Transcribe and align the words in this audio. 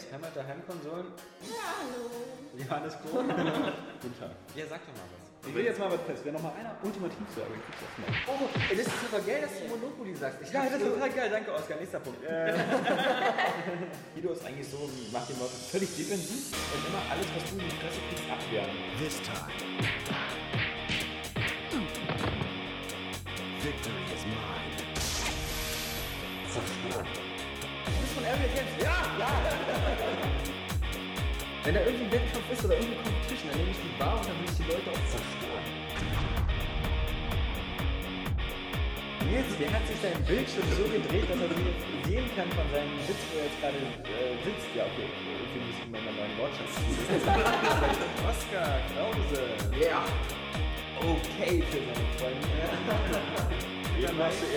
Games, 0.00 0.12
Hammer 0.12 0.28
der 0.34 0.46
Heimkonsolen. 0.46 1.06
Ja, 1.44 1.76
hallo. 1.76 2.08
Johannes 2.56 2.94
Krohn. 3.00 3.28
Guten 4.02 4.18
Tag. 4.18 4.30
Ja, 4.54 4.64
sag 4.68 4.80
doch 4.86 4.94
mal 4.96 5.04
was. 5.12 5.48
Ich 5.48 5.54
will 5.54 5.64
jetzt 5.64 5.78
mal 5.78 5.90
was 5.90 6.00
fest. 6.02 6.20
Wer 6.24 6.32
noch 6.32 6.42
mal 6.42 6.52
einer 6.52 6.76
ultimativ 6.82 7.26
sagen, 7.34 7.54
kriegt 7.64 7.80
das 7.80 7.96
mal. 7.96 8.12
Oh, 8.28 8.48
ey, 8.70 8.76
das 8.76 8.86
ist 8.86 9.00
super 9.00 9.20
geil, 9.24 9.40
dass 9.40 9.52
du 9.56 9.68
Monopoly 9.68 10.14
sagst. 10.14 10.38
Ich 10.42 10.52
Ja, 10.52 10.64
das 10.64 10.80
ist 10.80 10.84
total 10.84 11.10
geil. 11.10 11.30
Danke, 11.30 11.52
Oskar. 11.54 11.76
Nächster 11.78 12.00
Punkt. 12.00 12.20
Guido 14.14 14.32
ist 14.32 14.44
eigentlich 14.44 14.68
so, 14.68 14.88
macht 15.12 15.28
den 15.28 15.38
Leuten 15.38 15.56
völlig 15.70 15.96
defensiv 15.96 16.52
und 16.52 16.86
immer 16.88 17.02
alles, 17.10 17.26
was 17.34 17.44
du 17.48 17.56
in 17.56 17.64
die 17.64 17.76
Fresse 17.76 18.00
kriegst, 18.08 18.24
abwehren. 18.30 18.70
This 19.00 19.16
time. 19.24 19.48
Victory 23.60 24.04
is 24.12 24.24
mine. 24.28 24.76
Du 27.84 27.92
bist 28.00 28.12
von 28.12 28.24
Area 28.24 28.48
Games. 28.54 28.74
Ja. 28.82 28.89
Wenn 31.62 31.74
da 31.74 31.80
irgendwie 31.84 32.04
ein 32.04 32.12
Wettkampf 32.12 32.48
ist 32.52 32.64
oder 32.64 32.74
irgendeine 32.74 33.04
Competition, 33.04 33.50
dann 33.52 33.58
nehme 33.60 33.70
ich 33.70 33.82
die 33.84 33.92
Bar 34.00 34.16
und 34.16 34.24
dann 34.24 34.36
will 34.40 34.48
ich 34.48 34.56
die 34.56 34.64
Leute 34.64 34.88
auch 34.88 35.04
zerstören. 35.12 35.64
Nils, 39.28 39.52
der 39.60 39.68
hat 39.68 39.84
sich 39.84 40.00
seinen 40.00 40.24
Bildschirm 40.24 40.64
so 40.72 40.88
gedreht, 40.88 41.28
dass 41.28 41.36
er 41.36 41.52
sehen 42.08 42.24
kann 42.32 42.48
von 42.56 42.64
seinem 42.72 42.96
Sitz, 43.04 43.20
wo 43.28 43.38
er 43.38 43.44
jetzt 43.44 43.60
gerade 43.60 43.76
äh, 43.76 44.40
sitzt. 44.40 44.72
Ja, 44.72 44.88
okay, 44.88 45.04
irgendwie 45.04 45.60
muss 45.68 45.76
ich 45.76 45.88
mal 45.92 46.00
meinen 46.00 46.16
neuen 46.16 46.34
Wortschatz 46.40 46.80
Oskar 48.32 48.80
Krause. 48.96 49.44
Ja. 49.76 50.00
Okay 50.96 51.60
für 51.60 51.80
seine 51.84 52.08
Freunde. 52.16 52.48
Eben 54.00 54.16
machst 54.16 54.40
du 54.40 54.48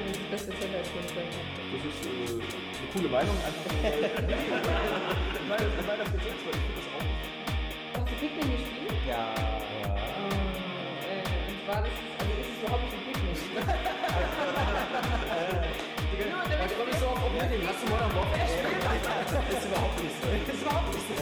das 0.00 0.18
beste 0.30 0.50
Zelle 0.58 0.76
als 0.78 0.88
mein 0.94 1.06
Freund. 1.14 1.32
Das 1.34 1.82
ist 1.86 2.00
äh, 2.02 2.10
eine 2.34 2.88
coole 2.92 3.08
Meinung. 3.08 3.36
Einfach 3.44 3.64
weil, 3.82 4.04
ich 4.10 5.48
meine, 5.48 5.64
ich 5.70 5.86
meine 5.86 6.02
das 6.04 6.12
jetzt 6.14 6.42
weil 6.44 6.54
ich 6.54 6.64
finde 6.66 6.78
das 6.82 6.88
auch. 6.94 7.06
Hast 7.94 8.08
du 8.10 8.14
Pikmin 8.18 8.48
gespielt? 8.54 8.98
Ja. 9.06 9.22
Äh, 11.04 11.22
und 11.22 11.58
zwar, 11.64 11.78
das 11.84 11.94
ist, 11.94 12.02
also 12.18 12.32
ist 12.42 12.50
es 12.50 12.58
überhaupt 12.58 12.82
nicht 12.90 13.04
Pikmin. 13.06 13.34
Nur 16.14 16.42
damit 16.46 16.58
Da 16.58 16.74
komme 16.74 16.90
ich 16.90 16.98
so 16.98 17.06
auf 17.06 17.20
Oblivion. 17.26 17.62
Hast 17.68 17.80
du 17.82 17.86
Modern 17.90 18.12
Warfare 18.14 18.42
gespielt? 18.42 18.82
Das 19.34 19.58
ist 19.58 19.66
überhaupt 19.66 19.98
nicht 20.02 20.14
so. 20.18 20.26
Das 20.30 20.54
ist 20.54 20.62
überhaupt 20.62 20.90
nicht 20.94 21.06
so. 21.06 21.14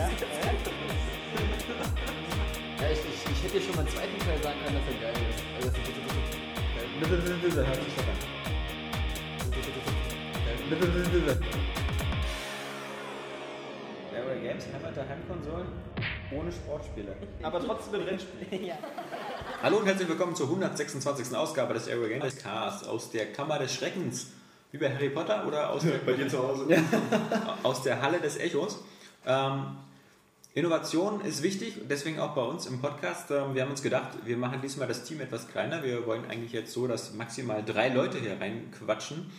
Ja, 2.82 2.88
ich, 2.90 2.98
ich, 2.98 3.20
ich 3.32 3.40
hätte 3.44 3.56
dir 3.58 3.64
schon 3.64 3.74
mal 3.76 3.84
einen 3.84 3.92
zweiten 3.94 4.18
Teil 4.20 4.38
sagen 4.42 4.58
können, 4.64 4.76
dass 4.80 4.86
er 4.88 4.96
geil 5.00 5.16
ist. 5.28 5.40
Also, 5.56 5.68
das 5.68 5.78
ist 5.78 5.86
das 5.92 6.12
ist- 6.16 6.40
Bitte, 7.00 7.16
bitte, 7.16 7.34
bitte, 7.42 7.66
hört 7.66 7.74
sich 7.82 7.94
doch 7.96 8.06
an. 8.06 8.41
Area 14.12 14.34
Games, 14.42 14.64
Hammer 14.74 14.90
der 14.90 15.08
Heimkonsolen 15.08 15.68
ohne 16.32 16.50
Sportspiele. 16.50 17.14
Aber 17.44 17.60
trotzdem 17.64 18.00
ein 18.00 18.08
Rennspiel. 18.08 18.72
Hallo 19.62 19.76
und 19.76 19.86
herzlich 19.86 20.08
willkommen 20.08 20.34
zur 20.34 20.46
126. 20.48 21.36
Ausgabe 21.36 21.74
des 21.74 21.88
Area 21.88 22.18
Games 22.18 22.36
Cast 22.38 22.88
aus 22.88 23.12
der 23.12 23.32
Kammer 23.32 23.60
des 23.60 23.72
Schreckens. 23.72 24.32
Wie 24.72 24.78
bei 24.78 24.92
Harry 24.92 25.10
Potter 25.10 25.46
oder 25.46 25.70
aus 25.70 25.82
der, 25.82 25.98
Bei 26.06 26.14
dir 26.14 26.26
zu 26.26 26.38
Hause? 26.42 26.66
aus 27.62 27.82
der 27.84 28.02
Halle 28.02 28.18
des 28.18 28.38
Echos. 28.38 28.82
Ähm, 29.24 29.76
Innovation 30.54 31.22
ist 31.22 31.42
wichtig, 31.42 31.76
deswegen 31.88 32.18
auch 32.18 32.34
bei 32.34 32.42
uns 32.42 32.66
im 32.66 32.80
Podcast. 32.82 33.30
Ähm, 33.30 33.54
wir 33.54 33.62
haben 33.62 33.70
uns 33.70 33.82
gedacht, 33.82 34.08
wir 34.24 34.36
machen 34.36 34.60
diesmal 34.60 34.86
das 34.86 35.04
Team 35.04 35.20
etwas 35.22 35.48
kleiner. 35.48 35.82
Wir 35.82 36.04
wollen 36.06 36.24
eigentlich 36.28 36.52
jetzt 36.52 36.72
so, 36.72 36.86
dass 36.86 37.14
maximal 37.14 37.62
drei 37.64 37.88
Leute 37.88 38.18
hier 38.18 38.38
reinquatschen. 38.38 39.30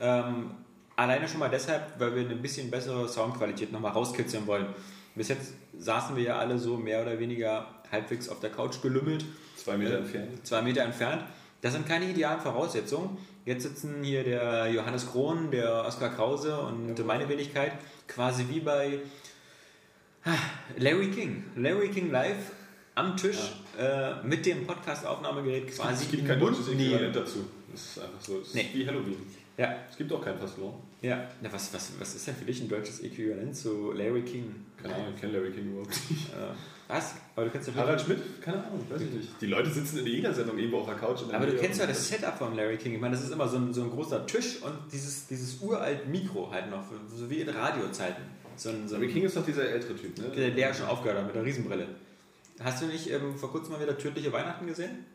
Ähm, 0.00 0.50
alleine 0.96 1.28
schon 1.28 1.38
mal 1.40 1.48
deshalb, 1.50 1.98
weil 1.98 2.14
wir 2.14 2.22
eine 2.22 2.36
bisschen 2.36 2.70
bessere 2.70 3.08
Soundqualität 3.08 3.72
nochmal 3.72 3.92
rauskitzeln 3.92 4.46
wollen. 4.46 4.66
Bis 5.14 5.28
jetzt 5.28 5.52
saßen 5.78 6.16
wir 6.16 6.22
ja 6.24 6.38
alle 6.38 6.58
so 6.58 6.76
mehr 6.76 7.02
oder 7.02 7.18
weniger 7.18 7.66
halbwegs 7.90 8.28
auf 8.28 8.40
der 8.40 8.50
Couch 8.50 8.80
gelümmelt 8.82 9.24
Zwei 9.56 9.76
Meter 9.76 9.98
entfernt. 9.98 10.46
zwei 10.46 10.62
Meter 10.62 10.82
entfernt. 10.82 11.22
Das 11.60 11.74
sind 11.74 11.86
keine 11.86 12.06
idealen 12.10 12.40
Voraussetzungen. 12.40 13.16
Jetzt 13.44 13.62
sitzen 13.64 14.02
hier 14.02 14.24
der 14.24 14.68
Johannes 14.70 15.06
Krohn, 15.10 15.50
der 15.50 15.84
Oskar 15.84 16.10
Krause 16.10 16.58
und 16.58 17.04
meine 17.06 17.28
Wenigkeit 17.28 17.72
quasi 18.08 18.46
wie 18.48 18.60
bei 18.60 18.98
ah, 20.24 20.30
Larry 20.78 21.10
King. 21.10 21.44
Larry 21.56 21.90
King 21.90 22.10
live 22.10 22.52
am 22.94 23.16
Tisch 23.16 23.38
äh, 23.78 24.14
mit 24.24 24.44
dem 24.46 24.66
Podcast-Aufnahmegerät 24.66 25.68
quasi 25.74 26.04
Es 26.04 26.10
gibt 26.10 26.22
in 26.22 26.28
kein 26.28 26.40
deutsches 26.40 26.68
Äquivalent 26.68 27.14
dazu. 27.14 27.46
Das 27.70 27.80
ist 27.80 27.98
einfach 28.00 28.20
so. 28.20 28.38
Das 28.38 28.48
ist 28.48 28.54
Nee. 28.54 28.70
wie 28.74 28.86
Halloween. 28.86 29.16
Ja, 29.62 29.76
Es 29.90 29.96
gibt 29.96 30.12
auch 30.12 30.22
kein 30.24 30.36
Fastlon. 30.38 30.74
ja. 31.02 31.28
Na, 31.40 31.52
was, 31.52 31.72
was, 31.72 31.92
was 31.98 32.14
ist 32.14 32.26
denn 32.26 32.34
für 32.34 32.44
dich 32.44 32.60
ein 32.60 32.68
deutsches 32.68 33.00
Äquivalent 33.00 33.56
zu 33.56 33.92
Larry 33.92 34.22
King? 34.22 34.54
Keine 34.80 34.94
Ahnung, 34.94 35.08
ich 35.14 35.20
kenne 35.20 35.34
Larry 35.34 35.52
King 35.52 35.70
überhaupt 35.72 36.10
nicht. 36.10 36.28
Was? 36.88 37.14
Aber 37.36 37.46
du 37.46 37.52
kennst 37.52 37.68
ja 37.68 37.74
Harald 37.74 38.00
Schmidt? 38.02 38.18
Keine 38.42 38.58
Ahnung, 38.66 38.84
weiß 38.90 39.00
ich 39.00 39.10
nicht. 39.10 39.28
Die 39.40 39.46
Leute 39.46 39.70
sitzen 39.70 40.00
in 40.00 40.06
jeder 40.08 40.34
Sendung 40.34 40.58
irgendwo 40.58 40.80
auf 40.80 40.86
der 40.86 40.96
Couch. 40.96 41.20
Aber 41.32 41.46
du 41.46 41.56
kennst 41.56 41.80
ja 41.80 41.86
das 41.86 42.06
Setup 42.06 42.36
von 42.36 42.54
Larry 42.54 42.76
King. 42.76 42.92
Ich 42.94 43.00
meine, 43.00 43.14
das 43.16 43.24
ist 43.24 43.30
immer 43.32 43.48
so 43.48 43.56
ein, 43.56 43.72
so 43.72 43.84
ein 43.84 43.90
großer 43.90 44.26
Tisch 44.26 44.60
und 44.62 44.74
dieses, 44.92 45.26
dieses 45.26 45.62
uralt 45.62 46.06
Mikro 46.08 46.50
halt 46.50 46.68
noch, 46.70 46.82
so 47.08 47.30
wie 47.30 47.40
in 47.40 47.48
Radiozeiten. 47.48 48.24
So 48.56 48.68
ein, 48.70 48.86
so 48.88 48.96
Larry 48.96 49.08
King 49.08 49.22
ist 49.22 49.36
doch 49.36 49.44
dieser 49.46 49.66
ältere 49.70 49.96
Typ, 49.96 50.18
ne? 50.18 50.24
der, 50.36 50.50
der 50.50 50.74
schon 50.74 50.86
aufgehört 50.86 51.18
hat 51.20 51.26
mit 51.26 51.34
der 51.34 51.44
Riesenbrille. 51.44 51.86
Hast 52.62 52.82
du 52.82 52.86
nicht 52.86 53.10
ähm, 53.10 53.36
vor 53.38 53.50
kurzem 53.50 53.72
mal 53.72 53.80
wieder 53.80 53.96
Tödliche 53.96 54.30
Weihnachten 54.30 54.66
gesehen? 54.66 55.06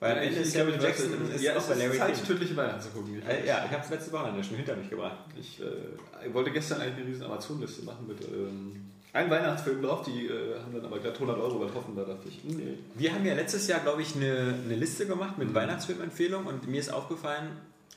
Weil 0.00 0.16
Ja, 0.16 0.22
Ende 0.22 0.40
ist 0.40 0.52
Samuel 0.52 0.80
Jackson 0.80 1.30
ist 1.34 1.42
ja, 1.42 1.56
auch 1.56 1.62
bei 1.62 1.74
Larry 1.74 1.98
Zeit, 1.98 2.14
King. 2.14 2.24
tödliche 2.24 2.56
Weihnachten 2.56 2.80
zu 2.80 2.88
gucken. 2.90 3.18
Ich, 3.18 3.28
Äh, 3.28 3.46
ja, 3.46 3.64
ich 3.64 3.70
habe 3.72 3.82
es 3.84 3.90
letzte 3.90 4.12
Wochenende 4.12 4.44
schon 4.44 4.56
hinter 4.56 4.76
mich 4.76 4.88
gebracht. 4.90 5.18
ich 5.38 5.60
äh, 5.60 6.32
wollte 6.32 6.50
gestern 6.52 6.80
eigentlich 6.80 6.98
eine 6.98 7.06
riesen 7.06 7.24
Amazon-Liste 7.24 7.82
machen 7.84 8.06
mit 8.06 8.18
ähm, 8.28 8.90
einem 9.12 9.30
Weihnachtsfilm 9.30 9.82
drauf. 9.82 10.02
Die 10.06 10.26
äh, 10.26 10.60
haben 10.62 10.72
dann 10.72 10.84
aber 10.84 11.00
glatt 11.00 11.14
100 11.14 11.36
Euro 11.38 11.56
übertroffen. 11.56 11.96
Da 11.96 12.04
dachte 12.04 12.28
ich, 12.28 12.44
nee. 12.44 12.78
Wir 12.94 13.12
haben 13.12 13.24
ja 13.26 13.34
letztes 13.34 13.66
Jahr, 13.66 13.80
glaube 13.80 14.02
ich, 14.02 14.14
eine, 14.14 14.54
eine 14.64 14.76
Liste 14.76 15.06
gemacht 15.06 15.36
mit 15.36 15.52
Weihnachtsfilmempfehlungen 15.52 16.46
und 16.46 16.68
mir 16.68 16.78
ist 16.80 16.90
aufgefallen, 16.92 17.50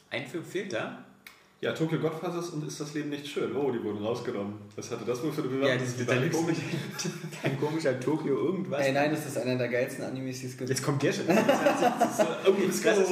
ein 0.10 0.26
Film 0.26 0.44
fehlt 0.44 0.74
da. 0.74 1.04
Ja, 1.64 1.74
Tokyo 1.74 2.00
Godfathers 2.00 2.50
und 2.50 2.68
Ist 2.68 2.80
das 2.80 2.96
Leben 2.96 3.10
nicht 3.12 3.28
schön? 3.28 3.56
Oh, 3.56 3.70
die 3.70 3.84
wurden 3.84 4.04
rausgenommen. 4.04 4.56
Was 4.76 4.90
hatte 4.90 5.06
das 5.06 5.22
wohl 5.22 5.32
für 5.32 5.42
eine 5.44 5.52
Bewertung? 5.52 5.70
Ja, 5.70 5.78
dieses 5.78 5.96
Total 5.96 6.28
komisch. 6.32 6.58
Kein 7.40 7.60
komischer 7.60 8.00
Tokio 8.00 8.36
irgendwas. 8.36 8.82
Ey, 8.84 8.92
nein, 8.92 9.12
das 9.12 9.28
ist 9.28 9.38
einer 9.38 9.56
der 9.60 9.68
geilsten 9.68 10.04
Animes, 10.06 10.40
die 10.40 10.48
es 10.48 10.58
gibt. 10.58 10.72
Jetzt 10.72 10.82
kommt 10.82 11.04
der 11.04 11.14
schon. 11.14 11.26
Oh, 12.48 12.52
du 12.52 12.66
bist 12.66 12.82
gerade 12.84 13.06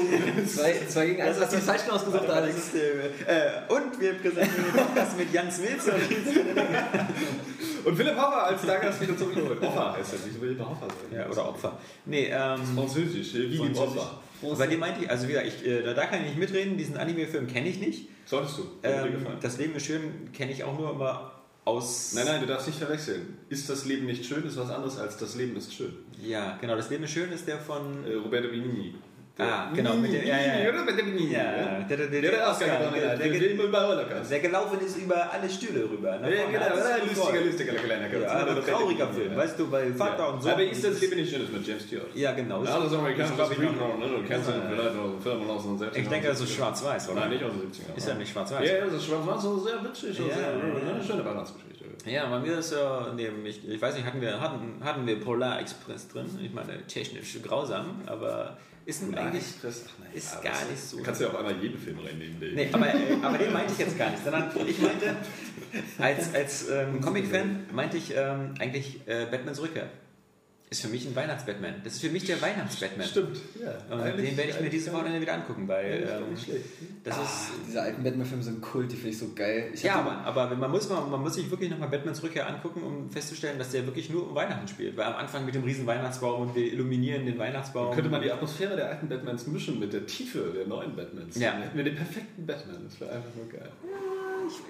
Zwei, 0.47 0.73
zwei 0.87 1.05
gegen 1.05 1.21
eins. 1.21 1.37
Das 1.37 1.45
Hast 1.45 1.53
du 1.53 1.57
die 1.57 1.61
falschen 1.63 1.91
ausgesucht, 1.91 2.23
Das 2.23 2.35
Alex? 2.37 2.57
ist, 2.57 2.73
äh, 2.75 3.71
und 3.71 4.01
wir 4.01 4.13
präsentieren 4.13 4.63
den 4.65 4.73
Podcast 4.83 5.17
mit 5.19 5.31
Jans 5.31 5.59
Milzer. 5.59 5.93
Und 7.85 7.95
Philipp 7.95 8.15
Hoffer 8.15 8.43
als 8.45 8.61
Stargast 8.63 8.99
wieder 8.99 9.15
zurückgeholt. 9.15 9.61
Hoffer 9.61 9.93
heißt 9.93 10.13
er, 10.13 10.19
wieso 10.25 10.41
will 10.41 10.51
ich 10.51 10.57
mal 10.57 10.69
Hoffer 10.69 10.87
sagen? 10.87 11.15
Ja, 11.15 11.29
oder 11.29 11.49
Opfer. 11.49 11.77
Nee, 12.05 12.29
ähm, 12.31 12.59
Französisch, 12.75 13.35
äh, 13.35 13.49
wie 13.51 13.57
Französisch. 13.57 14.01
Opfer. 14.41 14.55
bei 14.57 14.67
dem 14.67 14.79
meinte 14.79 15.03
ich, 15.03 15.09
also 15.09 15.27
wieder, 15.27 15.45
ich, 15.45 15.65
äh, 15.65 15.83
da, 15.83 15.93
da 15.93 16.05
kann 16.07 16.19
ich 16.21 16.29
nicht 16.29 16.39
mitreden, 16.39 16.77
diesen 16.77 16.97
Anime-Film 16.97 17.47
kenne 17.47 17.69
ich 17.69 17.79
nicht. 17.79 18.09
Solltest 18.29 18.59
du, 18.59 18.63
Ähm, 18.83 19.25
das 19.41 19.57
Leben 19.57 19.73
ist 19.73 19.87
schön 19.87 20.31
kenne 20.31 20.51
ich 20.51 20.63
auch 20.63 20.77
nur 20.77 20.91
immer 20.91 21.31
aus... 21.65 22.13
Nein, 22.13 22.25
nein, 22.27 22.41
du 22.41 22.45
darfst 22.45 22.67
nicht 22.67 22.77
verwechseln. 22.77 23.39
Ist 23.49 23.67
das 23.67 23.85
Leben 23.85 24.05
nicht 24.05 24.23
schön, 24.23 24.43
ist 24.43 24.55
was 24.55 24.69
anderes 24.69 24.99
als 24.99 25.17
das 25.17 25.33
Leben 25.33 25.55
ist 25.55 25.73
schön. 25.73 25.93
Ja, 26.21 26.55
genau, 26.61 26.75
das 26.75 26.91
Leben 26.91 27.05
ist 27.05 27.11
schön 27.11 27.31
ist 27.31 27.47
der 27.47 27.57
von... 27.57 28.05
Äh, 28.05 28.13
Roberto 28.13 28.49
Benigni. 28.49 28.93
Ah, 29.41 29.71
genau, 29.73 29.95
mit 29.95 30.11
der- 30.11 30.25
ja, 30.25 30.37
ja, 30.37 30.59
ja. 30.63 30.69
Roberto 30.69 30.95
Benigni. 30.97 31.31
Ja, 31.31 31.39
ja. 31.39 31.79
der- 31.87 31.97
der- 31.97 32.07
der- 32.07 32.21
der, 32.21 32.31
gewonnen 32.31 32.93
der- 32.93 33.17
der- 33.17 33.29
Der. 34.05 34.19
Der 34.29 34.39
gelaufen 34.39 34.79
ist 34.85 34.97
über 34.97 35.31
alle 35.31 35.49
Stühle 35.49 35.89
rüber. 35.89 36.19
nach 36.19 36.27
Ja, 36.29 36.45
genau, 36.51 36.65
es 36.75 36.89
ja, 36.89 36.97
gut 36.99 37.15
lustiger, 37.15 37.41
lustiger 37.45 37.73
kleiner 37.73 38.09
Ja, 38.21 38.29
aber 38.31 38.65
trauriger 38.65 39.07
Film, 39.07 39.35
weißt 39.37 39.57
du, 39.59 39.71
weil 39.71 39.93
Vater 39.93 40.33
und 40.33 40.43
Sohn... 40.43 40.51
Aber 40.51 40.63
ist 40.63 40.83
das 40.83 40.99
Leben 41.01 41.15
nicht 41.15 41.31
schön, 41.31 41.43
ist 41.43 41.53
mit 41.53 41.65
James 41.65 41.83
Stewart. 41.83 42.07
Ja, 42.15 42.31
genau. 42.33 42.63
Ja, 42.65 42.79
das 42.79 42.93
amerikanische 42.93 43.35
glaub 43.35 43.51
ich, 43.51 43.57
Screen 43.57 43.77
noch- 43.77 43.97
ne? 43.97 44.05
Du 44.09 44.27
kennst 44.27 44.49
ihn 44.49 44.55
vielleicht 44.69 44.89
aus 44.89 45.11
den 45.13 45.21
Filmen 45.21 45.49
aus 45.49 45.63
den 45.63 45.77
70ern. 45.79 45.95
Ich 46.01 46.07
denke, 46.09 46.27
das 46.27 46.41
ist 46.41 46.51
schwarz-weiß, 46.53 47.09
oder? 47.09 47.19
Nein, 47.21 47.29
nicht 47.29 47.43
aus 47.45 47.51
den 47.53 47.61
70ern. 47.61 47.95
Ist 47.97 48.07
ja 48.09 48.13
nicht 48.15 48.31
schwarz-weiß. 48.33 48.67
Ja, 48.69 48.75
ja, 48.75 48.85
das 48.85 48.93
ist 48.95 49.05
schwarz-weiß 49.05 49.45
und 49.45 49.63
sehr 49.63 49.83
witzig. 49.85 50.19
und 50.19 50.27
Ja, 50.29 50.35
ja. 50.35 50.93
Eine 50.93 51.03
schöne 51.03 51.23
Weihnachtsgeschichte. 51.25 51.85
Ja, 52.05 52.25
bei 52.29 52.39
mir 52.39 52.57
ist 52.59 52.71
ja, 52.73 53.07
nee, 53.15 53.29
ich, 53.45 53.67
ich 53.69 53.81
weiß 53.81 53.95
nicht, 53.95 54.05
hatten 54.05 54.21
wir, 54.21 54.39
hatten, 54.39 54.81
hatten 54.83 55.05
wir 55.07 55.19
Polar 55.19 55.59
Express 55.61 56.07
drin? 56.09 56.25
Ich 56.43 56.53
meine, 56.53 56.85
technisch 56.87 57.37
grausam, 57.43 58.01
aber 58.05 58.57
ist 58.85 59.03
ein 59.03 59.15
eigentlich. 59.15 59.43
Express, 59.43 59.85
ach 59.87 59.99
nein, 59.99 60.09
ist 60.13 60.41
gar 60.41 60.65
nicht 60.65 60.81
so. 60.81 60.97
Du 60.97 61.03
kannst 61.03 61.21
ja 61.21 61.27
auf 61.27 61.35
einmal 61.35 61.57
jeden 61.57 61.77
Film 61.77 61.99
reinnehmen, 61.99 62.39
den. 62.39 62.55
Nee, 62.55 62.69
aber, 62.71 62.87
äh, 62.87 63.17
aber 63.21 63.37
den 63.37 63.53
meinte 63.53 63.73
ich 63.73 63.79
jetzt 63.79 63.97
gar 63.97 64.09
nicht, 64.09 64.23
sondern 64.23 64.51
ich 64.67 64.79
meinte, 64.79 65.15
als, 65.97 66.33
als 66.33 66.69
ähm, 66.69 67.01
Comic-Fan 67.01 67.67
meinte 67.71 67.97
ich 67.97 68.13
ähm, 68.15 68.53
eigentlich 68.59 69.01
äh, 69.07 69.27
Batmans 69.29 69.61
Rückkehr. 69.61 69.89
Ist 70.71 70.81
für 70.81 70.87
mich 70.87 71.07
ein 71.07 71.15
Weihnachts-Batman. 71.15 71.81
Das 71.83 71.93
ist 71.93 72.01
für 72.01 72.09
mich 72.09 72.25
der 72.25 72.39
Weihnachts-Batman. 72.41 73.07
Stimmt, 73.07 73.39
ja. 73.59 73.95
Und 73.95 74.05
den 74.17 74.37
werde 74.37 74.51
ich 74.51 74.61
mir 74.61 74.69
dieses 74.69 74.93
Wochenende 74.93 75.19
wieder 75.19 75.33
angucken, 75.33 75.67
weil 75.67 76.07
ähm, 76.07 76.37
das 77.03 77.17
ist. 77.17 77.51
Diese 77.67 77.81
alten 77.81 78.03
Batman-Filme 78.03 78.43
sind 78.43 78.61
Kult, 78.61 78.91
die 78.91 78.95
finde 78.95 79.09
ich 79.09 79.17
so 79.17 79.33
geil. 79.33 79.71
Ich 79.73 79.81
Ja, 79.81 79.95
aber, 79.95 80.11
aber 80.25 80.55
man, 80.55 80.69
muss 80.69 80.87
mal, 80.87 81.01
man 81.07 81.21
muss 81.21 81.33
sich 81.33 81.49
wirklich 81.49 81.71
nochmal 81.71 81.89
Batmans 81.89 82.21
Rückkehr 82.21 82.47
angucken, 82.47 82.83
um 82.83 83.09
festzustellen, 83.09 83.57
dass 83.57 83.71
der 83.71 83.85
wirklich 83.87 84.11
nur 84.11 84.29
um 84.29 84.35
Weihnachten 84.35 84.67
spielt. 84.67 84.95
Weil 84.95 85.05
am 85.05 85.15
Anfang 85.15 85.43
mit 85.43 85.55
dem 85.55 85.63
riesen 85.63 85.87
Weihnachtsbaum 85.87 86.41
und 86.41 86.55
wir 86.55 86.71
illuminieren 86.71 87.25
den 87.25 87.39
Weihnachtsbaum. 87.39 87.95
Könnte 87.95 88.11
man 88.11 88.21
die 88.21 88.31
Atmosphäre 88.31 88.75
der 88.75 88.89
alten 88.89 89.09
Batmans 89.09 89.47
mischen 89.47 89.79
mit 89.79 89.91
der 89.91 90.05
Tiefe 90.05 90.53
der 90.55 90.67
neuen 90.67 90.95
Batmans. 90.95 91.35
Ja. 91.39 91.53
Dann 91.53 91.63
hätten 91.63 91.77
wir 91.77 91.83
den 91.83 91.95
perfekten 91.95 92.45
Batman. 92.45 92.83
Das 92.83 93.01
wäre 93.01 93.11
einfach 93.11 93.35
nur 93.35 93.49
geil. 93.49 93.71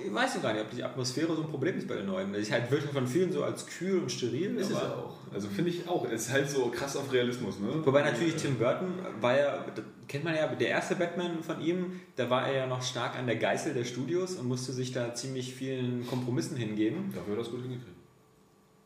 Ich 0.05 0.13
weiß 0.13 0.35
noch 0.35 0.43
gar 0.43 0.53
nicht, 0.53 0.61
ob 0.63 0.69
die 0.71 0.83
Atmosphäre 0.83 1.35
so 1.35 1.41
ein 1.41 1.49
Problem 1.49 1.77
ist 1.77 1.87
bei 1.87 1.95
den 1.95 2.05
neuen. 2.07 2.33
Es 2.35 2.51
halt 2.51 2.69
wird 2.71 2.83
von 2.83 3.07
vielen 3.07 3.31
so 3.31 3.43
als 3.43 3.65
kühl 3.65 3.99
und 3.99 4.11
steril. 4.11 4.55
Ist 4.57 4.69
es 4.71 4.75
aber- 4.75 4.97
auch. 4.97 5.17
Also 5.33 5.47
finde 5.47 5.71
ich 5.71 5.87
auch. 5.87 6.05
Es 6.09 6.27
ist 6.27 6.31
halt 6.31 6.49
so 6.49 6.67
krass 6.69 6.95
auf 6.95 7.11
Realismus. 7.11 7.59
Ne? 7.59 7.67
Wobei 7.85 8.01
natürlich 8.03 8.35
Tim 8.35 8.55
Burton 8.57 8.93
war 9.21 9.37
ja, 9.37 9.65
kennt 10.07 10.23
man 10.23 10.35
ja, 10.35 10.47
der 10.47 10.69
erste 10.69 10.95
Batman 10.95 11.43
von 11.43 11.61
ihm, 11.61 11.99
da 12.15 12.29
war 12.29 12.47
er 12.47 12.57
ja 12.59 12.67
noch 12.67 12.81
stark 12.81 13.15
an 13.17 13.27
der 13.27 13.35
Geißel 13.35 13.73
der 13.73 13.83
Studios 13.85 14.35
und 14.35 14.47
musste 14.47 14.73
sich 14.73 14.91
da 14.91 15.13
ziemlich 15.13 15.53
vielen 15.53 16.07
Kompromissen 16.07 16.57
hingeben. 16.57 17.11
Dafür 17.13 17.33
hat 17.33 17.39
er 17.39 17.43
das 17.43 17.51
gut 17.51 17.61
hingekriegt. 17.61 17.95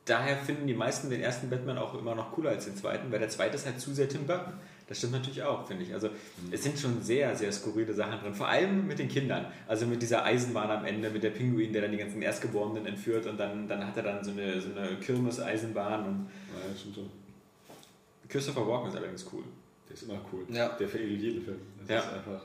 Daher 0.05 0.35
finden 0.35 0.67
die 0.67 0.73
meisten 0.73 1.09
den 1.09 1.21
ersten 1.21 1.49
Batman 1.49 1.77
auch 1.77 1.97
immer 1.97 2.13
noch 2.13 2.33
cooler 2.33 2.49
als 2.49 2.65
den 2.65 2.75
zweiten, 2.75 3.09
weil 3.11 3.19
der 3.19 3.29
zweite 3.29 3.55
ist 3.55 3.65
halt 3.65 3.79
zu 3.79 3.93
sehr 3.93 4.09
Tim 4.09 4.25
Burton. 4.25 4.53
Das 4.88 4.97
stimmt 4.97 5.13
natürlich 5.13 5.41
auch, 5.44 5.65
finde 5.65 5.83
ich. 5.85 5.94
Also 5.94 6.09
es 6.51 6.62
sind 6.63 6.77
schon 6.77 7.01
sehr, 7.01 7.35
sehr 7.35 7.51
skurrile 7.51 7.94
Sachen 7.94 8.19
drin. 8.19 8.33
Vor 8.33 8.47
allem 8.50 8.85
mit 8.85 9.00
den 9.00 9.07
Kindern. 9.07 9.45
Also 9.68 9.85
mit 9.85 10.01
dieser 10.01 10.25
Eisenbahn 10.25 10.69
am 10.69 10.85
Ende, 10.85 11.09
mit 11.09 11.24
der 11.24 11.30
Pinguin, 11.30 11.71
der 11.71 11.83
dann 11.83 11.91
die 11.91 11.97
ganzen 11.97 12.21
Erstgeborenen 12.21 12.85
entführt 12.85 13.25
und 13.25 13.39
dann, 13.39 13.68
dann 13.68 13.85
hat 13.88 13.95
er 13.97 14.03
dann 14.03 14.24
so 14.24 14.31
eine, 14.31 14.59
so 14.59 14.69
eine 14.77 14.95
Kirmes-Eisenbahn 14.97 16.06
und 16.06 16.27
Ja, 16.53 16.69
das 16.69 16.80
stimmt 16.81 16.95
schon. 16.95 17.09
Christopher 18.27 18.68
Walken 18.68 18.89
ist 18.89 18.95
allerdings 18.97 19.25
cool. 19.31 19.44
Der 19.88 19.94
ist 19.95 20.03
immer 20.03 20.19
cool. 20.31 20.44
Ja. 20.50 20.69
Der 20.69 20.88
veredelt 20.88 21.21
jeden 21.21 21.41
Film. 21.44 21.57
Das 21.81 21.89
Ja. 21.89 22.00
ist 22.00 22.13
einfach. 22.13 22.41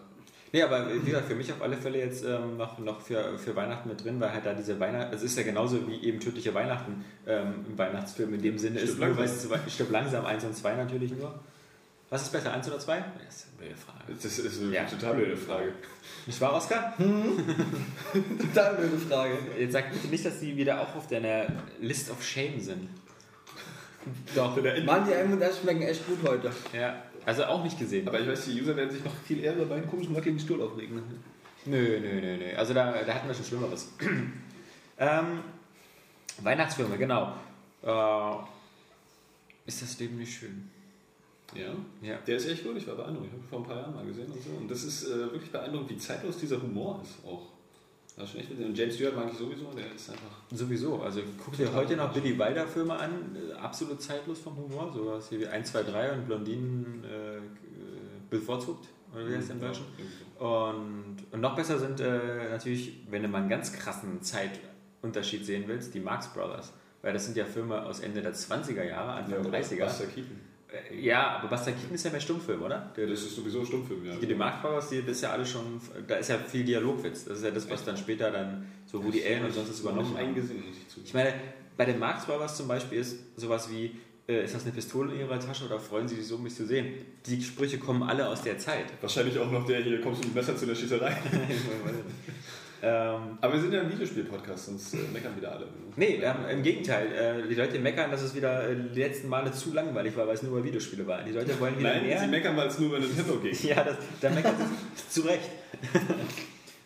Nee, 0.52 0.62
aber 0.62 0.86
wie 0.94 1.00
gesagt, 1.10 1.26
für 1.28 1.34
mich 1.34 1.52
auf 1.52 1.60
alle 1.60 1.76
Fälle 1.76 1.98
jetzt 1.98 2.24
ähm, 2.24 2.56
noch, 2.56 2.78
noch 2.78 3.00
für, 3.02 3.36
für 3.38 3.54
Weihnachten 3.54 3.86
mit 3.88 4.02
drin, 4.02 4.18
weil 4.18 4.32
halt 4.32 4.46
da 4.46 4.54
diese 4.54 4.80
Weihnachten, 4.80 5.14
es 5.14 5.22
ist 5.22 5.36
ja 5.36 5.42
genauso 5.42 5.86
wie 5.86 6.02
eben 6.02 6.20
tödliche 6.20 6.54
Weihnachten 6.54 7.04
ähm, 7.26 7.66
im 7.68 7.76
Weihnachtsfilm 7.76 8.32
in 8.32 8.40
dem 8.40 8.56
Sinne 8.58 8.78
Stirb 8.78 8.88
ist, 8.90 8.98
nur 8.98 9.08
weil 9.08 9.16
langsam. 9.16 9.36
es 9.36 9.42
zu 9.42 9.50
weit- 9.50 9.70
stirb 9.70 9.90
langsam, 9.90 10.24
1 10.24 10.44
und 10.44 10.56
2 10.56 10.76
natürlich 10.76 11.12
nur. 11.12 11.38
Was 12.10 12.22
ist 12.22 12.32
besser, 12.32 12.52
1 12.54 12.66
oder 12.68 12.78
2? 12.78 13.04
Das 13.26 13.34
ist 13.36 13.46
eine 13.50 13.58
blöde 13.58 13.76
Frage. 13.76 14.14
Das 14.14 14.24
ist 14.38 14.60
eine 14.62 14.74
Ja. 14.74 14.84
total 14.84 15.14
blöde 15.14 15.36
Frage. 15.36 15.72
Nicht 16.26 16.40
wahr, 16.40 16.54
Oskar? 16.54 16.94
Total 16.96 18.74
blöde 18.76 18.98
Frage. 18.98 19.38
Jetzt 19.58 19.72
sag 19.72 19.92
bitte 19.92 20.08
nicht, 20.08 20.24
dass 20.24 20.40
die 20.40 20.56
wieder 20.56 20.80
auch 20.80 20.94
auf 20.96 21.06
deiner 21.06 21.46
List 21.80 22.10
of 22.10 22.22
Shame 22.24 22.60
sind. 22.60 22.88
Doch. 24.34 24.56
Mann, 24.86 25.04
die 25.06 25.12
M 25.12 25.32
und 25.34 25.42
S 25.42 25.58
schmecken 25.60 25.82
echt 25.82 26.06
gut 26.06 26.18
heute. 26.26 26.50
Ja, 26.72 27.02
also 27.26 27.44
auch 27.44 27.62
nicht 27.62 27.78
gesehen. 27.78 28.08
Aber 28.08 28.18
ich 28.18 28.26
weiß, 28.26 28.46
die 28.46 28.58
User 28.62 28.74
werden 28.74 28.90
sich 28.90 29.04
noch 29.04 29.14
viel 29.26 29.44
eher 29.44 29.54
über 29.54 29.66
meinen 29.66 29.86
komischen 29.86 30.14
wackeligen 30.16 30.40
Stuhl 30.40 30.62
aufregen. 30.62 31.02
Nö, 31.66 32.00
nö, 32.00 32.20
nö, 32.22 32.36
nö. 32.38 32.56
Also 32.56 32.72
da, 32.72 33.02
da 33.02 33.12
hatten 33.14 33.28
wir 33.28 33.34
schon 33.34 33.44
Schlimmeres. 33.44 33.92
ähm, 34.98 35.40
Weihnachtsfilme, 36.40 36.96
genau. 36.96 37.34
Äh, 37.82 38.36
ist 39.66 39.82
das 39.82 39.98
Leben 39.98 40.16
nicht 40.16 40.32
schön? 40.38 40.70
Ja. 41.54 41.72
Ja. 42.02 42.18
Der 42.26 42.36
ist 42.36 42.46
echt 42.46 42.64
gut, 42.64 42.76
ich 42.76 42.86
war 42.86 42.94
beeindruckt. 42.96 43.26
Ich 43.26 43.32
habe 43.32 43.42
ihn 43.42 43.48
vor 43.48 43.58
ein 43.60 43.64
paar 43.64 43.76
Jahren 43.76 43.94
mal 43.94 44.04
gesehen 44.04 44.30
und 44.30 44.42
so. 44.42 44.50
Und 44.50 44.70
das 44.70 44.84
ist 44.84 45.06
äh, 45.06 45.18
wirklich 45.32 45.50
beeindruckend, 45.50 45.90
wie 45.90 45.96
zeitlos 45.98 46.36
dieser 46.38 46.60
Humor 46.60 47.00
ist 47.02 47.24
auch. 47.26 47.42
Das 48.16 48.24
ist 48.26 48.32
schon 48.32 48.40
echt 48.40 48.50
und 48.50 48.76
James 48.76 48.94
Stewart 48.96 49.14
mag 49.14 49.28
ich 49.30 49.38
sowieso, 49.38 49.70
der 49.76 49.94
ist 49.94 50.10
einfach. 50.10 50.42
Sowieso. 50.52 51.00
Also 51.00 51.20
guck 51.42 51.56
dir 51.56 51.72
heute 51.72 51.96
noch 51.96 52.12
Billy 52.12 52.36
Wilder 52.38 52.66
Filme 52.66 52.94
an, 52.94 53.36
äh, 53.36 53.52
absolut 53.54 54.02
zeitlos 54.02 54.40
vom 54.40 54.56
Humor, 54.56 54.92
sowas 54.92 55.28
hier 55.28 55.40
wie 55.40 55.46
1, 55.46 55.70
2, 55.70 55.82
3 55.84 56.12
und 56.12 56.26
Blondinen 56.26 57.04
äh, 57.04 57.36
äh, 57.36 57.40
bevorzugt, 58.28 58.88
oder 59.14 59.28
wie 59.28 59.36
heißt 59.36 59.48
der 59.48 59.54
im 59.56 59.62
Deutschen? 59.62 59.84
Und, 60.38 61.16
und 61.30 61.40
noch 61.40 61.54
besser 61.54 61.78
sind 61.78 62.00
äh, 62.00 62.50
natürlich, 62.50 63.00
wenn 63.08 63.22
du 63.22 63.28
mal 63.28 63.38
einen 63.38 63.48
ganz 63.48 63.72
krassen 63.72 64.20
Zeitunterschied 64.20 65.46
sehen 65.46 65.64
willst, 65.66 65.94
die 65.94 66.00
Marx 66.00 66.32
Brothers. 66.32 66.72
Weil 67.02 67.12
das 67.12 67.24
sind 67.24 67.36
ja 67.36 67.44
Filme 67.44 67.86
aus 67.86 68.00
Ende 68.00 68.20
der 68.20 68.34
20er 68.34 68.82
Jahre, 68.82 69.12
Anfang 69.12 69.44
Ja, 69.44 69.50
30er. 69.58 69.84
Buster 69.84 70.06
Keaton. 70.06 70.40
Äh, 70.70 71.00
Ja, 71.00 71.38
aber 71.38 71.48
Buster 71.48 71.72
Keaton 71.72 71.94
ist 71.94 72.04
ja 72.04 72.10
mehr 72.10 72.20
Stummfilm, 72.20 72.62
oder? 72.62 72.92
Der, 72.96 73.06
Das 73.06 73.20
ist 73.20 73.36
sowieso 73.36 73.60
ein 73.60 73.66
Stummfilm, 73.66 74.04
ja. 74.04 74.14
die, 74.16 74.34
Brothers, 74.34 74.90
die, 74.90 75.00
das 75.02 75.16
ist 75.16 75.22
ja 75.22 75.30
alles 75.30 75.50
schon, 75.50 75.80
da 76.06 76.16
ist 76.16 76.28
ja 76.28 76.38
viel 76.38 76.64
Dialogwitz. 76.64 77.24
Das 77.24 77.38
ist 77.38 77.44
ja 77.44 77.50
das, 77.50 77.68
was 77.70 77.84
dann 77.84 77.96
später 77.96 78.30
dann 78.30 78.66
so 78.86 79.02
Woody 79.02 79.24
Allen 79.24 79.44
und 79.44 79.52
sonst 79.54 79.70
was 79.70 79.80
übernommen 79.80 80.16
haben. 80.16 80.26
eingesehen, 80.28 80.62
ich. 80.70 81.04
Ich 81.04 81.14
meine, 81.14 81.34
bei 81.76 81.84
den 81.84 81.98
Marx 81.98 82.26
Brothers 82.26 82.56
zum 82.56 82.68
Beispiel 82.68 82.98
ist 82.98 83.18
sowas 83.36 83.70
wie, 83.70 83.96
äh, 84.28 84.44
ist 84.44 84.54
das 84.54 84.64
eine 84.64 84.72
Pistole 84.72 85.14
in 85.14 85.20
Ihrer 85.20 85.40
Tasche 85.40 85.64
oder 85.64 85.78
freuen 85.78 86.06
Sie 86.08 86.16
sich 86.16 86.26
so, 86.26 86.38
mich 86.38 86.54
zu 86.54 86.66
sehen? 86.66 86.94
Die 87.24 87.42
Sprüche 87.42 87.78
kommen 87.78 88.02
alle 88.02 88.28
aus 88.28 88.42
der 88.42 88.58
Zeit. 88.58 88.86
Wahrscheinlich 89.00 89.38
auch 89.38 89.50
noch 89.50 89.64
der 89.66 89.80
hier, 89.82 90.00
kommst 90.00 90.22
du 90.22 90.28
mit 90.28 90.34
Messer 90.36 90.56
zu 90.56 90.66
der 90.66 90.74
Schießerei. 90.74 91.16
ähm, 92.82 93.38
Aber 93.40 93.52
wir 93.54 93.60
sind 93.60 93.72
ja 93.72 93.80
ein 93.80 93.90
Videospiel-Podcast, 93.92 94.66
sonst 94.66 94.94
äh, 94.94 94.98
meckern 95.12 95.36
wieder 95.36 95.52
alle. 95.52 95.66
nee, 95.96 96.20
ähm, 96.22 96.36
im 96.50 96.62
Gegenteil. 96.62 97.42
Äh, 97.44 97.48
die 97.48 97.54
Leute 97.54 97.78
meckern, 97.78 98.10
dass 98.10 98.22
es 98.22 98.34
wieder 98.34 98.68
äh, 98.68 98.76
die 98.94 99.00
letzten 99.00 99.28
Male 99.28 99.50
zu 99.52 99.72
langweilig 99.72 100.16
war, 100.16 100.26
weil 100.26 100.34
es 100.34 100.42
nur 100.42 100.52
über 100.58 100.64
Videospiele 100.64 101.06
war. 101.06 101.22
Die 101.22 101.32
Leute 101.32 101.58
wollen 101.60 101.78
wieder 101.78 101.92
Nein, 101.94 102.06
mehr. 102.06 102.20
sie 102.20 102.26
meckern, 102.28 102.56
weil 102.56 102.68
es 102.68 102.78
nur 102.78 102.88
über 102.90 103.00
Nintendo 103.00 103.36
geht. 103.42 103.62
ja, 103.64 103.82
das, 103.84 103.96
da 104.20 104.30
meckern 104.30 104.54
sie 104.94 105.08
zu 105.20 105.26
Recht. 105.26 105.50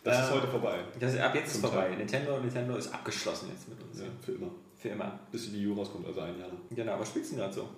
Das 0.03 0.19
ist 0.19 0.29
Ähm, 0.29 0.35
heute 0.35 0.47
vorbei. 0.47 0.79
Das 0.99 1.13
ist 1.13 1.19
ab 1.19 1.33
jetzt 1.35 1.55
ist 1.55 1.61
vorbei. 1.61 1.87
Teil. 1.87 1.97
Nintendo, 1.97 2.39
Nintendo 2.39 2.75
ist 2.75 2.93
abgeschlossen 2.93 3.49
jetzt 3.53 3.69
mit 3.69 3.81
uns. 3.81 3.99
Ja, 4.01 4.07
für 4.21 4.31
immer. 4.33 4.51
Für 4.77 4.89
immer. 4.89 5.19
Bis 5.31 5.49
die 5.51 5.65
Wii 5.65 5.73
rauskommt, 5.77 6.05
also 6.05 6.19
ein 6.21 6.37
Jahr. 6.39 6.49
Genau, 6.71 6.93
aber 6.93 7.05
spielst 7.05 7.31
du 7.31 7.37
gerade 7.37 7.53
so? 7.53 7.69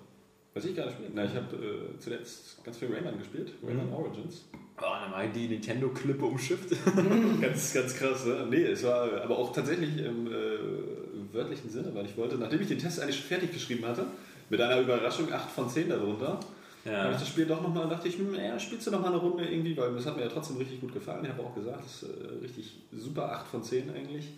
Was 0.54 0.64
ich 0.64 0.74
gerade 0.74 0.90
spiele? 0.90 1.10
Na, 1.14 1.24
ich 1.24 1.34
habe 1.34 1.54
äh, 1.54 1.98
zuletzt 2.00 2.64
ganz 2.64 2.78
viel 2.78 2.92
Rayman 2.92 3.18
gespielt. 3.18 3.52
Mhm. 3.62 3.68
Rayman 3.68 3.92
Origins. 3.92 4.46
Oh, 4.78 4.82
dann 5.00 5.10
mal 5.10 5.28
die 5.28 5.48
Nintendo-Klippe 5.48 6.24
umschifft. 6.24 6.76
ganz, 7.40 7.72
ganz 7.72 7.94
krass, 7.96 8.26
ne? 8.26 8.46
Nee, 8.50 8.64
es 8.64 8.82
war 8.84 9.22
aber 9.22 9.38
auch 9.38 9.52
tatsächlich 9.52 9.96
im 9.98 10.26
äh, 10.26 11.32
wörtlichen 11.32 11.70
Sinne, 11.70 11.94
weil 11.94 12.04
ich 12.04 12.16
wollte, 12.16 12.36
nachdem 12.36 12.60
ich 12.60 12.68
den 12.68 12.78
Test 12.78 13.00
eigentlich 13.00 13.20
fertig 13.20 13.52
geschrieben 13.52 13.86
hatte, 13.86 14.06
mit 14.50 14.60
einer 14.60 14.80
Überraschung 14.80 15.32
8 15.32 15.50
von 15.50 15.68
10 15.70 15.88
darunter, 15.88 16.38
habe 16.84 17.12
ich 17.14 17.18
das 17.18 17.28
Spiel 17.28 17.46
doch 17.46 17.62
nochmal, 17.62 17.88
dachte 17.88 18.06
ich, 18.06 18.16
hm, 18.16 18.34
ja, 18.34 18.58
spielst 18.60 18.86
du 18.86 18.92
noch 18.92 19.00
mal 19.00 19.08
eine 19.08 19.16
Runde 19.16 19.44
irgendwie, 19.44 19.76
weil 19.76 19.92
das 19.94 20.06
hat 20.06 20.16
mir 20.16 20.22
ja 20.22 20.28
trotzdem 20.28 20.56
richtig 20.58 20.80
gut 20.80 20.94
gefallen. 20.94 21.24
Ich 21.24 21.30
habe 21.30 21.42
auch 21.42 21.54
gesagt, 21.54 21.84
das 21.84 22.02
ist 22.02 22.08
äh, 22.10 22.38
richtig 22.42 22.76
super 22.92 23.32
8 23.32 23.46
von 23.48 23.62
10 23.64 23.90
eigentlich. 23.92 24.28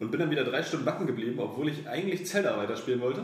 Und 0.00 0.10
bin 0.10 0.18
dann 0.18 0.30
wieder 0.30 0.44
drei 0.44 0.62
Stunden 0.62 0.84
backen 0.84 1.06
geblieben, 1.06 1.38
obwohl 1.38 1.68
ich 1.68 1.88
eigentlich 1.88 2.26
Zelda 2.26 2.56
weiterspielen 2.56 3.00
wollte. 3.00 3.20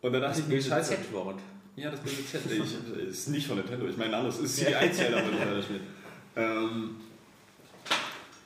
Und 0.00 0.12
dann 0.12 0.22
dachte 0.22 0.40
Das 0.40 0.48
ich 0.48 0.48
mir, 0.48 0.62
scheiße. 0.62 0.94
Z-Wort. 0.94 1.38
Ja, 1.76 1.90
das 1.90 2.00
böse 2.00 2.26
Z. 2.26 2.40
Ich, 2.50 3.08
ist 3.08 3.28
nicht 3.28 3.46
von 3.46 3.56
Nintendo, 3.56 3.86
ich 3.86 3.96
meine 3.96 4.16
anderes. 4.16 4.38
Ist 4.38 4.58
CD1 4.58 4.92
Zelda, 4.92 5.16
wenn 5.24 5.34
ich 5.34 5.40
weiterspiele. 5.40 5.80
Ähm, 6.36 6.96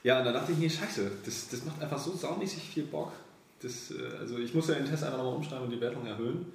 ja, 0.03 0.19
und 0.19 0.27
dann 0.27 0.35
dachte 0.35 0.53
ich 0.53 0.59
mir, 0.59 0.71
scheiße, 0.71 1.11
das, 1.25 1.49
das 1.49 1.65
macht 1.65 1.81
einfach 1.83 1.99
so 1.99 2.13
saumäßig 2.13 2.63
viel 2.63 2.85
Bock. 2.85 3.13
Das, 3.61 3.91
äh, 3.91 4.19
also 4.19 4.39
ich 4.39 4.55
muss 4.55 4.69
ja 4.69 4.75
den 4.75 4.87
Test 4.87 5.03
einfach 5.03 5.19
nochmal 5.19 5.37
umschreiben 5.37 5.65
und 5.65 5.71
die 5.71 5.81
Wertung 5.81 6.07
erhöhen. 6.07 6.47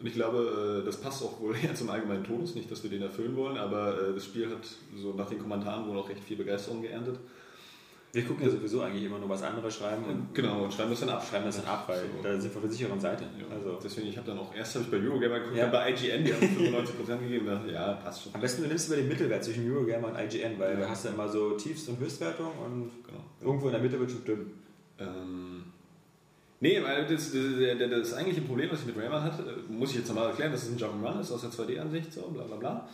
Und 0.00 0.06
ich 0.06 0.14
glaube, 0.14 0.80
äh, 0.82 0.86
das 0.86 1.00
passt 1.00 1.22
auch 1.22 1.40
wohl 1.40 1.54
eher 1.62 1.74
zum 1.74 1.90
allgemeinen 1.90 2.24
Tonus, 2.24 2.54
nicht, 2.54 2.70
dass 2.70 2.82
wir 2.82 2.90
den 2.90 3.02
erfüllen 3.02 3.36
wollen, 3.36 3.58
aber 3.58 4.00
äh, 4.00 4.14
das 4.14 4.24
Spiel 4.24 4.50
hat 4.50 4.66
so 4.96 5.12
nach 5.12 5.28
den 5.28 5.38
Kommentaren 5.38 5.88
wohl 5.88 5.98
auch 5.98 6.08
recht 6.08 6.22
viel 6.22 6.36
Begeisterung 6.36 6.82
geerntet. 6.82 7.18
Wir 8.14 8.24
gucken 8.24 8.44
ja 8.44 8.50
sowieso 8.50 8.80
eigentlich 8.80 9.04
immer 9.04 9.18
nur, 9.18 9.28
was 9.28 9.42
andere 9.42 9.68
schreiben 9.68 10.04
und 10.04 10.32
Genau, 10.34 10.62
und 10.64 10.72
schreiben 10.72 10.90
das 10.90 11.00
dann 11.00 11.08
ab. 11.08 11.26
schreiben 11.28 11.46
das 11.46 11.56
dann 11.56 11.66
ab, 11.66 11.84
weil 11.88 12.00
So. 12.02 12.22
da 12.22 12.40
sind 12.40 12.52
wir 12.52 12.56
auf 12.58 12.62
der 12.62 12.70
sicheren 12.70 13.00
Seite. 13.00 13.24
Ja, 13.24 13.56
Also, 13.56 13.76
Deswegen, 13.82 14.06
ich 14.06 14.16
habe 14.16 14.28
dann 14.28 14.38
auch, 14.38 14.54
erst 14.54 14.76
habe 14.76 14.84
ich 14.84 14.90
bei 14.92 14.98
Eurogamer 14.98 15.40
geguckt, 15.40 15.56
Ja. 15.56 15.62
dann 15.64 15.72
bei 15.72 15.90
IGN, 15.90 16.24
die 16.24 16.32
haben 16.32 16.46
95% 16.46 17.18
gegeben. 17.18 17.46
Da 17.46 17.54
dachte 17.56 17.72
Ja, 17.72 17.92
passt 17.94 18.22
schon. 18.22 18.34
am 18.34 18.40
besten 18.40 18.62
du 18.62 18.68
nimmst 18.68 18.86
über 18.86 18.96
den 18.98 19.08
Mittelwert 19.08 19.42
zwischen 19.42 19.68
Eurogamer 19.68 20.08
und 20.08 20.14
IGN, 20.18 20.58
weil 20.60 20.76
da 20.76 20.88
hast 20.88 21.04
du 21.06 21.08
immer 21.08 21.28
so 21.28 21.56
Tiefst- 21.56 21.88
und 21.88 21.98
Höchstwertung 21.98 22.46
und 22.64 22.90
Genau. 23.04 23.24
irgendwo 23.42 23.66
in 23.66 23.72
der 23.72 23.82
Mitte 23.82 23.98
wird 23.98 24.10
schon 24.12 24.20
stimmen. 24.20 24.50
Ähm, 25.00 25.64
nee, 26.60 26.80
weil 26.84 27.06
das, 27.06 27.32
das, 27.32 27.42
das, 27.78 27.90
das 27.90 28.14
eigentliche 28.14 28.42
Problem, 28.42 28.70
was 28.70 28.80
ich 28.82 28.86
mit 28.86 28.96
Rayman 28.96 29.24
hatte, 29.24 29.42
äh, 29.42 29.72
muss 29.72 29.90
ich 29.90 29.96
jetzt 29.96 30.08
nochmal 30.08 30.28
erklären, 30.30 30.52
dass 30.52 30.62
es 30.62 30.70
ein 30.70 30.78
Jump'n'Run 30.78 31.20
ist 31.20 31.32
aus 31.32 31.40
der 31.40 31.50
2D-Ansicht, 31.50 32.12
so 32.12 32.22
bla 32.28 32.44
bla 32.44 32.56
bla. 32.56 32.88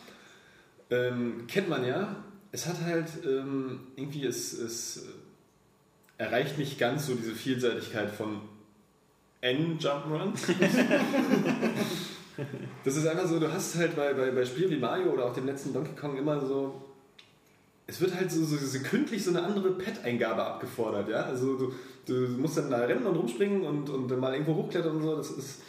Ähm, 0.88 1.44
kennt 1.46 1.68
man 1.68 1.84
ja. 1.86 2.16
Es 2.52 2.66
hat 2.66 2.80
halt 2.84 3.08
ähm, 3.24 3.80
irgendwie, 3.96 4.26
es, 4.26 4.52
es 4.52 4.98
äh, 4.98 6.22
erreicht 6.22 6.58
nicht 6.58 6.78
ganz 6.78 7.06
so 7.06 7.14
diese 7.14 7.34
Vielseitigkeit 7.34 8.10
von 8.10 8.40
N-Jump'n'Run. 9.40 10.32
das 12.84 12.96
ist 12.96 13.06
einfach 13.06 13.26
so, 13.26 13.38
du 13.38 13.52
hast 13.52 13.76
halt 13.76 13.96
bei, 13.96 14.12
bei, 14.14 14.30
bei 14.30 14.44
Spielen 14.44 14.70
wie 14.70 14.76
Mario 14.76 15.12
oder 15.12 15.26
auch 15.26 15.34
dem 15.34 15.46
letzten 15.46 15.72
Donkey 15.72 15.94
Kong 15.94 16.18
immer 16.18 16.40
so 16.40 16.90
es 17.90 18.00
wird 18.00 18.14
halt 18.14 18.30
so, 18.30 18.44
so 18.44 18.56
sekündlich 18.56 19.24
so 19.24 19.30
eine 19.30 19.42
andere 19.42 19.72
Pad-Eingabe 19.72 20.44
abgefordert, 20.44 21.08
ja. 21.08 21.24
Also 21.24 21.56
du, 21.56 21.72
du 22.06 22.14
musst 22.38 22.56
dann 22.56 22.70
da 22.70 22.78
rennen 22.78 23.04
und 23.04 23.16
rumspringen 23.16 23.62
und, 23.62 23.90
und 23.90 24.08
dann 24.08 24.20
mal 24.20 24.32
irgendwo 24.32 24.54
hochklettern 24.54 24.96
und 24.96 25.02
so. 25.02 25.16
Das 25.16 25.30
ist 25.32 25.62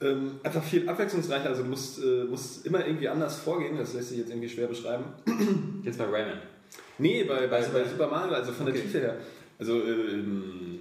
ähm, 0.00 0.32
einfach 0.42 0.62
viel 0.62 0.88
abwechslungsreicher. 0.88 1.48
Also 1.48 1.62
du 1.62 1.68
musst, 1.68 2.02
äh, 2.02 2.24
musst 2.24 2.66
immer 2.66 2.86
irgendwie 2.86 3.08
anders 3.08 3.38
vorgehen. 3.38 3.76
Das 3.78 3.94
lässt 3.94 4.10
sich 4.10 4.18
jetzt 4.18 4.30
irgendwie 4.30 4.48
schwer 4.48 4.66
beschreiben. 4.66 5.04
Jetzt 5.84 5.98
bei 5.98 6.04
Rayman. 6.04 6.38
Nee, 6.98 7.24
bei, 7.24 7.46
bei, 7.46 7.62
bei 7.62 7.84
Super 7.84 8.08
Mario, 8.08 8.34
also 8.34 8.52
von 8.52 8.66
der 8.66 8.74
Okay. 8.74 8.84
Tiefe 8.84 9.00
her. 9.00 9.16
Also 9.58 9.82
ähm, 9.82 10.80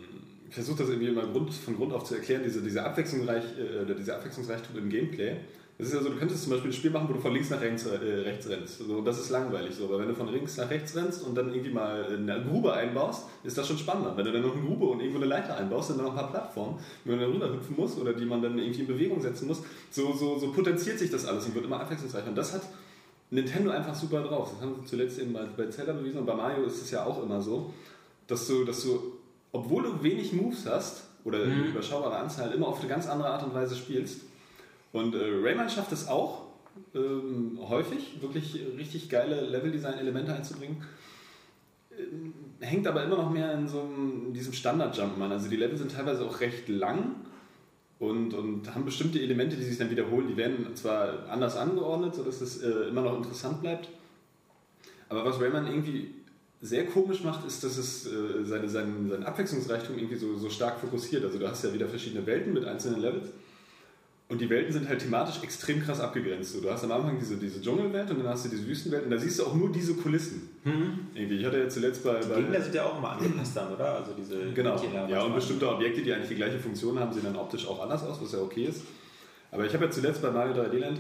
versuche 0.50 0.80
das 0.80 0.90
irgendwie 0.90 1.10
immer 1.10 1.28
Grund, 1.28 1.54
von 1.54 1.76
Grund 1.76 1.94
auf 1.94 2.06
zu 2.06 2.16
erklären, 2.16 2.42
diese, 2.44 2.62
diese, 2.62 2.84
Abwechslungsreich, 2.84 3.44
äh, 3.44 3.94
diese 3.98 4.16
Abwechslungsreichtum 4.16 4.78
im 4.78 4.90
Gameplay. 4.90 5.36
Das 5.78 5.88
ist 5.88 5.94
ja 5.94 6.02
so, 6.02 6.08
du 6.08 6.16
könntest 6.16 6.44
zum 6.44 6.52
Beispiel 6.52 6.72
ein 6.72 6.74
Spiel 6.74 6.92
machen, 6.92 7.10
wo 7.10 7.14
du 7.14 7.20
von 7.20 7.34
links 7.34 7.50
nach 7.50 7.60
rechts, 7.60 7.86
äh, 7.86 7.98
rechts 7.98 8.48
rennst. 8.48 8.78
So, 8.78 9.02
das 9.02 9.20
ist 9.20 9.30
langweilig 9.30 9.76
so. 9.76 9.86
Aber 9.86 10.00
wenn 10.00 10.08
du 10.08 10.16
von 10.16 10.32
links 10.32 10.56
nach 10.56 10.70
rechts 10.70 10.96
rennst 10.96 11.24
und 11.24 11.36
dann 11.36 11.54
irgendwie 11.54 11.72
mal 11.72 12.06
eine 12.06 12.46
Grube 12.46 12.72
einbaust, 12.72 13.26
ist 13.44 13.58
das 13.58 13.68
schon 13.68 13.78
spannender. 13.78 14.16
Wenn 14.16 14.24
du 14.24 14.32
dann 14.32 14.42
noch 14.42 14.56
eine 14.56 14.66
Grube 14.66 14.86
und 14.86 15.02
irgendwo 15.02 15.18
eine 15.18 15.26
Leiter 15.26 15.58
einbaust, 15.58 15.90
dann 15.90 15.98
noch 15.98 16.12
ein 16.12 16.16
paar 16.16 16.32
Plattformen, 16.32 16.80
wo 17.04 17.12
man 17.12 17.20
dann 17.20 17.32
rüberhüpfen 17.32 17.76
muss 17.76 17.98
oder 17.98 18.14
die 18.14 18.26
man 18.26 18.42
dann 18.42 18.58
irgendwie 18.58 18.82
in 18.82 18.88
Bewegung 18.88 19.22
setzen 19.22 19.48
muss, 19.48 19.64
so, 19.92 20.14
so, 20.14 20.40
so 20.40 20.54
potenziert 20.54 20.98
sich 20.98 21.12
das 21.12 21.26
alles 21.26 21.46
und 21.46 21.56
wird 21.56 21.66
immer 21.66 21.82
abwechslungsreicher. 21.82 22.30
Und 22.30 22.38
das 22.38 22.54
hat 22.54 22.62
Nintendo 23.32 23.72
einfach 23.72 23.96
super 23.96 24.22
drauf. 24.22 24.52
Das 24.54 24.62
haben 24.62 24.76
sie 24.82 24.86
zuletzt 24.86 25.20
eben 25.20 25.34
bei, 25.34 25.44
bei 25.58 25.68
Zelda 25.68 25.92
bewiesen 25.92 26.20
und 26.20 26.26
bei 26.26 26.36
Mario 26.36 26.64
ist 26.64 26.82
es 26.82 26.92
ja 26.92 27.04
auch 27.04 27.22
immer 27.22 27.42
so, 27.42 27.74
dass 28.28 28.48
du, 28.48 28.64
dass 28.64 28.82
du, 28.82 29.18
obwohl 29.52 29.84
du 29.84 30.02
wenig 30.02 30.32
Moves 30.32 30.66
hast 30.66 31.04
oder 31.26 31.40
mhm. 31.40 31.52
eine 31.52 31.66
überschaubare 31.66 32.16
Anzahl, 32.16 32.54
immer 32.54 32.68
auf 32.68 32.80
eine 32.80 32.88
ganz 32.88 33.08
andere 33.08 33.30
Art 33.30 33.44
und 33.44 33.54
Weise 33.54 33.76
spielst. 33.76 34.22
Und 34.96 35.14
äh, 35.14 35.18
Rayman 35.44 35.70
schafft 35.70 35.92
es 35.92 36.08
auch 36.08 36.44
ähm, 36.94 37.60
häufig, 37.68 38.22
wirklich 38.22 38.58
richtig 38.78 39.10
geile 39.10 39.42
Leveldesign-Elemente 39.42 40.34
einzubringen. 40.34 40.84
Ähm, 42.00 42.34
hängt 42.62 42.88
aber 42.88 43.04
immer 43.04 43.18
noch 43.18 43.30
mehr 43.30 43.54
in 43.56 43.68
so 43.68 43.82
einem, 43.82 44.28
in 44.28 44.34
diesem 44.34 44.54
Standard-Jumpman. 44.54 45.34
Also 45.34 45.50
die 45.50 45.58
Level 45.58 45.78
sind 45.78 45.92
teilweise 45.92 46.26
auch 46.26 46.40
recht 46.40 46.70
lang 46.70 47.16
und, 48.00 48.34
und 48.34 48.74
haben 48.74 48.86
bestimmte 48.86 49.20
Elemente, 49.20 49.58
die 49.58 49.66
sich 49.66 49.78
dann 49.78 49.90
wiederholen. 49.92 50.30
Die 50.30 50.38
werden 50.38 50.74
zwar 50.76 51.28
anders 51.30 51.58
angeordnet, 51.58 52.16
sodass 52.16 52.40
es 52.40 52.64
äh, 52.64 52.88
immer 52.88 53.02
noch 53.02 53.18
interessant 53.18 53.60
bleibt. 53.60 53.90
Aber 55.10 55.26
was 55.26 55.42
Rayman 55.42 55.68
irgendwie 55.68 56.12
sehr 56.62 56.86
komisch 56.86 57.22
macht, 57.22 57.46
ist, 57.46 57.66
dass 57.66 57.78
es 57.78 58.08
äh, 58.08 58.46
seine, 58.46 58.70
seinen, 58.70 59.10
seinen 59.10 59.26
Abwechslungsreichtum 59.26 59.98
irgendwie 59.98 60.16
so, 60.16 60.38
so 60.38 60.50
stark 60.50 60.80
fokussiert. 60.80 61.26
Also 61.26 61.38
du 61.38 61.50
hast 61.50 61.66
ja 61.66 61.74
wieder 61.74 61.90
verschiedene 61.90 62.26
Welten 62.26 62.54
mit 62.54 62.64
einzelnen 62.64 63.02
Levels. 63.02 63.28
Und 64.28 64.42
die 64.42 64.50
Welten 64.50 64.74
sind 64.74 64.90
halt 64.90 65.00
thematisch 65.00 65.44
extrem 65.44 65.84
krass 65.84 66.00
abgegrenzt. 66.00 66.56
Du 66.64 66.72
hast 66.72 66.84
am 66.84 66.92
Anfang 66.92 67.20
diese, 67.20 67.38
diese 67.38 67.62
Dschungelwelt 67.62 68.10
und 68.10 68.24
dann 68.24 68.30
hast 68.30 68.46
du 68.46 68.50
diese 68.50 68.66
Wüstenwelt 68.66 69.04
und 69.04 69.12
da 69.12 69.20
siehst 69.20 69.38
du 69.38 69.46
auch 69.46 69.54
nur 69.54 69.72
diese 69.72 69.94
Kulissen. 69.94 70.50
Mhm. 70.64 71.00
Irgendwie. 71.14 71.38
Ich 71.38 71.46
hatte 71.46 71.60
ja 71.60 71.70
zuletzt 71.70 72.04
bei. 72.04 72.20
Die 72.20 72.42
Gegner 72.42 72.60
sind 72.60 72.74
ja 72.74 72.86
auch 72.86 72.98
immer 72.98 73.12
angepasst 73.12 73.56
dann, 73.56 73.72
oder? 73.72 73.98
Also 73.98 74.14
diese 74.18 74.52
genau. 74.54 74.82
Ja, 75.08 75.22
und 75.22 75.36
bestimmte 75.36 75.70
Objekte, 75.70 76.02
die 76.02 76.12
eigentlich 76.12 76.30
die 76.30 76.36
gleiche 76.36 76.58
Funktion 76.58 77.00
haben, 77.00 77.14
sehen 77.14 77.24
dann 77.24 77.36
optisch 77.36 77.68
auch 77.68 77.84
anders 77.84 78.04
aus, 78.04 78.20
was 78.20 78.32
ja 78.32 78.40
okay 78.40 78.66
ist. 78.66 78.82
Aber 79.52 79.64
ich 79.64 79.74
habe 79.76 79.86
ja 79.86 79.92
zuletzt 79.92 80.24
bei 80.24 80.32
Mario 80.32 80.54
3D 80.54 80.80
Land. 80.80 81.00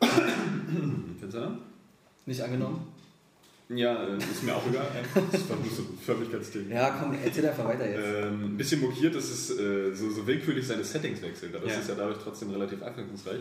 Nicht 2.26 2.40
angenommen? 2.40 2.93
Ja, 3.68 4.06
äh, 4.06 4.18
ist 4.18 4.42
mir 4.42 4.54
auch 4.54 4.66
egal. 4.66 4.86
Das 5.32 5.48
so 5.48 5.54
ein 5.54 5.98
Förmlichkeitsding. 6.04 6.70
Ja, 6.70 6.90
komm, 6.90 7.16
erzähl 7.24 7.46
einfach 7.46 7.64
weiter 7.64 7.88
jetzt. 7.88 8.04
Ähm, 8.04 8.44
ein 8.44 8.56
bisschen 8.56 8.80
mokiert, 8.80 9.14
dass 9.14 9.24
es 9.24 9.58
äh, 9.58 9.94
so, 9.94 10.10
so, 10.10 10.26
willkürlich 10.26 10.66
seine 10.66 10.84
Settings 10.84 11.22
wechselt. 11.22 11.54
Aber 11.56 11.66
ja. 11.66 11.72
es 11.72 11.80
ist 11.80 11.88
ja 11.88 11.94
dadurch 11.94 12.18
trotzdem 12.22 12.50
relativ 12.50 12.82
abwechslungsreich. 12.82 13.40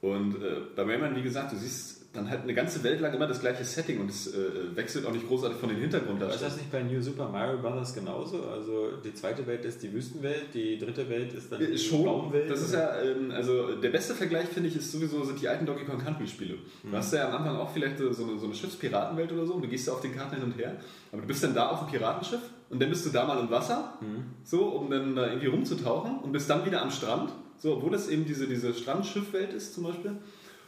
Und 0.00 0.36
äh, 0.42 0.60
bei 0.74 0.82
Rayman, 0.82 1.16
wie 1.16 1.22
gesagt, 1.22 1.52
du 1.52 1.56
siehst 1.56 2.05
dann 2.16 2.30
halt 2.30 2.42
eine 2.42 2.54
ganze 2.54 2.82
Welt 2.82 3.00
lang 3.00 3.14
immer 3.14 3.26
das 3.26 3.40
gleiche 3.40 3.64
Setting 3.64 4.00
und 4.00 4.10
es 4.10 4.26
äh, 4.34 4.74
wechselt 4.74 5.06
auch 5.06 5.12
nicht 5.12 5.26
großartig 5.28 5.58
von 5.58 5.68
den 5.68 5.78
Hintergrunddarstellungen. 5.78 6.34
Ist 6.34 6.42
das 6.42 6.56
nicht 6.56 6.72
bei 6.72 6.82
New 6.82 7.00
Super 7.00 7.28
Mario 7.28 7.58
Bros. 7.58 7.94
genauso? 7.94 8.44
Also 8.44 8.92
die 9.04 9.14
zweite 9.14 9.46
Welt 9.46 9.64
ist 9.64 9.82
die 9.82 9.92
Wüstenwelt, 9.92 10.54
die 10.54 10.78
dritte 10.78 11.08
Welt 11.08 11.32
ist 11.32 11.52
dann 11.52 11.60
die 11.60 11.78
Schon, 11.78 12.04
Baumwelt? 12.04 12.50
Das 12.50 12.62
ist 12.62 12.74
ja, 12.74 13.00
ähm, 13.00 13.30
also 13.30 13.76
der 13.76 13.90
beste 13.90 14.14
Vergleich 14.14 14.48
finde 14.48 14.68
ich 14.68 14.76
ist 14.76 14.90
sowieso 14.90 15.22
sind 15.24 15.40
die 15.40 15.48
alten 15.48 15.66
Donkey 15.66 15.84
Kong 15.84 15.98
Country 15.98 16.26
Spiele. 16.26 16.54
Mhm. 16.54 16.90
Du 16.90 16.96
hast 16.96 17.12
ja 17.12 17.28
am 17.28 17.36
Anfang 17.36 17.56
auch 17.56 17.70
vielleicht 17.70 17.98
so 17.98 18.06
eine, 18.06 18.38
so 18.38 18.46
eine 18.46 18.54
Schiffspiratenwelt 18.54 19.32
oder 19.32 19.46
so 19.46 19.54
und 19.54 19.62
du 19.62 19.68
gehst 19.68 19.86
ja 19.86 19.92
auf 19.92 20.00
den 20.00 20.14
Karten 20.14 20.36
hin 20.36 20.44
und 20.44 20.56
her, 20.58 20.76
aber 21.12 21.22
du 21.22 21.28
bist 21.28 21.42
dann 21.44 21.54
da 21.54 21.68
auf 21.68 21.80
dem 21.80 21.88
Piratenschiff 21.88 22.40
und 22.70 22.82
dann 22.82 22.90
bist 22.90 23.06
du 23.06 23.10
da 23.10 23.26
mal 23.26 23.38
im 23.38 23.50
Wasser, 23.50 23.98
mhm. 24.00 24.24
so, 24.42 24.64
um 24.64 24.90
dann 24.90 25.14
da 25.14 25.28
irgendwie 25.28 25.46
rumzutauchen 25.46 26.18
und 26.18 26.32
bist 26.32 26.50
dann 26.50 26.64
wieder 26.64 26.82
am 26.82 26.90
Strand, 26.90 27.30
so, 27.58 27.76
obwohl 27.76 27.90
das 27.90 28.08
eben 28.08 28.24
diese, 28.24 28.46
diese 28.46 28.74
Strandschiffwelt 28.74 29.52
ist 29.52 29.74
zum 29.74 29.84
Beispiel. 29.84 30.16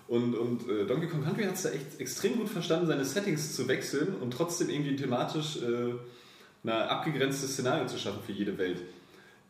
Und, 0.09 0.35
und 0.35 0.69
äh, 0.69 0.87
Donkey 0.87 1.07
Kong 1.07 1.23
Country 1.23 1.45
hat 1.45 1.55
es 1.55 1.63
da 1.63 1.71
echt 1.71 2.01
extrem 2.01 2.39
gut 2.39 2.49
verstanden, 2.49 2.87
seine 2.87 3.05
Settings 3.05 3.55
zu 3.55 3.69
wechseln 3.69 4.15
und 4.21 4.33
trotzdem 4.33 4.71
irgendwie 4.71 4.97
thematisch 4.97 5.59
äh, 5.63 5.93
ein 6.65 6.71
abgegrenztes 6.71 7.53
Szenario 7.53 7.87
zu 7.87 7.99
schaffen 7.99 8.21
für 8.25 8.33
jede 8.33 8.57
Welt. 8.57 8.79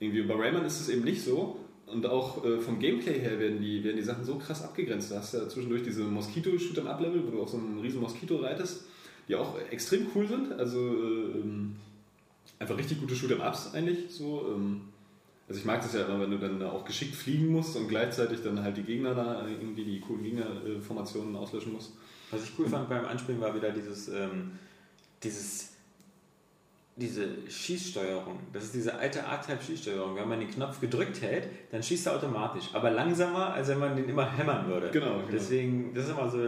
Irgendwie 0.01 0.23
bei 0.23 0.35
Rayman 0.35 0.65
ist 0.65 0.81
es 0.81 0.89
eben 0.89 1.05
nicht 1.05 1.23
so. 1.23 1.61
Und 1.87 2.07
auch 2.07 2.45
äh, 2.45 2.59
vom 2.59 2.81
Gameplay 2.81 3.19
her 3.19 3.39
werden 3.39 3.63
die, 3.63 3.83
werden 3.83 3.97
die 3.97 4.03
Sachen 4.03 4.25
so 4.25 4.37
krass 4.37 4.63
abgegrenzt. 4.63 5.11
Du 5.11 5.15
hast 5.15 5.33
ja 5.33 5.49
zwischendurch 5.49 5.85
diese 5.85 6.03
Moskito-Shoot'em-Up-Level, 6.03 7.27
wo 7.27 7.31
du 7.31 7.43
auf 7.43 7.49
so 7.49 7.57
einem 7.57 7.81
riesen 7.81 8.01
Moskito 8.01 8.37
reitest, 8.37 8.85
die 9.27 9.37
auch 9.37 9.59
extrem 9.71 10.07
cool 10.15 10.29
sind. 10.29 10.53
Also 10.53 10.79
äh, 10.79 11.39
ähm, 11.39 11.77
einfach 12.59 12.77
richtig 12.77 13.01
gute 13.01 13.15
Shoot'em-Ups 13.15 13.75
eigentlich. 13.75 14.11
So, 14.11 14.53
ähm, 14.55 14.83
also 15.49 15.61
ich 15.61 15.65
mag 15.65 15.81
das 15.81 15.95
ja 15.95 16.05
immer, 16.05 16.21
wenn 16.21 16.31
du 16.31 16.39
dann 16.39 16.63
auch 16.63 16.85
geschickt 16.85 17.15
fliegen 17.15 17.49
musst 17.49 17.75
und 17.77 17.89
gleichzeitig 17.89 18.43
dann 18.43 18.63
halt 18.63 18.77
die 18.77 18.83
Gegner 18.83 19.15
da 19.15 19.47
irgendwie 19.47 19.85
die 19.85 20.01
coolen 20.01 20.23
Gegnerformationen 20.23 21.35
auslöschen 21.35 21.73
musst. 21.73 21.93
Was 22.31 22.45
ich 22.45 22.53
cool 22.59 22.69
fand 22.69 22.89
beim 22.89 23.07
Anspielen 23.07 23.41
war 23.41 23.55
wieder 23.55 23.71
dieses, 23.71 24.09
ähm, 24.09 24.53
dieses 25.23 25.71
diese 26.99 27.29
Schießsteuerung. 27.49 28.41
Das 28.53 28.65
ist 28.65 28.75
diese 28.75 28.99
alte 28.99 29.25
A-Type-Schießsteuerung. 29.25 30.17
Wenn 30.17 30.29
man 30.29 30.41
den 30.41 30.51
Knopf 30.51 30.81
gedrückt 30.81 31.23
hält, 31.23 31.49
dann 31.71 31.81
schießt 31.81 32.09
er 32.09 32.17
automatisch. 32.17 32.71
Aber 32.73 32.91
langsamer, 32.91 33.53
als 33.53 33.69
wenn 33.69 33.79
man 33.79 33.95
den 33.95 34.09
immer 34.09 34.37
hämmern 34.37 34.67
würde. 34.67 34.91
Genau. 34.91 35.19
genau. 35.19 35.29
Deswegen, 35.31 35.95
das 35.95 36.07
ist 36.07 36.11
immer 36.11 36.29
so, 36.29 36.41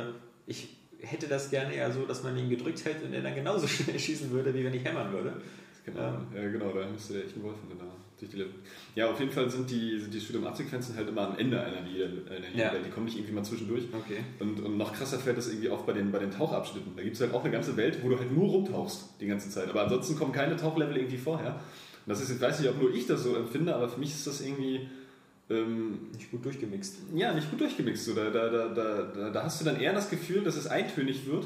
ich 0.47 0.77
hätte 1.03 1.29
das 1.29 1.51
gerne 1.51 1.73
eher 1.73 1.93
so, 1.93 2.05
dass 2.05 2.25
man 2.25 2.37
ihn 2.37 2.51
gedrückt 2.51 2.85
hält 2.85 3.03
und 3.05 3.13
er 3.13 3.23
dann 3.23 3.35
genauso 3.35 3.67
schnell 3.69 3.99
schießen 3.99 4.31
würde, 4.33 4.53
wie 4.53 4.65
wenn 4.65 4.75
ich 4.75 4.85
hämmern 4.85 5.13
würde. 5.13 5.41
Genau, 5.85 6.01
ähm, 6.01 6.27
ja, 6.35 6.51
genau 6.51 6.73
da 6.73 6.87
müsste 6.87 7.15
der 7.15 7.25
echt 7.25 7.37
ein 7.37 7.43
Wolf 7.43 7.57
da 7.71 7.75
durch 7.75 7.79
die 7.79 8.00
Ja, 8.95 9.11
auf 9.11 9.19
jeden 9.19 9.33
Fall 9.33 9.49
sind 9.51 9.71
die, 9.71 9.99
sind 9.99 10.13
die 10.13 10.21
Shoot'em-Up-Sequenzen 10.21 10.97
halt 10.97 11.09
immer 11.09 11.29
am 11.29 11.39
Ende 11.39 11.61
einer 11.61 11.87
jeder, 11.87 12.07
einer 12.07 12.55
ja. 12.55 12.73
Die 12.85 12.91
kommen 12.91 13.07
nicht 13.07 13.17
irgendwie 13.17 13.35
mal 13.35 13.45
zwischendurch. 13.45 13.85
Okay. 13.93 14.19
Und, 14.39 14.61
und 14.61 14.77
noch 14.77 14.93
krasser 14.93 15.19
fällt 15.19 15.39
das 15.39 15.49
irgendwie 15.49 15.69
auf 15.69 15.87
bei 15.87 15.93
den, 15.93 16.11
bei 16.11 16.19
den 16.19 16.31
Tauchabschnitten. 16.31 16.93
Da 16.97 17.03
gibt 17.03 17.17
es 17.17 17.21
halt 17.21 17.33
auch 17.35 17.43
eine 17.43 17.53
ganze 17.53 17.77
Welt, 17.77 17.99
wo 18.03 18.09
du 18.09 18.19
halt 18.19 18.33
nur 18.33 18.49
rumtauchst 18.49 19.21
die 19.21 19.27
ganze 19.27 19.51
Zeit. 19.51 19.69
Aber 19.69 19.83
ansonsten 19.83 20.17
kommen 20.17 20.33
keine 20.33 20.57
Tauchlevel 20.57 20.97
irgendwie 20.97 21.19
vorher. 21.19 21.55
Und 21.55 22.09
das 22.09 22.21
ist, 22.21 22.31
ich 22.31 22.41
weiß 22.41 22.61
nicht, 22.61 22.69
ob 22.69 22.81
nur 22.81 22.95
ich 22.95 23.07
das 23.07 23.23
so 23.23 23.37
empfinde, 23.37 23.75
aber 23.75 23.89
für 23.89 24.01
mich 24.01 24.11
ist 24.11 24.27
das 24.27 24.41
irgendwie. 24.41 24.89
Ähm, 25.49 26.11
nicht 26.15 26.31
gut 26.31 26.45
durchgemixt. 26.45 26.99
Ja, 27.13 27.35
nicht 27.35 27.51
gut 27.51 27.61
durchgemixt. 27.61 28.05
So, 28.05 28.15
da, 28.15 28.31
da, 28.31 28.49
da, 28.49 28.69
da, 28.69 29.31
da 29.31 29.43
hast 29.43 29.61
du 29.61 29.65
dann 29.65 29.81
eher 29.81 29.93
das 29.93 30.09
Gefühl, 30.09 30.45
dass 30.45 30.57
es 30.57 30.69
eintönig 30.69 31.27
wird 31.27 31.45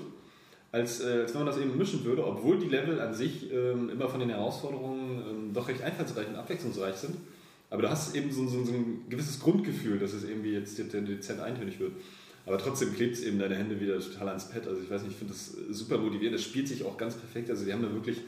als, 0.75 1.01
äh, 1.01 1.21
als 1.21 1.33
wenn 1.33 1.45
man 1.45 1.47
das 1.47 1.59
eben 1.59 1.79
mischen 1.79 2.05
würde, 2.05 2.27
obwohl 2.27 2.59
die 2.59 2.67
Level 2.67 3.01
an 3.01 3.15
sich 3.15 3.53
ähm, 3.53 3.91
immer 3.91 4.09
von 4.09 4.19
den 4.19 4.29
Herausforderungen 4.29 5.23
ähm, 5.31 5.55
doch 5.55 5.69
recht 5.69 5.81
einfallsreich 5.81 6.27
und 6.27 6.35
abwechslungsreich 6.35 6.97
sind. 6.97 7.17
Aber 7.71 7.83
du 7.83 7.91
hast 7.91 8.15
eben 8.17 8.33
so, 8.33 8.49
so, 8.49 8.65
so 8.65 8.73
ein 8.73 9.05
gewisses 9.09 9.39
Grundgefühl, 9.39 10.01
dass 10.01 10.13
es 10.13 10.25
irgendwie 10.25 10.53
jetzt 10.53 10.77
dezent 10.77 11.41
eintönig 11.41 11.79
wird. 11.79 11.93
Aber 12.45 12.59
trotzdem 12.59 12.93
klebt 12.93 13.15
es 13.15 13.23
eben 13.23 13.39
deine 13.39 13.55
Hände 13.55 13.81
wieder 13.81 14.01
total 14.01 14.29
ans 14.29 14.49
Pad. 14.49 14.67
Also 14.67 14.83
ich 14.83 14.91
weiß 14.91 15.03
nicht, 15.03 15.13
ich 15.13 15.17
finde 15.17 15.33
das 15.33 15.53
super 15.71 15.97
motivierend. 15.97 16.35
Das 16.35 16.43
spielt 16.43 16.67
sich 16.67 16.85
auch 16.85 16.99
ganz 16.99 17.15
perfekt. 17.15 17.51
Also 17.51 17.65
die 17.65 17.73
haben 17.73 17.83
da 17.83 17.93
wirklich 17.93 18.19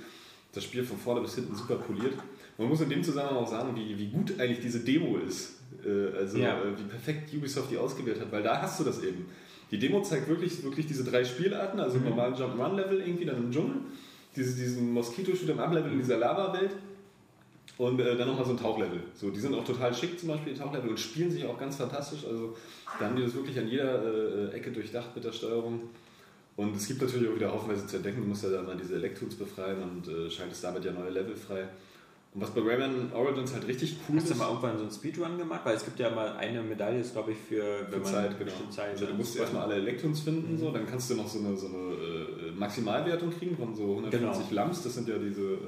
das 0.53 0.62
Spiel 0.62 0.85
von 0.85 0.99
vorne 0.99 1.23
bis 1.23 1.35
hinten 1.35 1.55
super 1.57 1.75
poliert. 1.75 2.15
Man 2.59 2.69
muss 2.69 2.81
in 2.81 2.88
dem 2.88 3.03
Zusammenhang 3.03 3.38
auch 3.38 3.50
sagen, 3.50 3.75
wie, 3.75 3.99
wie 3.99 4.07
gut 4.07 4.38
eigentlich 4.38 4.61
diese 4.61 4.81
Demo 4.81 5.19
ist. 5.19 5.57
Äh, 5.85 6.17
also 6.17 6.38
ja. 6.38 6.61
äh, 6.61 6.79
wie 6.79 6.85
perfekt 6.85 7.35
Ubisoft 7.35 7.73
die 7.73 7.76
ausgewählt 7.76 8.21
hat, 8.21 8.31
weil 8.31 8.45
da 8.45 8.62
hast 8.62 8.79
du 8.79 8.85
das 8.85 9.03
eben. 9.03 9.26
Die 9.71 9.79
Demo 9.79 10.03
zeigt 10.03 10.29
wirklich, 10.29 10.63
wirklich 10.63 10.87
diese 10.87 11.05
drei 11.05 11.25
Spielarten, 11.25 11.81
also 11.81 11.99
mhm. 11.99 12.11
normalen 12.11 12.35
Jump-Run-Level 12.35 13.01
irgendwie 13.01 13.25
dann 13.25 13.37
im 13.37 13.51
Dschungel, 13.51 13.77
diese, 14.35 14.55
diesen 14.57 14.93
Moskito-Shoot'em-Up-Level 14.93 15.93
in 15.93 15.99
dieser 15.99 16.19
Lava-Welt 16.19 16.73
und 17.79 18.01
äh, 18.01 18.17
dann 18.17 18.29
nochmal 18.29 18.45
so 18.45 18.53
ein 18.53 18.59
Tauchlevel. 18.59 19.01
So, 19.15 19.31
die 19.31 19.41
sind 19.41 19.55
auch 19.55 19.65
total 19.65 19.93
schick 19.93 20.19
zum 20.19 20.29
Beispiel, 20.29 20.55
die 20.55 20.59
Tauchlevel, 20.59 20.91
und 20.91 21.01
spielen 21.01 21.31
sich 21.31 21.45
auch 21.45 21.59
ganz 21.59 21.77
fantastisch. 21.77 22.25
Also 22.25 22.57
da 22.99 23.07
haben 23.07 23.17
die 23.17 23.23
das 23.23 23.35
wirklich 23.35 23.59
an 23.59 23.69
jeder 23.69 24.03
äh, 24.03 24.55
Ecke 24.55 24.71
durchdacht 24.71 25.15
mit 25.15 25.25
der 25.25 25.33
Steuerung. 25.33 25.83
Und 26.57 26.75
es 26.75 26.87
gibt 26.87 27.03
natürlich 27.03 27.29
auch 27.29 27.35
wieder 27.35 27.53
haufenweise 27.53 27.87
zu 27.87 27.97
entdecken. 27.97 28.23
Du 28.23 28.29
musst 28.29 28.45
ja 28.45 28.51
dann 28.51 28.65
mal 28.65 28.77
diese 28.77 28.95
Elektrons 28.95 29.35
befreien 29.35 29.83
und 29.83 30.09
äh, 30.09 30.31
schaltest 30.31 30.65
damit 30.65 30.85
ja 30.85 30.93
neue 30.93 31.11
Level 31.11 31.37
frei. 31.37 31.69
Und 32.37 32.43
was 32.43 32.50
bei 32.50 32.61
Rayman 32.61 33.12
Origins 33.14 33.55
halt 33.55 33.66
richtig 33.66 33.97
cool 34.07 34.16
Hast 34.16 34.25
ist. 34.25 34.31
Hast 34.33 34.40
du 34.40 34.45
mal 34.45 34.49
irgendwann 34.50 34.76
so 34.76 34.83
einen 34.83 34.93
Speedrun 34.93 35.38
gemacht? 35.38 35.62
Weil 35.64 35.75
es 35.75 35.87
gibt 35.87 35.99
ja 35.99 36.11
mal 36.11 36.37
eine 36.37 36.62
Medaille, 36.62 37.00
ist 37.00 37.14
glaube 37.14 37.33
ich 37.33 37.38
für, 37.38 37.87
wenn 37.90 38.05
für 38.05 38.11
Zeit, 38.11 38.38
genau. 38.38 38.52
Zeit. 38.69 38.90
Also 38.90 39.07
du 39.07 39.14
musst 39.14 39.37
erstmal 39.37 39.62
alle 39.62 39.76
Elektrons 39.76 40.21
finden, 40.21 40.52
mhm. 40.52 40.59
so, 40.59 40.71
dann 40.71 40.87
kannst 40.87 41.09
du 41.09 41.14
noch 41.14 41.26
so 41.26 41.38
eine, 41.38 41.57
so 41.57 41.69
eine 41.69 41.76
äh, 41.76 42.52
Maximalwertung 42.55 43.31
kriegen 43.31 43.57
von 43.57 43.75
so 43.75 43.85
150 43.85 44.50
genau. 44.50 44.62
Lams. 44.62 44.83
Das 44.83 44.93
sind 44.93 45.09
ja 45.09 45.16
diese, 45.16 45.40
äh, 45.40 45.59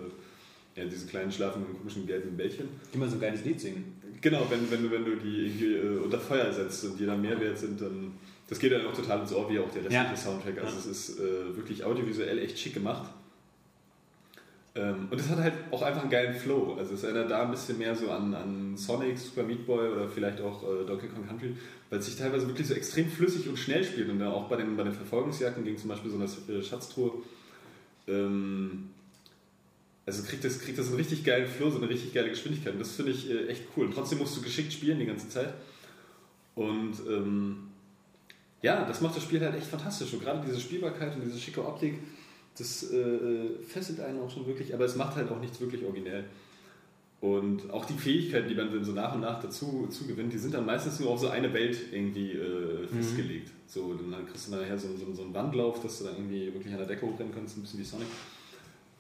ja, 0.76 0.84
diese 0.84 1.06
kleinen 1.06 1.32
schlafenden, 1.32 1.74
komischen 1.74 2.06
gelben 2.06 2.36
Bällchen. 2.36 2.68
Die 2.92 2.98
mal 2.98 3.08
so 3.08 3.14
ein 3.14 3.20
geiles 3.22 3.46
Lied 3.46 3.58
singen. 3.58 3.96
Genau, 4.20 4.46
wenn, 4.50 4.70
wenn, 4.70 4.82
du, 4.82 4.90
wenn 4.90 5.06
du 5.06 5.16
die 5.16 5.46
irgendwie 5.46 5.74
äh, 5.74 5.98
unter 6.04 6.20
Feuer 6.20 6.52
setzt 6.52 6.84
und 6.84 7.00
die 7.00 7.06
dann 7.06 7.22
mehr 7.22 7.40
wert 7.40 7.56
sind, 7.56 7.80
dann. 7.80 8.12
Das 8.46 8.58
geht 8.58 8.72
dann 8.72 8.86
auch 8.86 8.94
total 8.94 9.20
ins 9.20 9.32
Ohr, 9.32 9.50
wie 9.50 9.58
auch 9.58 9.70
der 9.70 9.84
restliche 9.84 10.04
ja. 10.04 10.16
Soundtrack. 10.16 10.58
Also 10.58 10.72
ja. 10.72 10.78
es 10.80 10.86
ist 10.86 11.18
äh, 11.18 11.56
wirklich 11.56 11.82
audiovisuell 11.82 12.38
echt 12.38 12.58
schick 12.58 12.74
gemacht. 12.74 13.10
Ähm, 14.78 15.08
und 15.10 15.18
es 15.18 15.28
hat 15.28 15.38
halt 15.38 15.54
auch 15.72 15.82
einfach 15.82 16.02
einen 16.02 16.10
geilen 16.10 16.34
Flow. 16.34 16.76
Also 16.78 16.94
es 16.94 17.02
erinnert 17.02 17.30
da 17.30 17.42
ein 17.42 17.50
bisschen 17.50 17.78
mehr 17.78 17.96
so 17.96 18.10
an, 18.10 18.32
an 18.32 18.76
Sonic, 18.76 19.18
Super 19.18 19.42
Meat 19.42 19.66
Boy 19.66 19.88
oder 19.88 20.08
vielleicht 20.08 20.40
auch 20.40 20.62
äh, 20.62 20.86
Donkey 20.86 21.08
Kong 21.08 21.26
Country, 21.26 21.56
weil 21.90 21.98
es 21.98 22.06
sich 22.06 22.16
teilweise 22.16 22.46
wirklich 22.46 22.68
so 22.68 22.74
extrem 22.74 23.10
flüssig 23.10 23.48
und 23.48 23.58
schnell 23.58 23.82
spielt. 23.82 24.08
Und 24.08 24.20
dann 24.20 24.28
auch 24.28 24.48
bei 24.48 24.56
den, 24.56 24.76
bei 24.76 24.84
den 24.84 24.92
Verfolgungsjagden 24.92 25.64
gegen 25.64 25.76
zum 25.76 25.88
Beispiel 25.88 26.10
so 26.10 26.16
eine 26.16 26.58
äh, 26.58 26.62
Schatztruhe. 26.62 27.10
Ähm, 28.06 28.90
also 30.06 30.22
kriegt 30.22 30.44
das, 30.44 30.60
kriegt 30.60 30.78
das 30.78 30.86
einen 30.86 30.96
richtig 30.96 31.24
geilen 31.24 31.48
Flow, 31.48 31.70
so 31.70 31.78
eine 31.78 31.88
richtig 31.88 32.14
geile 32.14 32.30
Geschwindigkeit. 32.30 32.74
Und 32.74 32.78
das 32.78 32.92
finde 32.92 33.12
ich 33.12 33.28
äh, 33.28 33.48
echt 33.48 33.64
cool. 33.76 33.86
Und 33.86 33.94
trotzdem 33.94 34.18
musst 34.18 34.36
du 34.36 34.42
geschickt 34.42 34.72
spielen 34.72 35.00
die 35.00 35.06
ganze 35.06 35.28
Zeit. 35.28 35.54
Und 36.54 36.94
ähm, 37.08 37.68
ja, 38.62 38.84
das 38.84 39.00
macht 39.00 39.16
das 39.16 39.24
Spiel 39.24 39.40
halt 39.40 39.56
echt 39.56 39.66
fantastisch. 39.66 40.12
Und 40.12 40.22
gerade 40.22 40.46
diese 40.46 40.60
Spielbarkeit 40.60 41.16
und 41.16 41.24
diese 41.24 41.38
schicke 41.38 41.66
Optik, 41.66 41.98
das 42.58 42.90
äh, 42.90 43.48
fesselt 43.66 44.00
einen 44.00 44.20
auch 44.20 44.30
schon 44.30 44.46
wirklich, 44.46 44.74
aber 44.74 44.84
es 44.84 44.96
macht 44.96 45.16
halt 45.16 45.30
auch 45.30 45.40
nichts 45.40 45.60
wirklich 45.60 45.84
originell. 45.84 46.24
Und 47.20 47.70
auch 47.70 47.84
die 47.84 47.94
Fähigkeiten, 47.94 48.48
die 48.48 48.54
man 48.54 48.72
dann 48.72 48.84
so 48.84 48.92
nach 48.92 49.14
und 49.14 49.22
nach 49.22 49.40
dazu, 49.40 49.86
dazu 49.86 50.06
gewinnt, 50.06 50.32
die 50.32 50.38
sind 50.38 50.54
dann 50.54 50.64
meistens 50.64 51.00
nur 51.00 51.10
auf 51.10 51.18
so 51.18 51.28
eine 51.28 51.52
Welt 51.52 51.76
irgendwie 51.92 52.32
äh, 52.32 52.86
festgelegt. 52.86 53.50
So, 53.66 53.92
dann 53.94 54.24
kriegst 54.26 54.46
du 54.46 54.52
nachher 54.52 54.78
so, 54.78 54.88
so, 54.96 55.12
so 55.12 55.22
einen 55.22 55.34
Wandlauf, 55.34 55.82
dass 55.82 55.98
du 55.98 56.04
dann 56.04 56.14
irgendwie 56.14 56.54
wirklich 56.54 56.72
an 56.72 56.78
der 56.78 56.86
Decke 56.86 57.06
hochrennen 57.06 57.34
kannst, 57.34 57.56
ein 57.56 57.62
bisschen 57.62 57.80
wie 57.80 57.84
Sonic. 57.84 58.06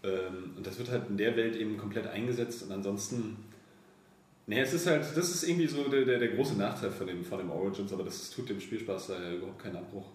Ähm, 0.02 0.52
und 0.56 0.66
das 0.66 0.78
wird 0.78 0.90
halt 0.90 1.08
in 1.08 1.16
der 1.16 1.36
Welt 1.36 1.54
eben 1.54 1.76
komplett 1.76 2.08
eingesetzt 2.08 2.64
und 2.64 2.72
ansonsten, 2.72 3.36
nee, 4.46 4.60
es 4.60 4.72
ist 4.72 4.86
halt, 4.88 5.04
das 5.16 5.30
ist 5.30 5.48
irgendwie 5.48 5.66
so 5.68 5.84
der, 5.84 6.04
der, 6.04 6.18
der 6.18 6.28
große 6.28 6.56
Nachteil 6.56 6.90
von 6.90 7.06
dem, 7.06 7.24
von 7.24 7.38
dem 7.38 7.50
Origins, 7.50 7.92
aber 7.92 8.02
das 8.02 8.30
tut 8.30 8.48
dem 8.48 8.60
Spielspaß 8.60 9.08
daher 9.08 9.36
überhaupt 9.36 9.62
keinen 9.62 9.76
Abbruch. 9.76 10.06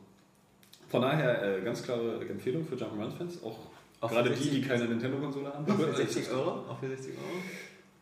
Von 0.94 1.02
daher 1.02 1.58
äh, 1.58 1.62
ganz 1.62 1.82
klare 1.82 2.24
Empfehlung 2.30 2.64
für 2.64 2.76
Jump'n'Run-Fans, 2.76 3.42
auch, 3.42 3.58
Auch 4.00 4.12
gerade 4.12 4.30
die, 4.30 4.36
die 4.36 4.44
60 4.44 4.68
keine 4.68 4.86
Nintendo-Konsole 4.86 5.52
haben. 5.52 5.66
Auch 5.72 5.76
für 5.76 5.92
60 5.92 6.30
Euro? 6.30 6.50
Auch 6.70 6.80
für 6.80 6.88
60 6.88 7.14
Euro? 7.14 7.42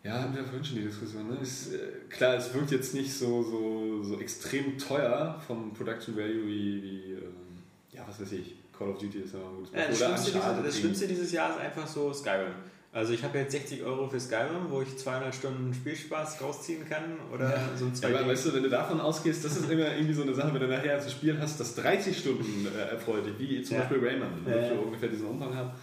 Ja, 0.03 0.21
haben 0.21 0.35
wir 0.35 0.43
vorhin 0.43 0.65
schon 0.65 0.75
die 0.75 0.83
Diskussion. 0.83 1.29
Ne? 1.29 1.37
Ist, 1.41 1.73
äh, 1.73 1.77
klar, 2.09 2.35
es 2.35 2.53
wirkt 2.53 2.69
jetzt 2.71 2.93
nicht 2.93 3.13
so, 3.13 3.43
so, 3.43 4.03
so 4.03 4.19
extrem 4.19 4.77
teuer 4.77 5.41
vom 5.47 5.73
Production 5.73 6.17
Value 6.17 6.45
wie, 6.45 6.83
wie 6.83 7.11
ähm, 7.13 7.63
ja, 7.93 8.03
was 8.05 8.19
weiß 8.19 8.33
ich, 8.33 8.55
Call 8.77 8.89
of 8.89 8.97
Duty 8.97 9.19
ist 9.19 9.35
ja 9.35 9.39
ein 9.39 9.55
gutes 9.55 9.71
Ja, 9.71 9.87
das, 9.87 9.95
Oder 9.95 10.07
Schlimmste 10.07 10.31
dieses, 10.33 10.63
das 10.65 10.77
Schlimmste 10.77 11.07
dieses 11.07 11.31
Jahr 11.31 11.49
ist 11.51 11.61
einfach 11.61 11.87
so 11.87 12.11
Skyrim. 12.11 12.55
Also 12.93 13.13
ich 13.13 13.23
habe 13.23 13.37
jetzt 13.37 13.53
60 13.53 13.83
Euro 13.83 14.09
für 14.09 14.19
Skyrim, 14.19 14.69
wo 14.69 14.81
ich 14.81 14.97
200 14.97 15.33
Stunden 15.33 15.73
Spielspaß 15.73 16.41
rausziehen 16.41 16.83
kann 16.89 17.03
oder 17.33 17.47
so 17.77 17.85
ein 17.85 17.93
Ja, 17.93 18.09
2D. 18.09 18.19
aber 18.19 18.27
weißt 18.31 18.45
du, 18.47 18.53
wenn 18.53 18.63
du 18.63 18.69
davon 18.69 18.99
ausgehst, 18.99 19.45
das 19.45 19.55
ist 19.55 19.71
immer 19.71 19.95
irgendwie 19.95 20.13
so 20.13 20.23
eine 20.23 20.33
Sache, 20.33 20.53
wenn 20.53 20.59
du 20.61 20.67
nachher 20.67 21.01
ein 21.01 21.09
Spiel 21.09 21.37
hast, 21.39 21.57
das 21.59 21.75
30 21.75 22.17
Stunden 22.17 22.67
äh, 22.67 22.91
erfreut 22.91 23.25
dich, 23.25 23.39
wie 23.39 23.61
zum 23.63 23.77
Ja. 23.77 23.83
Beispiel 23.83 24.05
Rayman, 24.05 24.45
Ja, 24.45 24.55
ja, 24.57 24.73
ja. 24.73 24.79
ungefähr 24.79 25.07
diesen 25.07 25.25
Umfang 25.27 25.55
hat. 25.55 25.73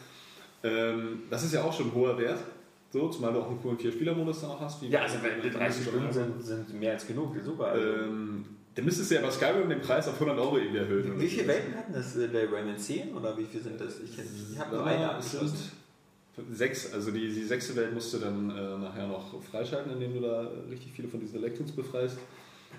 Ähm, 0.62 1.20
das 1.30 1.44
ist 1.44 1.54
ja 1.54 1.62
auch 1.62 1.72
schon 1.72 1.86
ein 1.86 1.94
hoher 1.94 2.18
Wert, 2.18 2.40
so, 2.92 3.08
zumal 3.08 3.32
du 3.32 3.40
auch 3.40 3.48
einen 3.48 3.62
coolen 3.62 3.78
Vier-Spieler-Modus 3.78 4.42
dann 4.42 4.50
auch 4.50 4.60
hast. 4.60 4.82
Ja, 4.82 5.00
also 5.02 5.16
wenn 5.22 5.40
die 5.42 5.50
30 5.50 5.86
Stunden 5.86 6.12
sind, 6.12 6.42
sind 6.44 6.74
mehr 6.78 6.92
als 6.92 7.06
genug, 7.06 7.34
super. 7.42 7.68
Also. 7.68 7.86
Ähm, 7.86 8.44
dann 8.74 8.84
müsstest 8.84 9.10
du 9.10 9.14
ja 9.16 9.22
bei 9.22 9.30
Skyrim 9.30 9.68
den 9.68 9.80
Preis 9.80 10.06
auf 10.08 10.14
100 10.20 10.38
Euro 10.38 10.58
irgendwie 10.58 10.78
erhöhen. 10.78 11.18
wie 11.18 11.26
viele 11.26 11.48
Welten 11.48 11.74
hatten 11.74 11.92
das 11.94 12.16
äh, 12.16 12.28
bei 12.28 12.44
Rayman 12.46 12.76
10 12.78 13.14
oder 13.14 13.36
wie 13.38 13.44
viele 13.44 13.62
sind 13.64 13.80
das? 13.80 13.98
Ich, 14.00 14.12
ich 14.52 14.58
habe 14.58 14.76
nur 14.76 14.86
eine 14.86 15.00
Ja, 15.02 15.18
es 15.18 15.32
sind. 15.32 15.54
Sechs, 16.52 16.92
also 16.92 17.10
die, 17.10 17.28
die 17.28 17.44
sechste 17.44 17.74
Welt 17.76 17.92
musst 17.94 18.12
du 18.14 18.18
dann 18.18 18.50
äh, 18.50 18.78
nachher 18.78 19.06
noch 19.06 19.42
freischalten, 19.42 19.92
indem 19.92 20.14
du 20.14 20.20
da 20.20 20.50
richtig 20.70 20.92
viele 20.92 21.08
von 21.08 21.20
diesen 21.20 21.36
Elektrons 21.38 21.72
befreist. 21.72 22.18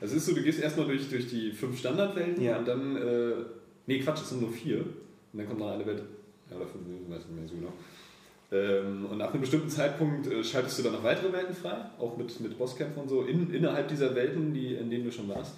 Also 0.02 0.16
es 0.16 0.22
ist 0.22 0.26
so, 0.28 0.36
du 0.36 0.44
gehst 0.44 0.60
erstmal 0.60 0.88
durch, 0.88 1.10
durch 1.10 1.28
die 1.28 1.52
fünf 1.52 1.78
Standardwelten 1.80 2.44
Ja. 2.44 2.58
und 2.58 2.68
dann, 2.68 2.96
äh, 2.96 3.34
nee 3.88 4.00
Quatsch, 4.00 4.22
es 4.22 4.30
sind 4.30 4.42
nur 4.42 4.52
vier. 4.52 4.80
Und 4.80 5.40
dann 5.40 5.48
kommt 5.48 5.60
noch 5.60 5.72
eine 5.72 5.86
Welt, 5.86 6.04
ja 6.50 6.58
oder 6.58 6.66
fünf, 6.68 6.84
ich 6.88 7.10
weiß 7.10 7.26
nicht 7.28 7.36
mehr 7.36 7.48
so 7.48 7.56
genau. 7.56 7.74
Ähm, 8.52 9.06
und 9.06 9.22
ab 9.22 9.32
einem 9.32 9.42
bestimmten 9.42 9.70
Zeitpunkt 9.70 10.26
äh, 10.28 10.44
schaltest 10.44 10.80
du 10.80 10.84
dann 10.84 10.94
noch 10.94 11.04
weitere 11.04 11.32
Welten 11.32 11.56
frei, 11.56 11.86
auch 12.00 12.18
mit, 12.18 12.40
mit 12.40 12.58
Bosskämpfen 12.58 13.04
und 13.04 13.10
so, 13.10 13.24
in, 13.24 13.54
innerhalb 13.54 13.88
dieser 13.88 14.16
Welten, 14.16 14.54
die, 14.54 14.74
in 14.74 14.90
denen 14.90 15.06
du 15.06 15.12
schon 15.12 15.28
warst. 15.30 15.54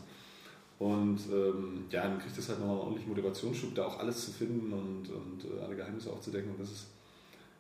Und 0.80 1.20
ähm, 1.32 1.86
ja, 1.92 2.04
dann 2.04 2.18
kriegst 2.20 2.38
du 2.38 2.42
halt 2.42 2.60
nochmal 2.60 2.76
einen 2.76 2.82
ordentlichen 2.82 3.10
Motivationsschub, 3.10 3.76
da 3.76 3.86
auch 3.86 4.00
alles 4.00 4.26
zu 4.26 4.32
finden 4.32 4.74
und, 4.74 5.10
und 5.10 5.46
äh, 5.46 5.64
alle 5.64 5.76
Geheimnisse 5.76 6.10
aufzudecken. 6.12 6.52
Und 6.52 6.60
das 6.60 6.72
ist 6.72 6.88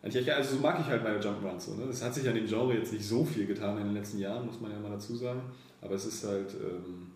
eigentlich. 0.03 0.33
Also 0.33 0.55
so 0.55 0.61
mag 0.61 0.79
ich 0.79 0.85
halt 0.87 1.03
meine 1.03 1.19
Jump'n'Runs. 1.19 1.59
So, 1.59 1.75
ne? 1.75 1.85
Es 1.89 2.03
hat 2.03 2.13
sich 2.13 2.27
an 2.27 2.35
dem 2.35 2.47
Genre 2.47 2.73
jetzt 2.73 2.93
nicht 2.93 3.05
so 3.05 3.23
viel 3.23 3.45
getan 3.45 3.77
in 3.77 3.85
den 3.85 3.93
letzten 3.93 4.19
Jahren, 4.19 4.45
muss 4.45 4.59
man 4.59 4.71
ja 4.71 4.79
mal 4.79 4.91
dazu 4.91 5.15
sagen. 5.15 5.41
Aber 5.81 5.95
es 5.95 6.05
ist 6.05 6.25
halt 6.25 6.53
ähm, 6.53 7.11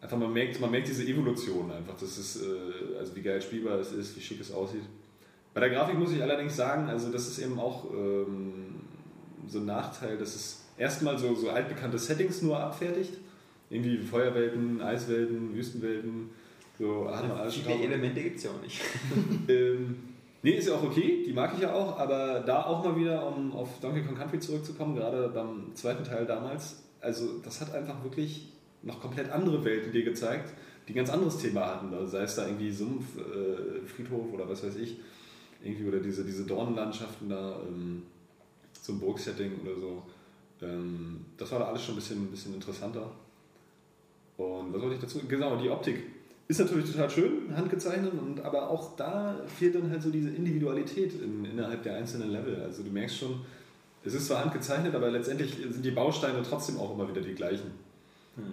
einfach, 0.00 0.18
man 0.18 0.32
merkt, 0.32 0.60
man 0.60 0.70
merkt 0.70 0.88
diese 0.88 1.04
Evolution 1.04 1.70
einfach. 1.70 1.96
Das 1.98 2.18
ist, 2.18 2.42
äh, 2.42 2.98
also 2.98 3.14
wie 3.16 3.22
geil 3.22 3.40
spielbar 3.42 3.78
es 3.78 3.92
ist, 3.92 4.16
wie 4.16 4.20
schick 4.20 4.40
es 4.40 4.52
aussieht. 4.52 4.84
Bei 5.54 5.60
der 5.60 5.70
Grafik 5.70 5.98
muss 5.98 6.12
ich 6.12 6.22
allerdings 6.22 6.54
sagen, 6.54 6.88
also 6.88 7.10
das 7.10 7.26
ist 7.26 7.38
eben 7.38 7.58
auch 7.58 7.92
ähm, 7.92 8.76
so 9.48 9.58
ein 9.58 9.66
Nachteil, 9.66 10.16
dass 10.18 10.34
es 10.34 10.64
erstmal 10.76 11.18
so, 11.18 11.34
so 11.34 11.50
altbekannte 11.50 11.98
Settings 11.98 12.42
nur 12.42 12.60
abfertigt. 12.60 13.14
Irgendwie 13.70 13.98
Feuerwelten, 13.98 14.80
Eiswelten, 14.80 15.54
Wüstenwelten. 15.54 16.30
So 16.78 17.10
schon 17.50 17.50
Viele. 17.50 17.84
Elemente 17.84 18.22
gibt 18.22 18.36
es 18.36 18.44
ja 18.44 18.50
auch 18.50 18.62
nicht. 18.62 18.80
Ähm, 19.48 19.96
nee, 20.42 20.52
ist 20.52 20.68
ja 20.68 20.74
auch 20.74 20.82
okay, 20.82 21.24
die 21.26 21.32
mag 21.32 21.52
ich 21.54 21.60
ja 21.60 21.72
auch, 21.72 21.98
aber 21.98 22.40
da 22.40 22.64
auch 22.64 22.84
mal 22.84 22.96
wieder, 22.96 23.26
um 23.26 23.52
auf 23.52 23.80
Donkey 23.80 24.02
Kong 24.02 24.16
Country 24.16 24.40
zurückzukommen, 24.40 24.94
gerade 24.94 25.28
beim 25.28 25.74
zweiten 25.74 26.04
Teil 26.04 26.26
damals, 26.26 26.82
also 27.00 27.38
das 27.44 27.60
hat 27.60 27.74
einfach 27.74 28.02
wirklich 28.04 28.52
noch 28.82 29.00
komplett 29.00 29.30
andere 29.30 29.64
Welten 29.64 29.92
dir 29.92 30.04
gezeigt, 30.04 30.52
die 30.86 30.92
ein 30.92 30.96
ganz 30.96 31.10
anderes 31.10 31.38
Thema 31.38 31.66
hatten. 31.66 31.92
Also 31.92 32.06
sei 32.06 32.22
es 32.22 32.34
da 32.36 32.46
irgendwie 32.46 32.70
Sumpf, 32.70 33.04
äh, 33.18 33.86
Friedhof 33.86 34.32
oder 34.32 34.48
was 34.48 34.64
weiß 34.64 34.76
ich, 34.76 34.98
irgendwie 35.62 35.86
oder 35.86 36.00
diese, 36.00 36.24
diese 36.24 36.44
Dornenlandschaften 36.44 37.28
da, 37.28 37.60
ähm, 37.66 38.04
so 38.80 38.92
ein 38.92 39.00
Burgsetting 39.00 39.60
oder 39.62 39.74
so. 39.74 40.02
Ähm, 40.62 41.24
das 41.36 41.50
war 41.52 41.58
da 41.58 41.66
alles 41.66 41.84
schon 41.84 41.94
ein 41.94 41.98
bisschen, 41.98 42.22
ein 42.22 42.30
bisschen 42.30 42.54
interessanter. 42.54 43.10
Und 44.36 44.72
was 44.72 44.80
wollte 44.80 44.94
ich 44.94 45.00
dazu? 45.00 45.20
Genau, 45.28 45.56
die 45.56 45.68
Optik 45.68 45.98
ist 46.48 46.58
natürlich 46.60 46.90
total 46.90 47.10
schön, 47.10 47.54
handgezeichnet, 47.54 48.12
und, 48.12 48.40
aber 48.40 48.68
auch 48.70 48.96
da 48.96 49.38
fehlt 49.46 49.74
dann 49.74 49.90
halt 49.90 50.02
so 50.02 50.10
diese 50.10 50.30
Individualität 50.30 51.12
in, 51.22 51.44
innerhalb 51.44 51.82
der 51.82 51.96
einzelnen 51.96 52.30
Level. 52.30 52.60
Also 52.62 52.82
du 52.82 52.90
merkst 52.90 53.18
schon, 53.18 53.40
es 54.04 54.14
ist 54.14 54.26
zwar 54.26 54.42
handgezeichnet, 54.44 54.94
aber 54.94 55.10
letztendlich 55.10 55.56
sind 55.70 55.84
die 55.84 55.90
Bausteine 55.90 56.42
trotzdem 56.42 56.78
auch 56.78 56.94
immer 56.94 57.08
wieder 57.08 57.20
die 57.20 57.34
gleichen. 57.34 57.70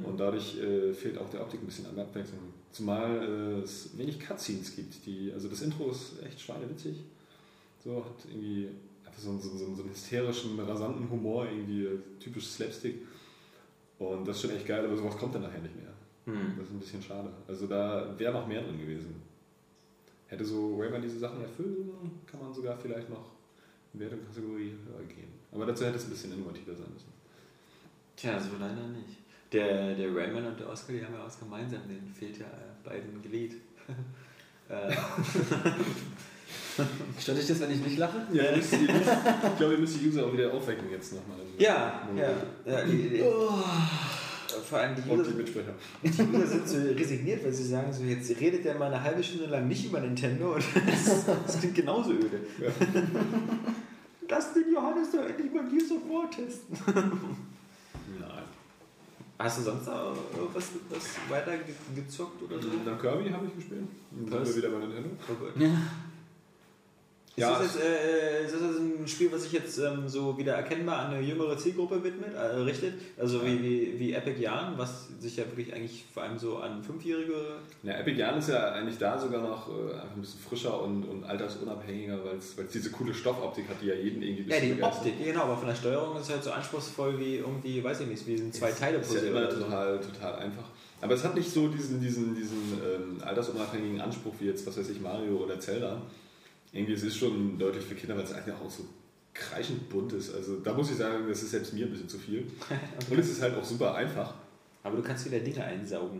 Und 0.03 0.19
dadurch 0.19 0.57
äh, 0.59 0.91
fehlt 0.93 1.15
auch 1.19 1.29
der 1.29 1.41
Optik 1.41 1.61
ein 1.61 1.67
bisschen 1.67 1.85
an 1.85 1.99
Abwechslung. 1.99 2.39
Zumal 2.71 3.21
äh, 3.21 3.63
es 3.63 3.95
wenig 3.95 4.19
Cutscenes 4.19 4.75
gibt. 4.75 5.05
Die, 5.05 5.31
also 5.31 5.47
das 5.47 5.61
Intro 5.61 5.91
ist 5.91 6.13
echt 6.25 6.41
schweinewitzig. 6.41 6.95
So, 7.83 7.97
hat 8.03 8.25
irgendwie 8.27 8.67
einfach 9.05 9.21
so, 9.21 9.29
einen- 9.29 9.39
so, 9.39 9.49
so, 9.49 9.75
so 9.75 9.83
einen 9.83 9.91
hysterischen, 9.91 10.59
rasanten 10.59 11.07
Humor, 11.07 11.45
irgendwie 11.47 11.85
äh, 11.85 11.99
typisch 12.19 12.47
Slapstick. 12.47 12.95
Und 13.99 14.27
das 14.27 14.37
ist 14.37 14.41
schon 14.41 14.51
echt 14.57 14.65
geil, 14.65 14.83
aber 14.83 14.97
sowas 14.97 15.15
kommt 15.17 15.35
dann 15.35 15.43
nachher 15.43 15.61
nicht 15.61 15.75
mehr. 15.75 15.93
Hm. 16.25 16.55
Das 16.57 16.67
ist 16.67 16.73
ein 16.73 16.79
bisschen 16.79 17.01
schade. 17.01 17.29
Also 17.47 17.67
da 17.67 18.13
wäre 18.17 18.33
noch 18.33 18.47
mehr 18.47 18.61
drin 18.61 18.79
gewesen. 18.79 19.21
Hätte 20.27 20.43
so 20.43 20.77
Rayman 20.77 21.01
diese 21.01 21.19
Sachen 21.19 21.41
erfüllen, 21.41 21.91
kann 22.25 22.41
man 22.41 22.53
sogar 22.53 22.75
vielleicht 22.77 23.09
noch 23.09 23.31
in 23.93 23.99
Wertungskategorie 23.99 24.71
höher 24.71 25.03
gehen. 25.07 25.29
Aber 25.51 25.65
dazu 25.65 25.85
hätte 25.85 25.97
es 25.97 26.05
ein 26.05 26.09
bisschen 26.09 26.33
innovativer 26.33 26.75
sein 26.75 26.91
müssen. 26.91 27.13
Tja, 28.15 28.39
so 28.39 28.51
leider 28.59 28.87
nicht. 28.87 29.19
Der, 29.51 29.95
der 29.95 30.15
Rayman 30.15 30.47
und 30.47 30.59
der 30.59 30.69
Oscar, 30.69 30.93
die 30.93 31.05
haben 31.05 31.13
ja 31.13 31.23
was 31.23 31.39
gemeinsam, 31.39 31.81
denen 31.87 32.11
fehlt 32.13 32.39
ja 32.39 32.45
äh, 32.45 32.83
beiden 32.83 33.21
Glied. 33.21 33.55
äh, 34.69 34.91
Stört 37.19 37.37
dich 37.37 37.47
das, 37.47 37.59
wenn 37.61 37.71
ich 37.71 37.79
nicht 37.79 37.97
lache? 37.97 38.27
Ja, 38.33 38.49
ihr 38.49 38.57
müsst 38.57 38.73
die, 38.73 38.85
ich 38.85 39.57
glaube, 39.57 39.73
ihr 39.73 39.79
müsst 39.79 40.01
die 40.01 40.07
User 40.07 40.25
auch 40.25 40.33
wieder 40.33 40.51
aufwecken 40.51 40.89
jetzt 40.91 41.13
nochmal. 41.13 41.37
ja, 41.57 42.09
ja. 42.15 42.31
ja 42.65 42.83
die, 42.83 43.09
die, 43.09 43.23
Vor 44.61 44.77
allem 44.79 44.95
die 44.95 45.09
Und 45.09 45.25
die 45.27 45.33
Mitspieler. 45.33 45.73
die 46.03 46.09
User 46.09 46.47
sind 46.47 46.67
so 46.67 46.77
resigniert, 46.77 47.43
weil 47.43 47.53
sie 47.53 47.65
sagen, 47.65 47.91
so 47.93 48.03
jetzt 48.03 48.29
redet 48.39 48.65
der 48.65 48.75
mal 48.77 48.87
eine 48.93 49.01
halbe 49.01 49.23
Stunde 49.23 49.45
lang 49.47 49.67
nicht 49.67 49.85
über 49.85 49.99
Nintendo 49.99 50.53
und 50.55 50.63
das, 50.87 51.25
das 51.45 51.59
klingt 51.59 51.75
genauso 51.75 52.11
öde. 52.11 52.39
Ja. 52.59 52.69
Lass 54.29 54.53
den 54.53 54.73
Johannes 54.73 55.11
doch 55.11 55.23
endlich 55.25 55.53
mal 55.53 55.63
Gears 55.69 55.91
of 55.91 56.01
War 56.09 56.29
testen. 56.31 56.75
Nein. 58.19 58.29
Hast 59.37 59.59
du 59.59 59.63
sonst 59.63 59.85
noch 59.85 60.15
was, 60.53 60.69
was 60.89 61.03
weiter 61.29 61.57
ge- 61.57 61.75
gezockt 61.95 62.41
oder 62.41 62.59
so? 62.61 62.69
Na, 62.85 62.95
Kirby 62.95 63.29
habe 63.29 63.45
ich 63.47 63.55
gespielt. 63.55 63.81
Dann 64.11 64.45
sind 64.45 64.55
wir 64.55 64.63
wieder 64.63 64.79
bei 64.79 64.85
Nintendo. 64.85 65.09
Gott. 65.27 65.53
Ja, 67.37 67.57
ist, 67.57 67.75
das 67.75 67.75
jetzt, 67.75 67.83
äh, 67.83 68.45
ist 68.45 68.53
das 68.53 68.61
ein 68.61 69.07
Spiel, 69.07 69.31
was 69.31 69.43
sich 69.43 69.51
jetzt 69.51 69.77
ähm, 69.79 70.07
so 70.07 70.37
wieder 70.37 70.53
erkennbar 70.53 70.99
an 70.99 71.13
eine 71.13 71.21
jüngere 71.21 71.57
Zielgruppe 71.57 72.01
widmet, 72.01 72.33
äh, 72.33 72.39
richtet? 72.59 72.93
Also 73.17 73.45
wie, 73.45 73.61
wie, 73.61 73.99
wie 73.99 74.13
Epic 74.13 74.41
Yarn, 74.41 74.77
was 74.77 75.09
sich 75.19 75.35
ja 75.35 75.45
wirklich 75.45 75.73
eigentlich 75.73 76.05
vor 76.13 76.23
allem 76.23 76.37
so 76.37 76.57
an 76.57 76.81
Fünfjährige. 76.81 77.33
Ja, 77.83 77.93
Epic 77.93 78.17
Yarn 78.17 78.39
ist 78.39 78.49
ja 78.49 78.71
eigentlich 78.71 78.97
da 78.97 79.17
sogar 79.17 79.41
noch 79.41 79.67
äh, 79.67 79.93
einfach 79.93 80.15
ein 80.15 80.21
bisschen 80.21 80.39
frischer 80.39 80.81
und, 80.81 81.03
und 81.03 81.23
altersunabhängiger, 81.25 82.23
weil 82.23 82.37
es 82.37 82.55
diese 82.73 82.89
coole 82.91 83.13
Stoffoptik 83.13 83.67
hat, 83.67 83.81
die 83.81 83.87
ja 83.87 83.95
jeden 83.95 84.21
irgendwie 84.21 84.49
Ja, 84.49 84.59
die 84.59 84.81
Optik, 84.81 85.23
genau, 85.23 85.41
aber 85.41 85.57
von 85.57 85.67
der 85.67 85.75
Steuerung 85.75 86.15
ist 86.15 86.23
es 86.23 86.29
halt 86.29 86.43
so 86.43 86.51
anspruchsvoll 86.51 87.19
wie 87.19 87.37
irgendwie, 87.37 87.83
weiß 87.83 88.01
ich 88.01 88.07
nicht, 88.07 88.27
wie 88.27 88.35
ein 88.35 88.53
zwei 88.53 88.71
Teile 88.71 88.99
ist 88.99 89.13
ja 89.13 89.21
immer 89.21 89.49
total, 89.49 89.99
total 89.99 90.35
einfach. 90.35 90.65
Aber 91.01 91.13
es 91.13 91.23
hat 91.23 91.35
nicht 91.35 91.51
so 91.51 91.67
diesen, 91.67 91.99
diesen, 91.99 92.33
diesen 92.33 92.79
ähm, 92.83 93.17
altersunabhängigen 93.23 93.99
Anspruch 93.99 94.33
wie 94.39 94.45
jetzt, 94.45 94.65
was 94.65 94.77
weiß 94.77 94.89
ich, 94.89 95.01
Mario 95.01 95.35
oder 95.37 95.59
Zelda. 95.59 96.01
Irgendwie, 96.75 96.93
es 96.93 97.03
ist 97.03 97.17
schon 97.17 97.57
deutlich 97.57 97.83
für 97.85 97.95
Kinder, 97.95 98.17
weil 98.17 98.25
es 98.25 98.33
eigentlich 98.33 98.53
auch 98.53 98.69
so 98.69 98.83
kreischend 99.33 99.89
bunt 99.89 100.11
ist. 100.13 100.35
Also 100.35 100.57
da 100.57 100.73
muss 100.73 100.91
ich 100.91 100.97
sagen, 100.97 101.25
das 101.27 101.41
ist 101.41 101.51
selbst 101.51 101.73
mir 101.73 101.85
ein 101.85 101.91
bisschen 101.91 102.09
zu 102.09 102.19
viel. 102.19 102.45
Und 103.09 103.17
es 103.17 103.29
ist 103.29 103.41
halt 103.41 103.55
auch 103.55 103.63
super 103.63 103.95
einfach. 103.95 104.33
Aber 104.83 104.97
du 104.97 105.01
kannst 105.01 105.25
wieder 105.25 105.39
Dinge 105.39 105.63
einsaugen. 105.63 106.19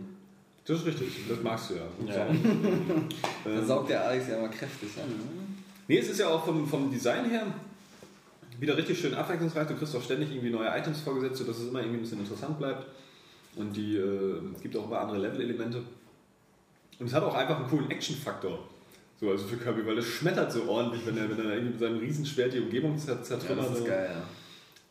Das 0.65 0.79
ist 0.79 0.87
richtig, 0.87 1.27
das 1.29 1.41
magst 1.43 1.69
du 1.69 1.75
ja. 1.75 1.81
Ja. 2.07 2.25
Dann 3.43 3.57
Ähm, 3.57 3.65
saugt 3.65 3.89
der 3.89 4.05
Alex 4.07 4.27
ja 4.29 4.39
mal 4.39 4.49
kräftig. 4.49 4.89
Ja. 4.95 5.03
Nee, 5.87 5.99
es 5.99 6.09
ist 6.09 6.19
ja 6.19 6.29
auch 6.29 6.43
vom, 6.43 6.65
vom 6.65 6.89
Design 6.89 7.29
her, 7.29 7.45
wieder 8.59 8.75
richtig 8.77 8.97
schön 8.99 9.13
abwechslungsreich. 9.13 9.67
Du 9.67 9.75
kriegst 9.75 9.95
auch 9.95 10.01
ständig 10.01 10.31
irgendwie 10.31 10.49
neue 10.49 10.69
Items 10.69 11.01
vorgesetzt, 11.01 11.37
sodass 11.37 11.59
es 11.59 11.67
immer 11.67 11.81
irgendwie 11.81 11.97
ein 11.97 12.01
bisschen 12.01 12.19
interessant 12.19 12.57
bleibt. 12.57 12.87
Und 13.57 13.75
die, 13.75 13.97
äh, 13.97 14.39
es 14.55 14.61
gibt 14.61 14.75
auch 14.77 14.85
ein 14.85 14.89
paar 14.89 15.01
andere 15.01 15.19
Level-Elemente. 15.19 15.83
Und 16.99 17.07
es 17.07 17.13
hat 17.13 17.23
auch 17.23 17.35
einfach 17.35 17.59
einen 17.59 17.67
coolen 17.69 17.91
Action-Faktor. 17.91 18.59
So, 19.19 19.29
also 19.31 19.47
für 19.47 19.57
Kirby, 19.57 19.85
weil 19.85 19.97
es 19.97 20.05
schmettert 20.07 20.51
so 20.51 20.63
ordentlich, 20.69 21.05
wenn 21.05 21.17
er, 21.17 21.29
wenn 21.29 21.45
er 21.45 21.53
irgendwie 21.53 21.71
mit 21.71 21.79
seinem 21.79 21.99
Riesenschwert 21.99 22.53
die 22.53 22.59
Umgebung 22.59 22.97
zer- 22.97 23.15
Ja, 23.15 23.23
zertrümmert. 23.23 23.65
das 23.67 23.73
ist 23.73 23.79
so. 23.79 23.85
geil, 23.85 24.09
ja. 24.13 24.23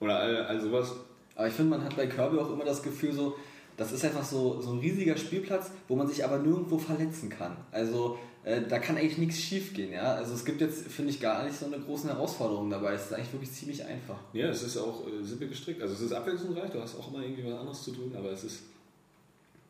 Oder 0.00 0.18
all, 0.18 0.36
all 0.46 0.60
sowas. 0.60 0.92
Aber 1.36 1.46
ich 1.48 1.52
finde, 1.54 1.70
man 1.76 1.84
hat 1.84 1.94
bei 1.96 2.06
Kirby 2.06 2.38
auch 2.38 2.52
immer 2.52 2.64
das 2.64 2.82
Gefühl, 2.82 3.12
so, 3.12 3.36
das 3.76 3.92
ist 3.92 4.04
einfach 4.04 4.24
so, 4.24 4.60
so 4.62 4.72
ein 4.72 4.78
riesiger 4.78 5.16
Spielplatz, 5.16 5.70
wo 5.88 5.96
man 5.96 6.06
sich 6.08 6.24
aber 6.24 6.38
nirgendwo 6.38 6.78
verletzen 6.78 7.28
kann. 7.28 7.56
Also 7.72 8.18
äh, 8.44 8.62
da 8.68 8.78
kann 8.78 8.96
eigentlich 8.96 9.18
nichts 9.18 9.38
schief 9.40 9.74
gehen. 9.74 9.92
Ja? 9.92 10.14
Also 10.14 10.32
es 10.34 10.44
gibt 10.44 10.60
jetzt, 10.60 10.86
finde 10.88 11.10
ich, 11.10 11.20
gar 11.20 11.44
nicht 11.44 11.56
so 11.58 11.66
eine 11.66 11.78
großen 11.78 12.08
Herausforderung 12.08 12.70
dabei. 12.70 12.94
Es 12.94 13.06
ist 13.06 13.12
eigentlich 13.14 13.32
wirklich 13.32 13.52
ziemlich 13.52 13.84
einfach. 13.84 14.16
Ja, 14.32 14.48
es 14.48 14.62
ist 14.62 14.76
auch 14.78 15.06
äh, 15.06 15.22
simpel 15.24 15.48
gestrickt. 15.48 15.82
Also 15.82 15.94
es 15.94 16.00
ist 16.00 16.12
abwechslungsreich, 16.12 16.70
du 16.70 16.80
hast 16.80 16.98
auch 16.98 17.12
immer 17.12 17.22
irgendwie 17.22 17.44
was 17.44 17.58
anderes 17.58 17.82
zu 17.82 17.90
tun, 17.92 18.12
aber 18.16 18.30
es 18.30 18.44
ist 18.44 18.62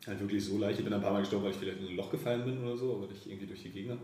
halt 0.07 0.19
wirklich 0.19 0.45
so 0.45 0.57
leicht. 0.59 0.77
Ich 0.79 0.85
bin 0.85 0.93
ein 0.93 1.01
paar 1.01 1.11
Mal 1.13 1.19
gestorben, 1.21 1.45
weil 1.45 1.51
ich 1.51 1.57
vielleicht 1.57 1.79
in 1.81 1.87
ein 1.87 1.95
Loch 1.95 2.11
gefallen 2.11 2.45
bin 2.45 2.63
oder 2.63 2.77
so, 2.77 2.93
aber 2.95 3.07
nicht 3.11 3.25
irgendwie 3.25 3.47
durch 3.47 3.63
die 3.63 3.69
Gegner. 3.69 3.97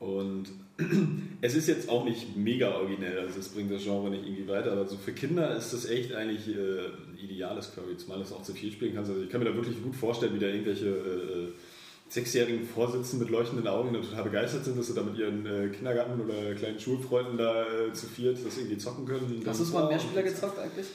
Und 0.00 0.46
es 1.40 1.54
ist 1.54 1.66
jetzt 1.66 1.88
auch 1.88 2.04
nicht 2.04 2.36
mega 2.36 2.70
originell, 2.70 3.18
also 3.18 3.40
es 3.40 3.48
bringt 3.48 3.72
das 3.72 3.82
Genre 3.82 4.10
nicht 4.10 4.24
irgendwie 4.24 4.46
weiter, 4.46 4.72
aber 4.72 4.86
so 4.86 4.96
für 4.96 5.12
Kinder 5.12 5.56
ist 5.56 5.72
das 5.72 5.86
echt 5.86 6.14
eigentlich 6.14 6.48
äh, 6.48 6.86
ein 6.86 7.18
ideales 7.18 7.74
Kirby, 7.74 7.96
zumal 7.96 8.18
du 8.18 8.24
es 8.24 8.32
auch 8.32 8.42
zu 8.42 8.52
viel 8.52 8.70
spielen 8.70 8.94
kannst. 8.94 9.10
Also 9.10 9.22
ich 9.22 9.28
kann 9.28 9.40
mir 9.40 9.50
da 9.50 9.54
wirklich 9.56 9.82
gut 9.82 9.96
vorstellen, 9.96 10.34
wie 10.34 10.38
da 10.38 10.46
irgendwelche 10.46 10.86
äh, 10.86 11.48
Sechsjährigen 12.08 12.64
vorsitzen 12.64 13.18
mit 13.18 13.28
leuchtenden 13.28 13.66
Augen 13.66 13.94
und 13.94 14.02
total 14.02 14.24
begeistert 14.24 14.64
sind, 14.64 14.78
dass 14.78 14.86
sie 14.86 14.94
da 14.94 15.02
mit 15.02 15.18
ihren 15.18 15.44
äh, 15.44 15.68
Kindergarten- 15.68 16.20
oder 16.20 16.54
kleinen 16.54 16.78
Schulfreunden 16.78 17.36
da 17.36 17.64
äh, 17.64 17.92
zu 17.92 18.06
viert 18.06 18.38
das 18.44 18.56
irgendwie 18.56 18.78
zocken 18.78 19.04
können. 19.04 19.42
Hast 19.44 19.58
du 19.58 19.64
es 19.64 19.72
mal 19.72 19.88
Mehrspieler 19.88 20.22
gezockt 20.22 20.58
eigentlich? 20.58 20.86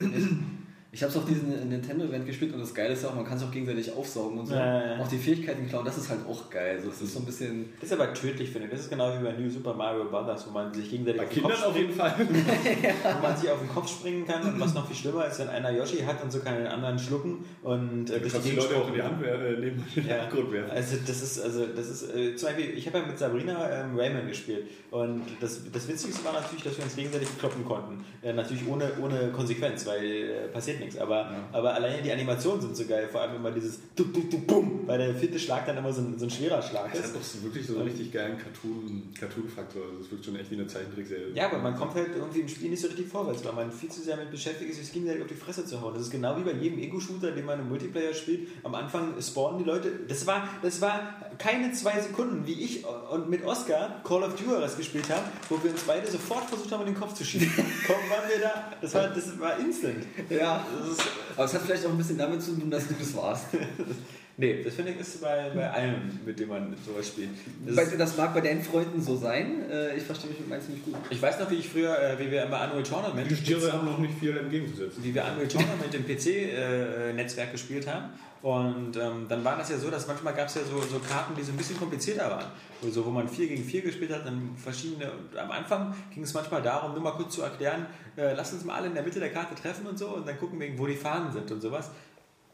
Ich 0.92 1.00
habe 1.02 1.10
es 1.12 1.16
auf 1.16 1.24
diesem 1.24 1.68
Nintendo-Event 1.68 2.26
gespielt 2.26 2.52
und 2.52 2.58
das 2.58 2.74
Geile 2.74 2.94
ist 2.94 3.04
ja 3.04 3.10
auch, 3.10 3.14
man 3.14 3.24
kann 3.24 3.38
sich 3.38 3.46
auch 3.46 3.52
gegenseitig 3.52 3.92
aufsaugen 3.92 4.38
und 4.40 4.46
so. 4.46 4.54
Ja, 4.56 4.94
ja. 4.94 4.98
Auch 5.00 5.06
die 5.06 5.18
Fähigkeiten 5.18 5.68
klauen, 5.68 5.84
das 5.84 5.96
ist 5.98 6.10
halt 6.10 6.26
auch 6.28 6.50
geil. 6.50 6.76
Also 6.78 6.90
es 6.90 7.00
ist 7.02 7.14
so 7.14 7.20
ein 7.20 7.26
bisschen. 7.26 7.72
Das 7.80 7.90
ist 7.90 8.00
aber 8.00 8.12
tödlich, 8.12 8.50
finde 8.50 8.66
ich. 8.66 8.72
Das 8.72 8.80
ist 8.80 8.90
genau 8.90 9.12
wie 9.16 9.22
bei 9.22 9.30
New 9.32 9.48
Super 9.48 9.72
Mario 9.74 10.06
Bros., 10.06 10.46
wo 10.48 10.50
man 10.50 10.74
sich 10.74 10.90
gegenseitig 10.90 11.20
Bei 11.20 11.26
auf 11.28 11.32
den 11.32 11.42
Kopf 11.44 11.52
Kindern 11.52 11.70
auf 11.70 11.76
jeden 11.76 11.92
Fall. 11.92 12.14
wo 12.18 13.22
man 13.22 13.36
sich 13.36 13.50
auf 13.50 13.60
den 13.60 13.68
Kopf 13.68 13.88
springen 13.88 14.26
kann 14.26 14.42
und 14.42 14.58
was 14.60 14.74
noch 14.74 14.84
viel 14.88 14.96
schlimmer 14.96 15.26
ist, 15.26 15.38
wenn 15.38 15.48
einer 15.48 15.70
Yoshi 15.70 15.98
hat 15.98 16.24
und 16.24 16.32
so 16.32 16.40
kann 16.40 16.56
den 16.56 16.66
anderen 16.66 16.98
schlucken 16.98 17.44
und 17.62 18.10
äh, 18.10 18.14
Du 18.14 18.28
durch 18.28 18.42
die 18.42 18.50
die 18.50 18.56
Leute 18.56 18.76
auch 18.76 18.88
in 18.88 18.94
die. 18.94 19.02
Hand 19.02 19.22
äh, 19.24 19.60
den 19.60 19.84
Ja, 20.08 20.22
Abgrund 20.22 20.50
werfen. 20.50 20.72
also 20.72 20.96
das 21.06 21.22
ist, 21.22 21.40
also 21.40 21.66
das 21.66 21.88
ist, 21.88 22.14
äh, 22.16 22.34
zum 22.34 22.48
Beispiel, 22.48 22.70
ich 22.76 22.86
habe 22.88 22.98
ja 22.98 23.06
mit 23.06 23.16
Sabrina 23.16 23.84
ähm, 23.84 23.96
Rayman 23.96 24.26
gespielt 24.26 24.66
und 24.90 25.22
das, 25.40 25.60
das 25.72 25.86
Witzigste 25.86 26.24
war 26.24 26.32
natürlich, 26.32 26.64
dass 26.64 26.76
wir 26.76 26.82
uns 26.84 26.96
gegenseitig 26.96 27.28
kloppen 27.38 27.64
konnten. 27.64 28.04
Äh, 28.22 28.32
natürlich 28.32 28.66
ohne, 28.66 28.90
ohne 29.00 29.30
Konsequenz, 29.30 29.86
weil 29.86 30.04
äh, 30.04 30.48
passiert 30.80 30.94
nichts, 30.94 30.98
aber, 30.98 31.30
aber 31.52 31.74
alleine 31.74 32.02
die 32.02 32.10
Animationen 32.12 32.60
sind 32.60 32.76
so 32.76 32.84
geil, 32.86 33.08
vor 33.10 33.20
allem 33.22 33.36
immer 33.36 33.50
dieses 33.50 33.78
Tuk, 33.96 34.12
Tuk, 34.14 34.30
Tuk, 34.30 34.46
Bum, 34.46 34.80
weil 34.86 34.98
der 34.98 35.14
vierte 35.14 35.38
Schlag 35.38 35.66
dann 35.66 35.76
immer 35.76 35.92
so 35.92 36.00
ein, 36.00 36.18
so 36.18 36.26
ein 36.26 36.30
schwerer 36.30 36.62
Schlag 36.62 36.90
Das 36.92 37.00
ist. 37.00 37.06
hat 37.08 37.16
doch 37.16 37.22
so 37.22 37.42
wirklich 37.42 37.66
so 37.66 37.74
einen 37.76 37.84
richtig 37.88 38.12
geilen 38.12 38.36
Cartoon- 38.38 39.12
Cartoon-Faktor. 39.18 39.82
also 39.82 40.04
es 40.04 40.10
wirkt 40.10 40.24
schon 40.24 40.36
echt 40.36 40.50
wie 40.50 40.54
eine 40.56 40.66
Zeichentrickserie. 40.66 41.32
Ja, 41.34 41.46
aber 41.50 41.58
man 41.58 41.76
kommt 41.76 41.94
halt 41.94 42.08
irgendwie 42.16 42.40
im 42.40 42.48
Spiel 42.48 42.70
nicht 42.70 42.80
so 42.80 42.88
richtig 42.88 43.06
vorwärts, 43.08 43.44
weil 43.44 43.52
man 43.52 43.70
viel 43.72 43.90
zu 43.90 44.00
sehr 44.02 44.16
mit 44.16 44.30
beschäftigt 44.30 44.70
ist, 44.70 44.78
sich 44.80 44.92
gegenseitig 44.92 45.22
auf 45.22 45.28
die 45.28 45.34
Fresse 45.34 45.64
zu 45.64 45.80
hauen. 45.80 45.94
Das 45.94 46.02
ist 46.04 46.10
genau 46.10 46.36
wie 46.36 46.42
bei 46.42 46.52
jedem 46.52 46.78
Ego-Shooter, 46.78 47.32
den 47.32 47.44
man 47.44 47.60
im 47.60 47.68
Multiplayer 47.68 48.14
spielt. 48.14 48.48
Am 48.62 48.74
Anfang 48.74 49.14
spawnen 49.20 49.58
die 49.58 49.64
Leute. 49.64 49.90
Das 50.08 50.26
war, 50.26 50.48
das 50.62 50.80
war 50.80 51.14
keine 51.38 51.72
zwei 51.72 52.00
Sekunden, 52.00 52.46
wie 52.46 52.52
ich 52.64 52.84
und 53.10 53.28
mit 53.30 53.44
Oscar 53.44 54.00
Call 54.04 54.22
of 54.22 54.34
Duty 54.36 54.50
gespielt 54.76 55.08
haben, 55.10 55.24
wo 55.48 55.62
wir 55.62 55.70
uns 55.70 55.82
beide 55.82 56.06
sofort 56.10 56.44
versucht 56.48 56.70
haben, 56.72 56.80
in 56.86 56.92
den 56.94 57.00
Kopf 57.00 57.14
zu 57.14 57.24
schießen. 57.24 57.48
Kaum 57.86 57.96
waren 58.10 58.28
wir 58.28 58.40
da. 58.40 58.72
Das 58.80 58.94
war, 58.94 59.08
das 59.08 59.38
war 59.38 59.58
instant. 59.58 60.04
Ja. 60.28 60.64
Ist, 60.90 61.02
Aber 61.36 61.44
es 61.44 61.54
hat 61.54 61.62
vielleicht 61.62 61.86
auch 61.86 61.90
ein 61.90 61.98
bisschen 61.98 62.18
damit 62.18 62.42
zu 62.42 62.52
tun, 62.58 62.70
dass 62.70 62.86
du 62.88 62.94
das 62.98 63.14
warst. 63.16 63.46
nee, 64.36 64.62
das 64.62 64.74
finde 64.74 64.92
ich 64.92 65.00
ist 65.00 65.20
bei, 65.20 65.50
bei 65.54 65.70
allem, 65.70 65.94
mit 66.24 66.38
dem 66.38 66.48
man 66.48 66.74
sowas 66.86 67.06
spielt. 67.08 67.30
Das 67.66 67.76
Bei- 67.76 67.82
ist, 67.82 67.98
Das 68.00 68.16
mag 68.16 68.34
bei 68.34 68.40
deinen 68.40 68.62
Freunden 68.62 69.00
so 69.00 69.16
sein. 69.16 69.68
Äh, 69.70 69.96
Ich 69.96 70.02
verstehe 70.04 70.30
mich 70.30 70.38
mit 70.40 70.48
meinen 70.48 70.62
ziemlich 70.62 70.84
gut. 70.84 70.94
ich 71.10 71.20
weiß 71.20 71.38
noch, 71.40 71.50
wie 71.50 71.56
ich 71.56 71.68
früher, 71.68 71.96
äh, 71.98 72.18
wie 72.18 72.30
wir 72.30 72.44
immer 72.44 72.60
Annual 72.60 72.82
Tournament 72.82 73.30
Die 73.30 73.36
Stiere 73.36 73.72
haben 73.72 73.86
noch 73.86 73.98
nicht 73.98 74.14
viel 74.18 74.36
entgegenzusetzen. 74.36 75.02
wie 75.04 75.14
wir 75.14 75.24
Unreal 75.24 75.48
Tournament 75.48 75.94
im 75.94 76.04
PC-Netzwerk 76.06 77.52
gespielt 77.52 77.86
haben. 77.86 78.10
Und 78.42 78.96
ähm, 78.96 79.26
dann 79.28 79.44
war 79.44 79.58
das 79.58 79.68
ja 79.68 79.76
so, 79.76 79.90
dass 79.90 80.06
manchmal 80.06 80.32
gab 80.32 80.48
es 80.48 80.54
ja 80.54 80.62
so, 80.62 80.80
so 80.80 80.98
Karten, 80.98 81.34
die 81.34 81.42
so 81.42 81.52
ein 81.52 81.58
bisschen 81.58 81.78
komplizierter 81.78 82.30
waren. 82.30 82.46
Also, 82.82 83.04
wo 83.04 83.10
man 83.10 83.28
4 83.28 83.48
gegen 83.48 83.62
4 83.62 83.82
gespielt 83.82 84.12
hat, 84.12 84.24
dann 84.24 84.56
verschiedene. 84.56 85.12
Am 85.36 85.50
Anfang 85.50 85.94
ging 86.14 86.22
es 86.22 86.32
manchmal 86.32 86.62
darum, 86.62 86.92
nur 86.92 87.02
mal 87.02 87.12
kurz 87.12 87.34
zu 87.34 87.42
erklären, 87.42 87.86
äh, 88.16 88.32
lass 88.34 88.52
uns 88.54 88.64
mal 88.64 88.76
alle 88.76 88.86
in 88.86 88.94
der 88.94 89.02
Mitte 89.02 89.20
der 89.20 89.30
Karte 89.30 89.54
treffen 89.54 89.86
und 89.86 89.98
so 89.98 90.08
und 90.08 90.26
dann 90.26 90.38
gucken 90.38 90.58
wir, 90.58 90.78
wo 90.78 90.86
die 90.86 90.96
Fahnen 90.96 91.30
sind 91.32 91.50
und 91.50 91.60
sowas. 91.60 91.90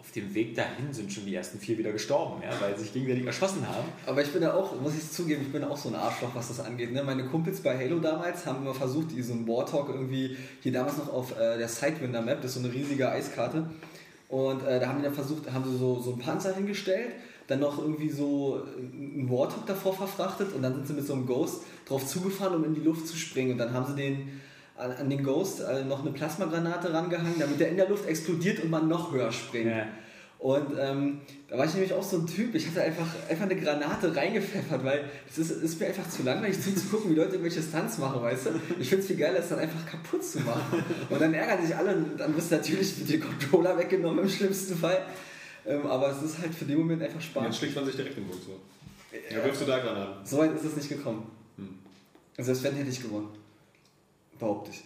Auf 0.00 0.12
dem 0.12 0.34
Weg 0.34 0.54
dahin 0.54 0.92
sind 0.92 1.12
schon 1.12 1.24
die 1.24 1.34
ersten 1.34 1.58
vier 1.58 1.78
wieder 1.78 1.90
gestorben, 1.90 2.42
ja, 2.42 2.50
weil 2.60 2.76
sie 2.76 2.84
sich 2.84 2.92
gegenseitig 2.92 3.26
erschossen 3.26 3.66
haben. 3.66 3.88
Aber 4.06 4.22
ich 4.22 4.32
bin 4.32 4.40
da 4.42 4.54
auch, 4.54 4.80
muss 4.80 4.94
ich 4.94 5.10
zugeben, 5.10 5.42
ich 5.42 5.52
bin 5.52 5.64
auch 5.64 5.76
so 5.76 5.88
ein 5.88 5.96
Arschloch, 5.96 6.32
was 6.34 6.48
das 6.48 6.60
angeht. 6.60 6.92
Ne? 6.92 7.02
Meine 7.02 7.24
Kumpels 7.26 7.60
bei 7.60 7.76
Halo 7.76 7.98
damals 7.98 8.46
haben 8.46 8.62
immer 8.62 8.74
versucht, 8.74 9.10
diesen 9.10 9.48
Warthog 9.48 9.88
irgendwie, 9.88 10.36
hier 10.62 10.72
damals 10.72 10.98
noch 10.98 11.12
auf 11.12 11.32
äh, 11.32 11.58
der 11.58 11.68
Sidewinder 11.68 12.22
Map, 12.22 12.40
das 12.40 12.54
ist 12.54 12.62
so 12.62 12.68
eine 12.68 12.72
riesige 12.72 13.08
Eiskarte. 13.08 13.68
Und 14.28 14.64
äh, 14.64 14.80
da 14.80 14.88
haben 14.88 14.98
die 14.98 15.04
dann 15.04 15.14
versucht, 15.14 15.50
haben 15.52 15.64
sie 15.70 15.76
so, 15.76 16.00
so 16.00 16.12
einen 16.12 16.20
Panzer 16.20 16.54
hingestellt, 16.54 17.12
dann 17.46 17.60
noch 17.60 17.78
irgendwie 17.78 18.10
so 18.10 18.60
einen 18.76 19.28
Warthog 19.30 19.66
davor 19.66 19.94
verfrachtet 19.94 20.52
und 20.52 20.62
dann 20.62 20.74
sind 20.74 20.88
sie 20.88 20.94
mit 20.94 21.06
so 21.06 21.12
einem 21.12 21.26
Ghost 21.26 21.62
drauf 21.86 22.04
zugefahren, 22.04 22.56
um 22.56 22.64
in 22.64 22.74
die 22.74 22.80
Luft 22.80 23.06
zu 23.06 23.16
springen. 23.16 23.52
Und 23.52 23.58
dann 23.58 23.72
haben 23.72 23.86
sie 23.86 23.94
den 23.94 24.40
an, 24.76 24.92
an 24.92 25.10
den 25.10 25.22
Ghost 25.22 25.60
äh, 25.60 25.84
noch 25.84 26.00
eine 26.00 26.10
Plasmagranate 26.10 26.92
rangehangen, 26.92 27.38
damit 27.38 27.60
der 27.60 27.70
in 27.70 27.76
der 27.76 27.88
Luft 27.88 28.06
explodiert 28.06 28.62
und 28.62 28.70
man 28.70 28.88
noch 28.88 29.12
höher 29.12 29.32
springt. 29.32 29.70
Ja. 29.70 29.86
Und 30.38 30.76
ähm, 30.78 31.20
da 31.48 31.56
war 31.56 31.64
ich 31.64 31.72
nämlich 31.72 31.92
auch 31.94 32.02
so 32.02 32.18
ein 32.18 32.26
Typ, 32.26 32.54
ich 32.54 32.66
hatte 32.68 32.82
einfach, 32.82 33.06
einfach 33.28 33.44
eine 33.46 33.56
Granate 33.56 34.14
reingepfeffert, 34.14 34.84
weil 34.84 35.10
es 35.28 35.38
ist, 35.38 35.50
ist 35.50 35.80
mir 35.80 35.86
einfach 35.86 36.08
zu 36.08 36.22
langweilig 36.22 36.60
zuzugucken, 36.60 37.10
wie 37.10 37.14
Leute 37.14 37.32
irgendwelche 37.32 37.62
Stunts 37.62 37.98
machen, 37.98 38.20
weißt 38.20 38.46
du? 38.46 38.50
Ich 38.78 38.88
finde 38.88 39.02
es 39.02 39.06
viel 39.06 39.16
geiler, 39.16 39.38
es 39.38 39.48
dann 39.48 39.58
einfach 39.58 39.84
kaputt 39.86 40.22
zu 40.22 40.40
machen. 40.40 40.84
Und 41.08 41.20
dann 41.20 41.32
ärgern 41.32 41.64
sich 41.64 41.74
alle 41.74 41.96
und 41.96 42.18
dann 42.18 42.36
wirst 42.36 42.52
du 42.52 42.56
natürlich 42.56 42.98
mit 42.98 43.08
dem 43.08 43.20
Controller 43.22 43.78
weggenommen 43.78 44.24
im 44.24 44.30
schlimmsten 44.30 44.76
Fall. 44.76 45.06
Ähm, 45.64 45.86
aber 45.86 46.10
es 46.10 46.22
ist 46.22 46.38
halt 46.38 46.54
für 46.54 46.66
den 46.66 46.78
Moment 46.78 47.02
einfach 47.02 47.20
Spaß. 47.20 47.44
jetzt 47.46 47.58
schlägt 47.58 47.74
man 47.74 47.86
sich 47.86 47.96
direkt 47.96 48.18
im 48.18 48.26
Mund. 48.26 48.42
So. 48.42 48.60
Ja, 49.34 49.44
wirfst 49.44 49.62
du 49.62 49.64
da 49.64 49.78
Granaten. 49.78 50.26
So 50.26 50.38
weit 50.38 50.54
ist 50.54 50.64
es 50.64 50.76
nicht 50.76 50.88
gekommen. 50.88 51.30
Hm. 51.56 51.78
Selbst 52.38 52.62
wenn 52.62 52.74
hätte 52.74 52.90
ich 52.90 53.02
gewonnen. 53.02 53.28
Behaupte 54.38 54.70
ich. 54.70 54.84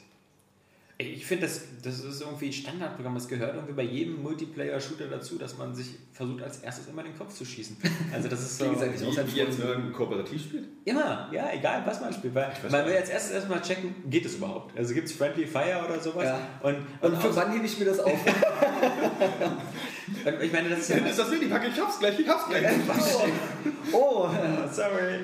Ich 1.01 1.25
finde, 1.25 1.47
das, 1.47 1.63
das 1.83 2.01
ist 2.01 2.21
irgendwie 2.21 2.53
Standardprogramm. 2.53 3.17
Es 3.17 3.27
gehört 3.27 3.55
irgendwie 3.55 3.73
bei 3.73 3.83
jedem 3.83 4.23
Multiplayer-Shooter 4.23 5.07
dazu, 5.07 5.39
dass 5.39 5.57
man 5.57 5.75
sich 5.75 5.95
versucht, 6.13 6.43
als 6.43 6.59
erstes 6.59 6.89
immer 6.89 7.03
den 7.03 7.17
Kopf 7.17 7.33
zu 7.33 7.45
schießen. 7.45 7.77
Also, 8.13 8.29
das 8.29 8.41
ist 8.43 8.59
so. 8.59 8.65
Gegenseitig 8.65 9.07
auch 9.07 9.13
sein 9.13 9.27
Wie 9.33 9.39
jetzt 9.39 9.57
Freund. 9.57 9.69
irgendein 9.71 9.93
Kooperativ 9.95 10.43
spielt? 10.43 10.69
Immer, 10.85 11.31
ja, 11.33 11.51
egal 11.53 11.83
was 11.87 12.01
man 12.01 12.13
spielt. 12.13 12.35
Weil 12.35 12.53
man 12.71 12.87
will 12.87 12.97
als 12.97 13.09
erstes 13.09 13.33
erstmal 13.33 13.63
checken, 13.63 13.95
geht 14.11 14.27
es 14.27 14.35
überhaupt? 14.35 14.77
Also 14.77 14.93
gibt 14.93 15.09
es 15.09 15.15
Friendly 15.15 15.47
Fire 15.47 15.83
oder 15.87 15.99
sowas? 16.01 16.25
Ja. 16.25 16.39
Und, 16.63 16.77
Und 17.01 17.13
und, 17.15 17.23
für 17.23 17.35
wann 17.35 17.53
hebe 17.53 17.65
ich 17.65 17.79
mir 17.79 17.87
das 17.87 18.01
auf? 18.01 18.13
ich 20.43 20.53
meine, 20.53 20.69
das 20.69 20.81
ist 20.81 20.91
ja. 20.91 20.97
Ist 20.97 21.19
das 21.19 21.31
Mini-Pack? 21.31 21.69
Ich 21.69 21.81
hab's 21.81 21.99
gleich, 21.99 22.19
ich 22.19 22.29
hab's 22.29 22.47
gleich. 22.49 22.67
oh, 23.93 24.29
Sorry. 24.73 25.21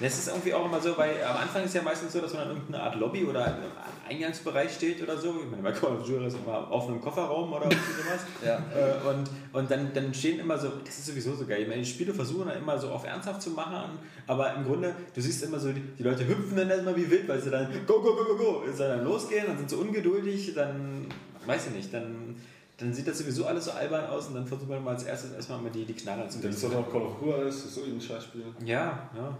Das 0.00 0.18
ist 0.18 0.28
irgendwie 0.28 0.54
auch 0.54 0.64
immer 0.64 0.80
so, 0.80 0.96
weil 0.96 1.22
am 1.22 1.36
Anfang 1.36 1.62
ist 1.64 1.74
ja 1.74 1.82
meistens 1.82 2.12
so, 2.12 2.20
dass 2.20 2.32
man 2.32 2.44
in 2.44 2.48
irgendeiner 2.56 2.84
Art 2.84 2.94
Lobby 2.96 3.24
oder 3.24 3.46
im 3.46 4.08
Eingangsbereich 4.08 4.72
steht 4.74 5.02
oder 5.02 5.16
so. 5.16 5.34
Ich 5.44 5.50
meine, 5.50 5.62
bei 5.62 5.72
Call 5.72 5.96
of 5.96 6.06
Duty 6.06 6.24
ist 6.26 6.36
immer 6.36 6.70
auf 6.70 6.88
einem 6.88 7.00
Kofferraum 7.00 7.52
oder 7.52 7.64
sowas. 7.70 8.20
Ja. 8.44 8.56
Äh, 8.56 9.06
Und, 9.08 9.30
und 9.52 9.70
dann, 9.70 9.92
dann 9.92 10.14
stehen 10.14 10.40
immer 10.40 10.56
so, 10.58 10.68
das 10.84 10.98
ist 10.98 11.06
sowieso 11.06 11.34
so 11.34 11.46
geil. 11.46 11.62
Ich 11.62 11.68
meine, 11.68 11.82
die 11.82 11.86
Spiele 11.88 12.14
versuchen 12.14 12.48
dann 12.48 12.58
immer 12.58 12.78
so 12.78 12.88
auf 12.88 13.04
ernsthaft 13.04 13.42
zu 13.42 13.50
machen, 13.50 13.98
aber 14.26 14.54
im 14.54 14.64
Grunde, 14.64 14.94
du 15.14 15.20
siehst 15.20 15.42
immer 15.44 15.58
so, 15.58 15.70
die, 15.70 15.80
die 15.80 16.02
Leute 16.02 16.26
hüpfen 16.26 16.56
dann 16.56 16.70
erstmal 16.70 16.96
wie 16.96 17.10
wild, 17.10 17.28
weil 17.28 17.40
sie 17.40 17.50
dann 17.50 17.68
go, 17.86 18.00
go, 18.00 18.14
go, 18.14 18.24
go, 18.24 18.36
go, 18.36 18.62
dann 18.78 19.04
losgehen, 19.04 19.44
dann 19.48 19.58
sind 19.58 19.68
sie 19.68 19.76
ungeduldig, 19.76 20.54
dann, 20.54 21.06
weiß 21.46 21.66
ich 21.68 21.72
nicht, 21.74 21.92
dann, 21.92 22.36
dann 22.78 22.94
sieht 22.94 23.06
das 23.06 23.18
sowieso 23.18 23.44
alles 23.44 23.66
so 23.66 23.72
albern 23.72 24.06
aus 24.06 24.28
und 24.28 24.34
dann 24.34 24.46
versucht 24.46 24.70
man 24.70 24.82
mal 24.82 24.94
als 24.94 25.02
erstes 25.04 25.32
erstmal 25.32 25.60
mal 25.60 25.70
die, 25.70 25.84
die 25.84 25.92
Knarre 25.94 26.26
zu 26.28 26.38
Das 26.40 26.54
ist 26.54 26.64
doch 26.64 26.72
noch 26.72 26.90
Call 26.90 27.02
of 27.02 27.20
Juarez, 27.22 27.54
das 27.56 27.64
ist 27.66 27.74
so 27.74 27.82
ein 27.82 28.00
Scheißspiel. 28.00 28.44
Ja, 28.64 29.10
ja. 29.14 29.36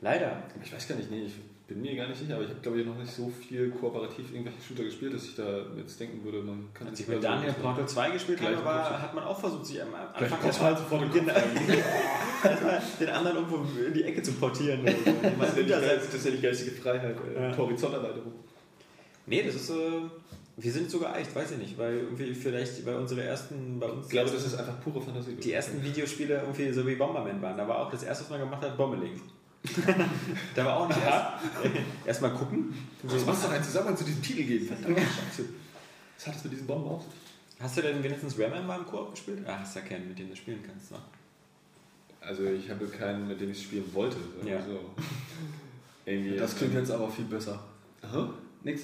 Leider. 0.00 0.42
Ich 0.62 0.72
weiß 0.72 0.88
gar 0.88 0.96
nicht, 0.96 1.10
nee, 1.10 1.24
ich 1.24 1.32
bin 1.66 1.80
mir 1.82 1.96
gar 1.96 2.06
nicht 2.06 2.18
sicher, 2.20 2.34
aber 2.34 2.44
ich 2.44 2.50
habe 2.50 2.60
glaube 2.60 2.80
ich 2.80 2.86
noch 2.86 2.96
nicht 2.96 3.10
so 3.12 3.28
viel 3.28 3.70
kooperativ 3.70 4.30
irgendwelche 4.32 4.60
Shooter 4.62 4.84
gespielt, 4.84 5.14
dass 5.14 5.24
ich 5.24 5.34
da 5.34 5.62
jetzt 5.76 5.98
denken 5.98 6.22
würde, 6.22 6.42
man 6.42 6.68
kann 6.72 6.86
Als 6.88 7.00
ich 7.00 7.08
mit 7.08 7.16
da 7.18 7.22
so- 7.22 7.28
Daniel 7.28 7.52
Portal 7.54 7.88
2 7.88 8.10
gespielt 8.10 8.40
habe, 8.42 8.64
war, 8.64 9.02
hat 9.02 9.14
man 9.14 9.24
auch 9.24 9.40
versucht, 9.40 9.66
sich 9.66 9.82
am 9.82 9.88
Anfang 9.94 10.44
erstmal 10.46 10.76
sofort 10.76 11.02
Kopf 11.12 11.26
erstmal 12.44 12.82
den 13.00 13.08
anderen 13.08 13.36
irgendwo 13.38 13.64
in 13.84 13.94
die 13.94 14.04
Ecke 14.04 14.22
zu 14.22 14.32
portieren. 14.32 14.82
Oder 14.82 14.92
so. 14.92 14.98
Das 15.40 15.56
ist, 15.56 15.68
ja 15.68 15.80
das 15.80 16.14
ist 16.14 16.24
ja 16.26 16.30
die 16.30 16.40
geistige 16.40 16.70
Freiheit, 16.72 17.16
äh, 17.36 17.50
Ja. 17.50 17.56
Horizonterweiterung. 17.56 18.32
Nee, 19.26 19.42
das 19.42 19.54
ist. 19.56 19.70
Äh, 19.70 19.74
wir 20.58 20.72
sind 20.72 20.90
sogar 20.90 21.18
echt, 21.18 21.34
weiß 21.34 21.50
ich 21.52 21.58
nicht, 21.58 21.76
weil 21.76 21.98
irgendwie 21.98 22.32
vielleicht 22.34 22.82
bei 22.86 22.96
unsere 22.96 23.22
ersten, 23.24 23.78
bei 23.78 23.86
uns 23.88 24.06
Ich 24.06 24.10
glaube, 24.12 24.30
das 24.30 24.46
ist 24.46 24.54
einfach 24.54 24.80
pure 24.80 25.02
Fantasie. 25.02 25.34
die 25.34 25.52
ersten 25.52 25.82
Videospiele 25.84 26.36
irgendwie 26.40 26.72
so 26.72 26.86
wie 26.86 26.94
Bomberman 26.94 27.42
waren. 27.42 27.58
Da 27.58 27.68
war 27.68 27.80
auch 27.80 27.90
das 27.90 28.04
erste, 28.04 28.24
was 28.24 28.30
man 28.30 28.40
gemacht 28.40 28.62
hat, 28.62 28.74
Bombeling. 28.76 29.20
Da 30.54 30.64
war 30.64 30.76
auch 30.76 30.88
nicht 30.88 31.00
erst, 31.00 31.44
erstmal 32.06 32.32
gucken. 32.32 32.74
Das 33.02 33.24
muss 33.24 33.42
doch 33.42 33.50
einen 33.50 33.64
Zusammenhang 33.64 33.96
zu 33.96 34.04
diesem 34.04 34.22
Titel 34.22 34.44
geben. 34.44 34.66
Verdammte 34.66 35.00
Scheiße. 35.00 35.48
Was 36.16 36.26
hat 36.26 36.36
es 36.36 36.44
mit 36.44 36.52
diesen 36.54 36.66
Bomben 36.66 36.88
auf? 36.88 37.04
Hast 37.58 37.76
du 37.76 37.82
denn 37.82 38.02
wenigstens 38.02 38.38
Rayman 38.38 38.66
mal 38.66 38.78
im 38.78 38.86
Koop 38.86 39.12
gespielt? 39.12 39.40
Ah, 39.46 39.58
hast 39.60 39.76
ja 39.76 39.82
keinen, 39.82 40.08
mit 40.08 40.18
dem 40.18 40.28
du 40.28 40.36
spielen 40.36 40.62
kannst. 40.66 40.90
Ne? 40.92 40.98
Also 42.20 42.44
ich 42.44 42.68
habe 42.68 42.86
keinen, 42.86 43.28
mit 43.28 43.40
dem 43.40 43.50
ich 43.50 43.62
spielen 43.62 43.92
wollte. 43.94 44.16
Ja. 44.44 44.60
So. 44.62 44.80
Irgendwie 46.04 46.36
Das 46.36 46.56
klingt 46.56 46.74
jetzt 46.74 46.90
aber 46.90 47.10
viel 47.10 47.24
besser. 47.24 47.62
Aha. 48.02 48.30
Nix. 48.62 48.82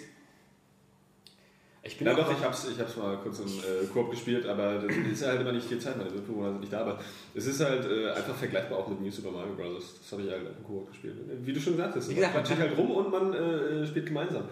Ich 1.85 1.99
bin 1.99 2.09
auch 2.09 2.17
doch, 2.17 2.31
ich 2.31 2.45
hab's, 2.45 2.69
ich 2.73 2.79
hab's 2.79 2.97
mal 2.97 3.17
kurz 3.17 3.41
im 3.41 3.47
äh, 3.47 3.87
Koop 3.93 4.13
gespielt, 4.13 4.47
aber 4.47 4.75
das 4.75 4.97
ist 4.97 5.27
halt 5.27 5.41
immer 5.41 5.51
nicht 5.51 5.67
viel 5.67 5.81
Zeit, 5.81 5.97
meine 5.97 6.11
Mitbewohner 6.11 6.51
sind 6.51 6.61
nicht 6.61 6.73
da, 6.73 6.83
aber 6.83 7.01
es 7.35 7.47
ist 7.47 7.61
halt 7.61 7.85
äh, 7.91 8.11
einfach 8.11 8.37
vergleichbar 8.37 8.79
auch 8.79 8.89
mit 8.89 9.01
New 9.01 9.11
Super 9.11 9.33
Mario 9.33 9.55
Bros. 9.55 9.99
Das 10.01 10.13
habe 10.13 10.23
ich 10.23 10.31
halt 10.31 10.43
im 10.47 10.65
Koop 10.65 10.91
gespielt. 10.91 11.17
Wie 11.43 11.53
du 11.53 11.61
schon 11.61 11.73
gesagt 11.73 11.97
hast, 11.97 12.09
man 12.09 12.47
steht 12.47 12.59
halt 12.59 12.79
rum 12.79 12.91
und 12.93 13.11
man 13.11 13.35
äh, 13.35 13.85
spielt 13.85 14.07
gemeinsam. 14.07 14.45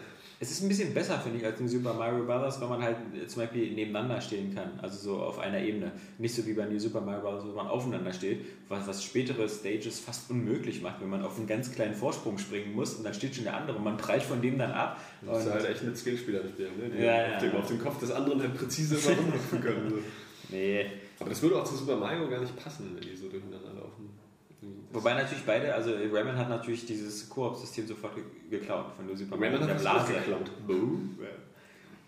Es 0.42 0.50
ist 0.50 0.62
ein 0.62 0.68
bisschen 0.68 0.94
besser, 0.94 1.18
finde 1.18 1.36
ich, 1.38 1.44
als 1.44 1.60
in 1.60 1.68
Super 1.68 1.92
Mario 1.92 2.24
Bros., 2.24 2.58
weil 2.62 2.68
man 2.70 2.82
halt 2.82 2.96
zum 3.26 3.42
Beispiel 3.42 3.72
nebeneinander 3.72 4.18
stehen 4.22 4.54
kann, 4.54 4.70
also 4.80 4.96
so 4.96 5.20
auf 5.22 5.38
einer 5.38 5.60
Ebene. 5.60 5.92
Nicht 6.16 6.34
so 6.34 6.46
wie 6.46 6.54
bei 6.54 6.64
New 6.64 6.78
Super 6.78 7.02
Mario 7.02 7.20
Bros., 7.20 7.44
wo 7.44 7.52
man 7.54 7.66
aufeinander 7.66 8.10
steht, 8.10 8.46
was, 8.66 8.86
was 8.88 9.04
spätere 9.04 9.46
Stages 9.46 10.00
fast 10.00 10.30
unmöglich 10.30 10.80
macht, 10.80 11.02
wenn 11.02 11.10
man 11.10 11.22
auf 11.22 11.36
einen 11.36 11.46
ganz 11.46 11.70
kleinen 11.70 11.94
Vorsprung 11.94 12.38
springen 12.38 12.74
muss 12.74 12.94
und 12.94 13.04
dann 13.04 13.12
steht 13.12 13.34
schon 13.34 13.44
der 13.44 13.54
andere 13.54 13.76
und 13.76 13.84
man 13.84 13.98
prallt 13.98 14.22
von 14.22 14.40
dem 14.40 14.56
dann 14.56 14.72
ab. 14.72 14.98
Musst 15.20 15.46
Und- 15.46 15.52
halt 15.52 15.68
echt 15.68 15.82
mit 15.84 15.98
Skillspielern 15.98 16.48
spielen, 16.48 16.70
ne? 16.78 16.88
die 16.88 17.04
Ja, 17.04 17.12
auf, 17.26 17.30
ja. 17.32 17.38
dem, 17.50 17.56
auf 17.60 17.68
dem 17.68 17.78
Kopf 17.78 17.98
des 18.00 18.10
anderen 18.10 18.40
halt 18.40 18.54
präzise 18.54 18.96
immer 18.96 19.20
rumhüpfen 19.20 19.60
können. 19.60 19.90
So. 19.90 19.96
Nee. 20.52 20.84
Aber 21.20 21.30
das 21.30 21.40
würde 21.42 21.60
auch 21.60 21.64
zu 21.64 21.76
Super 21.76 21.96
Mario 21.96 22.28
gar 22.28 22.40
nicht 22.40 22.56
passen, 22.56 22.90
wenn 22.96 23.08
die 23.08 23.14
so 23.14 23.28
durcheinander. 23.28 23.69
Wobei 24.92 25.14
natürlich 25.14 25.44
beide, 25.44 25.72
also 25.72 25.92
Rayman 25.92 26.36
hat 26.36 26.48
natürlich 26.48 26.84
dieses 26.84 27.28
Koop-System 27.28 27.86
sofort 27.86 28.16
ge 28.16 28.24
geklaut 28.50 28.86
von 28.96 29.16
Super 29.16 29.36
Rayman 29.40 29.60
Mario 29.60 29.74
hat 29.74 29.86
auch 29.86 30.06
geklaut. 30.06 30.66
Boom. 30.66 31.16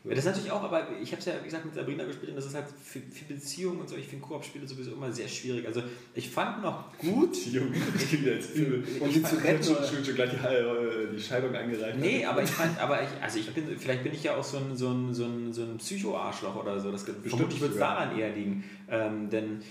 Ja, 0.04 0.10
das 0.10 0.18
ist 0.18 0.24
natürlich 0.24 0.50
auch, 0.50 0.64
aber 0.64 0.88
ich 1.00 1.12
habe 1.12 1.20
es 1.20 1.26
ja, 1.26 1.34
wie 1.40 1.44
gesagt, 1.44 1.64
mit 1.64 1.74
Sabrina 1.74 2.02
gespielt 2.04 2.30
und 2.30 2.36
das 2.36 2.46
ist 2.46 2.56
halt 2.56 2.66
für, 2.82 2.98
für 2.98 3.24
Beziehungen 3.32 3.80
und 3.80 3.88
so. 3.88 3.94
Ich 3.94 4.08
finde 4.08 4.26
Koop-Spiele 4.26 4.66
sowieso 4.66 4.92
immer 4.92 5.12
sehr 5.12 5.28
schwierig. 5.28 5.64
Also 5.64 5.80
ich 6.12 6.28
fand 6.28 6.60
noch 6.60 6.98
gut. 6.98 7.36
Junge, 7.52 7.70
das 7.94 8.08
klingt 8.08 8.26
jetzt 8.26 8.56
übel. 8.56 8.84
Und 8.98 9.14
die 9.14 9.22
zu 9.22 9.36
retten, 9.36 9.62
schon, 9.62 9.76
schon, 9.76 10.04
schon 10.04 10.14
gleich 10.16 10.30
die, 10.30 10.44
äh, 10.44 11.14
die 11.14 11.22
Scheidung 11.22 11.54
eingereicht. 11.54 11.98
Nee, 12.00 12.24
aber 12.24 12.42
ich 12.42 12.50
fand, 12.50 12.80
aber 12.80 13.00
ich, 13.00 13.08
also 13.22 13.38
ich 13.38 13.48
bin, 13.54 13.78
vielleicht 13.78 14.02
bin 14.02 14.12
ich 14.12 14.24
ja 14.24 14.34
auch 14.34 14.42
so 14.42 14.56
ein, 14.56 14.76
so 14.76 14.88
ein, 14.88 15.14
so 15.14 15.24
ein, 15.24 15.52
so 15.52 15.62
ein 15.62 15.76
Psycho-Arschloch 15.78 16.56
oder 16.56 16.80
so. 16.80 16.90
Das, 16.90 17.04
vermutlich 17.04 17.60
wird 17.60 17.74
es 17.74 17.78
daran 17.78 18.18
eher 18.18 18.34
liegen. 18.34 18.64
Ähm, 18.90 19.30
denn 19.30 19.62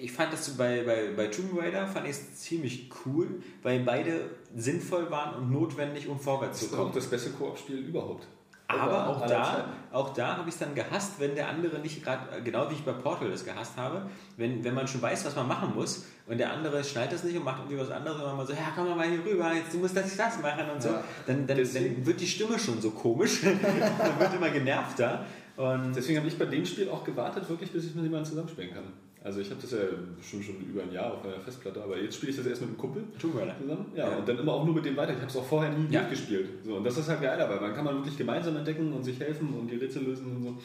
ich 0.00 0.12
fand 0.12 0.32
das 0.32 0.48
bei, 0.56 0.82
bei, 0.84 1.10
bei 1.16 1.26
Tomb 1.26 1.58
Raider 1.60 1.86
fand 1.86 2.06
ich 2.06 2.12
es 2.12 2.36
ziemlich 2.36 2.88
cool, 3.04 3.42
weil 3.62 3.80
beide 3.80 4.30
sinnvoll 4.56 5.10
waren 5.10 5.34
und 5.36 5.50
notwendig, 5.50 6.08
um 6.08 6.18
vorwärts 6.18 6.60
Das 6.60 6.60
zu 6.60 6.66
ist 6.66 6.74
auch 6.74 6.82
kommen. 6.84 6.94
das 6.94 7.06
beste 7.06 7.30
Koop-Spiel 7.30 7.78
überhaupt. 7.78 8.26
Aber 8.70 9.08
auch 9.08 9.26
da, 9.26 9.64
auch 9.92 10.12
da 10.12 10.36
habe 10.36 10.46
ich 10.50 10.54
es 10.54 10.60
dann 10.60 10.74
gehasst, 10.74 11.12
wenn 11.18 11.34
der 11.34 11.48
andere 11.48 11.78
nicht 11.78 12.04
gerade, 12.04 12.42
genau 12.42 12.68
wie 12.68 12.74
ich 12.74 12.84
bei 12.84 12.92
Portal 12.92 13.30
das 13.30 13.42
gehasst 13.42 13.78
habe, 13.78 14.10
wenn, 14.36 14.62
wenn 14.62 14.74
man 14.74 14.86
schon 14.86 15.00
weiß, 15.00 15.24
was 15.24 15.34
man 15.36 15.48
machen 15.48 15.74
muss 15.74 16.04
und 16.26 16.36
der 16.36 16.52
andere 16.52 16.84
schnallt 16.84 17.10
das 17.10 17.24
nicht 17.24 17.34
und 17.38 17.44
macht 17.44 17.60
irgendwie 17.60 17.78
was 17.78 17.90
anderes 17.90 18.20
und 18.22 18.36
man 18.36 18.46
so, 18.46 18.52
ja, 18.52 18.70
komm 18.76 18.94
mal 18.94 19.08
hier 19.08 19.24
rüber, 19.24 19.54
jetzt 19.54 19.72
du 19.72 19.78
musst 19.78 19.96
das, 19.96 20.14
das 20.14 20.42
machen 20.42 20.68
und 20.70 20.82
so, 20.82 20.90
Ja. 20.90 21.02
dann, 21.26 21.46
dann, 21.46 21.56
dann 21.56 22.06
wird 22.06 22.20
die 22.20 22.26
Stimme 22.26 22.58
schon 22.58 22.78
so 22.78 22.90
komisch, 22.90 23.42
man 23.42 24.20
wird 24.20 24.34
immer 24.34 24.50
genervter 24.50 25.24
und 25.56 25.96
Deswegen 25.96 26.18
habe 26.18 26.28
ich 26.28 26.38
bei 26.38 26.44
dem 26.44 26.64
Spiel 26.66 26.90
auch 26.90 27.02
gewartet, 27.02 27.48
wirklich, 27.48 27.72
bis 27.72 27.86
ich 27.86 27.94
mit 27.94 28.04
jemandem 28.04 28.28
zusammenspielen 28.28 28.72
kann. 28.74 28.84
Also 29.24 29.40
ich 29.40 29.50
habe 29.50 29.60
das 29.60 29.72
ja 29.72 29.78
schon, 30.22 30.42
schon 30.42 30.56
über 30.60 30.82
ein 30.82 30.92
Jahr 30.92 31.12
auf 31.14 31.24
meiner 31.24 31.40
Festplatte, 31.40 31.82
aber 31.82 31.98
jetzt 31.98 32.14
spiele 32.16 32.30
ich 32.30 32.36
das 32.38 32.46
erst 32.46 32.60
mit 32.62 32.70
einem 32.70 32.78
Kumpel 32.78 33.02
Tomb 33.20 33.36
Raider. 33.36 33.56
zusammen. 33.60 33.86
Ja, 33.94 34.10
Ja. 34.10 34.16
und 34.16 34.28
dann 34.28 34.38
immer 34.38 34.52
auch 34.52 34.64
nur 34.64 34.74
mit 34.76 34.84
dem 34.84 34.96
weiter. 34.96 35.12
Ich 35.12 35.18
habe 35.18 35.26
es 35.26 35.36
auch 35.36 35.44
vorher 35.44 35.72
nie 35.72 35.92
Ja. 35.92 36.00
durchgespielt. 36.02 36.48
So, 36.64 36.76
und 36.76 36.84
das 36.84 36.96
ist 36.96 37.08
halt 37.08 37.20
geil 37.20 37.36
dabei. 37.36 37.56
Man 37.60 37.74
kann 37.74 37.84
man 37.84 37.96
wirklich 37.96 38.16
gemeinsam 38.16 38.56
entdecken 38.56 38.92
und 38.92 39.02
sich 39.02 39.18
helfen 39.18 39.52
und 39.54 39.68
die 39.68 39.76
Rätsel 39.76 40.04
lösen 40.04 40.36
und 40.36 40.42
so. 40.44 40.56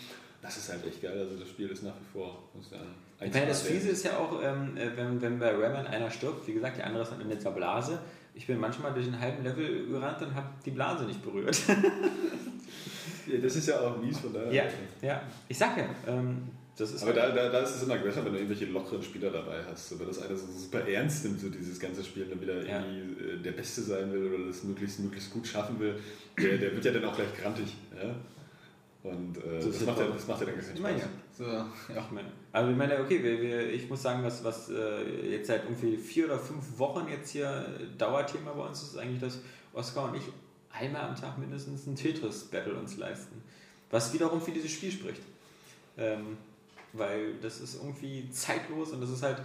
Das 0.42 0.56
ist 0.58 0.70
halt 0.72 0.86
echt 0.86 1.02
geil. 1.02 1.18
Also 1.18 1.38
das 1.38 1.50
Spiel 1.50 1.70
ist 1.70 1.84
nach 1.84 1.94
wie 1.96 2.18
vor. 2.20 2.44
Muss 2.54 2.66
ich 2.66 2.72
sagen, 2.72 2.90
Ich 3.22 3.34
meine, 3.34 3.48
das 3.48 3.64
1A. 3.66 3.72
Fiese 3.72 3.90
ist 3.90 4.04
ja 4.06 4.18
auch, 4.18 4.40
ähm, 4.44 4.78
äh, 4.78 4.90
wenn, 4.96 5.22
wenn 5.22 5.40
bei 5.40 5.50
Rayman 5.56 5.88
einer 5.88 6.12
stirbt, 6.12 6.46
wie 6.48 6.54
gesagt, 6.54 6.78
der 6.78 6.86
andere 6.88 7.04
ist 7.04 7.12
dann 7.12 7.22
in 7.22 7.30
der 7.30 7.50
Blase. 7.52 8.00
Ich 8.36 8.46
bin 8.48 8.60
manchmal 8.60 8.94
durch 8.94 9.06
einen 9.08 9.20
halben 9.20 9.44
Level 9.44 9.88
gerannt 9.88 10.22
und 10.22 10.36
habe 10.36 10.48
die 10.66 10.72
Blase 10.72 11.06
nicht 11.06 11.24
berührt. 11.24 11.58
Ja, 13.26 13.38
das 13.40 13.56
ist 13.56 13.68
ja 13.70 13.80
auch 13.80 13.98
mies 14.02 14.20
von 14.20 14.34
daher. 14.34 14.52
ja, 14.52 14.64
ja. 15.02 15.22
Ich 15.48 15.58
sag 15.58 15.78
ja, 15.78 15.86
ähm. 16.08 16.42
Aber 17.02 17.14
da, 17.14 17.30
da, 17.30 17.50
da 17.50 17.60
ist 17.60 17.76
es 17.76 17.84
immer 17.84 17.98
besser, 17.98 18.26
wenn 18.26 18.34
du 18.34 18.40
irgendwelche 18.40 18.66
lockeren 18.66 19.04
Spieler 19.04 19.30
dabei 19.30 19.64
hast. 19.70 19.90
So, 19.90 20.00
wenn 20.00 20.08
das 20.08 20.22
einer 20.22 20.36
so 20.36 20.48
super 20.52 20.88
ernst 20.88 21.24
nimmt, 21.24 21.40
so 21.40 21.50
dieses 21.50 21.80
ganze 21.80 22.04
Spiel, 22.04 22.26
dann 22.26 22.42
wieder 22.42 22.66
Ja. 22.66 22.84
irgendwie 22.84 23.24
äh, 23.24 23.38
der 23.38 23.52
Beste 23.52 23.82
sein 23.82 24.12
will 24.12 24.34
oder 24.34 24.48
das 24.48 24.64
möglichst, 24.64 25.00
möglichst 25.00 25.32
gut 25.32 25.46
schaffen 25.46 25.80
will, 25.80 26.00
der, 26.40 26.58
der 26.58 26.74
wird 26.74 26.84
ja 26.84 26.92
dann 26.92 27.06
auch 27.06 27.16
gleich 27.16 27.36
grantig. 27.40 27.76
Ja? 27.96 28.16
Und 29.04 29.38
äh, 29.38 29.62
So 29.62 29.68
das, 29.68 29.82
ist 29.82 29.86
macht 29.86 30.00
ja, 30.00 30.08
das 30.08 30.28
macht 30.28 30.40
ja 30.40 30.46
dann 30.48 30.56
gar 30.56 30.64
keinen 30.64 30.76
Ich 30.76 30.82
meine, 30.82 30.98
Spaß. 31.00 31.10
So, 31.38 31.44
ja. 31.44 31.68
Ich 31.90 32.12
meine, 32.12 32.32
also 32.52 32.72
ich 32.72 32.78
meine, 32.78 33.00
okay, 33.00 33.24
wir, 33.24 33.42
wir, 33.42 33.70
ich 33.72 33.88
muss 33.90 34.02
sagen, 34.02 34.24
was, 34.24 34.44
was 34.44 34.70
äh, 34.70 35.30
jetzt 35.30 35.48
seit 35.48 35.66
irgendwie 35.66 35.98
vier 35.98 36.26
oder 36.26 36.40
fünf 36.40 36.80
Wochen 36.80 37.08
jetzt 37.08 37.30
hier 37.32 37.66
Dauerthema 37.98 38.52
bei 38.52 38.66
uns 38.66 38.82
ist, 38.82 38.98
eigentlich, 38.98 39.20
dass 39.20 39.40
Oskar 39.74 40.10
und 40.10 40.16
ich 40.16 40.24
einmal 40.72 41.04
am 41.04 41.16
Tag 41.16 41.38
mindestens 41.38 41.86
ein 41.86 41.96
Tetris-Battle 41.96 42.74
uns 42.74 42.98
leisten. 42.98 43.44
Was 43.92 44.12
wiederum 44.14 44.42
für 44.42 44.52
dieses 44.52 44.72
Spiel 44.72 44.92
spricht. 44.92 45.22
Ähm, 45.98 46.38
weil 46.94 47.34
das 47.42 47.60
ist 47.60 47.76
irgendwie 47.76 48.30
zeitlos 48.32 48.92
und 48.92 49.02
das 49.02 49.10
ist 49.10 49.24
halt 49.24 49.38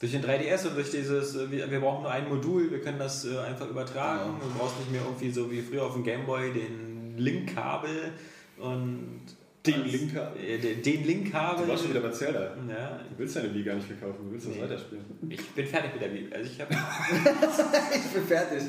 durch 0.00 0.12
den 0.12 0.22
3DS 0.24 0.66
und 0.68 0.76
durch 0.76 0.90
dieses, 0.90 1.36
äh, 1.36 1.50
wir, 1.50 1.70
wir 1.70 1.80
brauchen 1.80 2.02
nur 2.02 2.10
ein 2.10 2.28
Modul, 2.28 2.70
wir 2.70 2.80
können 2.80 2.98
das 2.98 3.24
äh, 3.26 3.36
einfach 3.38 3.68
übertragen. 3.68 4.32
Genau. 4.40 4.52
Du 4.52 4.58
brauchst 4.58 4.78
nicht 4.78 4.90
mehr 4.90 5.02
irgendwie 5.02 5.30
so 5.30 5.50
wie 5.50 5.60
früher 5.60 5.84
auf 5.84 5.92
dem 5.94 6.02
Gameboy 6.04 6.52
den 6.52 7.18
Link-Kabel 7.18 8.12
und 8.58 9.20
Den 9.66 9.84
Link-Kabel? 9.84 10.42
äh, 10.42 10.58
den, 10.58 10.82
den 10.82 11.04
Link-Kabel. 11.04 11.66
Du 11.66 11.70
warst 11.70 11.82
schon 11.82 11.90
wieder 11.90 12.00
bei 12.00 12.10
Zelda. 12.12 12.56
Ja, 12.66 12.98
Du 13.10 13.18
willst 13.18 13.36
deine 13.36 13.52
Wii 13.54 13.62
gar 13.62 13.74
nicht 13.74 13.86
verkaufen, 13.88 14.24
du 14.24 14.32
willst 14.32 14.46
das 14.46 14.54
Nee. 14.54 14.62
weiterspielen. 14.62 15.04
ich 15.28 15.50
bin 15.50 15.66
fertig 15.66 15.92
mit 15.92 16.02
der 16.02 16.14
Wii. 16.14 16.28
Also 16.32 16.50
ich, 16.50 16.60
hab, 16.62 16.70
Ich 17.94 18.10
bin 18.12 18.24
fertig. 18.26 18.62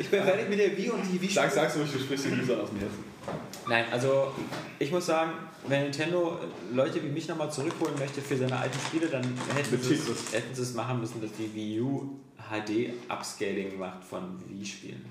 ich 0.00 0.08
bin 0.08 0.22
fertig 0.24 0.48
mit 0.48 0.58
der 0.58 0.76
Wii 0.76 0.90
und 0.90 1.02
die 1.12 1.20
Wii. 1.22 1.30
Sag, 1.30 1.52
sag's 1.52 1.76
ruhig, 1.76 1.92
du 1.92 1.98
sprichst 2.00 2.26
den 2.26 2.40
Usern 2.40 2.60
aus 2.60 2.70
dem 2.70 2.78
Herzen. 2.80 3.11
Nein, 3.68 3.84
also 3.92 4.32
ich 4.78 4.90
muss 4.90 5.06
sagen, 5.06 5.32
wenn 5.68 5.84
Nintendo 5.84 6.38
Leute 6.72 7.02
wie 7.02 7.08
mich 7.08 7.28
nochmal 7.28 7.50
zurückholen 7.50 7.94
möchte 7.98 8.20
für 8.20 8.36
seine 8.36 8.56
alten 8.56 8.78
Spiele, 8.78 9.06
dann 9.06 9.22
hätten 9.54 9.80
sie, 9.80 9.94
es, 9.94 10.32
hätten 10.32 10.54
sie 10.54 10.62
es 10.62 10.74
machen 10.74 11.00
müssen, 11.00 11.22
dass 11.22 11.30
die 11.32 11.54
Wii 11.54 11.80
U 11.80 12.16
HD 12.50 12.92
Upscaling 13.08 13.78
macht 13.78 14.04
von 14.04 14.42
Wii-Spielen. 14.48 15.04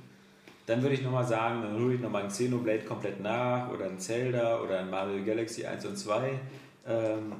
Dann 0.65 0.81
würde 0.81 0.95
ich 0.95 1.01
nochmal 1.01 1.25
sagen, 1.25 1.61
dann 1.63 1.81
hole 1.81 1.95
ich 1.95 2.01
nochmal 2.01 2.23
ein 2.23 2.29
Xenoblade 2.29 2.83
komplett 2.83 3.21
nach 3.21 3.69
oder 3.69 3.85
ein 3.85 3.99
Zelda 3.99 4.59
oder 4.59 4.79
ein 4.79 4.89
Mario 4.89 5.23
Galaxy 5.23 5.65
1 5.65 5.85
und 5.85 5.97
2. 5.97 6.39
Ähm, 6.87 7.33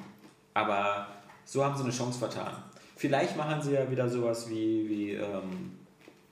aber 0.53 1.07
so 1.45 1.63
haben 1.63 1.75
sie 1.75 1.83
eine 1.83 1.91
Chance 1.91 2.19
vertan. 2.19 2.53
Vielleicht 2.95 3.37
machen 3.37 3.61
sie 3.61 3.73
ja 3.73 3.89
wieder 3.89 4.09
sowas 4.09 4.49
wie, 4.49 4.89
wie 4.89 5.11
ähm, 5.13 5.79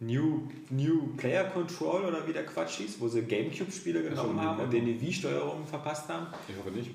New, 0.02 0.48
New 0.70 1.08
Player 1.18 1.44
Control 1.46 2.06
oder 2.06 2.26
wie 2.28 2.34
der 2.34 2.46
Quatsch 2.46 2.78
hieß, 2.78 2.96
wo 3.00 3.08
sie 3.10 3.22
Gamecube-Spiele 3.24 4.02
genommen 4.04 4.40
haben 4.42 4.62
und 4.62 4.72
denen 4.72 4.86
die 4.88 5.02
Wii-Steuerung 5.02 5.66
verpasst 5.68 6.08
haben. 6.08 6.28
Ich 6.48 6.56
hoffe 6.58 6.72
nicht. 6.72 6.92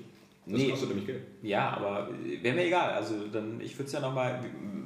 Das 0.47 0.59
Nee. 0.59 0.69
kostet 0.69 0.89
nämlich 0.89 1.07
Geld. 1.07 1.23
Ja, 1.41 1.71
aber 1.71 2.09
wäre 2.41 2.55
mir 2.55 2.65
egal. 2.65 2.91
Also 2.93 3.15
dann, 3.33 3.59
ich 3.61 3.73
würde 3.77 3.87
es 3.87 3.91
ja 3.93 3.99
nochmal, 3.99 4.39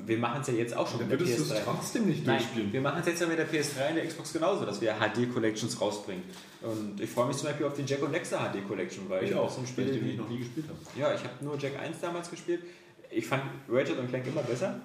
wir 0.06 0.18
machen 0.18 0.40
es 0.42 0.48
ja 0.48 0.54
jetzt 0.54 0.76
auch 0.76 0.88
schon 0.88 1.00
Dann 1.00 1.10
mit 1.10 1.20
der 1.20 1.28
würdest 1.28 1.50
du 1.50 1.54
es 1.54 1.60
PS3. 1.60 1.64
trotzdem 1.66 2.06
nicht 2.08 2.26
Nein, 2.26 2.38
durchspielen. 2.38 2.72
wir 2.74 2.82
machen 2.82 3.00
es 3.02 3.08
jetzt 3.08 3.22
ja 3.22 3.28
mit 3.28 3.38
der 3.40 3.50
PS3 3.50 3.90
und 3.90 3.96
der 3.96 4.06
Xbox 4.08 4.32
genauso, 4.34 4.66
dass 4.66 4.80
wir 4.80 4.94
HD-Collections 4.96 5.80
rausbringen. 5.82 6.24
Und 6.62 7.00
ich 7.02 7.10
freue 7.10 7.28
mich 7.28 7.36
zum 7.38 7.48
Beispiel 7.48 7.66
auf 7.66 7.74
die 7.74 7.82
Jack 7.84 8.02
und 8.04 8.14
Dexter 8.14 8.38
HD-Collection, 8.54 9.10
weil 9.10 9.24
Ich 9.26 9.32
das 9.32 9.40
auch, 9.40 9.50
so 9.50 9.60
ein 9.62 9.68
Spiel 9.68 9.86
ich 9.90 10.00
den 10.00 10.06
wie, 10.08 10.16
noch 10.16 10.30
nie 10.30 10.40
gespielt 10.40 10.66
habe. 10.70 10.80
Ja, 10.98 11.14
ich 11.14 11.22
habe 11.24 11.34
nur 11.44 11.58
Jack 11.58 11.78
1 11.78 12.00
damals 12.00 12.30
gespielt. 12.30 12.62
Ich 13.12 13.26
fand 13.28 13.44
Ratchet 13.70 13.98
und 14.00 14.08
Clank 14.08 14.28
immer 14.28 14.44
besser. 14.44 14.80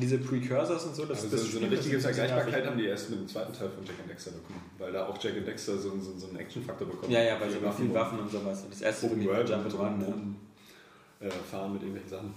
Diese 0.00 0.18
Precursors 0.18 0.84
und 0.84 0.94
so, 0.94 1.04
das, 1.06 1.22
Also 1.22 1.36
das 1.36 1.46
so, 1.46 1.58
so 1.58 1.64
eine 1.64 1.70
richtige 1.70 1.98
Vergleichbarkeit 1.98 2.66
haben 2.66 2.78
die 2.78 2.86
erst 2.86 3.10
mit 3.10 3.20
dem 3.20 3.28
zweiten 3.28 3.52
Teil 3.52 3.70
von 3.70 3.84
Jack 3.84 3.96
and 4.00 4.10
Dexter 4.10 4.30
bekommen, 4.32 4.60
weil 4.78 4.92
da 4.92 5.06
auch 5.06 5.22
Jack 5.22 5.36
and 5.36 5.46
Dexter 5.46 5.78
so, 5.78 5.90
so, 5.98 6.16
so 6.16 6.28
einen 6.28 6.36
Action-Faktor 6.36 6.86
bekommen. 6.86 7.12
Ja, 7.12 7.22
ja, 7.22 7.40
weil 7.40 7.48
sie 7.48 7.56
Viele 7.56 7.66
immer 7.66 7.74
viel 7.74 7.86
und 7.86 7.94
Waffen 7.94 8.18
und 8.18 8.30
sowas. 8.30 8.62
Und 8.62 8.72
das 8.72 8.82
erste 8.82 9.06
Open 9.06 9.24
World 9.24 9.48
Jump 9.48 9.72
Run. 9.78 9.98
Ne? 9.98 10.14
äh, 11.20 11.30
fahren 11.30 11.72
mit 11.72 11.82
irgendwelchen 11.82 12.10
Sachen. 12.10 12.34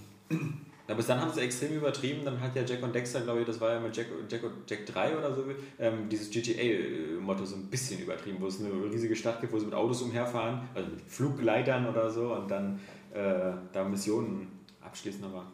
Ja, 0.88 0.96
bis 0.96 1.06
dann 1.06 1.20
haben 1.20 1.32
sie 1.32 1.40
extrem 1.40 1.76
übertrieben. 1.76 2.24
Dann 2.24 2.40
hat 2.40 2.56
ja 2.56 2.62
Jack 2.62 2.82
und 2.82 2.92
Dexter, 2.92 3.20
glaube 3.20 3.40
ich, 3.40 3.46
das 3.46 3.60
war 3.60 3.74
ja 3.74 3.78
mit 3.80 3.96
Jack, 3.96 4.06
Jack, 4.28 4.40
Jack 4.66 4.86
3 4.86 5.18
oder 5.18 5.32
so, 5.32 5.44
ähm, 5.78 6.08
dieses 6.08 6.30
GTA-Motto 6.30 7.44
so 7.44 7.54
ein 7.54 7.66
bisschen 7.66 8.00
übertrieben, 8.00 8.38
wo 8.40 8.46
es 8.46 8.58
eine 8.58 8.70
riesige 8.90 9.14
Stadt 9.14 9.40
gibt, 9.40 9.52
wo 9.52 9.58
sie 9.58 9.66
mit 9.66 9.74
Autos 9.74 10.02
umherfahren, 10.02 10.62
also 10.74 10.90
mit 10.90 11.00
Fluggleitern 11.02 11.88
oder 11.88 12.10
so 12.10 12.34
und 12.34 12.50
dann 12.50 12.80
äh, 13.14 13.52
da 13.72 13.84
Missionen 13.84 14.48
abschließen. 14.80 15.22
Aber 15.22 15.46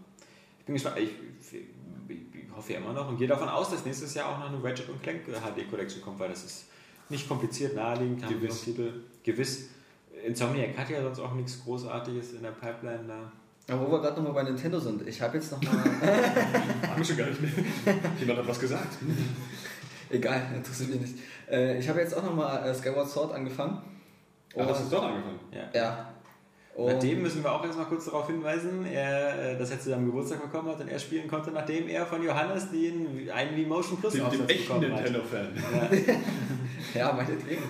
ich 0.59 0.65
bin 0.65 0.75
gespannt. 0.75 0.97
Ich, 0.99 1.11
ich, 2.57 2.71
ich 2.71 2.73
hoffe 2.73 2.73
ja 2.73 2.79
immer 2.79 2.93
noch 2.93 3.09
und 3.09 3.19
gehe 3.19 3.29
davon 3.29 3.49
aus, 3.49 3.71
dass 3.71 3.85
nächstes 3.85 4.15
Jahr 4.15 4.29
auch 4.29 4.39
noch 4.39 4.49
eine 4.49 4.63
Ratchet 4.63 4.89
und 4.89 5.03
Clank 5.03 5.23
HD 5.27 5.69
Collection 5.69 6.03
kommt, 6.03 6.19
weil 6.19 6.29
das 6.29 6.45
ist 6.45 6.65
nicht 7.09 7.29
kompliziert, 7.29 7.75
naheliegend, 7.75 8.25
haben 8.25 8.41
Gewiss. 8.41 8.63
Titel. 8.63 8.93
Gewiss. 9.23 9.69
Insomniac 10.25 10.77
hat 10.77 10.91
ja 10.91 11.03
sonst 11.03 11.21
auch 11.21 11.35
nichts 11.35 11.63
Großartiges 11.63 12.33
in 12.33 12.43
der 12.43 12.51
Pipeline 12.53 13.05
da. 13.07 13.33
Aber 13.69 13.87
wo 13.87 13.93
wir 13.93 14.01
gerade 14.01 14.17
nochmal 14.17 14.45
bei 14.45 14.51
Nintendo 14.51 14.79
sind, 14.79 15.07
ich 15.07 15.21
habe 15.21 15.37
jetzt 15.37 15.53
nochmal. 15.53 15.77
Haben 16.89 16.97
wir 16.97 17.05
schon 17.05 17.17
gar 17.17 17.27
nicht 17.27 17.41
mehr. 17.41 17.51
Jemand 18.19 18.39
hat 18.39 18.49
was 18.49 18.61
gesagt. 18.61 18.97
Egal, 20.11 20.41
interessiert 20.55 20.91
mich 20.91 21.01
nicht. 21.01 21.15
Äh, 21.51 21.79
ich 21.79 21.89
habe 21.89 22.01
jetzt 22.01 22.17
auch 22.17 22.23
nochmal 22.23 22.65
äh, 22.65 22.73
Skyward 22.73 23.09
Sword 23.09 23.35
angefangen. 23.35 23.83
Aber 24.55 24.69
hast 24.69 24.81
du 24.81 24.85
es 24.85 24.91
doch 24.91 25.03
angefangen? 25.03 25.41
Ja. 25.51 25.69
Ja. 25.75 26.15
Und 26.77 26.93
Nachdem 26.93 27.23
müssen 27.23 27.43
wir 27.43 27.51
auch 27.51 27.65
erstmal 27.65 27.87
kurz 27.87 28.05
darauf 28.05 28.27
hinweisen, 28.27 28.85
er, 28.85 29.53
äh, 29.53 29.59
dass 29.59 29.71
er 29.71 29.81
zu 29.81 29.89
seinem 29.89 30.05
Geburtstag 30.07 30.43
bekommen 30.43 30.69
hat 30.69 30.79
und 30.79 30.89
er 30.89 30.99
spielen 30.99 31.27
konnte, 31.27 31.51
nachdem 31.51 31.89
er 31.89 32.05
von 32.05 32.23
Johannes 32.23 32.71
den, 32.71 33.31
einen 33.31 33.57
V-Motion 33.65 33.99
Plus 33.99 34.13
Dem, 34.13 34.21
dem 34.21 34.27
Aufsatz 34.29 34.51
echten. 34.51 34.81
Nintendo-Fan. 34.81 35.49
Ja, 36.95 37.13
meinetwegen. 37.15 37.63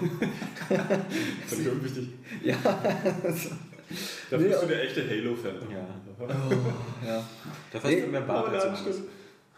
Das 1.48 1.58
ist 1.58 1.68
unwichtig. 1.68 2.08
Ja. 2.42 2.56
Da 2.64 4.36
Nee, 4.36 4.48
bist 4.48 4.62
du 4.62 4.66
der 4.66 4.82
echte 4.82 5.08
Halo-Fan. 5.08 5.54
Ja. 5.70 7.06
ja. 7.06 7.24
Da 7.72 7.82
hast 7.82 7.92
du 7.92 8.06
mehr 8.08 8.20
Bart 8.22 8.46
Oh, 8.48 8.52
als 8.52 8.64
ja, 8.64 8.70
Johannes. 8.72 9.02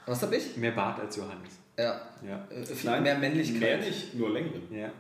Was 0.05 0.23
hab 0.23 0.33
ich? 0.35 0.57
Mehr 0.59 0.73
Bart 0.73 1.01
als 1.01 1.17
Johannes. 1.17 1.53
Ja. 1.79 2.01
Ja. 2.27 2.47
Äh, 2.51 2.67
viel 2.67 3.01
mehr 3.01 3.17
Männlichkeit. 3.19 3.61
Mehr 3.61 3.79
nicht, 3.79 4.15
nur 4.15 4.31
Länge. 4.31 4.51
ja. 4.71 4.91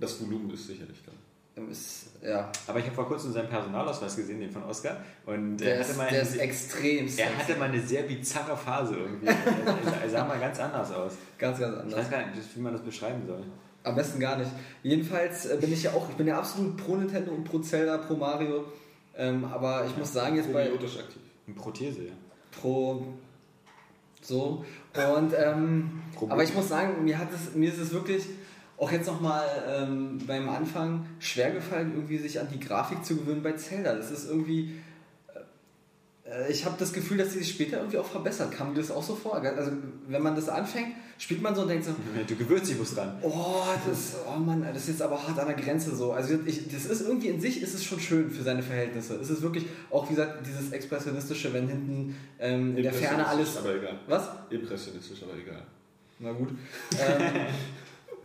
Das 0.00 0.20
Volumen 0.20 0.50
ist 0.50 0.66
sicherlich 0.66 0.98
da. 1.06 1.12
Ähm, 1.56 1.70
Ist, 1.70 2.06
ja. 2.22 2.50
Aber 2.66 2.78
ich 2.78 2.84
habe 2.84 2.94
vor 2.94 3.06
kurzem 3.06 3.32
seinen 3.32 3.48
Personalausweis 3.48 4.16
gesehen, 4.16 4.40
den 4.40 4.50
von 4.50 4.62
Oscar. 4.64 4.98
Und 5.24 5.56
Der 5.58 5.76
er 5.76 5.80
ist, 5.80 5.88
hatte 5.88 5.98
mal 5.98 6.10
der 6.10 6.20
eine, 6.20 6.28
ist 6.28 6.36
extrem 6.36 7.08
er 7.16 7.38
hatte 7.38 7.56
mal 7.56 7.68
eine 7.68 7.80
sehr 7.80 8.02
bizarre 8.02 8.56
Phase 8.56 8.96
irgendwie. 8.96 9.26
er, 10.02 10.10
sah 10.10 10.24
mal 10.24 10.38
ganz 10.38 10.58
anders 10.60 10.92
aus. 10.92 11.12
Ganz, 11.38 11.58
ganz 11.58 11.74
Ich 11.74 11.82
anders. 11.82 12.00
weiß 12.00 12.10
gar 12.10 12.26
nicht, 12.26 12.56
wie 12.56 12.60
man 12.60 12.72
das 12.72 12.82
beschreiben 12.82 13.22
soll. 13.26 13.42
Am 13.84 13.94
besten 13.94 14.20
gar 14.20 14.36
nicht. 14.36 14.50
Jedenfalls 14.82 15.46
äh, 15.46 15.56
bin 15.60 15.72
ich 15.72 15.84
ja 15.84 15.92
auch, 15.92 16.08
ich 16.10 16.16
bin 16.16 16.26
ja 16.26 16.38
absolut 16.38 16.76
pro 16.76 16.96
Nintendo 16.96 17.32
und 17.32 17.44
pro 17.44 17.60
Zelda, 17.60 17.98
pro 17.98 18.16
Mario. 18.16 18.64
Ähm, 19.16 19.44
aber 19.44 19.86
ich 19.86 19.96
muss 19.96 20.12
sagen, 20.12 20.36
jetzt 20.36 20.52
bei 20.52 20.68
aktiv. 20.70 21.22
Eine 21.46 21.56
Prothese, 21.56 22.02
ja. 22.02 22.12
pro 22.50 23.06
so. 24.20 24.64
Und 24.94 25.32
ähm, 25.38 26.02
aber 26.28 26.42
ich 26.42 26.54
muss 26.54 26.68
sagen, 26.68 27.04
mir 27.04 27.18
hat 27.18 27.28
es, 27.32 27.54
mir 27.54 27.72
ist 27.72 27.78
es 27.78 27.92
wirklich 27.92 28.24
auch 28.78 28.92
jetzt 28.92 29.06
nochmal 29.06 29.44
ähm, 29.68 30.18
beim 30.26 30.48
Anfang 30.48 31.06
schwer 31.18 31.50
gefallen, 31.52 31.92
irgendwie 31.94 32.18
sich 32.18 32.38
an 32.40 32.48
die 32.52 32.60
Grafik 32.60 33.04
zu 33.04 33.16
gewöhnen 33.16 33.42
bei 33.42 33.52
Zelda. 33.52 33.94
Das 33.94 34.10
ist 34.10 34.28
irgendwie. 34.28 34.72
äh, 36.24 36.50
Ich 36.52 36.64
habe 36.64 36.76
das 36.78 36.92
Gefühl, 36.92 37.16
dass 37.18 37.32
sie 37.32 37.38
sich 37.38 37.50
später 37.50 37.78
irgendwie 37.78 37.98
auch 37.98 38.06
verbessert. 38.06 38.52
Kam 38.52 38.72
mir 38.72 38.78
das 38.80 38.90
auch 38.90 39.02
so 39.02 39.14
vor? 39.14 39.36
Also, 39.36 39.72
wenn 40.08 40.22
man 40.22 40.34
das 40.34 40.48
anfängt, 40.48 40.88
spielt 41.18 41.40
man 41.40 41.54
so 41.54 41.62
und 41.62 41.68
denkt 41.68 41.86
so, 41.86 41.92
Du 42.26 42.36
gewöhnst 42.36 42.70
dich 42.70 42.78
was 42.78 42.94
dran. 42.94 43.16
Oh, 43.22 43.62
das, 43.88 44.14
oh 44.30 44.38
Mann, 44.38 44.62
das 44.62 44.82
ist 44.82 44.88
jetzt 44.88 45.02
aber 45.02 45.26
hart 45.26 45.38
an 45.38 45.46
der 45.46 45.56
Grenze 45.56 45.96
so. 45.96 46.12
Also 46.12 46.38
ich, 46.44 46.68
das 46.68 46.84
ist 46.84 47.00
irgendwie 47.00 47.28
in 47.28 47.40
sich 47.40 47.62
ist 47.62 47.74
es 47.74 47.82
schon 47.82 47.98
schön 47.98 48.30
für 48.30 48.42
seine 48.42 48.62
Verhältnisse. 48.62 49.14
Es 49.14 49.30
ist 49.30 49.40
wirklich 49.40 49.64
auch 49.90 50.04
wie 50.10 50.14
gesagt 50.14 50.46
dieses 50.46 50.72
expressionistische, 50.72 51.54
wenn 51.54 51.68
hinten 51.68 52.14
ähm, 52.38 52.76
in 52.76 52.82
der 52.82 52.92
Ferne 52.92 53.26
alles. 53.26 53.56
Aber 53.56 53.74
egal. 53.74 53.98
Was? 54.06 54.28
Impressionistisch, 54.50 55.22
aber 55.22 55.32
egal. 55.38 55.62
Na 56.18 56.32
gut. 56.32 56.50
Ähm, 56.98 57.46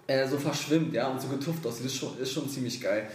äh, 0.08 0.28
so 0.28 0.38
verschwimmt, 0.38 0.94
ja, 0.94 1.08
und 1.08 1.22
so 1.22 1.28
getufft 1.28 1.66
aussieht, 1.66 1.86
ist 1.86 1.96
schon, 1.96 2.18
ist 2.20 2.32
schon 2.32 2.50
ziemlich 2.50 2.82
geil. 2.82 3.08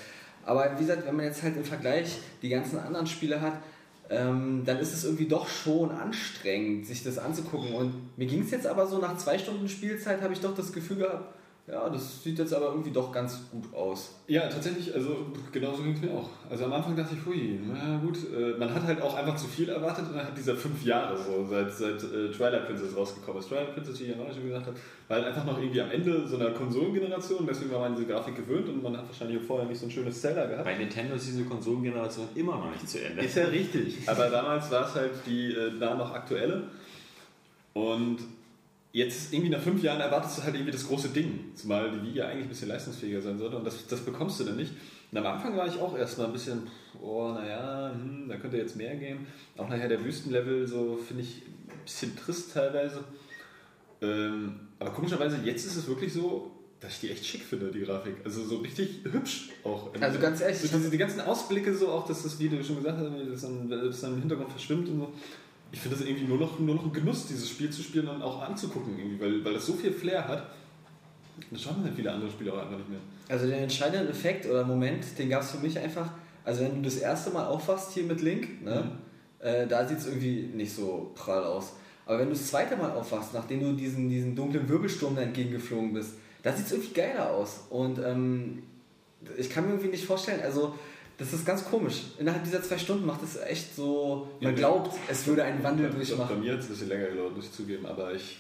Aber 0.45 0.71
wie 0.77 0.81
gesagt, 0.81 1.07
wenn 1.07 1.17
man 1.17 1.27
jetzt 1.27 1.43
halt 1.43 1.57
im 1.57 1.65
Vergleich 1.65 2.19
die 2.41 2.49
ganzen 2.49 2.79
anderen 2.79 3.07
Spiele 3.07 3.41
hat, 3.41 3.55
ähm, 4.09 4.63
dann 4.65 4.79
ist 4.79 4.93
es 4.93 5.05
irgendwie 5.05 5.27
doch 5.27 5.49
schon 5.49 5.91
anstrengend, 5.91 6.87
sich 6.87 7.03
das 7.03 7.19
anzugucken. 7.19 7.75
Und 7.75 8.17
mir 8.17 8.27
ging 8.27 8.43
es 8.43 8.53
jetzt 8.53 8.67
aber 8.67 8.87
so 8.87 8.99
nach 8.99 9.17
zwei 9.19 9.39
Stunden 9.39 9.69
Spielzeit, 9.69 10.23
habe 10.23 10.33
ich 10.33 10.41
doch 10.41 10.55
das 10.55 10.73
Gefühl 10.73 10.99
gehabt, 10.99 11.35
ja, 11.69 11.89
das 11.89 12.23
sieht 12.23 12.39
jetzt 12.39 12.55
aber 12.55 12.67
irgendwie 12.67 12.93
doch 12.93 13.11
ganz 13.11 13.41
gut 13.51 13.75
aus. 13.75 14.15
Ja, 14.29 14.49
tatsächlich, 14.49 14.95
also 14.95 15.27
genauso 15.51 15.83
ging 15.83 15.95
es 15.95 16.01
mir 16.01 16.13
auch. 16.13 16.31
Also 16.49 16.67
am 16.67 16.73
Anfang 16.73 16.95
dachte 16.95 17.17
ich, 17.17 17.27
hui, 17.27 17.59
na 17.67 17.99
gut, 17.99 18.19
äh, 18.33 18.57
man 18.57 18.73
hat 18.73 18.85
halt 18.85 19.03
auch 19.03 19.17
einfach 19.17 19.35
zu 19.35 19.49
viel 19.49 19.69
erwartet 19.69 20.05
innerhalb 20.09 20.33
dieser 20.37 20.55
fünf 20.55 20.85
Jahre, 20.85 21.17
so 21.17 21.45
seit, 21.45 21.73
seit 21.73 22.01
äh, 22.05 22.31
Twilight 22.31 22.67
Princess 22.67 22.97
rausgekommen 22.97 23.41
ist. 23.41 23.49
Twilight 23.49 23.75
Princess, 23.75 23.99
wie 23.99 24.05
ich 24.05 24.11
ja 24.11 24.17
noch 24.17 24.33
schon 24.33 24.45
gesagt 24.45 24.67
habe, 24.67 24.77
war 25.09 25.17
halt 25.17 25.27
einfach 25.27 25.45
noch 25.45 25.59
irgendwie 25.59 25.81
am 25.81 25.91
Ende 25.91 26.29
so 26.29 26.37
einer 26.37 26.51
Konsolengeneration, 26.51 27.45
deswegen 27.49 27.73
war 27.73 27.81
man 27.81 27.97
diese 27.97 28.07
Grafik 28.07 28.37
gewöhnt 28.37 28.69
und 28.69 28.81
man 28.85 28.97
hat 28.97 29.09
wahrscheinlich 29.09 29.43
vorher 29.43 29.67
nicht 29.67 29.81
so 29.81 29.87
ein 29.87 29.91
schönes 29.91 30.21
Zelda 30.21 30.47
gehabt. 30.47 30.65
Bei 30.65 30.79
Nintendo 30.79 31.17
ist 31.17 31.27
diese 31.27 31.43
Konsolengeneration 31.43 32.29
immer 32.37 32.59
noch 32.59 32.71
nicht 32.71 32.89
zu 32.89 33.05
Ende. 33.05 33.23
Ist 33.23 33.37
ja 33.37 33.47
richtig. 33.47 34.09
Aber 34.09 34.31
damals 34.31 34.71
war 34.71 34.87
es 34.87 34.95
halt 34.95 35.11
die 35.27 35.53
äh, 35.53 35.77
da 35.81 35.97
noch 35.97 36.15
aktuelle. 36.15 36.63
Und 37.75 38.19
jetzt 38.97 39.31
irgendwie 39.31 39.51
nach 39.51 39.61
fünf 39.61 39.83
Jahren 39.83 40.01
erwartest 40.01 40.39
du 40.39 40.43
halt 40.43 40.55
irgendwie 40.55 40.73
das 40.73 40.87
große 40.87 41.11
Ding. 41.11 41.53
Zumal 41.55 42.01
die 42.01 42.15
ja 42.15 42.29
eigentlich 42.29 42.45
ein 42.45 42.49
bisschen 42.49 42.69
leistungsfähiger 42.69 43.21
sein 43.21 43.39
sollte 43.39 43.59
und 43.59 43.65
das, 43.65 43.87
das 43.87 44.01
bekommst 44.01 44.41
du 44.41 44.45
dann 44.45 44.57
nicht. 44.57 44.73
Und 45.13 45.19
am 45.19 45.27
Anfang 45.27 45.55
war 45.55 45.67
ich 45.67 45.79
auch 45.79 45.97
erstmal 45.99 46.29
ein 46.29 46.33
bisschen, 46.33 46.63
oh, 47.03 47.31
naja, 47.35 47.93
hm, 47.93 48.27
da 48.27 48.37
könnte 48.37 48.57
jetzt 48.57 48.75
mehr 48.75 48.97
gehen. 48.97 49.27
Auch 49.59 49.69
nachher 49.69 49.89
der 49.89 50.03
Wüstenlevel, 50.03 50.67
so 50.67 50.97
finde 50.97 51.25
ich 51.25 51.43
ein 51.69 51.85
bisschen 51.85 52.17
trist 52.17 52.55
teilweise. 52.55 53.05
Ähm, 54.01 54.61
aber 54.79 54.91
komischerweise, 54.91 55.41
jetzt 55.45 55.67
ist 55.67 55.77
es 55.77 55.87
wirklich 55.89 56.15
so, 56.15 56.51
dass 56.81 56.95
ich 56.95 57.01
die 57.01 57.11
echt 57.11 57.27
schick 57.27 57.43
finde, 57.43 57.71
die 57.71 57.81
Grafik. 57.81 58.15
Also 58.25 58.45
so 58.45 58.57
richtig 58.57 59.01
hübsch 59.05 59.51
auch. 59.63 59.93
Also 60.01 60.19
ganz 60.19 60.41
ehrlich, 60.41 60.59
so 60.59 60.75
diese, 60.75 60.89
die 60.89 60.99
ganzen 60.99 61.21
Ausblicke, 61.21 61.75
so 61.75 61.89
auch, 61.89 62.07
dass 62.07 62.23
das, 62.23 62.39
wie 62.39 62.49
du 62.49 62.65
schon 62.65 62.77
gesagt 62.77 62.99
hast, 62.99 63.11
das 63.31 63.43
dann, 63.43 63.69
das 63.69 64.01
dann 64.01 64.15
im 64.15 64.21
Hintergrund 64.21 64.51
verschwimmt 64.51 64.89
und 64.89 65.01
so. 65.01 65.13
Ich 65.73 65.81
finde 65.81 65.97
das 65.97 66.07
irgendwie 66.07 66.27
nur 66.27 66.39
noch, 66.39 66.59
nur 66.59 66.77
noch 66.77 66.85
ein 66.85 66.93
Genuss, 66.93 67.27
dieses 67.27 67.49
Spiel 67.51 67.71
zu 67.71 67.83
spielen 67.83 68.09
und 68.09 68.23
auch 68.23 68.43
anzugucken, 68.43 68.99
irgendwie, 68.99 69.21
weil, 69.21 69.45
weil 69.45 69.55
das 69.55 69.67
so 69.67 69.75
viel 69.75 69.93
Flair 69.93 70.27
hat. 70.27 70.51
Das 71.51 71.61
schauen 71.61 71.83
halt 71.85 71.95
viele 71.95 72.11
andere 72.11 72.31
Spiele 72.31 72.53
auch 72.53 72.59
einfach 72.59 72.79
nicht 72.79 72.89
mehr. 72.89 73.01
Also 73.29 73.47
den 73.47 73.59
entscheidenden 73.59 74.09
Effekt 74.09 74.47
oder 74.47 74.65
Moment, 74.65 75.05
den 75.19 75.29
gab 75.29 75.43
es 75.43 75.51
für 75.51 75.59
mich 75.59 75.79
einfach, 75.79 76.11
also 76.45 76.63
wenn 76.63 76.77
du 76.77 76.83
das 76.83 76.97
erste 76.97 77.31
Mal 77.31 77.47
aufwachst 77.47 77.93
hier 77.93 78.05
mit 78.05 78.23
Link, 78.23 78.63
ne, 78.65 78.93
äh, 79.41 79.67
da 79.67 79.87
sieht 79.87 79.99
es 79.99 80.07
irgendwie 80.07 80.51
nicht 80.55 80.73
so 80.73 81.13
prall 81.15 81.45
aus. 81.45 81.75
Aber 82.07 82.21
wenn 82.21 82.29
du 82.29 82.35
das 82.35 82.47
zweite 82.47 82.77
Mal 82.77 82.93
aufwachst, 82.93 83.35
nachdem 83.35 83.61
du 83.61 83.73
diesen, 83.73 84.09
diesen 84.09 84.37
dunklen 84.37 84.69
Wirbelsturm 84.69 85.17
da 85.17 85.23
entgegengeflogen 85.23 85.93
bist, 85.93 86.13
da 86.43 86.53
sieht 86.53 86.67
es 86.67 86.73
irgendwie 86.73 86.95
geiler 86.95 87.33
aus. 87.33 87.65
Und 87.69 87.99
ähm, 87.99 88.63
ich 89.37 89.51
kann 89.51 89.65
mir 89.65 89.71
irgendwie 89.73 89.91
nicht 89.91 90.05
vorstellen, 90.05 90.41
also 90.43 90.75
das 91.19 91.33
ist 91.33 91.47
ganz 91.47 91.65
komisch. 91.65 92.03
Innerhalb 92.19 92.45
dieser 92.45 92.63
zwei 92.63 92.79
Stunden 92.79 93.07
macht 93.07 93.23
es 93.23 93.37
echt 93.37 93.75
so, 93.75 94.29
man 94.41 94.53
Ja, 94.53 94.57
glaubt, 94.59 94.97
es 95.09 95.27
würde 95.27 95.45
einen 95.45 95.63
Wandel 95.63 95.87
Ich 95.87 95.91
glaub, 96.09 96.19
Bei 96.19 96.25
durchmachen. 96.25 96.41
mir 96.41 96.53
hat 96.53 96.61
es 96.61 96.67
ein 96.67 96.71
bisschen 96.71 96.89
länger 96.89 97.07
gedauert, 97.09 97.37
muss 97.37 97.47
ich 97.47 97.53
zugeben, 97.53 97.87
aber 97.87 98.13
ich 98.15 98.39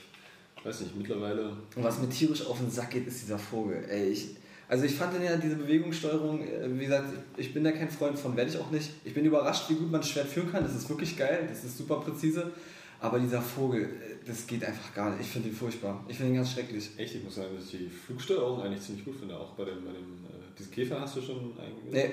weiß 0.64 0.80
nicht, 0.80 0.96
mittlerweile. 0.96 1.50
Und 1.74 1.84
was 1.84 1.98
mir 2.00 2.08
tierisch 2.08 2.44
auf 2.46 2.58
den 2.58 2.70
Sack 2.70 2.90
geht, 2.90 3.06
ist 3.06 3.22
dieser 3.22 3.38
Vogel. 3.38 3.84
Ey, 3.88 4.08
ich, 4.10 4.30
also 4.68 4.84
ich 4.84 4.94
fand 4.94 5.14
ja 5.22 5.36
diese 5.36 5.56
Bewegungssteuerung, 5.56 6.42
äh, 6.42 6.68
wie 6.78 6.84
gesagt, 6.84 7.08
ich 7.36 7.54
bin 7.54 7.62
da 7.64 7.72
kein 7.72 7.88
Freund 7.90 8.18
von, 8.18 8.36
werde 8.36 8.50
ich 8.50 8.58
auch 8.58 8.70
nicht. 8.70 8.90
Ich 9.04 9.14
bin 9.14 9.24
überrascht, 9.24 9.70
wie 9.70 9.74
gut 9.74 9.90
man 9.90 10.02
Schwert 10.02 10.26
führen 10.26 10.50
kann. 10.50 10.64
Das 10.64 10.74
ist 10.74 10.88
wirklich 10.88 11.16
geil, 11.16 11.46
das 11.48 11.64
ist 11.64 11.78
super 11.78 11.96
präzise. 12.00 12.50
Aber 12.98 13.18
dieser 13.20 13.42
Vogel, 13.42 13.82
äh, 13.84 14.26
das 14.26 14.46
geht 14.46 14.64
einfach 14.64 14.92
gar 14.94 15.10
nicht. 15.10 15.20
Ich 15.20 15.28
finde 15.28 15.48
ihn 15.50 15.54
furchtbar. 15.54 16.04
Ich 16.08 16.16
finde 16.16 16.32
ihn 16.32 16.36
ganz 16.36 16.50
schrecklich. 16.52 16.90
Echt, 16.96 17.14
ich 17.14 17.22
muss 17.22 17.36
sagen, 17.36 17.54
dass 17.54 17.66
ich 17.66 17.78
die 17.78 17.88
Flugsteuerung 17.88 18.60
eigentlich 18.62 18.82
ziemlich 18.82 19.04
gut 19.04 19.16
finde. 19.16 19.36
Auch 19.38 19.52
bei 19.52 19.64
dem, 19.66 19.84
bei 19.84 19.92
dem 19.92 20.24
äh, 20.28 20.58
diesen 20.58 20.72
Käfer 20.72 21.00
hast 21.00 21.16
du 21.16 21.20
schon 21.22 21.52
eingesetzt. 21.58 21.92
Nee. 21.92 22.10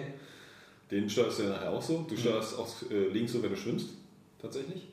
Den 0.93 1.10
steuerst 1.10 1.39
du 1.39 1.43
ja 1.43 1.49
nachher 1.49 1.71
auch 1.71 1.82
so. 1.82 2.06
Du 2.08 2.15
steuerst 2.15 2.56
auch 2.58 2.69
äh, 2.91 3.08
links 3.08 3.32
so, 3.32 3.41
wenn 3.41 3.49
du 3.49 3.58
schwimmst. 3.58 3.89
Tatsächlich. 4.39 4.89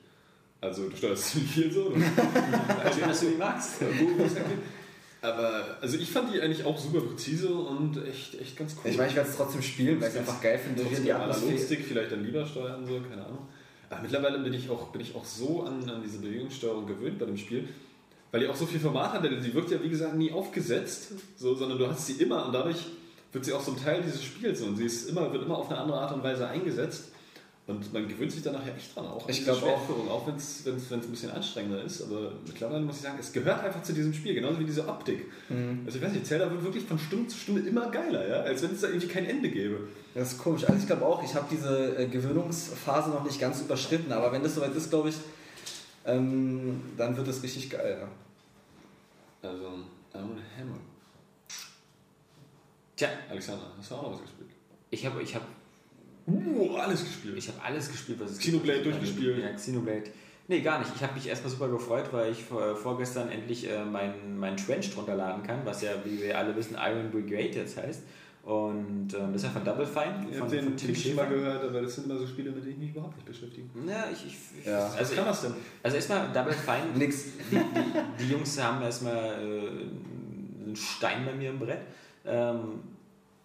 Also 0.58 0.88
du 0.88 0.96
steuerst 0.96 1.26
ziemlich 1.26 1.50
viel 1.52 1.70
so. 1.70 1.92
Schön, 1.92 3.08
dass 3.08 3.20
du 3.20 3.26
die 3.26 3.36
magst. 3.36 3.82
Aber 5.20 5.76
also 5.82 5.98
ich 5.98 6.10
fand 6.10 6.32
die 6.32 6.40
eigentlich 6.40 6.64
auch 6.64 6.78
super 6.78 7.02
präzise 7.02 7.52
und 7.52 8.02
echt, 8.06 8.40
echt 8.40 8.56
ganz 8.56 8.74
cool. 8.76 8.90
Ich 8.90 8.96
meine, 8.96 9.10
ich 9.10 9.16
werde 9.16 9.28
es 9.28 9.36
trotzdem 9.36 9.60
spielen, 9.60 10.00
weil 10.00 10.08
ich 10.08 10.14
es 10.14 10.20
einfach 10.20 10.40
geil 10.40 10.58
finde. 10.58 10.82
Trotzdem 10.82 11.04
die. 11.04 11.12
Analogstick 11.12 11.84
vielleicht 11.84 12.12
dann 12.12 12.24
lieber 12.24 12.46
steuern, 12.46 12.86
so, 12.86 12.98
keine 13.06 13.26
Ahnung. 13.26 13.46
Aber 13.90 14.00
mittlerweile 14.00 14.38
bin 14.38 14.54
ich 14.54 14.70
auch, 14.70 14.88
bin 14.92 15.02
ich 15.02 15.14
auch 15.14 15.24
so 15.26 15.64
an, 15.64 15.86
an 15.90 16.00
diese 16.02 16.18
Bewegungssteuerung 16.20 16.86
gewöhnt 16.86 17.18
bei 17.18 17.26
dem 17.26 17.36
Spiel, 17.36 17.68
weil 18.30 18.40
die 18.40 18.46
auch 18.46 18.56
so 18.56 18.64
viel 18.64 18.80
Format 18.80 19.12
hat, 19.12 19.24
denn 19.24 19.42
sie 19.42 19.52
wird 19.52 19.70
ja 19.70 19.82
wie 19.82 19.90
gesagt 19.90 20.14
nie 20.14 20.32
aufgesetzt, 20.32 21.12
so, 21.36 21.54
sondern 21.54 21.76
du 21.76 21.86
hast 21.86 22.06
sie 22.06 22.14
immer 22.14 22.46
und 22.46 22.54
dadurch 22.54 22.86
wird 23.32 23.44
sie 23.44 23.52
auch 23.52 23.62
so 23.62 23.72
ein 23.72 23.76
Teil 23.82 24.02
dieses 24.02 24.24
Spiels 24.24 24.60
und 24.62 24.76
sie 24.76 24.84
ist 24.84 25.08
immer, 25.08 25.32
wird 25.32 25.44
immer 25.44 25.58
auf 25.58 25.70
eine 25.70 25.78
andere 25.78 26.00
Art 26.00 26.12
und 26.12 26.22
Weise 26.22 26.48
eingesetzt. 26.48 27.04
Und 27.66 27.92
man 27.92 28.08
gewöhnt 28.08 28.32
sich 28.32 28.42
dann 28.42 28.54
nachher 28.54 28.74
echt 28.74 28.96
dran, 28.96 29.06
auch 29.06 29.22
an 29.22 29.30
Ich 29.30 29.36
diese 29.38 29.52
glaub 29.52 29.58
auch. 29.58 29.62
Schwertführung, 29.62 30.08
auch 30.08 30.26
wenn 30.26 30.34
es 30.34 30.66
ein 30.66 31.00
bisschen 31.10 31.30
anstrengender 31.30 31.84
ist. 31.84 32.02
Aber 32.02 32.32
mittlerweile 32.44 32.80
muss 32.80 32.96
ich 32.96 33.02
sagen, 33.02 33.18
es 33.20 33.32
gehört 33.32 33.62
einfach 33.62 33.82
zu 33.84 33.92
diesem 33.92 34.12
Spiel, 34.12 34.34
genauso 34.34 34.58
wie 34.58 34.64
diese 34.64 34.88
Optik. 34.88 35.26
Mhm. 35.48 35.82
Also 35.86 35.98
ich 35.98 36.04
weiß 36.04 36.12
nicht, 36.12 36.26
Zelda 36.26 36.50
wird 36.50 36.64
wirklich 36.64 36.84
von 36.84 36.98
Stunde 36.98 37.28
zu 37.28 37.38
Stunde 37.38 37.60
immer 37.60 37.88
geiler, 37.90 38.26
ja? 38.26 38.40
als 38.40 38.62
wenn 38.62 38.72
es 38.72 38.80
da 38.80 38.88
irgendwie 38.88 39.06
kein 39.06 39.24
Ende 39.24 39.50
gäbe. 39.50 39.78
Das 40.14 40.32
ist 40.32 40.38
komisch. 40.38 40.64
Also 40.64 40.80
ich 40.80 40.86
glaube 40.86 41.06
auch, 41.06 41.22
ich 41.22 41.32
habe 41.32 41.46
diese 41.48 41.96
äh, 41.96 42.06
Gewöhnungsphase 42.06 43.10
noch 43.10 43.22
nicht 43.22 43.38
ganz 43.40 43.60
überschritten, 43.60 44.10
aber 44.10 44.32
wenn 44.32 44.42
das 44.42 44.56
soweit 44.56 44.74
ist, 44.74 44.90
glaube 44.90 45.10
ich, 45.10 45.16
ähm, 46.06 46.80
dann 46.96 47.16
wird 47.16 47.28
es 47.28 47.40
richtig 47.42 47.70
geil. 47.70 47.98
Ja. 48.00 49.48
Also, 49.48 49.64
Iron 50.14 50.38
Hammer. 50.58 50.80
Tja, 53.00 53.08
Alexander, 53.30 53.62
hast 53.78 53.90
du 53.90 53.94
auch 53.94 54.02
noch 54.02 54.12
was 54.12 54.20
gespielt? 54.20 54.50
ich 54.90 55.06
habe 55.06 55.22
ich 55.22 55.34
hab, 55.34 55.40
Uh, 56.26 56.76
alles 56.76 57.02
gespielt. 57.02 57.34
ich 57.38 57.48
hab 57.48 57.64
alles 57.64 57.90
gespielt, 57.90 58.20
was 58.20 58.32
es 58.32 58.38
Xenoblade 58.38 58.82
gibt. 58.82 58.94
durchgespielt? 58.94 59.38
Ja, 59.38 59.52
Xenoblade. 59.54 60.10
Nee, 60.48 60.60
gar 60.60 60.80
nicht. 60.80 60.90
Ich 60.94 61.02
habe 61.02 61.14
mich 61.14 61.26
erstmal 61.26 61.50
super 61.50 61.68
gefreut, 61.70 62.12
weil 62.12 62.30
ich 62.30 62.44
vor, 62.44 62.76
vorgestern 62.76 63.30
endlich 63.30 63.70
äh, 63.70 63.82
meinen 63.86 64.38
mein 64.38 64.54
Trench 64.58 64.94
runterladen 64.94 65.42
kann, 65.42 65.60
was 65.64 65.80
ja, 65.80 65.92
wie 66.04 66.20
wir 66.20 66.36
alle 66.36 66.54
wissen, 66.54 66.76
Iron 66.78 67.10
Brigade 67.10 67.60
jetzt 67.60 67.78
heißt. 67.78 68.02
Und 68.42 69.14
ähm, 69.14 69.32
das 69.32 69.36
ist 69.36 69.44
ja 69.44 69.48
von 69.50 69.64
Double 69.64 69.86
Fine, 69.86 70.26
Ich 70.30 70.38
habe 70.38 70.50
den 70.50 70.64
von 70.64 70.76
Tim 70.76 71.16
mal 71.16 71.26
gehört, 71.28 71.64
aber 71.64 71.80
das 71.80 71.94
sind 71.94 72.04
immer 72.04 72.18
so 72.18 72.26
Spiele, 72.26 72.50
mit 72.50 72.64
denen 72.64 72.72
ich 72.74 72.78
mich 72.80 72.90
überhaupt 72.90 73.16
nicht 73.16 73.26
beschäftige. 73.26 73.66
Ja, 73.88 74.08
ich, 74.12 74.26
ich, 74.26 74.66
Ja. 74.66 74.84
Was 74.84 74.96
also, 74.96 75.14
kann 75.14 75.24
das 75.24 75.40
denn? 75.40 75.54
also 75.82 75.96
erstmal 75.96 76.32
Double 76.34 76.52
Fine, 76.52 76.98
Nix. 76.98 77.24
die, 77.50 77.56
die, 77.56 78.24
die 78.24 78.30
Jungs 78.30 78.62
haben 78.62 78.82
erstmal 78.82 79.14
äh, 79.42 80.64
einen 80.66 80.76
Stein 80.76 81.24
bei 81.24 81.32
mir 81.32 81.48
im 81.48 81.58
Brett. 81.58 81.80
Ähm, 82.24 82.80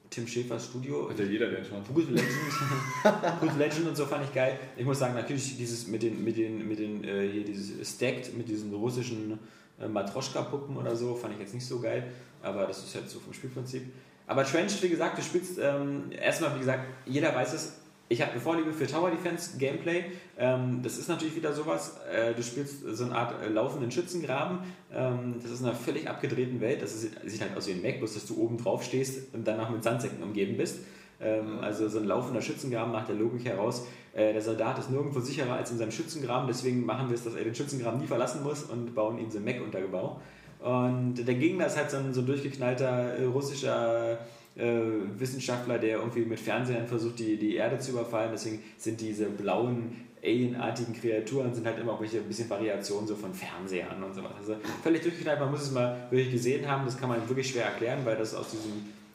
Tim 0.10 0.28
Schäfers 0.28 0.66
Studio. 0.66 1.10
Hat 1.10 1.20
ja 1.20 1.26
jeder 1.26 1.50
den 1.50 1.66
schon. 1.66 1.84
Bruce 1.84 2.10
Legend, 2.10 3.40
Bruce 3.40 3.56
Legend 3.58 3.88
und 3.88 3.98
so 3.98 4.06
fand 4.06 4.24
ich 4.24 4.34
geil. 4.34 4.58
Ich 4.78 4.86
muss 4.86 5.00
sagen, 5.00 5.14
natürlich 5.14 5.58
dieses 5.58 5.88
mit 5.88 6.04
den, 6.04 6.24
mit 6.24 6.38
den, 6.38 6.68
mit 6.68 6.80
den, 6.80 7.04
äh, 7.04 7.28
hier 7.30 7.44
dieses 7.44 7.96
Stacked 7.96 8.38
mit 8.38 8.48
diesen 8.48 8.74
russischen 8.74 9.40
äh, 9.80 9.88
Matroschka-Puppen 9.88 10.78
oder 10.78 10.96
so, 10.96 11.16
fand 11.16 11.34
ich 11.34 11.40
jetzt 11.40 11.54
nicht 11.54 11.66
so 11.66 11.80
geil. 11.80 12.12
Aber 12.42 12.66
das 12.66 12.84
ist 12.84 12.96
halt 12.96 13.10
so 13.10 13.20
vom 13.20 13.34
Spielprinzip. 13.34 13.84
Aber 14.28 14.44
Trenched, 14.44 14.82
wie 14.82 14.90
gesagt, 14.90 15.18
du 15.18 15.22
spielst 15.22 15.60
ähm, 15.62 16.12
erstmal, 16.12 16.56
wie 16.56 16.60
gesagt, 16.60 16.86
jeder 17.06 17.36
weiß 17.36 17.54
es. 17.54 17.74
Ich 18.08 18.22
habe 18.22 18.32
eine 18.32 18.41
Vorliebe 18.41 18.72
für 18.72 18.86
Tower 18.86 19.10
Defense 19.10 19.58
Gameplay. 19.58 20.03
Ähm, 20.38 20.82
das 20.84 20.99
ist 20.99 21.10
natürlich 21.10 21.36
wieder 21.36 21.53
sowas. 21.53 21.99
Äh, 22.12 22.36
du 22.36 22.43
spielst 22.43 22.82
so 22.86 23.06
eine 23.06 23.16
Art 23.16 23.41
äh, 23.41 23.49
laufenden 23.49 23.89
Schützengraben. 23.89 24.60
Ähm, 24.93 25.36
das 25.41 25.51
ist 25.51 25.62
in 25.62 25.66
einer 25.66 25.76
völlig 25.76 26.08
abgedrehten 26.08 26.62
Welt. 26.62 26.84
Das 26.84 26.93
ist, 26.93 27.16
sieht 27.26 27.41
halt 27.41 27.58
aus 27.58 27.68
wie 27.68 27.72
ein 27.72 27.82
Mac, 27.82 27.97
bloß 27.97 28.14
dass 28.14 28.28
du 28.28 28.38
oben 28.38 28.58
drauf 28.58 28.84
stehst 28.84 29.34
und 29.34 29.47
danach 29.47 29.72
mit 29.72 29.84
Sandsäcken 29.84 30.22
umgeben 30.22 30.56
bist. 30.56 30.82
Ähm, 31.20 31.60
also 31.62 31.88
so 31.89 31.97
ein 31.97 32.06
laufender 32.06 32.43
Schützengraben 32.43 32.93
nach 32.93 33.08
der 33.08 33.16
Logik 33.16 33.43
heraus. 33.45 33.88
Äh, 34.14 34.34
der 34.34 34.41
Soldat 34.41 34.78
ist 34.78 34.91
nirgendwo 34.91 35.20
sicherer 35.20 35.53
als 35.53 35.72
in 35.72 35.80
seinem 35.80 35.91
Schützengraben, 35.91 36.47
deswegen 36.47 36.86
machen 36.86 37.10
wir 37.10 37.16
es, 37.16 37.24
dass 37.24 37.34
er 37.34 37.43
den 37.43 37.56
Schützengraben 37.56 37.99
nie 37.99 38.08
verlassen 38.08 38.43
muss 38.43 38.64
und 38.64 38.93
bauen 38.93 39.18
ihm 39.18 39.32
so 39.32 39.38
einen 39.38 39.45
Mac-Untergebau. 39.45 40.22
Und 40.60 41.16
der 41.16 41.36
Gegner 41.36 41.68
ist 41.68 41.78
halt 41.78 41.91
so 41.91 41.97
ein, 41.97 42.14
so 42.14 42.22
ein 42.22 42.28
durchgeknallter 42.28 43.18
äh, 43.18 43.26
russischer 43.26 44.14
äh, 44.14 44.18
Wissenschaftler, 44.56 45.78
der 45.78 45.97
irgendwie 45.97 46.22
mit 46.22 46.39
Fernsehern 46.39 46.88
versucht, 46.88 47.20
die, 47.20 47.38
die 47.38 47.56
Erde 47.56 47.78
zu 47.80 47.91
überfallen. 47.91 48.30
Deswegen 48.32 48.64
sind 48.78 49.01
diese 49.01 49.26
blauen, 49.26 50.06
alienartigen 50.24 50.93
Kreaturen 50.99 51.53
sind 51.53 51.68
halt 51.68 51.80
immer 51.80 51.93
auch 51.93 52.01
welche 52.01 52.18
ein 52.18 52.24
bisschen 52.24 52.49
Variationen 52.49 53.08
so 53.08 53.16
von 53.16 53.34
Fernsehern 53.34 54.01
und 54.01 54.14
sowas. 54.14 54.32
Also 54.39 54.56
völlig 54.82 55.01
durchgeknallt, 55.01 55.39
man 55.39 55.51
muss 55.51 55.64
es 55.64 55.72
mal 55.72 56.08
wirklich 56.10 56.32
gesehen 56.32 56.68
haben, 56.68 56.86
das 56.86 56.97
kann 56.97 57.10
man 57.10 57.28
wirklich 57.28 57.49
schwer 57.49 57.66
erklären, 57.66 57.99
weil 58.06 58.18
das 58.18 58.34
aus 58.34 58.49
diesem 58.49 58.72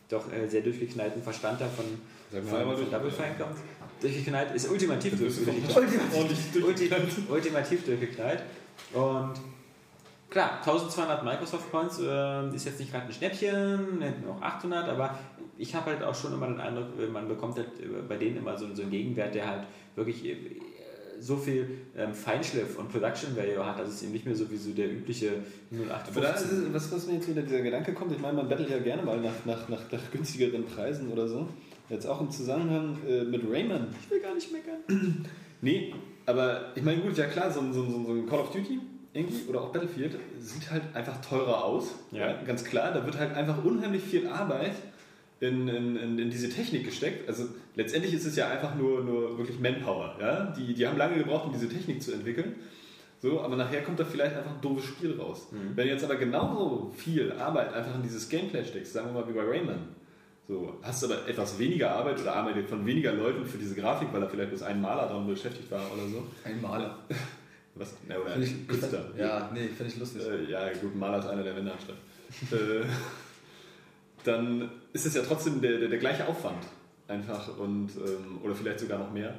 doch 0.09 0.31
äh, 0.33 0.49
sehr 0.49 0.61
durchgeknallten 0.61 1.23
Verstand 1.23 1.61
da 1.61 1.69
von, 1.69 1.85
von, 2.31 2.43
von 2.43 2.77
durch. 2.77 2.91
Double 2.91 3.11
Fine 3.11 3.35
kommt. 3.39 3.57
Durchgeknallt 4.01 4.55
ist 4.55 4.71
ultimativ 4.71 5.19
durchgeknallt. 5.19 5.77
Ultimativ 7.31 7.85
durchgeknallt. 7.85 8.43
Und 8.93 9.35
klar, 10.31 10.59
1200 10.59 11.25
Microsoft 11.25 11.71
Points 11.71 12.01
äh, 12.01 12.55
ist 12.55 12.65
jetzt 12.65 12.81
nicht 12.81 12.93
gerade 12.93 13.07
ein 13.07 13.13
Schnäppchen, 13.13 14.01
hätten 14.01 14.29
auch 14.29 14.41
800, 14.41 14.89
aber 14.89 15.19
ich 15.59 15.75
habe 15.75 15.91
halt 15.91 16.03
auch 16.03 16.15
schon 16.15 16.33
immer 16.33 16.47
den 16.47 16.61
Eindruck, 16.61 16.87
äh, 16.99 17.07
man 17.07 17.29
bekommt 17.29 17.57
halt 17.57 17.69
äh, 17.81 18.03
bei 18.09 18.17
denen 18.17 18.39
immer 18.39 18.57
so, 18.57 18.73
so 18.75 18.83
einen 18.83 18.91
Gegenwert, 18.91 19.35
der 19.35 19.47
halt 19.47 19.67
wirklich 19.97 20.25
äh, 20.25 20.37
so 21.21 21.37
viel 21.37 21.69
ähm, 21.97 22.15
Feinschliff 22.15 22.79
und 22.79 22.91
Production 22.91 23.37
Value 23.37 23.65
hat, 23.65 23.79
dass 23.79 23.89
es 23.89 24.03
eben 24.03 24.13
nicht 24.13 24.25
mehr 24.25 24.35
so 24.35 24.51
wie 24.51 24.57
so 24.57 24.71
der 24.71 24.91
übliche 24.91 25.33
Aber 25.71 26.21
da 26.23 26.33
ist 26.33 26.45
0815. 26.45 26.75
was, 26.75 26.93
was 26.93 27.07
mir 27.07 27.15
jetzt 27.15 27.29
wieder 27.29 27.43
dieser 27.43 27.61
Gedanke 27.61 27.93
kommt, 27.93 28.13
ich 28.13 28.21
meine, 28.21 28.39
man 28.39 28.49
bettelt 28.49 28.71
ja 28.71 28.79
gerne 28.79 29.03
mal 29.03 29.21
nach, 29.21 29.45
nach, 29.45 29.69
nach, 29.69 29.93
nach 29.93 30.11
günstigeren 30.11 30.65
Preisen 30.65 31.13
oder 31.13 31.29
so. 31.29 31.47
Jetzt 31.91 32.07
auch 32.07 32.21
im 32.21 32.31
Zusammenhang 32.31 32.97
äh, 33.07 33.25
mit 33.25 33.43
Rayman. 33.51 33.89
Ich 34.03 34.11
will 34.11 34.21
gar 34.21 34.35
nicht 34.35 34.51
meckern. 34.53 35.27
Nee, 35.63 35.93
aber 36.25 36.73
ich 36.75 36.83
meine, 36.83 37.03
gut, 37.03 37.19
ja 37.19 37.27
klar, 37.27 37.51
so 37.51 37.61
so, 37.71 37.83
ein, 37.83 37.93
so 38.07 38.13
ein 38.15 38.27
Call 38.27 38.39
of 38.39 38.51
Duty 38.51 38.81
irgendwie 39.13 39.49
oder 39.49 39.63
auch 39.63 39.73
Battlefield 39.73 40.17
sieht 40.39 40.71
halt 40.71 40.83
einfach 40.95 41.21
teurer 41.21 41.65
aus. 41.65 41.95
Ja. 42.13 42.41
ganz 42.43 42.65
klar. 42.65 42.93
Da 42.93 43.05
wird 43.05 43.19
halt 43.19 43.35
einfach 43.35 43.65
unheimlich 43.65 44.03
viel 44.03 44.29
Arbeit 44.29 44.75
in, 45.41 45.69
in, 45.69 46.19
in, 46.19 46.31
diese 46.31 46.49
Technik 46.51 46.85
gesteckt. 46.85 47.29
Also 47.29 47.47
letztendlich 47.75 48.15
ist 48.15 48.27
es 48.27 48.37
ja 48.37 48.49
einfach 48.49 48.75
nur, 48.75 49.03
nur 49.03 49.39
wirklich 49.39 49.59
Manpower. 49.59 50.17
Ja? 50.21 50.55
Die, 50.57 50.75
die 50.75 50.87
haben 50.87 50.97
lange 50.97 51.17
gebraucht, 51.17 51.47
um 51.47 51.53
diese 51.53 51.69
Technik 51.69 52.03
zu 52.03 52.13
entwickeln. 52.13 52.57
So, 53.21 53.41
aber 53.41 53.57
nachher 53.57 53.83
kommt 53.83 54.01
da 54.01 54.05
vielleicht 54.05 54.37
einfach 54.37 54.53
ein 54.53 54.61
doofes 54.63 54.85
Spiel 54.85 55.19
raus. 55.19 55.49
Mhm. 55.51 55.77
Wenn 55.77 55.87
du 55.87 55.93
jetzt 55.93 56.05
aber 56.05 56.17
genauso 56.17 56.91
viel 56.97 57.33
Arbeit 57.33 57.75
einfach 57.75 57.95
in 57.95 58.03
dieses 58.03 58.29
Gameplay 58.29 58.65
steckst, 58.65 58.93
sagen 58.93 59.09
wir 59.13 59.21
mal 59.21 59.29
wie 59.29 59.35
bei 59.35 59.43
Rayman, 59.43 59.89
so, 60.49 60.79
hast 60.83 61.03
du 61.03 61.07
aber 61.07 61.29
etwas 61.29 61.59
weniger 61.59 61.93
Arbeit 61.93 62.21
oder 62.21 62.35
arbeitet 62.35 62.69
von 62.69 62.85
weniger 62.85 63.13
Leuten 63.13 63.45
für 63.45 63.59
diese 63.59 63.75
Grafik, 63.75 64.09
weil 64.13 64.21
da 64.21 64.27
vielleicht 64.27 64.49
bloß 64.49 64.63
ein 64.63 64.81
Maler 64.81 65.07
daran 65.07 65.27
beschäftigt 65.27 65.71
war 65.71 65.83
oder 65.93 66.09
so. 66.09 66.27
Ein 66.45 66.61
Maler. 66.61 66.99
Was? 67.81 67.95
Na, 68.07 68.19
oder 68.19 68.33
Find 68.33 68.45
ich, 68.45 68.69
Künstler. 68.69 69.05
ja, 69.17 69.51
nee, 69.55 69.69
finde 69.69 69.93
ich 69.93 69.99
lustig. 69.99 70.23
Äh, 70.23 70.51
ja, 70.51 70.71
gut, 70.75 70.95
Maler 70.95 71.19
ist 71.19 71.27
einer 71.27 71.43
der 71.43 71.57
Wände 71.57 71.73
anstatt. 71.73 71.97
äh, 72.53 72.85
dann 74.25 74.71
ist 74.93 75.07
es 75.07 75.15
ja 75.15 75.23
trotzdem 75.23 75.63
der, 75.63 75.79
der, 75.79 75.89
der 75.89 75.99
gleiche 75.99 76.29
Aufwand. 76.29 76.63
Einfach 77.09 77.57
und, 77.59 77.89
ähm, 77.97 78.39
oder 78.45 78.55
vielleicht 78.55 78.81
sogar 78.81 78.99
noch 78.99 79.11
mehr 79.11 79.35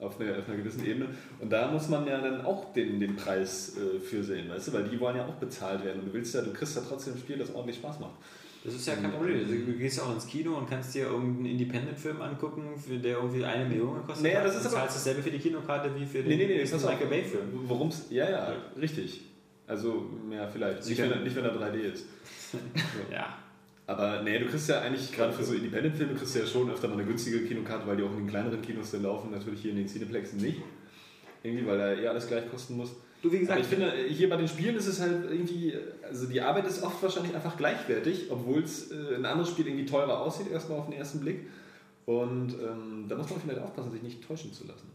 auf 0.00 0.20
einer, 0.20 0.38
auf 0.38 0.48
einer 0.48 0.56
gewissen 0.56 0.84
Ebene. 0.84 1.06
Und 1.38 1.50
da 1.50 1.70
muss 1.70 1.88
man 1.88 2.06
ja 2.08 2.20
dann 2.20 2.44
auch 2.44 2.72
den, 2.72 2.98
den 2.98 3.14
Preis 3.14 3.76
äh, 3.76 4.00
für 4.00 4.22
sehen, 4.24 4.50
weißt 4.50 4.68
du, 4.68 4.72
weil 4.72 4.84
die 4.84 4.98
wollen 4.98 5.16
ja 5.16 5.24
auch 5.24 5.34
bezahlt 5.36 5.84
werden. 5.84 6.00
Und 6.00 6.08
du 6.08 6.12
willst 6.12 6.34
ja, 6.34 6.42
du 6.42 6.52
kriegst 6.52 6.74
ja 6.74 6.82
trotzdem 6.86 7.14
ein 7.14 7.20
Spiel, 7.20 7.38
das 7.38 7.54
ordentlich 7.54 7.76
Spaß 7.76 8.00
macht. 8.00 8.16
Das 8.66 8.74
ist 8.74 8.86
ja 8.86 8.96
kein 8.96 9.12
Problem. 9.12 9.38
Also, 9.38 9.54
du 9.54 9.72
gehst 9.78 9.96
ja 9.98 10.02
auch 10.02 10.12
ins 10.14 10.26
Kino 10.26 10.56
und 10.58 10.68
kannst 10.68 10.94
dir 10.94 11.04
irgendeinen 11.06 11.46
Independent-Film 11.46 12.20
angucken, 12.20 12.76
für 12.76 12.98
der 12.98 13.16
irgendwie 13.18 13.44
eine 13.44 13.64
Million 13.64 13.94
gekostet 13.94 14.24
Naja, 14.24 14.38
hat. 14.40 14.46
das 14.46 14.56
ist 14.56 14.66
und 14.66 14.72
zahlst 14.72 14.96
dasselbe 14.96 15.22
für 15.22 15.30
die 15.30 15.38
Kinokarte 15.38 15.90
wie 15.98 16.04
für 16.04 16.18
den 16.18 16.28
Nee, 16.28 16.46
nee, 16.46 16.46
nee. 16.48 16.62
Michael 16.64 17.06
Bay-Film. 17.06 17.44
Worum 17.66 17.88
es, 17.88 18.06
ja, 18.10 18.28
ja, 18.28 18.52
richtig. 18.80 19.22
Also, 19.68 20.06
ja, 20.30 20.46
vielleicht. 20.48 20.86
Nicht 20.88 21.00
wenn, 21.00 21.10
er- 21.12 21.20
nicht, 21.20 21.36
wenn 21.36 21.44
er 21.44 21.54
3D 21.54 21.76
ist. 21.92 22.06
Ja. 23.12 23.38
Aber 23.88 24.22
nee, 24.22 24.36
du 24.40 24.46
kriegst 24.46 24.68
ja 24.68 24.80
eigentlich 24.80 25.12
gerade 25.12 25.32
für 25.32 25.44
so 25.44 25.54
Independent-Filme 25.54 26.14
kriegst 26.14 26.34
du 26.34 26.40
ja 26.40 26.46
schon 26.46 26.68
öfter 26.70 26.88
mal 26.88 26.94
eine 26.94 27.04
günstige 27.04 27.44
Kinokarte, 27.44 27.86
weil 27.86 27.96
die 27.96 28.02
auch 28.02 28.10
in 28.10 28.16
den 28.18 28.26
kleineren 28.28 28.60
Kinos 28.60 28.90
dann 28.90 29.02
laufen, 29.04 29.30
natürlich 29.30 29.60
hier 29.60 29.70
in 29.70 29.76
den 29.76 29.86
Cineplexen 29.88 30.40
nicht. 30.40 30.60
Irgendwie, 31.44 31.64
weil 31.66 31.78
da 31.78 31.92
eh 31.92 32.08
alles 32.08 32.26
gleich 32.26 32.50
kosten 32.50 32.76
muss. 32.76 32.96
Du, 33.22 33.32
wie 33.32 33.36
Aber 33.36 33.40
gesagt, 33.40 33.60
ich 33.60 33.66
finde, 33.66 33.92
hier 34.08 34.28
bei 34.28 34.36
den 34.36 34.48
Spielen 34.48 34.76
ist 34.76 34.86
es 34.86 35.00
halt 35.00 35.30
irgendwie, 35.30 35.74
also 36.02 36.26
die 36.26 36.40
Arbeit 36.40 36.66
ist 36.66 36.82
oft 36.82 37.02
wahrscheinlich 37.02 37.34
einfach 37.34 37.56
gleichwertig, 37.56 38.26
obwohl 38.30 38.62
es 38.62 38.90
äh, 38.90 39.16
ein 39.16 39.24
anderes 39.24 39.50
Spiel 39.50 39.66
irgendwie 39.66 39.86
teurer 39.86 40.20
aussieht, 40.20 40.50
erstmal 40.50 40.78
auf 40.78 40.86
den 40.86 40.98
ersten 40.98 41.20
Blick. 41.20 41.46
Und 42.04 42.54
ähm, 42.54 43.06
da 43.08 43.16
muss 43.16 43.28
man 43.30 43.40
vielleicht 43.40 43.60
aufpassen, 43.60 43.90
sich 43.90 44.02
nicht 44.02 44.26
täuschen 44.26 44.52
zu 44.52 44.66
lassen. 44.66 44.88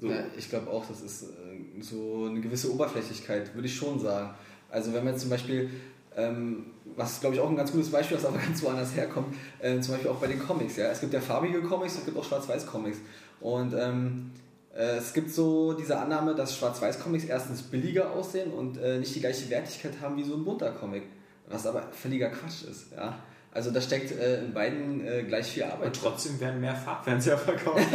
So. 0.00 0.08
Ja, 0.08 0.24
ich 0.36 0.48
glaube 0.48 0.70
auch, 0.70 0.86
das 0.86 1.02
ist 1.02 1.22
äh, 1.24 1.82
so 1.82 2.26
eine 2.28 2.40
gewisse 2.40 2.72
Oberflächlichkeit, 2.72 3.54
würde 3.54 3.66
ich 3.66 3.74
schon 3.74 3.98
sagen. 3.98 4.30
Also 4.70 4.92
wenn 4.92 5.04
man 5.04 5.16
zum 5.16 5.30
Beispiel, 5.30 5.70
ähm, 6.16 6.66
was 6.96 7.20
glaube 7.20 7.36
ich 7.36 7.40
auch 7.40 7.48
ein 7.48 7.56
ganz 7.56 7.72
gutes 7.72 7.90
Beispiel, 7.90 8.16
was 8.16 8.24
aber 8.24 8.38
ganz 8.46 8.62
woanders 8.62 8.94
herkommt, 8.94 9.34
äh, 9.60 9.80
zum 9.80 9.94
Beispiel 9.94 10.10
auch 10.10 10.18
bei 10.18 10.28
den 10.28 10.38
Comics. 10.38 10.76
Ja? 10.76 10.86
Es 10.86 11.00
gibt 11.00 11.12
ja 11.12 11.20
farbige 11.20 11.60
Comics, 11.62 11.96
es 11.96 12.04
gibt 12.04 12.16
auch 12.16 12.24
Schwarz-Weiß-Comics. 12.24 12.98
Und 13.40 13.74
ähm, 13.74 14.30
äh, 14.38 14.47
es 14.82 15.12
gibt 15.12 15.30
so 15.30 15.72
diese 15.72 15.98
Annahme, 15.98 16.34
dass 16.34 16.56
Schwarz-Weiß-Comics 16.56 17.24
erstens 17.24 17.62
billiger 17.62 18.12
aussehen 18.12 18.52
und 18.52 18.78
äh, 18.78 18.98
nicht 18.98 19.14
die 19.14 19.20
gleiche 19.20 19.50
Wertigkeit 19.50 20.00
haben 20.00 20.16
wie 20.16 20.24
so 20.24 20.34
ein 20.34 20.44
bunter 20.44 20.70
Comic. 20.70 21.02
Was 21.48 21.66
aber 21.66 21.82
völliger 21.92 22.28
Quatsch 22.28 22.64
ist. 22.70 22.92
Ja? 22.94 23.18
Also 23.52 23.70
da 23.70 23.80
steckt 23.80 24.12
äh, 24.12 24.44
in 24.44 24.52
beiden 24.52 25.04
äh, 25.06 25.24
gleich 25.24 25.46
viel 25.46 25.64
Arbeit. 25.64 25.86
und 25.86 25.96
trotzdem 25.96 26.38
werden 26.38 26.60
mehr 26.60 26.76
Farbfernseher 26.76 27.38
verkauft. 27.38 27.80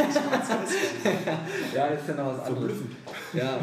Ja, 1.74 1.88
das 1.88 2.02
ist 2.02 2.08
ja 2.08 2.14
noch 2.14 2.38
was 2.38 2.46
anderes. 2.46 2.76
Ja. 3.32 3.58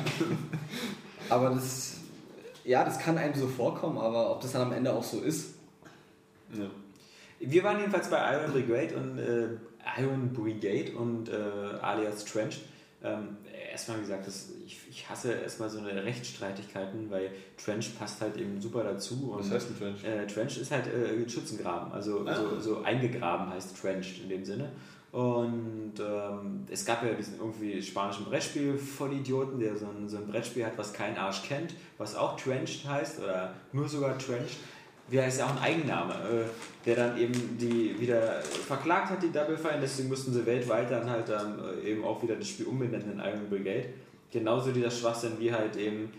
Aber 1.30 1.52
das, 1.52 1.98
ja, 2.64 2.84
das 2.84 2.98
kann 3.00 3.18
einem 3.18 3.36
so 3.36 3.48
vorkommen, 3.48 3.98
aber 3.98 4.32
ob 4.32 4.42
das 4.42 4.54
dann 4.54 4.64
am 4.64 4.72
Ende 4.72 4.94
auch 4.94 5.04
so 5.04 5.20
ist, 5.22 5.56
Ja. 6.54 6.66
Wir 7.40 7.64
waren 7.64 7.80
jedenfalls 7.80 8.10
bei 8.10 8.34
Iron 8.36 8.52
Brigade 8.52 8.96
und 8.96 9.18
äh, 9.18 9.48
Iron 10.00 10.32
Brigade 10.32 10.92
und 10.96 11.30
äh, 11.30 11.34
alias 11.82 12.26
Trench. 12.26 12.62
Ähm, 13.04 13.38
erstmal 13.72 13.98
wie 13.98 14.02
gesagt, 14.02 14.28
das, 14.28 14.50
ich, 14.66 14.80
ich 14.90 15.10
hasse 15.10 15.32
erstmal 15.34 15.70
so 15.70 15.80
eine 15.80 16.04
Rechtsstreitigkeiten, 16.04 17.10
weil 17.10 17.32
Trench 17.58 17.98
passt 17.98 18.22
halt 18.22 18.38
eben 18.38 18.62
super 18.62 18.84
dazu. 18.84 19.32
Und, 19.32 19.40
Was 19.40 19.52
heißt 19.52 19.70
ein 19.72 19.78
Trench? 19.78 20.04
Äh, 20.04 20.28
Trench 20.28 20.58
ist 20.60 20.72
halt 20.72 20.86
äh, 20.88 21.28
Schützengraben, 21.30 21.92
also 21.92 22.26
Ah. 22.28 22.36
so, 22.36 22.60
so 22.60 22.82
eingegraben 22.84 23.50
heißt 23.50 23.76
Trench 23.82 24.22
in 24.24 24.30
dem 24.30 24.46
Sinne. 24.46 24.72
Und 25.12 25.94
ähm, 26.00 26.66
es 26.70 26.86
gab 26.86 27.04
ja 27.04 27.14
diesen 27.14 27.38
irgendwie 27.38 27.82
spanischen 27.82 28.24
Brettspiel-Vollidioten, 28.26 29.60
der 29.60 29.76
so 29.76 29.86
ein, 29.88 30.08
so 30.08 30.18
ein 30.18 30.28
Brettspiel 30.28 30.66
hat, 30.66 30.78
was 30.78 30.94
kein 30.94 31.18
Arsch 31.18 31.44
kennt, 31.44 31.74
was 31.98 32.16
auch 32.16 32.38
Trenched 32.40 32.88
heißt 32.88 33.20
oder 33.20 33.54
nur 33.74 33.90
sogar 33.90 34.18
Trenched. 34.18 34.58
Wie 35.12 35.22
heißt 35.22 35.40
ja 35.40 35.46
auch 35.46 35.52
ein 35.52 35.62
Eigenname, 35.62 36.14
äh, 36.14 36.86
der 36.86 36.96
dann 36.96 37.18
eben 37.18 37.34
die 37.60 38.00
wieder 38.00 38.42
verklagt 38.42 39.12
hat, 39.12 39.22
die 39.22 39.32
Double 39.32 39.58
Fine, 39.58 39.80
deswegen 39.82 40.10
mussten 40.10 40.34
sie 40.34 40.46
weltweit 40.46 40.90
dann 40.90 41.08
halt 41.10 41.30
dann 41.30 41.60
äh, 41.84 41.92
eben 41.92 42.04
auch 42.04 42.24
wieder 42.24 42.36
das 42.36 42.48
Spiel 42.48 42.66
umbenennen 42.66 43.12
in 43.14 43.20
Iron 43.20 43.50
Brigade. 43.50 43.90
Genauso 44.32 44.72
dieser 44.72 44.90
Schwachsinn 44.90 45.34
wie 45.40 45.52
halt 45.54 45.76
eben 45.76 46.12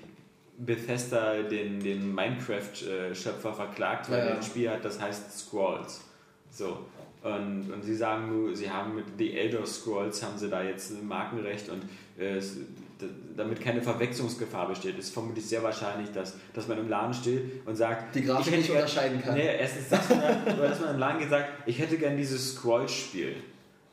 Bethesda 0.58 1.42
den, 1.42 1.80
den 1.80 2.14
Minecraft-Schöpfer 2.14 3.52
verklagt, 3.54 4.10
weil 4.10 4.18
Ja, 4.18 4.24
ja. 4.24 4.30
er 4.32 4.36
ein 4.36 4.42
Spiel 4.42 4.70
hat, 4.70 4.84
das 4.84 5.00
heißt 5.00 5.38
Squalls. 5.38 6.02
So. 6.50 6.78
Und, 7.22 7.72
und 7.72 7.82
sie 7.82 7.94
sagen 7.94 8.28
nur, 8.28 8.54
sie 8.54 8.68
haben 8.70 8.96
mit 8.96 9.04
The 9.16 9.32
Elder 9.38 9.64
Scrolls 9.64 10.22
haben 10.24 10.36
sie 10.36 10.50
da 10.50 10.62
jetzt 10.62 10.90
ein 10.90 11.06
Markenrecht 11.06 11.68
und 11.68 11.82
äh, 12.20 12.40
damit 13.36 13.60
keine 13.60 13.82
Verwechslungsgefahr 13.82 14.68
besteht, 14.68 14.98
ist 14.98 15.12
vermutlich 15.12 15.46
sehr 15.46 15.62
wahrscheinlich, 15.62 16.10
dass, 16.12 16.36
dass 16.54 16.68
man 16.68 16.78
im 16.78 16.88
Laden 16.88 17.14
steht 17.14 17.66
und 17.66 17.76
sagt, 17.76 18.14
Die 18.14 18.22
Grafik 18.24 18.40
ich 18.46 18.46
hätte 18.52 18.56
nicht 18.58 18.66
gern- 18.68 18.76
unterscheiden 18.82 19.22
kann. 19.22 19.34
Nee, 19.34 19.56
erstens 19.58 19.88
das, 19.88 20.10
oder, 20.10 20.36
oder 20.58 20.68
dass 20.68 20.80
man 20.80 20.94
im 20.94 20.98
Laden 21.00 21.18
geht 21.18 21.26
und 21.26 21.30
sagt, 21.30 21.48
ich 21.66 21.78
hätte 21.78 21.96
gern 21.98 22.16
dieses 22.16 22.54
Scroll-Spiel. 22.54 23.34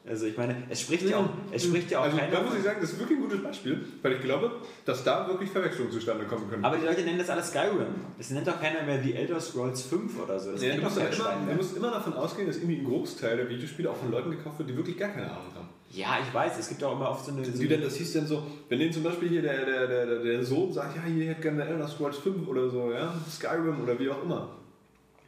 Also 0.07 0.25
ich 0.25 0.37
meine, 0.37 0.55
es 0.69 0.81
spricht 0.81 1.07
ja 1.07 1.17
auch, 1.17 1.29
es 1.51 1.65
spricht 1.65 1.91
ja 1.91 1.99
auch 1.99 2.03
Also 2.05 2.17
keiner 2.17 2.31
da 2.31 2.41
muss 2.41 2.55
ich 2.55 2.63
sagen, 2.63 2.77
das 2.81 2.93
ist 2.93 2.99
wirklich 2.99 3.19
ein 3.19 3.21
gutes 3.21 3.43
Beispiel, 3.43 3.85
weil 4.01 4.13
ich 4.13 4.21
glaube, 4.21 4.53
dass 4.85 5.03
da 5.03 5.27
wirklich 5.27 5.51
Verwechslungen 5.51 5.91
zustande 5.91 6.25
kommen 6.25 6.49
können. 6.49 6.63
Aber 6.65 6.77
die 6.77 6.85
Leute 6.85 7.01
nennen 7.03 7.19
das 7.19 7.29
alles 7.29 7.49
Skyrim. 7.49 7.85
Es 8.17 8.29
nennt 8.31 8.47
doch 8.47 8.59
keiner 8.59 8.81
mehr 8.83 9.03
The 9.03 9.13
Elder 9.13 9.39
Scrolls 9.39 9.83
5 9.83 10.23
oder 10.23 10.39
so. 10.39 10.53
Das 10.53 10.63
Ja, 10.63 10.73
du, 10.75 10.81
musst 10.81 10.97
ja 10.97 11.03
immer, 11.05 11.33
du 11.49 11.55
musst 11.55 11.77
immer 11.77 11.91
davon 11.91 12.13
ausgehen, 12.13 12.47
dass 12.47 12.57
irgendwie 12.57 12.77
ein 12.77 12.85
Großteil 12.85 13.37
der 13.37 13.49
Videospiele 13.49 13.91
auch 13.91 13.97
von 13.97 14.09
Leuten 14.09 14.31
gekauft 14.31 14.57
wird, 14.59 14.69
die 14.69 14.77
wirklich 14.77 14.97
gar 14.97 15.09
keine 15.09 15.29
Ahnung 15.29 15.53
haben. 15.53 15.69
Ja, 15.91 16.19
ich 16.25 16.31
weiß, 16.33 16.59
es 16.59 16.69
gibt 16.69 16.83
auch 16.83 16.93
immer 16.95 17.09
oft 17.09 17.25
so 17.25 17.31
eine... 17.31 17.41
Die 17.41 17.67
denn, 17.67 17.81
das 17.81 17.95
hieß 17.95 18.13
dann 18.13 18.27
so, 18.27 18.43
wenn 18.69 18.77
denen 18.79 18.93
zum 18.93 19.01
Beispiel 19.03 19.29
hier 19.29 19.41
der, 19.41 19.65
der, 19.65 19.87
der, 19.87 20.19
der- 20.23 20.43
Sohn 20.45 20.71
sagt, 20.71 20.95
ja, 20.95 21.01
hier 21.03 21.29
hätte 21.29 21.41
gerne 21.41 21.65
Elder 21.65 21.87
Scrolls 21.87 22.17
5 22.17 22.47
oder 22.47 22.69
so, 22.69 22.91
ja, 22.91 23.13
Skyrim 23.29 23.81
oder 23.81 23.97
wie 23.97 24.09
auch 24.09 24.21
immer. 24.23 24.49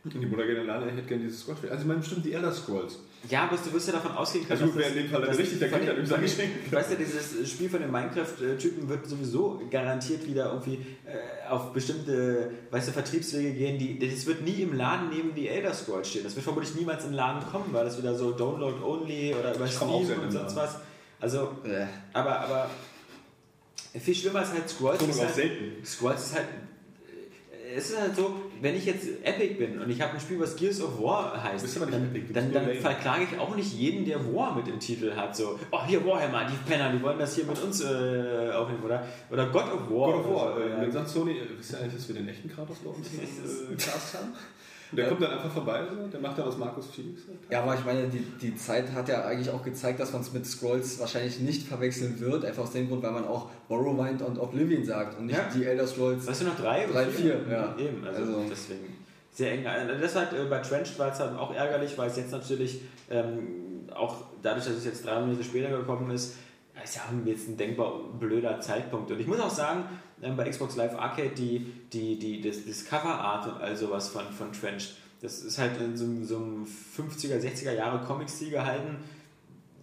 Und 0.03 0.13
die 0.13 0.25
Mutter 0.25 0.45
geht 0.45 0.57
den 0.57 0.67
Laden, 0.67 0.87
ich 0.89 0.95
hätte 0.95 1.07
gerne 1.07 1.23
dieses 1.23 1.41
Scrolls. 1.41 1.59
Also 1.63 1.81
ich 1.81 1.85
meine 1.87 1.99
bestimmt 1.99 2.25
die 2.25 2.33
Elder 2.33 2.51
Scrolls. 2.51 2.99
Ja, 3.29 3.43
aber 3.43 3.55
du 3.55 3.71
wirst 3.71 3.87
ja 3.87 3.93
davon 3.93 4.13
ausgehen 4.13 4.47
können, 4.47 4.59
Also 4.61 4.71
gut, 4.73 4.81
wer 4.81 4.87
in 4.89 4.95
dem 4.95 5.09
Fall 5.09 5.21
dass 5.21 5.37
richtig 5.37 5.59
der 5.59 5.71
hat, 5.71 5.81
den- 5.87 5.97
ihm 5.97 6.05
sagen 6.07 6.21
geschenkt. 6.23 6.71
Weißt 6.71 6.91
du, 6.91 6.95
dieses 6.95 7.49
Spiel 7.51 7.69
von 7.69 7.79
den 7.81 7.91
Minecraft-Typen 7.91 8.89
wird 8.89 9.05
sowieso 9.07 9.61
garantiert 9.69 10.25
wieder 10.27 10.47
irgendwie 10.51 10.83
äh, 11.05 11.47
auf 11.49 11.71
bestimmte, 11.71 12.49
weißt 12.71 12.87
du, 12.87 12.91
Vertriebswege 12.93 13.51
gehen, 13.53 13.77
die, 13.77 13.99
das 13.99 14.25
wird 14.25 14.41
nie 14.41 14.63
im 14.63 14.73
Laden 14.73 15.09
neben 15.09 15.35
die 15.35 15.47
Elder 15.47 15.71
Scrolls 15.73 16.09
stehen. 16.09 16.23
Das 16.23 16.35
wird 16.35 16.43
vermutlich 16.43 16.73
niemals 16.75 17.05
im 17.05 17.13
Laden 17.13 17.47
kommen, 17.47 17.65
weil 17.71 17.85
das 17.85 17.97
wieder 17.97 18.15
so 18.15 18.31
Download-only 18.31 19.35
oder 19.39 19.53
über 19.55 19.65
Ich 19.65 19.71
Steam 19.73 19.89
und 19.91 20.31
sonst 20.31 20.33
Laden. 20.33 20.55
was. 20.55 20.77
Also, 21.19 21.51
Äh. 21.63 21.85
aber, 22.13 22.39
aber 22.39 22.69
viel 23.99 24.15
schlimmer 24.15 24.41
ist 24.41 24.53
halt 24.53 24.67
Scrolls. 24.67 25.01
Ist 25.03 25.19
auch 25.19 25.25
halt, 25.25 25.35
selten. 25.35 25.85
Scrolls 25.85 26.21
ist 26.25 26.35
halt. 26.35 26.47
Es 27.75 27.89
ist 27.89 27.99
halt 27.99 28.15
so, 28.15 28.41
wenn 28.59 28.75
ich 28.75 28.85
jetzt 28.85 29.07
Epic 29.23 29.55
bin 29.55 29.79
und 29.79 29.89
ich 29.89 30.01
habe 30.01 30.13
ein 30.13 30.19
Spiel, 30.19 30.39
was 30.39 30.55
Gears 30.55 30.81
of 30.81 31.01
War 31.01 31.41
heißt, 31.43 31.65
dann, 31.81 31.93
Epic, 31.93 32.33
dann, 32.33 32.51
dann 32.51 32.73
verklage 32.75 33.23
ich 33.31 33.39
auch 33.39 33.55
nicht 33.55 33.73
jeden, 33.73 34.05
der 34.05 34.19
War 34.33 34.55
mit 34.55 34.67
im 34.67 34.79
Titel 34.79 35.13
hat. 35.15 35.35
So, 35.35 35.59
oh, 35.71 35.85
hier 35.85 36.05
Warhammer, 36.05 36.45
die 36.45 36.69
Penner, 36.69 36.91
die 36.91 37.01
wollen 37.01 37.19
das 37.19 37.35
hier 37.35 37.45
mit 37.45 37.61
uns 37.61 37.81
äh, 37.81 38.51
aufnehmen. 38.53 38.83
Oder, 38.83 39.05
oder 39.29 39.47
God 39.47 39.65
of 39.73 39.89
War. 39.89 40.11
God 40.11 40.15
of 40.15 40.29
War, 40.29 40.57
äh, 40.59 40.93
ja. 40.93 41.05
Sony, 41.05 41.31
äh, 41.33 41.47
wisst 41.57 41.73
ihr 41.73 41.79
eigentlich, 41.79 41.95
dass 41.95 42.07
wir 42.07 42.15
den 42.15 42.27
echten 42.27 42.49
Kratos 42.49 42.77
bei 42.79 42.89
uns 42.89 43.07
im 43.13 43.73
äh, 43.73 43.75
Cast 43.75 44.15
haben? 44.15 44.33
Und 44.91 44.97
der 44.97 45.07
kommt 45.07 45.21
dann 45.21 45.31
einfach 45.31 45.51
vorbei, 45.51 45.83
so, 45.89 46.07
der 46.07 46.19
macht 46.19 46.37
dann 46.37 46.47
was 46.47 46.57
Markus 46.57 46.87
Felix. 46.87 47.21
hat. 47.21 47.35
Ja, 47.49 47.61
aber 47.63 47.75
ich 47.75 47.85
meine, 47.85 48.07
die, 48.09 48.19
die 48.41 48.55
Zeit 48.55 48.91
hat 48.91 49.07
ja 49.07 49.23
eigentlich 49.25 49.49
auch 49.49 49.63
gezeigt, 49.63 49.99
dass 50.01 50.11
man 50.11 50.21
es 50.21 50.33
mit 50.33 50.45
Scrolls 50.45 50.99
wahrscheinlich 50.99 51.39
nicht 51.39 51.65
verwechseln 51.67 52.19
wird. 52.19 52.43
Einfach 52.43 52.63
aus 52.63 52.71
dem 52.73 52.89
Grund, 52.89 53.01
weil 53.03 53.11
man 53.11 53.25
auch 53.25 53.49
Morrowind 53.69 54.21
und 54.21 54.37
Oblivion 54.37 54.83
sagt 54.83 55.17
und 55.17 55.27
nicht 55.27 55.37
Ja. 55.37 55.49
die 55.55 55.63
Elder 55.65 55.87
Scrolls. 55.87 56.27
Weißt 56.27 56.41
du 56.41 56.45
noch 56.45 56.57
drei? 56.57 56.85
oder 56.89 57.03
Drei, 57.05 57.09
vier, 57.09 57.39
ja. 57.49 57.75
Eben, 57.77 58.05
also, 58.05 58.21
Also- 58.21 58.45
deswegen 58.49 58.97
sehr 59.33 59.53
eng. 59.53 59.65
Also 59.65 59.93
Das 60.01 60.15
hat 60.15 60.33
äh, 60.33 60.43
bei 60.49 60.59
Trenched 60.59 60.99
war 60.99 61.11
es 61.13 61.19
halt 61.19 61.37
auch 61.37 61.53
ärgerlich, 61.55 61.97
weil 61.97 62.09
es 62.09 62.17
jetzt 62.17 62.31
natürlich 62.31 62.81
ähm, 63.09 63.87
auch 63.95 64.17
dadurch, 64.41 64.65
dass 64.65 64.75
es 64.75 64.83
jetzt 64.85 65.05
drei 65.05 65.19
Monate 65.21 65.43
später 65.43 65.69
gekommen 65.69 66.11
ist, 66.11 66.35
ist 66.83 66.95
ja 66.95 67.01
auch 67.03 67.25
jetzt 67.25 67.47
ein 67.47 67.55
denkbar 67.57 67.93
blöder 68.19 68.59
Zeitpunkt. 68.59 69.09
Und 69.11 69.19
ich 69.21 69.27
muss 69.27 69.39
auch 69.39 69.49
sagen, 69.49 69.83
ähm, 70.21 70.37
bei 70.37 70.49
Xbox 70.49 70.75
Live 70.75 70.95
Arcade 70.95 71.31
die, 71.35 71.65
die, 71.91 72.17
die, 72.19 72.41
das, 72.41 72.65
das 72.65 72.85
Cover-Art 72.85 73.47
und 73.47 73.61
all 73.61 73.75
sowas 73.75 74.07
von, 74.09 74.25
von 74.31 74.51
Trenched, 74.53 74.95
das 75.21 75.41
ist 75.43 75.57
halt 75.57 75.79
in 75.81 75.95
so, 75.97 76.05
einem- 76.05 76.25
so 76.25 76.37
einem 76.37 76.65
50er, 76.65 77.39
60er 77.39 77.73
Jahre 77.73 78.03
Comic-Stil 78.05 78.49
gehalten. 78.51 78.97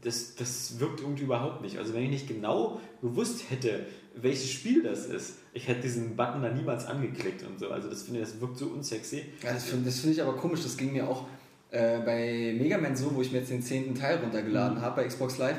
Das, 0.02 0.36
das 0.36 0.78
wirkt 0.78 1.00
irgendwie 1.00 1.24
überhaupt 1.24 1.60
nicht. 1.62 1.76
Also 1.78 1.92
wenn 1.92 2.04
ich 2.04 2.10
nicht 2.10 2.28
genau 2.28 2.80
gewusst 3.02 3.42
hätte, 3.50 3.86
welches 4.14 4.50
Spiel 4.50 4.82
das 4.82 5.06
ist, 5.06 5.34
ich 5.52 5.66
hätte 5.66 5.80
diesen 5.82 6.14
Button 6.16 6.42
da 6.42 6.50
niemals 6.50 6.86
angeklickt 6.86 7.42
und 7.44 7.58
so. 7.58 7.70
Also 7.70 7.88
das 7.90 8.02
finde 8.04 8.20
ich, 8.20 8.28
das 8.28 8.40
wirkt 8.40 8.58
so 8.58 8.66
unsexy. 8.66 9.24
Ja, 9.42 9.52
das 9.52 9.64
finde 9.64 9.90
find 9.90 10.12
ich 10.14 10.22
aber 10.22 10.36
komisch. 10.36 10.62
Das 10.62 10.76
ging 10.76 10.92
mir 10.92 11.08
auch 11.08 11.26
äh, 11.70 11.98
bei 11.98 12.54
Mega 12.58 12.78
Man 12.78 12.96
so, 12.96 13.12
wo 13.14 13.22
ich 13.22 13.32
mir 13.32 13.38
jetzt 13.38 13.50
den 13.50 13.62
zehnten 13.62 13.94
Teil 13.96 14.18
runtergeladen 14.18 14.80
habe 14.80 15.02
bei 15.02 15.08
Xbox 15.08 15.38
Live. 15.38 15.56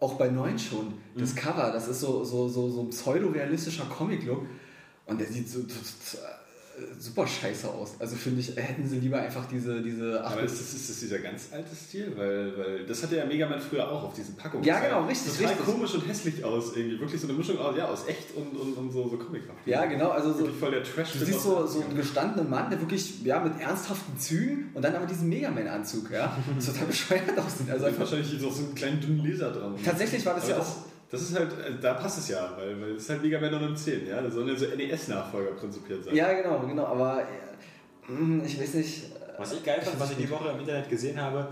Auch 0.00 0.14
bei 0.14 0.28
9 0.28 0.58
schon. 0.58 0.94
Das 1.14 1.34
Cover, 1.34 1.70
das 1.72 1.86
ist 1.88 2.00
so, 2.00 2.24
so, 2.24 2.48
so, 2.48 2.70
so 2.70 2.82
ein 2.82 2.90
pseudo-realistischer 2.90 3.84
Comic-Look. 3.84 4.46
Und 5.06 5.20
der 5.20 5.26
sieht 5.26 5.48
so, 5.48 5.60
super 6.98 7.26
scheiße 7.26 7.68
aus. 7.68 7.94
Also 7.98 8.16
finde 8.16 8.40
ich, 8.40 8.56
hätten 8.56 8.88
sie 8.88 8.98
lieber 9.00 9.18
einfach 9.20 9.46
diese, 9.46 9.80
diese 9.82 10.24
Aber 10.24 10.42
ist 10.42 10.60
das, 10.60 10.74
ist 10.74 10.90
das 10.90 11.00
dieser 11.00 11.18
ganz 11.18 11.48
alte 11.52 11.74
Stil? 11.74 12.12
Weil, 12.16 12.56
weil 12.58 12.86
das 12.86 13.02
hatte 13.02 13.16
ja 13.16 13.24
Mega 13.24 13.48
Man 13.48 13.60
früher 13.60 13.90
auch 13.90 14.04
auf 14.04 14.14
diesen 14.14 14.36
Packungen. 14.36 14.64
Ja, 14.64 14.74
Das 14.74 14.82
sah 14.82 14.88
genau, 14.88 15.06
richtig, 15.08 15.32
Total 15.32 15.48
richtig. 15.48 15.66
komisch 15.66 15.94
und 15.94 16.08
hässlich 16.08 16.44
aus 16.44 16.76
irgendwie. 16.76 17.00
Wirklich 17.00 17.20
so 17.20 17.28
eine 17.28 17.36
Mischung 17.36 17.58
aus, 17.58 17.76
ja, 17.76 17.86
aus 17.88 18.06
echt 18.08 18.34
und, 18.36 18.56
und, 18.58 18.72
und 18.74 18.90
so, 18.92 19.08
so 19.08 19.16
comichaft. 19.16 19.58
Ja, 19.66 19.84
genau, 19.86 20.10
also 20.10 20.32
so, 20.32 20.46
voll 20.46 20.70
der 20.70 20.82
Trash. 20.82 21.12
du 21.12 21.24
siehst 21.24 21.42
so, 21.42 21.66
so 21.66 21.80
einen 21.82 21.96
gestandenen 21.96 22.48
Mann, 22.50 22.70
der 22.70 22.80
wirklich 22.80 23.22
ja, 23.24 23.40
mit 23.40 23.60
ernsthaften 23.60 24.18
Zügen 24.18 24.70
und 24.74 24.84
dann 24.84 24.94
aber 24.94 25.06
diesen 25.06 25.28
Mega 25.28 25.50
Man-Anzug, 25.50 26.10
ja, 26.10 26.36
das 26.56 26.66
total 26.66 26.86
bescheuert 26.86 27.38
aussieht. 27.38 27.70
Also 27.70 27.84
Also 27.84 27.86
einfach, 27.86 28.00
wahrscheinlich 28.00 28.40
so 28.40 28.48
einen 28.48 28.74
kleinen 28.74 29.00
dünnen 29.00 29.24
Laser 29.24 29.50
dran. 29.52 29.74
tatsächlich 29.84 30.24
war 30.26 30.34
das 30.34 30.44
Aber 30.44 30.52
ja 30.52 30.58
das, 30.58 30.66
auch 30.68 30.76
das 31.10 31.22
ist 31.22 31.38
halt, 31.38 31.52
äh, 31.52 31.72
da 31.80 31.94
passt 31.94 32.18
es 32.18 32.28
ja, 32.28 32.54
weil, 32.56 32.80
weil 32.80 32.90
es 32.92 33.02
ist 33.02 33.10
halt 33.10 33.22
Mega 33.22 33.40
Man 33.40 33.50
910, 33.52 34.06
ja. 34.08 34.20
Das 34.22 34.34
sollen 34.34 34.48
ja 34.48 34.56
so 34.56 34.66
NES-Nachfolger 34.66 35.50
prinzipiert 35.52 36.04
sein. 36.04 36.14
Ja, 36.14 36.32
genau, 36.32 36.60
genau, 36.66 36.84
aber 36.86 37.22
äh, 37.22 38.12
mh, 38.12 38.44
ich 38.44 38.60
weiß 38.60 38.74
nicht. 38.74 39.04
äh, 39.06 39.38
Was 39.38 39.52
ich 39.52 39.64
geil 39.64 39.80
fand, 39.82 39.98
was 39.98 40.10
ich 40.12 40.16
die 40.18 40.30
Woche 40.30 40.50
im 40.50 40.60
Internet 40.60 40.88
gesehen 40.88 41.20
habe, 41.20 41.48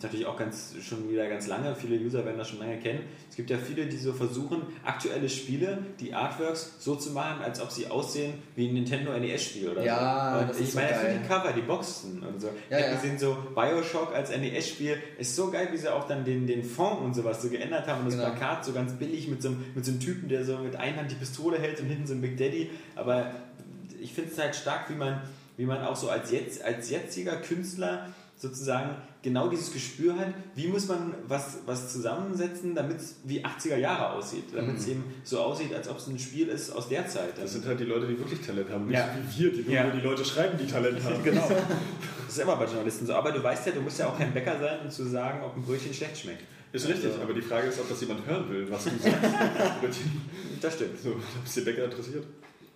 es 0.00 0.04
natürlich 0.04 0.26
auch 0.26 0.36
ganz, 0.36 0.74
schon 0.82 1.08
wieder 1.10 1.28
ganz 1.28 1.46
lange, 1.46 1.74
viele 1.74 1.96
User 1.96 2.24
werden 2.24 2.38
das 2.38 2.48
schon 2.48 2.58
lange 2.58 2.78
kennen. 2.78 3.00
Es 3.28 3.36
gibt 3.36 3.50
ja 3.50 3.58
viele, 3.58 3.86
die 3.86 3.96
so 3.96 4.12
versuchen, 4.12 4.62
aktuelle 4.84 5.28
Spiele, 5.28 5.78
die 6.00 6.14
Artworks 6.14 6.76
so 6.80 6.96
zu 6.96 7.10
machen, 7.12 7.42
als 7.42 7.60
ob 7.60 7.70
sie 7.70 7.86
aussehen 7.88 8.34
wie 8.56 8.68
ein 8.68 8.74
Nintendo 8.74 9.12
NES-Spiel 9.18 9.68
oder 9.68 9.84
Ja, 9.84 10.40
so. 10.40 10.46
Das 10.48 10.56
ich 10.58 10.62
ist 10.64 10.72
so 10.72 10.78
meine, 10.78 10.94
für 10.94 11.06
geil. 11.06 11.20
die 11.22 11.28
Cover, 11.28 11.52
die 11.52 11.60
Boxen 11.62 12.22
und 12.22 12.40
so. 12.40 12.48
Ja, 12.70 12.78
ich 12.78 12.84
ja. 12.86 12.94
gesehen, 12.94 13.18
so 13.18 13.36
Bioshock 13.54 14.14
als 14.14 14.30
NES-Spiel 14.30 14.96
ist 15.18 15.36
so 15.36 15.50
geil, 15.50 15.68
wie 15.72 15.76
sie 15.76 15.92
auch 15.92 16.06
dann 16.08 16.24
den, 16.24 16.46
den 16.46 16.64
Font 16.64 17.00
und 17.02 17.14
sowas 17.14 17.42
so 17.42 17.48
geändert 17.48 17.86
haben 17.86 18.00
und 18.00 18.06
das 18.06 18.14
Genau. 18.16 18.30
Plakat 18.30 18.64
so 18.64 18.72
ganz 18.72 18.92
billig 18.94 19.28
mit 19.28 19.42
so, 19.42 19.48
einem, 19.48 19.64
mit 19.74 19.84
so 19.84 19.90
einem 19.92 20.00
Typen, 20.00 20.28
der 20.28 20.44
so 20.44 20.56
mit 20.58 20.76
einer 20.76 20.96
Hand 20.96 21.10
die 21.10 21.14
Pistole 21.16 21.58
hält 21.58 21.80
und 21.80 21.86
hinten 21.86 22.06
so 22.06 22.14
ein 22.14 22.20
Big 22.20 22.36
Daddy. 22.36 22.70
Aber 22.96 23.30
ich 24.00 24.12
finde 24.12 24.30
es 24.32 24.38
halt 24.38 24.56
stark, 24.56 24.88
wie 24.90 24.94
man, 24.94 25.20
wie 25.56 25.66
man 25.66 25.82
auch 25.84 25.96
so 25.96 26.08
als, 26.08 26.30
jetzt, 26.30 26.64
als 26.64 26.88
jetziger 26.90 27.36
Künstler 27.36 28.08
sozusagen 28.36 28.96
genau 29.22 29.48
dieses 29.48 29.72
Gespür 29.72 30.16
hat, 30.16 30.28
wie 30.54 30.66
muss 30.68 30.88
man 30.88 31.14
was, 31.28 31.58
was 31.66 31.92
zusammensetzen, 31.92 32.74
damit 32.74 32.96
es 32.98 33.16
wie 33.24 33.44
80er 33.44 33.76
Jahre 33.76 34.14
aussieht, 34.14 34.44
damit 34.54 34.78
es 34.78 34.88
eben 34.88 35.04
so 35.24 35.40
aussieht, 35.40 35.74
als 35.74 35.88
ob 35.88 35.98
es 35.98 36.06
ein 36.06 36.18
Spiel 36.18 36.48
ist 36.48 36.70
aus 36.70 36.88
der 36.88 37.06
Zeit. 37.06 37.34
Das 37.40 37.52
sind 37.52 37.66
halt 37.66 37.78
die 37.80 37.84
Leute, 37.84 38.06
die 38.06 38.18
wirklich 38.18 38.40
Talent 38.40 38.70
haben. 38.70 38.86
Nicht 38.86 38.96
Ja. 38.98 39.08
wie 39.36 39.42
wir, 39.42 39.52
die 39.64 39.70
Ja. 39.72 39.82
nur 39.84 39.92
die 39.92 40.00
Leute 40.00 40.24
schreiben, 40.24 40.56
die 40.58 40.66
Talent 40.66 40.98
haben. 41.04 41.22
genau. 41.22 41.48
Das 42.26 42.36
ist 42.36 42.42
immer 42.42 42.56
bei 42.56 42.64
Journalisten 42.64 43.06
so. 43.06 43.14
Aber 43.14 43.32
du 43.32 43.42
weißt 43.42 43.66
ja, 43.66 43.72
du 43.72 43.80
musst 43.80 43.98
ja 43.98 44.08
auch 44.08 44.16
kein 44.18 44.32
Bäcker 44.32 44.58
sein, 44.58 44.78
um 44.84 44.90
zu 44.90 45.04
sagen, 45.08 45.42
ob 45.44 45.56
ein 45.56 45.62
Brötchen 45.62 45.92
schlecht 45.92 46.16
schmeckt. 46.18 46.42
Ist 46.72 46.86
richtig, 46.88 47.06
Also- 47.10 47.20
aber 47.22 47.34
die 47.34 47.42
Frage 47.42 47.66
ist, 47.68 47.80
ob 47.80 47.88
das 47.88 48.00
jemand 48.00 48.24
hören 48.26 48.48
will, 48.48 48.70
was 48.70 48.84
du 48.84 48.90
sagst. 48.90 49.18
Das 50.60 50.74
stimmt. 50.74 50.98
so, 51.02 51.10
ob 51.10 51.16
es 51.44 51.54
den 51.54 51.64
Bäcker 51.64 51.84
interessiert, 51.86 52.24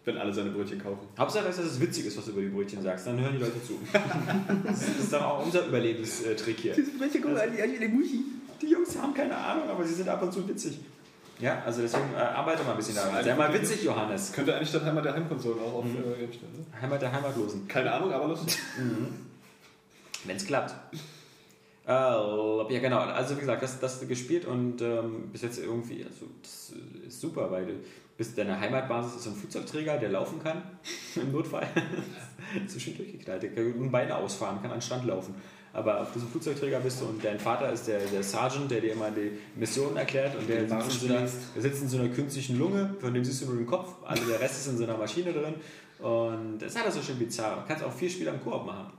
wenn 0.04 0.18
alle 0.18 0.32
seine 0.32 0.50
Brötchen 0.50 0.82
kaufen. 0.82 1.08
Hauptsache 1.18 1.48
ist, 1.48 1.58
dass 1.58 1.66
es 1.66 1.80
witzig 1.80 2.06
ist, 2.06 2.18
was 2.18 2.26
du 2.26 2.32
über 2.32 2.42
die 2.42 2.48
Brötchen 2.48 2.82
sagst. 2.82 3.06
Dann 3.06 3.18
hören 3.20 3.32
die 3.32 3.38
Leute 3.38 3.62
zu. 3.64 3.78
Das 4.64 4.82
ist, 4.82 5.12
doch 5.12 5.22
auch 5.22 5.44
unser 5.44 5.66
Überlebenstrick 5.66 6.58
hier. 6.58 6.74
Brötchen, 6.74 7.22
guck 7.22 7.32
mal, 7.32 7.50
die, 7.50 7.78
die 7.78 7.88
Muschi. 7.88 8.24
Die 8.60 8.66
Jungs 8.66 8.96
haben 8.98 9.14
keine 9.14 9.36
Ahnung, 9.36 9.68
aber 9.68 9.84
sie 9.84 9.94
sind 9.94 10.08
ab 10.08 10.22
und 10.22 10.32
zu 10.32 10.46
witzig. 10.48 10.78
Ja, 11.40 11.62
also 11.64 11.82
deswegen 11.82 12.14
äh, 12.14 12.18
arbeite 12.18 12.62
mal 12.62 12.72
ein 12.72 12.76
bisschen 12.76 12.94
daran. 12.94 13.24
Sei 13.24 13.34
mal 13.34 13.52
witzig, 13.52 13.82
Johannes. 13.82 14.32
Könnte 14.32 14.54
eigentlich 14.54 14.68
statt 14.68 14.84
Heimat 14.84 15.04
der 15.04 15.14
Heimkonsolen 15.14 15.58
auch 15.58 15.74
auf 15.74 15.84
äh, 15.84 16.20
Game 16.20 16.32
stellen. 16.32 16.52
Ne? 16.52 16.80
Heimat 16.80 17.02
der 17.02 17.12
Heimatlosen. 17.12 17.66
Keine 17.66 17.92
Ahnung, 17.92 18.12
aber 18.12 18.28
lustig. 18.28 18.58
Wenn 20.24 20.36
es 20.36 20.46
klappt. 20.46 20.74
Äh, 21.86 21.90
ja, 21.90 22.78
genau. 22.80 22.98
Also, 22.98 23.36
wie 23.36 23.40
gesagt, 23.40 23.62
das, 23.62 23.80
das 23.80 24.06
gespielt 24.06 24.46
und 24.46 24.80
ähm, 24.80 25.28
bis 25.32 25.42
jetzt 25.42 25.58
irgendwie, 25.58 26.04
also, 26.04 26.26
das 26.40 26.72
ist 27.06 27.20
super, 27.20 27.50
weil 27.50 27.66
du 27.66 27.72
bist 28.16 28.38
deine 28.38 28.58
Heimatbasis 28.58 29.16
ist 29.16 29.24
so 29.24 29.30
ein 29.30 29.36
Flugzeugträger, 29.36 29.98
der 29.98 30.10
laufen 30.10 30.42
kann 30.42 30.62
im 31.16 31.32
Notfall. 31.32 31.66
so 32.66 32.78
schön 32.78 32.96
durchgeknallt. 32.96 33.42
Der 33.42 33.50
kann 33.50 33.90
Beine 33.90 34.16
ausfahren, 34.16 34.60
kann 34.62 34.70
an 34.70 34.78
den 34.78 34.82
Strand 34.82 35.04
laufen. 35.06 35.34
Aber 35.72 36.02
auf 36.02 36.12
diesem 36.12 36.28
Flugzeugträger 36.28 36.78
bist 36.78 37.00
du 37.00 37.06
und 37.06 37.24
dein 37.24 37.40
Vater 37.40 37.72
ist 37.72 37.88
der, 37.88 37.98
der 37.98 38.22
Sergeant, 38.22 38.70
der 38.70 38.80
dir 38.80 38.92
immer 38.92 39.10
die 39.10 39.32
Missionen 39.56 39.96
erklärt 39.96 40.36
und 40.36 40.48
der 40.48 40.68
sitzt, 40.68 41.02
in 41.02 41.08
so 41.08 41.14
einer, 41.14 41.28
der 41.54 41.62
sitzt 41.62 41.82
in 41.82 41.88
so 41.88 41.98
einer 41.98 42.08
künstlichen 42.10 42.58
Lunge, 42.60 42.94
von 43.00 43.12
dem 43.12 43.24
siehst 43.24 43.42
du 43.42 43.46
nur 43.46 43.56
den 43.56 43.66
Kopf, 43.66 43.92
also 44.04 44.24
der 44.24 44.38
Rest 44.38 44.60
ist 44.60 44.68
in 44.68 44.78
so 44.78 44.84
einer 44.84 44.96
Maschine 44.96 45.32
drin. 45.32 45.54
Und 45.98 46.58
das 46.58 46.74
ist 46.74 46.80
halt 46.80 46.92
so 46.92 47.02
schön 47.02 47.18
bizarr. 47.18 47.56
Du 47.56 47.66
kannst 47.66 47.82
auch 47.82 47.92
vier 47.92 48.08
Spiele 48.08 48.30
am 48.30 48.40
Koop 48.44 48.64
machen. 48.64 48.92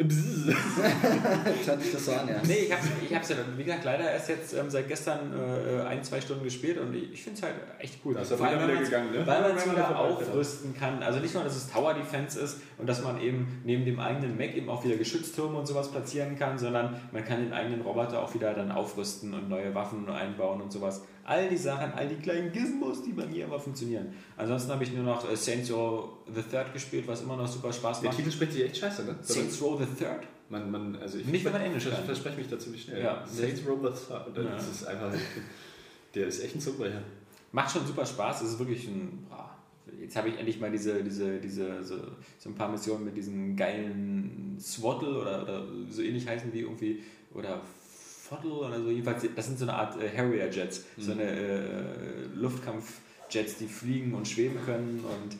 Hört 0.00 1.82
sich 1.82 1.92
das 1.92 2.04
so 2.06 2.12
an, 2.12 2.26
ja. 2.26 2.40
Nee, 2.46 2.54
ich 2.54 2.72
hab's, 2.72 2.86
ich 3.02 3.14
hab's 3.14 3.28
ja, 3.28 3.36
wie 3.56 3.64
gesagt, 3.64 3.84
leider 3.84 4.10
erst 4.10 4.30
jetzt 4.30 4.54
ähm, 4.54 4.70
seit 4.70 4.88
gestern 4.88 5.32
äh, 5.32 5.82
ein, 5.82 6.02
zwei 6.02 6.20
Stunden 6.20 6.42
gespielt 6.42 6.78
und 6.78 6.94
ich, 6.94 7.12
ich 7.12 7.22
finde 7.22 7.38
es 7.38 7.42
halt 7.42 7.54
echt 7.78 7.98
cool. 8.04 8.14
Da 8.14 8.22
ist 8.22 8.30
er 8.30 8.38
Vor 8.38 8.46
allem, 8.46 8.82
gegangen, 8.82 9.12
ne? 9.12 9.26
Weil 9.26 9.42
man 9.42 9.56
es 9.56 9.70
wieder 9.70 9.98
aufrüsten 9.98 10.74
kann. 10.74 11.02
Also 11.02 11.20
nicht 11.20 11.34
nur, 11.34 11.44
dass 11.44 11.54
es 11.54 11.70
Tower 11.70 11.92
Defense 11.92 12.40
ist 12.40 12.58
und 12.78 12.88
dass 12.88 13.02
man 13.02 13.20
eben 13.20 13.60
neben 13.64 13.84
dem 13.84 14.00
eigenen 14.00 14.38
Mac 14.38 14.54
eben 14.54 14.70
auch 14.70 14.82
wieder 14.84 14.96
Geschütztürme 14.96 15.58
und 15.58 15.66
sowas 15.66 15.90
platzieren 15.90 16.38
kann, 16.38 16.58
sondern 16.58 16.96
man 17.12 17.24
kann 17.24 17.40
den 17.40 17.52
eigenen 17.52 17.82
Roboter 17.82 18.22
auch 18.22 18.32
wieder 18.32 18.54
dann 18.54 18.72
aufrüsten 18.72 19.34
und 19.34 19.50
neue 19.50 19.74
Waffen 19.74 20.08
einbauen 20.08 20.62
und 20.62 20.72
sowas. 20.72 21.02
All 21.24 21.48
die 21.48 21.56
Sachen, 21.56 21.92
all 21.92 22.08
die 22.08 22.16
kleinen 22.16 22.50
Gizmos, 22.52 23.02
die 23.02 23.12
bei 23.12 23.26
mir 23.26 23.44
immer 23.44 23.58
funktionieren. 23.58 24.08
Ansonsten 24.36 24.72
habe 24.72 24.82
ich 24.84 24.92
nur 24.92 25.04
noch 25.04 25.30
äh, 25.30 25.36
Saints 25.36 25.70
Row 25.72 26.08
the 26.34 26.42
Third 26.42 26.72
gespielt, 26.72 27.06
was 27.06 27.22
immer 27.22 27.36
noch 27.36 27.46
super 27.46 27.72
Spaß 27.72 28.00
Der 28.00 28.08
macht. 28.10 28.18
Titel 28.18 28.30
spricht 28.32 28.52
sich 28.52 28.64
echt 28.64 28.76
scheiße, 28.78 29.04
ne? 29.04 29.16
Saints 29.22 29.60
Row 29.62 29.78
the 29.80 29.86
Third? 30.04 30.22
Man, 30.48 30.70
man, 30.70 30.96
also 30.96 31.18
ich 31.18 31.26
Nicht, 31.26 31.44
wenn 31.44 31.52
man 31.52 31.62
Englisch 31.62 31.88
kann. 31.88 32.04
verspreche 32.04 32.36
mich 32.38 32.48
da 32.48 32.58
ziemlich 32.58 32.82
schnell. 32.82 33.02
Ja. 33.02 33.24
Saints 33.26 33.60
Row 33.66 33.78
the 33.82 33.88
Third. 34.08 34.36
Das 34.36 34.44
Ja. 34.44 34.70
ist 34.72 34.84
einfach, 34.86 35.12
der 36.14 36.26
ist 36.26 36.42
echt 36.42 36.56
ein 36.56 36.60
Zungenbrecher. 36.60 37.02
Macht 37.52 37.72
schon 37.72 37.86
super 37.86 38.04
Spaß. 38.06 38.42
Es 38.42 38.52
ist 38.54 38.58
wirklich 38.58 38.88
ein. 38.88 39.26
Jetzt 40.00 40.16
habe 40.16 40.28
ich 40.28 40.38
endlich 40.38 40.58
mal 40.60 40.70
diese, 40.70 41.02
diese, 41.04 41.38
diese 41.38 41.82
so, 41.84 41.96
so 42.38 42.48
ein 42.48 42.54
paar 42.54 42.70
Missionen 42.70 43.04
mit 43.04 43.16
diesen 43.16 43.54
geilen 43.56 44.56
Swaddle 44.60 45.20
oder, 45.20 45.42
oder 45.42 45.64
so 45.90 46.00
ähnlich 46.02 46.26
heißen 46.26 46.50
die 46.52 46.60
irgendwie. 46.60 47.02
Oder 47.34 47.60
Foddle 48.30 48.52
oder 48.52 48.80
so. 48.80 48.90
Jedenfalls, 48.90 49.26
das 49.34 49.46
sind 49.46 49.58
so 49.58 49.64
eine 49.64 49.74
Art 49.74 50.00
äh, 50.00 50.08
Harrier-Jets. 50.16 50.84
So 50.96 51.12
eine 51.12 51.24
äh, 51.24 52.26
Luftkampf-Jets, 52.34 53.58
die 53.58 53.66
fliegen 53.66 54.14
und 54.14 54.28
schweben 54.28 54.56
können 54.64 55.04
und 55.04 55.36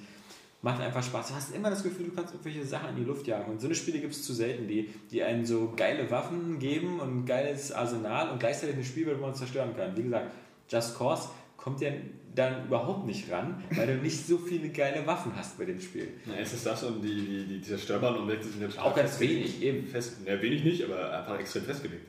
macht 0.61 0.81
einfach 0.81 1.03
Spaß. 1.03 1.29
Du 1.29 1.35
hast 1.35 1.55
immer 1.55 1.71
das 1.71 1.85
Gefühl, 1.85 2.07
du 2.07 2.13
kannst 2.13 2.35
irgendwelche 2.35 2.67
Sachen 2.67 2.91
in 2.91 2.97
die 2.97 3.05
Luft 3.05 3.27
jagen. 3.29 3.53
Und 3.53 3.61
so 3.61 3.69
eine 3.69 3.77
Spiele 3.77 4.01
gibt 4.01 4.13
es 4.13 4.25
zu 4.25 4.35
selten, 4.35 4.67
die, 4.67 4.91
die 5.11 5.23
einen 5.23 5.47
so 5.47 5.73
geile 5.77 6.11
Waffen 6.11 6.59
geben 6.59 6.99
und 6.99 7.21
ein 7.21 7.27
geiles 7.27 7.71
Arsenal 7.71 8.31
und 8.31 8.41
gleichzeitig 8.41 8.75
eine 8.75 8.85
Spielwelt, 8.85 9.19
wo 9.19 9.27
man 9.27 9.35
zerstören 9.37 9.75
kann. 9.77 9.97
Wie 9.97 10.03
gesagt, 10.03 10.33
Just 10.69 10.99
Cause 10.99 11.29
kommt 11.57 11.81
ja 11.81 11.91
dann 12.35 12.67
überhaupt 12.67 13.07
nicht 13.07 13.31
ran, 13.31 13.63
weil 13.71 13.87
du 13.87 13.95
nicht 14.03 14.27
so 14.27 14.39
viele 14.39 14.71
geile 14.71 15.07
Waffen 15.07 15.33
hast 15.37 15.59
bei 15.59 15.65
dem 15.65 15.81
Spiel. 15.81 16.09
Na, 16.27 16.35
es 16.39 16.53
ist 16.53 16.67
das 16.67 16.83
und 16.85 17.03
die, 17.03 17.15
die, 17.15 17.45
die 17.47 17.63
zerstörbaren 17.63 18.23
Objekte 18.23 18.49
sind 18.49 18.63
jetzt 18.63 18.79
Auch 18.79 18.95
ganz 18.95 19.19
wenig, 19.21 19.63
eben. 19.63 19.87
Fest, 19.87 20.19
na, 20.25 20.41
wenig 20.41 20.65
nicht, 20.65 20.85
aber 20.85 21.19
einfach 21.19 21.39
extrem 21.39 21.65
festgelegt. 21.65 22.07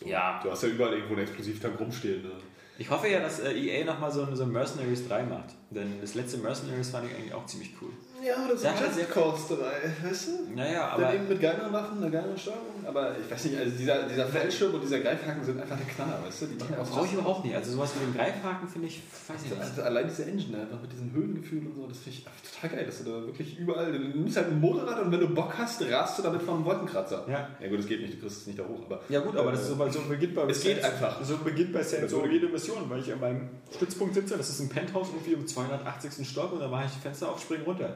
So. 0.00 0.08
Ja. 0.08 0.40
Du 0.42 0.50
hast 0.50 0.62
ja 0.62 0.68
überall 0.68 0.94
irgendwo 0.94 1.14
einen 1.14 1.22
Explosivtank 1.24 1.78
rumstehen. 1.78 2.22
Ne? 2.22 2.30
Ich 2.78 2.88
hoffe 2.88 3.08
ja, 3.08 3.20
dass 3.20 3.40
äh, 3.40 3.52
EA 3.52 3.84
nochmal 3.84 4.10
so, 4.10 4.26
so 4.34 4.44
ein 4.44 4.50
Mercenaries 4.52 5.06
3 5.06 5.24
macht. 5.24 5.50
Denn 5.70 6.00
das 6.00 6.14
letzte 6.14 6.38
Mercenaries 6.38 6.90
fand 6.90 7.10
ich 7.10 7.16
eigentlich 7.16 7.34
auch 7.34 7.44
ziemlich 7.46 7.72
cool. 7.82 7.90
Ja, 8.22 8.46
das 8.50 8.62
Ja, 8.62 8.70
hat 8.74 8.92
sehr- 8.94 9.06
Course 9.06 9.56
3, 9.56 10.08
weißt 10.08 10.28
du? 10.28 10.54
Naja, 10.54 10.88
Aber 10.88 11.06
aber 11.06 11.14
eben 11.14 11.28
mit 11.28 11.40
geileren 11.40 11.72
Waffen, 11.72 11.98
einer 11.98 12.10
geileren 12.10 12.36
Steuerung. 12.36 12.84
Aber 12.86 13.16
ich 13.18 13.30
weiß 13.30 13.44
nicht, 13.46 13.58
also 13.58 13.76
dieser, 13.76 14.02
dieser 14.08 14.26
Fallschirm 14.26 14.74
und 14.74 14.82
dieser 14.82 15.00
Greifhaken 15.00 15.42
sind 15.44 15.60
einfach 15.60 15.76
der 15.76 15.86
Knaller, 15.86 16.22
weißt 16.26 16.42
du? 16.42 16.46
Die 16.46 16.54
machen 16.56 16.74
brauche 16.90 17.06
ich 17.06 17.12
überhaupt 17.14 17.44
nicht. 17.44 17.54
Also 17.56 17.72
sowas 17.72 17.92
wie 17.94 18.04
den 18.04 18.14
Greifhaken 18.14 18.68
finde 18.68 18.88
ich, 18.88 19.02
weiß 19.28 19.42
ich 19.44 19.50
nicht. 19.50 19.60
Also 19.60 19.82
allein 19.82 20.06
diese 20.08 20.24
Engine 20.26 20.58
einfach 20.60 20.80
mit 20.82 20.92
diesem 20.92 21.12
Höhengefühl 21.12 21.66
und 21.66 21.74
so, 21.76 21.86
das 21.86 21.98
finde 21.98 22.18
ich 22.18 22.26
einfach 22.26 22.40
total 22.52 22.76
geil, 22.76 22.86
dass 22.86 22.98
du 22.98 23.04
da 23.04 23.26
wirklich 23.26 23.58
überall, 23.58 23.92
du 23.92 23.98
nimmst 23.98 24.36
halt 24.36 24.48
ein 24.48 24.60
Motorrad 24.60 25.00
und 25.00 25.12
wenn 25.12 25.20
du 25.20 25.28
Bock 25.28 25.54
hast, 25.56 25.82
rast 25.90 26.18
du 26.18 26.22
damit 26.22 26.42
vom 26.42 26.64
Wolkenkratzer. 26.64 27.24
Ja. 27.28 27.48
Ja 27.60 27.68
gut, 27.68 27.78
das 27.78 27.86
geht 27.86 28.00
nicht, 28.02 28.14
du 28.14 28.18
kriegst 28.20 28.42
es 28.42 28.46
nicht 28.46 28.58
da 28.58 28.64
hoch, 28.64 28.80
aber... 28.86 29.00
Ja 29.08 29.20
gut, 29.20 29.36
aber 29.36 29.52
das 29.52 29.62
ist 29.62 29.68
so, 29.68 29.88
so 29.88 30.00
beginnt 30.08 30.34
bei 30.34 30.42
Es 30.44 30.62
geht 30.62 30.84
einfach. 30.84 31.24
So 31.24 31.38
beginnt 31.38 31.72
bei 31.72 31.78
Also- 31.80 32.18
Row 32.18 32.26
jede 32.30 32.48
Mission, 32.48 32.88
weil 32.88 33.00
ich 33.00 33.12
an 33.12 33.20
meinem 33.20 33.48
Stützpunkt 33.74 34.14
sitze, 34.14 34.36
das 34.36 34.50
ist 34.50 34.60
ein 34.60 34.68
Penthouse 34.68 35.08
irgendwie 35.08 35.32
im 35.32 35.46
280. 35.46 36.26
Stock 36.28 36.52
und 36.52 36.60
dann 36.60 36.70
mache 36.70 36.84
ich 36.86 36.92
Fenster 37.02 37.30
auf, 37.30 37.40
spring 37.40 37.62
runter. 37.62 37.94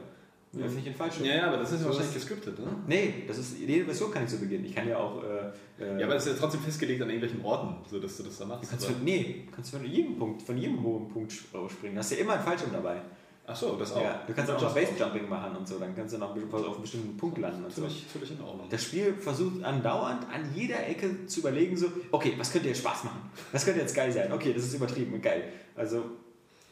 Und 0.55 0.63
öffne 0.63 0.77
ich 0.79 0.83
den 0.85 0.95
Fallschirm. 0.95 1.25
Ja, 1.25 1.35
ja, 1.35 1.47
aber 1.47 1.57
das 1.57 1.69
ist 1.71 1.77
ja 1.79 1.83
So 1.83 1.85
wahrscheinlich 1.89 2.15
ist- 2.15 2.27
gescriptet, 2.27 2.59
ne? 2.59 2.67
Nee, 2.87 3.13
das 3.27 3.37
ist, 3.37 3.59
jede 3.59 3.83
Mission 3.85 4.11
kann 4.11 4.23
ich 4.23 4.29
so 4.29 4.37
beginnen. 4.37 4.65
Ich 4.65 4.73
kann 4.75 4.87
ja 4.87 4.97
auch. 4.97 5.21
Äh, 5.23 5.83
äh, 5.83 5.99
Ja, 5.99 6.05
aber 6.05 6.15
es 6.15 6.25
ist 6.25 6.33
ja 6.33 6.39
trotzdem 6.39 6.61
festgelegt 6.61 7.01
an 7.01 7.09
irgendwelchen 7.09 7.43
Orten, 7.43 7.75
so 7.89 7.99
dass 7.99 8.17
du 8.17 8.23
das 8.23 8.37
da 8.37 8.45
machst. 8.45 8.63
du 8.63 8.67
kannst 8.69 8.85
von, 8.85 9.03
nee, 9.03 9.43
du 9.47 9.51
kannst 9.55 9.71
von 9.71 9.85
jedem 9.85 10.17
Punkt, 10.17 10.41
von 10.41 10.57
jedem 10.57 10.81
hohen 10.83 11.07
Punkt 11.09 11.31
springen. 11.33 11.95
Du 11.95 11.99
hast 11.99 12.11
ja 12.11 12.17
immer 12.17 12.33
einen 12.33 12.43
Fallschirm 12.43 12.71
dabei. 12.71 13.01
Ach 13.47 13.55
so, 13.55 13.75
das 13.75 13.93
auch. 13.93 14.01
Ja, 14.01 14.23
du 14.25 14.33
kannst 14.33 14.51
auch 14.51 14.59
noch 14.59 14.73
Basejumping 14.73 15.29
machen 15.29 15.55
und 15.55 15.67
so, 15.67 15.77
dann 15.77 15.95
kannst 15.95 16.15
du 16.15 16.17
noch 16.17 16.31
auf 16.31 16.35
einen 16.35 16.81
bestimmten 16.81 17.15
Punkt 17.15 17.37
landen 17.37 17.63
und 17.63 17.71
so. 17.71 17.83
Völlig, 17.83 18.31
in 18.31 18.41
Ordnung. 18.41 18.67
Das 18.71 18.83
Spiel 18.83 19.13
versucht 19.19 19.63
andauernd 19.63 20.23
an 20.33 20.49
jeder 20.55 20.87
Ecke 20.87 21.27
zu 21.27 21.41
überlegen, 21.41 21.77
so, 21.77 21.87
okay, 22.11 22.33
was 22.37 22.51
könnte 22.51 22.69
jetzt 22.69 22.79
Spaß 22.79 23.03
machen? 23.03 23.29
Was 23.51 23.63
könnte 23.65 23.81
jetzt 23.81 23.93
geil 23.93 24.11
sein? 24.11 24.31
Okay, 24.31 24.51
das 24.51 24.63
ist 24.63 24.73
übertrieben 24.73 25.13
und 25.13 25.21
geil. 25.21 25.43
Also, 25.75 25.97
äh, 25.97 26.01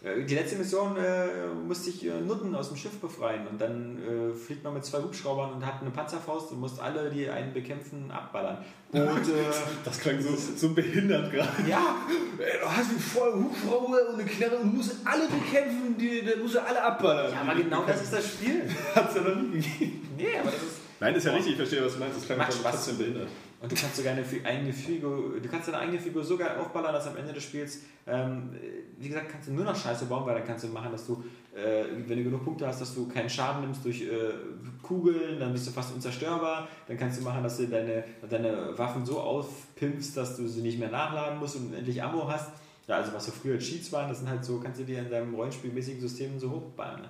die 0.03 0.35
letzte 0.35 0.57
Mission 0.57 0.97
äh, 0.97 1.47
musste 1.65 1.89
ich 1.89 2.05
äh, 2.05 2.19
Nutten 2.19 2.53
aus 2.55 2.67
dem 2.67 2.75
Schiff 2.77 2.99
befreien 2.99 3.47
und 3.47 3.61
dann 3.61 3.97
äh, 3.97 4.35
fliegt 4.35 4.61
man 4.63 4.73
mit 4.73 4.83
zwei 4.83 4.99
Hubschraubern 4.99 5.53
und 5.53 5.65
hat 5.65 5.79
eine 5.81 5.91
Panzerfaust 5.91 6.51
und 6.51 6.59
muss 6.59 6.77
alle, 6.77 7.09
die 7.09 7.29
einen 7.29 7.53
bekämpfen, 7.53 8.11
abballern. 8.11 8.57
Und 8.91 9.01
äh, 9.01 9.33
Das 9.85 9.99
klang 9.99 10.19
so, 10.21 10.35
so 10.35 10.73
behindert 10.73 11.31
gerade. 11.31 11.49
ja, 11.69 11.95
Ey, 12.37 12.59
du 12.61 12.67
hast 12.69 12.89
einen 12.89 12.99
vollen 12.99 13.45
Hubschrauber 13.45 14.09
und 14.09 14.15
eine 14.19 14.25
Knarre 14.25 14.57
und 14.57 14.75
musst 14.75 14.97
alle 15.05 15.23
bekämpfen, 15.27 15.95
die, 15.97 16.21
die 16.21 16.41
musst 16.41 16.55
du 16.55 16.59
alle 16.61 16.83
abballern. 16.83 17.31
ja, 17.31 17.41
aber 17.41 17.55
genau 17.55 17.83
das 17.87 18.01
ist 18.01 18.11
das 18.13 18.25
Spiel. 18.27 18.61
hat's 18.95 19.15
ja 19.15 19.21
noch 19.21 19.35
nie 19.37 19.51
gegeben. 19.61 20.09
Nee, 20.17 20.37
aber 20.37 20.51
das 20.51 20.61
ist. 20.63 20.77
Nein, 20.99 21.15
ist 21.15 21.25
ja 21.25 21.31
richtig, 21.33 21.51
ich 21.51 21.57
verstehe, 21.57 21.85
was 21.85 21.93
du 21.93 21.99
meinst. 21.99 22.17
Das 22.17 22.25
klang 22.25 22.37
Macht 22.39 22.49
aber 22.49 22.59
Spaß. 22.59 22.71
trotzdem 22.75 22.97
behindert. 22.97 23.27
Und 23.63 23.71
du 23.71 23.77
kannst 23.77 23.95
sogar 23.95 24.11
eine 24.11 24.25
eigene 24.43 24.73
Figur, 24.73 25.39
du 25.41 25.47
kannst 25.47 25.69
deine 25.69 25.77
eigene 25.77 25.97
Figur 25.97 26.21
so 26.21 26.37
geil 26.37 26.57
aufballern, 26.59 26.91
dass 26.91 27.07
am 27.07 27.15
Ende 27.15 27.31
des 27.31 27.43
Spiels, 27.43 27.83
ähm, 28.05 28.49
wie 28.97 29.07
gesagt, 29.07 29.29
kannst 29.29 29.47
du 29.47 29.53
nur 29.53 29.63
noch 29.63 29.73
Scheiße 29.73 30.03
bauen, 30.07 30.25
weil 30.25 30.35
dann 30.35 30.45
kannst 30.45 30.65
du 30.65 30.67
machen, 30.67 30.91
dass 30.91 31.07
du, 31.07 31.23
äh, 31.55 31.85
wenn 32.05 32.17
du 32.17 32.25
genug 32.25 32.43
Punkte 32.43 32.67
hast, 32.67 32.81
dass 32.81 32.93
du 32.93 33.07
keinen 33.07 33.29
Schaden 33.29 33.61
nimmst 33.61 33.85
durch 33.85 34.01
äh, 34.01 34.33
Kugeln, 34.81 35.39
dann 35.39 35.53
bist 35.53 35.65
du 35.65 35.71
fast 35.71 35.95
unzerstörbar. 35.95 36.67
Dann 36.89 36.97
kannst 36.97 37.21
du 37.21 37.23
machen, 37.23 37.41
dass 37.41 37.55
du 37.55 37.67
deine, 37.67 38.03
deine 38.29 38.77
Waffen 38.77 39.05
so 39.05 39.21
aufpimpst, 39.21 40.17
dass 40.17 40.35
du 40.35 40.45
sie 40.45 40.61
nicht 40.61 40.77
mehr 40.77 40.91
nachladen 40.91 41.39
musst 41.39 41.55
und 41.55 41.73
endlich 41.73 42.03
Ammo 42.03 42.27
hast. 42.27 42.51
Ja, 42.89 42.97
also 42.97 43.13
was 43.13 43.27
so 43.27 43.31
früher 43.31 43.59
Cheats 43.59 43.93
waren, 43.93 44.09
das 44.09 44.19
sind 44.19 44.29
halt 44.29 44.43
so, 44.43 44.59
kannst 44.59 44.81
du 44.81 44.83
dir 44.83 44.99
in 44.99 45.09
deinem 45.09 45.33
rollenspielmäßigen 45.35 46.01
System 46.01 46.37
so 46.37 46.51
hochballern. 46.51 47.07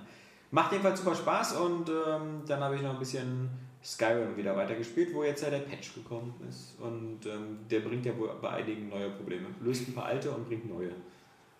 Macht 0.52 0.70
jedenfalls 0.70 1.00
super 1.00 1.16
Spaß 1.16 1.56
und 1.56 1.88
ähm, 1.88 2.42
dann 2.46 2.60
habe 2.60 2.76
ich 2.76 2.82
noch 2.82 2.92
ein 2.92 3.00
bisschen 3.00 3.50
Skyrim 3.84 4.36
wieder 4.36 4.56
weitergespielt, 4.56 5.12
wo 5.12 5.24
jetzt 5.24 5.42
ja 5.42 5.50
der 5.50 5.58
Patch 5.58 5.94
gekommen 5.94 6.34
ist. 6.48 6.80
Und 6.80 7.26
ähm, 7.26 7.58
der 7.70 7.80
bringt 7.80 8.06
ja 8.06 8.16
wohl 8.16 8.30
bei 8.40 8.50
einigen 8.50 8.88
neue 8.88 9.10
Probleme. 9.10 9.46
Löst 9.60 9.86
ein 9.86 9.94
paar 9.94 10.06
alte 10.06 10.30
und 10.30 10.46
bringt 10.48 10.68
neue. 10.68 10.90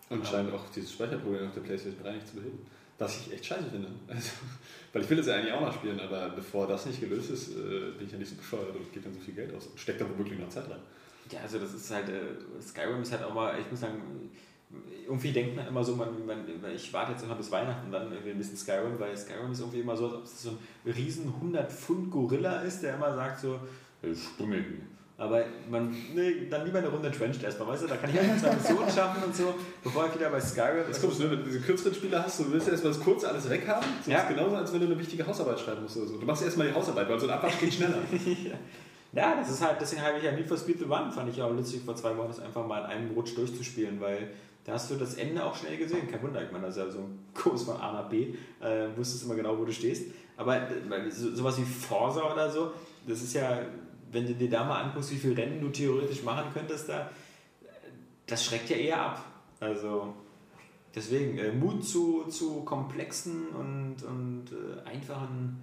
Und 0.08 0.26
scheint 0.26 0.52
auch 0.52 0.68
dieses 0.70 0.92
Speicherproblem 0.92 1.48
auf 1.48 1.54
der 1.54 1.60
PlayStation 1.60 2.02
3 2.02 2.12
nicht 2.12 2.28
zu 2.28 2.36
beheben. 2.36 2.58
Was 2.98 3.20
ich 3.20 3.32
echt 3.32 3.44
scheiße 3.44 3.70
finde. 3.70 3.88
Also, 4.08 4.30
weil 4.92 5.02
ich 5.02 5.10
will 5.10 5.16
das 5.16 5.26
ja 5.26 5.34
eigentlich 5.34 5.52
auch 5.52 5.60
mal 5.60 5.72
spielen, 5.72 5.98
aber 5.98 6.30
bevor 6.30 6.66
das 6.66 6.86
nicht 6.86 7.00
gelöst 7.00 7.30
ist, 7.30 7.50
äh, 7.50 7.90
bin 7.98 8.06
ich 8.06 8.12
ja 8.12 8.18
nicht 8.18 8.30
so 8.30 8.36
bescheuert 8.36 8.74
und 8.74 8.92
gebe 8.92 9.04
dann 9.04 9.14
so 9.14 9.20
viel 9.20 9.34
Geld 9.34 9.54
aus 9.54 9.66
und 9.66 9.78
steckt 9.78 10.00
da 10.00 10.08
womöglich 10.08 10.38
noch 10.38 10.48
Zeit 10.48 10.70
rein. 10.70 10.80
Ja, 11.30 11.40
also 11.40 11.58
das 11.58 11.74
ist 11.74 11.90
halt, 11.90 12.08
äh, 12.08 12.62
Skyrim 12.62 13.02
ist 13.02 13.12
halt 13.12 13.24
auch 13.24 13.34
mal, 13.34 13.58
ich 13.58 13.68
muss 13.70 13.80
sagen, 13.80 14.30
irgendwie 15.06 15.32
denkt 15.32 15.54
man 15.56 15.66
immer 15.68 15.84
so, 15.84 15.94
man, 15.96 16.08
man, 16.26 16.44
ich 16.74 16.92
warte 16.92 17.12
jetzt 17.12 17.22
immer 17.24 17.34
bis 17.34 17.50
Weihnachten 17.50 17.92
dann 17.92 18.10
irgendwie 18.10 18.30
ein 18.30 18.38
bisschen 18.38 18.56
Skyrim, 18.56 18.98
weil 18.98 19.16
Skyrim 19.16 19.52
ist 19.52 19.60
irgendwie 19.60 19.80
immer 19.80 19.96
so, 19.96 20.06
als 20.06 20.14
ob 20.14 20.24
es 20.24 20.42
so 20.42 20.50
ein 20.50 20.90
riesen 20.92 21.26
100 21.26 21.70
Pfund 21.70 22.10
Gorilla 22.10 22.60
ist, 22.62 22.82
der 22.82 22.94
immer 22.94 23.14
sagt 23.14 23.40
so, 23.40 23.58
ich 24.02 24.18
stummel 24.34 24.58
hier. 24.62 24.78
Aber 25.16 25.44
man, 25.70 25.94
nee, 26.12 26.48
dann 26.50 26.64
lieber 26.66 26.78
eine 26.78 26.88
Runde 26.88 27.08
Trenched 27.12 27.40
erstmal, 27.44 27.68
weißt 27.68 27.84
du, 27.84 27.86
da 27.86 27.96
kann 27.96 28.10
ich 28.10 28.18
ein, 28.18 28.36
zwei 28.36 28.52
Missionen 28.52 28.90
schaffen 28.90 29.22
und 29.22 29.36
so, 29.36 29.54
bevor 29.84 30.06
ich 30.08 30.14
wieder 30.16 30.28
bei 30.30 30.40
Skyrim. 30.40 30.84
Jetzt 30.88 31.00
kommst 31.00 31.20
du, 31.20 31.30
wenn 31.30 31.38
du 31.38 31.44
diese 31.44 31.60
kürzeren 31.60 31.94
Spiele 31.94 32.20
hast, 32.20 32.40
du 32.40 32.50
willst 32.50 32.68
erstmal 32.68 32.92
das 32.92 33.00
kurze 33.00 33.28
alles 33.28 33.48
weghaben. 33.48 33.88
Das 33.98 34.06
Ja. 34.08 34.18
ist 34.22 34.28
genauso, 34.30 34.56
als 34.56 34.72
wenn 34.72 34.80
du 34.80 34.86
eine 34.86 34.98
wichtige 34.98 35.24
Hausarbeit 35.24 35.60
schreiben 35.60 35.82
musst 35.82 35.96
oder 35.98 36.06
so. 36.08 36.18
Du 36.18 36.26
machst 36.26 36.42
erstmal 36.42 36.66
die 36.66 36.74
Hausarbeit, 36.74 37.08
weil 37.08 37.20
so 37.20 37.28
ein 37.28 37.32
Abwasch 37.34 37.58
geht 37.60 37.74
schneller. 37.74 37.98
Ja, 39.12 39.36
das 39.36 39.48
ist 39.48 39.62
halt, 39.62 39.80
deswegen 39.80 40.02
habe 40.02 40.18
ich 40.18 40.24
ja 40.24 40.32
Need 40.32 40.48
for 40.48 40.56
Speed 40.56 40.80
The 40.80 40.86
One, 40.86 41.12
fand 41.12 41.30
ich 41.30 41.36
ja 41.36 41.44
auch 41.44 41.52
lustig 41.52 41.82
vor 41.84 41.94
zwei 41.94 42.16
Wochen, 42.16 42.26
das 42.26 42.40
einfach 42.40 42.66
mal 42.66 42.80
in 42.80 42.86
einem 42.86 43.10
Rutsch 43.12 43.36
durchzuspielen, 43.36 44.00
weil 44.00 44.30
da 44.64 44.72
hast 44.72 44.90
du 44.90 44.96
das 44.96 45.14
Ende 45.14 45.44
auch 45.44 45.54
schnell 45.54 45.76
gesehen. 45.76 46.10
Kein 46.10 46.22
Wunder, 46.22 46.42
ich 46.42 46.50
meine, 46.50 46.66
das 46.66 46.76
ist 46.76 46.82
ja 46.82 46.90
so 46.90 47.00
ein 47.00 47.18
Kurs 47.34 47.64
von 47.64 47.76
A 47.76 47.92
nach 47.92 48.08
B, 48.08 48.34
äh, 48.60 48.88
wusstest 48.96 49.24
immer 49.24 49.34
genau, 49.34 49.58
wo 49.58 49.64
du 49.64 49.72
stehst. 49.72 50.06
Aber 50.36 50.56
äh, 50.56 51.10
so, 51.10 51.34
sowas 51.34 51.58
wie 51.58 51.64
Forza 51.64 52.32
oder 52.32 52.50
so, 52.50 52.72
das 53.06 53.22
ist 53.22 53.34
ja, 53.34 53.60
wenn 54.10 54.26
du 54.26 54.34
dir 54.34 54.48
da 54.48 54.64
mal 54.64 54.82
anguckst, 54.82 55.10
wie 55.12 55.16
viele 55.16 55.36
Rennen 55.36 55.60
du 55.60 55.68
theoretisch 55.68 56.22
machen 56.22 56.46
könntest, 56.52 56.88
da, 56.88 57.10
das 58.26 58.44
schreckt 58.44 58.70
ja 58.70 58.76
eher 58.76 59.00
ab. 59.00 59.24
Also 59.60 60.14
deswegen, 60.94 61.36
äh, 61.38 61.52
Mut 61.52 61.84
zu, 61.84 62.24
zu 62.24 62.62
komplexen 62.62 63.48
und, 63.48 64.02
und 64.02 64.46
äh, 64.50 64.88
einfachen 64.88 65.60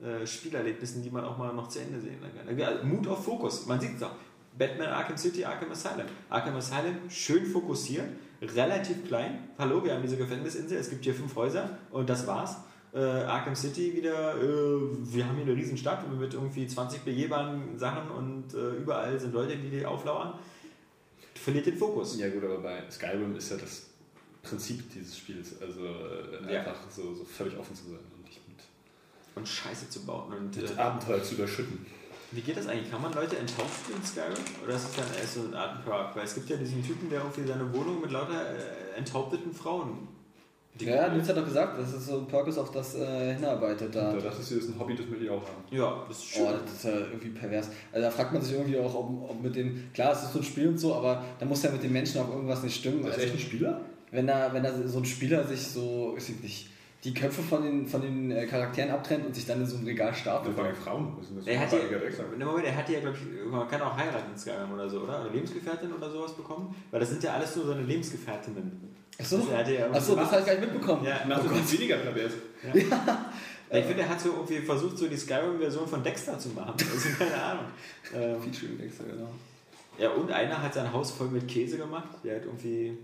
äh, 0.00 0.24
Spielerlebnissen, 0.26 1.02
die 1.02 1.10
man 1.10 1.24
auch 1.24 1.38
mal 1.38 1.52
noch 1.52 1.68
zu 1.68 1.80
Ende 1.80 2.00
sehen 2.00 2.18
kann. 2.20 2.56
Ja, 2.56 2.82
Mut 2.84 3.08
auf 3.08 3.24
Fokus, 3.24 3.66
man 3.66 3.80
sieht 3.80 3.96
es 3.96 4.02
auch. 4.02 4.14
Batman 4.56 4.88
Arkham 4.88 5.16
City, 5.16 5.44
Arkham 5.44 5.72
Asylum. 5.72 6.06
Arkham 6.30 6.56
Asylum 6.56 7.10
schön 7.10 7.44
fokussiert, 7.44 8.06
relativ 8.54 9.06
klein. 9.06 9.48
Hallo, 9.58 9.82
wir 9.84 9.94
haben 9.94 10.02
diese 10.02 10.16
Gefängnisinsel, 10.16 10.78
es 10.78 10.90
gibt 10.90 11.04
hier 11.04 11.14
fünf 11.14 11.34
Häuser 11.36 11.78
und 11.90 12.08
das 12.08 12.26
war's. 12.26 12.56
Äh, 12.92 12.98
Arkham 13.00 13.56
City 13.56 13.94
wieder, 13.96 14.34
äh, 14.36 14.42
wir 14.42 15.26
haben 15.26 15.36
hier 15.36 15.46
eine 15.46 15.56
riesen 15.56 15.76
Stadt 15.76 16.08
mit 16.16 16.32
irgendwie 16.32 16.66
20 16.66 17.00
begehbaren 17.02 17.76
Sachen 17.78 18.08
und 18.10 18.54
äh, 18.54 18.76
überall 18.76 19.18
sind 19.18 19.34
Leute, 19.34 19.56
die 19.56 19.68
die 19.70 19.84
auflauern. 19.84 20.34
Verliert 21.34 21.66
den 21.66 21.76
Fokus. 21.76 22.16
ja 22.18 22.28
gut, 22.30 22.44
aber 22.44 22.58
bei 22.58 22.82
Skyrim 22.90 23.34
ist 23.36 23.50
ja 23.50 23.56
das 23.56 23.86
Prinzip 24.42 24.92
dieses 24.92 25.18
Spiels, 25.18 25.60
also 25.60 25.84
äh, 25.84 26.52
Ja. 26.52 26.60
einfach 26.60 26.88
so, 26.90 27.12
so 27.14 27.24
völlig 27.24 27.56
offen 27.58 27.74
zu 27.74 27.84
sein 27.84 27.98
und 28.16 28.24
nicht 28.24 28.40
mit, 28.48 28.58
Und 29.34 29.48
Scheiße 29.48 29.90
zu 29.90 30.04
bauen. 30.06 30.32
Und, 30.32 30.56
mit 30.56 30.70
äh, 30.70 30.80
Abenteuer 30.80 31.22
zu 31.22 31.34
überschütten. 31.34 31.84
Wie 32.34 32.40
geht 32.40 32.56
das 32.56 32.66
eigentlich? 32.66 32.90
Kann 32.90 33.00
man 33.02 33.12
Leute 33.12 33.36
enthaupten 33.38 33.94
in 33.96 34.02
Skyrim? 34.04 34.32
Oder 34.64 34.74
ist 34.74 34.84
es 34.90 34.96
dann 34.96 35.04
erst 35.20 35.34
so 35.34 35.40
eine 35.46 35.56
Art 35.58 35.84
Perk? 35.84 36.16
Weil 36.16 36.24
es 36.24 36.34
gibt 36.34 36.50
ja 36.50 36.56
diesen 36.56 36.84
Typen, 36.84 37.08
der 37.10 37.20
irgendwie 37.20 37.46
seine 37.46 37.72
Wohnung 37.72 38.00
mit 38.00 38.10
lauter 38.10 38.40
äh, 38.50 38.98
enthaupteten 38.98 39.52
Frauen 39.52 40.08
Ja, 40.78 41.08
Nils 41.08 41.28
hat 41.28 41.36
doch 41.36 41.44
gesagt, 41.44 41.78
das 41.78 41.92
ist 41.94 42.06
so 42.06 42.18
ein 42.18 42.26
Purpose, 42.26 42.60
auf 42.60 42.72
das 42.72 42.96
äh, 42.96 43.34
hinarbeitet 43.34 43.94
da. 43.94 44.12
Dachtest 44.14 44.50
du, 44.50 44.54
das 44.56 44.64
ist 44.64 44.70
ein 44.74 44.78
Hobby, 44.80 44.96
das 44.96 45.06
möchte 45.06 45.24
ich 45.24 45.30
auch 45.30 45.42
haben. 45.42 45.62
Ja, 45.70 46.04
das 46.08 46.18
ist 46.18 46.24
schön. 46.26 46.42
Oh, 46.46 46.52
das 46.64 46.72
ist 46.74 46.84
ja 46.84 46.90
irgendwie 46.98 47.28
pervers. 47.28 47.68
Also 47.92 48.04
da 48.06 48.10
fragt 48.10 48.32
man 48.32 48.42
sich 48.42 48.52
irgendwie 48.54 48.78
auch, 48.78 48.94
ob, 48.94 49.30
ob 49.30 49.42
mit 49.42 49.54
dem, 49.54 49.90
klar, 49.94 50.12
es 50.12 50.24
ist 50.24 50.32
so 50.32 50.40
ein 50.40 50.44
Spiel 50.44 50.68
und 50.68 50.78
so, 50.78 50.94
aber 50.94 51.24
da 51.38 51.46
muss 51.46 51.62
ja 51.62 51.70
mit 51.70 51.82
den 51.82 51.92
Menschen 51.92 52.20
auch 52.20 52.28
irgendwas 52.30 52.62
nicht 52.64 52.76
stimmen. 52.76 53.02
Das 53.02 53.16
ist 53.16 53.22
Also, 53.22 53.34
echt 53.34 53.34
ein 53.44 53.48
Spieler? 53.48 53.80
wenn 54.10 54.26
da, 54.26 54.52
wenn 54.52 54.62
da 54.62 54.72
so 54.88 54.98
ein 54.98 55.04
Spieler 55.04 55.44
sich 55.46 55.60
so, 55.62 56.12
weiß 56.16 56.28
ich 56.30 56.40
nicht, 56.40 56.68
die 57.04 57.12
Köpfe 57.12 57.42
von 57.42 57.62
den, 57.62 57.86
von 57.86 58.00
den 58.00 58.30
äh, 58.30 58.46
Charakteren 58.46 58.90
abtrennt 58.90 59.26
und 59.26 59.34
sich 59.34 59.44
dann 59.46 59.60
in 59.60 59.66
so 59.66 59.76
ein 59.76 59.84
Regal 59.84 60.08
Das 60.10 60.18
stapelt. 60.20 60.56
waren 60.56 60.70
die 60.74 60.80
Frauen. 60.80 61.16
Das 61.18 61.46
Er 61.46 61.54
für 61.54 61.60
hat 61.60 61.72
ein 61.74 62.40
ja, 62.40 62.46
Moment, 62.46 62.66
er 62.66 62.76
hat 62.76 62.88
ja, 62.88 63.00
glaube 63.00 63.16
ich, 63.16 63.50
man 63.50 63.68
kann 63.68 63.82
auch 63.82 63.96
heiraten 63.96 64.32
in 64.32 64.38
Skyrim 64.38 64.72
oder 64.72 64.88
so, 64.88 65.00
oder? 65.00 65.20
Oder 65.20 65.30
Lebensgefährtin 65.30 65.92
oder 65.92 66.10
sowas 66.10 66.32
bekommen? 66.32 66.74
Weil 66.90 67.00
das 67.00 67.10
sind 67.10 67.22
ja 67.22 67.34
alles 67.34 67.54
nur 67.56 67.66
seine 67.66 67.82
Lebensgefährtinnen. 67.82 68.94
Achso, 69.18 69.36
Das 69.38 69.50
hat 69.50 69.68
er 69.68 69.72
ja 69.80 69.90
Achso 69.90 70.16
das 70.16 70.30
habe 70.32 70.40
ich 70.40 70.46
gar 70.46 70.54
nicht 70.54 70.72
mitbekommen. 70.72 71.04
Ja, 71.04 71.20
das 71.28 71.44
nicht 71.44 71.72
weniger 71.72 71.96
pervers? 71.98 72.32
Ja, 73.70 73.78
ich 73.80 73.86
finde, 73.86 74.02
er 74.02 74.08
hat 74.10 74.20
so 74.20 74.28
irgendwie 74.28 74.58
versucht, 74.58 74.96
so 74.98 75.08
die 75.08 75.16
Skyrim-Version 75.16 75.88
von 75.88 76.02
Dexter 76.02 76.38
zu 76.38 76.50
machen. 76.50 76.74
Also 76.78 77.08
keine 77.18 77.42
Ahnung. 77.42 77.64
Ähm, 78.14 78.40
Featuring 78.40 78.78
extra, 78.78 79.04
genau. 79.04 79.30
ja, 79.98 80.10
und 80.10 80.30
einer 80.30 80.62
hat 80.62 80.74
sein 80.74 80.92
Haus 80.92 81.10
voll 81.10 81.28
mit 81.28 81.48
Käse 81.48 81.78
gemacht. 81.78 82.08
Der 82.22 82.36
hat 82.36 82.44
irgendwie. 82.44 82.96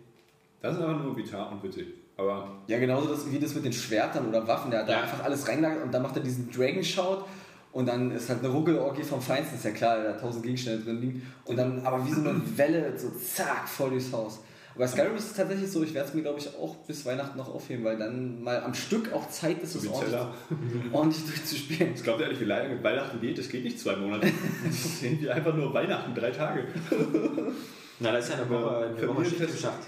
Das 0.60 0.76
ist 0.76 0.82
einfach 0.82 1.02
nur 1.02 1.16
vital 1.16 1.52
und 1.52 1.62
witzig. 1.64 1.86
Aber 2.20 2.48
Ja, 2.66 2.78
genauso 2.78 3.08
das, 3.08 3.30
wie 3.30 3.38
das 3.38 3.54
mit 3.54 3.64
den 3.64 3.72
Schwertern 3.72 4.28
oder 4.28 4.46
Waffen. 4.46 4.70
Der 4.70 4.80
hat 4.80 4.88
da 4.88 4.92
Ja. 4.92 5.00
einfach 5.02 5.24
alles 5.24 5.48
reingelagert 5.48 5.82
und 5.84 5.92
dann 5.92 6.02
macht 6.02 6.16
er 6.16 6.22
diesen 6.22 6.50
Dragon 6.50 6.82
Shout 6.84 7.24
und 7.72 7.86
dann 7.86 8.10
ist 8.10 8.28
halt 8.28 8.40
eine 8.40 8.48
Ruckelorgie 8.48 9.02
vom 9.04 9.20
Feinsten, 9.22 9.56
ist 9.56 9.64
ja 9.64 9.70
klar, 9.70 10.02
da 10.02 10.12
tausend 10.12 10.42
Gegenstände 10.42 10.84
drin 10.84 11.00
liegen. 11.00 11.32
Und 11.44 11.56
dann 11.56 11.84
aber 11.86 12.04
wie 12.06 12.10
so 12.12 12.20
eine 12.20 12.40
Welle, 12.56 12.98
so 12.98 13.08
zack, 13.10 13.68
voll 13.68 13.90
durchs 13.90 14.12
Haus. 14.12 14.40
Aber 14.74 14.84
bei 14.84 14.86
Skyrim 14.88 15.16
ist 15.16 15.30
es 15.30 15.36
tatsächlich 15.36 15.70
so, 15.70 15.82
ich 15.82 15.94
werde 15.94 16.08
es 16.08 16.14
mir 16.14 16.22
glaube 16.22 16.38
ich 16.38 16.48
auch 16.56 16.76
bis 16.86 17.04
Weihnachten 17.04 17.36
noch 17.38 17.52
aufheben, 17.52 17.84
weil 17.84 17.98
dann 17.98 18.42
mal 18.42 18.62
am 18.62 18.72
Stück 18.74 19.12
auch 19.12 19.28
Zeit 19.28 19.62
ist, 19.62 19.72
so 19.72 19.78
es 19.80 19.88
ordentlich, 19.88 20.20
ordentlich 20.92 21.24
durchzuspielen. 21.24 21.92
Das 21.94 22.02
glaubt 22.02 22.20
ihr 22.20 22.26
ehrlich, 22.26 22.40
wie 22.40 22.44
lange 22.44 22.68
mit 22.68 22.82
Weihnachten 22.84 23.20
geht? 23.20 23.36
Das 23.38 23.48
geht 23.48 23.64
nicht 23.64 23.80
zwei 23.80 23.96
Monate. 23.96 24.28
Das 24.64 24.74
ist 24.84 25.02
irgendwie 25.02 25.30
einfach 25.30 25.54
nur 25.54 25.72
Weihnachten, 25.74 26.14
drei 26.14 26.30
Tage. 26.30 26.64
Na, 27.98 28.12
das 28.12 28.24
ist 28.28 28.34
ja 28.34 28.40
eine 28.42 28.48
Woche, 28.50 28.94
eine 28.96 29.08
Woche. 29.08 29.24
Schicht 29.24 29.40
geschafft. 29.40 29.86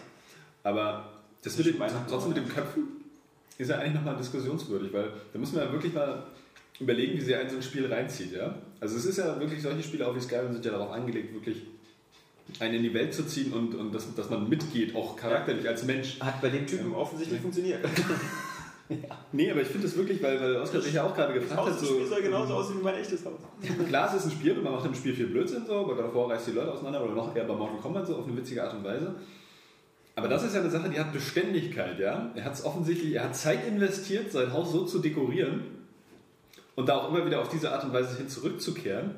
Aber 0.65 1.12
das 1.43 1.57
mit 1.57 1.67
dem, 1.67 1.77
trotzdem 2.09 2.29
mit 2.33 2.39
den 2.39 2.49
Köpfen 2.49 2.89
ist 3.59 3.69
ja 3.69 3.79
eigentlich 3.79 3.95
nochmal 3.95 4.17
diskussionswürdig, 4.17 4.93
weil 4.93 5.11
da 5.33 5.39
muss 5.39 5.53
man 5.53 5.65
ja 5.65 5.73
wirklich 5.73 5.93
mal 5.93 6.25
überlegen, 6.81 7.19
wie 7.19 7.21
sie 7.21 7.35
einen 7.35 7.51
so 7.51 7.57
ein 7.57 7.63
Spiel 7.63 7.93
reinzieht. 7.93 8.33
Ja? 8.33 8.55
Also 8.81 8.97
es 8.97 9.05
ist 9.05 9.19
ja 9.19 9.39
wirklich, 9.39 9.63
solche 9.63 9.83
Spiele 9.83 10.07
auch 10.07 10.15
wie 10.15 10.21
Skyrim 10.21 10.53
sind 10.53 10.65
ja 10.65 10.73
darauf 10.73 10.91
angelegt, 10.91 11.33
wirklich 11.35 11.59
einen 12.59 12.75
in 12.75 12.83
die 12.83 12.95
Welt 12.95 13.15
zu 13.15 13.25
ziehen 13.27 13.53
und, 13.53 13.75
und 13.75 13.95
dass, 13.95 14.15
dass 14.15 14.31
man 14.31 14.49
mitgeht, 14.49 14.95
auch 14.97 15.17
charakterlich 15.17 15.69
als 15.69 15.85
Mensch. 15.85 16.19
Hat 16.21 16.41
bei 16.41 16.51
dem 16.51 16.67
Typen 16.67 16.95
offensichtlich 16.95 17.41
funktioniert. 17.41 17.85
Nee, 19.33 19.51
aber 19.51 19.63
ich 19.63 19.69
finde 19.69 19.87
das 19.87 19.97
wirklich, 19.97 20.23
weil, 20.23 20.39
weil 20.41 20.57
Oskar 20.57 20.81
sich 20.81 20.93
ja 20.93 21.05
auch 21.05 21.15
gerade 21.15 21.33
Das 21.33 21.45
gefragt 21.45 21.67
hat, 21.67 21.75
des 21.75 21.89
so, 21.89 21.95
Spiels 21.95 22.11
soll 22.11 22.23
genauso 22.23 22.55
aussehen 22.55 22.79
wie 22.81 22.83
mein 22.83 22.97
echtes 22.97 23.25
Haus. 23.25 23.41
Klar, 23.89 24.09
es 24.09 24.21
ist 24.21 24.25
ein 24.27 24.33
Spiel 24.33 24.53
und 24.53 24.65
man 24.65 24.75
macht 24.75 24.85
im 24.85 24.95
Spiel 24.95 25.15
viel 25.15 25.29
Blödsinn 25.29 25.65
so, 25.67 25.77
aber 25.77 25.95
davor 25.95 26.31
reißt 26.31 26.49
die 26.49 26.53
Leute 26.53 26.73
auseinander 26.73 27.03
oder 27.03 27.15
noch 27.15 27.35
eher 27.35 27.45
bei 27.45 27.55
Mortal 27.55 27.79
Kombat 27.79 28.07
so 28.07 28.17
auf 28.17 28.27
eine 28.27 28.37
witzige 28.37 28.63
Art 28.63 28.75
und 28.75 28.85
Weise. 28.85 29.15
Aber 30.15 30.29
das 30.29 30.43
ist 30.45 30.55
ja 30.55 30.61
eine 30.61 30.71
Sache, 30.71 30.91
die 30.91 31.01
hat 31.01 31.13
Beständigkeit, 31.13 31.99
ja. 31.99 32.31
Er 32.35 32.45
hat 32.45 32.55
es 32.55 32.65
offensichtlich, 32.65 33.15
er 33.15 33.25
hat 33.25 33.37
Zeit 33.37 33.67
investiert, 33.67 34.31
sein 34.31 34.53
Haus 34.53 34.73
so 34.73 34.85
zu 34.85 34.99
dekorieren 34.99 35.63
und 36.75 36.89
da 36.89 36.97
auch 36.97 37.09
immer 37.09 37.25
wieder 37.25 37.41
auf 37.41 37.49
diese 37.49 37.73
Art 37.73 37.85
und 37.85 37.93
Weise 37.93 38.17
hin 38.17 38.29
zurückzukehren. 38.29 39.15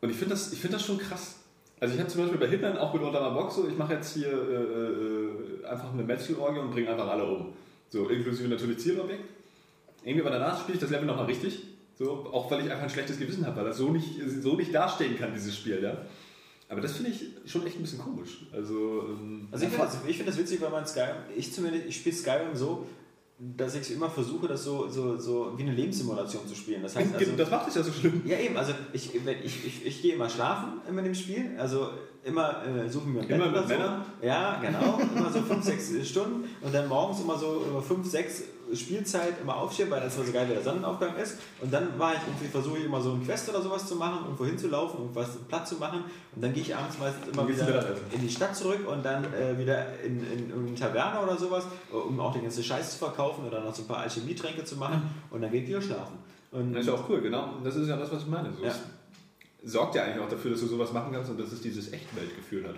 Und 0.00 0.10
ich 0.10 0.16
finde 0.16 0.34
das, 0.34 0.54
find 0.54 0.74
das 0.74 0.84
schon 0.84 0.98
krass. 0.98 1.36
Also 1.78 1.94
ich 1.94 2.00
habe 2.00 2.10
zum 2.10 2.22
Beispiel 2.22 2.38
bei 2.38 2.48
Hitman 2.48 2.78
auch 2.78 2.92
mit 2.94 3.02
meiner 3.02 3.30
Box 3.30 3.56
so, 3.56 3.68
ich 3.68 3.76
mache 3.76 3.94
jetzt 3.94 4.14
hier 4.14 4.28
äh, 4.28 5.64
äh, 5.64 5.66
einfach 5.66 5.92
eine 5.92 6.02
Metzelorgie 6.02 6.58
und 6.58 6.70
bringe 6.70 6.90
einfach 6.90 7.08
alle 7.08 7.24
um. 7.24 7.52
So, 7.88 8.08
inklusive 8.08 8.48
natürlich 8.48 8.78
Zielobjekt. 8.78 9.24
Irgendwie 10.02 10.26
aber 10.26 10.38
danach 10.38 10.60
spiele 10.60 10.74
ich 10.74 10.80
das 10.80 10.90
Level 10.90 11.06
nochmal 11.06 11.26
richtig. 11.26 11.62
So, 11.98 12.28
auch 12.32 12.50
weil 12.50 12.60
ich 12.64 12.70
einfach 12.70 12.84
ein 12.84 12.90
schlechtes 12.90 13.18
Gewissen 13.18 13.46
habe, 13.46 13.56
weil 13.56 13.64
das 13.66 13.78
so 13.78 13.90
nicht, 13.90 14.20
so 14.42 14.54
nicht 14.54 14.74
dastehen 14.74 15.18
kann, 15.18 15.32
dieses 15.32 15.56
Spiel, 15.56 15.82
ja. 15.82 15.96
Aber 16.68 16.80
das 16.80 16.92
finde 16.92 17.10
ich 17.10 17.50
schon 17.50 17.64
echt 17.66 17.76
ein 17.76 17.82
bisschen 17.82 18.00
komisch. 18.00 18.46
Also, 18.52 19.04
ähm, 19.08 19.46
Also 19.52 19.66
ich 19.66 19.70
finde 19.70 19.86
das, 19.86 19.96
find 19.96 20.28
das 20.28 20.38
witzig, 20.38 20.60
weil 20.60 20.70
man 20.70 20.86
Skyrim, 20.86 21.16
ich 21.36 21.52
zumindest, 21.52 21.86
ich 21.86 21.96
spiele 21.96 22.16
Skyrim 22.16 22.54
so, 22.54 22.86
dass 23.38 23.74
ich 23.74 23.92
immer 23.92 24.08
versuche, 24.08 24.48
das 24.48 24.64
so, 24.64 24.88
so, 24.88 25.16
so 25.18 25.52
wie 25.56 25.62
eine 25.62 25.72
Lebenssimulation 25.72 26.48
zu 26.48 26.54
spielen. 26.54 26.82
Das 26.82 26.96
heißt 26.96 27.14
also, 27.14 27.32
das 27.36 27.50
macht 27.50 27.68
es 27.68 27.74
ja 27.74 27.82
so 27.82 27.92
schlimm. 27.92 28.22
ja 28.24 28.38
eben, 28.38 28.56
also 28.56 28.72
ich, 28.92 29.10
wenn, 29.24 29.36
ich, 29.44 29.64
ich, 29.64 29.86
ich 29.86 30.02
gehe 30.02 30.14
immer 30.14 30.28
schlafen 30.28 30.80
immer 30.88 31.00
in 31.00 31.04
dem 31.06 31.14
Spiel, 31.14 31.50
also 31.58 31.90
immer 32.24 32.64
äh, 32.64 32.88
suchen 32.88 33.14
wir 33.14 33.22
ein 33.22 33.28
Immer 33.28 33.44
Bett 33.44 33.52
oder 33.52 33.60
mit 33.60 33.68
so. 33.68 33.74
Männern? 33.76 34.04
Ja, 34.22 34.60
genau, 34.60 34.98
immer 35.14 35.30
so 35.30 35.42
5, 35.42 35.64
6 35.64 36.08
Stunden 36.08 36.48
und 36.62 36.74
dann 36.74 36.88
morgens 36.88 37.20
immer 37.20 37.38
so 37.38 37.64
über 37.68 37.82
5, 37.82 38.06
6 38.08 38.42
Spielzeit 38.74 39.40
immer 39.40 39.56
aufstehen, 39.56 39.90
weil 39.90 40.00
das 40.00 40.16
immer 40.16 40.24
so 40.26 40.32
geil, 40.32 40.48
wie 40.48 40.54
der 40.54 40.62
Sonnenaufgang 40.62 41.16
ist. 41.16 41.38
Und 41.60 41.72
dann 41.72 41.98
war 41.98 42.14
ich 42.14 42.20
irgendwie, 42.26 42.46
versuche 42.48 42.78
ich 42.78 42.84
immer 42.84 43.00
so 43.00 43.12
ein 43.12 43.24
Quest 43.24 43.48
oder 43.48 43.62
sowas 43.62 43.86
zu 43.86 43.96
machen, 43.96 44.24
irgendwo 44.24 44.44
hinzulaufen, 44.44 45.00
irgendwas 45.00 45.28
platt 45.48 45.68
zu 45.68 45.76
machen. 45.76 46.04
Und 46.34 46.42
dann 46.42 46.52
gehe 46.52 46.62
ich 46.62 46.74
abends 46.74 46.98
meistens 46.98 47.28
immer 47.28 47.46
wieder 47.48 47.64
Mittagessen. 47.64 48.04
in 48.12 48.20
die 48.20 48.28
Stadt 48.30 48.56
zurück 48.56 48.80
und 48.88 49.04
dann 49.04 49.24
äh, 49.32 49.56
wieder 49.58 50.00
in, 50.02 50.20
in, 50.32 50.50
in 50.50 50.66
eine 50.66 50.74
Taverne 50.74 51.20
oder 51.20 51.36
sowas, 51.36 51.64
um 51.92 52.18
auch 52.20 52.32
den 52.32 52.42
ganzen 52.42 52.64
Scheiß 52.64 52.92
zu 52.92 52.98
verkaufen 52.98 53.46
oder 53.46 53.60
noch 53.62 53.74
so 53.74 53.82
ein 53.82 53.88
paar 53.88 53.98
Alchemietränke 53.98 54.64
zu 54.64 54.76
machen. 54.76 55.02
Und 55.30 55.42
dann 55.42 55.50
geht 55.52 55.62
ich 55.64 55.68
wieder 55.68 55.82
schlafen. 55.82 56.18
Und 56.52 56.72
Das 56.72 56.82
ist 56.82 56.86
ja 56.88 56.94
auch 56.94 57.08
cool, 57.08 57.20
genau. 57.20 57.50
Das 57.62 57.76
ist 57.76 57.88
ja 57.88 57.96
das, 57.96 58.10
was 58.10 58.22
ich 58.22 58.28
meine. 58.28 58.52
So, 58.52 58.64
Ja. 58.64 58.74
Sorgt 59.64 59.94
ja 59.96 60.04
eigentlich 60.04 60.22
auch 60.22 60.28
dafür, 60.28 60.52
dass 60.52 60.60
du 60.60 60.66
sowas 60.66 60.92
machen 60.92 61.12
kannst 61.12 61.30
und 61.30 61.40
dass 61.40 61.50
es 61.52 61.60
dieses 61.60 61.92
Echtweltgefühl 61.92 62.68
hat. 62.68 62.76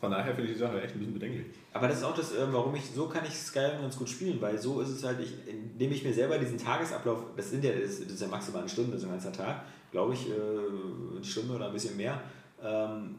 Von 0.00 0.10
daher 0.10 0.34
finde 0.34 0.50
ich 0.50 0.56
die 0.56 0.60
Sache 0.60 0.80
echt 0.80 0.94
ein 0.94 0.98
bisschen 0.98 1.14
bedenklich. 1.14 1.46
Aber 1.74 1.86
das 1.86 1.98
ist 1.98 2.04
auch 2.04 2.14
das, 2.14 2.32
äh, 2.32 2.46
warum 2.50 2.74
ich, 2.74 2.90
so 2.90 3.06
kann 3.06 3.22
ich 3.26 3.34
Skyrim 3.34 3.82
ganz 3.82 3.98
gut 3.98 4.08
spielen, 4.08 4.40
weil 4.40 4.58
so 4.58 4.80
ist 4.80 4.88
es 4.88 5.04
halt, 5.04 5.20
ich, 5.20 5.34
indem 5.46 5.92
ich 5.92 6.02
mir 6.02 6.14
selber 6.14 6.38
diesen 6.38 6.56
Tagesablauf, 6.56 7.22
das 7.36 7.50
sind 7.50 7.62
ja, 7.62 7.72
das 7.72 8.00
ist 8.00 8.20
ja 8.20 8.28
maximal 8.28 8.62
eine 8.62 8.70
Stunde, 8.70 8.98
so 8.98 9.06
ein 9.06 9.12
ganzer 9.12 9.32
Tag, 9.32 9.64
glaube 9.92 10.14
ich, 10.14 10.30
äh, 10.30 10.32
eine 10.32 11.24
Stunde 11.24 11.54
oder 11.54 11.66
ein 11.66 11.72
bisschen 11.74 11.98
mehr. 11.98 12.18
Ähm, 12.62 13.16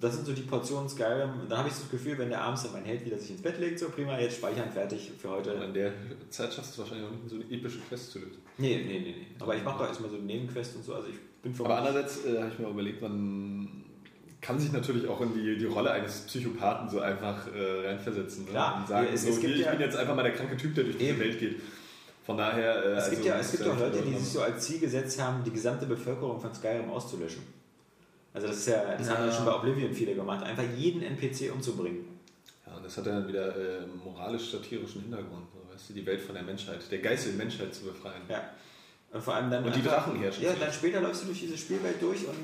das 0.00 0.14
sind 0.14 0.26
so 0.26 0.32
die 0.32 0.42
Portionen 0.42 0.88
Skyrim. 0.88 1.30
Dann 1.48 1.58
habe 1.58 1.68
ich 1.68 1.74
so 1.74 1.82
das 1.82 1.90
Gefühl, 1.90 2.16
wenn 2.18 2.30
der 2.30 2.40
abends 2.42 2.62
dann 2.62 2.72
mein 2.72 2.84
Held 2.84 3.04
wieder 3.04 3.18
sich 3.18 3.30
ins 3.30 3.42
Bett 3.42 3.58
legt, 3.58 3.78
so 3.78 3.88
prima, 3.88 4.18
jetzt 4.18 4.36
speichern, 4.36 4.70
fertig 4.70 5.12
für 5.18 5.30
heute. 5.30 5.54
Und 5.54 5.62
in 5.62 5.74
der 5.74 5.92
Zeit 6.30 6.52
schaffst 6.52 6.76
du 6.76 6.82
es 6.82 6.90
wahrscheinlich 6.90 7.06
auch 7.06 7.12
nicht, 7.12 7.28
so 7.28 7.36
eine 7.36 7.44
epische 7.44 7.78
Quest 7.88 8.12
zu 8.12 8.20
lösen. 8.20 8.38
Nee, 8.58 8.76
nee, 8.76 9.00
nee, 9.00 9.00
nee. 9.00 9.26
Aber 9.38 9.56
ich 9.56 9.64
mache 9.64 9.78
doch 9.78 9.88
erstmal 9.88 10.10
so 10.10 10.16
Nebenquests 10.16 10.76
und 10.76 10.84
so, 10.84 10.94
also 10.94 11.08
ich 11.08 11.16
bin 11.42 11.54
für 11.54 11.64
Aber 11.64 11.78
andererseits 11.78 12.24
äh, 12.24 12.38
habe 12.38 12.50
ich 12.52 12.58
mir 12.58 12.68
überlegt, 12.68 13.02
man 13.02 13.81
kann 14.42 14.58
sich 14.60 14.72
natürlich 14.72 15.08
auch 15.08 15.20
in 15.22 15.32
die, 15.34 15.56
die 15.56 15.64
Rolle 15.64 15.90
eines 15.92 16.22
Psychopathen 16.26 16.90
so 16.90 17.00
einfach 17.00 17.46
äh, 17.54 17.86
reinversetzen. 17.86 18.44
Ne? 18.44 18.50
Klar, 18.50 18.76
und 18.78 18.88
sagen, 18.88 19.06
es- 19.14 19.22
so, 19.22 19.28
es 19.30 19.38
hier, 19.38 19.54
ich 19.54 19.60
ja- 19.60 19.70
bin 19.70 19.80
jetzt 19.80 19.96
einfach 19.96 20.14
mal 20.14 20.22
der 20.24 20.34
kranke 20.34 20.56
Typ, 20.58 20.74
der 20.74 20.84
durch 20.84 20.98
die 20.98 21.04
Eben. 21.04 21.20
Welt 21.20 21.38
geht. 21.38 21.60
Von 22.26 22.36
daher. 22.36 22.84
Äh, 22.84 22.88
Es 22.96 23.04
gibt 23.10 23.16
also, 23.22 23.28
ja, 23.30 23.38
es 23.38 23.50
gibt 23.52 23.64
ja 23.64 23.72
auch 23.72 23.78
Leute, 23.78 24.02
die 24.02 24.14
sich 24.16 24.28
so 24.28 24.42
als 24.42 24.64
Ziel 24.66 24.78
gesetzt 24.80 25.20
haben, 25.22 25.42
die 25.44 25.50
gesamte 25.50 25.86
Bevölkerung 25.86 26.40
von 26.40 26.54
Skyrim 26.54 26.90
auszulöschen. 26.90 27.42
Also 28.34 28.46
das 28.48 28.56
ist 28.58 28.68
ja, 28.68 28.94
das 28.96 29.08
haben 29.10 29.20
ja 29.24 29.26
Ja. 29.26 29.32
schon 29.32 29.44
bei 29.44 29.54
Oblivion 29.54 29.92
viele 29.92 30.14
gemacht, 30.14 30.44
einfach 30.44 30.64
jeden 30.76 31.02
NPC 31.02 31.50
umzubringen. 31.52 32.04
Ja, 32.66 32.76
und 32.76 32.84
das 32.84 32.96
hat 32.96 33.06
dann 33.06 33.26
wieder 33.28 33.54
äh, 33.56 33.86
moralisch-satirischen 34.04 35.02
Hintergrund. 35.02 35.46
So, 35.52 35.72
weißt 35.74 35.90
du, 35.90 35.94
die 35.94 36.06
Welt 36.06 36.20
von 36.20 36.34
der 36.34 36.44
Menschheit, 36.44 36.80
der 36.90 36.98
Geist 37.00 37.26
der 37.26 37.34
Menschheit 37.34 37.74
zu 37.74 37.84
befreien. 37.84 38.22
Ja. 38.28 38.40
Und 39.12 39.22
vor 39.22 39.34
allem 39.34 39.50
dann. 39.50 39.62
Und 39.64 39.74
die 39.76 39.82
Drachen 39.82 40.16
herrschen. 40.18 40.42
Ja, 40.44 40.52
dann 40.58 40.72
später 40.72 41.00
läufst 41.00 41.22
du 41.22 41.26
durch 41.26 41.40
diese 41.40 41.58
Spielwelt 41.58 42.00
durch 42.00 42.26
und 42.26 42.34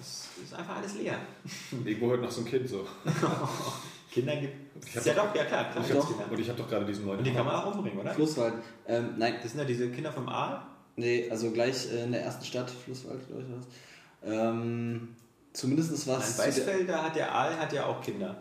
es 0.00 0.28
ist 0.44 0.54
einfach 0.54 0.76
alles 0.76 0.94
leer. 0.96 1.18
Irgendwo 1.84 2.10
hört 2.10 2.22
noch 2.22 2.30
so 2.30 2.40
ein 2.42 2.46
Kind 2.46 2.68
so. 2.68 2.86
Kinder 4.10 4.36
gibt 4.36 4.54
es. 4.96 5.04
Ja 5.04 5.14
doch- 5.14 5.26
doch, 5.28 5.34
ja 5.34 5.44
klar, 5.44 5.70
klar 5.70 5.84
Ich 5.84 5.90
Kinder. 5.90 6.30
und 6.30 6.38
ich 6.40 6.48
habe 6.48 6.58
doch 6.58 6.68
gerade 6.68 6.84
diesen 6.86 7.04
neuen. 7.06 7.18
Und 7.18 7.24
die 7.26 7.32
kann 7.32 7.44
man 7.44 7.54
auch 7.56 7.74
umbringen, 7.74 7.98
oder? 7.98 8.12
Flusswald. 8.14 8.54
Ähm, 8.86 9.14
nein, 9.18 9.34
Das 9.42 9.52
sind 9.52 9.60
ja 9.60 9.66
diese 9.66 9.90
Kinder 9.90 10.12
vom 10.12 10.28
Aal. 10.28 10.62
nee, 10.96 11.28
also 11.30 11.50
gleich 11.50 11.92
äh, 11.92 12.04
in 12.04 12.12
der 12.12 12.22
ersten 12.22 12.44
Stadt, 12.44 12.70
Flusswald, 12.70 13.26
glaube 13.26 13.42
ich, 13.42 13.48
was. 13.58 13.66
Ähm, 14.32 15.08
zumindest 15.52 15.96
zu 15.96 16.06
der- 16.06 16.18
Weißfeld, 16.18 16.88
da 16.88 17.02
hat 17.04 17.16
der 17.16 17.34
Aal 17.34 17.58
hat 17.58 17.72
ja 17.72 17.86
auch 17.86 18.00
Kinder. 18.00 18.36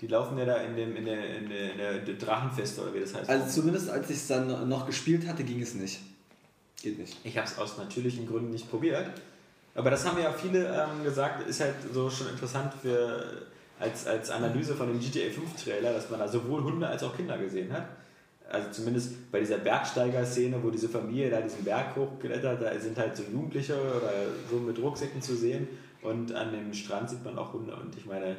Die 0.00 0.06
laufen 0.06 0.38
ja 0.38 0.46
da 0.46 0.56
in, 0.62 0.74
dem, 0.76 0.96
in, 0.96 1.04
der, 1.04 1.36
in, 1.36 1.48
der, 1.50 1.72
in 2.00 2.06
der 2.06 2.14
Drachenfeste 2.14 2.80
oder 2.82 2.94
wie 2.94 3.00
das 3.00 3.14
heißt. 3.14 3.28
Also 3.28 3.60
zumindest 3.60 3.90
als 3.90 4.08
ich 4.08 4.16
es 4.16 4.26
dann 4.28 4.66
noch 4.68 4.86
gespielt 4.86 5.26
hatte, 5.28 5.44
ging 5.44 5.60
es 5.60 5.74
nicht. 5.74 6.00
Geht 6.80 6.98
nicht. 6.98 7.18
Ich 7.24 7.36
habe 7.36 7.46
es 7.46 7.58
aus 7.58 7.76
natürlichen 7.76 8.26
Gründen 8.26 8.50
nicht 8.50 8.70
probiert. 8.70 9.10
Aber 9.80 9.88
das 9.88 10.06
haben 10.06 10.20
ja 10.20 10.30
viele 10.30 10.66
ähm, 10.66 11.02
gesagt, 11.02 11.48
ist 11.48 11.62
halt 11.62 11.74
so 11.90 12.10
schon 12.10 12.28
interessant 12.28 12.70
für, 12.82 13.46
als, 13.78 14.06
als 14.06 14.28
Analyse 14.28 14.74
von 14.74 14.88
dem 14.88 15.00
GTA 15.00 15.30
5 15.30 15.64
Trailer, 15.64 15.94
dass 15.94 16.10
man 16.10 16.20
da 16.20 16.28
sowohl 16.28 16.62
Hunde 16.62 16.86
als 16.86 17.02
auch 17.02 17.16
Kinder 17.16 17.38
gesehen 17.38 17.72
hat. 17.72 17.86
Also 18.50 18.68
zumindest 18.72 19.32
bei 19.32 19.40
dieser 19.40 19.56
Bergsteiger-Szene, 19.56 20.62
wo 20.62 20.68
diese 20.68 20.90
Familie 20.90 21.30
da 21.30 21.40
diesen 21.40 21.64
Berg 21.64 21.96
hochklettert, 21.96 22.60
da 22.60 22.78
sind 22.78 22.98
halt 22.98 23.16
so 23.16 23.22
Jugendliche 23.22 23.72
oder 23.72 24.12
so 24.50 24.56
mit 24.56 24.78
Rucksäcken 24.78 25.22
zu 25.22 25.34
sehen. 25.34 25.66
Und 26.02 26.34
an 26.34 26.52
dem 26.52 26.74
Strand 26.74 27.08
sieht 27.08 27.24
man 27.24 27.38
auch 27.38 27.54
Hunde. 27.54 27.74
Und 27.74 27.96
ich 27.96 28.04
meine, 28.04 28.36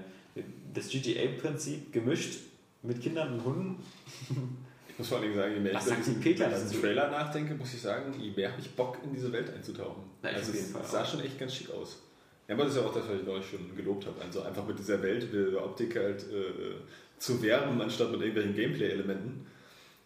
das 0.75 0.89
GTA-Prinzip 0.89 1.91
gemischt 1.91 2.37
mit 2.83 3.01
Kindern 3.01 3.33
und 3.33 3.45
Hunden, 3.45 3.83
muss 5.02 5.10
vor 5.10 5.20
Dingen 5.20 5.34
sagen, 5.34 5.54
je 5.56 5.60
mehr 5.60 5.74
Was 5.74 5.88
ich 5.88 5.93
über 5.93 6.04
diesen, 6.04 6.22
diesen? 6.22 6.82
Trailer 6.82 7.10
nachdenke, 7.10 7.56
muss 7.56 7.74
ich 7.74 7.82
sagen, 7.82 8.14
je 8.20 8.32
mehr 8.32 8.52
habe 8.52 8.62
ich 8.62 8.70
Bock, 8.76 8.99
in 9.04 9.14
diese 9.14 9.32
Welt 9.32 9.52
einzutauchen. 9.52 10.04
Na, 10.22 10.30
also 10.30 10.52
es 10.52 10.72
sah 10.72 11.02
auch. 11.02 11.06
schon 11.06 11.22
echt 11.22 11.39
ganz 11.39 11.56
schick 11.56 11.72
aus. 11.72 12.04
Ja, 12.47 12.54
aber 12.54 12.66
das 12.66 12.76
ist 12.76 12.82
ja 12.82 12.88
auch 12.88 12.93
das, 12.93 13.10
was 13.10 13.22
ich 13.22 13.28
euch 13.28 13.49
schon 13.49 13.76
gelobt 13.76 14.06
habe. 14.06 14.22
Also 14.22 14.43
einfach 14.43 14.66
mit 14.68 14.78
dieser 14.78 15.02
Welt, 15.02 15.34
mit 15.34 15.54
der 15.54 15.66
Optik 15.66 15.95
halt 15.95 16.22
äh, 16.22 16.76
zu 17.18 17.41
werben, 17.41 17.82
anstatt 17.82 18.12
mit 18.12 18.22
irgendwelchen 18.22 18.56
Gameplay-Elementen, 18.56 19.47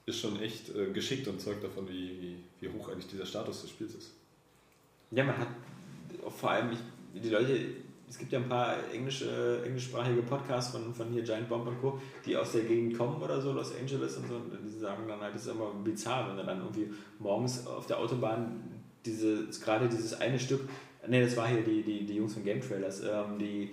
ist 0.05 0.19
schon 0.19 0.39
echt 0.41 0.73
äh, 0.73 0.91
geschickt 0.91 1.27
und 1.27 1.41
zeugt 1.41 1.63
davon, 1.63 1.89
wie, 1.89 2.37
wie, 2.61 2.69
hoch 2.69 2.87
eigentlich 2.89 3.07
dieser 3.07 3.25
Status 3.25 3.63
des 3.63 3.71
Spiels 3.71 3.95
ist. 3.95 4.13
Ja, 5.11 5.25
man 5.25 5.37
hat 5.37 5.47
vor 6.29 6.51
allem, 6.51 6.71
ich, 6.71 7.21
die 7.21 7.29
Leute, 7.29 7.57
es 8.07 8.17
gibt 8.17 8.31
ja 8.31 8.39
ein 8.39 8.49
paar 8.49 8.75
englische, 8.93 9.63
englischsprachige 9.65 10.21
Podcasts 10.21 10.71
von, 10.71 10.93
von 10.93 11.09
hier 11.11 11.23
Giant 11.23 11.49
Bomb 11.49 11.67
und 11.67 11.81
Co., 11.81 11.99
die 12.25 12.37
aus 12.37 12.51
der 12.51 12.61
Gegend 12.61 12.97
kommen 12.97 13.21
oder 13.21 13.41
so, 13.41 13.51
Los 13.51 13.73
Angeles 13.79 14.17
und 14.17 14.27
so, 14.27 14.35
und 14.35 14.51
die 14.63 14.79
sagen 14.79 15.07
dann 15.07 15.19
halt, 15.19 15.33
das 15.33 15.45
ist 15.45 15.51
immer 15.51 15.71
bizarr, 15.83 16.29
wenn 16.29 16.37
du 16.37 16.43
dann 16.43 16.59
irgendwie 16.59 16.89
morgens 17.19 17.65
auf 17.65 17.87
der 17.87 17.99
Autobahn 17.99 18.63
diese, 19.05 19.47
gerade 19.63 19.87
dieses 19.89 20.19
eine 20.19 20.39
Stück, 20.39 20.61
ne, 21.07 21.21
das 21.21 21.35
war 21.37 21.47
hier 21.47 21.61
die, 21.61 21.83
die, 21.83 22.05
die 22.05 22.15
Jungs 22.15 22.33
von 22.33 22.43
Game 22.43 22.61
Trailers, 22.61 23.01
ähm, 23.01 23.37
die, 23.39 23.63
äh, 23.63 23.69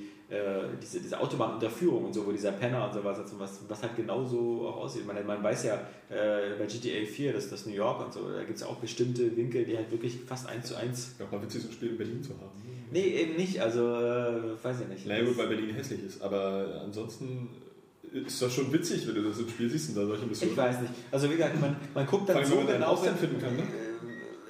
diese, 0.80 1.01
diese 1.01 1.20
Autobahnunterführung 1.20 2.07
und 2.07 2.14
so, 2.14 2.26
wo 2.26 2.33
dieser 2.33 2.53
Penner 2.53 2.87
und 2.87 2.95
sowas, 2.95 3.18
also 3.18 3.39
was, 3.39 3.61
was 3.68 3.83
halt 3.83 3.97
genauso 3.97 4.66
auch 4.66 4.76
aussieht. 4.78 5.07
Man, 5.07 5.24
man 5.26 5.43
weiß 5.43 5.64
ja 5.64 5.74
äh, 6.09 6.57
bei 6.59 6.66
GTA 6.66 7.05
4, 7.07 7.33
dass 7.33 7.51
das 7.51 7.66
New 7.66 7.74
York 7.74 8.05
und 8.05 8.12
so, 8.12 8.30
da 8.30 8.43
gibt 8.45 8.57
es 8.57 8.62
ja 8.62 8.68
auch 8.68 8.76
bestimmte 8.76 9.37
Winkel, 9.37 9.64
die 9.64 9.76
halt 9.76 9.91
wirklich 9.91 10.18
fast 10.26 10.49
eins 10.49 10.68
zu 10.68 10.76
eins. 10.76 11.16
Ja, 11.18 11.26
mal 11.30 11.43
witzig, 11.43 11.62
so 11.62 11.68
ein 11.68 11.72
Spiel 11.72 11.91
in 11.91 11.99
Berlin 11.99 12.22
zu 12.22 12.30
haben. 12.30 12.62
Nee, 12.91 13.09
eben 13.09 13.37
nicht, 13.37 13.61
also 13.61 13.80
äh, 13.80 14.62
weiß 14.62 14.80
ich 14.83 14.89
nicht. 14.89 15.07
Naja, 15.07 15.24
gut, 15.24 15.37
weil 15.39 15.49
Berlin 15.49 15.74
hässlich 15.74 16.03
ist, 16.03 16.22
aber 16.22 16.83
ansonsten 16.83 17.49
ist 18.12 18.43
das 18.43 18.53
schon 18.53 18.72
witzig, 18.72 19.07
wenn 19.07 19.14
du 19.14 19.22
das 19.22 19.39
im 19.39 19.49
Spiel 19.49 19.70
siehst 19.70 19.91
und 19.91 19.97
da 19.97 20.07
solche 20.07 20.26
Missionen. 20.26 20.53
Ich 20.53 20.59
weiß 20.59 20.80
nicht. 20.80 20.93
Also 21.11 21.30
wie 21.30 21.37
gesagt, 21.37 21.61
man, 21.61 21.76
man 21.95 22.07
guckt 22.07 22.28
dann 22.28 22.37
Vor 22.37 22.43
allem, 22.43 22.51
so 22.51 22.57
wenn 22.57 22.64
man 22.64 22.74
einen 22.74 22.83
genau, 22.83 22.93
Ausland 22.93 23.18
finden 23.18 23.41
kann, 23.41 23.57
ne? 23.57 23.62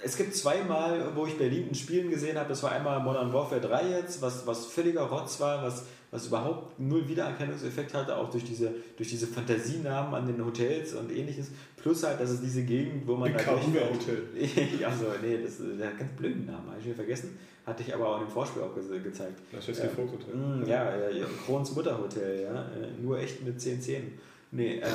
Es 0.05 0.17
gibt 0.17 0.35
zweimal, 0.35 1.15
wo 1.15 1.27
ich 1.27 1.39
Berlin 1.39 1.69
in 1.69 1.75
Spielen 1.75 2.11
gesehen 2.11 2.37
habe. 2.37 2.49
Das 2.49 2.63
war 2.63 2.73
einmal 2.73 3.01
Modern 3.01 3.33
Warfare 3.33 3.61
3 3.61 3.91
jetzt, 3.91 4.21
was, 4.21 4.47
was 4.47 4.67
völliger 4.67 5.03
Rotz 5.03 5.39
war, 5.41 5.63
was, 5.63 5.85
was 6.11 6.27
überhaupt 6.27 6.79
null 6.79 7.09
Wiedererkennungseffekt 7.09 7.95
hatte, 7.95 8.17
auch 8.17 8.31
durch 8.31 8.45
diese, 8.45 8.75
durch 8.97 9.09
diese 9.09 9.27
Fantasienamen 9.27 10.15
an 10.15 10.27
den 10.27 10.45
Hotels 10.45 10.95
und 10.95 11.11
ähnliches. 11.11 11.51
Plus 11.77 12.03
halt, 12.03 12.21
dass 12.21 12.31
es 12.31 12.41
diese 12.41 12.63
Gegend, 12.65 13.07
wo 13.07 13.17
man 13.17 13.35
Ein 13.35 13.47
Hotel. 13.95 14.85
also, 14.85 15.07
nee, 15.23 15.39
das 15.43 15.61
ist 15.61 15.79
der 15.79 15.89
hat 15.89 15.99
ganz 15.99 16.13
blöden 16.13 16.47
Namen, 16.47 16.69
habe 16.69 16.81
ich 16.81 16.87
mir 16.87 16.95
vergessen. 16.95 17.39
Hatte 17.65 17.85
ich 17.85 17.95
aber 17.95 18.09
auch 18.09 18.21
in 18.21 18.27
dem 18.27 18.31
Vorspiel 18.31 18.63
auch 18.63 18.75
ge 18.75 19.01
gezeigt. 19.01 19.41
Das 19.53 19.69
ist 19.69 19.81
das 19.81 19.91
Hotel. 19.97 20.35
Mm, 20.35 20.67
ja, 20.67 20.97
ja, 20.97 21.11
ja, 21.11 21.27
Krons 21.47 21.75
Mutterhotel, 21.75 22.43
ja. 22.43 22.63
äh, 22.63 23.01
Nur 23.01 23.19
echt 23.21 23.45
mit 23.45 23.61
10 23.61 23.81
Zähnen. 23.81 24.19
Nee, 24.51 24.81
ähm, 24.83 24.91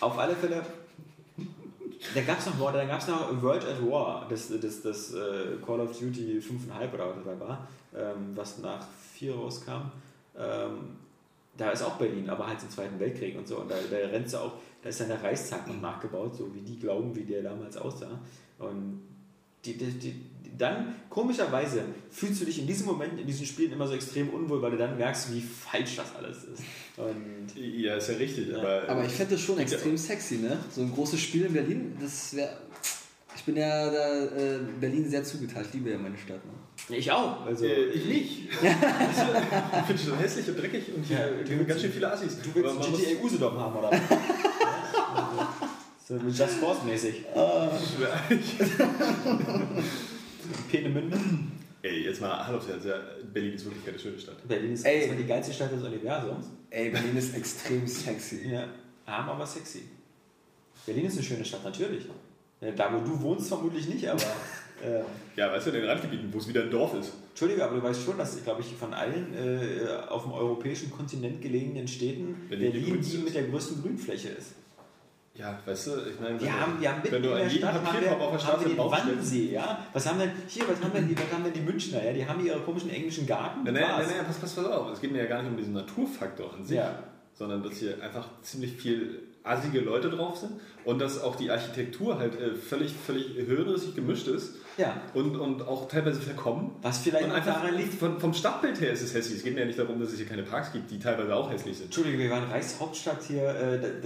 auf 0.00 0.18
alle 0.18 0.34
Fälle. 0.34 0.62
Da 2.14 2.22
gab 2.22 2.38
es 2.38 2.46
noch 2.46 2.58
noch 3.08 3.42
World 3.42 3.64
at 3.64 3.82
War, 3.82 4.26
das, 4.28 4.48
das, 4.48 4.82
das 4.82 5.12
äh, 5.12 5.56
Call 5.64 5.80
of 5.80 5.98
Duty 5.98 6.40
5,5 6.40 6.94
oder 6.94 7.16
was 7.16 7.24
da 7.24 7.40
war, 7.40 7.68
ähm, 7.94 8.32
was 8.34 8.58
nach 8.58 8.86
4 9.14 9.34
rauskam. 9.34 9.90
Ähm, 10.36 10.96
da 11.56 11.70
ist 11.70 11.82
auch 11.82 11.96
Berlin, 11.96 12.30
aber 12.30 12.46
halt 12.46 12.60
zum 12.60 12.70
Zweiten 12.70 12.98
Weltkrieg 12.98 13.36
und 13.36 13.46
so. 13.46 13.58
Und 13.58 13.70
da, 13.70 13.74
da 13.90 13.96
rennst 13.96 14.32
du 14.32 14.38
auch, 14.38 14.52
da 14.82 14.88
ist 14.88 15.00
dann 15.00 15.08
der 15.08 15.22
Reichstag 15.22 15.66
noch 15.68 15.80
nachgebaut, 15.80 16.34
so 16.34 16.54
wie 16.54 16.62
die 16.62 16.78
glauben, 16.78 17.14
wie 17.14 17.24
der 17.24 17.42
damals 17.42 17.76
aussah. 17.76 18.18
Und 18.58 19.02
die, 19.64 19.76
die, 19.76 19.90
die, 19.98 20.29
dann, 20.58 20.94
komischerweise, 21.08 21.82
fühlst 22.10 22.40
du 22.40 22.44
dich 22.44 22.58
in 22.58 22.66
diesem 22.66 22.86
Moment, 22.86 23.18
in 23.18 23.26
diesen 23.26 23.46
Spielen 23.46 23.72
immer 23.72 23.86
so 23.86 23.94
extrem 23.94 24.28
unwohl, 24.30 24.60
weil 24.62 24.72
du 24.72 24.76
dann 24.76 24.96
merkst, 24.98 25.32
wie 25.34 25.40
falsch 25.40 25.96
das 25.96 26.14
alles 26.16 26.44
ist. 26.44 26.62
Und 26.96 27.54
Ja, 27.56 27.96
ist 27.96 28.08
ja 28.08 28.16
richtig, 28.16 28.48
Ja. 28.48 28.58
aber. 28.58 28.82
Aber 28.88 29.04
ich 29.04 29.12
fände 29.12 29.34
das 29.34 29.42
schon 29.42 29.58
extrem 29.58 29.96
sexy, 29.96 30.36
ne? 30.36 30.58
So 30.70 30.82
ein 30.82 30.92
großes 30.92 31.20
Spiel 31.20 31.46
in 31.46 31.52
Berlin, 31.52 31.96
das 32.00 32.34
wäre. 32.36 32.56
Ich 33.36 33.44
bin 33.44 33.56
ja 33.56 33.90
da 33.90 34.24
äh, 34.26 34.58
Berlin 34.80 35.08
sehr 35.08 35.22
zugeteilt. 35.24 35.66
Ich 35.68 35.74
liebe 35.74 35.90
ja 35.90 35.98
meine 35.98 36.18
Stadt. 36.18 36.40
Ne? 36.44 36.96
ich 36.96 37.10
auch. 37.10 37.46
Also, 37.46 37.64
Äh, 37.64 37.84
ich 37.90 38.04
nicht. 38.04 38.48
ich 38.50 38.56
finde 38.58 39.94
es 39.94 40.04
so 40.04 40.16
hässlich 40.16 40.48
und 40.48 40.58
dreckig 40.60 40.92
und 40.94 41.04
hier 41.04 41.32
Ja, 41.48 41.62
ganz 41.62 41.80
schön 41.80 41.92
viele 41.92 42.12
Assis. 42.12 42.36
du 42.42 42.54
willst 42.54 42.76
Aber 42.76 42.86
GTA 42.98 43.22
Usedom 43.22 43.58
haben, 43.58 43.76
oder? 43.78 43.90
was? 43.92 44.00
so 46.08 46.16
Just 46.16 46.54
Force-mäßig. 46.58 47.24
Peenemünde. 50.70 51.18
Ey, 51.82 52.04
jetzt 52.04 52.20
mal 52.20 52.46
Hallo, 52.46 52.60
Berlin 53.32 53.54
ist 53.54 53.64
wirklich 53.64 53.84
keine 53.84 53.98
schöne 53.98 54.18
Stadt. 54.18 54.46
Berlin 54.46 54.72
ist 54.74 54.84
Ey. 54.84 55.06
zwar 55.06 55.16
die 55.16 55.24
geilste 55.26 55.52
Stadt 55.52 55.72
des 55.72 55.82
Universums. 55.82 56.46
Ey, 56.68 56.90
Berlin 56.90 57.16
ist 57.16 57.34
extrem 57.34 57.86
sexy. 57.86 58.50
Ja, 58.50 58.64
arm, 59.06 59.30
aber 59.30 59.46
sexy. 59.46 59.82
Berlin 60.84 61.06
ist 61.06 61.14
eine 61.14 61.22
schöne 61.22 61.44
Stadt, 61.44 61.64
natürlich. 61.64 62.04
Ja, 62.60 62.70
Da, 62.72 62.92
wo 62.92 62.98
du 63.04 63.20
wohnst, 63.22 63.48
vermutlich 63.48 63.88
nicht, 63.88 64.08
aber. 64.08 64.22
Äh, 64.82 65.02
Ja, 65.36 65.52
weißt 65.52 65.66
du, 65.66 65.70
in 65.72 65.76
den 65.82 65.84
Randgebieten, 65.90 66.32
wo 66.32 66.38
es 66.38 66.48
wieder 66.48 66.62
ein 66.62 66.70
Dorf 66.70 66.94
ist. 66.94 67.12
Entschuldige, 67.32 67.62
aber 67.66 67.76
du 67.76 67.82
weißt 67.82 68.02
schon, 68.02 68.16
dass, 68.16 68.42
glaube 68.42 68.62
ich, 68.62 68.68
von 68.74 68.94
allen 68.94 69.34
äh, 69.34 69.86
auf 70.08 70.22
dem 70.22 70.32
europäischen 70.32 70.90
Kontinent 70.90 71.42
gelegenen 71.42 71.86
Städten 71.86 72.34
Berlin 72.48 72.72
die 72.72 72.78
Berlin 72.78 73.02
die 73.02 73.14
ist. 73.14 73.22
mit 73.22 73.34
der 73.34 73.42
größten 73.42 73.82
Grünfläche 73.82 74.30
ist. 74.30 74.54
Ja, 75.40 75.58
weißt 75.64 75.86
du, 75.86 75.90
ich 76.10 76.20
meine, 76.20 76.34
haben, 76.52 76.80
wir 76.80 76.90
haben 76.90 77.00
mitten 77.02 77.14
wenn 77.14 77.22
du 77.22 77.32
an 77.32 77.38
jedem 77.48 77.58
Stadt 77.58 77.72
haben 77.74 77.84
wir, 77.84 77.90
Papierkorb 77.92 78.20
auf 78.20 78.36
der 78.36 78.46
haben 78.52 78.60
wir 78.64 78.70
Straße 78.74 79.06
den. 79.08 79.16
Wannsee, 79.16 79.52
ja? 79.52 79.86
Was 79.92 80.06
haben 80.06 80.18
denn, 80.18 80.30
hier, 80.48 80.64
was 80.68 80.82
haben 80.84 80.92
denn 80.92 81.08
die, 81.08 81.16
was 81.16 81.32
haben 81.32 81.44
denn 81.44 81.52
die 81.54 81.60
Münchner, 81.60 82.04
ja? 82.04 82.12
Die 82.12 82.26
haben 82.26 82.44
ihre 82.44 82.60
komischen 82.60 82.90
englischen 82.90 83.26
Garten. 83.26 83.64
Nein, 83.64 83.74
nein, 83.74 83.82
nein, 83.82 84.06
nein, 84.18 84.26
pass, 84.26 84.36
pass, 84.38 84.52
pass 84.54 84.64
auf. 84.66 84.92
Es 84.92 85.00
geht 85.00 85.12
mir 85.12 85.22
ja 85.22 85.28
gar 85.28 85.42
nicht 85.42 85.50
um 85.50 85.56
diesen 85.56 85.72
Naturfaktor 85.72 86.52
an 86.54 86.64
sich, 86.64 86.76
Ja. 86.76 86.98
sondern 87.34 87.62
dass 87.62 87.74
hier 87.74 88.02
einfach 88.02 88.28
ziemlich 88.42 88.72
viel 88.72 89.22
assige 89.42 89.80
Leute 89.80 90.10
drauf 90.10 90.36
sind 90.36 90.52
und 90.84 91.00
dass 91.00 91.22
auch 91.22 91.34
die 91.34 91.50
Architektur 91.50 92.18
halt 92.18 92.38
äh, 92.38 92.54
völlig, 92.54 92.92
völlig 92.92 93.28
hirnrissig 93.36 93.94
gemischt 93.94 94.28
ist 94.28 94.56
Ja. 94.76 95.00
und, 95.14 95.34
und 95.36 95.62
auch 95.66 95.88
teilweise 95.88 96.20
verkommen. 96.20 96.72
Was 96.82 96.98
vielleicht 96.98 97.24
Und 97.24 97.32
einfach 97.32 97.54
daran 97.62 97.74
liegt, 97.74 97.94
von, 97.94 98.20
vom 98.20 98.34
Stadtbild 98.34 98.78
her 98.82 98.92
ist 98.92 99.00
es 99.00 99.14
hässlich. 99.14 99.38
Es 99.38 99.42
geht 99.44 99.54
mir 99.54 99.60
ja 99.60 99.66
nicht 99.66 99.78
darum, 99.78 99.98
dass 99.98 100.10
es 100.10 100.18
hier 100.18 100.26
keine 100.26 100.42
Parks 100.42 100.72
gibt, 100.72 100.90
die 100.90 100.98
teilweise 100.98 101.34
auch 101.34 101.50
hässlich 101.50 101.78
sind. 101.78 101.86
Entschuldige, 101.86 102.18
wir 102.18 102.30
waren 102.30 102.50
Reichshauptstadt 102.50 103.22
hier. 103.22 103.48
Äh, 103.48 104.02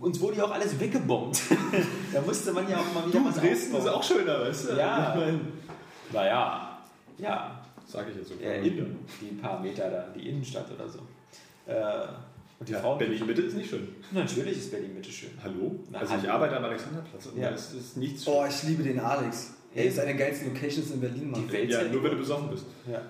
uns 0.00 0.20
wurde 0.20 0.36
ja 0.38 0.44
auch 0.44 0.50
alles 0.52 0.78
weggebombt. 0.80 1.40
da 2.12 2.20
musste 2.20 2.52
man 2.52 2.68
ja 2.68 2.78
auch 2.78 2.94
mal 2.94 3.06
wieder 3.08 3.20
Du, 3.20 3.26
was 3.26 3.36
Dresden 3.36 3.70
ist 3.70 3.74
aufbauen. 3.80 3.94
auch 3.94 4.02
schöner, 4.02 4.40
weißt 4.40 4.70
du? 4.70 4.76
Ja. 4.76 5.16
Naja, 6.12 6.78
ja. 7.18 7.60
Sag 7.86 8.08
ich 8.10 8.16
jetzt 8.16 8.28
so. 8.28 8.34
ja 8.42 8.52
innen, 8.54 8.98
die 9.20 9.34
paar 9.36 9.60
Meter 9.60 9.90
da, 9.90 10.06
die 10.16 10.28
Innenstadt 10.28 10.66
oder 10.74 10.88
so. 10.88 11.00
Äh, 11.66 12.08
und 12.58 12.68
die 12.68 12.72
Ja, 12.72 12.80
Frauen. 12.80 12.98
Berlin-Mitte 12.98 13.42
ist 13.42 13.56
nicht 13.56 13.68
schön. 13.68 13.88
Natürlich 14.12 14.56
ist 14.58 14.70
Berlin 14.70 14.94
Mitte 14.94 15.10
schön. 15.12 15.30
Hallo? 15.42 15.74
Na, 15.90 15.98
also 15.98 16.14
ich 16.22 16.30
arbeite 16.30 16.56
am 16.56 16.64
Alexanderplatz 16.64 17.26
und 17.26 17.38
Ja. 17.38 17.48
da 17.50 17.54
ist, 17.54 17.74
ist 17.74 17.96
nichts 17.96 18.26
Oh, 18.26 18.44
ich 18.48 18.62
liebe 18.62 18.82
den 18.82 19.00
Alex. 19.00 19.54
Er 19.74 19.84
ist 19.86 19.98
eine 19.98 20.14
der 20.16 20.26
geilsten 20.26 20.54
Locations 20.54 20.90
in 20.92 21.00
Berlin, 21.00 21.30
Mann. 21.30 21.44
Die 21.46 21.52
Welt 21.52 21.70
Ja, 21.70 21.82
nur 21.84 22.02
wenn 22.04 22.12
du 22.12 22.16
besoffen 22.18 22.48
bist. 22.50 22.64
Ja. 22.90 23.02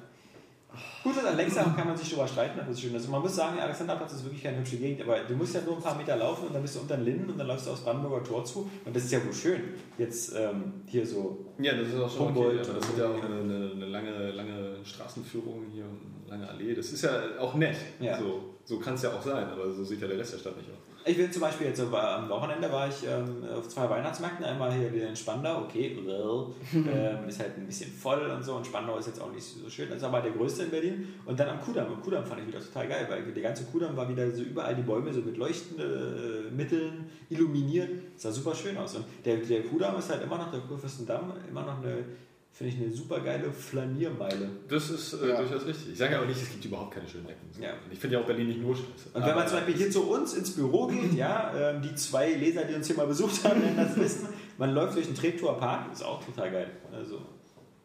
Gut, 1.05 1.13
und 1.23 1.37
Längsam 1.37 1.77
kann 1.77 1.87
man 1.87 1.97
sich 1.99 2.09
drüber 2.09 2.27
streiten, 2.27 2.59
aber 2.59 2.69
das 2.69 2.79
ist 2.79 2.83
schön. 2.83 2.95
Also 2.95 3.11
man 3.11 3.21
muss 3.21 3.37
sagen, 3.37 3.57
der 3.57 3.67
Alexanderplatz 3.67 4.15
ist 4.15 4.25
wirklich 4.25 4.43
keine 4.43 4.57
hübsche 4.57 4.79
Gegend, 4.79 5.03
aber 5.03 5.19
du 5.19 5.35
musst 5.35 5.55
ja 5.55 5.61
nur 5.61 5.77
ein 5.77 5.83
paar 5.83 5.97
Meter 5.99 6.17
laufen 6.17 6.47
und 6.47 6.55
dann 6.55 6.63
bist 6.63 6.77
du 6.77 6.81
unter 6.81 6.97
den 6.97 7.05
Linden 7.05 7.31
und 7.31 7.37
dann 7.37 7.47
läufst 7.47 7.67
du 7.67 7.73
aufs 7.73 7.83
Brandenburger 7.83 8.25
Tor 8.25 8.43
zu 8.43 8.71
und 8.87 8.97
das 8.97 9.05
ist 9.05 9.13
ja 9.13 9.23
wohl 9.23 9.35
schön. 9.35 9.61
Jetzt 9.99 10.35
ähm, 10.35 10.73
hier 10.87 11.07
so. 11.07 11.45
Ja, 11.59 11.75
das 11.75 11.89
ist 11.89 11.97
auch 11.97 12.11
schon 12.11 12.29
okay. 12.29 12.35
Humboldt. 12.37 12.71
Aber 12.71 12.79
das 12.81 12.89
ist 12.89 12.99
ja 12.99 13.07
auch 13.07 13.23
eine, 13.23 13.39
eine, 13.39 13.71
eine 13.73 13.87
lange, 13.87 14.31
lange 14.31 14.77
Straßenführung 14.83 15.67
hier 15.75 15.85
lange 16.29 16.49
Allee. 16.49 16.75
Das 16.75 16.93
ist 16.93 17.03
ja 17.03 17.11
auch 17.39 17.55
nett. 17.55 17.77
Ja. 18.01 18.19
So, 18.19 18.55
so 18.65 18.79
kann 18.79 18.95
es 18.95 19.03
ja 19.03 19.11
auch 19.13 19.23
sein, 19.23 19.47
aber 19.49 19.71
so 19.73 19.85
sieht 19.85 20.01
ja 20.01 20.07
der 20.09 20.19
Rest 20.19 20.35
der 20.35 20.39
Stadt 20.39 20.57
nicht 20.57 20.69
aus. 20.71 20.77
Ich 21.07 21.19
will 21.19 21.31
zum 21.31 21.43
Beispiel 21.43 21.67
jetzt 21.67 21.79
so, 21.79 21.93
war- 21.93 22.17
am 22.17 22.31
Wochenende 22.31 22.73
war 22.73 22.89
ich 22.89 23.07
ähm, 23.07 23.45
auf 23.55 23.69
zwei 23.69 23.91
Weihnachtsmärkten, 23.91 24.43
einmal 24.43 24.73
hier 24.73 24.91
wieder 24.91 25.07
in 25.07 25.15
Spandau, 25.15 25.65
okay, 25.65 25.99
well, 26.03 26.47
ähm, 26.73 27.29
ist 27.29 27.39
halt 27.41 27.59
ein 27.59 27.67
bisschen 27.67 27.93
voll 27.93 28.21
und 28.21 28.43
so. 28.43 28.55
Und 28.55 28.67
Spandau 28.67 28.97
ist 28.97 29.09
jetzt 29.09 29.21
auch 29.21 29.31
nicht 29.31 29.45
so 29.45 29.69
schön, 29.69 29.89
das 29.91 29.99
ist 29.99 30.05
aber 30.05 30.23
der 30.23 30.31
größte 30.31 30.63
in 30.63 30.71
Berlin. 30.71 31.07
Und 31.27 31.39
dann 31.39 31.51
am 31.51 31.61
Kudamm, 31.61 31.89
am 31.93 32.01
Kudamm 32.01 32.25
fand 32.25 32.41
ich 32.41 32.47
wieder 32.47 32.59
total 32.61 32.89
geil, 32.89 33.07
weil 33.11 33.23
der 33.35 33.43
ganze 33.43 33.65
Kudamm 33.65 33.95
war 33.95 34.09
wieder 34.09 34.31
so 34.31 34.43
überall. 34.45 34.75
Die 34.75 34.81
Bäume 34.83 35.13
so 35.13 35.21
mit 35.21 35.37
leuchtenden 35.37 36.49
äh, 36.49 36.51
Mitteln 36.51 37.05
illuminiert, 37.29 37.91
sah 38.17 38.33
super 38.33 38.55
schön 38.55 38.79
aus. 38.79 38.95
Und 38.97 39.05
der, 39.27 39.37
der 39.37 39.63
Kudamm 39.65 39.99
ist 39.99 40.09
halt 40.11 40.23
immer 40.23 40.39
noch, 40.39 40.51
der 40.51 40.61
Kurfürstendamm, 40.61 41.35
immer 41.51 41.67
noch 41.67 41.83
eine, 41.83 41.99
finde 42.57 42.73
ich, 42.73 42.81
eine 42.81 42.91
super 42.93 43.19
geile 43.21 43.53
Flaniermeile. 43.53 44.49
Das 44.69 44.89
ist 44.89 45.13
äh, 45.15 45.29
Ja. 45.29 45.41
durchaus 45.43 45.67
richtig. 45.67 45.93
Ich 45.93 45.99
sage 45.99 46.15
ja 46.15 46.23
auch 46.23 46.27
nicht, 46.27 46.41
es 46.41 46.49
gibt 46.51 46.65
überhaupt 46.65 46.95
keine 46.95 47.09
schönen 47.09 47.29
Ecken. 47.29 47.51
Ja. 47.61 47.71
Ich 47.91 47.99
finde 47.99 48.15
ja 48.17 48.23
auch 48.23 48.27
Berlin 48.27 48.47
nicht 48.47 48.61
nur 48.63 48.75
scheiße. 48.77 48.87
Und 49.13 49.15
wenn 49.15 49.21
man 49.23 49.31
Aber- 49.39 49.47
zum 49.47 49.57
Beispiel 49.59 49.75
hier 49.77 49.91
zu 49.91 50.03
uns 50.09 50.35
ins 50.35 50.53
Büro 50.55 50.87
geht, 50.87 51.13
ja, 51.15 51.53
ähm, 51.73 51.83
die 51.83 51.95
zwei 51.97 52.33
Leser, 52.35 52.65
die 52.65 52.75
uns 52.75 52.87
hier 52.87 52.97
mal 52.97 53.07
besucht 53.09 53.43
haben, 53.45 53.61
werden 53.61 53.77
das 53.77 53.97
wissen, 53.97 54.29
man 54.57 54.73
läuft 54.73 54.95
durch 54.97 55.07
den 55.07 55.17
Treptower 55.17 55.59
Park, 55.59 55.93
ist 55.93 56.05
auch 56.05 56.25
total 56.25 56.51
geil. 56.53 56.71
Also, 56.93 57.21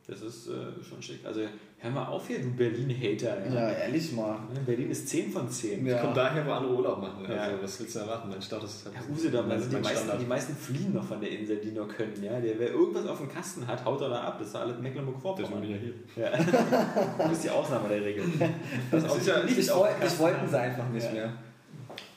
das 0.07 0.21
ist 0.21 0.47
äh, 0.47 0.83
schon 0.87 1.01
schick. 1.01 1.25
Also, 1.25 1.41
hör 1.81 1.91
mal 1.91 2.05
auf 2.07 2.27
hier, 2.27 2.39
du 2.41 2.49
Berlin-Hater. 2.51 3.45
Ja, 3.53 3.69
ehrlich 3.71 4.11
mal. 4.11 4.37
Berlin 4.65 4.91
ist 4.91 5.07
10 5.07 5.31
von 5.31 5.49
10. 5.49 5.85
Ja. 5.85 5.99
Kommt 6.01 6.17
daher, 6.17 6.45
wo 6.45 6.51
andere 6.51 6.75
Urlaub 6.75 7.01
machen. 7.01 7.25
Also, 7.25 7.33
Ja. 7.33 7.49
was 7.61 7.79
willst 7.79 7.95
du 7.95 7.99
erwarten? 7.99 8.29
Mein 8.29 8.41
Status 8.41 8.75
ist 8.75 8.85
halt. 8.85 8.95
Ja, 8.95 9.01
Usedom, 9.13 9.47
mein- 9.47 9.57
also 9.57 9.69
die 9.69 9.73
mein 9.75 9.83
meisten, 9.83 10.19
die 10.19 10.25
meisten 10.25 10.55
fliehen 10.55 10.93
noch 10.93 11.05
von 11.05 11.21
der 11.21 11.29
Insel, 11.31 11.57
die 11.57 11.71
nur 11.71 11.87
können. 11.87 12.21
Ja? 12.21 12.39
Der, 12.39 12.59
wer 12.59 12.69
irgendwas 12.71 13.07
auf 13.07 13.17
dem 13.19 13.29
Kasten 13.31 13.65
hat, 13.65 13.83
haut 13.85 14.01
er 14.01 14.09
da 14.09 14.21
ab. 14.23 14.37
Das 14.39 14.49
ist 14.49 14.55
alles 14.55 14.75
Deswegen 14.75 14.83
bin 14.83 15.05
Mecklenburg-Vorpommern. 15.05 15.63
ich 15.63 15.69
ja 15.69 15.77
hier. 15.77 15.93
Ja. 16.15 16.31
Du 17.23 17.29
bist 17.29 17.43
die 17.45 17.49
Ausnahme 17.49 17.87
der 17.89 18.01
Regel. 18.03 18.23
Das 18.91 19.03
ist 19.15 19.27
ja- 19.27 19.43
nicht 19.43 19.57
Ich, 19.57 19.73
woll, 19.73 19.89
ich 20.05 20.19
wollten 20.19 20.41
haben. 20.41 20.49
sie 20.49 20.59
einfach 20.59 20.89
nicht 20.89 21.05
Ja. 21.07 21.11
mehr. 21.13 21.33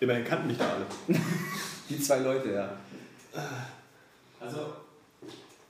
Immerhin 0.00 0.24
kannten 0.24 0.48
mich 0.48 0.58
da 0.58 0.64
alle. 0.64 0.86
Die 1.88 2.00
zwei 2.00 2.18
Leute, 2.18 2.50
ja. 2.52 2.70
Also, 4.40 4.58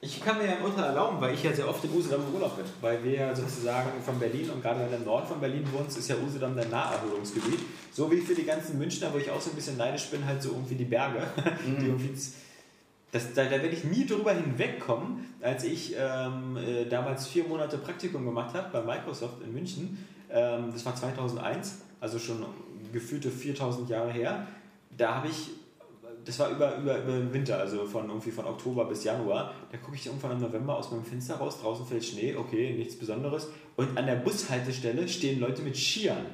Ich 0.04 0.20
kann 0.20 0.36
mir 0.36 0.46
ja 0.46 0.56
ein 0.56 0.64
Urteil 0.64 0.86
erlauben, 0.86 1.20
weil 1.20 1.32
ich 1.32 1.44
ja 1.44 1.52
sehr 1.52 1.68
oft 1.68 1.84
in 1.84 1.92
Usedom 1.92 2.22
im 2.26 2.34
Urlaub 2.34 2.56
bin. 2.56 2.64
Weil 2.80 3.04
wir 3.04 3.12
ja 3.12 3.36
sozusagen 3.36 3.88
von 4.04 4.18
Berlin 4.18 4.50
und 4.50 4.60
gerade 4.60 4.80
wenn 4.80 4.90
du 4.90 4.96
im 4.96 5.04
Norden 5.04 5.28
von 5.28 5.38
Berlin 5.38 5.64
wohnst, 5.72 5.96
ist 5.96 6.08
ja 6.08 6.16
Usedom 6.16 6.56
dein 6.56 6.68
Naherholungsgebiet. 6.70 7.60
So 7.92 8.10
wie 8.10 8.16
für 8.16 8.34
die 8.34 8.42
ganzen 8.42 8.78
Münchner, 8.78 9.14
wo 9.14 9.18
ich 9.18 9.30
auch 9.30 9.40
so 9.40 9.50
ein 9.50 9.54
bisschen 9.54 9.76
neidisch 9.76 10.06
bin, 10.10 10.26
halt 10.26 10.42
so 10.42 10.50
irgendwie 10.50 10.74
die 10.74 10.86
Berge. 10.86 11.22
Die 11.80 11.86
irgendwie 11.86 12.18
das, 13.12 13.34
da, 13.34 13.44
da 13.44 13.50
werde 13.50 13.68
ich 13.68 13.84
nie 13.84 14.06
drüber 14.06 14.32
hinwegkommen, 14.32 15.34
als 15.42 15.64
ich 15.64 15.94
ähm, 15.98 16.56
äh, 16.56 16.86
damals 16.86 17.28
vier 17.28 17.44
Monate 17.44 17.76
Praktikum 17.76 18.24
gemacht 18.24 18.54
habe 18.54 18.70
bei 18.72 18.82
Microsoft 18.82 19.42
in 19.44 19.52
München. 19.52 20.04
Ähm, 20.30 20.70
das 20.72 20.84
war 20.84 20.96
2001, 20.96 21.82
also 22.00 22.18
schon 22.18 22.44
gefühlte 22.90 23.30
4000 23.30 23.90
Jahre 23.90 24.10
her. 24.10 24.48
Da 24.96 25.16
habe 25.16 25.28
ich 25.28 25.50
das 26.24 26.38
war 26.38 26.50
über, 26.50 26.76
über, 26.76 26.98
über 26.98 27.12
den 27.12 27.32
Winter, 27.32 27.58
also 27.58 27.84
von 27.84 28.08
irgendwie 28.08 28.30
von 28.30 28.46
Oktober 28.46 28.84
bis 28.84 29.04
Januar. 29.04 29.54
Da 29.70 29.78
gucke 29.78 29.96
ich 29.96 30.06
irgendwann 30.06 30.32
im 30.32 30.40
November 30.40 30.76
aus 30.76 30.90
meinem 30.90 31.04
Fenster 31.04 31.36
raus, 31.36 31.60
draußen 31.60 31.86
fällt 31.86 32.04
Schnee, 32.04 32.36
okay, 32.36 32.74
nichts 32.74 32.96
Besonderes. 32.96 33.48
Und 33.76 33.96
an 33.96 34.06
der 34.06 34.16
Bushaltestelle 34.16 35.08
stehen 35.08 35.40
Leute 35.40 35.62
mit 35.62 35.76
Skiern. 35.76 36.26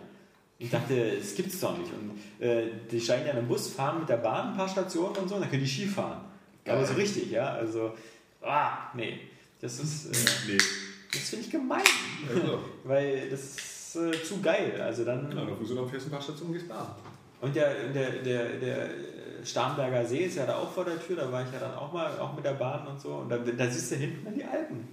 Ich 0.58 0.70
dachte, 0.70 1.16
das 1.16 1.34
gibt's 1.34 1.60
doch 1.60 1.78
nicht. 1.78 1.90
Und 1.92 2.44
äh, 2.44 2.66
die 2.90 3.00
scheinen 3.00 3.26
ja 3.26 3.32
einen 3.32 3.46
Bus 3.46 3.68
fahren 3.68 4.00
mit 4.00 4.08
der 4.08 4.16
Bahn 4.16 4.48
ein 4.48 4.56
paar 4.56 4.68
Stationen 4.68 5.16
und 5.16 5.28
so, 5.28 5.36
und 5.36 5.42
dann 5.42 5.50
können 5.50 5.62
die 5.62 5.68
Ski 5.68 5.86
fahren. 5.86 6.20
Aber 6.66 6.84
so 6.84 6.94
richtig, 6.94 7.30
ja. 7.30 7.52
Also, 7.52 7.92
ah, 8.42 8.90
nee. 8.94 9.20
Das 9.60 9.78
ist. 9.80 10.06
Äh, 10.06 10.30
Nee. 10.48 10.58
das 11.12 11.30
finde 11.30 11.44
ich 11.46 11.50
gemein. 11.50 11.82
Also, 12.28 12.58
Weil 12.84 13.30
das 13.30 13.40
ist 13.40 13.96
äh, 13.96 14.22
zu 14.22 14.40
geil. 14.40 14.80
Also 14.80 15.04
dann. 15.04 15.30
genau, 15.30 15.56
Usedom 15.60 15.88
fährst 15.88 16.06
du 16.06 16.10
ein 16.10 16.12
paar 16.12 16.22
Stationen 16.22 16.52
gehst 16.52 16.68
baden. 16.68 16.94
Und 17.40 17.54
der, 17.54 17.88
der, 17.88 18.10
der, 18.22 18.48
der 18.58 18.90
Starnberger 19.44 20.04
See 20.04 20.24
ist 20.24 20.36
ja 20.36 20.46
da 20.46 20.56
auch 20.56 20.70
vor 20.70 20.84
der 20.84 21.00
Tür, 21.00 21.16
da 21.16 21.32
war 21.32 21.42
ich 21.42 21.52
ja 21.52 21.58
dann 21.58 21.74
auch 21.74 21.92
mal 21.92 22.18
auch 22.18 22.34
mit 22.34 22.44
der 22.44 22.52
Bahn 22.52 22.86
und 22.86 23.00
so. 23.00 23.14
Und 23.16 23.28
da, 23.30 23.38
da 23.38 23.70
siehst 23.70 23.92
du 23.92 23.96
hinten 23.96 24.24
dann 24.24 24.34
die 24.34 24.44
Alpen. 24.44 24.88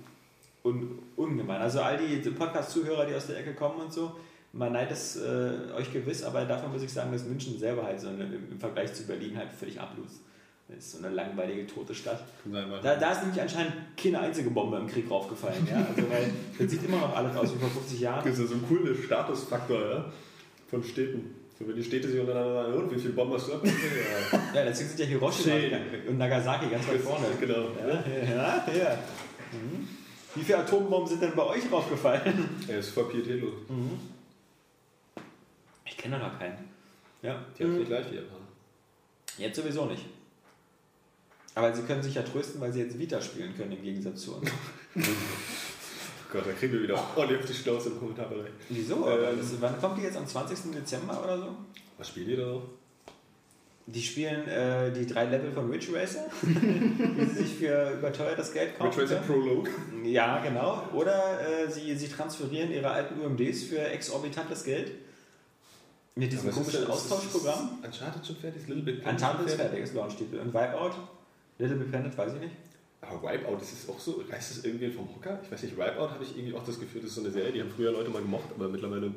Un, 0.64 1.00
ungemein. 1.16 1.62
Also 1.62 1.82
all 1.82 1.98
die 1.98 2.18
Podcast-Zuhörer, 2.30 3.06
die 3.06 3.14
aus 3.14 3.28
der 3.28 3.38
Ecke 3.38 3.54
kommen 3.54 3.80
und 3.82 3.94
so, 3.94 4.16
man 4.54 4.72
neidet 4.72 4.94
es 4.94 5.18
äh, 5.18 5.74
euch 5.78 5.92
gewiss, 5.92 6.24
aber 6.24 6.46
davon 6.46 6.72
muss 6.72 6.82
ich 6.82 6.92
sagen, 6.92 7.12
dass 7.12 7.26
München 7.26 7.60
selber 7.60 7.84
halt 7.84 8.00
so 8.00 8.08
eine, 8.08 8.24
im 8.24 8.60
Vergleich 8.60 8.94
zu 8.94 9.06
Berlin 9.06 9.38
halt 9.38 9.52
völlig 9.52 9.80
ablust. 9.80 10.22
Das 10.68 10.78
ist 10.78 10.92
so 10.94 11.06
eine 11.06 11.14
langweilige, 11.14 11.68
tote 11.68 11.94
Stadt. 11.94 12.24
Sein, 12.52 12.72
Da, 12.82 12.96
da 12.96 13.12
ist 13.12 13.22
nämlich 13.22 13.40
anscheinend 13.40 13.74
keine 13.96 14.20
einzige 14.20 14.50
Bombe 14.50 14.78
im 14.78 14.88
Krieg 14.88 15.10
raufgefallen. 15.12 15.68
Ja? 15.70 15.86
Also, 15.88 16.10
weil 16.10 16.32
das 16.58 16.72
sieht 16.72 16.84
immer 16.84 16.98
noch 16.98 17.16
alles 17.16 17.36
aus 17.36 17.54
wie 17.54 17.60
vor 17.60 17.70
50 17.70 18.00
Jahren. 18.00 18.24
Das 18.24 18.34
ist 18.34 18.40
ja 18.40 18.48
so 18.48 18.56
ein 18.56 18.68
cooler 18.68 18.96
Statusfaktor 18.96 19.80
ja? 19.80 20.06
von 20.68 20.84
Städten. 20.84 21.36
So, 21.58 21.66
wenn 21.68 21.76
die 21.76 21.84
Städte 21.84 22.10
sich 22.10 22.20
untereinander 22.20 22.76
und 22.76 22.92
wie 22.92 23.00
viele 23.00 23.14
Bomben 23.14 23.36
hast 23.36 23.48
du 23.48 23.54
abgekriegt? 23.54 23.82
Ja, 24.54 24.60
Ja, 24.62 24.66
deswegen 24.66 24.90
sind 24.90 25.00
ja 25.00 25.06
Hiroshima 25.06 25.56
und 26.08 26.18
Nagasaki 26.18 26.68
ganz 26.70 26.88
weit 26.88 27.00
vorne. 27.02 27.26
genau. 27.40 27.70
Ja, 27.80 28.04
ja, 28.04 28.74
ja. 28.78 28.98
Mhm. 29.54 29.88
Wie 30.36 30.44
viele 30.44 30.58
Atombomben 30.58 31.08
sind 31.08 31.22
denn 31.22 31.34
bei 31.34 31.44
euch 31.44 31.72
raufgefallen? 31.72 32.50
Er 32.68 32.80
ist 32.80 32.90
voll 32.90 33.06
pietätlos. 33.08 33.54
Ich 35.86 35.96
kenne 35.96 36.20
noch 36.20 36.38
keinen. 36.38 36.58
Ja. 37.22 37.46
Die 37.58 37.64
haben 37.64 37.72
es 37.74 37.80
nicht 37.80 37.90
leicht 37.90 38.12
wie 38.12 38.16
Japaner. 38.16 38.40
Jetzt 39.38 39.56
sowieso 39.56 39.86
nicht. 39.86 40.06
Aber 41.56 41.74
sie 41.74 41.84
können 41.84 42.04
sich 42.04 42.16
ja 42.16 42.22
trösten, 42.22 42.60
weil 42.60 42.74
sie 42.74 42.82
jetzt 42.82 43.00
Vita 43.00 43.22
spielen 43.22 43.56
können 43.56 43.72
im 43.72 43.82
Gegensatz 43.82 44.24
zu 44.24 44.36
uns. 44.36 44.52
Gott, 46.36 46.48
da 46.48 46.52
kriegen 46.54 46.74
wir 46.74 46.84
wieder 46.84 47.00
ordentlich 47.16 47.40
auf 47.40 47.46
die 47.46 47.54
Schnauze 47.54 47.90
im 47.90 48.00
Kommentarbereich. 48.00 48.52
Wieso? 48.70 49.08
Ähm. 49.10 49.38
das, 49.38 49.54
wann 49.62 49.80
kommt 49.80 49.98
die 49.98 50.04
jetzt? 50.04 50.18
Am 50.18 50.28
20. 50.28 50.72
Dezember 50.74 51.22
oder 51.24 51.38
so? 51.38 51.48
Was 51.98 52.10
spielt 52.10 52.28
ihr 52.28 52.38
da 52.38 52.46
noch? 52.48 52.64
Die 53.88 54.02
spielen 54.02 54.48
äh, 54.48 54.92
die 54.92 55.06
drei 55.06 55.26
Level 55.26 55.52
von 55.52 55.70
Ridge 55.70 55.94
Racer, 55.94 56.26
die 56.42 57.26
sie 57.26 57.44
sich 57.44 57.54
für 57.56 57.92
überteuertes 57.94 58.52
Geld 58.52 58.78
kaufen. 58.78 59.00
Ridge 59.00 59.16
Racer. 59.16 59.28
Prologue. 59.28 59.70
Ja, 60.04 60.42
genau. 60.44 60.82
Oder 60.94 61.40
äh, 61.48 61.70
sie, 61.72 61.96
sie 61.96 62.08
transferieren 62.08 62.72
ihre 62.72 62.90
alten 62.90 63.20
UMDs 63.22 63.64
für 63.66 63.80
exorbitantes 63.80 64.64
Geld. 64.64 64.92
Mit 66.16 66.32
diesem 66.32 66.50
ist 66.50 66.56
komischen 66.56 66.80
ja- 66.82 66.86
ist- 66.88 66.90
Austauschprogramm. 66.92 67.78
ist 67.84 67.86
Uncharted 67.86 68.26
schon 68.26 68.36
fertig? 68.38 68.62
Ist 68.64 68.70
Little 68.70 68.84
Big 68.84 69.02
Planet 69.02 69.22
Uncharted 69.22 69.46
ist 69.48 69.56
fertig, 69.56 69.80
ist 69.82 69.94
Launch-Titel. 69.94 70.40
Und 70.40 70.48
Wipeout? 70.54 70.92
Little 71.60 71.78
Big 71.78 71.92
Planet, 71.92 72.18
weiß 72.18 72.34
ich 72.34 72.40
nicht. 72.42 72.56
Aber 73.10 73.22
Wipeout, 73.22 73.58
das 73.60 73.72
ist 73.74 73.90
auch 73.90 74.00
so, 74.00 74.24
reißt 74.30 74.58
das 74.58 74.66
irgendwie 74.66 74.90
vom 74.90 75.08
Hocker? 75.16 75.40
Ich 75.44 75.52
weiß 75.52 75.64
nicht, 75.64 75.78
Wipeout 75.78 76.10
habe 76.10 76.24
ich 76.24 76.38
irgendwie 76.38 76.56
auch 76.56 76.64
das 76.64 76.80
Gefühl, 76.80 77.02
das 77.02 77.10
ist 77.10 77.16
so 77.16 77.22
eine 77.22 77.32
Serie, 77.32 77.52
die 77.52 77.62
haben 77.62 77.72
früher 77.76 77.92
Leute 77.92 78.10
mal 78.10 78.22
gemocht, 78.22 78.50
aber 78.56 78.68
mittlerweile. 78.68 79.12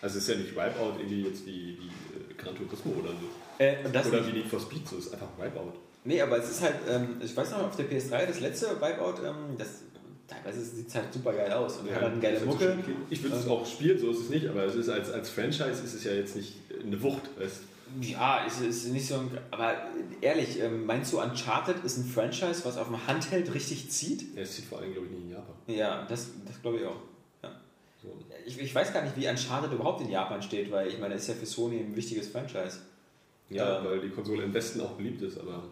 Also 0.00 0.18
es 0.18 0.28
ist 0.28 0.34
ja 0.34 0.36
nicht 0.36 0.52
Wipeout 0.52 0.98
irgendwie 0.98 1.22
jetzt 1.22 1.46
wie, 1.46 1.78
wie 1.78 1.88
äh, 1.88 2.34
Gran 2.36 2.54
Turismo 2.54 2.92
oder 2.92 3.10
so. 3.10 3.62
Äh, 3.62 3.76
oder 3.88 4.26
wie 4.26 4.32
Need 4.32 4.46
for 4.46 4.60
Speed, 4.60 4.86
so 4.86 4.98
es 4.98 5.06
ist 5.06 5.14
einfach 5.14 5.28
Wipeout. 5.38 5.72
Nee, 6.04 6.20
aber 6.22 6.38
es 6.38 6.50
ist 6.50 6.62
halt, 6.62 6.76
ähm, 6.88 7.16
ich 7.22 7.36
weiß 7.36 7.50
noch, 7.52 7.64
auf 7.64 7.76
der 7.76 7.90
PS3, 7.90 8.26
das 8.26 8.40
letzte 8.40 8.80
Wipeout, 8.80 9.24
ähm, 9.24 9.56
das, 9.58 9.82
teilweise 10.28 10.64
sieht 10.64 10.88
es 10.88 10.94
halt 10.94 11.12
super 11.12 11.32
geil 11.32 11.52
aus 11.52 11.78
und 11.78 11.92
hat 11.92 12.02
dann 12.02 12.20
geile 12.20 12.34
das 12.34 12.42
ist 12.42 12.48
Mucke. 12.48 12.78
Ich 13.10 13.22
würde 13.22 13.36
es 13.36 13.48
auch 13.48 13.66
spielen, 13.66 13.98
so 13.98 14.10
ist 14.10 14.20
es 14.20 14.28
nicht, 14.30 14.46
aber 14.46 14.64
es 14.64 14.74
ist 14.74 14.88
als, 14.88 15.10
als 15.10 15.30
Franchise 15.30 15.82
ist 15.82 15.94
es 15.94 16.04
ja 16.04 16.12
jetzt 16.12 16.36
nicht 16.36 16.54
eine 16.84 17.02
Wucht. 17.02 17.22
Weißt? 17.38 17.62
Ja, 18.00 18.44
es 18.46 18.60
ist 18.60 18.88
nicht 18.92 19.06
so 19.06 19.14
ein. 19.16 19.30
Aber 19.50 19.74
ehrlich, 20.20 20.60
ähm, 20.60 20.86
meinst 20.86 21.12
du, 21.12 21.20
Uncharted 21.20 21.82
ist 21.84 21.96
ein 21.98 22.04
Franchise, 22.04 22.64
was 22.64 22.76
auf 22.76 22.86
dem 22.88 23.06
Handheld 23.06 23.52
richtig 23.54 23.90
zieht? 23.90 24.34
Ja, 24.34 24.42
es 24.42 24.56
zieht 24.56 24.64
vor 24.66 24.78
allem, 24.78 24.92
glaube 24.92 25.06
ich, 25.06 25.12
nicht 25.12 25.24
in 25.24 25.30
Japan. 25.30 25.54
Ja, 25.66 26.06
das, 26.08 26.30
das 26.46 26.60
glaube 26.62 26.78
ich 26.78 26.86
auch. 26.86 26.96
Ja. 27.42 27.50
So. 28.02 28.16
Ich, 28.46 28.58
ich 28.60 28.74
weiß 28.74 28.92
gar 28.92 29.02
nicht, 29.02 29.16
wie 29.16 29.28
Uncharted 29.28 29.72
überhaupt 29.72 30.00
in 30.00 30.10
Japan 30.10 30.40
steht, 30.42 30.70
weil 30.70 30.88
ich 30.88 30.98
meine, 30.98 31.14
es 31.14 31.22
ist 31.22 31.28
ja 31.28 31.34
für 31.34 31.46
Sony 31.46 31.78
ein 31.78 31.94
wichtiges 31.96 32.28
Franchise. 32.28 32.78
Ja, 33.50 33.78
Ähm. 33.78 33.84
weil 33.86 34.00
die 34.00 34.10
Konsole 34.10 34.42
im 34.42 34.52
Westen 34.52 34.80
auch 34.80 34.92
beliebt 34.92 35.22
ist, 35.22 35.38
aber 35.38 35.62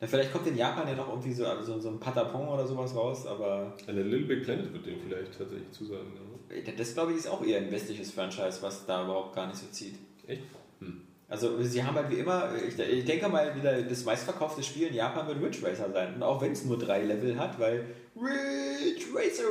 Na, 0.00 0.06
vielleicht 0.06 0.32
kommt 0.32 0.46
in 0.46 0.56
Japan 0.56 0.86
ja 0.86 0.94
doch 0.94 1.08
irgendwie 1.08 1.32
so, 1.32 1.46
also 1.46 1.80
so 1.80 1.88
ein 1.88 1.98
Patapon 1.98 2.46
oder 2.48 2.66
sowas 2.66 2.94
raus, 2.94 3.26
aber 3.26 3.74
eine 3.86 4.02
Little 4.02 4.26
Big 4.26 4.44
Planet 4.44 4.70
wird 4.72 4.84
dem 4.84 5.00
vielleicht 5.00 5.38
tatsächlich 5.38 5.70
zusagen. 5.72 6.12
Ja. 6.50 6.72
das 6.76 6.92
glaube 6.94 7.12
ich 7.12 7.18
ist 7.18 7.28
auch 7.28 7.42
eher 7.42 7.58
ein 7.58 7.70
westliches 7.72 8.10
Franchise, 8.10 8.58
was 8.60 8.84
da 8.86 9.04
überhaupt 9.04 9.34
gar 9.34 9.46
nicht 9.46 9.56
so 9.58 9.66
zieht. 9.70 9.94
Echt? 10.26 10.42
Hm. 10.80 11.00
Also 11.28 11.60
sie 11.62 11.82
haben 11.82 11.96
halt 11.96 12.10
wie 12.10 12.16
immer, 12.16 12.50
ich, 12.56 12.78
ich 12.78 13.04
denke 13.04 13.28
mal, 13.28 13.54
wieder 13.56 13.80
das 13.82 14.04
meistverkaufte 14.04 14.62
Spiel 14.62 14.88
in 14.88 14.94
Japan 14.94 15.26
wird 15.26 15.40
Ridge 15.42 15.66
Racer 15.66 15.90
sein. 15.92 16.14
Und 16.14 16.22
auch 16.22 16.40
wenn 16.42 16.52
es 16.52 16.64
nur 16.64 16.78
drei 16.78 17.02
Level 17.02 17.38
hat, 17.38 17.58
weil 17.58 17.86
Ridge 18.14 19.06
Racer, 19.14 19.42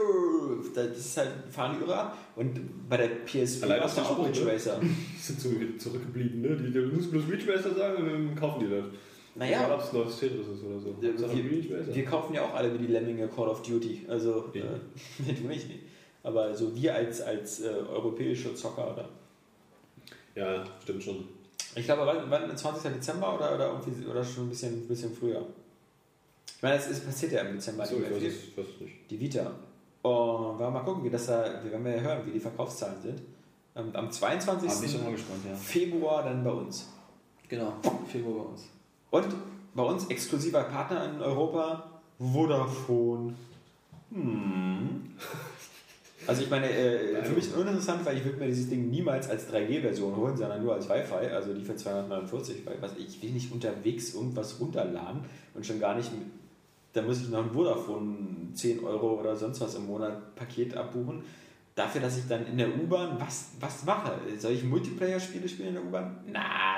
das 0.76 0.98
ist 0.98 1.18
halt, 1.18 1.32
fahren 1.50 1.76
die 1.78 1.84
irre 1.84 1.96
ab. 1.98 2.18
Und 2.36 2.88
bei 2.88 2.98
der 2.98 3.08
PSP 3.26 3.68
war 3.68 3.86
es 3.86 3.98
auch 3.98 4.26
Ridge 4.26 4.46
ne? 4.46 4.52
Racer. 4.54 4.80
Die 4.82 5.20
sind 5.20 5.82
zurückgeblieben, 5.82 6.42
ne? 6.42 6.56
Die, 6.56 6.72
die 6.72 6.80
müssen 6.80 7.12
bloß 7.12 7.24
Reach 7.30 7.48
Racer 7.50 7.74
sagen 7.74 8.04
und 8.04 8.10
dann 8.10 8.36
kaufen 8.36 8.60
die 8.66 8.70
das. 8.70 8.86
Naja, 9.36 9.74
ob 9.74 9.82
es 9.82 9.92
neues 9.94 10.20
Tetris 10.20 10.48
ist 10.48 10.64
oder 10.64 10.80
so. 10.80 10.96
Ja, 11.02 11.34
wir- 11.34 11.96
wir 11.96 12.06
kaufen 12.06 12.36
ja 12.36 12.44
auch 12.44 12.54
alle 12.54 12.72
wie 12.74 12.78
die 12.86 12.88
Lemminge 12.94 13.28
Call 13.30 13.48
of 13.48 13.64
Duty. 13.64 14.06
Also, 14.08 14.46
Ich 14.54 14.62
äh, 14.62 15.34
du 15.42 15.48
nicht. 15.48 15.68
Aber 16.22 16.54
so 16.56 16.74
wir 16.76 16.94
als, 16.94 17.20
als 17.20 17.62
äh, 17.62 17.70
europäische 17.92 18.54
Zocker, 18.54 18.94
oder? 18.94 19.10
Ja, 20.36 20.64
stimmt 20.84 21.02
schon. 21.04 21.24
Ich 21.76 21.86
glaube, 21.86 22.06
wann, 22.06 22.30
wann 22.30 22.56
20. 22.58 22.94
Dezember 22.94 23.36
oder, 23.36 23.56
oder, 23.56 23.68
irgendwie, 23.68 24.06
oder 24.06 24.24
schon 24.24 24.46
ein 24.46 24.50
bisschen, 24.50 24.74
ein 24.74 24.88
bisschen 24.88 25.16
früher? 25.16 25.46
Ich 26.56 26.62
meine, 26.62 26.76
es 26.76 26.88
ist, 26.88 27.06
passiert 27.06 27.32
ja 27.34 27.42
im 27.42 27.56
Dezember 27.56 27.84
nicht 27.84 27.94
ich 27.94 28.12
weiß 28.12 28.24
es, 28.24 28.44
ich 28.44 28.58
weiß 28.58 28.66
es 28.76 28.82
nicht. 28.82 28.94
Die 29.10 29.20
Vita. 29.20 29.52
Und 30.02 30.60
wir 30.60 30.70
mal 30.70 30.82
gucken, 30.82 31.04
wie 31.04 31.10
das 31.10 31.28
da, 31.28 31.62
wie 31.64 31.72
werden 31.72 31.86
wir 31.86 31.96
ja 31.96 32.02
hören, 32.02 32.26
wie 32.26 32.32
die 32.32 32.40
Verkaufszahlen 32.40 33.02
sind. 33.02 33.22
Ähm, 33.76 33.90
am 33.94 34.12
22. 34.12 34.70
Ah, 34.70 35.10
gespannt, 35.10 35.46
ja. 35.50 35.56
Februar 35.56 36.24
dann 36.24 36.44
bei 36.44 36.52
uns. 36.52 36.90
Genau, 37.48 37.74
Februar 38.08 38.46
bei 38.46 38.50
uns. 38.52 38.70
Und 39.12 39.36
bei 39.74 39.84
uns 39.84 40.08
exklusiver 40.08 40.64
Partner 40.64 41.06
in 41.06 41.22
Europa, 41.22 41.90
Vodafone. 42.20 43.34
Hm. 44.12 45.16
Also 46.28 46.44
ich 46.44 46.50
meine, 46.50 46.70
äh, 46.70 47.24
für 47.24 47.34
mich 47.34 47.54
uninteressant, 47.54 48.06
weil 48.06 48.18
ich 48.18 48.26
würde 48.26 48.38
mir 48.40 48.48
dieses 48.48 48.70
Ding 48.70 48.90
niemals 48.90 49.30
als 49.30 49.52
3G-Version 49.52 50.16
holen, 50.16 50.38
sondern 50.38 50.64
nur 50.64 50.74
als 50.74 50.90
Wi-Fi, 50.90 51.28
also 51.34 51.54
die 51.54 51.64
für 51.64 51.76
249, 51.76 52.66
weil 52.66 52.82
was, 52.82 52.92
ich 52.98 53.22
will 53.22 53.32
nicht 53.32 53.52
unterwegs 53.52 54.14
irgendwas 54.14 54.60
runterladen 54.60 55.22
und 55.54 55.66
schon 55.66 55.80
gar 55.80 55.96
nicht, 55.96 56.12
da 56.94 57.02
muss 57.02 57.22
ich 57.22 57.30
noch 57.30 57.44
ein 57.44 57.52
Vodafone 57.52 58.16
10 58.54 58.84
Euro 58.84 59.20
oder 59.20 59.36
sonst 59.36 59.60
was 59.62 59.76
im 59.76 59.88
Monat 59.88 60.36
Paket 60.36 60.76
abbuchen. 60.76 61.24
Dafür, 61.76 62.02
dass 62.02 62.18
ich 62.18 62.28
dann 62.28 62.46
in 62.46 62.58
der 62.58 62.70
U-Bahn 62.70 63.18
was, 63.20 63.52
was 63.60 63.84
mache. 63.84 64.12
Soll 64.38 64.52
ich 64.52 64.64
Multiplayer-Spiele 64.64 65.50
spielen 65.50 65.70
in 65.70 65.74
der 65.76 65.84
U-Bahn? 65.84 66.18
Na. 66.32 66.76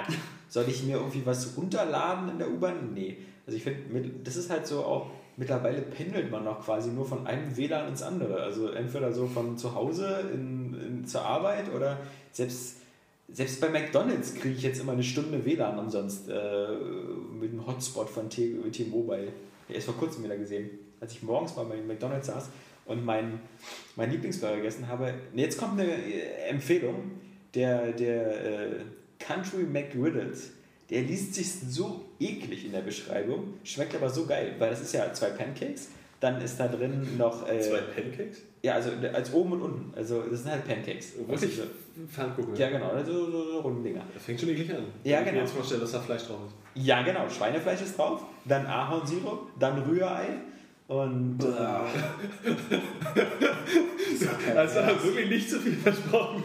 Soll 0.47 0.65
ich 0.69 0.83
mir 0.83 0.97
irgendwie 0.97 1.25
was 1.25 1.57
runterladen 1.57 2.29
in 2.29 2.39
der 2.39 2.49
U-Bahn? 2.49 2.93
Nee. 2.93 3.17
Also 3.45 3.57
ich 3.57 3.63
finde, 3.63 4.09
das 4.23 4.37
ist 4.37 4.49
halt 4.49 4.65
so 4.65 4.85
auch, 4.85 5.11
mittlerweile 5.37 5.81
pendelt 5.81 6.31
man 6.31 6.43
noch 6.43 6.63
quasi 6.63 6.89
nur 6.89 7.05
von 7.05 7.27
einem 7.27 7.55
WLAN 7.55 7.89
ins 7.89 8.01
andere. 8.01 8.41
Also 8.41 8.69
entweder 8.69 9.11
so 9.13 9.27
von 9.27 9.57
zu 9.57 9.75
Hause 9.75 10.29
in, 10.33 10.73
in, 10.79 11.05
zur 11.05 11.21
Arbeit 11.21 11.73
oder 11.73 11.99
selbst, 12.31 12.77
selbst 13.31 13.59
bei 13.61 13.69
McDonalds 13.69 14.35
kriege 14.35 14.55
ich 14.55 14.63
jetzt 14.63 14.79
immer 14.79 14.93
eine 14.93 15.03
Stunde 15.03 15.45
WLAN 15.45 15.79
umsonst 15.79 16.29
äh, 16.29 16.67
mit 17.39 17.51
dem 17.51 17.65
Hotspot 17.65 18.09
von 18.09 18.29
T-Mobile. 18.29 19.27
Der 19.69 19.75
ist 19.75 19.85
vor 19.85 19.95
kurzem 19.95 20.23
wieder 20.23 20.37
gesehen, 20.37 20.69
als 20.99 21.13
ich 21.13 21.23
morgens 21.23 21.55
mal 21.55 21.65
bei 21.65 21.77
McDonalds 21.81 22.27
saß 22.27 22.49
und 22.85 23.03
mein, 23.03 23.39
mein 23.95 24.11
Lieblingsburger 24.11 24.57
gegessen 24.57 24.87
habe. 24.87 25.13
Jetzt 25.33 25.59
kommt 25.59 25.79
eine 25.79 25.91
äh, 25.91 26.49
Empfehlung. 26.49 27.11
Der, 27.53 27.93
der 27.93 28.45
äh, 28.45 28.75
Country 29.17 29.63
McGriddles. 29.63 30.51
Der 30.89 31.01
liest 31.01 31.33
sich 31.33 31.51
so 31.51 32.05
eklig 32.19 32.65
in 32.65 32.71
der 32.71 32.81
Beschreibung, 32.81 33.55
schmeckt 33.63 33.95
aber 33.95 34.09
so 34.09 34.25
geil, 34.25 34.53
weil 34.59 34.69
das 34.69 34.81
ist 34.81 34.93
ja 34.93 35.11
zwei 35.13 35.29
Pancakes, 35.29 35.89
dann 36.19 36.39
ist 36.41 36.59
da 36.59 36.67
drin 36.67 37.17
noch... 37.17 37.47
Äh, 37.47 37.59
Zwei 37.59 37.79
Pancakes? 37.81 38.41
Ja, 38.61 38.73
also 38.75 38.91
als 39.13 39.33
oben 39.33 39.53
und 39.53 39.61
unten. 39.61 39.93
Also 39.95 40.21
das 40.21 40.41
sind 40.43 40.51
halt 40.51 40.67
Pancakes. 40.67 41.13
Wirklich? 41.27 41.59
Pfannkuchen. 42.09 42.55
ja, 42.55 42.69
genau, 42.69 42.89
also 42.89 43.13
so, 43.13 43.31
so, 43.31 43.51
so 43.51 43.59
runden 43.61 43.83
Dinger. 43.83 44.01
Das 44.13 44.23
fängt 44.23 44.39
schon 44.39 44.49
eklig 44.49 44.69
an. 44.71 44.85
Ja, 45.03 45.19
Ich 45.19 45.25
kann 45.25 45.25
mir 45.25 45.31
genau. 45.31 45.41
jetzt 45.43 45.53
vorstellen, 45.53 45.81
dass 45.81 45.91
da 45.91 45.99
Fleisch 46.01 46.23
drauf 46.23 46.39
ist. 46.47 46.83
Ja, 46.85 47.01
genau. 47.03 47.29
Schweinefleisch 47.29 47.81
ist 47.81 47.97
drauf, 47.97 48.23
dann 48.45 48.65
Ahornsirup, 48.65 49.49
dann 49.59 49.81
Rührei 49.83 50.27
und... 50.87 51.39
Also 54.55 54.81
hat 54.81 55.03
wirklich 55.03 55.29
nicht 55.29 55.49
so 55.49 55.59
viel 55.59 55.75
versprochen. 55.75 56.43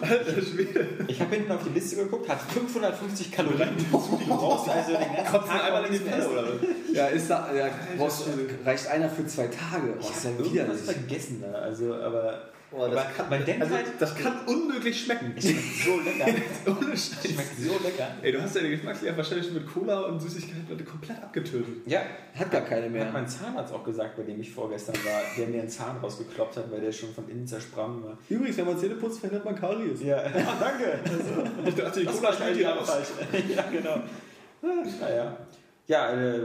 Alter 0.00 0.42
Schwede. 0.42 0.86
Ich 1.08 1.20
habe 1.20 1.34
hinten 1.34 1.50
auf 1.52 1.64
die 1.64 1.70
Liste 1.70 1.96
geguckt, 1.96 2.28
hat 2.28 2.40
550 2.42 3.32
Kalorien. 3.32 3.70
Du 3.90 3.98
brauchst 4.28 4.68
also 4.68 4.92
den 4.92 5.00
ganzen 5.14 5.32
Kotzen 5.32 5.50
Tag 5.50 5.64
einmal 5.64 5.84
in 5.86 5.92
die 5.92 5.98
mehr 6.00 6.30
oder 6.30 6.42
was? 6.44 6.68
Ja, 6.92 7.06
ist 7.06 7.28
da, 7.30 7.52
ja, 7.54 7.68
brauchst, 7.96 8.24
reicht 8.64 8.86
einer 8.88 9.08
für 9.08 9.26
zwei 9.26 9.46
Tage. 9.48 9.94
Oh, 9.94 10.00
Ich 10.00 10.10
ist 10.10 10.24
ja 10.24 10.30
habe 10.30 10.42
irgendwas 10.42 10.52
widerlich. 10.52 10.82
vergessen 10.84 11.44
da. 11.50 11.58
Also, 11.58 11.94
aber, 11.94 12.40
Boah, 12.70 12.90
das 12.90 13.04
kann- 13.16 13.30
man 13.30 13.44
denkt 13.44 13.62
Also, 13.62 13.74
halt, 13.76 13.86
das 13.98 14.14
kann 14.16 14.40
unmöglich 14.46 15.00
schmecken. 15.00 15.32
es 15.36 15.44
schmeckt 15.44 15.84
so 15.84 16.00
lecker. 16.00 16.26
Ohne 16.66 16.90
Scheiß. 16.90 17.22
schmeckt 17.32 17.58
so 17.60 17.72
lecker. 17.84 18.08
Ey, 18.22 18.32
du 18.32 18.42
hast 18.42 18.56
deine 18.56 18.70
Geschmackslehr 18.70 19.16
wahrscheinlich 19.16 19.52
mit 19.52 19.66
Cola 19.72 20.00
und 20.00 20.20
Süßigkeiten 20.20 20.84
komplett 20.84 21.22
abgetötet. 21.22 21.76
Ja, 21.86 22.00
Hat 22.34 22.50
gar 22.50 22.62
keine 22.62 22.86
hat 22.86 22.90
mehr. 22.92 23.10
mein 23.12 23.28
Zahnarzt 23.28 23.72
auch 23.72 23.84
gesagt, 23.84 24.16
bei 24.16 24.24
dem 24.24 24.40
ich 24.40 24.50
vorgestern 24.52 24.96
war, 24.96 25.20
der 25.38 25.46
mir 25.46 25.60
einen 25.60 25.68
Zahn 25.70 25.96
rausgekloppt 25.98 26.56
hat, 26.56 26.70
weil 26.72 26.80
der 26.80 26.90
schon 26.92 27.14
von 27.14 27.28
innen 27.28 27.46
zersprungen 27.46 28.02
war. 28.02 28.18
Übrigens, 28.28 28.56
wenn 28.56 28.66
man 28.66 28.78
Zähne 28.78 28.96
putzt, 28.96 29.20
verhindert 29.20 29.44
man 29.44 29.54
Karies. 29.54 30.02
Ja, 30.02 30.16
ah, 30.24 30.56
danke. 30.60 30.98
Ich 31.66 31.74
dachte, 31.74 32.00
die 32.00 32.06
Cola 32.06 32.50
ja 32.50 32.72
raus. 32.74 32.90
falsch. 32.90 33.08
ja, 33.56 33.62
genau. 33.70 34.02
Naja. 35.00 35.36
Ja, 35.86 36.12
äh, 36.12 36.40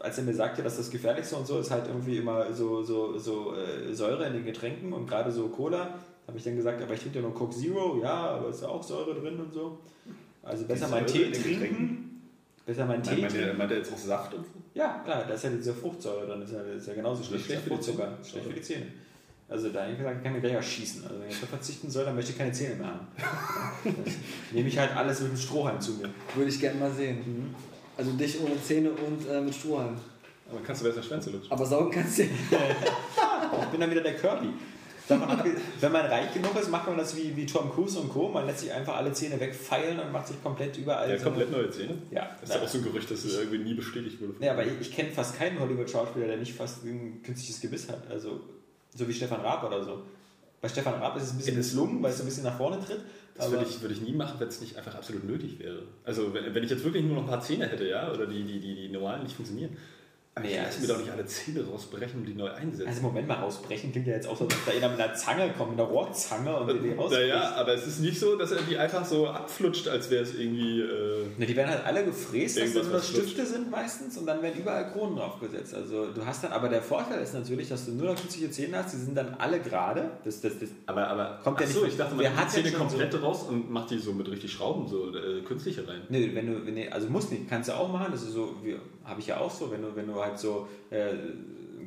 als 0.00 0.18
er 0.18 0.24
mir 0.24 0.34
sagte, 0.34 0.62
dass 0.62 0.76
das 0.76 0.90
Gefährlichste 0.90 1.36
und 1.36 1.46
so 1.46 1.58
ist 1.58 1.70
halt 1.70 1.86
irgendwie 1.86 2.16
immer 2.18 2.52
so, 2.52 2.82
so, 2.82 3.18
so 3.18 3.54
äh, 3.54 3.94
Säure 3.94 4.26
in 4.26 4.34
den 4.34 4.44
Getränken 4.44 4.92
und 4.92 5.06
gerade 5.06 5.30
so 5.30 5.48
Cola, 5.48 5.94
habe 6.26 6.38
ich 6.38 6.44
dann 6.44 6.56
gesagt, 6.56 6.82
aber 6.82 6.94
ich 6.94 7.00
trinke 7.00 7.18
ja 7.18 7.22
nur 7.22 7.34
Coke 7.34 7.54
Zero, 7.54 8.00
ja, 8.02 8.30
aber 8.30 8.48
ist 8.48 8.62
ja 8.62 8.68
auch 8.68 8.82
Säure 8.82 9.14
drin 9.14 9.38
und 9.38 9.52
so. 9.52 9.78
Also 10.42 10.64
besser 10.64 10.88
Säure 10.88 11.06
Tee 11.06 11.22
in 11.24 11.32
den 11.32 11.42
trinken. 11.42 11.60
Getränken? 11.60 12.22
Besser 12.64 12.86
mal 12.86 12.94
einen 12.94 13.02
Tee 13.02 13.20
Meint, 13.20 13.32
trinken. 13.32 13.58
meint 13.58 13.70
der 13.70 13.78
jetzt 13.78 13.92
auch 13.92 13.98
Saft 13.98 14.34
und 14.34 14.44
so? 14.44 14.50
Ja, 14.74 15.00
klar, 15.04 15.24
da 15.26 15.34
ist 15.34 15.44
ja 15.44 15.50
diese 15.50 15.74
Fruchtsäure 15.74 16.26
drin, 16.26 16.42
ist 16.42 16.52
ja, 16.52 16.62
ist 16.62 16.86
ja 16.86 16.94
genauso 16.94 17.22
schlecht. 17.22 17.46
schlecht 17.46 17.66
wie 17.66 17.68
der 17.70 17.78
für 17.78 17.82
die 17.82 17.92
Fruchtzucker. 17.92 18.18
Zähne? 18.22 18.24
Schlecht 18.30 18.46
für 18.46 18.52
die 18.54 18.62
Zähne. 18.62 18.86
Also 19.48 19.68
da 19.68 19.82
habe 19.82 19.92
ich 19.92 19.98
gesagt, 19.98 20.16
ich 20.16 20.22
kann 20.24 20.32
mir 20.32 20.40
gleich 20.40 20.56
auch 20.56 20.62
schießen. 20.62 21.04
Also 21.04 21.20
wenn 21.20 21.28
ich 21.28 21.40
da 21.40 21.46
verzichten 21.46 21.90
soll, 21.90 22.04
dann 22.06 22.14
möchte 22.14 22.32
ich 22.32 22.38
keine 22.38 22.52
Zähne 22.52 22.76
mehr 22.76 22.86
haben. 22.86 23.06
Nehme 24.52 24.68
ich 24.68 24.78
halt 24.78 24.96
alles 24.96 25.20
mit 25.20 25.32
dem 25.32 25.36
Strohhalm 25.36 25.78
zu 25.80 25.92
mir. 25.92 26.08
Würde 26.34 26.48
ich 26.48 26.58
gerne 26.58 26.80
mal 26.80 26.90
sehen. 26.90 27.18
Mhm. 27.18 27.54
Also 27.96 28.10
dich 28.12 28.40
ohne 28.40 28.60
Zähne 28.62 28.90
und 28.90 29.28
äh, 29.28 29.40
mit 29.40 29.54
Strohhalm. 29.54 29.96
Aber 30.50 30.60
kannst 30.66 30.82
du 30.82 30.86
besser 30.86 31.02
Schwänze 31.02 31.30
lutschen. 31.30 31.50
Aber 31.52 31.64
saugen 31.66 31.90
kannst 31.90 32.18
du. 32.18 32.22
Ich 33.62 33.68
bin 33.68 33.80
dann 33.80 33.90
wieder 33.90 34.00
der 34.02 34.14
Kirby. 34.16 34.48
Wenn 35.80 35.92
man 35.92 36.06
reich 36.06 36.32
genug 36.32 36.58
ist, 36.58 36.70
macht 36.70 36.86
man 36.86 36.96
das 36.96 37.14
wie, 37.16 37.34
wie 37.36 37.44
Tom 37.44 37.70
Cruise 37.70 37.98
und 37.98 38.08
Co. 38.10 38.28
Man 38.28 38.46
lässt 38.46 38.60
sich 38.60 38.72
einfach 38.72 38.96
alle 38.96 39.12
Zähne 39.12 39.38
wegfeilen 39.40 39.98
und 40.00 40.10
macht 40.12 40.28
sich 40.28 40.42
komplett 40.42 40.76
überall. 40.78 41.08
Der 41.08 41.18
so- 41.18 41.24
komplett 41.24 41.50
neue 41.50 41.70
Zähne? 41.70 41.94
Ja, 42.10 42.30
Das 42.40 42.48
ist 42.50 42.56
ja 42.56 42.62
auch 42.62 42.68
so 42.68 42.78
ein 42.78 42.84
Gerücht, 42.84 43.10
das 43.10 43.24
irgendwie 43.24 43.58
nie 43.58 43.74
bestätigt 43.74 44.20
wurde. 44.20 44.34
Ja, 44.44 44.52
aber 44.52 44.64
ich, 44.64 44.72
ich 44.80 44.92
kenne 44.94 45.10
fast 45.10 45.36
keinen 45.38 45.58
Hollywood-Schauspieler, 45.60 46.26
der 46.28 46.36
nicht 46.38 46.54
fast 46.54 46.84
ein 46.84 47.20
künstliches 47.22 47.60
Gebiss 47.60 47.88
hat. 47.88 48.10
Also, 48.10 48.40
so 48.94 49.06
wie 49.08 49.12
Stefan 49.12 49.40
Raab 49.40 49.64
oder 49.64 49.82
so. 49.84 50.02
Bei 50.62 50.68
Stefan 50.68 50.94
Raab 50.94 51.16
ist 51.16 51.24
es 51.24 51.32
ein 51.32 51.38
bisschen 51.38 51.56
misslungen, 51.56 52.02
weil 52.04 52.12
es 52.12 52.18
so 52.18 52.22
ein 52.22 52.26
bisschen 52.26 52.44
nach 52.44 52.56
vorne 52.56 52.78
tritt. 52.78 53.00
Das 53.34 53.50
würde 53.50 53.66
ich, 53.68 53.80
würde 53.80 53.94
ich 53.94 54.00
nie 54.00 54.12
machen, 54.12 54.38
wenn 54.38 54.46
es 54.46 54.60
nicht 54.60 54.76
einfach 54.76 54.94
absolut 54.94 55.24
nötig 55.24 55.58
wäre. 55.58 55.82
Also 56.04 56.32
wenn, 56.32 56.54
wenn 56.54 56.62
ich 56.62 56.70
jetzt 56.70 56.84
wirklich 56.84 57.02
nur 57.02 57.16
noch 57.16 57.24
ein 57.24 57.28
paar 57.28 57.40
Zähne 57.40 57.66
hätte, 57.66 57.88
ja, 57.88 58.12
oder 58.12 58.26
die, 58.26 58.44
die, 58.44 58.60
die, 58.60 58.74
die 58.76 58.88
normalen 58.88 59.24
nicht 59.24 59.34
funktionieren, 59.34 59.76
aber 60.34 60.44
Nee, 60.46 60.50
ich 60.52 60.56
ja, 60.56 60.62
lasse 60.62 60.80
mir 60.80 60.86
doch 60.88 60.98
nicht 60.98 61.10
alle 61.10 61.26
Zähne 61.26 61.62
rausbrechen 61.70 62.20
und 62.20 62.26
die 62.26 62.32
neu 62.34 62.50
einsetzen. 62.50 62.88
Also 62.88 63.02
Moment 63.02 63.28
mal 63.28 63.34
rausbrechen 63.34 63.92
klingt 63.92 64.06
ja 64.06 64.14
jetzt 64.14 64.26
auch 64.26 64.36
so, 64.38 64.46
dass 64.46 64.58
da 64.64 64.72
einer 64.72 64.88
mit 64.88 64.98
einer 65.00 65.12
Zange 65.14 65.50
kommt, 65.58 65.72
mit 65.72 65.80
einer 65.80 65.88
Rohrzange 65.90 66.56
und 66.58 66.68
die 66.82 66.90
rausbricht. 66.92 67.28
naja, 67.28 67.54
aber 67.56 67.74
es 67.74 67.86
ist 67.86 68.00
nicht 68.00 68.18
so, 68.18 68.36
dass 68.36 68.50
er 68.52 68.62
die 68.62 68.78
einfach 68.78 69.04
so 69.04 69.26
abflutscht, 69.28 69.88
als 69.88 70.10
wäre 70.10 70.22
es 70.22 70.34
irgendwie. 70.34 70.80
Äh, 70.80 71.12
Ne, 71.38 71.46
die 71.46 71.56
werden 71.56 71.70
halt 71.70 71.84
alle 71.86 72.04
gefräst, 72.04 72.58
dass 72.60 72.72
das 72.74 72.88
nur 72.88 73.00
Stifte 73.00 73.46
sind 73.46 73.70
meistens 73.70 74.18
und 74.18 74.26
dann 74.26 74.42
werden 74.42 74.58
überall 74.60 74.90
Kronen 74.92 75.16
draufgesetzt. 75.16 75.74
Also 75.74 76.06
du 76.12 76.24
hast 76.26 76.44
dann, 76.44 76.52
aber 76.52 76.68
der 76.68 76.82
Vorteil 76.82 77.22
ist 77.22 77.32
natürlich, 77.34 77.68
dass 77.68 77.86
du 77.86 77.92
nur 77.92 78.06
noch 78.06 78.16
künstliche 78.20 78.50
Zähne 78.50 78.78
hast, 78.78 78.92
die 78.94 78.98
sind 78.98 79.14
dann 79.16 79.34
alle 79.38 79.60
gerade. 79.60 80.10
Das, 80.24 80.40
das, 80.40 80.58
das, 80.58 80.68
aber, 80.86 81.06
aber 81.08 81.40
Kommt 81.44 81.60
ja 81.60 81.66
nicht 81.66 81.74
so, 81.74 81.84
ich 81.86 81.96
dachte, 81.96 82.14
man 82.14 82.36
hat 82.36 82.48
die 82.48 82.62
Zähne 82.62 82.72
komplett 82.76 83.22
raus 83.22 83.44
und 83.48 83.70
macht 83.70 83.90
die 83.90 83.98
so 83.98 84.12
mit 84.12 84.30
richtig 84.30 84.52
Schrauben, 84.52 84.88
so 84.88 85.14
äh, 85.16 85.40
künstliche 85.42 85.86
rein. 85.86 86.02
Nee, 86.08 86.30
wenn 86.34 86.46
du, 86.46 86.66
wenn, 86.66 86.74
nee, 86.74 86.88
also 86.88 87.08
muss 87.08 87.30
nicht, 87.30 87.48
kannst 87.48 87.68
du 87.68 87.74
auch 87.74 87.90
machen. 87.90 88.08
Das 88.12 88.22
ist 88.22 88.32
so, 88.32 88.56
wie- 88.62 88.76
habe 89.04 89.20
ich 89.20 89.26
ja 89.26 89.38
auch 89.38 89.50
so, 89.50 89.70
wenn 89.70 89.82
du, 89.82 89.94
wenn 89.94 90.06
du 90.06 90.22
halt 90.22 90.38
so 90.38 90.68
äh, 90.90 91.14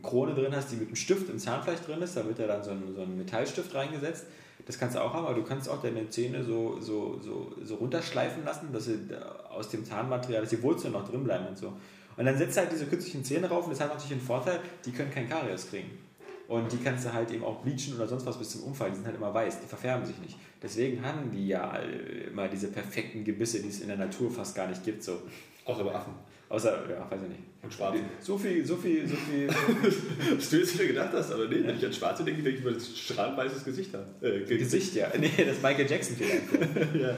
Krone 0.02 0.34
drin 0.34 0.56
hast, 0.56 0.72
die 0.72 0.76
mit 0.76 0.88
einem 0.88 0.96
Stift 0.96 1.30
im 1.30 1.40
Zahnfleisch 1.40 1.82
drin 1.82 2.02
ist, 2.02 2.16
da 2.16 2.26
wird 2.26 2.40
ja 2.40 2.48
dann 2.48 2.64
so 2.64 2.72
ein, 2.72 2.84
so 2.96 3.02
ein 3.02 3.18
Metallstift 3.18 3.74
reingesetzt. 3.74 4.26
Das 4.66 4.80
kannst 4.80 4.96
du 4.96 5.02
auch 5.02 5.14
haben, 5.14 5.26
aber 5.26 5.36
du 5.36 5.44
kannst 5.44 5.70
auch 5.70 5.82
deine 5.82 6.10
Zähne 6.10 6.44
so, 6.44 6.80
so, 6.80 7.20
so, 7.22 7.54
so 7.64 7.76
runterschleifen 7.76 8.44
lassen, 8.44 8.70
dass 8.74 8.86
sie 8.86 9.08
da 9.08 9.50
aus 9.50 9.70
dem 9.70 9.86
Zahnmaterial, 9.86 10.42
dass 10.42 10.50
die 10.50 10.64
Wurzeln 10.64 10.94
noch 10.94 11.08
drin 11.08 11.24
bleiben 11.24 11.48
und 11.48 11.58
so. 11.58 11.74
Und 12.18 12.26
dann 12.26 12.38
setzt 12.38 12.56
du 12.56 12.62
halt 12.62 12.72
diese 12.72 12.86
künstlichen 12.86 13.24
Zähne 13.24 13.48
rauf 13.48 13.66
und 13.66 13.72
das 13.72 13.82
hat 13.82 13.90
natürlich 13.90 14.14
einen 14.14 14.22
Vorteil, 14.22 14.60
die 14.86 14.92
können 14.92 15.12
kein 15.12 15.30
Karies 15.30 15.70
kriegen. 15.70 15.92
Und 16.48 16.72
die 16.72 16.78
kannst 16.78 17.06
du 17.06 17.14
halt 17.14 17.32
eben 17.32 17.44
auch 17.44 17.58
bleachen 17.58 17.96
oder 17.96 18.08
sonst 18.08 18.26
was 18.26 18.38
bis 18.38 18.52
zum 18.52 18.64
Umfall. 18.64 18.92
Die 18.92 18.98
sind 18.98 19.06
halt 19.06 19.16
immer 19.16 19.34
weiß, 19.34 19.62
die 19.62 19.68
verfärben 19.68 20.06
sich 20.06 20.18
nicht. 20.20 20.38
Deswegen 20.62 21.04
haben 21.04 21.32
die 21.32 21.48
ja 21.48 21.78
äh, 21.78 22.28
immer 22.28 22.48
diese 22.48 22.68
perfekten 22.68 23.24
Gebisse, 23.24 23.62
die 23.62 23.70
es 23.70 23.82
in 23.82 23.88
der 23.88 23.98
Natur 23.98 24.32
fast 24.32 24.56
gar 24.56 24.68
nicht 24.68 24.84
gibt. 24.84 25.04
So. 25.04 25.22
Außer 25.66 25.84
bei 25.84 25.94
Affen 25.94 26.14
Außer, 26.50 26.72
ja, 26.90 27.10
weiß 27.10 27.22
ich 27.24 27.30
nicht. 27.30 27.42
und 27.64 27.74
Schwarzen. 27.74 28.02
So 28.22 28.38
viel, 28.38 28.64
so 28.66 28.76
viel, 28.78 29.08
so 29.08 29.16
viel. 29.16 29.48
Was 30.38 30.50
du 30.50 30.58
jetzt 30.58 30.76
wieder 30.76 30.86
gedacht 30.86 31.10
hast, 31.14 31.32
aber 31.32 31.48
nee, 31.48 31.62
wenn 31.66 31.76
ich 31.78 31.86
an 31.86 31.92
Schwarze 31.94 32.24
denke, 32.24 32.44
denke 32.44 32.60
ich 32.60 32.64
über 32.66 32.72
das 32.74 32.98
strahlweißes 32.98 33.64
Gesicht 33.66 33.92
habe. 33.94 34.06
Äh, 34.22 34.46
Ge- 34.46 34.58
Gesicht, 34.60 34.94
ja. 34.96 35.08
Nee, 35.20 35.32
das 35.38 35.56
ist 35.58 35.64
Michael 35.64 35.90
Jackson 35.90 36.16
vielleicht. 36.18 36.96
ja. 37.02 37.18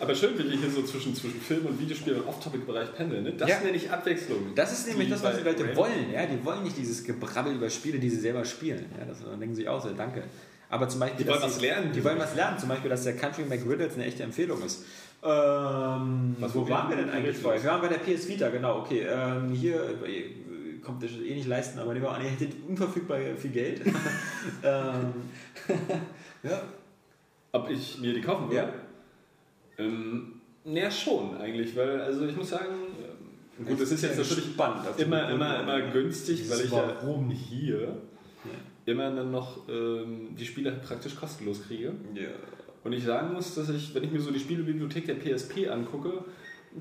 Aber 0.00 0.14
schön, 0.14 0.36
wie 0.36 0.42
ich 0.52 0.60
hier 0.60 0.70
so 0.70 0.82
zwischen, 0.82 1.14
zwischen 1.14 1.40
Film 1.40 1.64
und 1.66 1.80
Videospiel 1.80 2.14
und 2.14 2.26
Off-Topic-Bereich 2.28 2.92
pendel. 2.94 3.22
Ne? 3.22 3.32
Das 3.32 3.48
Ja. 3.48 3.60
nenne 3.60 3.76
ich 3.76 3.88
Abwechslung. 3.90 4.52
Das 4.54 4.72
ist 4.72 4.88
nämlich 4.88 5.08
das, 5.08 5.22
was 5.22 5.38
die 5.38 5.44
Leute 5.44 5.62
Raven- 5.64 5.76
wollen. 5.76 6.12
Ja? 6.12 6.26
Die 6.26 6.44
wollen 6.44 6.64
nicht 6.64 6.76
dieses 6.76 7.02
Gebrabbel 7.04 7.54
über 7.54 7.70
Spiele, 7.70 7.98
die 7.98 8.10
sie 8.10 8.18
selber 8.20 8.44
spielen. 8.44 8.84
Ja? 8.98 9.06
Das, 9.06 9.18
denken 9.38 9.54
sie 9.54 9.66
auch 9.68 9.80
so, 9.82 9.90
danke. 9.90 10.24
Aber 10.68 10.88
zum 10.88 11.00
Beispiel, 11.00 11.24
Die 11.24 11.30
wollen 11.30 11.40
was 11.42 11.54
sie- 11.54 11.60
lernen. 11.66 11.92
Die 11.94 12.02
wollen 12.04 12.18
was 12.18 12.34
lernen. 12.34 12.58
Zum 12.58 12.68
Beispiel, 12.68 12.90
dass 12.90 13.04
der 13.04 13.16
Country 13.16 13.44
McRiddles 13.44 13.94
eine 13.94 14.04
echte 14.04 14.24
Empfehlung 14.24 14.62
ist. 14.64 14.84
Ähm, 15.24 16.36
Was, 16.38 16.54
wo 16.54 16.60
wo 16.60 16.68
waren 16.68 16.90
wir 16.90 16.96
denn 16.98 17.08
eigentlich 17.08 17.38
vorher? 17.38 17.62
Wir 17.62 17.70
waren 17.70 17.80
bei 17.80 17.88
der 17.88 17.98
PS 17.98 18.28
Vita, 18.28 18.50
genau. 18.50 18.80
Okay, 18.80 19.06
ähm, 19.08 19.50
hier 19.50 19.82
äh, 20.04 20.78
kommt 20.82 21.02
das 21.02 21.12
eh 21.12 21.34
nicht 21.34 21.48
leisten, 21.48 21.78
aber 21.78 21.94
nehmen 21.94 22.04
wir 22.04 22.12
an, 22.12 22.22
ihr 22.22 22.30
hättet 22.30 22.52
unverfügbar 22.68 23.18
viel 23.38 23.50
Geld. 23.50 23.80
ähm, 24.62 25.14
ja. 26.42 26.62
Ob 27.52 27.70
ich 27.70 27.98
mir 28.00 28.12
die 28.12 28.20
kaufen 28.20 28.50
würde? 28.50 28.56
Ja. 28.56 28.72
Ähm, 29.78 30.40
ja, 30.64 30.90
schon 30.90 31.36
eigentlich, 31.38 31.74
weil, 31.74 32.02
also 32.02 32.26
ich 32.26 32.36
muss 32.36 32.50
sagen, 32.50 32.74
ähm, 33.58 33.66
gut, 33.66 33.80
das 33.80 33.92
ist 33.92 34.02
jetzt 34.02 34.18
natürlich 34.18 34.44
spannend. 34.44 34.84
immer, 34.98 35.30
immer, 35.30 35.60
immer 35.60 35.80
günstig, 35.90 36.50
weil 36.50 36.60
ich 36.60 36.70
Warum? 36.70 37.30
ja 37.30 37.36
hier 37.36 37.96
immer 38.86 39.10
dann 39.10 39.30
noch 39.30 39.68
ähm, 39.68 40.36
die 40.38 40.44
Spiele 40.44 40.72
praktisch 40.72 41.16
kostenlos 41.16 41.62
kriege. 41.62 41.94
Ja. 42.14 42.28
Und 42.84 42.92
ich 42.92 43.04
sagen 43.04 43.32
muss, 43.32 43.54
dass 43.54 43.68
ich, 43.70 43.94
wenn 43.94 44.04
ich 44.04 44.10
mir 44.12 44.20
so 44.20 44.30
die 44.30 44.38
Spielebibliothek 44.38 45.06
der 45.06 45.14
PSP 45.14 45.68
angucke, 45.68 46.24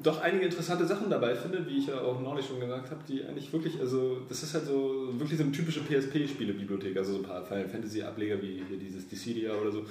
doch 0.03 0.21
einige 0.21 0.45
interessante 0.45 0.85
Sachen 0.85 1.09
dabei 1.09 1.35
finde, 1.35 1.65
wie 1.67 1.77
ich 1.77 1.87
ja 1.87 2.01
auch 2.01 2.19
neulich 2.19 2.45
schon 2.45 2.59
gesagt 2.59 2.89
habe, 2.91 3.01
die 3.07 3.23
eigentlich 3.23 3.53
wirklich, 3.53 3.79
also 3.79 4.17
das 4.27 4.41
ist 4.43 4.53
halt 4.53 4.65
so 4.65 5.07
wirklich 5.17 5.37
so 5.37 5.43
eine 5.43 5.51
typische 5.53 5.81
PSP-Spielebibliothek, 5.81 6.97
also 6.97 7.13
so 7.13 7.17
ein 7.19 7.23
paar 7.23 7.45
Final 7.45 7.69
Fantasy-Ableger 7.69 8.41
wie 8.41 8.63
hier 8.67 8.77
dieses 8.77 9.07
Dissidia 9.07 9.53
oder 9.53 9.71
so, 9.71 9.85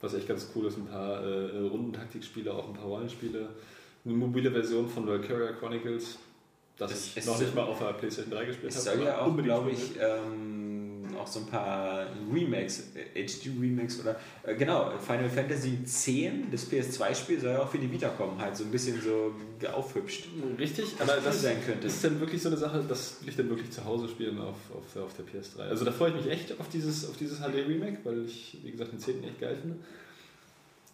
was 0.00 0.14
echt 0.14 0.26
ganz 0.28 0.48
cool 0.54 0.66
ist, 0.66 0.76
ein 0.76 0.86
paar 0.86 1.22
äh, 1.24 1.58
Rundentaktikspiele, 1.68 2.52
auch 2.52 2.68
ein 2.68 2.74
paar 2.74 2.86
Rollenspiele, 2.86 3.48
eine 4.04 4.14
mobile 4.14 4.50
Version 4.50 4.88
von 4.88 5.06
Valkyria 5.06 5.52
Chronicles, 5.52 6.18
das 6.76 6.90
Es- 6.90 7.06
ich 7.12 7.16
es 7.18 7.26
noch 7.26 7.38
nicht 7.38 7.54
mal 7.54 7.62
auf 7.62 7.78
der 7.78 7.92
PlayStation 7.92 8.32
3 8.34 8.44
gespielt 8.46 8.72
Es 8.74 8.86
habe. 8.86 8.98
soll 8.98 9.06
ja 9.06 9.20
auch, 9.20 9.36
glaube 9.36 9.70
ich, 9.70 9.92
ähm, 10.00 10.93
auch 11.18 11.26
so 11.26 11.40
ein 11.40 11.46
paar 11.46 12.06
Remakes, 12.32 12.82
äh, 13.14 13.26
HD-Remakes 13.26 14.00
oder 14.00 14.16
äh, 14.42 14.54
genau, 14.54 14.92
Final 14.98 15.28
Fantasy 15.28 15.78
X, 15.82 16.08
das 16.50 16.70
PS2-Spiel, 16.70 17.40
soll 17.40 17.50
ja 17.52 17.62
auch 17.62 17.68
für 17.68 17.78
die 17.78 17.90
Vita 17.90 18.08
kommen, 18.08 18.40
halt 18.40 18.56
so 18.56 18.64
ein 18.64 18.70
bisschen 18.70 19.00
so 19.00 19.32
aufhübscht. 19.72 20.26
Richtig, 20.58 20.94
aber 21.00 21.16
das 21.24 21.42
sein 21.42 21.56
könnte. 21.64 21.86
ist 21.86 22.02
dann 22.04 22.18
wirklich 22.20 22.42
so 22.42 22.48
eine 22.48 22.56
Sache, 22.58 22.84
das 22.88 23.16
will 23.20 23.28
ich 23.28 23.36
dann 23.36 23.48
wirklich 23.50 23.70
zu 23.70 23.84
Hause 23.84 24.08
spielen 24.08 24.38
auf, 24.40 24.56
auf, 24.74 24.84
der- 24.94 25.02
auf 25.04 25.12
der 25.14 25.24
PS3. 25.26 25.68
Also 25.68 25.84
da 25.84 25.92
freue 25.92 26.10
ich 26.10 26.16
mich 26.16 26.30
echt 26.30 26.58
auf 26.60 26.68
dieses, 26.68 27.08
auf 27.08 27.16
dieses 27.16 27.38
HD-Remake, 27.40 27.98
weil 28.04 28.24
ich, 28.24 28.58
wie 28.62 28.70
gesagt, 28.70 28.92
den 28.92 28.98
10. 29.00 29.24
echt 29.24 29.40
geil 29.40 29.56
finde. 29.60 29.76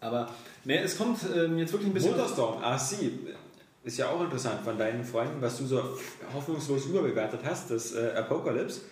Aber 0.00 0.30
ne, 0.64 0.78
es 0.82 0.96
kommt 0.96 1.18
ähm, 1.36 1.58
jetzt 1.58 1.72
wirklich 1.72 1.90
ein 1.90 1.94
bisschen... 1.94 2.12
Motorstorm, 2.12 2.62
RC, 2.62 3.10
ist 3.84 3.98
ja 3.98 4.08
auch 4.08 4.20
interessant 4.22 4.62
von 4.62 4.76
deinen 4.78 5.04
Freunden, 5.04 5.40
was 5.40 5.58
du 5.58 5.66
so 5.66 5.82
hoffnungslos 6.34 6.86
überbewertet 6.86 7.40
hast, 7.44 7.70
das 7.70 7.94
äh, 7.94 8.12
Apocalypse. 8.16 8.82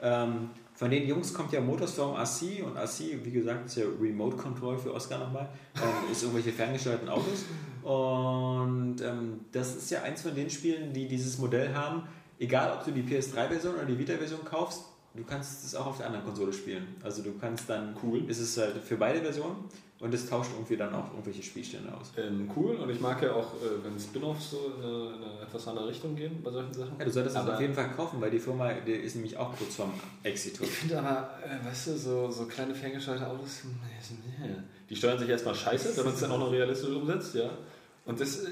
Ähm, 0.00 0.50
Von 0.78 0.92
den 0.92 1.08
Jungs 1.08 1.34
kommt 1.34 1.52
ja 1.52 1.60
Motorstorm 1.60 2.14
RC 2.14 2.64
und 2.64 2.76
RC, 2.76 3.24
wie 3.24 3.32
gesagt, 3.32 3.66
ist 3.66 3.78
ja 3.78 3.84
Remote 4.00 4.36
Control 4.36 4.78
für 4.78 4.94
Oscar 4.94 5.18
nochmal, 5.18 5.48
ähm, 5.74 6.12
ist 6.12 6.22
irgendwelche 6.22 6.52
ferngesteuerten 6.52 7.08
Autos. 7.08 7.46
Und 7.82 9.00
ähm, 9.00 9.40
das 9.50 9.74
ist 9.74 9.90
ja 9.90 10.02
eins 10.02 10.22
von 10.22 10.36
den 10.36 10.48
Spielen, 10.48 10.92
die 10.92 11.08
dieses 11.08 11.36
Modell 11.38 11.74
haben, 11.74 12.04
egal 12.38 12.78
ob 12.78 12.84
du 12.84 12.92
die 12.92 13.02
PS3-Version 13.02 13.74
oder 13.74 13.86
die 13.86 13.98
Vita-Version 13.98 14.44
kaufst, 14.44 14.84
du 15.16 15.24
kannst 15.24 15.64
es 15.64 15.74
auch 15.74 15.86
auf 15.86 15.96
der 15.96 16.06
anderen 16.06 16.24
Konsole 16.24 16.52
spielen. 16.52 16.86
Also 17.02 17.24
du 17.24 17.36
kannst 17.40 17.68
dann, 17.68 17.96
Cool. 18.00 18.30
ist 18.30 18.38
es 18.38 18.56
halt 18.56 18.76
für 18.78 18.96
beide 18.96 19.20
Versionen 19.20 19.56
und 20.00 20.14
es 20.14 20.28
tauscht 20.28 20.50
irgendwie 20.54 20.76
dann 20.76 20.94
auch 20.94 21.10
irgendwelche 21.10 21.42
Spielstände 21.42 21.92
aus. 21.92 22.12
Ähm, 22.16 22.48
cool 22.56 22.76
und 22.76 22.88
ich 22.90 23.00
mag 23.00 23.20
ja 23.22 23.32
auch, 23.32 23.54
äh, 23.54 23.82
wenn 23.84 23.98
Spin-offs 23.98 24.50
so 24.52 24.72
in 24.76 24.84
eine, 24.84 25.06
in 25.16 25.24
eine 25.24 25.42
etwas 25.42 25.66
andere 25.66 25.88
Richtung 25.88 26.14
gehen 26.14 26.40
bei 26.42 26.50
solchen 26.52 26.72
Sachen. 26.72 26.92
Ja, 26.98 27.04
du 27.04 27.10
solltest 27.10 27.34
es 27.36 27.42
Aber- 27.42 27.54
auf 27.54 27.60
jeden 27.60 27.74
Fall 27.74 27.90
kaufen, 27.96 28.20
weil 28.20 28.30
die 28.30 28.38
Firma 28.38 28.72
die 28.86 28.92
ist 28.92 29.16
nämlich 29.16 29.36
auch 29.36 29.56
kurz 29.56 29.74
vorm 29.74 29.92
Exitus. 30.22 30.66
Ich 30.68 30.72
finde 30.72 30.98
aber, 31.00 31.38
äh, 31.44 31.66
weißt 31.68 31.88
du, 31.88 31.96
so, 31.96 32.30
so 32.30 32.44
kleine 32.46 32.74
ferngesteuerte 32.74 33.26
Autos, 33.26 33.62
hm, 33.64 33.70
nee, 34.40 34.54
die 34.88 34.96
steuern 34.96 35.18
sich 35.18 35.28
erstmal 35.28 35.54
scheiße, 35.54 35.96
wenn 35.96 36.04
man 36.04 36.14
es 36.14 36.20
dann 36.20 36.30
auch 36.30 36.38
noch 36.38 36.52
realistisch 36.52 36.90
umsetzt, 36.94 37.34
ja. 37.34 37.50
Und 38.06 38.20
das, 38.20 38.44
äh, 38.44 38.50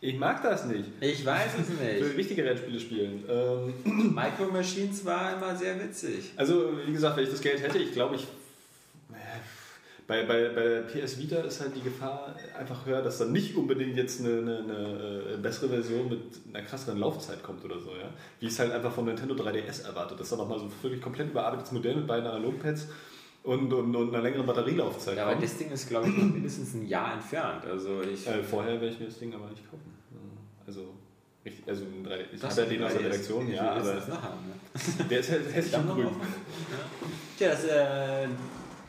ich 0.00 0.18
mag 0.18 0.42
das 0.42 0.66
nicht. 0.66 0.90
Ich 1.00 1.24
weiß 1.24 1.52
es 1.58 1.70
Ich 1.70 1.80
will 1.80 2.02
nicht. 2.08 2.16
richtige 2.18 2.44
Rennspiele 2.44 2.78
spielen. 2.78 3.24
Ähm, 3.28 4.12
Micro 4.14 4.52
Machines 4.52 5.04
war 5.06 5.36
immer 5.38 5.56
sehr 5.56 5.82
witzig. 5.82 6.32
also, 6.36 6.72
wie 6.86 6.92
gesagt, 6.92 7.16
wenn 7.16 7.24
ich 7.24 7.30
das 7.30 7.40
Geld 7.40 7.62
hätte, 7.62 7.78
ich 7.78 7.92
glaube, 7.92 8.16
ich. 8.16 8.26
Bei, 10.06 10.24
bei, 10.24 10.50
bei 10.50 10.62
der 10.62 10.82
PS 10.82 11.18
Vita 11.18 11.36
ist 11.36 11.62
halt 11.62 11.74
die 11.74 11.80
Gefahr 11.80 12.34
einfach 12.58 12.84
höher, 12.84 13.00
dass 13.00 13.18
dann 13.18 13.32
nicht 13.32 13.56
unbedingt 13.56 13.96
jetzt 13.96 14.20
eine, 14.20 14.38
eine, 14.38 14.58
eine 14.58 15.34
äh, 15.34 15.36
bessere 15.38 15.70
Version 15.70 16.10
mit 16.10 16.20
einer 16.52 16.62
krasseren 16.62 16.98
Laufzeit 16.98 17.42
kommt 17.42 17.64
oder 17.64 17.80
so, 17.80 17.90
ja. 17.90 18.10
Wie 18.38 18.46
ich 18.46 18.52
es 18.52 18.58
halt 18.58 18.72
einfach 18.72 18.92
von 18.92 19.06
Nintendo 19.06 19.34
3DS 19.34 19.86
erwartet. 19.86 20.20
Das 20.20 20.26
ist 20.26 20.32
dann 20.32 20.40
nochmal 20.40 20.58
so 20.58 20.66
ein 20.66 20.72
wirklich 20.82 21.00
komplett 21.00 21.30
überarbeitetes 21.30 21.72
Modell 21.72 21.96
mit 21.96 22.06
beiden 22.06 22.26
Analogpads 22.26 22.88
und, 23.44 23.72
und, 23.72 23.96
und 23.96 24.08
einer 24.10 24.22
längeren 24.22 24.44
Batterielaufzeit. 24.44 25.16
Ja, 25.16 25.26
aber 25.26 25.40
das 25.40 25.56
Ding 25.56 25.70
ist, 25.70 25.88
glaube 25.88 26.08
ich, 26.08 26.16
mindestens 26.16 26.74
ein 26.74 26.86
Jahr 26.86 27.14
entfernt. 27.14 27.64
Also 27.64 28.02
ich. 28.02 28.26
Äh, 28.26 28.42
vorher 28.42 28.74
werde 28.80 28.88
ich 28.88 29.00
mir 29.00 29.06
das 29.06 29.18
Ding 29.18 29.34
aber 29.34 29.48
nicht 29.48 29.64
kaufen. 29.70 29.94
Also, 30.66 30.94
richtig, 31.44 31.66
also 31.66 31.84
ein 31.84 32.06
3D. 32.06 32.24
Ich 32.32 32.42
habe 32.42 32.60
ja 32.60 32.66
den 32.66 32.82
aus 32.82 32.92
der 32.92 33.00
3DS. 33.00 33.04
Redaktion, 33.04 33.50
ja, 33.50 33.70
aber 33.72 33.94
haben, 33.94 34.48
ne? 34.48 35.04
der 35.10 35.20
ist 35.20 35.30
halt 35.30 35.54
hässlich 35.54 35.82
noch 35.82 35.94
grün. 35.94 36.06
Ja. 36.06 36.10
Tja, 37.38 37.48
das 37.50 37.64
ist 37.64 37.70
äh, 37.70 38.28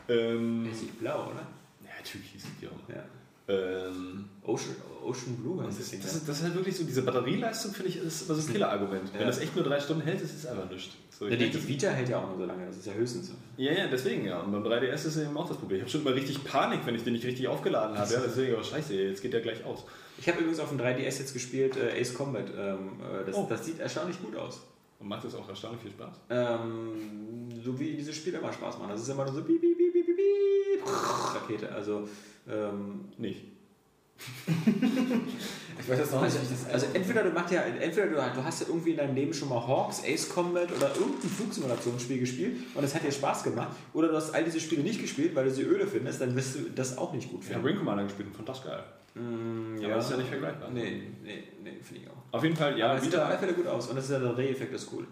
Ähm, 0.08 0.64
mäßig 0.64 0.92
blau, 0.92 1.26
oder? 1.26 1.46
ja, 1.84 1.90
natürlich 1.98 2.28
hieß 2.30 2.44
es 2.44 2.50
die 2.60 2.66
auch. 2.68 2.88
Ja. 2.94 3.02
Ähm, 3.48 4.24
Ocean, 4.42 4.74
Ocean 5.04 5.36
Blue 5.36 5.62
das, 5.64 5.78
das 5.78 5.90
Ding. 5.90 6.00
das, 6.02 6.12
ja. 6.12 6.18
ist, 6.18 6.28
das 6.28 6.38
ist 6.38 6.42
halt 6.44 6.54
wirklich 6.56 6.76
so, 6.76 6.82
diese 6.82 7.02
Batterieleistung, 7.02 7.72
finde 7.72 7.90
ich, 7.90 7.96
ist 7.98 8.22
immer 8.28 8.34
so 8.38 8.46
ein 8.48 8.52
Killerargument. 8.52 9.12
Ja. 9.14 9.20
Wenn 9.20 9.26
das 9.28 9.38
echt 9.38 9.54
nur 9.54 9.64
drei 9.64 9.78
Stunden 9.78 10.02
hält, 10.02 10.20
ist 10.20 10.34
es 10.34 10.46
einfach 10.46 10.68
nichts. 10.68 10.94
So, 11.16 11.28
Ja, 11.28 11.36
die, 11.36 11.48
die 11.50 11.68
Vita 11.68 11.88
hält 11.90 12.08
ja 12.08 12.18
auch 12.18 12.26
nur 12.28 12.38
so 12.38 12.44
lange, 12.44 12.66
das 12.66 12.76
ist 12.78 12.86
ja 12.86 12.92
höchstens 12.92 13.28
so. 13.28 13.34
ja, 13.56 13.72
ja, 13.72 13.86
deswegen 13.86 14.26
ja. 14.26 14.40
Und 14.40 14.50
beim 14.50 14.64
3DS 14.64 15.06
ist 15.06 15.16
eben 15.16 15.36
auch 15.36 15.46
das 15.48 15.56
Problem. 15.58 15.76
Ich 15.78 15.82
habe 15.84 15.90
schon 15.90 16.00
immer 16.02 16.14
richtig 16.14 16.42
Panik, 16.44 16.80
wenn 16.86 16.96
ich 16.96 17.04
den 17.04 17.12
nicht 17.12 17.24
richtig 17.24 17.46
aufgeladen 17.46 17.96
habe. 17.96 18.12
Ja, 18.12 18.20
deswegen, 18.20 18.56
oh 18.56 18.62
scheiße, 18.64 18.94
jetzt 18.94 19.22
geht 19.22 19.32
der 19.32 19.40
gleich 19.42 19.64
aus. 19.64 19.84
Ich 20.18 20.28
habe 20.28 20.38
übrigens 20.40 20.58
auf 20.60 20.70
dem 20.70 20.78
3DS 20.80 21.18
jetzt 21.20 21.32
gespielt, 21.32 21.76
äh, 21.76 22.00
Ace 22.00 22.14
Combat. 22.14 22.50
Ähm, 22.56 23.00
äh, 23.00 23.24
das, 23.26 23.34
Oh. 23.36 23.46
das 23.48 23.64
sieht 23.64 23.78
erstaunlich 23.78 24.20
gut 24.20 24.34
aus. 24.36 24.60
Und 24.98 25.08
macht 25.08 25.24
das 25.24 25.34
auch 25.36 25.48
erstaunlich 25.48 25.82
viel 25.82 25.90
Spaß. 25.92 26.16
Ähm, 26.30 27.48
so 27.62 27.78
wie 27.78 27.94
diese 27.96 28.12
Spiele 28.12 28.38
immer 28.38 28.52
Spaß 28.52 28.78
machen. 28.78 28.88
Das 28.90 29.02
ist 29.02 29.08
immer 29.08 29.24
nur 29.24 29.34
so 29.34 29.42
piep, 29.42 29.60
piep, 29.60 29.76
piep, 29.78 29.85
Rakete. 30.86 31.72
Also, 31.72 32.08
ähm, 32.48 33.06
Nicht. 33.18 33.44
Ich 35.78 35.88
weiß 35.90 35.98
jetzt 35.98 36.12
noch 36.12 36.22
also, 36.22 36.38
nicht, 36.38 36.50
ich 36.50 36.58
das 36.64 36.72
also 36.72 36.86
entweder 36.94 37.22
du 37.22 37.30
machst 37.30 37.52
ja, 37.52 37.60
entweder 37.60 38.06
du, 38.06 38.14
du 38.14 38.44
hast 38.44 38.62
ja 38.62 38.66
irgendwie 38.68 38.92
in 38.92 38.96
deinem 38.96 39.14
Leben 39.14 39.34
schon 39.34 39.48
mal 39.50 39.64
Hawks, 39.66 40.02
Ace 40.04 40.28
Combat 40.28 40.74
oder 40.74 40.88
irgendein 40.96 41.28
Flugsimulationsspiel 41.30 42.18
gespielt 42.18 42.56
und 42.74 42.82
es 42.82 42.94
hat 42.94 43.04
dir 43.04 43.12
Spaß 43.12 43.44
gemacht. 43.44 43.76
Oder 43.92 44.08
du 44.08 44.16
hast 44.16 44.34
all 44.34 44.42
diese 44.42 44.58
Spiele 44.58 44.82
nicht 44.82 45.00
gespielt, 45.00 45.34
weil 45.34 45.44
du 45.44 45.50
sie 45.50 45.62
öde 45.62 45.86
findest, 45.86 46.20
dann 46.20 46.34
wirst 46.34 46.54
du 46.56 46.60
das 46.74 46.96
auch 46.96 47.12
nicht 47.12 47.30
gut 47.30 47.40
Ich 47.42 47.48
habe 47.50 47.56
finden. 47.56 47.66
Ring 47.68 47.76
Commander 47.78 48.04
gespielt 48.04 48.28
und 48.28 48.34
fand 48.34 48.48
das 48.48 48.64
geil. 48.64 48.82
Mm, 49.14 49.76
Aber 49.84 49.94
das 49.94 50.06
ist 50.06 50.10
ja 50.12 50.16
nicht 50.16 50.28
vergleichbar. 50.30 50.70
Nee, 50.70 51.02
nee, 51.22 51.44
nee, 51.62 51.72
finde 51.82 52.02
ich 52.02 52.08
auch. 52.08 52.34
Auf 52.36 52.42
jeden 52.42 52.56
Fall, 52.56 52.78
Ja, 52.78 52.86
aber 52.86 52.98
es 52.98 53.04
sieht 53.04 53.14
auf 53.16 53.26
alle. 53.26 53.38
Fälle 53.38 53.52
gut 53.52 53.66
aus 53.66 53.86
und 53.88 53.96
das 53.96 54.06
ist 54.06 54.10
ja 54.10 54.18
der 54.18 54.32
Dreheffekt 54.32 54.72
ist 54.74 54.90
cool. 54.92 55.06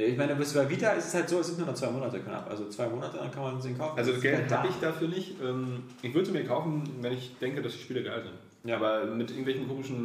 Ich 0.00 0.16
meine, 0.16 0.36
bis 0.36 0.54
bei 0.54 0.70
Vita 0.70 0.90
ist 0.90 1.08
es 1.08 1.14
halt 1.14 1.28
so, 1.28 1.40
es 1.40 1.48
sind 1.48 1.58
nur 1.58 1.66
noch 1.66 1.74
zwei 1.74 1.90
Monate 1.90 2.20
knapp. 2.20 2.48
Also 2.48 2.68
zwei 2.68 2.86
Monate, 2.88 3.16
dann 3.16 3.32
kann 3.32 3.42
man 3.42 3.60
sie 3.60 3.74
kaufen. 3.74 3.98
Also 3.98 4.12
Das 4.12 4.20
Geld 4.22 4.36
halt 4.36 4.50
habe 4.52 4.68
ich 4.68 4.76
dafür 4.76 5.08
nicht. 5.08 5.34
Ähm, 5.42 5.82
Ich 6.02 6.14
würde 6.14 6.26
sie 6.26 6.32
mir 6.32 6.44
kaufen, 6.44 6.88
wenn 7.00 7.12
ich 7.14 7.36
denke, 7.40 7.60
dass 7.62 7.72
die 7.72 7.80
Spiele 7.80 8.04
geil 8.04 8.22
sind. 8.22 8.70
Ja. 8.70 8.76
Aber 8.76 9.06
mit 9.06 9.28
irgendwelchen 9.30 9.66
komischen, 9.66 9.96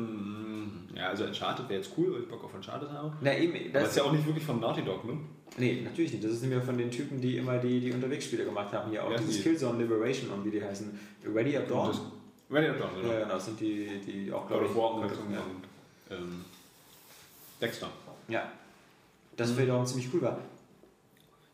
mm, 0.94 0.96
ja, 0.98 1.10
also 1.10 1.26
Uncharted 1.26 1.70
wäre 1.70 1.82
jetzt 1.82 1.92
cool, 1.96 2.12
weil 2.12 2.22
ich 2.22 2.28
Bock 2.28 2.44
auf 2.44 2.56
Uncharted 2.56 2.90
habe. 2.90 3.14
Na 3.22 3.38
eben, 3.38 3.54
Aber 3.54 3.64
das 3.74 3.82
das 3.84 3.90
ist 3.92 3.98
ja 3.98 4.04
auch 4.04 4.12
nicht 4.14 4.26
wirklich 4.26 4.44
von 4.44 4.60
Naughty 4.60 4.82
Dog, 4.82 5.06
ne? 5.06 5.16
Nee, 5.58 5.82
natürlich 5.84 6.12
nicht. 6.14 6.24
Das 6.24 6.32
ist 6.32 6.42
nämlich 6.42 6.64
von 6.64 6.76
den 6.78 6.90
Typen, 6.90 7.22
die 7.22 7.38
immer 7.38 7.60
die, 7.60 7.80
die 7.80 7.92
Unterwegsspiele 7.92 8.46
gemacht 8.46 8.74
haben. 8.74 8.90
Hier 8.90 9.04
auch 9.04 9.12
Ja, 9.12 9.18
dieses 9.18 9.38
die- 9.38 9.42
Killzone 9.44 9.78
Liberation 9.78 10.32
und 10.32 10.44
wie 10.44 10.50
die 10.50 10.64
heißen. 10.64 11.00
Ready 11.36 11.56
Up 11.56 11.68
Dawn. 11.68 11.92
Ready 12.50 12.68
or 12.70 12.74
Dawn, 12.78 12.90
genau. 13.00 13.14
Ja, 13.14 13.20
genau, 13.20 13.34
das 13.36 13.46
sind 13.46 13.60
die, 13.60 13.88
die 14.04 14.34
auch, 14.34 14.48
glaube 14.48 14.66
ich, 14.66 14.76
War 14.76 14.96
und 14.96 15.12
ähm, 16.10 16.46
Dexter. 17.62 17.90
ja. 18.28 18.52
Das 19.36 19.58
wiederum 19.58 19.86
ziemlich 19.86 20.10
cool 20.14 20.22
war. 20.22 20.40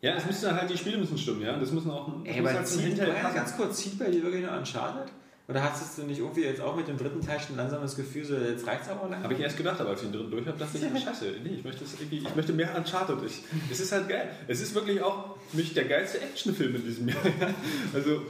Ja, 0.02 0.16
es 0.16 0.26
müssen 0.26 0.56
halt, 0.56 0.70
die 0.70 0.78
Spiele 0.78 0.98
müssen 0.98 1.18
stimmen, 1.18 1.42
ja. 1.42 1.58
Das 1.58 1.72
müssen 1.72 1.92
auch 1.92 2.08
ein, 2.08 2.26
Ey, 2.26 2.40
aber 2.40 2.54
halt 2.54 2.68
zieht, 2.68 2.98
ja, 2.98 3.30
ganz 3.32 3.56
kurz, 3.58 3.78
zieht 3.78 4.00
bei 4.00 4.10
dir 4.10 4.24
wirklich 4.24 4.44
nur 4.44 4.58
Uncharted? 4.58 5.12
Oder 5.50 5.64
hast 5.64 5.98
du 5.98 6.04
nicht 6.04 6.20
irgendwie 6.20 6.44
jetzt 6.44 6.62
auch 6.62 6.76
mit 6.76 6.88
dem 6.88 6.96
dritten 6.96 7.22
Teil 7.22 7.40
schon 7.40 7.58
langsam 7.58 7.82
das 7.82 7.96
Gefühl, 7.96 8.24
so, 8.24 8.36
jetzt 8.36 8.68
reicht 8.68 8.84
es 8.84 8.90
aber 8.90 9.10
langsam? 9.10 9.24
Habe 9.24 9.34
ich 9.34 9.40
erst 9.40 9.58
gedacht, 9.58 9.82
aber 9.82 9.90
als 9.90 10.04
ich 10.04 10.10
den 10.10 10.14
dritten 10.14 10.32
durch 10.32 10.46
habe, 10.46 10.60
dachte 10.60 10.78
ich, 10.78 10.84
ah, 10.86 11.00
scheiße, 11.00 11.26
nee, 11.44 11.56
ich 11.56 11.64
möchte, 11.64 11.84
das 11.84 11.94
irgendwie, 12.00 12.20
ich 12.20 12.36
möchte 12.36 12.54
mehr 12.54 12.78
Uncharted. 12.78 13.18
Ich, 13.26 13.42
es 13.72 13.80
ist 13.80 13.92
halt 13.92 14.08
geil. 14.08 14.30
Es 14.48 14.62
ist 14.62 14.76
wirklich 14.76 15.02
auch 15.02 15.38
für 15.50 15.58
mich 15.58 15.74
der 15.74 15.86
geilste 15.86 16.22
Actionfilm 16.22 16.76
in 16.76 16.86
diesem 16.86 17.10
Jahr. 17.10 17.18
Also, 17.96 18.22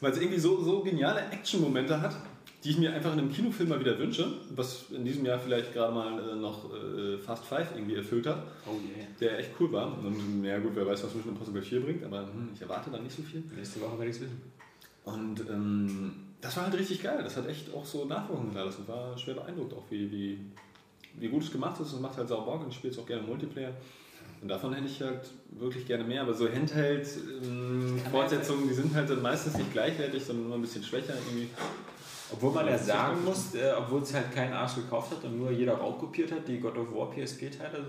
weil 0.00 0.12
es 0.12 0.18
irgendwie 0.18 0.38
so, 0.38 0.62
so 0.62 0.82
geniale 0.84 1.22
Action-Momente 1.32 2.00
hat, 2.00 2.14
die 2.64 2.70
ich 2.70 2.78
mir 2.78 2.92
einfach 2.92 3.12
in 3.12 3.18
einem 3.18 3.32
Kinofilm 3.32 3.70
mal 3.70 3.80
wieder 3.80 3.98
wünsche, 3.98 4.26
was 4.54 4.90
in 4.90 5.04
diesem 5.04 5.24
Jahr 5.24 5.38
vielleicht 5.38 5.72
gerade 5.72 5.92
mal 5.92 6.30
äh, 6.30 6.34
noch 6.36 6.70
äh, 6.72 7.18
Fast 7.18 7.44
Five 7.44 7.72
irgendwie 7.74 7.96
erfüllt 7.96 8.26
hat, 8.26 8.42
Oh 8.66 8.72
yeah. 8.74 9.06
der 9.20 9.38
echt 9.40 9.50
cool 9.58 9.72
war. 9.72 9.98
Und 9.98 10.44
ja 10.44 10.58
gut, 10.58 10.72
wer 10.74 10.86
weiß, 10.86 11.02
was 11.04 11.14
Mission 11.14 11.32
Impossible 11.32 11.62
4 11.62 11.80
bringt, 11.80 12.04
aber 12.04 12.20
hm, 12.20 12.50
ich 12.54 12.62
erwarte 12.62 12.90
da 12.90 12.98
nicht 12.98 13.16
so 13.16 13.22
viel. 13.22 13.42
Nächste 13.56 13.80
Woche 13.80 13.98
werde 13.98 14.10
ich 14.10 14.16
es 14.16 14.22
wissen. 14.22 14.40
Und 15.04 15.40
ähm, 15.50 16.12
das 16.40 16.56
war 16.56 16.64
halt 16.64 16.74
richtig 16.74 17.02
geil. 17.02 17.20
Das 17.22 17.36
hat 17.36 17.48
echt 17.48 17.72
auch 17.74 17.84
so 17.84 18.04
Nachwirkungen 18.04 18.50
hinterlassen. 18.50 18.86
War 18.86 19.18
schwer 19.18 19.34
beeindruckt, 19.34 19.74
auch 19.74 19.84
wie, 19.90 20.10
wie, 20.12 20.38
wie 21.18 21.28
gut 21.28 21.42
es 21.42 21.50
gemacht 21.50 21.80
ist. 21.80 21.92
Es 21.92 22.00
macht 22.00 22.16
halt 22.16 22.28
sau 22.28 22.42
Bock 22.42 22.62
und 22.62 22.68
ich 22.68 22.76
spiele 22.76 22.92
es 22.92 22.98
auch 22.98 23.06
gerne 23.06 23.22
Multiplayer. 23.22 23.72
Und 24.40 24.48
davon 24.48 24.72
hätte 24.72 24.86
ich 24.86 25.00
halt 25.00 25.30
wirklich 25.50 25.86
gerne 25.86 26.04
mehr. 26.04 26.22
Aber 26.22 26.34
so 26.34 26.48
Handheld-Fortsetzungen, 26.48 28.68
die 28.68 28.74
sind 28.74 28.94
halt 28.94 29.10
dann 29.10 29.22
meistens 29.22 29.56
nicht 29.56 29.72
gleichwertig, 29.72 30.24
sondern 30.24 30.48
nur 30.48 30.58
ein 30.58 30.62
bisschen 30.62 30.82
schwächer 30.82 31.14
irgendwie. 31.14 31.48
Obwohl 32.32 32.52
man 32.52 32.66
ja 32.66 32.78
sagen 32.78 33.24
muss, 33.24 33.54
äh, 33.54 33.72
obwohl 33.76 34.02
es 34.02 34.12
halt 34.14 34.32
kein 34.32 34.52
Arsch 34.52 34.76
gekauft 34.76 35.10
hat 35.12 35.24
und 35.24 35.38
nur 35.38 35.50
jeder 35.50 35.80
auch 35.80 35.98
kopiert 35.98 36.32
hat, 36.32 36.48
die 36.48 36.58
God 36.58 36.76
of 36.78 36.94
War 36.94 37.10
PSP-Teile 37.10 37.84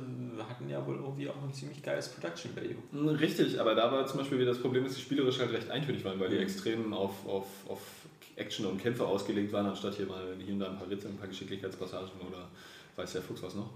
hatten 0.49 0.69
ja 0.69 0.85
wohl 0.85 0.95
irgendwie 0.95 1.29
auch 1.29 1.41
ein 1.43 1.53
ziemlich 1.53 1.81
geiles 1.81 2.09
Production 2.09 2.55
Value. 2.55 2.75
Hm, 2.91 3.07
Richtig, 3.09 3.59
aber 3.59 3.73
da 3.75 3.91
war 3.91 4.05
zum 4.05 4.19
Beispiel 4.19 4.37
wieder 4.39 4.51
das 4.51 4.59
Problem, 4.61 4.83
dass 4.83 4.95
die 4.95 5.01
spielerisch 5.01 5.39
halt 5.39 5.51
recht 5.53 5.69
eintönig 5.69 6.03
waren, 6.03 6.19
weil 6.19 6.29
die 6.29 6.35
Mhm. 6.35 6.41
extrem 6.43 6.93
auf, 6.93 7.11
auf, 7.27 7.45
auf 7.69 7.79
Action 8.35 8.65
und 8.65 8.81
Kämpfe 8.81 9.05
ausgelegt 9.05 9.53
waren, 9.53 9.65
anstatt 9.67 9.95
hier 9.95 10.07
mal 10.07 10.35
hier 10.43 10.53
und 10.53 10.59
da 10.59 10.67
ein 10.71 10.77
paar 10.77 10.89
Ritze, 10.89 11.07
ein 11.07 11.17
paar 11.17 11.27
Geschicklichkeitspassagen 11.27 12.09
oder 12.27 12.47
weiß 12.95 13.13
der 13.13 13.21
Fuchs 13.21 13.41
was 13.43 13.55
noch. 13.55 13.69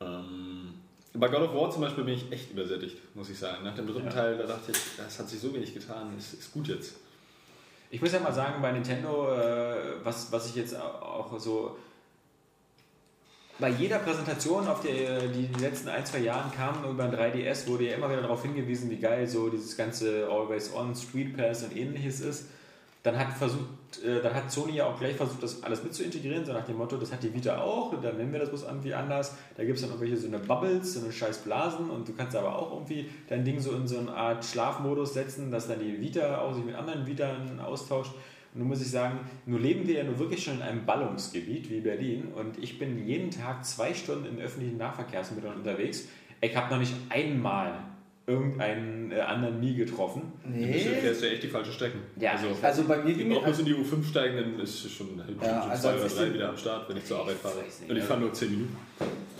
Ähm, 0.00 0.74
bei 1.14 1.28
God 1.28 1.40
of 1.42 1.54
War 1.54 1.70
zum 1.70 1.80
Beispiel 1.82 2.04
bin 2.04 2.14
ich 2.14 2.30
echt 2.30 2.50
übersättigt, 2.52 2.96
muss 3.14 3.30
ich 3.30 3.38
sagen. 3.38 3.64
Nach 3.64 3.74
dem 3.74 3.86
dritten 3.86 4.06
Ja. 4.06 4.12
Teil, 4.12 4.36
da 4.38 4.46
dachte 4.46 4.72
ich, 4.72 4.78
das 4.96 5.18
hat 5.18 5.28
sich 5.28 5.40
so 5.40 5.52
wenig 5.54 5.72
getan, 5.74 6.16
ist, 6.18 6.34
ist 6.34 6.52
gut 6.52 6.68
jetzt. 6.68 6.96
Ich 7.90 8.00
muss 8.02 8.12
ja 8.12 8.20
mal 8.20 8.32
sagen, 8.32 8.60
bei 8.60 8.72
Nintendo, 8.72 9.32
äh, 9.32 10.04
was, 10.04 10.30
was 10.30 10.48
ich 10.48 10.56
jetzt 10.56 10.76
auch 10.78 11.38
so 11.38 11.76
bei 13.58 13.70
jeder 13.70 13.98
Präsentation, 13.98 14.68
auf 14.68 14.82
der 14.82 15.20
die 15.28 15.46
in 15.46 15.52
den 15.52 15.60
letzten 15.60 15.88
ein, 15.88 16.06
zwei 16.06 16.18
Jahren 16.18 16.52
kam 16.52 16.84
über 16.88 17.04
ein 17.04 17.12
3DS, 17.12 17.66
wurde 17.66 17.88
ja 17.88 17.96
immer 17.96 18.08
wieder 18.08 18.22
darauf 18.22 18.42
hingewiesen, 18.42 18.88
wie 18.90 18.98
geil 18.98 19.26
so 19.26 19.48
dieses 19.48 19.76
ganze 19.76 20.28
Always 20.30 20.72
On, 20.72 20.94
Street 20.94 21.36
Pass 21.36 21.64
und 21.64 21.76
ähnliches 21.76 22.20
ist. 22.20 22.46
Dann 23.08 23.18
hat, 23.18 23.32
versucht, 23.32 23.64
äh, 24.04 24.20
dann 24.22 24.34
hat 24.34 24.52
Sony 24.52 24.74
ja 24.74 24.84
auch 24.84 24.98
gleich 24.98 25.16
versucht, 25.16 25.42
das 25.42 25.62
alles 25.62 25.82
mit 25.82 25.94
zu 25.94 26.04
integrieren, 26.04 26.44
so 26.44 26.52
nach 26.52 26.66
dem 26.66 26.76
Motto, 26.76 26.98
das 26.98 27.10
hat 27.10 27.22
die 27.22 27.32
Vita 27.32 27.58
auch, 27.58 27.98
dann 28.02 28.18
nennen 28.18 28.34
wir 28.34 28.38
das 28.38 28.50
bloß 28.50 28.64
irgendwie 28.64 28.92
anders. 28.92 29.34
Da 29.56 29.64
gibt 29.64 29.76
es 29.76 29.80
dann 29.80 29.92
irgendwelche 29.92 30.18
so 30.18 30.26
eine 30.26 30.38
Bubbles, 30.38 30.92
so 30.92 31.00
eine 31.00 31.10
scheiß 31.10 31.38
Blasen 31.38 31.88
und 31.88 32.06
du 32.06 32.12
kannst 32.12 32.36
aber 32.36 32.54
auch 32.54 32.70
irgendwie 32.70 33.08
dein 33.26 33.46
Ding 33.46 33.60
so 33.60 33.72
in 33.72 33.88
so 33.88 33.98
eine 33.98 34.12
Art 34.12 34.44
Schlafmodus 34.44 35.14
setzen, 35.14 35.50
dass 35.50 35.68
dann 35.68 35.80
die 35.80 36.02
Vita 36.02 36.38
auch 36.42 36.52
sich 36.52 36.66
mit 36.66 36.74
anderen 36.74 37.06
Vitern 37.06 37.58
austauscht. 37.60 38.12
Und 38.52 38.60
nun 38.60 38.68
muss 38.68 38.82
ich 38.82 38.90
sagen, 38.90 39.20
nun 39.46 39.62
leben 39.62 39.88
wir 39.88 39.94
ja 39.94 40.04
nur 40.04 40.18
wirklich 40.18 40.44
schon 40.44 40.56
in 40.56 40.62
einem 40.62 40.84
Ballungsgebiet 40.84 41.70
wie 41.70 41.80
Berlin 41.80 42.28
und 42.34 42.62
ich 42.62 42.78
bin 42.78 43.06
jeden 43.06 43.30
Tag 43.30 43.64
zwei 43.64 43.94
Stunden 43.94 44.26
in 44.26 44.38
öffentlichen 44.38 44.76
Nahverkehrsmitteln 44.76 45.54
unterwegs. 45.54 46.08
Ich 46.42 46.54
habe 46.54 46.70
noch 46.70 46.78
nicht 46.78 46.92
einmal 47.08 47.72
irgendeinen 48.28 49.10
äh, 49.10 49.20
anderen 49.20 49.58
nie 49.60 49.74
getroffen. 49.74 50.22
Du 50.44 50.50
Nee. 50.50 50.78
fährst 50.78 51.22
ja 51.22 51.28
echt 51.30 51.42
die 51.42 51.48
falsche 51.48 51.72
Strecken. 51.72 52.00
Ja, 52.20 52.32
also, 52.32 52.48
Also 52.62 52.84
bei 52.84 52.98
mir 52.98 53.10
ich 53.12 53.18
ging 53.18 53.30
brauche 53.32 53.46
bloß 53.46 53.60
in 53.60 53.64
die 53.64 53.74
U5 53.74 54.04
steigen, 54.08 54.36
dann 54.36 54.60
ist 54.60 54.80
schon, 54.82 55.06
schon 55.16 55.22
Ja, 55.42 55.62
also 55.62 55.82
zwei 55.88 55.94
oder 55.96 56.06
ich 56.06 56.14
drei 56.14 56.34
wieder 56.34 56.48
am 56.50 56.56
Start, 56.58 56.88
wenn 56.88 56.96
ich 56.98 57.04
zur 57.06 57.18
Arbeit 57.20 57.36
fahre. 57.36 57.54
nicht, 57.56 57.80
Und 57.82 57.96
ich 57.96 58.02
also- 58.02 58.06
fahre 58.06 58.20
nur 58.20 58.32
10 58.34 58.50
Minuten. 58.50 58.76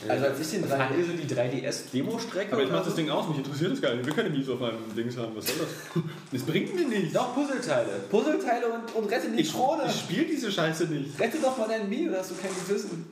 Also 0.09 0.27
als 0.27 0.41
ich 0.41 0.51
den 0.61 0.65
Fahrt 0.65 0.91
3 0.93 0.97
ihr 0.99 1.05
so 1.05 1.13
die 1.13 1.27
3DS-Demo-Strecke? 1.35 2.53
Aber 2.53 2.63
ich 2.63 2.71
mach 2.71 2.85
das? 2.85 2.95
Ding 2.95 3.11
aus, 3.11 3.29
mich 3.29 3.39
interessiert 3.39 3.73
das 3.73 3.83
gar 3.83 3.91
nicht. 3.95 4.01
Ich 4.03 4.07
will 4.07 4.15
keine 4.25 4.31
Mies 4.31 4.49
auf 4.49 4.61
meinem 4.61 4.79
Dings 4.97 5.17
haben. 5.17 5.35
Was 5.37 5.47
soll 5.49 5.57
das? 5.59 6.03
Das 6.33 6.43
bringt 6.43 6.75
mir 6.75 6.87
nichts. 6.87 7.13
Doch, 7.13 7.35
Puzzleteile. 7.35 7.91
Puzzleteile 8.11 8.67
und, 8.69 8.95
und 8.95 9.11
rette 9.11 9.29
die 9.31 9.41
Ich, 9.41 9.53
Krone. 9.53 9.83
ich 9.87 9.93
spiele 10.01 10.25
diese 10.25 10.51
Scheiße 10.53 10.87
nicht. 10.87 11.19
Rette 11.21 11.39
doch 11.43 11.59
mal 11.59 11.67
deinen 11.69 11.89
Mii, 11.89 12.09
oder 12.09 12.19
hast 12.19 12.31
du 12.31 12.35
kein 12.37 12.51
Gewissen? 12.67 13.07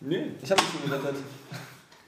Nee, 0.00 0.32
Ich 0.42 0.50
habe 0.50 0.60
dich 0.60 0.70
schon 0.70 0.90
gerettet. 0.90 1.22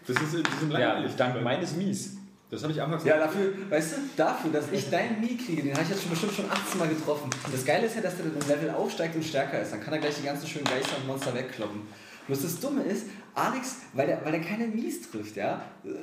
das 0.06 0.16
ist, 0.16 0.32
die 0.34 0.58
sind 0.60 0.72
Ja, 0.72 0.78
langweilig. 0.78 1.12
dank 1.16 1.40
meines 1.42 1.76
Mies. 1.76 2.16
Das 2.54 2.62
habe 2.62 2.72
ich 2.72 2.80
anfangs 2.80 3.04
Ja, 3.04 3.18
dafür, 3.18 3.52
weißt 3.68 3.92
du, 3.92 3.96
dafür, 4.16 4.52
dass 4.52 4.70
ich 4.70 4.88
deinen 4.88 5.20
Mii 5.20 5.36
kriege, 5.36 5.62
den 5.62 5.72
habe 5.72 5.82
ich 5.82 5.88
jetzt 5.90 6.02
schon 6.02 6.10
bestimmt 6.10 6.34
schon 6.34 6.48
18 6.48 6.78
Mal 6.78 6.88
getroffen. 6.88 7.28
Das 7.50 7.64
Geile 7.64 7.86
ist 7.86 7.96
ja, 7.96 8.02
dass 8.02 8.16
der 8.16 8.26
dann 8.26 8.40
im 8.40 8.48
Level 8.48 8.70
aufsteigt 8.70 9.16
und 9.16 9.24
stärker 9.24 9.60
ist. 9.60 9.72
Dann 9.72 9.80
kann 9.80 9.92
er 9.92 9.98
gleich 9.98 10.14
die 10.14 10.22
ganzen 10.24 10.46
schönen 10.46 10.66
Geister 10.66 10.96
und 10.98 11.08
Monster 11.08 11.34
wegkloppen. 11.34 11.80
Bloß 12.28 12.42
das 12.42 12.60
Dumme 12.60 12.82
ist, 12.84 13.06
Alex, 13.34 13.78
weil 13.92 14.06
der, 14.06 14.24
weil 14.24 14.30
der 14.32 14.40
keine 14.40 14.68
Mies 14.68 15.10
trifft, 15.10 15.36
ja, 15.36 15.62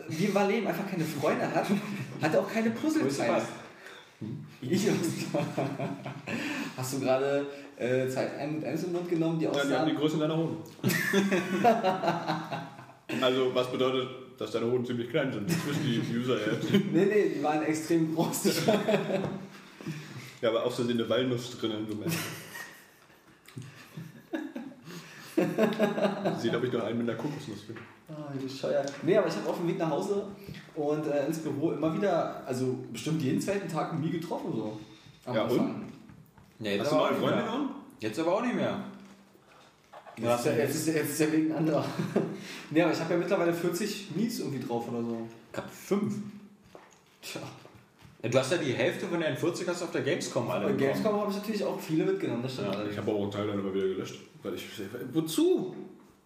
wie 0.10 0.36
Valem 0.36 0.68
einfach 0.68 0.88
keine 0.90 1.06
Freunde 1.06 1.49
hat, 1.49 1.65
hat 2.22 2.34
er 2.34 2.41
auch 2.41 2.52
keine 2.52 2.69
Puzzleteile. 2.72 3.41
Ich 4.61 4.88
Hast 6.78 6.94
du 6.94 6.99
gerade 6.99 7.48
äh, 7.78 8.07
Zeit 8.10 8.52
mit 8.52 8.64
eins 8.65 8.84
im 8.84 8.91
Mund 8.91 9.10
genommen, 9.10 9.40
die 9.40 9.45
Ja, 9.45 9.52
die 9.52 9.60
haben 9.60 9.69
die 9.69 9.73
aussahen? 9.73 9.95
Größe 9.95 10.18
deiner 10.19 10.38
Hoden. 10.38 10.57
also, 13.22 13.56
was 13.56 13.72
bedeutet, 13.72 14.10
dass 14.41 14.51
deine 14.51 14.72
Hoden 14.72 14.85
ziemlich 14.85 15.09
klein 15.09 15.31
sind? 15.31 15.49
Das 15.49 15.57
wissen 15.68 15.84
die 15.85 15.99
User 16.18 16.39
ja 16.39 16.53
jetzt. 16.53 16.72
Nee, 16.91 17.05
nee, 17.05 17.30
die 17.38 17.43
waren 17.43 17.61
extrem 17.63 18.13
groß. 18.15 18.61
Ja, 20.41 20.49
aber 20.49 20.65
auf 20.65 20.73
so 20.76 20.84
eine 20.84 21.07
Walnuss 21.07 21.57
drin 21.59 21.72
im 21.72 21.88
Moment. 21.89 22.13
Sieht, 26.39 26.55
ob 26.55 26.63
ich 26.63 26.72
noch 26.73 26.84
einen 26.84 26.97
mit 26.99 27.09
einer 27.09 27.18
Kokosnuss 27.18 27.61
bin. 27.61 27.77
Ah, 28.09 28.31
wie 28.34 28.43
bescheuert. 28.45 28.91
Nee, 29.03 29.18
aber 29.18 29.27
ich 29.27 29.35
habe 29.35 29.49
auf 29.49 29.57
dem 29.57 29.68
Weg 29.68 29.77
nach 29.80 29.89
Hause 29.89 30.26
und 30.76 31.07
äh, 31.07 31.26
ins 31.27 31.39
Büro 31.39 31.72
immer 31.72 31.93
wieder, 31.95 32.43
also 32.45 32.77
bestimmt 32.91 33.22
jeden 33.22 33.39
zweiten 33.39 33.69
Tag 33.69 33.97
nie 33.99 34.09
getroffen 34.09 34.51
so. 34.53 34.77
Am 35.26 35.35
Ja, 35.35 35.43
Anfang. 35.45 35.85
Ja, 36.59 36.72
jetzt 36.72 36.81
Hast 36.81 36.91
du 36.91 36.95
auch 36.95 36.99
neue 37.03 37.11
nicht 37.11 37.19
Freunde 37.22 37.35
mehr. 37.38 37.45
genommen? 37.45 37.69
Jetzt 37.99 38.19
aber 38.19 38.35
auch 38.35 38.41
nicht 38.41 38.55
mehr. 38.55 38.84
Jetzt, 40.22 40.39
ist 40.39 40.45
ja, 40.45 40.52
jetzt, 40.53 40.76
ist, 40.76 40.88
ja- 40.88 40.93
jetzt 40.93 41.10
ist 41.11 41.19
ja 41.19 41.31
wegen 41.31 41.52
anderer. 41.53 41.85
nee, 42.72 42.81
aber 42.81 42.91
ich 42.93 42.99
habe 42.99 43.14
ja 43.14 43.19
mittlerweile 43.19 43.53
40 43.53 44.15
Mies 44.15 44.39
irgendwie 44.39 44.65
drauf 44.65 44.88
oder 44.89 45.02
so. 45.02 45.27
Ich 45.52 45.57
hab 45.57 45.72
fünf. 45.73 46.14
Tja. 47.22 47.41
Ja, 48.23 48.30
du 48.30 48.38
hast 48.38 48.52
ja 48.52 48.57
die 48.57 48.73
Hälfte 48.73 49.07
von 49.07 49.19
deinen 49.19 49.35
40 49.38 49.68
hast 49.68 49.81
du 49.81 49.85
auf 49.85 49.91
der 49.91 50.02
Gamescom 50.02 50.49
alle 50.49 50.68
Bei. 50.68 50.73
Gamescom 50.73 51.14
habe 51.19 51.31
ich 51.31 51.38
natürlich 51.38 51.64
auch 51.64 51.80
viele 51.80 52.06
mitgenommen, 52.06 52.43
das 52.43 52.53
stimmt. 52.53 52.73
Ja. 52.73 52.85
Ich 52.89 52.98
habe 52.98 53.11
auch 53.11 53.22
einen 53.23 53.31
Teil 53.31 53.48
dann 53.48 53.60
immer 53.60 53.73
wieder 53.73 53.88
gelöscht. 53.88 54.19
Weil 54.43 54.53
ich, 54.56 54.64
wozu? 55.14 55.76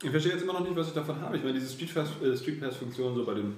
Ich 0.04 0.10
verstehe 0.10 0.34
jetzt 0.34 0.42
immer 0.44 0.54
noch 0.54 0.62
nicht, 0.62 0.76
was 0.76 0.88
ich 0.90 0.94
davon 0.94 1.20
habe. 1.22 1.38
Ich 1.38 1.44
meine, 1.44 1.58
diese 1.58 1.72
Street 1.74 1.94
Pass- 1.94 2.22
äh, 2.22 2.36
Street 2.36 2.60
Pass-Funktion, 2.60 3.16
so 3.16 3.26
bei 3.26 3.34
dem 3.36 3.56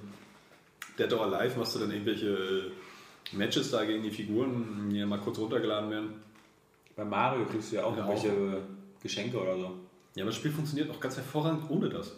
Dead 1.00 1.12
or 1.14 1.26
Alive, 1.34 1.58
machst 1.58 1.76
du 1.76 1.80
dann 1.80 1.92
irgendwelche 1.92 2.28
äh, 2.28 3.36
Matches 3.36 3.72
da 3.72 3.84
gegen 3.86 4.04
die 4.04 4.12
Figuren, 4.12 4.88
die 4.92 4.98
ja 5.00 5.06
mal 5.08 5.20
kurz 5.20 5.40
runtergeladen 5.40 5.90
werden. 5.90 6.10
Bei 6.96 7.04
Mario 7.06 7.46
kriegst 7.46 7.72
du 7.72 7.78
ja 7.78 7.84
auch 7.86 7.98
Ja, 7.98 8.08
irgendwelche 8.08 8.62
Geschenke 9.02 9.38
oder 9.40 9.58
so. 9.58 9.72
Ja, 10.18 10.24
aber 10.24 10.32
das 10.32 10.38
Spiel 10.38 10.52
funktioniert 10.52 10.90
auch 10.90 11.00
ganz 11.00 11.16
hervorragend 11.16 11.70
ohne 11.70 11.90
das. 11.90 12.12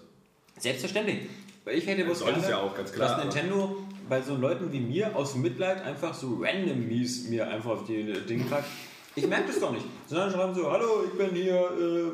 Selbstverständlich. 0.58 1.30
Weil 1.66 1.78
ich 1.78 1.86
hätte 1.86 2.06
bloß 2.06 2.24
gerne, 2.24 2.50
ja 2.50 2.58
auch, 2.60 2.74
ganz 2.74 2.94
klar, 2.94 3.18
dass 3.18 3.26
Nintendo 3.26 3.76
bei 4.08 4.22
so 4.22 4.36
Leuten 4.36 4.72
wie 4.72 4.80
mir 4.80 5.14
aus 5.16 5.36
Mitleid 5.36 5.84
einfach 5.84 6.14
so 6.14 6.42
random 6.42 6.88
Mies 6.88 7.28
mir 7.28 7.50
einfach 7.50 7.72
auf 7.72 7.86
die 7.86 8.14
Dinge 8.28 8.46
packt. 8.46 8.70
Ich 9.16 9.28
merke 9.28 9.48
das 9.48 9.60
doch 9.60 9.74
nicht. 9.74 9.86
Sondern 10.08 10.32
schreiben 10.32 10.56
so, 10.56 10.72
hallo, 10.72 11.04
ich 11.06 11.18
bin 11.18 11.36
hier 11.36 11.56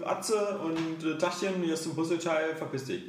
äh, 0.01 0.05
Atze 0.05 0.57
und 0.57 1.07
äh, 1.07 1.19
Tachchen, 1.19 1.61
hier 1.63 1.75
ist 1.75 1.85
ein 1.85 1.93
Puzzleteil, 1.93 2.55
verpiss 2.55 2.85
dich. 2.85 3.03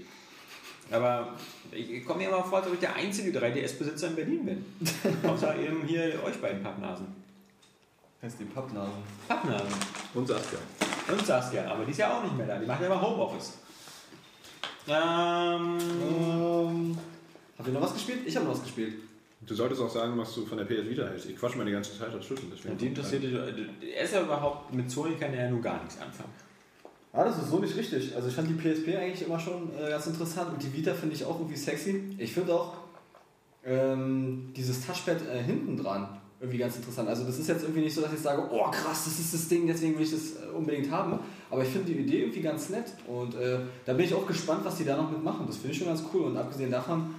Aber 0.90 1.34
ich, 1.72 1.90
ich 1.90 2.04
komme 2.04 2.20
mir 2.20 2.28
immer 2.28 2.44
vor, 2.44 2.58
als 2.58 2.66
ob 2.66 2.74
ich 2.74 2.80
der 2.80 2.94
einzige 2.94 3.36
3DS-Besitzer 3.36 4.08
in 4.08 4.16
Berlin 4.16 4.44
bin. 4.44 4.64
Außer 5.28 5.58
eben 5.58 5.82
hier 5.86 6.20
euch 6.24 6.36
beiden 6.42 6.62
Pappnasen. 6.62 7.06
Heißt 8.22 8.40
die 8.40 8.44
Pappnasen. 8.44 9.02
Pappnasen. 9.28 9.66
Und 10.14 10.26
Saskia. 10.26 10.58
Und 11.12 11.26
Saskia, 11.26 11.70
aber 11.70 11.84
die 11.84 11.90
ist 11.90 11.98
ja 11.98 12.16
auch 12.16 12.22
nicht 12.22 12.36
mehr 12.36 12.46
da. 12.46 12.58
Die 12.58 12.66
macht 12.66 12.80
ja 12.80 12.86
immer 12.86 13.00
Homeoffice. 13.00 13.58
Ähm, 14.88 15.78
Ähm, 16.10 16.98
habt 17.58 17.68
ihr 17.68 17.74
noch 17.74 17.82
was 17.82 17.94
gespielt? 17.94 18.20
Ich 18.26 18.36
habe 18.36 18.46
noch 18.46 18.54
was 18.54 18.62
gespielt. 18.62 18.94
Du 19.42 19.54
solltest 19.54 19.80
auch 19.82 19.90
sagen, 19.90 20.16
was 20.18 20.34
du 20.34 20.46
von 20.46 20.58
der 20.58 20.64
PS 20.64 20.88
Vita 20.88 21.06
hältst. 21.06 21.26
Ich 21.26 21.36
quatsch 21.36 21.56
mal 21.56 21.66
die 21.66 21.72
ganze 21.72 21.96
Zeit 21.96 22.12
als 22.12 22.24
Schlüssel. 22.24 22.46
Deswegen 22.52 22.78
die 22.78 22.86
interessiert 22.86 23.22
dich. 23.22 23.34
Er 23.34 24.02
ist 24.02 24.14
ja 24.14 24.22
überhaupt 24.22 24.72
mit 24.72 24.90
Sony 24.90 25.14
kann 25.16 25.32
er 25.34 25.44
ja 25.44 25.50
nur 25.50 25.60
gar 25.60 25.78
nichts 25.82 26.00
anfangen. 26.00 26.32
Ah, 27.12 27.24
das 27.24 27.38
ist 27.38 27.50
so 27.50 27.58
nicht 27.58 27.76
richtig. 27.76 28.14
Also 28.14 28.28
ich 28.28 28.34
fand 28.34 28.48
die 28.48 28.54
PSP 28.54 28.96
eigentlich 28.96 29.26
immer 29.26 29.38
schon 29.38 29.70
äh, 29.78 29.90
ganz 29.90 30.06
interessant 30.06 30.52
und 30.52 30.62
die 30.62 30.72
Vita 30.72 30.94
finde 30.94 31.14
ich 31.14 31.24
auch 31.24 31.38
irgendwie 31.38 31.56
sexy. 31.56 32.14
Ich 32.18 32.32
finde 32.32 32.54
auch 32.54 32.74
ähm, 33.64 34.52
dieses 34.56 34.84
Touchpad 34.86 35.22
äh, 35.28 35.42
hinten 35.42 35.76
dran 35.76 36.08
irgendwie 36.40 36.58
ganz 36.58 36.76
interessant. 36.76 37.08
Also 37.08 37.24
das 37.24 37.38
ist 37.38 37.48
jetzt 37.48 37.62
irgendwie 37.62 37.80
nicht 37.80 37.94
so, 37.94 38.02
dass 38.02 38.12
ich 38.12 38.20
sage, 38.20 38.42
oh 38.50 38.70
krass, 38.70 39.04
das 39.06 39.18
ist 39.18 39.32
das 39.32 39.48
Ding, 39.48 39.66
deswegen 39.66 39.96
will 39.96 40.04
ich 40.04 40.10
das 40.10 40.32
äh, 40.42 40.54
unbedingt 40.54 40.90
haben. 40.90 41.18
Aber 41.50 41.62
ich 41.62 41.68
finde 41.68 41.92
die 41.92 41.98
Idee 42.00 42.20
irgendwie 42.22 42.40
ganz 42.42 42.68
nett 42.70 42.86
und 43.06 43.34
äh, 43.34 43.58
da 43.84 43.94
bin 43.94 44.04
ich 44.04 44.14
auch 44.14 44.26
gespannt, 44.26 44.60
was 44.64 44.76
die 44.76 44.84
da 44.84 44.96
noch 44.96 45.10
mitmachen. 45.10 45.46
Das 45.46 45.56
finde 45.56 45.72
ich 45.72 45.78
schon 45.78 45.86
ganz 45.88 46.02
cool 46.12 46.22
und 46.24 46.36
abgesehen 46.36 46.70
davon 46.70 47.14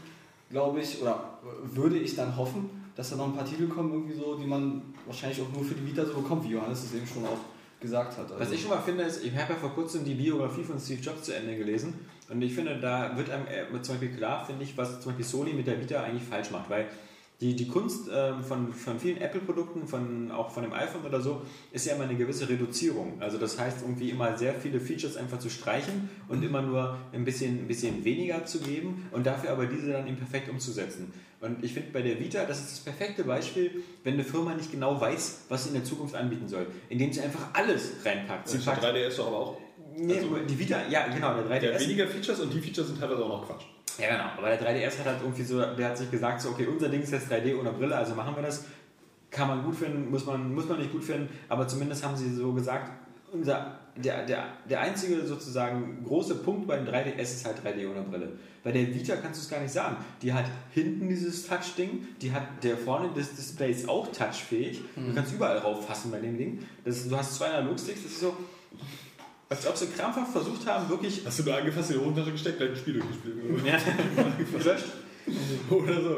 glaube 0.50 0.80
ich 0.82 1.02
oder 1.02 1.40
würde 1.74 1.98
ich 1.98 2.16
dann 2.16 2.36
hoffen, 2.38 2.70
dass 2.96 3.10
da 3.10 3.16
noch 3.16 3.26
ein 3.28 3.34
paar 3.36 3.46
Titel 3.46 3.68
kommen 3.68 3.92
irgendwie 3.92 4.16
so, 4.16 4.36
die 4.36 4.46
man 4.48 4.82
wahrscheinlich 5.06 5.42
auch 5.42 5.52
nur 5.54 5.64
für 5.64 5.74
die 5.76 5.86
Vita 5.86 6.06
so 6.06 6.14
bekommt, 6.14 6.44
wie 6.46 6.50
Johannes 6.54 6.84
es 6.84 6.94
eben 6.94 7.06
schon 7.08 7.26
auch 7.26 7.38
gesagt 7.80 8.18
hat. 8.18 8.30
Was 8.32 8.40
Also- 8.40 8.54
ich 8.54 8.62
schon 8.62 8.70
mal 8.72 8.82
finde, 8.82 9.04
ist, 9.04 9.24
ich 9.24 9.32
habe 9.36 9.54
ja 9.54 9.60
vor 9.60 9.72
kurzem 9.74 10.04
die 10.06 10.14
Biografie 10.16 10.64
von 10.64 10.80
Steve 10.80 11.02
Jobs 11.02 11.24
zu 11.24 11.36
Ende 11.36 11.56
gelesen 11.58 11.94
und 12.30 12.42
ich 12.42 12.54
finde, 12.54 12.80
da 12.80 13.16
wird 13.18 13.30
einem 13.30 13.46
äh, 13.48 13.82
zum 13.82 13.96
Beispiel 13.96 14.16
klar, 14.18 14.46
finde 14.46 14.64
ich, 14.64 14.76
was 14.78 15.00
zum 15.02 15.12
Beispiel 15.12 15.26
Sony 15.26 15.54
mit 15.54 15.68
der 15.68 15.80
Vita 15.82 16.02
eigentlich 16.02 16.24
falsch 16.24 16.50
macht, 16.52 16.70
weil 16.70 16.88
die, 17.40 17.56
die 17.56 17.68
Kunst 17.68 18.10
ähm, 18.12 18.44
von, 18.44 18.74
von 18.74 19.00
vielen 19.00 19.18
Apple-Produkten, 19.18 19.88
von, 19.88 20.32
auch 20.32 20.50
von 20.50 20.64
dem 20.64 20.74
iPhone 20.74 21.06
oder 21.06 21.22
so, 21.22 21.44
ist 21.72 21.86
ja 21.86 21.94
immer 21.94 22.06
eine 22.06 22.16
gewisse 22.16 22.50
Reduzierung. 22.50 23.22
Also 23.22 23.38
das 23.38 23.60
heißt, 23.60 23.84
irgendwie 23.84 24.10
immer 24.10 24.36
sehr 24.38 24.56
viele 24.56 24.80
Features 24.80 25.18
einfach 25.18 25.38
zu 25.38 25.50
streichen 25.52 26.10
und 26.30 26.42
immer 26.44 26.64
nur 26.64 26.98
ein 27.14 27.26
bisschen, 27.26 27.60
ein 27.60 27.68
bisschen 27.68 28.04
weniger 28.04 28.44
zu 28.46 28.60
geben 28.60 29.08
und 29.12 29.28
dafür 29.28 29.52
aber 29.52 29.68
diese 29.68 29.92
dann 29.92 30.08
eben 30.08 30.18
perfekt 30.18 30.50
umzusetzen. 30.50 31.14
Und 31.40 31.64
ich 31.64 31.74
finde 31.74 31.92
bei 31.92 32.02
der 32.02 32.20
Vita, 32.20 32.44
das 32.46 32.60
ist 32.60 32.72
das 32.72 32.80
perfekte 32.80 33.24
Beispiel, 33.24 33.84
wenn 34.04 34.16
eine 34.16 34.24
Firma 34.24 34.56
nicht 34.56 34.72
genau 34.72 35.00
weiß, 35.00 35.42
was 35.50 35.64
sie 35.66 35.70
in 35.70 35.76
der 35.76 35.84
Zukunft 35.84 36.16
anbieten 36.16 36.48
soll, 36.48 36.66
indem 36.90 37.14
sie 37.14 37.22
einfach 37.22 37.50
alles 37.54 37.92
reinpackt. 38.04 38.50
Sie 38.50 38.58
packt 38.58 38.84
3DS 38.84 39.16
doch 39.18 39.28
aber 39.28 39.38
auch. 39.38 39.58
Nee, 39.96 40.16
Also- 40.18 40.36
die 40.50 40.58
Vita, 40.58 40.88
ja 40.90 41.08
genau, 41.08 41.36
der 41.36 41.46
3DS. 41.46 41.60
Der 41.60 41.74
hat 41.76 41.82
weniger 41.82 42.08
Features 42.08 42.40
und 42.40 42.52
die 42.52 42.60
Features 42.60 42.88
sind 42.88 43.00
teilweise 43.00 43.24
auch 43.24 43.30
noch 43.30 43.46
Quatsch. 43.48 43.66
Ja 43.98 44.10
genau, 44.10 44.30
aber 44.38 44.50
der 44.50 44.62
3DS 44.62 45.00
hat 45.00 45.06
halt 45.06 45.22
irgendwie 45.22 45.44
so, 45.44 45.60
der 45.60 45.90
hat 45.90 45.98
sich 45.98 46.12
gesagt, 46.12 46.42
so 46.42 46.50
okay, 46.50 46.68
unser 46.68 46.90
Ding 46.90 47.02
ist 47.02 47.12
jetzt 47.12 47.32
3D 47.32 47.60
ohne 47.60 47.72
Brille, 47.72 47.96
also 47.96 48.16
machen 48.16 48.36
wir 48.36 48.44
das. 48.44 48.66
Kann 49.30 49.48
man 49.50 49.64
gut 49.64 49.76
finden, 49.76 50.10
muss 50.10 50.26
man, 50.26 50.54
muss 50.54 50.70
man 50.70 50.80
nicht 50.80 50.92
gut 50.92 51.04
finden, 51.04 51.30
aber 51.50 51.68
zumindest 51.68 52.06
haben 52.06 52.16
sie 52.16 52.34
so 52.34 52.54
gesagt, 52.54 52.92
unser, 53.32 53.78
der, 53.96 54.26
der, 54.26 54.46
der 54.70 54.80
einzige 54.80 55.26
sozusagen 55.26 56.04
große 56.06 56.36
Punkt 56.36 56.68
bei 56.68 56.78
dem 56.78 56.88
3DS 56.88 57.22
ist 57.22 57.46
halt 57.46 57.58
3D 57.58 57.90
ohne 57.90 58.04
Brille. 58.04 58.32
Bei 58.64 58.72
der 58.72 58.88
Vita 58.94 59.16
kannst 59.18 59.40
du 59.40 59.44
es 59.44 59.50
gar 59.50 59.62
nicht 59.62 59.72
sagen. 59.72 59.98
Die 60.22 60.32
hat 60.34 60.46
hinten 60.72 61.10
dieses 61.10 61.48
Touch-Ding, 61.48 62.08
die 62.22 62.32
hat 62.32 62.44
der 62.64 62.78
vorne 62.78 63.10
des 63.14 63.36
Displays 63.36 63.88
auch 63.88 64.12
touchfähig. 64.12 64.82
Du 64.96 65.14
kannst 65.14 65.34
überall 65.34 65.60
drauf 65.60 65.86
fassen 65.86 66.12
bei 66.12 66.20
dem 66.20 66.38
Ding. 66.38 66.60
Das, 66.84 67.08
du 67.08 67.18
hast 67.18 67.36
zwei 67.36 67.48
Analogsticks, 67.48 68.04
das 68.04 68.12
ist 68.14 68.20
so, 68.22 68.36
als 69.50 69.68
ob 69.68 69.78
sie 69.78 69.88
krampfhaft 69.88 70.32
versucht 70.32 70.66
haben, 70.68 70.90
wirklich 70.90 71.22
Hast 71.26 71.40
du 71.40 71.44
nur 71.44 71.56
angefasst 71.56 71.90
die 71.92 71.98
Hosentasche 71.98 72.32
gesteckt, 72.32 72.58
gleich 72.58 72.72
ein 72.72 72.76
Spiel 72.76 72.94
durchgespielt? 72.96 73.36
ja, 73.66 73.78
gelöscht. 74.60 74.86
Oder 75.70 76.02
so. 76.02 76.18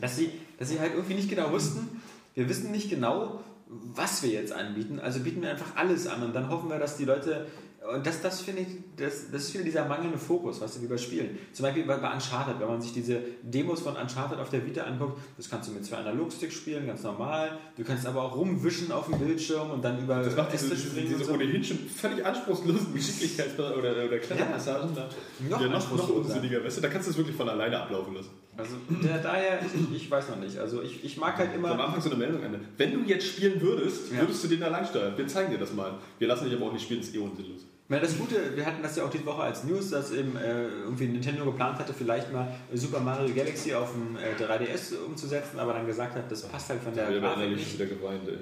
dass 0.00 0.16
sie, 0.16 0.30
dass 0.58 0.68
sie 0.68 0.78
halt 0.80 0.94
irgendwie 0.94 1.14
nicht 1.14 1.28
genau 1.28 1.50
wussten, 1.50 2.00
wir 2.34 2.48
wissen 2.48 2.70
nicht 2.70 2.90
genau, 2.90 3.40
was 3.66 4.22
wir 4.22 4.30
jetzt 4.30 4.52
anbieten, 4.52 4.98
also 5.00 5.20
bieten 5.20 5.42
wir 5.42 5.50
einfach 5.50 5.76
alles 5.76 6.06
an 6.06 6.22
und 6.22 6.34
dann 6.34 6.48
hoffen 6.48 6.70
wir, 6.70 6.78
dass 6.78 6.96
die 6.96 7.04
Leute, 7.04 7.46
und 7.94 8.06
das, 8.06 8.20
das 8.20 8.40
finde 8.42 8.62
ich, 8.62 8.68
das, 8.96 9.30
das 9.30 9.44
ist 9.44 9.54
wieder 9.54 9.64
dieser 9.64 9.86
mangelnde 9.86 10.18
Fokus, 10.18 10.60
was 10.60 10.74
sie 10.74 10.82
wie 10.82 10.86
bei 10.86 10.98
Spielen. 10.98 11.38
Zum 11.52 11.62
Beispiel 11.64 11.84
bei, 11.84 11.96
bei 11.96 12.12
Uncharted, 12.12 12.60
wenn 12.60 12.68
man 12.68 12.80
sich 12.82 12.92
diese 12.92 13.20
Demos 13.42 13.80
von 13.80 13.96
Uncharted 13.96 14.38
auf 14.38 14.50
der 14.50 14.66
Vita 14.66 14.82
anguckt, 14.82 15.18
das 15.36 15.48
kannst 15.48 15.68
du 15.68 15.72
mit 15.72 15.84
zwei 15.84 15.96
Analogsticks 15.96 16.54
spielen, 16.54 16.86
ganz 16.86 17.02
normal. 17.02 17.58
Du 17.76 17.84
kannst 17.84 18.06
aber 18.06 18.22
auch 18.22 18.36
rumwischen 18.36 18.92
auf 18.92 19.06
dem 19.08 19.18
Bildschirm 19.18 19.70
und 19.70 19.82
dann 19.84 20.02
über 20.02 20.22
Das 20.22 20.36
macht 20.36 20.52
Äste 20.54 20.70
diese, 20.70 20.88
springen 20.88 21.08
diese 21.08 21.24
so. 21.24 21.32
ohnehin 21.32 21.64
schon 21.64 21.78
völlig 21.78 22.24
anspruchslosen 22.24 22.94
Geschicklichkeits- 22.94 23.58
oder, 23.58 23.90
oder 24.04 24.18
Kletterpassagen 24.18 24.94
da. 24.94 25.08
Noch 25.48 25.60
ja, 25.60 25.68
noch, 25.68 25.96
noch 25.96 26.08
unsinniger, 26.10 26.62
weißt 26.64 26.76
du, 26.76 26.80
da 26.82 26.88
kannst 26.88 27.06
du 27.08 27.12
es 27.12 27.16
wirklich 27.16 27.36
von 27.36 27.48
alleine 27.48 27.80
ablaufen 27.80 28.14
lassen. 28.14 28.30
Also 28.56 28.74
der, 29.02 29.18
daher, 29.18 29.60
ich, 29.62 29.96
ich 29.96 30.10
weiß 30.10 30.30
noch 30.30 30.40
nicht. 30.40 30.58
Also 30.58 30.82
ich, 30.82 31.04
ich 31.04 31.16
mag 31.16 31.38
halt 31.38 31.50
So 31.52 31.58
am 31.58 31.64
immer. 31.72 31.84
Anfang 31.84 32.00
so 32.00 32.10
eine 32.10 32.18
Meldung 32.18 32.42
an. 32.42 32.60
Wenn 32.76 32.92
du 32.92 33.00
jetzt 33.08 33.26
spielen 33.28 33.60
würdest, 33.60 34.12
Ja. 34.12 34.20
würdest 34.20 34.42
du 34.42 34.48
den 34.48 34.58
da 34.60 34.68
langsteuern. 34.68 35.16
Wir 35.16 35.28
zeigen 35.28 35.52
dir 35.52 35.58
das 35.58 35.72
mal. 35.72 35.92
Wir 36.18 36.26
lassen 36.26 36.46
dich 36.46 36.54
aber 36.54 36.66
auch 36.66 36.72
nicht 36.72 36.82
spielen, 36.82 36.98
das 37.00 37.08
ist 37.10 37.14
eh 37.14 37.18
unsinnlos. 37.18 37.60
Meine, 37.90 38.02
das 38.02 38.18
Gute, 38.18 38.54
wir 38.54 38.66
hatten 38.66 38.82
das 38.82 38.96
ja 38.96 39.04
auch 39.04 39.10
diese 39.10 39.24
Woche 39.24 39.42
als 39.42 39.64
News, 39.64 39.90
dass 39.90 40.10
eben 40.12 40.36
äh, 40.36 40.68
irgendwie 40.68 41.06
Nintendo 41.06 41.44
geplant 41.46 41.78
hatte, 41.78 41.94
vielleicht 41.94 42.30
mal 42.32 42.46
Super 42.74 43.00
Mario 43.00 43.34
Galaxy 43.34 43.72
auf 43.74 43.92
dem 43.92 44.16
äh, 44.16 44.34
3DS 44.42 44.94
umzusetzen, 45.06 45.58
aber 45.58 45.72
dann 45.72 45.86
gesagt 45.86 46.14
hat, 46.14 46.30
das 46.30 46.42
passt 46.42 46.68
halt 46.68 46.82
von 46.82 46.94
der 46.94 47.06
Grafik 47.06 47.36
innerlich 47.44 47.58
nicht. 47.60 47.74
wieder 47.78 47.86
geweint, 47.86 48.28
ey. 48.28 48.36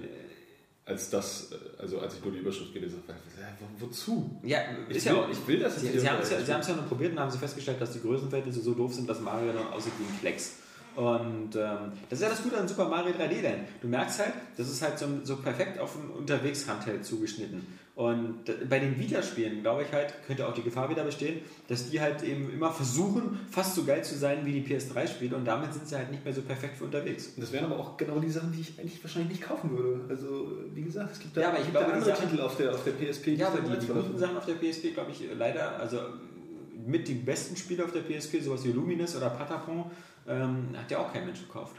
als 0.85 1.10
das, 1.10 1.52
äh, 1.52 1.81
also 1.81 2.01
als 2.01 2.14
ich 2.16 2.24
nur 2.24 2.32
die 2.32 2.39
Überschrift 2.40 2.74
gelesen 2.74 3.02
habe. 3.06 3.18
Ja, 3.40 3.47
wo- 3.78 3.86
wozu? 3.86 4.40
Ja, 4.43 4.59
Ich 4.89 4.97
ist 4.97 5.05
ja 5.06 5.12
will- 5.12 5.18
auch. 5.20 5.28
ich 5.31 5.47
will 5.47 5.59
das 5.60 5.78
Sie, 5.81 5.86
jetzt 5.86 5.94
sie 5.94 6.01
hier 6.01 6.10
haben 6.10 6.23
es 6.23 6.31
ja, 6.31 6.36
nicht. 6.39 6.64
sie 6.64 6.70
ja 6.73 6.77
nur 6.77 6.86
probiert 6.86 7.12
und 7.12 7.20
haben 7.20 7.31
sie 7.31 7.39
festgestellt, 7.39 7.81
dass 7.81 7.93
die 7.93 8.01
Größenverhältnisse 8.01 8.60
so 8.60 8.74
doof 8.74 8.94
sind, 8.94 9.09
dass 9.09 9.20
Mario 9.20 9.52
dann 9.52 9.68
aussieht 9.68 9.93
wie 10.01 10.12
ein 10.12 10.20
Klecks. 10.20 10.55
Und 10.97 11.55
ähm, 11.55 11.93
das 12.09 12.18
ist 12.18 12.23
ja 12.23 12.31
das 12.31 12.43
Gute 12.43 12.56
an 12.59 12.66
Super 12.66 12.89
Mario 12.89 13.14
3D 13.14 13.43
Land. 13.43 13.68
Du 13.81 13.86
merkst 13.86 14.18
halt, 14.18 14.32
das 14.56 14.68
ist 14.68 14.82
halt 14.82 14.98
so, 14.98 15.06
so 15.23 15.36
perfekt 15.36 15.78
auf 15.78 15.94
ein 15.94 16.10
Unterwegs-Handheld 16.10 17.05
zugeschnitten. 17.05 17.64
Und 17.97 18.47
äh, 18.47 18.52
bei 18.68 18.78
den 18.78 18.98
Vita-Spielen, 19.01 19.62
glaube 19.62 19.82
ich 19.85 19.90
halt, 19.90 20.12
könnte 20.27 20.47
auch 20.47 20.52
die 20.52 20.62
Gefahr 20.62 20.90
wieder 20.90 21.02
bestehen, 21.02 21.40
dass 21.66 21.89
die 21.89 21.98
halt 21.98 22.23
eben 22.23 22.52
immer 22.52 22.70
versuchen, 22.70 23.40
fast 23.51 23.74
so 23.74 23.85
geil 23.85 24.05
zu 24.05 24.14
sein 24.18 24.44
wie 24.44 24.60
die 24.60 24.62
PS3-Spiele 24.74 25.35
und 25.35 25.47
damit 25.47 25.73
sind 25.73 25.89
sie 25.89 25.97
halt 25.97 26.10
nicht 26.10 26.23
mehr 26.23 26.35
so 26.35 26.43
perfekt 26.43 26.77
für 26.77 26.85
unterwegs. 26.85 27.32
Das 27.39 27.51
wären 27.52 27.64
aber 27.64 27.78
auch 27.81 27.97
genau 27.97 28.18
die 28.20 28.28
Sachen, 28.31 28.52
die 28.52 28.60
ich 28.60 28.78
eigentlich 28.78 29.02
wahrscheinlich 29.02 29.31
nicht 29.39 29.43
kaufen 29.48 29.70
würde. 29.78 30.05
Also, 30.10 30.52
wie 30.74 30.82
gesagt, 30.82 31.12
es 31.12 31.20
gibt 31.20 31.35
da, 31.39 31.40
Ja, 31.40 31.48
aber 31.48 31.60
ich 31.60 31.70
glaube, 31.70 31.86
die 31.86 31.93
andere 31.94 32.14
Sachen- 32.14 32.28
Titel 32.31 32.43
auf 32.43 32.56
der, 32.59 32.74
auf 32.74 32.85
der 32.85 32.93
PSP. 32.93 33.28
Ja, 33.28 33.48
aber 33.48 33.60
die, 33.60 33.78
die 33.81 33.86
bereits 33.86 34.06
guten 34.06 34.18
Sachen 34.18 34.36
auf 34.36 34.44
der 34.44 34.55
PSP, 34.56 34.90
glaube 34.93 35.10
ich, 35.12 35.24
leider, 35.35 35.78
also 35.81 35.98
mit 36.86 37.09
die 37.09 37.14
besten 37.14 37.56
Spiele 37.56 37.82
auf 37.82 37.93
der 37.93 38.01
PSP, 38.02 38.40
sowas 38.43 38.62
wie 38.66 38.73
Luminous 38.73 39.16
oder 39.16 39.31
Patapon, 39.31 39.90
ähm, 40.28 40.68
hat 40.77 40.90
ja 40.90 40.98
auch 40.98 41.10
kein 41.10 41.24
Mensch 41.24 41.40
gekauft. 41.40 41.77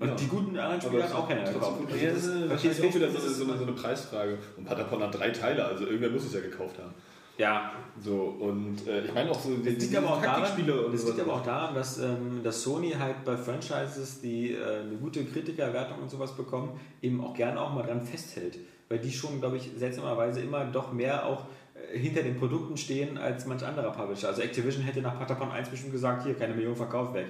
Und 0.00 0.08
Ja. 0.08 0.14
die 0.16 0.26
guten 0.26 0.58
anderen 0.58 0.80
Spiele 0.80 1.04
hat 1.04 1.14
auch 1.14 1.28
keiner 1.28 1.44
gekauft. 1.44 1.80
Also 1.90 2.04
das- 2.04 2.12
das 2.48 2.64
ist 2.64 2.80
auch 2.84 2.94
wieder 2.94 3.10
so 3.10 3.18
eine, 3.18 3.28
so, 3.28 3.44
eine, 3.44 3.56
so 3.58 3.62
eine 3.62 3.72
Preisfrage. 3.72 4.38
Und 4.56 4.64
Patapon 4.64 5.02
hat 5.02 5.18
drei 5.18 5.30
Teile, 5.30 5.64
also 5.64 5.84
irgendwer 5.86 6.10
muss 6.10 6.24
es 6.24 6.34
ja 6.34 6.40
gekauft 6.40 6.78
haben. 6.78 6.92
Ja, 7.36 7.72
So, 8.00 8.36
und 8.40 8.86
äh, 8.86 9.04
ich 9.06 9.12
meine 9.14 9.30
auch 9.30 9.40
so 9.40 9.56
die, 9.56 9.74
das 9.74 9.82
liegt 9.84 9.96
aber 9.96 10.10
auch 10.14 10.22
daran, 10.22 10.42
Taktikspiele 10.42 10.86
und 10.86 10.92
das 10.92 11.02
so. 11.02 11.08
liegt 11.08 11.20
aber 11.20 11.32
auch 11.34 11.42
daran 11.44 11.74
dass, 11.74 11.98
ähm, 11.98 12.40
dass 12.44 12.62
Sony 12.62 12.90
halt 12.92 13.24
bei 13.24 13.36
Franchises, 13.36 14.20
die 14.20 14.52
äh, 14.52 14.80
eine 14.82 14.96
gute 15.00 15.24
Kritikerwertung 15.24 15.98
und 16.00 16.10
sowas 16.10 16.36
bekommen, 16.36 16.78
eben 17.02 17.20
auch 17.24 17.34
gerne 17.34 17.60
auch 17.60 17.72
mal 17.74 17.82
dran 17.82 18.02
festhält. 18.02 18.58
Weil 18.88 18.98
die 19.00 19.10
schon, 19.12 19.40
glaube 19.40 19.56
ich, 19.56 19.70
seltsamerweise 19.76 20.42
immer 20.42 20.64
doch 20.66 20.92
mehr 20.92 21.26
auch 21.26 21.46
äh, 21.92 21.98
hinter 21.98 22.22
den 22.22 22.36
Produkten 22.36 22.76
stehen 22.76 23.18
als 23.18 23.46
manch 23.46 23.64
anderer 23.64 23.90
Publisher. 23.90 24.28
Also 24.28 24.42
Activision 24.42 24.84
hätte 24.84 25.00
nach 25.02 25.18
Patapon 25.18 25.50
1 25.50 25.68
bestimmt 25.70 25.92
gesagt, 25.92 26.24
hier, 26.24 26.34
keine 26.34 26.54
Million 26.54 26.76
verkauft 26.76 27.14
weg. 27.14 27.26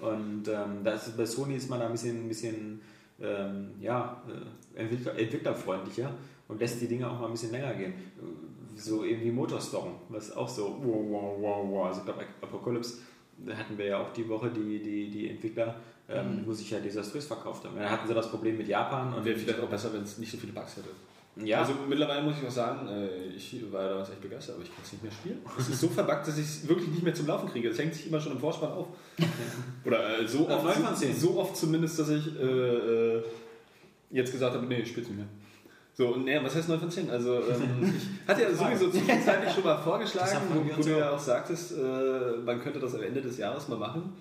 Und 0.00 0.48
ähm, 0.48 0.84
das, 0.84 1.16
bei 1.16 1.24
Sony 1.24 1.56
ist 1.56 1.70
man 1.70 1.80
da 1.80 1.86
ein 1.86 1.92
bisschen, 1.92 2.24
ein 2.24 2.28
bisschen 2.28 2.80
ähm, 3.20 3.70
ja, 3.80 4.22
äh, 4.28 4.80
entwickler, 4.80 5.18
entwicklerfreundlicher 5.18 6.12
und 6.48 6.60
lässt 6.60 6.80
die 6.80 6.88
Dinge 6.88 7.10
auch 7.10 7.18
mal 7.18 7.26
ein 7.26 7.32
bisschen 7.32 7.52
länger 7.52 7.74
gehen. 7.74 7.94
So 8.76 9.04
eben 9.04 9.22
wie 9.22 9.30
Motorstorm, 9.30 9.94
was 10.10 10.36
auch 10.36 10.48
so 10.48 10.78
wow, 10.82 11.04
wow, 11.08 11.36
wow, 11.40 11.66
wow. 11.70 11.86
Also 11.86 12.00
ich 12.00 12.04
glaube, 12.04 12.24
Apocalypse 12.42 12.98
da 13.38 13.56
hatten 13.56 13.76
wir 13.76 13.86
ja 13.86 13.98
auch 13.98 14.12
die 14.12 14.28
Woche 14.28 14.50
die, 14.50 14.82
die, 14.82 15.10
die 15.10 15.28
Entwickler, 15.28 15.76
ähm, 16.08 16.42
wo 16.46 16.52
sich 16.52 16.70
ja 16.70 16.80
desaströs 16.80 17.26
verkauft 17.26 17.64
haben. 17.64 17.76
Dann 17.76 17.90
hatten 17.90 18.08
sie 18.08 18.14
das 18.14 18.30
Problem 18.30 18.56
mit 18.56 18.68
Japan 18.68 19.12
und 19.12 19.24
Wäre 19.24 19.38
vielleicht 19.38 19.60
auch 19.60 19.68
besser, 19.68 19.92
wenn 19.92 20.02
es 20.02 20.18
nicht 20.18 20.30
so 20.30 20.38
viele 20.38 20.52
Bugs 20.52 20.76
hätte. 20.76 20.88
Ja, 21.44 21.60
Also 21.60 21.74
mittlerweile 21.88 22.22
muss 22.22 22.38
ich 22.40 22.46
auch 22.46 22.50
sagen, 22.50 22.88
äh, 22.88 23.26
ich 23.36 23.60
war 23.70 23.90
damals 23.90 24.08
echt 24.08 24.22
begeistert, 24.22 24.56
aber 24.56 24.64
ich 24.64 24.70
kann 24.70 24.80
es 24.82 24.92
nicht 24.92 25.02
mehr 25.02 25.12
spielen. 25.12 25.38
Es 25.58 25.68
ist 25.68 25.80
so 25.80 25.88
verbuggt, 25.88 26.26
dass 26.26 26.38
ich 26.38 26.44
es 26.46 26.68
wirklich 26.68 26.88
nicht 26.88 27.02
mehr 27.02 27.14
zum 27.14 27.26
Laufen 27.26 27.48
kriege. 27.48 27.68
Es 27.68 27.78
hängt 27.78 27.94
sich 27.94 28.06
immer 28.06 28.20
schon 28.20 28.32
im 28.32 28.38
Vorspann 28.38 28.72
auf. 28.72 28.86
Oder 29.84 30.20
äh, 30.20 30.26
so, 30.26 30.48
Ja, 30.48 30.56
oft, 30.56 31.20
so 31.20 31.38
oft 31.38 31.56
zumindest, 31.56 31.98
dass 31.98 32.08
ich 32.08 32.40
äh, 32.40 32.42
äh, 32.42 33.22
jetzt 34.10 34.32
gesagt 34.32 34.54
habe, 34.54 34.64
nee, 34.66 34.80
ich 34.80 34.88
spiele 34.88 35.06
nicht 35.06 35.16
mehr. 35.16 35.26
So, 35.92 36.08
und 36.08 36.24
nee, 36.24 36.38
was 36.42 36.54
heißt 36.54 36.68
9 36.68 36.78
von 36.78 36.90
10? 36.90 37.10
Also, 37.10 37.36
ähm, 37.36 37.94
ich 37.96 38.28
hatte 38.28 38.42
ja 38.42 38.54
sowieso 38.54 38.90
zwischenzeitlich 38.90 39.52
schon 39.52 39.64
mal 39.64 39.78
vorgeschlagen, 39.78 40.38
wo, 40.52 40.76
wo 40.78 40.82
du 40.82 40.90
ja 40.90 40.98
ja 40.98 41.10
auch 41.10 41.18
sagtest, 41.18 41.72
äh, 41.72 42.36
man 42.44 42.60
könnte 42.60 42.78
das 42.78 42.94
am 42.94 43.02
Ende 43.02 43.22
des 43.22 43.38
Jahres 43.38 43.68
mal 43.68 43.78
machen. 43.78 44.12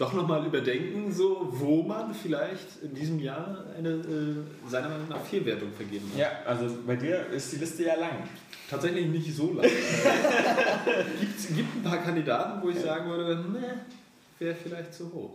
Doch 0.00 0.14
nochmal 0.14 0.46
überdenken, 0.46 1.12
so, 1.12 1.48
wo 1.50 1.82
man 1.82 2.14
vielleicht 2.14 2.82
in 2.82 2.94
diesem 2.94 3.18
Jahr 3.18 3.66
eine, 3.76 3.90
äh, 3.90 4.66
seiner 4.66 4.88
Meinung 4.88 5.10
nach 5.10 5.22
Fehlwertung 5.22 5.70
vergeben 5.72 6.10
hat. 6.14 6.18
ja, 6.18 6.28
also 6.46 6.74
bei 6.86 6.96
dir 6.96 7.26
ist 7.26 7.52
die 7.52 7.56
Liste 7.56 7.84
ja 7.84 7.96
lang. 7.96 8.26
Tatsächlich 8.70 9.08
nicht 9.08 9.36
so 9.36 9.52
lang. 9.52 9.66
gibt, 11.20 11.54
gibt 11.54 11.76
ein 11.76 11.82
paar 11.82 11.98
Kandidaten, 11.98 12.62
wo 12.62 12.70
ich 12.70 12.80
sagen 12.80 13.10
würde, 13.10 13.46
ne, 13.50 13.84
wäre 14.38 14.54
vielleicht 14.54 14.94
zu 14.94 15.12
hoch. 15.12 15.34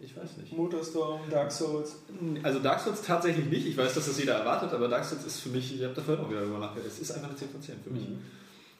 Ich 0.00 0.16
weiß 0.16 0.36
nicht. 0.36 0.56
Motorstorm, 0.56 1.22
Dark 1.28 1.50
Souls. 1.50 1.96
Also 2.44 2.60
Dark 2.60 2.78
Souls 2.78 3.02
tatsächlich 3.02 3.46
nicht. 3.46 3.66
Ich 3.66 3.76
weiß, 3.76 3.94
dass 3.94 4.06
das 4.06 4.16
jeder 4.20 4.34
erwartet, 4.34 4.72
aber 4.72 4.86
Dark 4.86 5.04
Souls 5.04 5.24
ist 5.24 5.40
für 5.40 5.48
mich, 5.48 5.74
ich 5.74 5.82
habe 5.82 5.94
da 5.94 6.02
vorhin 6.02 6.24
auch 6.24 6.30
wieder 6.30 6.42
drüber 6.42 6.60
nachgedacht, 6.60 6.86
es 6.86 7.00
ist 7.00 7.10
einfach 7.10 7.30
eine 7.30 7.36
10 7.36 7.48
von 7.48 7.60
10 7.60 7.74
für 7.82 7.90
mich. 7.90 8.08
Mhm. 8.08 8.18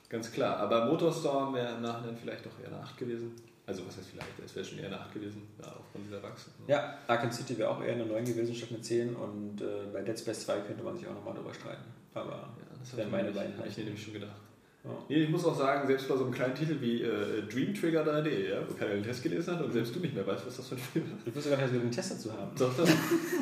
Ganz 0.08 0.30
klar. 0.30 0.58
Aber 0.58 0.86
Motorstorm 0.86 1.54
wäre 1.54 1.74
im 1.74 1.82
Nachhinein 1.82 2.16
vielleicht 2.22 2.46
doch 2.46 2.52
eher 2.62 2.68
eine 2.68 2.84
8 2.84 2.96
gewesen. 2.96 3.47
Also 3.68 3.86
was 3.86 3.98
heißt 3.98 4.08
vielleicht, 4.10 4.30
es 4.44 4.56
wäre 4.56 4.64
schon 4.64 4.78
eher 4.78 4.86
eine 4.86 4.98
8 4.98 5.12
gewesen, 5.12 5.42
ja, 5.62 5.68
aufgrund 5.78 6.06
dieser 6.06 6.20
Bugs. 6.20 6.46
Ja, 6.66 6.96
Arkham 7.06 7.30
City 7.30 7.58
wäre 7.58 7.68
auch 7.68 7.82
eher 7.82 7.92
eine 7.94 8.06
9 8.06 8.24
gewesen 8.24 8.54
statt 8.54 8.70
eine 8.72 8.80
10 8.80 9.14
und 9.14 9.60
äh, 9.60 9.64
bei 9.92 10.00
Dead 10.00 10.18
Space 10.18 10.40
2 10.46 10.60
könnte 10.60 10.82
man 10.82 10.96
sich 10.96 11.06
auch 11.06 11.12
nochmal 11.14 11.34
drüber 11.34 11.52
streiten. 11.52 11.84
Aber 12.14 12.30
Ja, 12.32 12.78
das 12.80 12.96
wären 12.96 13.10
meine 13.10 13.28
ich, 13.28 13.34
beiden 13.36 13.52
ich 13.68 13.76
mir 13.76 13.84
nämlich 13.84 14.02
schon 14.02 14.14
gedacht. 14.14 14.40
Ja. 14.84 14.90
Nee, 15.10 15.16
ich 15.24 15.28
muss 15.28 15.44
auch 15.44 15.54
sagen, 15.58 15.86
selbst 15.86 16.08
bei 16.08 16.16
so 16.16 16.24
einem 16.24 16.32
kleinen 16.32 16.54
Titel 16.54 16.80
wie 16.80 17.02
äh, 17.02 17.42
Dream 17.42 17.74
Trigger 17.74 18.04
3D, 18.06 18.48
ja, 18.50 18.60
wo 18.66 18.72
keiner 18.74 18.94
den 18.94 19.02
Test 19.02 19.22
gelesen 19.22 19.54
hat 19.54 19.62
und 19.62 19.70
selbst 19.72 19.94
du 19.94 20.00
nicht 20.00 20.14
mehr 20.14 20.26
weißt, 20.26 20.46
was 20.46 20.56
das 20.56 20.68
für 20.68 20.76
ein 20.76 20.80
Spiel 20.80 21.02
ist. 21.02 21.26
Ich 21.26 21.34
wusste 21.36 21.50
gar 21.50 21.56
nicht, 21.56 21.66
dass 21.66 21.72
wir 21.74 21.80
den 21.80 21.90
Test 21.90 22.10
dazu 22.12 22.32
haben. 22.32 22.50
Doch, 22.58 22.74
doch. 22.74 22.88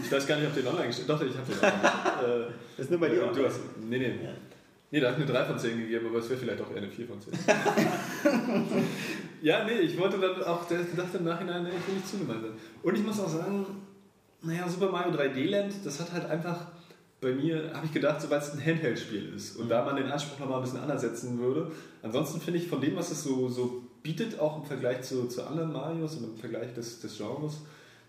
Ich 0.02 0.10
weiß 0.10 0.26
gar 0.26 0.38
nicht, 0.38 0.48
ob 0.48 0.54
den 0.54 0.66
online 0.66 0.86
gestellt 0.88 1.08
Doch, 1.08 1.22
ich 1.22 1.36
habe 1.36 1.46
den 1.52 1.58
online. 1.62 2.46
äh, 2.48 2.52
Das 2.76 2.84
ist 2.86 2.90
nur 2.90 2.98
bei 2.98 3.10
dir. 3.10 3.26
du 3.32 3.44
hast, 3.44 3.60
nee, 3.88 3.98
nee. 3.98 4.06
Ja. 4.24 4.30
Nee, 4.90 5.00
da 5.00 5.10
habe 5.12 5.22
ich 5.22 5.28
eine 5.28 5.38
3 5.38 5.44
von 5.46 5.58
10 5.58 5.78
gegeben, 5.78 6.06
aber 6.08 6.18
es 6.18 6.28
wäre 6.30 6.40
vielleicht 6.40 6.60
auch 6.60 6.70
eher 6.70 6.76
eine 6.78 6.88
4 6.90 7.06
von 7.06 7.20
10. 7.20 7.32
ja, 9.46 9.62
nee, 9.62 9.78
ich 9.78 9.96
wollte 9.96 10.18
dann 10.18 10.42
auch, 10.42 10.66
der 10.66 10.78
dachte 10.96 11.18
im 11.18 11.24
Nachhinein, 11.24 11.62
nee, 11.62 11.68
ich 11.68 11.86
will 11.86 11.94
nicht 11.94 12.08
zu 12.08 12.18
gemein 12.18 12.40
sein. 12.42 12.50
Und 12.82 12.98
ich 12.98 13.06
muss 13.06 13.20
auch 13.20 13.28
sagen, 13.28 13.64
naja, 14.42 14.68
Super 14.68 14.90
Mario 14.90 15.12
3D 15.12 15.48
Land, 15.48 15.72
das 15.84 16.00
hat 16.00 16.12
halt 16.12 16.28
einfach 16.28 16.66
bei 17.20 17.32
mir, 17.32 17.70
habe 17.72 17.86
ich 17.86 17.92
gedacht, 17.92 18.20
sobald 18.20 18.42
es 18.42 18.52
ein 18.52 18.66
Handheld-Spiel 18.66 19.32
ist 19.36 19.56
und 19.56 19.68
da 19.68 19.84
man 19.84 19.94
den 19.94 20.10
Anspruch 20.10 20.40
nochmal 20.40 20.58
ein 20.58 20.64
bisschen 20.64 20.80
anders 20.80 21.02
setzen 21.02 21.38
würde. 21.38 21.70
Ansonsten 22.02 22.40
finde 22.40 22.58
ich 22.58 22.66
von 22.66 22.80
dem, 22.80 22.96
was 22.96 23.12
es 23.12 23.22
so, 23.22 23.48
so 23.48 23.84
bietet, 24.02 24.40
auch 24.40 24.62
im 24.62 24.64
Vergleich 24.64 25.02
zu, 25.02 25.28
zu 25.28 25.46
anderen 25.46 25.72
Marios 25.72 26.16
und 26.16 26.24
im 26.24 26.36
Vergleich 26.36 26.74
des, 26.74 27.00
des 27.00 27.16
Genres, 27.16 27.60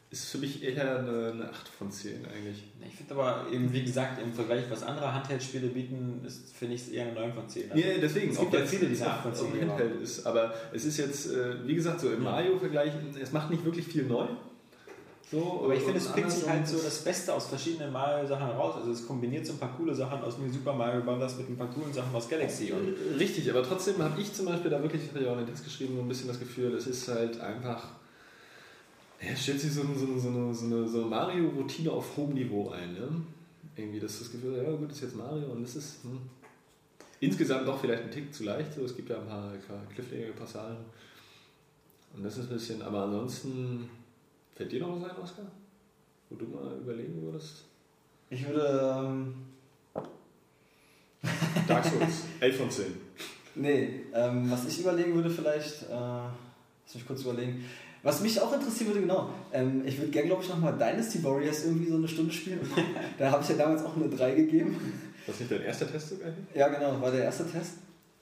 ist 0.09 0.29
für 0.29 0.37
mich 0.37 0.63
eher 0.63 0.99
eine, 0.99 1.31
eine 1.33 1.49
8 1.49 1.67
von 1.67 1.91
10 1.91 2.25
eigentlich. 2.25 2.63
Ich 2.87 2.95
finde 2.95 3.13
aber 3.15 3.45
eben, 3.51 3.71
wie 3.73 3.83
gesagt, 3.83 4.21
im 4.21 4.31
Vergleich, 4.33 4.63
was 4.69 4.81
andere 4.83 5.13
Handheld-Spiele 5.13 5.67
bieten, 5.67 6.25
finde 6.57 6.75
ich 6.75 6.81
es 6.83 6.87
eher 6.89 7.05
eine 7.07 7.13
9 7.13 7.33
von 7.33 7.49
10. 7.49 7.71
Also, 7.71 7.83
Ja, 7.83 7.97
deswegen. 8.01 8.31
Es 8.31 8.39
gibt 8.39 8.53
ja 8.53 8.65
viele, 8.65 8.85
die 8.87 8.93
es 8.93 9.01
eine 9.01 9.11
auch- 9.11 9.15
8 9.17 9.23
von 9.23 9.35
10 9.35 9.47
auch 9.47 9.53
geben. 9.53 9.69
Handheld 9.71 10.01
ist. 10.01 10.25
Aber 10.25 10.53
es 10.73 10.85
ist 10.85 10.97
jetzt, 10.97 11.31
äh, 11.33 11.67
wie 11.67 11.75
gesagt, 11.75 11.99
so 11.99 12.07
im 12.07 12.23
Ja. 12.23 12.31
Mario-Vergleich, 12.31 12.91
es 13.21 13.31
macht 13.33 13.49
nicht 13.49 13.65
wirklich 13.65 13.85
viel 13.85 14.03
neu. 14.03 14.27
So, 15.29 15.63
Aber 15.65 15.75
ich 15.75 15.81
finde, 15.83 15.97
es 15.99 16.07
pickt 16.13 16.31
sich 16.31 16.47
halt 16.47 16.65
so 16.65 16.77
das 16.77 16.99
Beste 17.03 17.33
aus 17.33 17.47
verschiedenen 17.47 17.91
Mario-Sachen 17.91 18.47
raus. 18.51 18.75
Also 18.77 18.91
es 18.91 19.05
kombiniert 19.05 19.45
so 19.45 19.51
ein 19.53 19.59
paar 19.59 19.75
coole 19.75 19.93
Sachen 19.93 20.21
aus 20.21 20.37
New 20.37 20.49
Super 20.49 20.71
Mario 20.71 21.01
Bros. 21.01 21.35
mit 21.37 21.49
ein 21.49 21.57
paar 21.57 21.67
coolen 21.67 21.91
Sachen 21.91 22.15
aus 22.15 22.29
Galaxy. 22.29 22.71
Und 22.71 22.95
Richtig, 23.19 23.49
aber 23.49 23.61
trotzdem 23.61 24.01
habe 24.01 24.21
ich 24.21 24.31
zum 24.31 24.45
Beispiel 24.45 24.71
da 24.71 24.81
wirklich, 24.81 25.03
ich 25.03 25.09
hatte 25.09 25.21
ja 25.25 25.27
auch 25.31 25.33
in 25.33 25.39
den 25.39 25.47
Text 25.47 25.65
geschrieben, 25.65 25.95
so 25.97 26.01
ein 26.01 26.07
bisschen 26.07 26.29
das 26.29 26.39
Gefühl, 26.39 26.73
es 26.75 26.87
ist 26.87 27.09
halt 27.09 27.41
einfach. 27.41 27.89
Es 29.19 29.43
stellt 29.43 29.59
sich 29.59 29.73
so, 29.73 29.81
eine- 29.81 29.95
so, 29.95 30.05
so 30.17 30.29
eine, 30.29 30.53
so 30.53 30.65
eine, 30.65 30.87
so 30.87 30.97
eine 30.99 31.07
Mario-Routine 31.07 31.91
auf 31.91 32.15
hohem 32.17 32.33
Niveau 32.33 32.69
ein. 32.69 32.93
Ne? 32.93 33.09
Irgendwie 33.75 33.99
das, 33.99 34.19
das 34.19 34.31
Gefühl, 34.31 34.57
ja 34.57 34.71
gut, 34.71 34.89
das 34.89 34.97
ist 34.97 35.03
jetzt 35.03 35.15
Mario 35.15 35.47
und 35.51 35.63
das 35.63 35.75
ist 35.75 36.03
hm, 36.03 36.19
insgesamt 37.19 37.67
doch 37.67 37.79
vielleicht 37.79 38.03
ein 38.03 38.11
Tick 38.11 38.33
zu 38.33 38.43
leicht. 38.43 38.73
So. 38.73 38.85
Es 38.85 38.95
gibt 38.95 39.09
ja 39.09 39.19
ein 39.19 39.27
paar, 39.27 39.53
cliffhangige 39.93 40.31
Passagen. 40.33 40.77
Und 42.15 42.23
das 42.23 42.37
ist 42.37 42.45
ein 42.49 42.55
bisschen, 42.55 42.81
aber 42.81 43.03
ansonsten, 43.03 43.89
fällt 44.55 44.71
dir 44.71 44.81
noch 44.81 44.99
was 45.01 45.09
ein, 45.09 45.17
Oskar? 45.21 45.45
Wo 46.29 46.35
du 46.35 46.45
mal 46.45 46.77
überlegen 46.77 47.21
würdest? 47.21 47.63
Ich 48.29 48.45
würde. 48.47 48.95
Ähm, 48.99 49.33
Dark 51.67 51.85
Souls, 51.85 52.23
11 52.39 52.57
von 52.57 52.69
10. 52.71 52.85
nee, 53.55 54.01
ähm, 54.13 54.49
was 54.49 54.65
ich 54.67 54.79
überlegen 54.79 55.13
würde, 55.15 55.29
vielleicht. 55.29 55.83
Äh, 55.83 55.89
lass 55.91 56.95
mich 56.95 57.05
kurz 57.07 57.21
überlegen. 57.21 57.63
Was 58.07 58.21
mich 58.21 58.39
auch 58.39 58.53
interessieren 58.53 58.87
würde, 58.87 59.01
genau. 59.01 59.29
Ähm, 59.51 59.81
ich 59.85 59.97
würde 59.97 60.11
gerne, 60.11 60.27
glaube 60.27 60.41
ich, 60.41 60.47
nochmal 60.47 60.71
Dynasty 60.77 61.21
Warriors 61.25 61.65
irgendwie 61.65 61.89
so 61.89 61.97
eine 61.97 62.07
Stunde 62.07 62.31
spielen. 62.31 62.61
da 63.17 63.31
habe 63.31 63.43
ich 63.43 63.49
ja 63.49 63.55
damals 63.57 63.83
auch 63.83 63.97
eine 63.97 64.07
3 64.07 64.31
gegeben. 64.33 64.79
Das 65.25 65.35
ist 65.35 65.41
nicht 65.41 65.51
dein 65.51 65.63
erster 65.63 65.91
Test 65.91 66.09
sogar? 66.11 66.29
Ja, 66.55 66.69
genau, 66.69 67.01
war 67.01 67.11
der 67.11 67.25
erste 67.25 67.45
Test. 67.51 67.73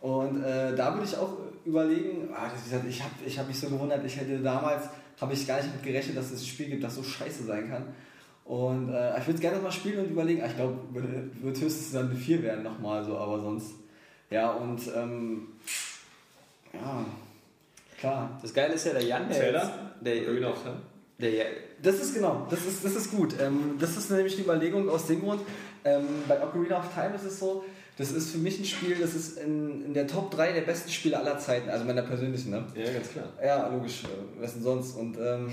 Und 0.02 0.44
äh, 0.44 0.76
da 0.76 0.92
würde 0.92 1.06
ich 1.06 1.16
auch 1.16 1.38
überlegen, 1.66 2.30
ah, 2.34 2.50
das, 2.52 2.64
gesagt, 2.64 2.86
ich 2.90 3.00
habe 3.00 3.14
ich 3.28 3.38
hab 3.38 3.48
mich 3.48 3.60
so 3.60 3.70
gewundert, 3.70 4.04
ich 4.04 4.18
hätte 4.18 4.40
damals, 4.40 4.86
habe 5.22 5.34
ich 5.34 5.46
gar 5.46 5.58
nicht 5.58 5.72
mit 5.72 5.84
gerechnet, 5.84 6.18
dass 6.18 6.32
es 6.32 6.42
ein 6.42 6.48
Spiel 6.48 6.66
gibt, 6.66 6.84
das 6.84 6.96
so 6.96 7.04
scheiße 7.04 7.44
sein 7.44 7.70
kann. 7.70 7.84
Und 8.44 8.90
äh, 8.90 9.20
ich 9.20 9.28
würde 9.28 9.36
es 9.36 9.42
gerne 9.42 9.60
mal 9.60 9.72
spielen 9.72 10.04
und 10.04 10.10
überlegen, 10.10 10.42
ah, 10.42 10.48
ich 10.48 10.56
glaube, 10.56 10.80
wird, 10.94 11.44
wird 11.44 11.62
höchstens 11.62 11.92
dann 11.92 12.10
eine 12.10 12.16
4 12.16 12.42
werden 12.42 12.64
nochmal 12.64 13.06
so, 13.06 13.16
aber 13.20 13.40
sonst. 13.40 13.76
Ja, 14.32 14.50
und 14.50 14.82
ähm, 14.96 15.48
ja, 16.74 17.06
klar. 18.12 18.40
das 18.42 18.54
Geile 18.54 18.74
ist 18.74 18.86
ja, 18.86 18.94
der 18.94 19.04
Jan, 19.04 19.28
der, 19.28 19.38
Zelda? 19.38 19.60
jetzt, 19.60 19.72
der, 20.02 20.14
Time? 20.54 20.82
der, 21.20 21.32
der 21.32 21.46
Das 21.82 21.96
ist 21.96 22.14
genau, 22.14 22.48
das 22.50 22.66
ist, 22.66 22.84
das 22.84 22.96
ist 22.96 23.12
gut. 23.12 23.36
Ähm, 23.40 23.76
das 23.80 23.98
ist 23.98 24.12
nämlich 24.12 24.36
die 24.36 24.42
Überlegung 24.42 24.90
aus 24.90 25.08
dem 25.08 25.22
Grund, 25.22 25.42
ähm, 25.86 26.08
bei 26.28 26.42
Ocarina 26.42 26.80
of 26.80 26.94
Time 26.94 27.16
ist 27.16 27.26
es 27.26 27.40
so, 27.40 27.64
das 27.98 28.12
ist 28.12 28.32
für 28.32 28.40
mich 28.40 28.60
ein 28.60 28.66
Spiel, 28.66 28.96
das 28.96 29.14
ist 29.14 29.38
in, 29.38 29.86
in 29.86 29.94
der 29.94 30.08
Top 30.08 30.32
3 30.32 30.52
der 30.52 30.62
besten 30.62 30.90
Spiele 30.90 31.18
aller 31.18 31.38
Zeiten, 31.38 31.70
also 31.70 31.86
meiner 31.86 32.02
persönlichen, 32.02 32.50
ne? 32.50 32.66
Ja, 32.76 32.92
ganz 32.92 33.10
klar. 33.10 33.26
Ja, 33.42 33.68
logisch, 33.70 34.04
äh, 34.04 34.42
was 34.42 34.54
denn 34.54 34.64
sonst? 34.64 34.98
Und 34.98 35.18
ähm, 35.18 35.48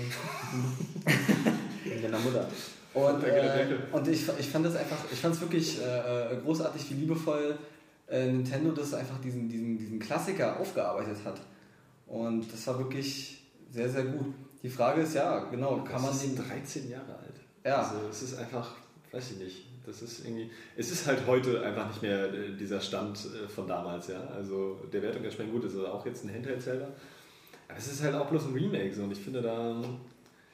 mit 1.85 2.03
deiner 2.03 2.19
Mutter. 2.19 2.47
Und, 2.93 3.23
der 3.23 3.69
äh, 3.69 3.75
und 3.91 4.07
ich, 4.07 4.27
ich 4.37 4.49
fand 4.49 4.65
das 4.65 4.75
einfach, 4.75 4.97
ich 5.11 5.19
fand 5.19 5.35
es 5.35 5.41
wirklich 5.41 5.79
äh, 5.81 6.33
äh, 6.33 6.37
großartig, 6.43 6.89
wie 6.89 6.95
liebevoll 6.95 7.57
äh, 8.09 8.25
Nintendo 8.25 8.71
das 8.71 8.93
einfach 8.93 9.19
diesen, 9.19 9.47
diesen, 9.47 9.77
diesen 9.77 9.99
Klassiker 9.99 10.59
aufgearbeitet 10.59 11.17
hat. 11.23 11.39
Und 12.07 12.51
das 12.51 12.67
war 12.67 12.77
wirklich 12.79 13.43
sehr, 13.71 13.89
sehr 13.89 14.05
gut. 14.05 14.33
Die 14.61 14.69
Frage 14.69 15.01
ist 15.01 15.13
ja, 15.13 15.39
genau, 15.45 15.83
kann 15.83 16.01
man 16.01 16.11
das 16.11 16.21
den. 16.21 16.35
ist 16.35 16.49
13 16.49 16.89
Jahre 16.89 17.15
alt. 17.15 17.35
Ja. 17.65 17.77
Also 17.77 18.07
es 18.09 18.21
ist 18.21 18.37
einfach, 18.37 18.75
weiß 19.11 19.31
ich 19.31 19.37
nicht. 19.37 19.65
Das 19.85 20.01
ist 20.01 20.25
irgendwie, 20.25 20.49
es 20.77 20.91
ist 20.91 21.07
halt 21.07 21.27
heute 21.27 21.61
einfach 21.61 21.87
nicht 21.87 22.01
mehr 22.01 22.33
äh, 22.33 22.55
dieser 22.57 22.79
Stand 22.79 23.17
äh, 23.17 23.49
von 23.49 23.67
damals, 23.67 24.07
ja. 24.07 24.21
Also 24.27 24.79
der 24.91 25.01
Wertung 25.01 25.23
entsprechend 25.23 25.53
gut, 25.53 25.65
ist 25.65 25.77
auch 25.77 26.05
jetzt 26.05 26.23
ein 26.23 26.33
Handheld-Zelda. 26.33 26.87
Aber 27.67 27.77
es 27.77 27.91
ist 27.91 28.01
halt 28.01 28.15
auch 28.15 28.29
bloß 28.29 28.45
ein 28.45 28.53
Remake 28.53 28.93
so 28.93 29.03
und 29.03 29.11
ich 29.11 29.19
finde 29.19 29.41
da. 29.41 29.81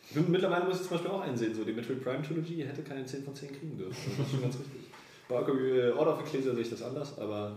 Ich 0.08 0.16
bin, 0.16 0.32
mittlerweile 0.32 0.66
muss 0.66 0.78
ich 0.78 0.82
zum 0.82 0.92
Beispiel 0.92 1.12
auch 1.12 1.22
einsehen, 1.22 1.54
so 1.54 1.64
die 1.64 1.74
Metroid 1.74 2.04
Prime 2.04 2.24
Trilogy 2.24 2.64
hätte 2.66 2.82
keine 2.82 3.06
10 3.06 3.24
von 3.24 3.36
10 3.36 3.50
kriegen 3.50 3.78
dürfen. 3.78 3.96
Das 4.18 4.26
ist 4.26 4.32
schon 4.32 4.42
ganz 4.42 4.56
richtig. 4.56 4.90
Bei 5.28 5.36
äh, 5.36 5.92
Order 5.92 6.14
of 6.14 6.22
Ecclesia 6.22 6.54
sehe 6.54 6.64
ich 6.64 6.70
das 6.72 6.82
anders, 6.82 7.20
aber 7.20 7.56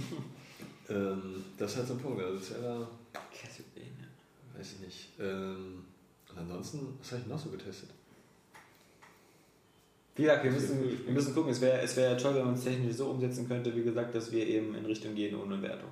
ähm, 0.88 1.44
das 1.56 1.70
ist 1.70 1.76
halt 1.76 1.86
so 1.86 1.94
ein 1.94 2.00
Punkt. 2.00 2.20
Also 2.20 2.40
Zelda. 2.40 2.88
Weiß 4.60 4.72
ich 4.74 4.80
nicht. 4.86 5.08
Ähm, 5.18 5.84
und 6.30 6.38
ansonsten, 6.38 6.94
was 7.00 7.12
habe 7.12 7.22
ich 7.22 7.26
noch 7.28 7.38
so 7.38 7.50
getestet? 7.50 7.88
Wie 10.16 10.22
gesagt, 10.22 10.44
wir 10.44 10.50
müssen, 10.50 11.06
wir 11.06 11.12
müssen 11.12 11.34
gucken, 11.34 11.50
es 11.50 11.60
wäre 11.60 11.80
es 11.80 11.96
wär 11.96 12.16
toll, 12.18 12.34
wenn 12.34 12.44
man 12.44 12.54
es 12.54 12.64
technisch 12.64 12.96
so 12.96 13.06
umsetzen 13.06 13.48
könnte, 13.48 13.74
wie 13.74 13.82
gesagt, 13.82 14.14
dass 14.14 14.30
wir 14.30 14.46
eben 14.46 14.74
in 14.74 14.84
Richtung 14.84 15.14
gehen 15.14 15.34
ohne 15.40 15.60
Wertung. 15.62 15.88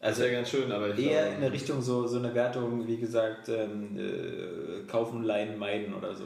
Das 0.00 0.10
Also 0.10 0.22
wäre 0.22 0.32
ganz 0.32 0.50
schön, 0.50 0.70
aber 0.70 0.88
eher 0.88 0.94
glaube- 0.94 1.28
in 1.28 1.34
eine 1.36 1.52
Richtung 1.52 1.80
so, 1.80 2.06
so 2.06 2.18
eine 2.18 2.34
Wertung, 2.34 2.86
wie 2.86 2.96
gesagt, 2.98 3.48
ähm, 3.48 3.96
äh, 3.98 4.86
kaufen, 4.86 5.24
leihen, 5.24 5.58
meiden 5.58 5.94
oder 5.94 6.14
so. 6.14 6.24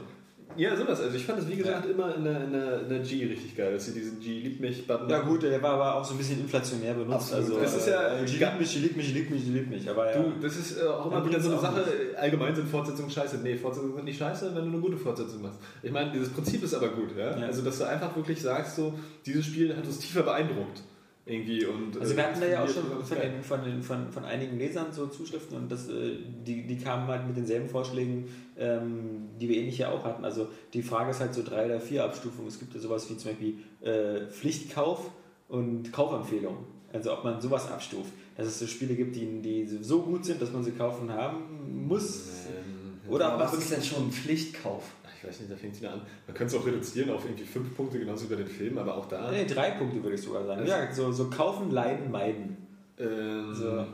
Ja, 0.57 0.75
sowas. 0.75 1.01
Also 1.01 1.15
ich 1.17 1.25
fand 1.25 1.39
es 1.39 1.47
wie 1.49 1.55
gesagt 1.55 1.85
immer 1.89 2.15
in 2.15 2.23
der, 2.23 2.43
in, 2.45 2.51
der, 2.53 2.81
in 2.81 2.89
der 2.89 2.99
G 2.99 3.25
richtig 3.25 3.55
geil, 3.55 3.73
dass 3.73 3.85
sie 3.85 3.93
diesen 3.93 4.19
G 4.19 4.39
liebt 4.39 4.59
mich 4.61 4.85
Button. 4.87 5.09
Ja 5.09 5.19
gut, 5.19 5.43
der 5.43 5.61
war 5.61 5.71
aber 5.73 5.95
auch 5.95 6.05
so 6.05 6.13
ein 6.13 6.17
bisschen 6.17 6.39
inflationär 6.41 6.93
benutzt. 6.93 7.33
Absolut. 7.33 7.59
Also, 7.59 7.61
Das 7.61 7.75
ist 7.75 7.87
ja- 7.87 8.17
äh, 8.17 8.25
die 8.25 8.37
liebt 8.37 8.59
mich, 8.59 8.73
die 8.73 8.79
liebt 8.79 8.97
mich, 8.97 9.07
die 9.07 9.13
liebt 9.13 9.29
mich, 9.31 9.43
die 9.45 9.51
liebt 9.51 9.69
mich. 9.69 9.89
Aber 9.89 10.09
ja, 10.11 10.17
Du, 10.21 10.31
das 10.41 10.55
ist 10.57 10.81
äh, 10.81 10.85
auch 10.87 11.11
immer 11.11 11.25
wieder 11.25 11.39
so 11.39 11.51
eine 11.51 11.59
Sache. 11.59 11.83
Allgemein 12.17 12.55
sind 12.55 12.67
Fortsetzungen 12.69 13.11
scheiße. 13.11 13.39
Nee, 13.43 13.55
Fortsetzungen 13.55 13.95
sind 13.95 14.05
nicht 14.05 14.19
scheiße, 14.19 14.47
wenn 14.55 14.63
du 14.65 14.71
eine 14.71 14.79
gute 14.79 14.97
Fortsetzung 14.97 15.41
machst. 15.41 15.59
Ich 15.83 15.91
meine, 15.91 16.11
dieses 16.11 16.29
Prinzip 16.29 16.63
ist 16.63 16.73
aber 16.73 16.89
gut, 16.89 17.15
ja. 17.17 17.37
Ja. 17.37 17.45
Also 17.47 17.61
dass 17.61 17.77
du 17.77 17.83
einfach 17.87 18.15
wirklich 18.15 18.41
sagst, 18.41 18.75
so 18.75 18.93
dieses 19.25 19.45
Spiel 19.45 19.75
hat 19.75 19.85
uns 19.85 19.99
tiefer 19.99 20.23
beeindruckt 20.23 20.81
irgendwie 21.25 21.65
und. 21.65 21.99
Also 21.99 22.13
äh, 22.13 22.17
wir 22.17 22.23
hatten 22.23 22.39
da 22.39 22.47
ja 22.47 22.63
auch 22.63 22.69
schon 22.69 22.83
von, 23.03 23.17
den, 23.17 23.41
von, 23.41 23.63
den, 23.63 23.81
von, 23.81 24.11
von 24.11 24.25
einigen 24.25 24.57
Lesern 24.57 24.91
so 24.91 25.07
Zuschriften 25.07 25.57
und 25.57 25.71
das, 25.71 25.89
äh, 25.89 26.17
die, 26.45 26.67
die 26.67 26.77
kamen 26.77 27.07
halt 27.07 27.25
mit 27.27 27.35
denselben 27.35 27.67
Vorschlägen, 27.67 28.25
ähm, 28.57 29.29
die 29.39 29.49
wir 29.49 29.57
ähnlich 29.57 29.79
ja 29.79 29.91
auch 29.91 30.03
hatten. 30.03 30.23
Also 30.23 30.47
die 30.73 30.83
Frage 30.83 31.11
ist 31.11 31.19
halt 31.19 31.33
so 31.33 31.43
drei 31.43 31.65
oder 31.65 31.79
vier 31.79 32.03
Abstufungen. 32.03 32.47
Es 32.47 32.59
gibt 32.59 32.75
ja 32.75 32.79
sowas 32.79 33.09
wie 33.09 33.17
zum 33.17 33.31
Beispiel 33.31 33.55
äh, 33.81 34.27
Pflichtkauf 34.27 35.09
und 35.47 35.91
Kaufempfehlung. 35.91 36.57
Also 36.93 37.11
ob 37.11 37.23
man 37.23 37.41
sowas 37.41 37.69
abstuft. 37.69 38.11
Dass 38.37 38.47
es 38.47 38.59
so 38.59 38.67
Spiele 38.67 38.95
gibt, 38.95 39.15
die, 39.15 39.41
die 39.41 39.65
so 39.65 40.01
gut 40.01 40.25
sind, 40.25 40.41
dass 40.41 40.51
man 40.51 40.63
sie 40.63 40.71
kaufen 40.71 41.11
haben 41.11 41.87
muss. 41.87 42.45
Ähm, 42.49 43.09
Oder 43.09 43.31
Aber 43.31 43.45
ob 43.45 43.51
was 43.51 43.59
ist 43.59 43.71
denn 43.71 43.83
schon 43.83 44.07
ein 44.07 44.11
Pflichtkauf? 44.11 44.83
Ich 45.25 45.29
weiß 45.33 45.39
nicht, 45.41 45.51
da 45.51 45.55
fängt 45.57 45.73
es 45.73 45.81
wieder 45.81 45.93
an. 45.93 46.01
Man 46.27 46.35
könnte 46.35 46.55
es 46.55 46.61
auch 46.61 46.65
reduzieren 46.65 47.09
auf 47.09 47.25
irgendwie 47.25 47.45
fünf 47.45 47.75
Punkte, 47.75 47.99
genauso 47.99 48.25
wie 48.29 48.35
bei 48.35 48.41
den 48.41 48.47
Filmen, 48.47 48.77
aber 48.77 48.95
auch 48.95 49.07
da. 49.07 49.31
Nee, 49.31 49.45
drei 49.45 49.71
Punkte 49.71 50.01
würde 50.03 50.15
ich 50.15 50.21
sogar 50.21 50.45
sagen. 50.45 50.65
Ja, 50.65 50.91
so, 50.93 51.11
so 51.11 51.29
kaufen, 51.29 51.71
leiden, 51.71 52.11
meiden. 52.11 52.57
Ähm, 52.97 53.53
So. 53.53 53.85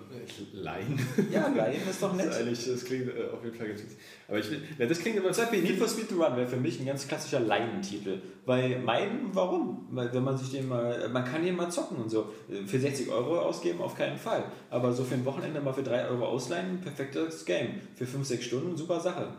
Laien. 0.53 0.99
Ja, 1.31 1.47
leiden 1.47 1.81
ist 1.89 2.03
doch 2.03 2.09
Das, 2.09 2.17
nett. 2.17 2.27
ist 2.27 2.37
eigentlich, 2.39 2.65
das 2.71 2.85
klingt 2.85 3.07
äh, 3.07 3.29
auf 3.33 3.43
jeden 3.43 3.55
Fall 3.57 3.67
ganz 3.69 3.81
witzig. 3.81 3.97
Aber 4.27 4.37
ich 4.37 4.51
will, 4.51 4.61
na, 4.77 4.85
das 4.85 4.99
klingt 4.99 5.17
aber 5.17 5.31
Zum 5.31 5.45
Beispiel 5.45 5.63
Need 5.63 5.79
for 5.79 5.87
Speed 5.87 6.09
to 6.09 6.23
Run 6.23 6.35
wäre 6.37 6.47
für 6.47 6.57
mich 6.57 6.79
ein 6.79 6.85
ganz 6.85 7.07
klassischer 7.07 7.39
Laientitel. 7.39 8.19
Weil 8.45 8.77
meiden, 8.79 9.29
warum? 9.33 9.87
Weil 9.89 10.13
wenn 10.13 10.23
man 10.23 10.37
sich 10.37 10.51
den 10.51 10.67
mal, 10.67 11.09
man 11.09 11.25
kann 11.25 11.43
den 11.43 11.55
mal 11.55 11.71
zocken 11.71 11.97
und 11.97 12.09
so. 12.11 12.29
Für 12.67 12.77
60 12.79 13.09
Euro 13.09 13.39
ausgeben, 13.39 13.81
auf 13.81 13.95
keinen 13.97 14.17
Fall. 14.19 14.43
Aber 14.69 14.93
so 14.93 15.03
für 15.03 15.15
ein 15.15 15.25
Wochenende 15.25 15.59
mal 15.61 15.73
für 15.73 15.81
3 15.83 16.07
Euro 16.09 16.25
ausleihen, 16.27 16.79
perfektes 16.81 17.43
Game. 17.45 17.81
Für 17.95 18.05
5, 18.05 18.27
6 18.27 18.45
Stunden, 18.45 18.77
super 18.77 18.99
Sache. 18.99 19.29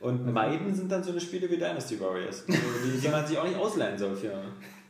Und 0.00 0.32
meiden 0.32 0.74
sind 0.74 0.92
dann 0.92 1.02
so 1.02 1.10
eine 1.10 1.20
Spiele 1.20 1.50
wie 1.50 1.56
Dynasty 1.56 1.98
Warriors, 2.00 2.44
die, 2.46 3.08
man 3.08 3.26
sich 3.26 3.36
auch 3.38 3.44
nicht 3.44 3.58
ausleihen 3.58 3.98
soll 3.98 4.14
für. 4.14 4.32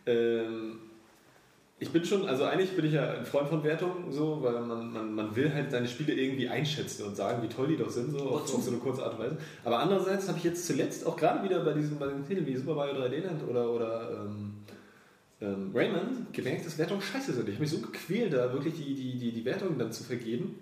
Ähm, 0.07 0.79
ich 1.81 1.91
bin 1.91 2.05
schon, 2.05 2.27
also 2.27 2.45
eigentlich 2.45 2.75
bin 2.75 2.87
ich 2.87 2.93
ja 2.93 3.13
ein 3.13 3.25
Freund 3.25 3.49
von 3.49 3.63
Wertungen, 3.63 4.11
so, 4.11 4.43
weil 4.43 4.61
man, 4.61 4.93
man, 4.93 5.15
man 5.15 5.37
will 5.37 5.53
halt 5.55 5.71
seine 5.71 5.87
Spiele 5.87 6.13
irgendwie 6.13 6.49
einschätzen 6.49 7.07
und 7.07 7.17
sagen, 7.17 7.43
wie 7.43 7.49
toll 7.49 7.69
die 7.69 7.77
doch 7.77 7.89
sind, 7.89 8.11
so 8.11 8.19
auf, 8.19 8.53
auf 8.53 8.63
so 8.63 8.71
eine 8.71 8.81
kurze 8.81 9.05
Art 9.05 9.15
und 9.15 9.21
Weise. 9.21 9.39
Aber 9.65 9.79
andererseits 9.79 10.29
habe 10.29 10.39
ich 10.39 10.45
jetzt 10.45 10.67
zuletzt 10.67 11.07
auch 11.07 11.17
gerade 11.17 11.43
wieder 11.45 11.65
bei 11.65 11.73
diesen, 11.73 11.99
bei 11.99 12.09
den 12.09 12.27
Titeln 12.27 12.47
wie 12.47 12.57
Super 12.57 12.75
Mario 12.75 12.95
3D 12.95 13.25
Land 13.25 13.49
oder, 13.49 13.71
oder 13.71 14.11
ähm, 14.11 14.55
ähm, 15.41 15.71
Rayman 15.73 16.27
gemerkt, 16.33 16.67
dass 16.67 16.79
Wertungen 16.79 17.01
scheiße 17.01 17.33
sind. 17.33 17.49
Ich 17.49 17.55
habe 17.55 17.63
mich 17.63 17.71
so 17.71 17.79
gequält, 17.79 18.33
da 18.33 18.53
wirklich 18.53 18.75
die, 18.75 18.95
die, 18.95 19.17
die, 19.17 19.33
die 19.33 19.45
Wertungen 19.45 19.79
dann 19.79 19.93
zu 19.93 20.03
vergeben. 20.03 20.59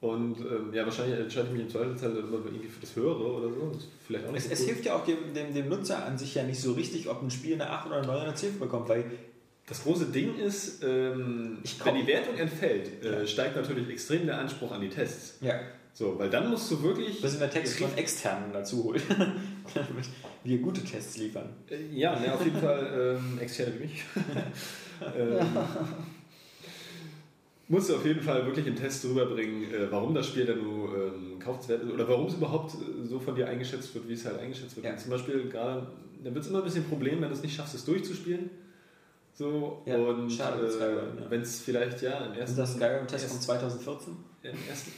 Und 0.00 0.38
ähm, 0.40 0.72
ja, 0.72 0.84
wahrscheinlich 0.84 1.18
entscheide 1.18 1.48
ich 1.48 1.52
mich 1.54 1.62
im 1.62 1.70
Zweifelsfall 1.70 2.14
dann 2.14 2.28
immer 2.28 2.38
irgendwie 2.44 2.68
für 2.68 2.80
das 2.80 2.94
Höhere 2.94 3.32
oder 3.32 3.48
so. 3.48 3.72
Vielleicht 4.06 4.26
auch 4.26 4.32
nicht 4.32 4.44
Es, 4.44 4.46
so 4.46 4.52
es 4.52 4.68
hilft 4.68 4.84
ja 4.84 4.94
auch 4.94 5.04
dem, 5.04 5.34
dem, 5.34 5.52
dem 5.52 5.68
Nutzer 5.68 6.04
an 6.06 6.16
sich 6.16 6.36
ja 6.36 6.44
nicht 6.44 6.60
so 6.60 6.72
richtig, 6.74 7.08
ob 7.08 7.20
ein 7.20 7.30
Spiel 7.32 7.54
eine 7.54 7.68
8 7.68 7.88
oder 7.88 7.96
eine 7.96 8.06
9 8.06 8.22
oder 8.22 8.34
10 8.34 8.60
bekommt, 8.60 8.88
weil 8.88 9.04
Das 9.66 9.82
große 9.82 10.06
Ding 10.06 10.36
ist, 10.38 10.84
ähm, 10.84 11.58
wenn 11.84 11.94
die 11.96 12.06
Wertung 12.06 12.36
entfällt, 12.36 13.04
äh, 13.04 13.26
steigt 13.26 13.56
natürlich 13.56 13.88
extrem 13.90 14.24
der 14.26 14.38
Anspruch 14.38 14.70
an 14.70 14.80
die 14.82 14.88
Tests. 14.88 15.38
ja, 15.40 15.54
So, 15.92 16.16
weil 16.16 16.30
dann 16.30 16.48
musst 16.48 16.70
du 16.70 16.80
wirklich. 16.80 17.22
in 17.24 17.38
der 17.40 17.50
Text 17.50 17.80
von 17.80 17.92
externen 17.98 18.52
dazu 18.52 18.84
holt, 18.84 19.02
damit 19.74 20.06
wir 20.44 20.58
gute 20.58 20.84
Tests 20.84 21.16
liefern. 21.16 21.48
Äh, 21.68 21.92
ja, 21.92 22.18
ne, 22.20 22.32
auf 22.32 22.44
jeden 22.44 22.60
Fall 22.60 23.18
ähm, 23.18 23.38
externe 23.40 23.74
wie 23.74 23.82
mich. 23.82 24.04
ähm, 25.18 25.38
musst 27.68 27.90
du 27.90 27.96
auf 27.96 28.04
jeden 28.06 28.22
Fall 28.22 28.44
wirklich 28.46 28.66
im 28.66 28.76
Test 28.76 29.04
rüberbringen, 29.04 29.64
äh, 29.72 29.90
warum 29.90 30.14
das 30.14 30.26
Spiel 30.26 30.46
dann 30.46 30.62
nur 30.62 30.94
ähm, 30.96 31.38
kaufenswert 31.38 31.82
ist 31.84 31.90
oder 31.92 32.08
warum 32.08 32.26
es 32.26 32.34
überhaupt 32.34 32.74
äh, 32.74 33.06
so 33.06 33.18
von 33.20 33.34
dir 33.34 33.46
eingeschätzt 33.48 33.94
wird, 33.94 34.08
wie 34.08 34.14
es 34.14 34.24
halt 34.24 34.38
eingeschätzt 34.38 34.76
wird. 34.76 34.86
Ja. 34.86 34.92
Und 34.92 35.00
zum 35.00 35.10
Beispiel 35.10 35.48
gerade, 35.48 35.86
da 36.24 36.34
wird 36.34 36.44
es 36.44 36.50
immer 36.50 36.58
ein 36.58 36.64
bisschen 36.64 36.84
ein 36.84 36.88
Problem, 36.88 37.20
wenn 37.20 37.28
du 37.28 37.34
es 37.34 37.42
nicht 37.42 37.54
schaffst, 37.54 37.74
es 37.74 37.84
durchzuspielen. 37.84 38.50
So, 39.34 39.82
Ja, 39.86 39.96
und 39.98 40.30
schade 40.32 40.68
Skyrim, 40.70 41.18
ja. 41.20 41.30
wenn 41.30 41.42
es 41.42 41.60
vielleicht 41.60 42.02
ja 42.02 42.24
im 42.26 42.32
Ist 42.32 42.38
ersten. 42.40 42.56
das 42.56 42.74
Skyrim-Test 42.74 43.24
von 43.26 43.40
2014? 43.40 44.16
im 44.42 44.50
ersten, 44.68 44.92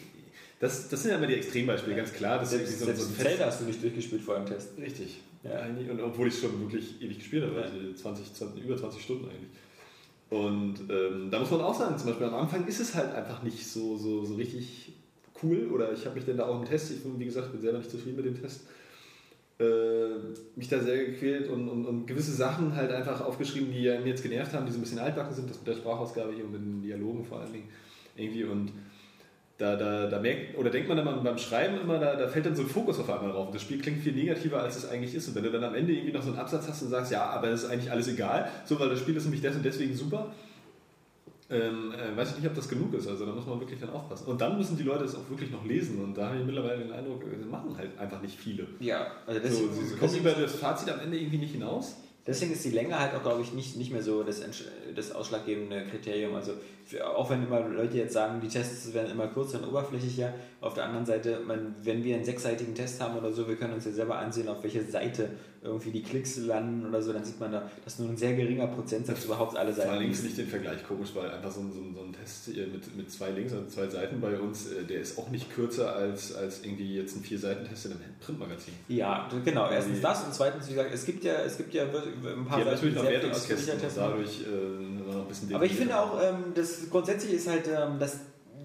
das, 0.60 0.88
das 0.88 1.02
sind 1.02 1.10
ja 1.12 1.16
immer 1.18 1.26
die 1.26 1.34
Extrembeispiele, 1.34 1.96
ganz 1.96 2.12
klar. 2.12 2.38
Das 2.38 2.52
ist 2.52 2.58
Selbst, 2.58 2.70
irgendwie 2.72 2.78
so, 2.80 2.84
selbst 2.86 3.02
so 3.02 3.08
ein 3.22 3.26
Zelda 3.26 3.46
hast 3.46 3.60
du 3.60 3.64
nicht 3.64 3.82
durchgespielt 3.82 4.22
vor 4.22 4.36
dem 4.36 4.46
Test. 4.46 4.70
Richtig. 4.78 5.20
Ja. 5.42 5.58
Eigentlich, 5.60 5.90
und 5.90 6.00
obwohl 6.00 6.28
ich 6.28 6.38
schon 6.38 6.58
wirklich 6.60 7.00
ewig 7.02 7.18
gespielt 7.18 7.44
habe, 7.44 7.54
Ja. 7.56 7.62
also 7.62 7.76
20, 7.94 8.32
20, 8.34 8.64
über 8.64 8.76
20 8.76 9.02
Stunden 9.02 9.24
eigentlich. 9.24 9.50
Und 10.30 10.76
ähm, 10.88 11.28
da 11.30 11.40
muss 11.40 11.50
man 11.50 11.60
auch 11.60 11.74
sagen, 11.74 11.98
zum 11.98 12.08
Beispiel 12.08 12.28
am 12.28 12.34
Anfang 12.34 12.66
ist 12.66 12.80
es 12.80 12.94
halt 12.94 13.12
einfach 13.14 13.42
nicht 13.42 13.66
so, 13.66 13.96
so, 13.96 14.24
so 14.24 14.34
richtig 14.34 14.92
cool. 15.42 15.68
Oder 15.72 15.92
ich 15.92 16.06
habe 16.06 16.14
mich 16.14 16.24
dann 16.24 16.36
da 16.36 16.46
auch 16.46 16.60
im 16.60 16.64
Test, 16.64 16.92
ich 16.92 17.02
bin, 17.02 17.18
wie 17.18 17.24
gesagt, 17.24 17.50
bin 17.50 17.60
selber 17.60 17.78
nicht 17.78 17.90
zufrieden 17.90 18.16
mit 18.16 18.26
dem 18.26 18.40
Test, 18.40 18.62
äh, 19.58 20.08
mich 20.54 20.68
da 20.68 20.78
sehr 20.78 21.04
gequält 21.04 21.48
und, 21.48 21.68
und, 21.68 21.84
und 21.84 22.06
gewisse 22.06 22.32
Sachen 22.32 22.76
halt 22.76 22.92
einfach 22.92 23.20
aufgeschrieben, 23.20 23.72
die 23.72 23.82
ja 23.82 23.98
mir 24.00 24.08
jetzt 24.08 24.22
genervt 24.22 24.52
haben, 24.52 24.66
die 24.66 24.72
so 24.72 24.78
ein 24.78 24.82
bisschen 24.82 25.00
altbacken 25.00 25.34
sind, 25.34 25.50
das 25.50 25.58
mit 25.58 25.66
der 25.66 25.74
Sprachausgabe 25.74 26.32
hier 26.32 26.44
und 26.44 26.52
mit 26.52 26.60
den 26.60 26.82
Dialogen 26.82 27.24
vor 27.24 27.40
allen 27.40 27.52
Dingen 27.52 27.68
irgendwie 28.16 28.44
und 28.44 28.72
da, 29.60 29.76
da, 29.76 30.06
da 30.08 30.18
merkt, 30.18 30.56
oder 30.56 30.70
denkt 30.70 30.88
man 30.88 30.96
dann 30.96 31.22
beim- 31.22 31.36
Schreiben 31.38 31.78
immer, 31.80 31.98
da, 31.98 32.16
da 32.16 32.26
fällt 32.28 32.46
dann 32.46 32.56
so 32.56 32.62
ein 32.62 32.68
Fokus 32.68 32.98
auf 32.98 33.10
einmal 33.10 33.30
drauf. 33.32 33.48
Das 33.52 33.60
Spiel 33.62 33.78
klingt 33.80 34.02
viel 34.02 34.12
negativer, 34.14 34.62
als 34.62 34.76
es 34.76 34.88
eigentlich 34.88 35.14
ist. 35.14 35.28
Und 35.28 35.34
wenn 35.34 35.42
du 35.44 35.50
dann 35.50 35.64
am 35.64 35.74
Ende 35.74 35.92
irgendwie 35.92 36.12
noch 36.12 36.22
so 36.22 36.30
einen 36.30 36.38
Absatz 36.38 36.66
hast 36.68 36.82
und 36.82 36.88
sagst, 36.88 37.12
ja, 37.12 37.24
aber 37.26 37.48
das 37.50 37.64
ist 37.64 37.70
eigentlich 37.70 37.90
alles 37.90 38.08
egal, 38.08 38.50
so, 38.64 38.80
weil 38.80 38.88
das 38.88 38.98
Spiel 39.00 39.16
ist 39.16 39.24
nämlich 39.24 39.42
des 39.42 39.54
und 39.56 39.64
deswegen 39.64 39.94
super, 39.94 40.32
ähm, 41.50 41.92
äh, 41.92 42.16
weiß 42.16 42.30
ich 42.30 42.36
nicht, 42.38 42.46
ob 42.46 42.54
das 42.54 42.68
genug 42.68 42.94
ist. 42.94 43.08
Also 43.08 43.26
da 43.26 43.32
muss 43.32 43.44
man 43.46 43.58
wirklich 43.60 43.80
dann 43.80 43.90
aufpassen. 43.90 44.26
Und 44.28 44.40
dann 44.40 44.56
müssen 44.56 44.76
die 44.76 44.84
Leute 44.84 45.04
es 45.04 45.14
auch 45.14 45.28
wirklich 45.28 45.50
noch 45.50 45.64
lesen. 45.64 46.00
Und 46.02 46.14
da 46.16 46.28
habe 46.28 46.38
ich 46.38 46.44
mittlerweile 46.46 46.78
den 46.84 46.92
Eindruck, 46.92 47.22
das 47.24 47.46
machen 47.50 47.76
halt 47.76 47.90
einfach 47.98 48.22
nicht 48.22 48.38
viele. 48.38 48.66
Ja, 48.78 49.08
also 49.26 49.40
So, 49.40 49.46
deswegen, 49.48 49.74
sie 49.74 49.86
sie 49.86 49.96
kommen 49.96 50.16
über 50.16 50.30
das 50.32 50.54
Fazit 50.54 50.88
am 50.90 51.00
Ende 51.00 51.18
irgendwie 51.18 51.38
nicht 51.38 51.52
hinaus. 51.52 51.96
deswegen 52.26 52.52
ist 52.52 52.64
die 52.64 52.70
Länge 52.70 52.96
halt 52.98 53.14
auch, 53.14 53.22
glaube 53.22 53.42
ich, 53.42 53.52
nicht, 53.52 53.76
nicht 53.76 53.90
mehr 53.92 54.02
so 54.02 54.22
das, 54.22 54.40
das 54.94 55.10
ausschlaggebende 55.12 55.84
Kriterium. 55.90 56.34
Also 56.36 56.52
auch 57.14 57.30
wenn 57.30 57.44
immer 57.44 57.60
Leute 57.60 57.98
jetzt 57.98 58.14
sagen, 58.14 58.40
die 58.40 58.48
Tests 58.48 58.92
werden 58.92 59.10
immer 59.10 59.28
kürzer 59.28 59.58
und 59.62 59.68
oberflächlicher, 59.68 60.32
auf 60.60 60.74
der 60.74 60.84
anderen 60.84 61.06
Seite, 61.06 61.40
man, 61.46 61.74
wenn 61.82 62.04
wir 62.04 62.16
einen 62.16 62.24
sechsseitigen 62.24 62.74
Test 62.74 63.00
haben 63.00 63.16
oder 63.16 63.32
so, 63.32 63.48
wir 63.48 63.56
können 63.56 63.74
uns 63.74 63.84
ja 63.86 63.92
selber 63.92 64.18
ansehen, 64.18 64.46
auf 64.48 64.62
welche 64.62 64.82
Seite 64.84 65.30
irgendwie 65.62 65.90
die 65.90 66.02
Klicks 66.02 66.38
landen 66.38 66.86
oder 66.86 67.00
so, 67.02 67.12
dann 67.12 67.24
sieht 67.24 67.38
man 67.40 67.52
da, 67.52 67.70
dass 67.84 67.98
nur 67.98 68.08
ein 68.08 68.16
sehr 68.16 68.34
geringer 68.34 68.66
Prozentsatz 68.66 69.24
überhaupt 69.26 69.56
alle 69.56 69.72
Vor 69.72 69.84
Seiten 69.84 69.98
Dingen 69.98 70.08
liest. 70.10 70.20
finde 70.22 70.30
ich 70.32 70.36
den 70.36 70.48
Vergleich 70.48 70.86
komisch, 70.86 71.10
weil 71.14 71.30
einfach 71.30 71.50
so 71.50 71.60
ein, 71.60 71.72
so 71.72 71.80
ein, 71.80 71.94
so 71.94 72.02
ein 72.02 72.12
Test 72.12 72.48
mit, 72.48 72.96
mit 72.96 73.10
zwei 73.10 73.30
Links, 73.30 73.52
also 73.52 73.66
zwei 73.66 73.86
Seiten 73.88 74.20
bei 74.20 74.38
uns, 74.38 74.70
äh, 74.72 74.84
der 74.84 75.00
ist 75.00 75.18
auch 75.18 75.28
nicht 75.30 75.50
kürzer 75.54 75.94
als, 75.94 76.34
als 76.34 76.64
irgendwie 76.64 76.96
jetzt 76.96 77.16
ein 77.16 77.22
Vier-Seiten-Test 77.22 77.86
in 77.86 77.92
einem 77.92 78.00
Printmagazin. 78.20 78.74
Ja, 78.88 79.28
genau. 79.44 79.70
Erstens 79.70 79.96
Die- 79.96 80.02
das 80.02 80.24
und 80.24 80.34
zweitens, 80.34 80.66
wie 80.68 80.74
gesagt, 80.74 80.90
es 80.94 81.04
gibt 81.04 81.24
ja, 81.24 81.34
es 81.44 81.56
gibt 81.56 81.72
ja 81.74 81.84
ein 81.84 81.90
paar 81.90 82.58
Die 82.58 82.64
haben 82.64 82.70
natürlich 82.70 82.94
noch 82.94 83.04
Wertungskästen 83.04 83.74
und 83.74 83.82
dadurch 83.96 84.40
äh, 84.40 85.10
noch 85.10 85.22
ein 85.22 85.28
bisschen 85.28 85.54
Aber 85.54 85.64
ich 85.64 85.74
finde 85.74 85.98
auch, 85.98 86.22
ähm, 86.22 86.36
das 86.54 86.79
grundsätzlich 86.88 87.34
ist 87.34 87.48
halt, 87.48 87.66
ähm, 87.68 87.98
dass 87.98 88.18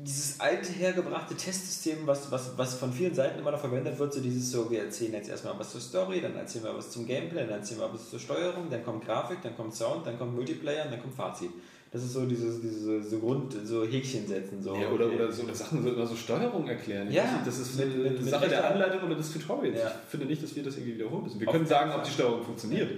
dieses 0.05 0.39
alte 0.39 0.71
hergebrachte 0.71 1.35
Testsystem, 1.35 2.05
was, 2.05 2.29
was, 2.31 2.55
was 2.57 2.75
von 2.75 2.93
vielen 2.93 3.15
Seiten 3.15 3.39
immer 3.39 3.49
noch 3.51 3.59
verwendet 3.59 3.97
wird, 3.97 4.13
so 4.13 4.21
dieses 4.21 4.51
so, 4.51 4.69
wir 4.69 4.83
erzählen 4.83 5.13
jetzt 5.13 5.29
erstmal 5.29 5.57
was 5.57 5.71
zur 5.71 5.81
Story, 5.81 6.21
dann 6.21 6.35
erzählen 6.35 6.65
wir 6.65 6.75
was 6.77 6.91
zum 6.91 7.07
Gameplay, 7.07 7.41
dann 7.41 7.57
erzählen 7.59 7.79
wir 7.79 7.91
was 7.91 8.11
zur 8.11 8.19
Steuerung, 8.19 8.69
dann 8.69 8.83
kommt 8.85 9.03
Grafik, 9.03 9.39
dann 9.41 9.55
kommt 9.55 9.73
Sound, 9.73 10.05
dann 10.05 10.17
kommt 10.19 10.35
Multiplayer 10.35 10.85
und 10.85 10.91
dann 10.91 11.01
kommt 11.01 11.15
Fazit. 11.15 11.49
Das 11.91 12.03
ist 12.03 12.13
so 12.13 12.25
dieses, 12.25 12.61
diese 12.61 13.01
so 13.01 13.19
Grund, 13.19 13.55
so 13.63 13.83
Häkchen 13.85 14.27
setzen. 14.27 14.61
So. 14.61 14.75
Ja, 14.75 14.89
oder, 14.91 15.07
oder 15.11 15.31
so 15.31 15.43
Sachen, 15.53 15.81
so, 15.81 15.89
immer 15.89 16.05
so 16.05 16.15
Steuerung 16.15 16.67
erklären. 16.67 17.09
Ja. 17.09 17.23
nicht, 17.23 17.47
das 17.47 17.57
ist 17.57 17.77
Mit- 17.77 17.85
eine 17.85 17.95
mit- 18.03 18.21
mit 18.21 18.29
Sache 18.29 18.49
der 18.49 18.59
rechter- 18.59 18.73
Anleitung 18.73 19.03
oder 19.07 19.15
des 19.15 19.31
Tutorials. 19.31 19.79
Ja. 19.79 19.87
Ich 20.03 20.09
finde 20.11 20.25
nicht, 20.27 20.43
dass 20.43 20.55
wir 20.55 20.61
das 20.63 20.75
irgendwie 20.75 20.95
wiederholen 20.95 21.23
müssen. 21.23 21.39
Wir 21.39 21.47
Auf 21.47 21.53
können 21.53 21.65
sagen, 21.65 21.89
Fall. 21.91 21.99
ob 21.99 22.05
die 22.05 22.11
Steuerung 22.11 22.43
funktioniert. 22.43 22.91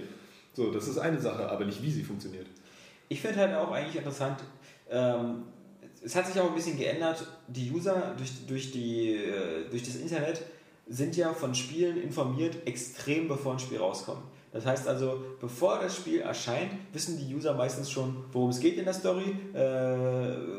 So, 0.52 0.72
das 0.72 0.88
ist 0.88 0.98
eine 0.98 1.20
Sache, 1.20 1.48
aber 1.48 1.64
nicht 1.64 1.80
wie 1.82 1.90
sie 1.92 2.02
funktioniert. 2.02 2.46
Ich 3.08 3.20
finde 3.22 3.36
halt 3.38 3.54
auch 3.54 3.70
eigentlich 3.70 3.96
interessant, 3.96 4.40
ähm, 4.90 5.44
es 6.04 6.14
hat 6.14 6.26
sich 6.26 6.40
auch 6.40 6.48
ein 6.48 6.54
bisschen 6.54 6.78
geändert, 6.78 7.26
die 7.48 7.70
User 7.70 8.14
durch, 8.16 8.46
durch, 8.46 8.70
die, 8.70 9.14
äh, 9.14 9.68
durch 9.70 9.82
das 9.82 9.96
Internet 9.96 10.42
sind 10.86 11.16
ja 11.16 11.32
von 11.34 11.54
Spielen 11.54 12.00
informiert, 12.00 12.66
extrem 12.66 13.28
bevor 13.28 13.54
ein 13.54 13.58
Spiel 13.58 13.78
rauskommt. 13.78 14.22
Das 14.58 14.66
heißt 14.66 14.88
also, 14.88 15.22
bevor 15.40 15.78
das 15.78 15.94
Spiel 15.94 16.18
erscheint, 16.20 16.72
wissen 16.92 17.16
die 17.16 17.32
User 17.32 17.54
meistens 17.54 17.88
schon, 17.92 18.16
worum 18.32 18.50
es 18.50 18.58
geht 18.58 18.76
in 18.76 18.84
der 18.86 18.92
Story, 18.92 19.36
äh, 19.54 19.60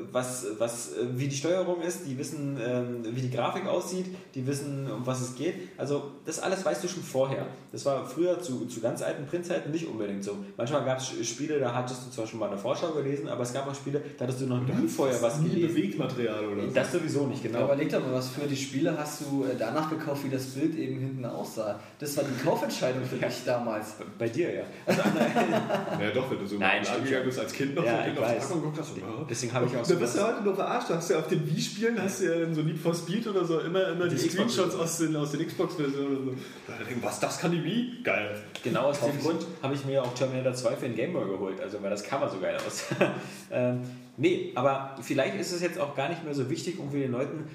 was, 0.09 0.45
was, 0.57 0.93
äh, 0.93 1.05
wie 1.15 1.27
die 1.27 1.35
Steuerung 1.35 1.81
ist, 1.81 2.05
die 2.07 2.17
wissen, 2.17 2.57
ähm, 2.65 3.03
wie 3.03 3.19
die 3.21 3.29
Grafik 3.29 3.67
aussieht, 3.67 4.05
die 4.35 4.47
wissen, 4.47 4.89
um 4.89 5.05
was 5.05 5.19
es 5.19 5.35
geht. 5.35 5.55
Also 5.77 6.11
das 6.25 6.39
alles 6.39 6.63
weißt 6.63 6.81
du 6.81 6.87
schon 6.87 7.03
vorher. 7.03 7.45
Das 7.73 7.85
war 7.85 8.05
früher 8.05 8.39
zu, 8.41 8.65
zu 8.67 8.79
ganz 8.79 9.01
alten 9.01 9.25
Printzeiten 9.25 9.69
nicht 9.71 9.85
unbedingt 9.85 10.23
so. 10.23 10.37
Manchmal 10.55 10.85
gab 10.85 10.99
es 10.99 11.27
Spiele, 11.27 11.59
da 11.59 11.73
hattest 11.75 12.07
du 12.07 12.11
zwar 12.11 12.25
schon 12.25 12.39
mal 12.39 12.47
eine 12.47 12.57
Vorschau 12.57 12.91
gelesen, 12.93 13.27
aber 13.27 13.43
es 13.43 13.51
gab 13.53 13.67
auch 13.67 13.75
Spiele, 13.75 14.01
da 14.17 14.23
hattest 14.23 14.39
du 14.41 14.45
noch 14.45 14.61
nie 14.61 14.87
vorher 14.87 15.21
was 15.21 15.41
Nie 15.41 15.49
gelesen. 15.49 15.75
Bewegtmaterial 15.75 16.45
oder 16.47 16.61
so. 16.67 16.73
Das 16.73 16.91
sowieso 16.93 17.27
nicht, 17.27 17.43
Ja, 17.43 17.51
genau. 17.51 17.65
überleg 17.65 17.89
doch 17.91 17.99
mal, 18.01 18.13
was 18.13 18.29
für 18.29 18.47
die 18.47 18.55
Spiele 18.55 18.97
hast 18.97 19.21
du 19.21 19.43
äh, 19.43 19.55
danach 19.59 19.89
gekauft, 19.89 20.23
wie 20.23 20.29
das 20.29 20.45
Bild 20.45 20.75
eben 20.77 20.99
hinten 21.01 21.25
aussah. 21.25 21.79
Das 21.99 22.15
war 22.15 22.23
die 22.23 22.41
Kaufentscheidung 22.43 23.03
für 23.03 23.17
dich 23.17 23.43
damals. 23.45 23.88
Bei 24.17 24.29
dir, 24.29 24.53
ja. 24.53 24.63
Also, 24.85 25.01
Ja, 26.01 26.11
doch, 26.13 26.31
wenn 26.31 26.39
du 26.39 26.45
so 26.47 26.57
Nein, 26.57 26.83
mal 26.83 27.01
gegangen 27.01 27.25
bist 27.25 27.39
als 27.39 27.53
Kind 27.53 27.75
noch 27.75 27.85
Ja, 27.85 27.97
so 27.97 28.03
Kind 28.03 28.19
auf 28.19 28.27
die. 28.33 28.39
Packung 28.39 28.61
geguckt 28.61 28.79
hast. 28.79 28.97
Ja. 28.97 29.03
Deswegen 29.29 29.53
habe 29.53 29.65
ich 29.65 29.71
auch 29.73 29.79
Da 29.79 29.85
so 29.85 29.95
bist 29.97 30.17
du 30.17 30.21
heute 30.23 30.43
nur 30.43 30.55
verarscht. 30.55 30.89
Da 30.89 30.95
hast 30.95 31.09
du 31.09 31.13
ja 31.13 31.19
auf 31.19 31.27
den 31.27 31.47
Wii-Spielen 31.47 32.01
hast 32.01 32.21
du 32.21 32.25
ja 32.25 32.43
in 32.43 32.53
so 32.53 32.61
Need 32.61 32.77
for 32.77 32.93
Speed 32.93 33.27
oder 33.27 33.45
so 33.45 33.59
immer, 33.59 33.89
immer 33.89 34.07
die, 34.07 34.15
Die 34.15 34.29
Screenshots 34.29 34.75
aus 34.75 34.97
den, 34.99 35.15
aus 35.15 35.31
den 35.31 35.45
Xbox-Versionen 35.47 36.17
oder 36.17 36.25
so. 36.25 36.37
Da 36.67 36.73
denk 36.83 37.03
was, 37.03 37.19
das 37.19 37.39
kann 37.39 37.51
die 37.51 37.63
Wii? 37.63 38.03
Geil. 38.03 38.35
Genau 38.63 38.83
aus 38.83 38.99
dem 38.99 39.19
Grund 39.19 39.45
habe 39.61 39.73
ich 39.73 39.85
mir 39.85 40.03
auch 40.03 40.13
Terminator 40.13 40.53
2 40.53 40.75
für 40.75 40.85
den 40.87 40.95
Gameboy 40.95 41.25
geholt, 41.29 41.61
also 41.61 41.81
weil 41.81 41.89
das 41.89 42.03
Cover 42.03 42.29
so 42.29 42.39
geil 42.39 42.57
aus. 42.65 42.85
ähm, 43.51 43.81
nee, 44.17 44.51
aber 44.55 44.95
vielleicht 45.01 45.35
ist 45.39 45.51
es 45.51 45.61
jetzt 45.61 45.79
auch 45.79 45.95
gar 45.95 46.09
nicht 46.09 46.23
mehr 46.23 46.33
so 46.33 46.49
wichtig, 46.49 46.75
irgendwie 46.77 47.01
den 47.01 47.11
Leuten 47.11 47.45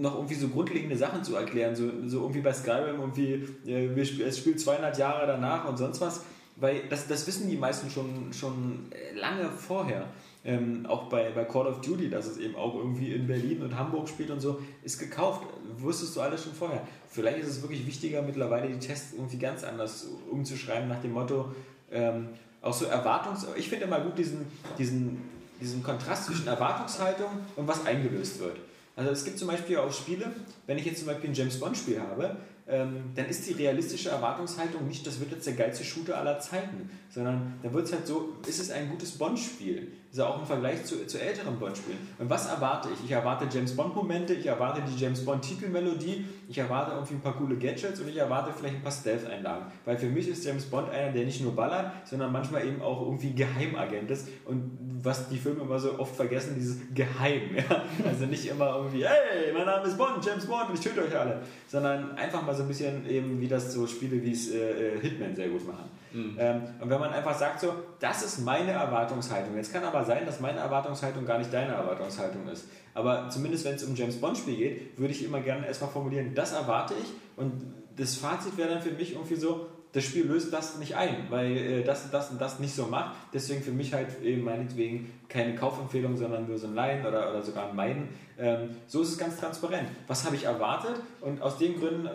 noch 0.00 0.14
irgendwie 0.16 0.34
so 0.34 0.48
grundlegende 0.48 0.96
Sachen 0.96 1.24
zu 1.24 1.36
erklären, 1.36 1.74
so, 1.74 1.90
so 2.06 2.20
irgendwie 2.20 2.40
bei 2.40 2.52
Skyrim 2.52 3.00
irgendwie, 3.00 3.46
äh, 3.66 3.94
wir 3.94 4.02
sp 4.06 4.22
es 4.22 4.38
spielt 4.38 4.60
200 4.60 4.96
Jahre 4.98 5.26
danach 5.26 5.68
und 5.68 5.76
sonst 5.76 6.00
was, 6.00 6.22
weil 6.56 6.82
das, 6.88 7.08
das 7.08 7.26
wissen 7.26 7.48
die 7.48 7.56
meisten 7.56 7.90
schon, 7.90 8.32
schon 8.32 8.86
äh, 8.90 9.18
lange 9.18 9.50
vorher. 9.50 10.06
Ähm, 10.46 10.84
auch 10.86 11.04
bei, 11.04 11.30
bei 11.30 11.44
Call 11.44 11.66
of 11.66 11.80
Duty, 11.80 12.10
dass 12.10 12.26
es 12.26 12.36
eben 12.36 12.54
auch 12.54 12.74
irgendwie 12.74 13.12
in 13.14 13.26
Berlin 13.26 13.62
und 13.62 13.78
Hamburg 13.78 14.08
spielt 14.08 14.30
und 14.30 14.40
so, 14.40 14.60
ist 14.82 14.98
gekauft. 14.98 15.42
Wusstest 15.78 16.14
du 16.14 16.20
alles 16.20 16.44
schon 16.44 16.52
vorher. 16.52 16.86
Vielleicht 17.08 17.38
ist 17.38 17.48
es 17.48 17.62
wirklich 17.62 17.86
wichtiger, 17.86 18.20
mittlerweile 18.20 18.68
die 18.68 18.78
Tests 18.78 19.14
irgendwie 19.14 19.38
ganz 19.38 19.64
anders 19.64 20.06
umzuschreiben, 20.30 20.86
nach 20.86 21.00
dem 21.00 21.14
Motto, 21.14 21.54
ähm, 21.90 22.28
auch 22.60 22.74
so 22.74 22.84
Erwartungs... 22.84 23.46
Ich 23.56 23.70
finde 23.70 23.86
immer 23.86 24.00
gut 24.00 24.18
diesen, 24.18 24.44
diesen, 24.78 25.18
diesen 25.60 25.82
Kontrast 25.82 26.26
zwischen 26.26 26.46
Erwartungshaltung 26.46 27.30
und 27.56 27.66
was 27.66 27.86
eingelöst 27.86 28.40
wird. 28.40 28.58
Also 28.96 29.10
es 29.10 29.24
gibt 29.24 29.38
zum 29.38 29.48
Beispiel 29.48 29.78
auch 29.78 29.92
Spiele, 29.92 30.32
wenn 30.66 30.78
ich 30.78 30.84
jetzt 30.84 30.98
zum 30.98 31.08
Beispiel 31.08 31.30
ein 31.30 31.34
James 31.34 31.58
Bond 31.58 31.76
Spiel 31.76 32.00
habe, 32.00 32.36
ähm, 32.66 33.10
dann 33.14 33.26
ist 33.26 33.46
die 33.46 33.52
realistische 33.52 34.08
Erwartungshaltung 34.10 34.86
nicht, 34.86 35.06
das 35.06 35.20
wird 35.20 35.32
jetzt 35.32 35.46
der 35.46 35.54
geilste 35.54 35.84
Shooter 35.84 36.16
aller 36.16 36.38
Zeiten, 36.38 36.88
sondern 37.10 37.54
dann 37.62 37.72
wird 37.72 37.86
es 37.86 37.92
halt 37.92 38.06
so, 38.06 38.36
ist 38.46 38.60
es 38.60 38.70
ein 38.70 38.88
gutes 38.88 39.12
Bond-Spiel? 39.12 39.92
Ist 40.14 40.18
ja 40.18 40.28
auch 40.28 40.38
im 40.38 40.46
Vergleich 40.46 40.84
zu, 40.84 41.08
zu 41.08 41.20
älteren 41.20 41.58
Bond-Spielen. 41.58 41.98
Und 42.20 42.30
was 42.30 42.46
erwarte 42.46 42.88
ich? 42.94 43.04
Ich 43.04 43.10
erwarte 43.10 43.48
James 43.52 43.74
Bond-Momente, 43.74 44.34
ich 44.34 44.46
erwarte 44.46 44.80
die 44.88 44.96
James 44.96 45.24
Bond-Titelmelodie, 45.24 46.24
ich 46.48 46.56
erwarte 46.56 46.92
irgendwie 46.92 47.14
ein 47.14 47.20
paar 47.20 47.36
coole 47.36 47.56
Gadgets 47.56 47.98
und 47.98 48.08
ich 48.08 48.16
erwarte 48.16 48.52
vielleicht 48.56 48.76
ein 48.76 48.82
paar 48.84 48.92
Stealth-Einlagen. 48.92 49.66
Weil 49.84 49.98
für 49.98 50.06
mich 50.06 50.28
ist 50.28 50.44
James 50.44 50.66
Bond 50.66 50.88
einer, 50.90 51.10
der 51.10 51.24
nicht 51.24 51.42
nur 51.42 51.56
ballert, 51.56 51.90
sondern 52.04 52.30
manchmal 52.30 52.64
eben 52.64 52.80
auch 52.80 53.02
irgendwie 53.02 53.32
Geheimagent 53.32 54.08
ist. 54.08 54.28
Und 54.44 54.78
was 55.02 55.28
die 55.30 55.36
Filme 55.36 55.62
immer 55.62 55.80
so 55.80 55.98
oft 55.98 56.14
vergessen, 56.14 56.54
dieses 56.56 56.76
Geheim. 56.94 57.56
Ja? 57.56 57.82
Also 58.06 58.26
nicht 58.26 58.46
immer 58.46 58.76
irgendwie, 58.76 59.04
hey, 59.04 59.52
mein 59.52 59.66
Name 59.66 59.88
ist 59.88 59.98
Bond, 59.98 60.24
James 60.24 60.46
Bond 60.46 60.68
und 60.68 60.74
ich 60.76 60.80
töte 60.80 61.02
euch 61.02 61.18
alle. 61.18 61.42
Sondern 61.66 62.16
einfach 62.16 62.40
mal 62.40 62.54
so 62.54 62.62
ein 62.62 62.68
bisschen 62.68 63.04
eben, 63.10 63.40
wie 63.40 63.48
das 63.48 63.72
so 63.72 63.84
Spiele 63.88 64.22
wie 64.22 64.30
es 64.30 64.52
äh, 64.52 64.94
äh, 64.94 65.00
Hitman 65.00 65.34
sehr 65.34 65.48
gut 65.48 65.66
machen. 65.66 65.90
Ähm, 66.38 66.62
und 66.80 66.90
wenn 66.90 67.00
man 67.00 67.12
einfach 67.12 67.36
sagt 67.36 67.60
so, 67.60 67.74
das 67.98 68.22
ist 68.22 68.38
meine 68.40 68.70
Erwartungshaltung. 68.70 69.56
Jetzt 69.56 69.72
kann 69.72 69.82
aber 69.82 70.04
sein, 70.04 70.24
dass 70.24 70.40
meine 70.40 70.60
Erwartungshaltung 70.60 71.26
gar 71.26 71.38
nicht 71.38 71.52
deine 71.52 71.72
Erwartungshaltung 71.72 72.46
ist. 72.48 72.68
Aber 72.94 73.28
zumindest 73.28 73.64
wenn 73.64 73.74
es 73.74 73.84
um 73.84 73.94
James 73.96 74.20
Bond 74.20 74.38
Spiel 74.38 74.56
geht, 74.56 74.98
würde 74.98 75.12
ich 75.12 75.24
immer 75.24 75.40
gerne 75.40 75.66
erstmal 75.66 75.90
formulieren, 75.90 76.34
das 76.34 76.52
erwarte 76.52 76.94
ich. 76.94 77.08
Und 77.36 77.74
das 77.96 78.16
Fazit 78.16 78.56
wäre 78.56 78.68
dann 78.68 78.82
für 78.82 78.92
mich 78.92 79.12
irgendwie 79.12 79.36
so, 79.36 79.66
das 79.94 80.02
Spiel 80.02 80.26
löst 80.26 80.52
das 80.52 80.76
nicht 80.78 80.96
ein, 80.96 81.26
weil 81.30 81.56
äh, 81.56 81.84
das 81.84 82.04
und 82.04 82.12
das 82.12 82.30
und 82.30 82.40
das 82.40 82.58
nicht 82.58 82.74
so 82.74 82.86
macht. 82.86 83.14
Deswegen 83.32 83.62
für 83.62 83.70
mich 83.70 83.94
halt 83.94 84.20
eben 84.22 84.42
meinetwegen 84.42 85.12
keine 85.28 85.54
Kaufempfehlung, 85.54 86.16
sondern 86.16 86.48
nur 86.48 86.58
so 86.58 86.66
ein 86.66 86.74
Leihen 86.74 87.06
oder, 87.06 87.30
oder 87.30 87.42
sogar 87.42 87.70
ein 87.70 87.76
Meiden. 87.76 88.08
Ähm, 88.36 88.70
so 88.88 89.02
ist 89.02 89.10
es 89.10 89.18
ganz 89.18 89.38
transparent. 89.38 89.88
Was 90.08 90.24
habe 90.24 90.34
ich 90.34 90.44
erwartet? 90.44 90.96
Und 91.20 91.40
aus 91.40 91.58
den 91.58 91.78
Gründen, 91.78 92.08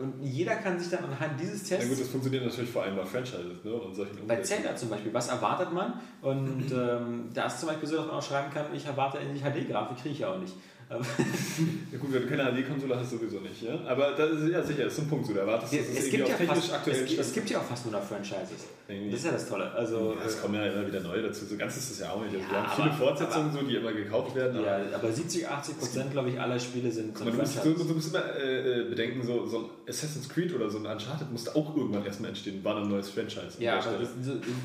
und 0.00 0.22
jeder 0.22 0.54
kann 0.54 0.78
sich 0.78 0.90
dann 0.90 1.04
anhand 1.04 1.40
dieses 1.40 1.64
Tests 1.64 1.88
gut, 1.88 2.00
das 2.00 2.08
funktioniert 2.08 2.44
natürlich 2.44 2.70
vor 2.70 2.84
allem 2.84 2.94
bei 2.94 3.04
Franchises 3.04 3.64
ne? 3.64 3.72
und 3.72 3.94
solchen 3.96 4.24
bei. 4.28 4.40
Zelda 4.40 4.76
zum 4.76 4.90
Beispiel, 4.90 5.12
was 5.12 5.28
erwartet 5.28 5.72
man? 5.72 6.00
Und 6.22 6.70
ähm, 6.72 7.30
da 7.34 7.46
ist 7.46 7.58
zum 7.58 7.68
Beispiel 7.68 7.88
so, 7.88 7.96
dass 7.96 8.06
man 8.06 8.14
auch 8.14 8.22
schreiben 8.22 8.52
kann, 8.54 8.66
ich 8.72 8.86
erwarte 8.86 9.18
endlich 9.18 9.42
HD-Grafik, 9.42 9.96
kriege 9.98 10.10
ich 10.10 10.18
ja 10.20 10.32
auch 10.32 10.38
nicht. 10.38 10.54
Aber 10.88 11.00
Ja 11.92 11.98
gut, 11.98 12.12
wenn 12.12 12.22
du 12.22 12.28
keine 12.28 12.44
HD-Konsole 12.52 12.96
hast, 12.98 13.10
sowieso 13.10 13.40
nicht. 13.40 13.62
Ja? 13.62 13.78
Aber 13.86 14.12
das 14.12 14.30
ist 14.32 14.50
ja 14.50 14.62
sicher, 14.62 14.84
das 14.84 14.92
ist 14.94 14.98
ein 15.00 15.08
Punkt. 15.08 15.26
So, 15.26 15.32
da 15.32 15.40
erwartest 15.40 15.72
du, 15.72 15.76
dass 15.78 15.88
es, 15.88 15.98
es 16.04 16.10
gibt 16.10 16.28
ja 16.28 16.34
technisch 16.36 16.48
fast, 16.58 16.72
aktuell 16.74 16.96
es, 17.02 17.08
gibt- 17.08 17.20
es 17.20 17.32
gibt 17.32 17.50
ja 17.50 17.58
auch 17.58 17.64
fast 17.64 17.86
nur 17.86 17.92
noch 18.00 18.02
Franchises. 18.06 18.66
Irgendwie. 18.88 19.10
Das 19.10 19.20
ist 19.20 19.26
ja 19.26 19.32
das 19.32 19.48
Tolle. 19.48 19.70
Also, 19.72 20.14
ja, 20.18 20.26
es 20.26 20.40
kommen 20.42 20.54
ja 20.54 20.66
immer 20.66 20.86
wieder 20.86 21.00
neue 21.00 21.22
dazu. 21.22 21.46
So 21.46 21.56
ganz 21.56 21.76
ist 21.76 21.90
das 21.92 22.00
ja 22.00 22.10
auch 22.12 22.20
nicht. 22.22 22.34
Also 22.34 22.44
Ja, 22.46 22.50
wir 22.50 22.56
haben 22.58 22.66
aber- 22.66 22.82
viele 22.82 22.92
Fortsetzungen, 22.94 23.52
so, 23.52 23.58
die 23.62 23.76
immer 23.76 23.92
gekauft 23.92 24.34
werden. 24.34 24.62
ja, 24.64 24.76
aber 24.76 24.94
aber 25.04 25.12
70, 25.12 25.48
80 25.48 25.78
Prozent, 25.78 26.10
glaube 26.12 26.30
ich, 26.30 26.40
aller 26.40 26.58
Spiele 26.58 26.90
sind, 26.90 27.14
Aber 27.16 27.24
sind 27.24 27.34
du, 27.34 27.40
musst, 27.40 27.64
du, 27.64 27.72
du 27.84 27.94
musst 27.94 28.08
immer 28.14 28.24
äh, 28.36 28.80
äh, 28.80 28.88
bedenken, 28.90 29.22
so, 29.26 29.46
so 29.46 29.58
ein 29.58 29.64
Assassin's 29.88 30.28
Creed 30.28 30.54
oder 30.54 30.68
so 30.68 30.78
ein 30.78 30.86
Uncharted 30.86 31.30
musste 31.32 31.54
auch 31.56 31.74
irgendwann 31.76 32.04
erstmal 32.04 32.28
entstehen. 32.30 32.62
War 32.64 32.76
ein 32.76 32.88
neues 32.88 33.08
Franchise. 33.10 33.56
an 33.56 33.62
Ja, 33.62 33.78
aber 33.78 33.98
das, 34.00 34.08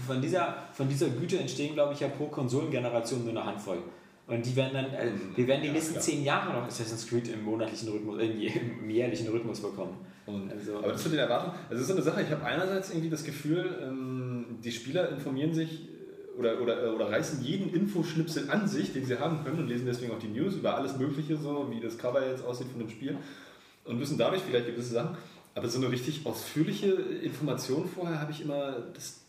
von, 0.05 0.21
dieser, 0.21 0.55
von 0.73 0.89
dieser 0.89 1.07
Güte 1.09 1.37
entstehen, 1.39 1.73
glaube 1.75 1.93
ich, 1.93 1.99
ja 2.01 2.07
pro 2.09 2.27
Konsolengeneration 2.27 3.21
nur 3.23 3.31
eine 3.31 3.45
Handvoll. 3.45 3.77
Und 4.29 4.45
die 4.45 4.55
werden 4.55 4.73
dann, 4.73 4.85
äh, 4.93 5.11
wir 5.35 5.47
werden 5.47 5.61
die 5.61 5.67
Ja, 5.67 5.73
nächsten 5.73 5.93
klar. 5.93 6.03
zehn 6.03 6.23
Jahre 6.23 6.53
noch 6.53 6.67
Assassin's 6.67 7.07
Creed 7.07 7.27
im 7.29 7.43
monatlichen 7.43 7.89
Rhythmus, 7.89 8.19
äh, 8.19 8.27
im 8.81 8.89
jährlichen 8.89 9.27
Rhythmus 9.29 9.59
bekommen. 9.59 9.97
Und, 10.27 10.51
Also- 10.51 10.77
aber 10.77 10.91
das 10.91 11.03
mit 11.05 11.13
den 11.13 11.19
Erwartungen, 11.21 11.53
also 11.69 11.71
das 11.73 11.81
ist 11.81 11.87
so 11.87 11.93
eine 11.93 12.03
Sache, 12.03 12.21
ich 12.21 12.29
habe 12.29 12.45
einerseits 12.45 12.91
irgendwie 12.91 13.09
das 13.09 13.23
Gefühl, 13.23 13.79
ähm, 13.81 14.45
die 14.63 14.71
Spieler 14.71 15.09
informieren 15.09 15.53
sich 15.55 15.87
äh, 15.87 16.39
oder, 16.39 16.61
oder, 16.61 16.93
oder 16.95 17.09
reißen 17.11 17.43
jeden 17.43 17.73
Infoschnipsel 17.73 18.49
an 18.51 18.67
sich, 18.67 18.93
den 18.93 19.03
sie 19.05 19.17
haben 19.19 19.43
können 19.43 19.59
und 19.59 19.67
lesen 19.67 19.87
deswegen 19.87 20.11
auch 20.13 20.19
die 20.19 20.27
News 20.27 20.53
über 20.55 20.75
alles 20.75 20.95
Mögliche, 20.97 21.35
so 21.35 21.67
wie 21.71 21.79
das 21.79 21.97
Cover 21.97 22.23
jetzt 22.29 22.45
aussieht 22.45 22.67
von 22.71 22.79
dem 22.79 22.89
Spiel 22.89 23.17
und 23.85 23.99
wissen 23.99 24.17
dadurch 24.19 24.43
vielleicht 24.43 24.67
gewisse 24.67 24.93
Sachen. 24.93 25.17
Aber 25.55 25.67
so 25.67 25.79
eine 25.79 25.91
richtig 25.91 26.21
ausführliche 26.25 26.91
Information 26.91 27.89
vorher 27.89 28.21
habe 28.21 28.31
ich 28.31 28.41
immer 28.43 28.77
das 28.93 29.21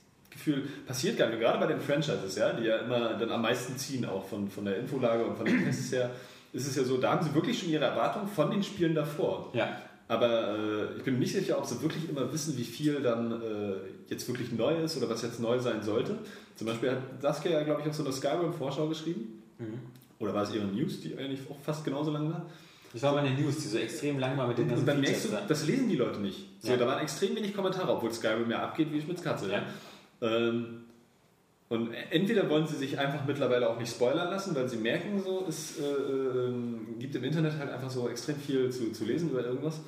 Gefühl, 0.45 0.69
passiert 0.87 1.17
gar 1.19 1.29
nicht. 1.29 1.41
Gerade 1.41 1.59
bei 1.59 1.67
den 1.67 1.81
Franchises, 1.81 2.37
ja, 2.37 2.53
die 2.53 2.65
ja 2.65 2.79
immer 2.79 3.15
dann 3.15 3.31
am 3.31 3.43
meisten 3.43 3.77
ziehen, 3.77 4.05
auch 4.05 4.25
von, 4.27 4.49
von 4.49 4.65
der 4.65 4.79
Infolage 4.79 5.25
und 5.25 5.37
von 5.37 5.47
den 5.47 5.65
Tests 5.65 5.93
her, 5.93 6.11
ist 6.53 6.67
es 6.67 6.75
ja 6.77 6.83
so, 6.85 6.97
da 6.97 7.13
haben 7.13 7.25
sie 7.25 7.35
wirklich 7.35 7.59
schon 7.61 7.69
ihre 7.69 7.85
Erwartungen 7.85 8.27
von 8.29 8.51
den 8.51 8.63
Spielen 8.63 8.95
davor. 8.95 9.51
Ja, 9.55 9.69
Aber 10.09 10.59
äh, 10.59 10.97
ich 10.99 11.05
bin 11.05 11.15
mir 11.15 11.21
nicht 11.21 11.33
sicher, 11.33 11.57
ob 11.59 11.67
sie 11.67 11.81
wirklich 11.81 12.09
immer 12.09 12.33
wissen, 12.33 12.57
wie 12.59 12.65
viel 12.65 13.01
dann 13.01 13.31
äh, 13.33 13.75
jetzt 14.09 14.27
wirklich 14.27 14.51
neu 14.53 14.75
ist 14.83 14.97
oder 14.97 15.09
was 15.09 15.23
jetzt 15.23 15.39
neu 15.41 15.59
sein 15.61 15.83
sollte. 15.83 16.19
Zum 16.57 16.67
Beispiel 16.67 16.91
hat 16.91 16.99
Saskia 17.21 17.53
ja, 17.53 17.63
glaube 17.63 17.83
ich, 17.83 17.89
auch 17.89 17.95
so 17.95 18.03
eine 18.05 18.13
Skyrim-Vorschau 18.13 18.89
geschrieben. 18.89 19.43
Oder 20.19 20.35
war 20.35 20.43
es 20.43 20.53
ihre 20.55 20.67
News, 20.67 21.01
die 21.01 21.17
eigentlich 21.17 21.41
auch 21.49 21.59
fast 21.63 21.85
genauso 21.85 22.11
lang 22.11 22.31
war? 22.31 22.47
das 22.93 23.03
war 23.03 23.15
meine 23.15 23.31
News, 23.31 23.59
die 23.59 23.69
so 23.69 23.79
extrem 23.79 24.19
lang 24.19 24.37
war 24.37 24.49
mit 24.49 24.59
den 24.59 24.65
Und 24.65 24.71
ganzen 24.71 24.87
dann 24.87 24.97
Features 24.97 25.11
merkst 25.13 25.33
du, 25.33 25.37
da. 25.37 25.43
das 25.47 25.67
lesen 25.67 25.89
die 25.89 25.95
Leute 25.97 26.19
nicht. 26.21 26.47
So, 26.61 26.73
Ja. 26.73 26.77
Da 26.77 26.87
waren 26.89 27.01
extrem 27.01 27.37
wenig 27.37 27.55
Kommentare, 27.55 27.93
obwohl 27.93 28.13
Skyrim 28.13 28.51
ja 28.51 28.65
abgeht 28.65 28.93
wie 28.93 29.01
Schmitz 29.01 29.23
Katze. 29.23 29.49
Ja. 29.51 29.63
Ähm, 30.23 30.85
und 31.69 31.93
entweder 32.11 32.49
wollen 32.51 32.67
sie 32.67 32.77
sich 32.77 32.99
einfach 32.99 33.25
mittlerweile 33.27 33.69
auch 33.71 33.79
nicht 33.79 33.91
spoilern 33.93 34.29
lassen, 34.31 34.55
weil 34.57 34.69
sie 34.69 34.77
merken, 34.77 35.23
so, 35.25 35.47
es 35.49 35.79
äh, 35.79 35.85
ähm, 35.85 36.97
gibt 36.99 37.15
im 37.15 37.23
Internet 37.23 37.59
halt 37.59 37.71
einfach 37.71 37.91
so 37.91 38.09
extrem 38.09 38.37
viel 38.37 38.71
zu, 38.71 38.91
zu 38.93 39.05
lesen 39.05 39.31
über 39.31 39.45
irgendwas. 39.45 39.81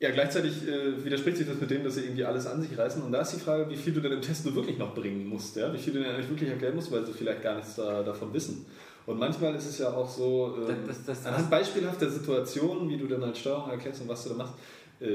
Ja, 0.00 0.10
gleichzeitig 0.10 0.66
äh, 0.66 1.04
widerspricht 1.04 1.36
sich 1.36 1.46
das 1.46 1.60
mit 1.60 1.70
dem, 1.70 1.84
dass 1.84 1.94
sie 1.94 2.02
irgendwie 2.04 2.24
alles 2.24 2.46
an 2.46 2.60
sich 2.62 2.76
reißen. 2.76 3.02
Und 3.02 3.12
da 3.12 3.20
ist 3.20 3.34
die 3.34 3.40
Frage, 3.40 3.68
wie 3.70 3.76
viel 3.76 3.92
du 3.92 4.00
denn 4.00 4.12
im 4.12 4.22
Test 4.22 4.46
nur 4.46 4.54
wirklich 4.56 4.78
noch 4.78 4.94
bringen 4.94 5.28
musst. 5.28 5.56
Ja? 5.56 5.72
Wie 5.72 5.78
viel 5.78 5.92
du 5.92 6.00
denn 6.02 6.10
eigentlich 6.10 6.28
wirklich 6.30 6.50
erklären 6.50 6.74
musst, 6.74 6.90
weil 6.90 7.04
sie 7.06 7.12
vielleicht 7.12 7.42
gar 7.42 7.54
nichts 7.56 7.76
da, 7.76 8.02
davon 8.02 8.32
wissen. 8.32 8.64
Und 9.06 9.18
manchmal 9.18 9.54
ist 9.54 9.66
es 9.66 9.78
ja 9.78 9.92
auch 9.92 10.08
so, 10.08 10.56
ähm, 10.58 10.74
Das- 10.86 11.04
das- 11.04 11.04
das- 11.22 11.26
anhand 11.26 11.50
beispielhafter 11.50 12.08
Situationen, 12.08 12.88
wie 12.88 12.96
du 12.96 13.06
dann 13.06 13.22
halt 13.24 13.36
Steuerung 13.36 13.70
erkennst 13.70 14.00
und 14.02 14.08
was 14.08 14.22
du 14.24 14.30
da 14.30 14.36
machst, 14.36 14.54
äh, 14.54 14.56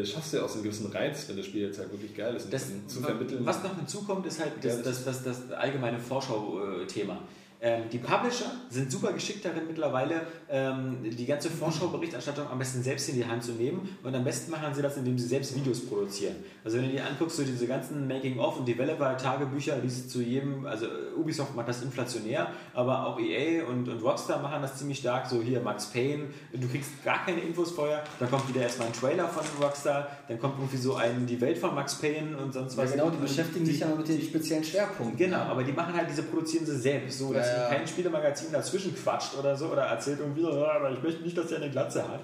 schaffst 0.05 0.33
du 0.33 0.37
ja 0.37 0.43
auch 0.43 0.49
so 0.49 0.55
einen 0.55 0.63
gewissen 0.63 0.87
Reiz, 0.91 1.27
wenn 1.29 1.37
das 1.37 1.45
Spiel 1.45 1.61
jetzt 1.63 1.77
halt 1.79 1.91
wirklich 1.91 2.15
geil 2.15 2.35
ist, 2.35 2.51
Das, 2.51 2.67
zu 2.87 3.01
vermitteln. 3.01 3.45
was 3.45 3.63
noch 3.63 3.75
hinzukommt, 3.75 4.25
ist 4.25 4.39
halt 4.39 4.53
das, 4.61 4.81
das, 4.81 5.03
das, 5.05 5.23
das 5.23 5.51
allgemeine 5.51 5.99
Vorschau-Thema. 5.99 7.19
Ähm, 7.65 7.89
die 7.91 7.97
Publisher 7.97 8.45
sind 8.69 8.91
super 8.91 9.11
geschickt 9.11 9.43
darin 9.43 9.63
mittlerweile, 9.67 10.21
ähm, 10.51 10.97
die 11.01 11.25
ganze 11.25 11.49
Vorschau-Berichterstattung 11.49 12.47
am 12.47 12.59
besten 12.59 12.83
selbst 12.83 13.09
in 13.09 13.15
die 13.15 13.25
Hand 13.25 13.43
zu 13.43 13.53
nehmen 13.53 13.89
und 14.03 14.13
am 14.13 14.23
besten 14.23 14.51
machen 14.51 14.71
sie 14.75 14.83
das, 14.83 14.97
indem 14.97 15.17
sie 15.17 15.27
selbst 15.27 15.55
Videos 15.55 15.83
produzieren. 15.83 16.35
Also 16.63 16.77
wenn 16.77 16.85
du 16.85 16.91
dir 16.91 17.03
anguckst, 17.03 17.37
so 17.37 17.43
diese 17.43 17.65
ganzen 17.65 18.07
Making-of 18.07 18.59
und 18.59 18.67
Developer-Tagebücher, 18.67 19.77
die 19.81 19.87
es 19.87 20.07
zu 20.07 20.21
jedem, 20.21 20.67
also 20.67 20.85
Ubisoft 21.17 21.55
macht 21.55 21.67
das 21.67 21.81
inflationär, 21.81 22.51
aber 22.75 23.07
auch 23.07 23.19
EA 23.19 23.65
und, 23.65 23.89
und 23.89 24.03
Rockstar 24.03 24.43
machen 24.43 24.61
das 24.61 24.77
ziemlich 24.77 24.99
stark, 24.99 25.25
so 25.25 25.41
hier 25.41 25.59
Max 25.59 25.87
Payne, 25.87 26.25
du 26.53 26.67
kriegst 26.67 27.03
gar 27.03 27.25
keine 27.25 27.41
Infos 27.41 27.71
vorher, 27.71 28.03
dann 28.19 28.29
kommt 28.29 28.47
wieder 28.47 28.61
erstmal 28.61 28.89
ein 28.89 28.93
Trailer 28.93 29.27
von 29.27 29.43
Rockstar, 29.59 30.07
dann 30.27 30.39
kommt 30.39 30.59
irgendwie 30.59 30.77
so 30.77 30.93
ein, 30.95 31.25
die 31.25 31.41
Welt 31.41 31.57
von 31.57 31.73
Max 31.73 31.95
Payne 31.95 32.37
und 32.37 32.53
sonst 32.53 32.77
Ja, 32.77 32.83
was. 32.83 32.91
genau, 32.91 33.09
die 33.09 33.17
beschäftigen 33.17 33.65
sich 33.65 33.79
ja 33.79 33.87
mit 33.87 34.07
den 34.07 34.21
speziellen 34.21 34.63
Schwerpunkten. 34.63 35.17
Genau, 35.17 35.37
aber 35.37 35.63
die 35.63 35.71
machen 35.71 35.95
halt 35.95 36.07
diese 36.11 36.21
produzieren 36.21 36.63
sie 36.63 36.77
selbst, 36.77 37.17
so 37.17 37.33
dass 37.33 37.47
Ja, 37.47 37.54
ja. 37.57 37.69
kein 37.69 37.87
Spielemagazin 37.87 38.51
dazwischen 38.51 38.95
quatscht 38.95 39.37
oder 39.37 39.55
so 39.55 39.67
oder 39.67 39.83
erzählt 39.83 40.19
irgendwie, 40.19 40.43
"Ja, 40.43 40.71
aber 40.71 40.91
ich 40.91 41.01
möchte 41.01 41.23
nicht, 41.23 41.37
dass 41.37 41.47
der 41.47 41.57
eine 41.57 41.69
Glatze 41.69 42.07
hat. 42.07 42.21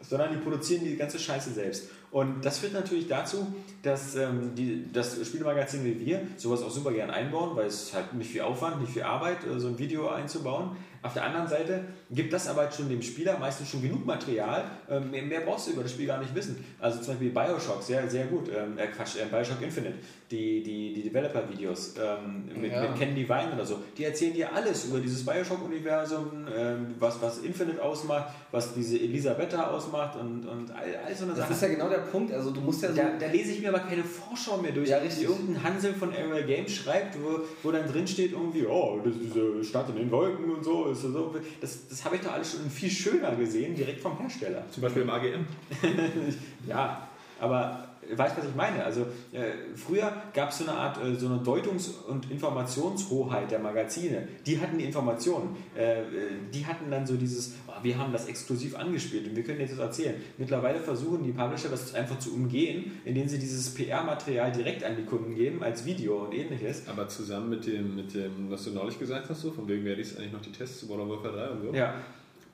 Sondern 0.00 0.32
die 0.32 0.38
produzieren 0.38 0.84
die 0.84 0.96
ganze 0.96 1.18
Scheiße 1.18 1.50
selbst. 1.52 1.84
Und 2.10 2.44
das 2.44 2.58
führt 2.58 2.72
natürlich 2.72 3.06
dazu, 3.06 3.54
dass 3.82 4.16
ähm, 4.16 4.54
die, 4.56 4.92
das 4.92 5.24
Spielemagazin 5.24 5.84
wie 5.84 6.04
wir 6.04 6.22
sowas 6.36 6.62
auch 6.62 6.70
super 6.70 6.90
gern 6.90 7.10
einbauen, 7.10 7.54
weil 7.54 7.66
es 7.66 7.94
halt 7.94 8.12
nicht 8.14 8.30
viel 8.30 8.40
Aufwand, 8.40 8.80
nicht 8.80 8.92
viel 8.92 9.04
Arbeit, 9.04 9.46
äh, 9.46 9.60
so 9.60 9.68
ein 9.68 9.78
Video 9.78 10.08
einzubauen. 10.08 10.76
Auf 11.02 11.14
der 11.14 11.24
anderen 11.24 11.46
Seite 11.46 11.84
gibt 12.12 12.32
das 12.32 12.48
aber 12.48 12.70
schon 12.70 12.88
dem 12.88 13.02
Spieler 13.02 13.38
meistens 13.38 13.68
schon 13.70 13.82
genug 13.82 14.04
Material. 14.04 14.64
Ähm, 14.88 15.10
mehr, 15.10 15.22
mehr 15.22 15.40
brauchst 15.42 15.68
du 15.68 15.72
über 15.72 15.82
das 15.82 15.92
Spiel 15.92 16.06
gar 16.06 16.18
nicht 16.20 16.34
wissen. 16.34 16.64
Also 16.78 16.98
zum 16.98 17.08
Beispiel 17.14 17.30
Bioshock, 17.30 17.82
sehr, 17.82 18.08
sehr 18.08 18.26
gut. 18.26 18.48
Ähm, 18.48 18.76
äh, 18.78 18.86
Quatsch, 18.88 19.16
äh, 19.16 19.26
Bioshock 19.30 19.62
Infinite, 19.62 19.94
die, 20.30 20.62
die, 20.62 20.92
die 20.94 21.02
Developer-Videos 21.04 21.94
ähm, 22.02 22.60
mit, 22.60 22.72
Ja. 22.72 22.82
mit 22.82 22.96
Ken 22.98 23.14
Levine 23.14 23.52
oder 23.54 23.64
so, 23.64 23.78
die 23.96 24.04
erzählen 24.04 24.34
dir 24.34 24.52
alles 24.52 24.86
über 24.86 24.98
dieses 25.00 25.24
Bioshock-Universum, 25.24 26.46
ähm, 26.56 26.94
was, 26.98 27.20
was 27.22 27.38
Infinite 27.38 27.82
ausmacht, 27.82 28.32
was 28.50 28.74
diese 28.74 28.98
Elisabetta 28.98 29.70
ausmacht 29.70 30.16
und, 30.18 30.46
und 30.46 30.70
all, 30.70 30.84
all 31.06 31.14
so 31.14 31.24
eine 31.24 31.32
Das 31.32 31.40
Sachen. 31.42 31.54
ist 31.54 31.62
ja 31.62 31.68
genau 31.68 31.88
der 31.88 31.98
Punkt. 31.98 32.32
Also 32.32 32.50
du 32.50 32.60
musst 32.60 32.82
ja 32.82 32.90
so. 32.90 32.96
Da, 32.96 33.10
da 33.18 33.26
lese 33.26 33.52
ich 33.52 33.60
mir 33.60 33.68
aber 33.68 33.80
keine 33.80 34.02
Vorschau 34.04 34.56
mehr 34.58 34.72
durch, 34.72 34.88
Ja, 34.88 34.98
die 34.98 35.06
richtig. 35.06 35.24
irgendein 35.28 35.62
Hansel 35.62 35.94
von 35.94 36.10
Area 36.12 36.44
Games 36.44 36.72
schreibt, 36.74 37.16
wo, 37.22 37.40
wo 37.62 37.70
dann 37.72 37.86
drin 37.90 38.06
steht 38.06 38.32
irgendwie, 38.32 38.66
oh, 38.66 39.00
das 39.04 39.14
diese 39.22 39.62
Stadt 39.64 39.88
in 39.90 39.96
den 39.96 40.10
Wolken 40.10 40.50
und 40.50 40.64
so. 40.64 40.86
Ist 40.86 41.02
so. 41.02 41.34
Das, 41.60 41.86
das 41.88 41.99
habe 42.04 42.16
ich 42.16 42.22
doch 42.22 42.32
alles 42.32 42.52
schon 42.52 42.70
viel 42.70 42.90
schöner 42.90 43.34
gesehen, 43.36 43.74
direkt 43.74 44.00
vom 44.00 44.18
Hersteller. 44.18 44.64
Zum 44.70 44.82
Beispiel 44.82 45.02
im 45.02 45.10
AGM. 45.10 45.46
Ja, 46.66 47.08
aber 47.38 47.89
weißt 48.16 48.36
was 48.36 48.44
ich 48.44 48.54
meine? 48.54 48.84
Also 48.84 49.02
äh, 49.32 49.52
früher 49.74 50.12
gab 50.34 50.50
es 50.50 50.58
so 50.58 50.64
eine 50.64 50.76
Art, 50.76 51.02
äh, 51.02 51.14
so 51.14 51.26
eine 51.26 51.38
Deutungs- 51.38 51.90
und 52.08 52.30
Informationshoheit 52.30 53.50
der 53.50 53.58
Magazine. 53.58 54.28
Die 54.46 54.60
hatten 54.60 54.78
die 54.78 54.84
Informationen. 54.84 55.56
Äh, 55.76 56.00
äh, 56.00 56.04
die 56.52 56.66
hatten 56.66 56.90
dann 56.90 57.06
so 57.06 57.16
dieses, 57.16 57.54
oh, 57.66 57.72
wir 57.82 57.98
haben 57.98 58.12
das 58.12 58.26
exklusiv 58.26 58.76
angespielt 58.76 59.28
und 59.28 59.36
wir 59.36 59.42
können 59.42 59.60
jetzt 59.60 59.72
das 59.72 59.78
erzählen. 59.78 60.14
Mittlerweile 60.38 60.80
versuchen 60.80 61.24
die 61.24 61.32
Publisher 61.32 61.68
das 61.68 61.94
einfach 61.94 62.18
zu 62.18 62.34
umgehen, 62.34 63.00
indem 63.04 63.28
sie 63.28 63.38
dieses 63.38 63.74
PR-Material 63.74 64.52
direkt 64.52 64.84
an 64.84 64.96
die 64.96 65.04
Kunden 65.04 65.34
geben, 65.34 65.62
als 65.62 65.84
Video 65.84 66.24
und 66.24 66.34
ähnliches. 66.34 66.88
Aber 66.88 67.08
zusammen 67.08 67.50
mit 67.50 67.66
dem, 67.66 67.96
mit 67.96 68.14
dem, 68.14 68.50
was 68.50 68.64
du 68.64 68.70
neulich 68.70 68.98
gesagt 68.98 69.28
hast, 69.28 69.40
so, 69.40 69.50
von 69.50 69.68
wegen 69.68 69.84
werde 69.84 70.02
ich 70.02 70.16
eigentlich 70.16 70.32
noch 70.32 70.42
die 70.42 70.52
Tests 70.52 70.80
zu 70.80 70.86
Modern 70.86 71.08
Warfare 71.08 71.36
3 71.36 71.48
und 71.50 71.62
so, 71.62 71.74
Ja, 71.74 71.94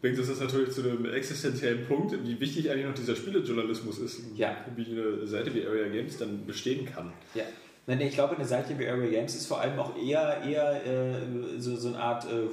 bringt 0.01 0.19
uns 0.19 0.29
das 0.29 0.41
natürlich 0.41 0.71
zu 0.71 0.83
einem 0.83 1.07
existenziellen 1.07 1.87
Punkt, 1.87 2.15
wie 2.25 2.39
wichtig 2.41 2.71
eigentlich 2.71 2.87
noch 2.87 2.95
dieser 2.95 3.17
Spielejournalismus 3.17 3.99
ist. 3.99 4.21
Ja. 4.35 4.57
Wie 4.75 4.87
eine 4.87 5.27
Seite 5.27 5.55
wie 5.55 5.67
Area 5.67 5.89
Games 5.89 6.19
dann 6.19 6.47
bestehen 6.47 6.87
kann. 6.87 7.13
Ja. 7.35 7.45
Nein, 7.89 8.01
ich 8.01 8.15
glaube, 8.15 8.35
eine 8.35 8.45
Seite 8.45 8.77
wie 8.79 8.89
Area 8.89 9.11
Games 9.11 9.37
ist 9.37 9.47
vor 9.47 9.61
allem 9.61 9.79
auch 9.79 9.97
eher, 9.97 10.43
eher 10.43 10.85
äh, 10.85 11.61
so, 11.61 11.77
so 11.77 11.89
eine 11.89 12.01
Art 12.01 12.25
äh, 12.25 12.37
äh, 12.37 12.49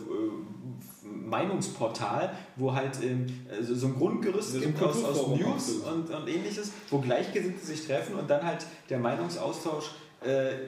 Meinungsportal, 1.04 2.32
wo 2.56 2.74
halt 2.74 3.00
ähm, 3.02 3.26
so, 3.62 3.74
so 3.74 3.88
ein 3.88 3.96
Grundgerüst 3.96 4.54
Ja, 4.54 4.60
so 4.60 4.66
ein 4.66 4.74
gibt 4.74 4.84
aus, 4.84 5.04
aus 5.04 5.28
News 5.28 5.70
und, 5.78 6.12
und 6.12 6.28
ähnliches, 6.28 6.72
wo 6.92 7.00
Gleichgesinnte 7.00 7.66
sich 7.66 7.86
treffen 7.88 8.16
und 8.16 8.30
dann 8.30 8.46
halt 8.46 8.68
der 8.90 9.00
Meinungsaustausch 9.00 9.90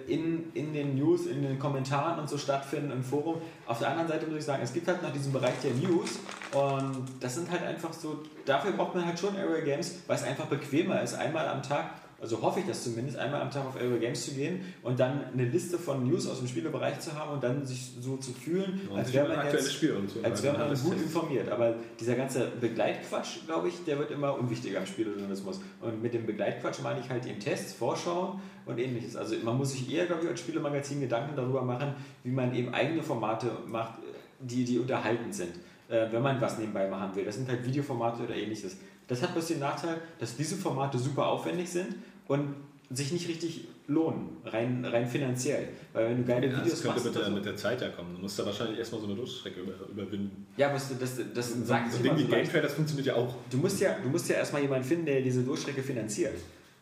in, 0.07 0.51
in 0.53 0.73
den 0.73 0.95
News, 0.95 1.25
in 1.27 1.41
den 1.41 1.59
Kommentaren 1.59 2.19
und 2.19 2.29
so 2.29 2.37
stattfinden 2.37 2.91
im 2.91 3.03
Forum. 3.03 3.37
Auf 3.65 3.79
der 3.79 3.89
anderen 3.89 4.07
Seite 4.07 4.27
muss 4.27 4.39
ich 4.39 4.45
sagen, 4.45 4.63
es 4.63 4.73
gibt 4.73 4.87
halt 4.87 5.01
noch 5.01 5.11
diesen 5.11 5.31
Bereich 5.31 5.55
der 5.63 5.71
News 5.71 6.19
und 6.53 7.05
das 7.19 7.35
sind 7.35 7.49
halt 7.49 7.63
einfach 7.63 7.93
so, 7.93 8.23
dafür 8.45 8.71
braucht 8.73 8.95
man 8.95 9.05
halt 9.05 9.19
schon 9.19 9.35
Area 9.35 9.63
Games, 9.63 9.99
weil 10.07 10.15
es 10.17 10.23
einfach 10.23 10.45
bequemer 10.45 11.01
ist, 11.01 11.13
einmal 11.13 11.47
am 11.47 11.61
Tag 11.63 11.91
also 12.25 12.41
hoffe 12.41 12.59
ich 12.59 12.65
das 12.65 12.83
zumindest, 12.83 13.19
einmal 13.19 13.39
am 13.39 13.51
Tag 13.51 13.67
auf 13.67 13.75
Area 13.75 13.97
Games 13.97 14.25
zu 14.25 14.31
gehen 14.31 14.61
und 14.81 14.99
dann 14.99 15.25
eine 15.31 15.45
Liste 15.45 15.77
von 15.77 16.07
News 16.09 16.27
aus 16.27 16.39
dem 16.39 16.47
Spielebereich 16.47 16.99
zu 16.99 17.13
haben 17.13 17.33
und 17.33 17.43
dann 17.43 17.63
sich 17.63 17.91
so 18.01 18.17
zu 18.17 18.33
fühlen, 18.33 18.81
Und 18.89 18.97
als 18.97 19.13
wäre 19.13 19.27
man 19.27 19.45
jetzt 19.45 19.71
Spiel 19.71 19.91
und 19.91 20.09
so 20.09 20.23
als 20.23 20.41
wäre 20.41 20.57
man 20.57 20.63
alles 20.63 20.83
gut 20.83 20.95
informiert. 20.95 21.49
Aber 21.49 21.75
dieser 21.99 22.15
ganze 22.15 22.51
Begleitquatsch, 22.59 23.45
glaube 23.45 23.67
ich, 23.67 23.83
der 23.85 23.99
wird 23.99 24.09
immer 24.09 24.35
unwichtiger 24.39 24.79
im 24.79 24.87
Spielejournalismus. 24.87 25.61
Und 25.81 26.01
mit 26.01 26.15
dem 26.15 26.25
Begleitquatsch 26.25 26.81
meine 26.81 26.99
ich 26.99 27.09
halt 27.11 27.27
eben 27.27 27.39
Tests, 27.39 27.73
Vorschauen 27.73 28.39
und 28.65 28.79
ähnliches. 28.79 29.15
Also 29.15 29.35
man 29.43 29.55
muss 29.55 29.73
sich 29.73 29.93
eher, 29.93 30.07
glaube 30.07 30.23
ich, 30.23 30.29
als 30.29 30.39
Spielemagazin 30.39 31.01
Gedanken 31.01 31.35
darüber 31.35 31.61
machen, 31.61 31.93
wie 32.23 32.31
man 32.31 32.55
eben 32.55 32.73
eigene 32.73 33.03
Formate 33.03 33.51
macht, 33.67 33.99
die, 34.39 34.65
die 34.65 34.79
unterhaltend 34.79 35.35
sind, 35.35 35.51
äh, 35.89 36.07
wenn 36.11 36.23
man 36.23 36.41
was 36.41 36.57
nebenbei 36.57 36.87
machen 36.87 37.15
will. 37.15 37.23
Das 37.23 37.35
sind 37.35 37.47
halt 37.47 37.63
Videoformate 37.63 38.23
oder 38.23 38.35
ähnliches. 38.35 38.77
Das 39.07 39.21
hat 39.21 39.33
bloß 39.33 39.49
den 39.49 39.59
Nachteil, 39.59 40.01
dass 40.17 40.35
diese 40.35 40.55
Formate 40.55 40.97
super 40.97 41.27
aufwendig 41.27 41.69
sind 41.69 41.95
und 42.27 42.55
sich 42.91 43.11
nicht 43.11 43.27
richtig 43.27 43.67
lohnen, 43.87 44.37
rein, 44.45 44.85
rein 44.85 45.07
finanziell. 45.07 45.69
Weil 45.93 46.09
wenn 46.09 46.17
du 46.17 46.23
geile 46.23 46.47
Ja, 46.47 46.53
Videos 46.57 46.69
das 46.71 46.81
könnte 46.83 46.99
machst... 46.99 47.15
mit 47.15 47.25
so- 47.25 47.31
mit 47.31 47.45
der 47.45 47.55
Zeit 47.55 47.81
ja 47.81 47.89
kommen. 47.89 48.15
Du 48.15 48.21
musst 48.21 48.37
da 48.37 48.45
wahrscheinlich 48.45 48.77
erstmal 48.79 49.01
so 49.01 49.07
eine 49.07 49.15
Durchstrecke 49.15 49.61
über, 49.61 49.73
überwinden. 49.89 50.45
ja, 50.57 50.67
aber 50.67 50.75
das, 50.75 50.97
das, 50.99 51.19
das 51.33 51.53
So, 51.53 51.65
sagt 51.65 51.91
so 51.91 52.03
Ding 52.03 52.15
wie 52.17 52.45
so 52.45 52.61
das 52.61 52.73
funktioniert 52.73 53.07
ja 53.07 53.15
auch. 53.15 53.35
Du 53.49 53.57
musst 53.57 53.79
ja, 53.81 53.95
du 54.01 54.09
musst 54.09 54.29
ja 54.29 54.35
erstmal 54.35 54.61
jemanden 54.61 54.85
finden, 54.87 55.05
der 55.07 55.21
diese 55.21 55.41
Durchstrecke 55.43 55.81
finanziert. 55.81 56.33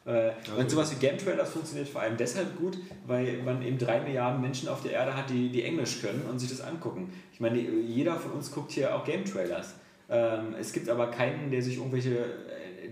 Äh, 0.06 0.32
und 0.58 0.70
sowas 0.70 0.92
wie 0.92 0.96
Game 1.00 1.18
Trailers 1.18 1.50
funktioniert 1.52 1.88
vor 1.88 2.02
allem 2.02 2.18
deshalb 2.18 2.58
gut, 2.58 2.78
weil 3.08 3.42
man 3.44 3.62
eben 3.62 3.78
drei 3.78 4.02
Milliarden 4.02 4.42
Menschen 4.42 4.68
auf 4.68 4.82
der 4.84 4.92
Erde 4.92 5.16
hat, 5.16 5.30
die, 5.30 5.50
die 5.50 5.64
Englisch 5.64 6.02
können 6.02 6.22
und 6.30 6.40
sich 6.40 6.50
das 6.50 6.60
angucken. 6.60 7.14
Ich 7.32 7.40
meine, 7.40 7.58
jeder 7.60 8.18
von 8.18 8.32
uns 8.34 8.52
guckt 8.52 8.72
hier 8.74 8.94
auch 8.94 9.06
Game 9.06 9.24
Trailers. 9.24 9.76
Ähm, 10.10 10.56
es 10.60 10.74
gibt 10.74 10.90
aber 10.90 11.08
keinen, 11.08 11.50
der 11.52 11.62
sich 11.62 11.78
irgendwelche, 11.78 12.18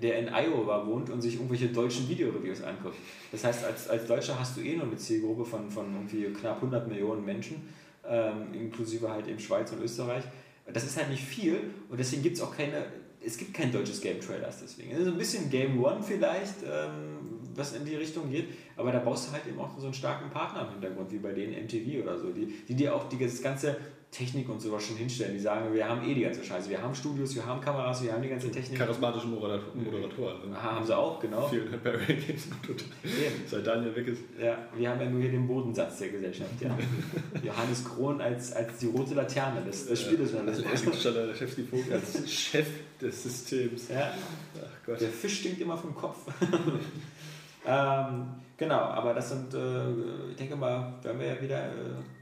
der 0.02 0.20
in 0.20 0.30
Iowa 0.30 0.86
wohnt 0.86 1.10
und 1.10 1.22
sich 1.22 1.36
irgendwelche 1.36 1.68
deutschen 1.68 2.10
Videoreviews 2.10 2.64
anguckt. 2.64 2.96
Das 3.32 3.44
heißt, 3.44 3.64
als, 3.64 3.90
als 3.90 4.06
Deutscher 4.08 4.40
hast 4.40 4.58
du 4.58 4.62
eh 4.62 4.76
nur 4.76 4.88
eine 4.88 4.98
Zielgruppe 4.98 5.46
von, 5.46 5.70
von 5.70 5.94
irgendwie 5.94 6.26
knapp 6.34 6.58
100 6.58 6.88
Millionen 6.88 7.24
Menschen, 7.24 7.70
ähm, 8.08 8.54
inklusive 8.54 9.10
halt 9.10 9.28
eben 9.28 9.40
Schweiz 9.40 9.72
und 9.72 9.82
Österreich. 9.82 10.24
Das 10.72 10.84
ist 10.84 10.98
halt 10.98 11.10
nicht 11.10 11.24
viel 11.24 11.72
und 11.90 12.00
deswegen 12.00 12.24
gibt 12.24 12.38
es 12.38 12.42
auch 12.42 12.56
keine, 12.56 12.86
es 13.24 13.38
gibt 13.38 13.54
kein 13.54 13.72
deutsches 13.72 14.02
Game 14.02 14.20
Trailers 14.20 14.60
deswegen. 14.62 14.96
Also 14.96 15.12
ein 15.12 15.18
bisschen 15.18 15.50
Game 15.50 15.84
One 15.84 16.02
vielleicht, 16.02 16.64
ähm, 16.64 17.40
was 17.56 17.74
in 17.74 17.86
die 17.86 17.96
Richtung 17.96 18.32
geht, 18.32 18.50
aber 18.78 18.92
da 18.92 19.00
brauchst 19.00 19.28
du 19.28 19.34
halt 19.34 19.46
eben 19.48 19.60
auch 19.60 19.78
so 19.78 19.86
einen 19.86 19.94
starken 19.94 20.30
Partner 20.30 20.68
im 20.68 20.70
Hintergrund, 20.74 21.12
wie 21.12 21.18
bei 21.18 21.34
denen 21.34 21.54
MTV 21.66 22.04
oder 22.04 22.18
so, 22.18 22.32
die, 22.32 22.48
die 22.68 22.76
dir 22.76 22.96
auch 22.96 23.10
die, 23.10 23.18
das 23.18 23.42
ganze 23.42 23.78
Technik 24.12 24.50
und 24.50 24.60
sowas 24.62 24.84
schon 24.86 24.98
hinstellen. 24.98 25.34
Die 25.34 25.40
sagen, 25.40 25.74
wir 25.74 25.88
haben 25.88 26.04
eh 26.08 26.14
die 26.14 26.22
ganze 26.22 26.44
Scheiße, 26.44 26.70
wir 26.70 26.82
haben 26.82 26.94
Studios, 26.94 27.34
wir 27.34 27.46
haben 27.46 27.62
Kameras, 27.62 28.04
wir 28.04 28.12
haben 28.12 28.22
die 28.22 28.28
ganze 28.28 28.52
Technik. 28.52 28.78
Charismatische 28.78 29.28
Moderator- 29.28 29.74
Moderatoren. 29.74 30.54
Aha, 30.54 30.76
haben 30.76 30.86
sie 30.86 30.98
auch, 30.98 31.18
genau. 31.22 31.48
Tut. 31.48 32.84
Eben. 33.04 33.48
Seit 33.48 33.66
Daniel 33.66 33.96
weg 33.96 34.08
ist. 34.10 34.22
Ja, 34.38 34.58
wir 34.76 34.90
haben 34.90 35.00
ja 35.00 35.10
nur 35.10 35.22
hier 35.22 35.32
den 35.32 35.48
Bodensatz 35.48 36.00
der 36.00 36.10
Gesellschaft. 36.10 36.50
Ja. 36.60 36.78
Johannes 37.44 37.86
Krohn 37.86 38.20
als, 38.20 38.52
als 38.52 38.78
die 38.80 38.88
rote 38.88 39.14
Laterne 39.14 39.62
des, 39.62 39.88
des 39.88 40.02
Spielejournalismus. 40.02 41.00
Stand 41.00 41.16
der 41.16 41.34
Chef 41.34 41.56
die 41.56 41.64
Vogel 41.64 41.94
als 41.94 42.30
Chef 42.30 42.68
des 43.00 43.24
Systems. 43.24 43.88
Ja, 43.88 44.12
Ach 44.58 44.86
Gott. 44.86 45.00
der 45.00 45.10
Fisch 45.10 45.40
stinkt 45.40 45.62
immer 45.62 45.78
vom 45.78 45.96
Kopf. 45.96 46.18
ähm, 47.66 48.26
genau, 48.58 48.80
aber 48.80 49.14
das 49.14 49.30
sind, 49.30 49.54
äh, 49.54 49.90
ich 50.32 50.36
denke 50.38 50.56
mal, 50.58 50.94
werden 51.02 51.20
wir 51.20 51.28
ja 51.28 51.42
wieder 51.42 51.66
äh, 51.66 51.72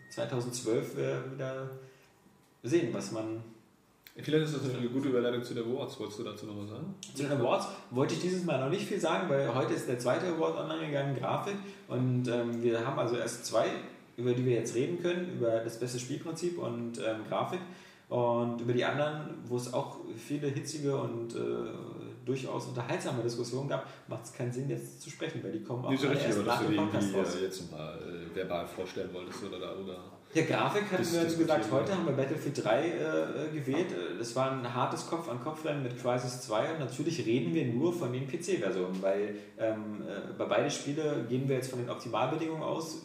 2012 0.10 0.98
äh, 0.98 1.34
wieder 1.34 1.70
sehen, 2.64 2.94
was 2.94 3.12
man 3.12 3.44
Vielleicht 4.22 4.46
ist 4.46 4.56
das 4.56 4.76
eine 4.76 4.90
gute 4.90 5.10
Überleitung 5.10 5.44
zu 5.44 5.54
der 5.54 5.64
Awards. 5.64 5.98
Wolltest 6.00 6.20
du 6.20 6.24
dazu 6.24 6.46
noch 6.46 6.62
was 6.62 6.70
sagen? 6.72 6.94
Zu 7.14 7.24
den 7.24 7.32
Awards 7.32 7.68
wollte 7.92 8.16
ich 8.16 8.20
dieses 8.20 8.44
Mal 8.44 8.60
noch 8.60 8.70
nicht 8.70 8.86
viel 8.86 9.00
sagen, 9.00 9.30
weil 9.30 9.54
heute 9.54 9.74
ist 9.74 9.88
der 9.88 9.98
zweite 9.98 10.28
Award 10.28 10.58
online 10.58 10.88
gegangen, 10.88 11.16
Grafik. 11.18 11.56
Und 11.88 12.28
ähm, 12.28 12.62
wir 12.62 12.86
haben 12.86 13.00
also 13.00 13.16
erst 13.16 13.46
zwei, 13.46 13.68
über 14.18 14.34
die 14.34 14.46
wir 14.46 14.56
jetzt 14.56 14.76
reden 14.76 15.02
können, 15.02 15.38
über 15.38 15.60
das 15.60 15.80
beste 15.80 16.00
Spielprinzip 16.00 16.58
und 16.58 16.98
ähm, 16.98 17.22
Grafik. 17.30 17.62
Und 18.10 18.60
über 18.60 18.74
die 18.74 18.84
anderen, 18.84 19.36
wo 19.46 19.56
es 19.56 19.74
auch 19.74 19.98
viele 20.18 20.48
hitzige 20.48 20.98
und 20.98 21.36
äh, 21.36 21.40
durchaus 22.30 22.68
unterhaltsame 22.68 23.24
Diskussionen 23.24 23.68
gab, 23.68 23.88
macht 24.08 24.26
es 24.26 24.34
keinen 24.34 24.52
Sinn, 24.52 24.70
jetzt 24.70 25.02
zu 25.02 25.10
sprechen, 25.10 25.44
weil 25.44 25.52
die 25.52 25.64
kommen 25.64 25.84
auch 25.84 25.90
Nicht 25.90 26.02
so 26.02 26.10
richtig, 26.10 26.32
aber 26.32 26.44
dass 26.44 26.60
du 26.60 26.68
die 26.68 26.76
irgendwie 26.76 27.38
äh, 27.40 27.44
jetzt 27.44 27.72
mal 27.72 27.98
äh, 27.98 28.36
verbal 28.36 28.68
vorstellen 28.68 29.10
wolltest 29.12 29.44
oder 29.44 29.60
da, 29.60 29.76
oder. 29.76 29.98
Ja, 30.32 30.44
Grafik 30.44 30.84
hatten 30.92 31.12
wir 31.12 31.22
diskutieren 31.24 31.60
gesagt, 31.60 31.72
heute 31.72 31.96
haben 31.96 32.06
wir 32.06 32.14
Battlefield 32.14 32.64
3 32.64 32.84
äh, 32.84 32.92
gewählt. 33.52 33.92
Äh, 33.92 34.18
Das 34.20 34.36
war 34.36 34.52
ein 34.52 34.74
hartes 34.76 35.08
Kopf-an-Kopf-Rennen 35.08 35.82
mit 35.82 36.00
Crisis 36.00 36.42
2 36.42 36.74
und 36.74 36.80
natürlich 36.80 37.26
reden 37.26 37.52
wir 37.56 37.66
nur 37.66 37.92
von 37.92 38.14
den 38.14 38.28
PC-Versionen, 38.28 39.02
weil 39.02 39.36
ähm, 39.58 40.04
äh, 40.08 40.34
bei 40.38 40.46
beiden 40.46 40.70
Spiele 40.70 41.26
gehen 41.28 41.50
wir 41.50 41.56
jetzt 41.56 41.72
von 41.72 41.80
den 41.80 41.90
Optimalbedingungen 41.90 42.62
aus. 42.62 43.02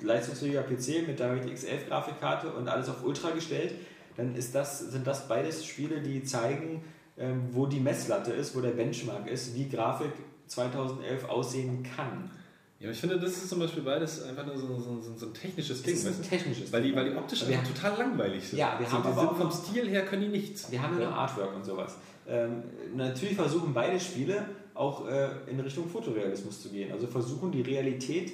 Leistungsfähiger 0.00 0.62
PC 0.62 1.08
mit 1.08 1.18
DirectX 1.18 1.64
11 1.64 1.88
Grafikkarte 1.88 2.52
und 2.52 2.68
alles 2.68 2.88
auf 2.88 3.02
Ultra 3.02 3.30
gestellt, 3.30 3.74
dann 4.16 4.36
ist 4.36 4.54
das, 4.54 4.78
sind 4.78 5.06
das 5.06 5.26
beides 5.26 5.64
Spiele, 5.64 6.00
die 6.00 6.22
zeigen, 6.22 6.84
ähm, 7.18 7.48
wo 7.52 7.66
die 7.66 7.80
Messlatte 7.80 8.32
ist, 8.32 8.54
wo 8.56 8.60
der 8.60 8.70
Benchmark 8.70 9.28
ist, 9.28 9.54
wie 9.54 9.68
Grafik 9.68 10.12
2011 10.46 11.28
aussehen 11.28 11.82
kann. 11.96 12.30
Ja, 12.78 12.90
ich 12.90 12.98
finde, 12.98 13.18
das 13.18 13.32
ist 13.32 13.48
zum 13.48 13.58
Beispiel 13.58 13.82
beides 13.82 14.22
einfach 14.22 14.44
nur 14.44 14.58
so, 14.58 14.66
so, 14.78 15.00
so, 15.00 15.14
so 15.16 15.26
ein 15.26 15.34
technisches 15.34 15.82
Das 15.82 15.86
Ding. 15.86 15.94
ist 15.94 16.06
weißt 16.06 16.18
ein 16.24 16.28
technisches 16.28 16.72
Weil 16.72 16.82
die, 16.82 16.94
weil 16.94 17.10
die 17.10 17.16
optisch 17.16 17.42
einfach 17.44 17.66
total 17.66 17.98
langweilig 17.98 18.46
sind. 18.46 18.58
Ja, 18.58 18.76
wir 18.78 18.90
haben 18.90 19.02
aber 19.06 19.34
vom 19.34 19.50
Stil 19.50 19.88
her 19.88 20.04
können 20.04 20.22
die 20.22 20.28
nichts. 20.28 20.70
Wir 20.70 20.82
haben 20.82 21.00
ja 21.00 21.08
noch 21.08 21.16
Artwork 21.16 21.56
und 21.56 21.64
sowas. 21.64 21.96
Ähm, 22.28 22.64
natürlich 22.94 23.34
versuchen 23.34 23.72
beide 23.72 23.98
Spiele 23.98 24.44
auch 24.74 25.08
äh, 25.08 25.28
in 25.50 25.58
Richtung 25.58 25.88
Fotorealismus 25.88 26.60
zu 26.62 26.68
gehen. 26.68 26.92
Also 26.92 27.06
versuchen 27.06 27.50
die 27.50 27.62
Realität 27.62 28.32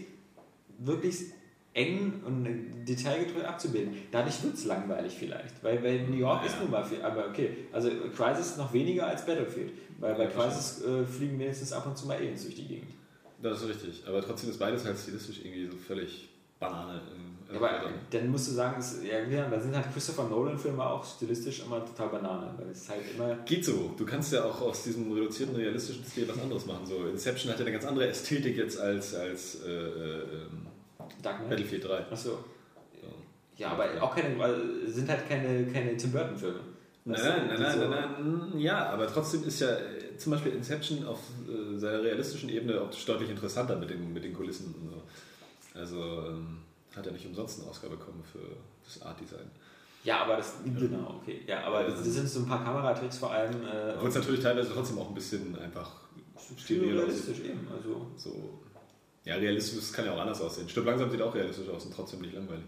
wirklich 0.78 1.26
eng 1.74 2.22
und 2.26 2.84
detailgetreu 2.86 3.44
abzubilden. 3.44 3.96
Dadurch 4.10 4.42
wird 4.42 4.54
es 4.54 4.64
langweilig 4.66 5.14
vielleicht, 5.18 5.62
weil, 5.62 5.82
weil 5.82 6.02
New 6.06 6.16
York 6.16 6.42
Ja. 6.42 6.48
ist 6.48 6.60
nun 6.60 6.70
mal 6.70 6.84
viel, 6.84 7.00
aber 7.02 7.28
okay, 7.28 7.50
also 7.72 7.90
Crisis 8.14 8.50
ist 8.50 8.58
noch 8.58 8.72
weniger 8.72 9.06
als 9.06 9.24
Battlefield, 9.24 9.72
weil 9.98 10.14
bei 10.14 10.26
Crisis 10.26 10.82
äh, 10.84 11.04
fliegen 11.04 11.38
wenigstens 11.38 11.72
ab 11.72 11.86
und 11.86 11.96
zu 11.96 12.06
mal 12.06 12.16
Aliens 12.18 12.42
durch 12.42 12.56
die 12.56 12.66
Gegend. 12.66 12.90
Das 13.40 13.62
ist 13.62 13.68
richtig. 13.68 14.02
Aber 14.06 14.20
trotzdem 14.22 14.50
ist 14.50 14.58
beides 14.58 14.84
halt 14.84 14.98
stilistisch 14.98 15.40
irgendwie 15.42 15.66
so 15.66 15.76
völlig 15.76 16.28
Banane. 16.60 17.00
Im, 17.50 17.56
Aber 17.56 17.70
also, 17.70 17.88
dann 18.10 18.28
musst 18.30 18.48
du 18.48 18.52
sagen, 18.52 18.80
ja, 19.02 19.18
ja, 19.28 19.48
da 19.50 19.58
sind 19.58 19.74
halt 19.74 19.86
Christopher 19.92 20.28
Nolan-Filme 20.28 20.84
auch 20.84 21.04
stilistisch 21.04 21.60
immer 21.64 21.84
total 21.84 22.08
Banane, 22.10 22.54
weil 22.56 22.68
es 22.70 22.88
halt 22.88 23.00
immer 23.16 23.34
Geht 23.44 23.64
so. 23.64 23.92
Du 23.96 24.04
kannst 24.06 24.32
ja 24.32 24.44
auch 24.44 24.60
aus 24.60 24.84
diesem 24.84 25.10
reduzierten 25.10 25.56
realistischen 25.56 26.04
Stil 26.04 26.28
was 26.28 26.38
anderes 26.38 26.66
machen. 26.66 26.86
So 26.86 27.06
Inception 27.06 27.50
hat 27.50 27.58
ja 27.58 27.64
eine 27.64 27.72
ganz 27.72 27.84
andere 27.84 28.06
Ästhetik 28.08 28.56
jetzt 28.56 28.78
als, 28.78 29.14
als 29.14 29.64
äh, 29.64 29.70
äh, 29.70 30.20
ähm, 30.20 30.66
Dark 31.22 31.38
Knight. 31.38 31.50
Battlefield 31.50 31.84
3. 31.84 31.98
Achso. 32.10 32.30
So. 33.00 33.08
Ja, 33.56 33.70
aber 33.72 33.88
auch 34.02 34.14
keine, 34.14 34.36
sind 34.86 35.08
halt 35.08 35.28
keine, 35.28 35.66
keine 35.66 35.96
Tim 35.96 36.12
Burton-Filme. 36.12 36.60
Nein, 37.04 37.20
nein, 37.48 37.60
nein, 37.60 37.78
so- 37.80 37.88
nein, 37.88 38.08
nein, 38.50 38.58
ja, 38.60 38.90
aber 38.90 39.08
trotzdem 39.08 39.42
ist 39.44 39.58
ja 39.60 39.70
äh, 39.70 40.16
zum 40.16 40.32
Beispiel 40.32 40.52
Inception 40.52 41.04
auf 41.04 41.18
äh, 41.48 41.76
seiner 41.76 42.00
realistischen 42.02 42.48
Ebene 42.48 42.80
optisch 42.80 43.04
deutlich 43.04 43.28
interessanter 43.28 43.74
mit 43.76 43.90
den, 43.90 44.12
mit 44.12 44.22
den 44.22 44.32
Kulissen 44.32 44.72
und 44.80 44.88
so. 44.90 45.02
Also 45.78 46.00
ähm, 46.28 46.58
hat 46.94 47.04
er 47.06 47.12
nicht 47.12 47.26
umsonst 47.26 47.58
einen 47.60 47.68
Oscar 47.68 47.88
bekommen 47.88 48.22
für 48.30 48.38
das 48.84 49.02
Art 49.02 49.20
Design. 49.20 49.50
Ja, 50.04 50.22
aber 50.24 50.36
das, 50.36 50.54
genau, 50.64 51.20
okay. 51.20 51.42
Ja, 51.46 51.64
aber 51.64 51.84
das, 51.84 51.98
das 52.04 52.08
sind 52.14 52.28
so 52.28 52.40
ein 52.40 52.46
paar 52.46 52.62
Kameratricks 52.64 53.18
vor 53.18 53.32
allem. 53.32 53.52
Äh, 53.64 53.94
Obwohl 53.96 54.08
es 54.08 54.14
natürlich 54.16 54.40
teilweise 54.40 54.70
trotzdem 54.72 54.98
auch 54.98 55.08
ein 55.08 55.14
bisschen 55.14 55.58
einfach 55.58 55.90
steril 56.56 56.96
realistisch 56.98 57.40
eben. 57.40 57.66
Also, 57.76 58.06
So. 58.16 58.58
Ja, 59.24 59.36
realistisch 59.36 59.92
kann 59.92 60.04
ja 60.04 60.12
auch 60.12 60.20
anders 60.20 60.40
aussehen. 60.40 60.68
Stirb 60.68 60.86
langsam 60.86 61.10
sieht 61.10 61.22
auch 61.22 61.34
realistisch 61.34 61.68
aus 61.68 61.84
und 61.84 61.94
trotzdem 61.94 62.20
nicht 62.20 62.34
langweilig. 62.34 62.64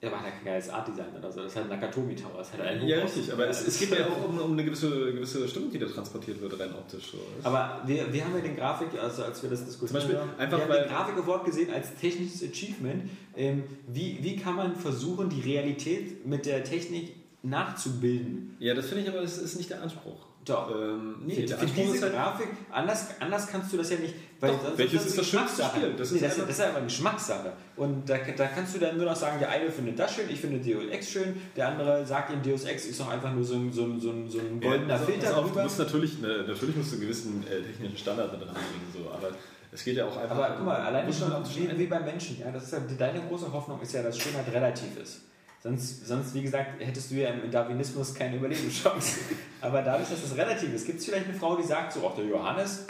er 0.00 0.10
macht 0.10 0.24
ja 0.24 0.30
kein 0.32 0.44
geiles 0.44 0.68
Art-Design 0.68 1.16
oder 1.16 1.30
so. 1.30 1.40
Das 1.40 1.52
ist 1.52 1.56
halt 1.56 1.68
Nakatomi 1.68 2.16
Tower. 2.16 2.38
Das 2.38 2.48
ist 2.48 2.58
halt 2.58 2.62
ein 2.62 2.86
Ja, 2.86 2.98
richtig, 2.98 3.32
aber 3.32 3.48
es, 3.48 3.66
es 3.66 3.78
geht 3.78 3.90
ja 3.90 4.06
auch 4.06 4.28
um, 4.28 4.38
um 4.38 4.52
eine 4.52 4.64
gewisse, 4.64 4.90
gewisse 4.90 5.48
Stimmung, 5.48 5.70
die 5.70 5.78
da 5.78 5.86
transportiert 5.86 6.40
wird, 6.40 6.58
rein 6.58 6.74
optisch. 6.74 7.12
So. 7.12 7.18
Aber 7.42 7.80
wir, 7.86 8.12
wir 8.12 8.24
haben 8.24 8.34
ja 8.34 8.40
den 8.40 8.56
Grafik, 8.56 8.88
also 9.00 9.22
als 9.22 9.42
wir 9.42 9.50
das 9.50 9.64
diskutiert 9.64 10.02
Zum 10.02 10.10
Beispiel 10.10 10.18
haben, 10.18 10.38
einfach, 10.38 10.58
wir 10.58 10.64
haben 10.64 10.82
den 10.82 10.88
Grafik 10.88 11.16
Award 11.16 11.44
gesehen 11.44 11.72
als 11.72 11.94
technisches 11.94 12.42
Achievement. 12.42 13.08
Ähm, 13.36 13.62
wie, 13.86 14.18
wie 14.20 14.36
kann 14.36 14.56
man 14.56 14.74
versuchen, 14.76 15.30
die 15.30 15.40
Realität 15.40 16.26
mit 16.26 16.44
der 16.44 16.64
Technik 16.64 17.14
nachzubilden? 17.42 18.56
Ja, 18.58 18.74
das 18.74 18.86
finde 18.86 19.04
ich 19.04 19.08
aber, 19.08 19.20
das 19.20 19.38
ist 19.38 19.56
nicht 19.56 19.70
der 19.70 19.80
Anspruch. 19.80 20.26
Doch. 20.44 20.70
Ähm, 20.70 21.16
nee, 21.24 21.34
für, 21.36 21.42
der 21.46 21.58
für 21.58 21.66
diese 21.66 22.10
Grafik, 22.10 22.48
anders, 22.70 23.06
anders 23.18 23.46
kannst 23.46 23.72
du 23.72 23.78
das 23.78 23.90
ja 23.90 23.98
nicht. 23.98 24.14
Weil 24.40 24.50
Doch, 24.52 24.62
sonst- 24.62 24.78
welches 24.78 25.00
sonst 25.00 25.06
ist 25.10 25.18
das 25.18 25.26
schönste. 25.28 25.62
Spiel? 25.64 25.90
Das 25.90 25.96
Das 25.98 26.08
ist 26.08 26.12
nee, 26.14 26.20
das, 26.20 26.34
einfach- 26.34 26.46
das 26.48 26.58
ist 26.58 26.64
einfach 26.64 26.82
Geschmackssache. 26.82 27.52
Und 27.76 28.08
da, 28.10 28.16
da 28.36 28.46
kannst 28.48 28.74
du 28.74 28.78
dann 28.78 28.96
nur 28.96 29.06
noch 29.06 29.16
sagen, 29.16 29.38
der 29.38 29.48
eine 29.50 29.70
findet 29.70 29.98
das 29.98 30.14
schön, 30.14 30.26
ich 30.28 30.40
finde 30.40 30.58
Deus 30.58 30.90
Ex 30.90 31.10
schön, 31.10 31.40
der 31.56 31.68
andere 31.68 32.04
sagt 32.06 32.32
ihm, 32.32 32.42
Deus 32.42 32.64
Ex 32.64 32.84
ist 32.86 33.00
doch 33.00 33.08
einfach 33.08 33.32
nur 33.32 33.44
so 33.44 33.54
ein, 33.54 33.72
so 33.72 33.84
ein, 33.84 34.00
so 34.00 34.10
ein, 34.10 34.28
so 34.28 34.38
ein 34.38 34.60
goldener 34.60 34.94
also, 34.94 35.06
Filter 35.06 35.36
auf, 35.38 35.50
du 35.52 35.60
musst 35.60 35.78
natürlich, 35.78 36.20
ne, 36.20 36.44
natürlich 36.46 36.76
musst 36.76 36.90
du 36.92 36.96
einen 36.96 37.02
gewissen 37.02 37.44
äh, 37.46 37.62
technischen 37.62 37.96
Standard 37.96 38.32
mit 38.32 38.40
ranbringen, 38.42 38.92
so, 38.92 39.10
aber 39.10 39.30
es 39.72 39.82
geht 39.82 39.96
ja 39.96 40.06
auch 40.06 40.16
einfach. 40.16 40.36
Aber 40.36 40.54
guck 40.56 40.66
mal, 40.66 40.76
alleine 40.76 41.12
schon 41.12 41.32
wie, 41.56 41.78
wie 41.78 41.86
beim 41.86 42.04
Menschen. 42.04 42.38
Ja, 42.38 42.50
das 42.52 42.64
ist 42.64 42.72
ja, 42.74 42.80
deine 42.98 43.20
große 43.22 43.50
Hoffnung 43.52 43.80
ist 43.80 43.92
ja, 43.92 44.02
dass 44.02 44.18
Schönheit 44.18 44.46
relativ 44.52 44.96
ist. 45.02 45.22
Sonst, 45.66 46.06
sonst, 46.06 46.34
wie 46.34 46.42
gesagt, 46.42 46.78
hättest 46.84 47.10
du 47.10 47.14
ja 47.14 47.30
im 47.30 47.50
Darwinismus 47.50 48.14
keine 48.14 48.36
Überlebenschance. 48.36 49.20
Aber 49.62 49.80
dadurch, 49.80 50.10
dass 50.10 50.22
es 50.22 50.36
relativ 50.36 50.74
ist, 50.74 50.84
gibt 50.84 50.98
es 50.98 51.06
vielleicht 51.06 51.24
eine 51.24 51.38
Frau, 51.38 51.56
die 51.56 51.62
sagt 51.62 51.94
so, 51.94 52.06
ach 52.06 52.14
der 52.14 52.26
Johannes, 52.26 52.84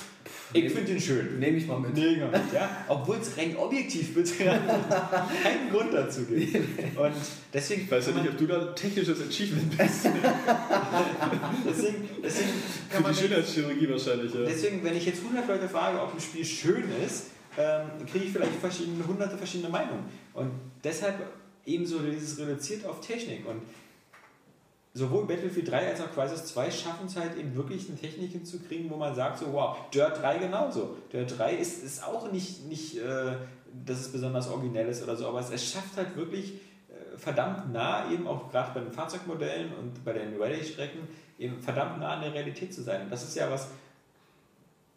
ich 0.53 0.73
finde 0.73 0.91
ihn 0.91 1.01
schön. 1.01 1.39
Nehme 1.39 1.57
ich 1.59 1.69
mal 1.69 1.79
mit. 1.79 1.95
Nee, 1.95 2.17
gar 2.17 2.33
nicht, 2.33 2.53
ja? 2.53 2.69
Obwohl 2.89 3.19
es 3.19 3.39
rein 3.39 3.57
objektiv 3.57 4.13
betrachtet 4.13 4.61
keinen 5.45 5.71
Grund 5.71 5.95
dazu 5.95 6.25
gibt. 6.25 6.57
Und 6.99 7.13
deswegen, 7.53 7.83
Ich 7.83 7.91
weiß 7.93 8.07
ja 8.09 8.13
nicht, 8.13 8.29
ob 8.31 8.39
du 8.39 8.47
da 8.47 8.69
ein 8.71 8.75
technisches 8.75 9.21
Achievement 9.21 9.71
bist. 9.79 10.07
deswegen, 11.65 12.09
deswegen 12.25 12.51
kann 12.91 12.97
Für 12.97 13.03
man 13.03 13.13
die 13.13 13.19
Schönheitschirurgie 13.21 13.89
wahrscheinlich, 13.89 14.35
ja. 14.35 14.41
Deswegen, 14.47 14.83
wenn 14.83 14.97
ich 14.97 15.07
jetzt 15.07 15.23
100 15.23 15.47
Leute 15.47 15.69
frage, 15.69 16.03
ob 16.03 16.13
ein 16.13 16.21
Spiel 16.21 16.45
schön 16.45 16.85
ist, 17.07 17.27
ähm, 17.57 18.05
kriege 18.11 18.25
ich 18.25 18.33
vielleicht 18.33 18.57
verschiedene, 18.61 19.07
hunderte 19.07 19.39
verschiedene 19.39 19.69
Meinungen. 19.69 20.07
Und 20.33 20.51
deshalb 20.83 21.21
ebenso 21.67 21.99
dieses 22.01 22.39
reduziert 22.39 22.87
auf 22.87 23.01
Technik. 23.01 23.47
Und 23.47 23.63
sowohl 24.93 25.27
Battlefield 25.27 25.71
3 25.71 25.91
als 25.91 26.01
auch 26.01 26.13
Crisis 26.13 26.47
2 26.47 26.71
schaffen 26.71 27.07
es 27.07 27.17
halt 27.17 27.37
eben 27.37 27.55
wirklich 27.55 27.89
eine 27.89 27.99
Technik 27.99 28.33
hinzukriegen, 28.33 28.91
wo 28.91 28.97
man 28.97 29.15
sagt 29.15 29.39
so, 29.39 29.53
wow, 29.53 29.77
Dirt 29.93 30.21
3 30.21 30.39
genauso. 30.39 30.97
Dirt 31.13 31.39
3 31.39 31.57
ist, 31.57 31.83
ist 31.83 32.05
auch 32.05 32.31
nicht, 32.31 32.67
nicht 32.67 32.99
äh, 32.99 33.37
dass 33.85 34.01
es 34.01 34.13
besonders 34.13 34.49
originell 34.49 34.89
ist 34.89 35.03
oder 35.03 35.17
so, 35.17 35.27
aber 35.27 35.41
es, 35.41 35.51
es 35.51 35.71
schafft 35.71 35.97
halt 35.97 36.17
wirklich 36.17 36.55
äh, 36.55 37.19
verdammt 37.19 37.73
nah, 37.73 38.11
eben 38.11 38.27
auch 38.27 38.51
gerade 38.51 38.73
bei 38.73 38.81
den 38.81 38.93
Fahrzeugmodellen 38.93 39.73
und 39.75 40.05
bei 40.05 40.13
den 40.13 40.41
Rallye-Strecken, 40.41 41.01
eben 41.39 41.61
verdammt 41.61 41.99
nah 41.99 42.15
an 42.15 42.23
der 42.23 42.33
Realität 42.33 42.73
zu 42.73 42.83
sein. 42.83 43.03
Und 43.03 43.11
das 43.11 43.25
ist 43.25 43.35
ja 43.35 43.51
was, 43.51 43.69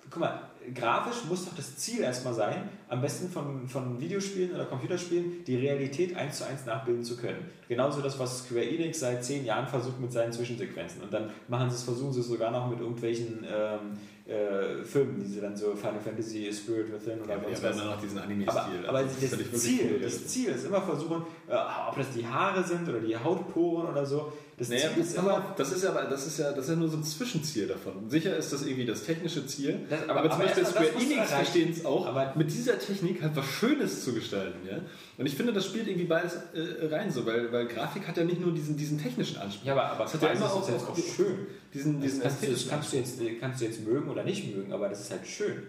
guck 0.09 0.19
mal, 0.19 0.41
grafisch 0.73 1.25
muss 1.29 1.45
doch 1.45 1.55
das 1.55 1.77
Ziel 1.77 2.01
erstmal 2.01 2.33
sein, 2.33 2.69
am 2.89 3.01
besten 3.01 3.29
von, 3.29 3.67
von 3.67 3.99
Videospielen 3.99 4.53
oder 4.53 4.65
Computerspielen 4.65 5.43
die 5.45 5.55
Realität 5.55 6.15
eins 6.15 6.37
zu 6.39 6.45
eins 6.45 6.65
nachbilden 6.65 7.03
zu 7.03 7.17
können. 7.17 7.45
Genauso 7.67 8.01
das, 8.01 8.17
was 8.19 8.45
Square 8.45 8.65
Enix 8.65 8.99
seit 8.99 9.23
zehn 9.23 9.45
Jahren 9.45 9.67
versucht 9.67 9.99
mit 9.99 10.11
seinen 10.11 10.31
Zwischensequenzen. 10.31 11.01
Und 11.01 11.13
dann 11.13 11.29
machen 11.47 11.69
sie 11.69 11.75
es, 11.75 11.83
versuchen 11.83 12.13
sie 12.13 12.21
es 12.21 12.27
sogar 12.27 12.51
noch 12.51 12.69
mit 12.69 12.79
irgendwelchen 12.79 13.45
ähm, 13.49 13.97
äh, 14.27 14.83
Filmen, 14.83 15.19
die 15.19 15.25
sie 15.25 15.39
dann 15.41 15.55
so 15.55 15.75
Final 15.75 15.99
Fantasy 15.99 16.51
Spirit 16.51 16.91
Within 16.91 17.21
oder 17.21 17.35
Ja, 17.35 17.41
was 17.49 17.63
haben 17.63 17.73
immer 17.79 17.91
noch 17.91 18.01
diesen 18.01 18.17
aber, 18.17 18.27
Anime-Stil. 18.27 18.85
aber 18.87 18.97
Also, 18.97 19.15
das, 19.21 19.31
ja 19.31 19.37
wirklich 19.37 19.61
Ziel, 19.61 19.91
cool, 19.93 19.99
das 20.01 20.27
Ziel 20.27 20.49
ist 20.49 20.65
immer 20.65 20.81
versuchen, 20.81 21.23
äh, 21.47 21.55
ob 21.89 21.95
das 21.97 22.11
die 22.11 22.25
Haare 22.27 22.63
sind 22.63 22.87
oder 22.89 22.99
die 22.99 23.15
Hautporen 23.15 23.87
oder 23.87 24.05
so. 24.05 24.33
Das 24.59 24.69
Naja, 24.69 24.89
Ziel 24.91 25.03
ist 25.03 25.19
auf, 25.19 25.41
das 25.55 25.71
ist 25.71 25.83
ja 25.83 25.91
aber 25.91 26.05
das 26.05 26.25
ist 26.25 26.39
ja, 26.39 26.51
das 26.51 26.63
ist 26.65 26.69
ja 26.71 26.75
nur 26.77 26.89
so 26.89 26.97
ein 26.97 27.03
Zwischenziel 27.03 27.67
davon. 27.67 28.09
Sicher 28.09 28.35
ist 28.35 28.51
das 28.51 28.63
irgendwie 28.65 28.87
das 28.87 29.03
technische 29.03 29.45
Ziel, 29.45 29.81
Das- 29.87 30.01
aber, 30.09 30.21
aber- 30.21 30.29
zum 30.31 30.39
aber 30.41 30.43
Beispiel 30.45 30.63
das 30.63 30.71
Square 30.71 30.89
Enix 30.99 31.29
verstehen 31.31 31.69
es 31.71 31.85
auch, 31.85 32.07
Aber- 32.07 32.33
mit 32.35 32.51
dieser 32.51 32.79
Technik 32.79 33.21
halt 33.21 33.35
was 33.35 33.45
Schönes 33.45 34.03
zu 34.03 34.13
gestalten. 34.13 34.67
Ja? 34.67 34.79
Und 35.19 35.27
ich 35.27 35.35
finde, 35.35 35.53
das 35.53 35.63
spielt 35.67 35.87
irgendwie 35.87 36.07
beides 36.07 36.33
äh, 36.55 36.87
rein 36.87 37.11
so, 37.11 37.23
weil, 37.27 37.51
weil 37.51 37.67
Grafik 37.67 38.07
hat 38.07 38.17
ja 38.17 38.23
nicht 38.23 38.41
nur 38.41 38.51
diesen, 38.51 38.75
diesen 38.75 38.99
technischen 38.99 39.37
Anspruch. 39.37 39.63
Ja, 39.67 39.73
aber, 39.73 39.85
aber 39.91 40.05
Es 40.05 40.13
hat 40.15 40.23
ja 40.23 40.29
immer 40.29 40.45
auch, 40.51 40.67
auch 40.67 40.89
auch 40.89 40.97
schön. 40.97 41.37
diesen, 41.71 42.01
diesen 42.01 42.21
Das 42.23 42.29
kannst, 42.39 42.43
du, 42.47 42.51
das 42.51 42.67
kannst, 42.67 42.93
du 42.93 42.97
jetzt, 42.97 43.19
kannst 43.39 43.61
du 43.61 43.65
jetzt 43.65 43.85
mögen 43.85 44.09
oder 44.09 44.23
nicht 44.23 44.55
mögen, 44.55 44.73
aber 44.73 44.89
das 44.89 45.01
ist 45.01 45.11
halt 45.11 45.27
schön. 45.27 45.61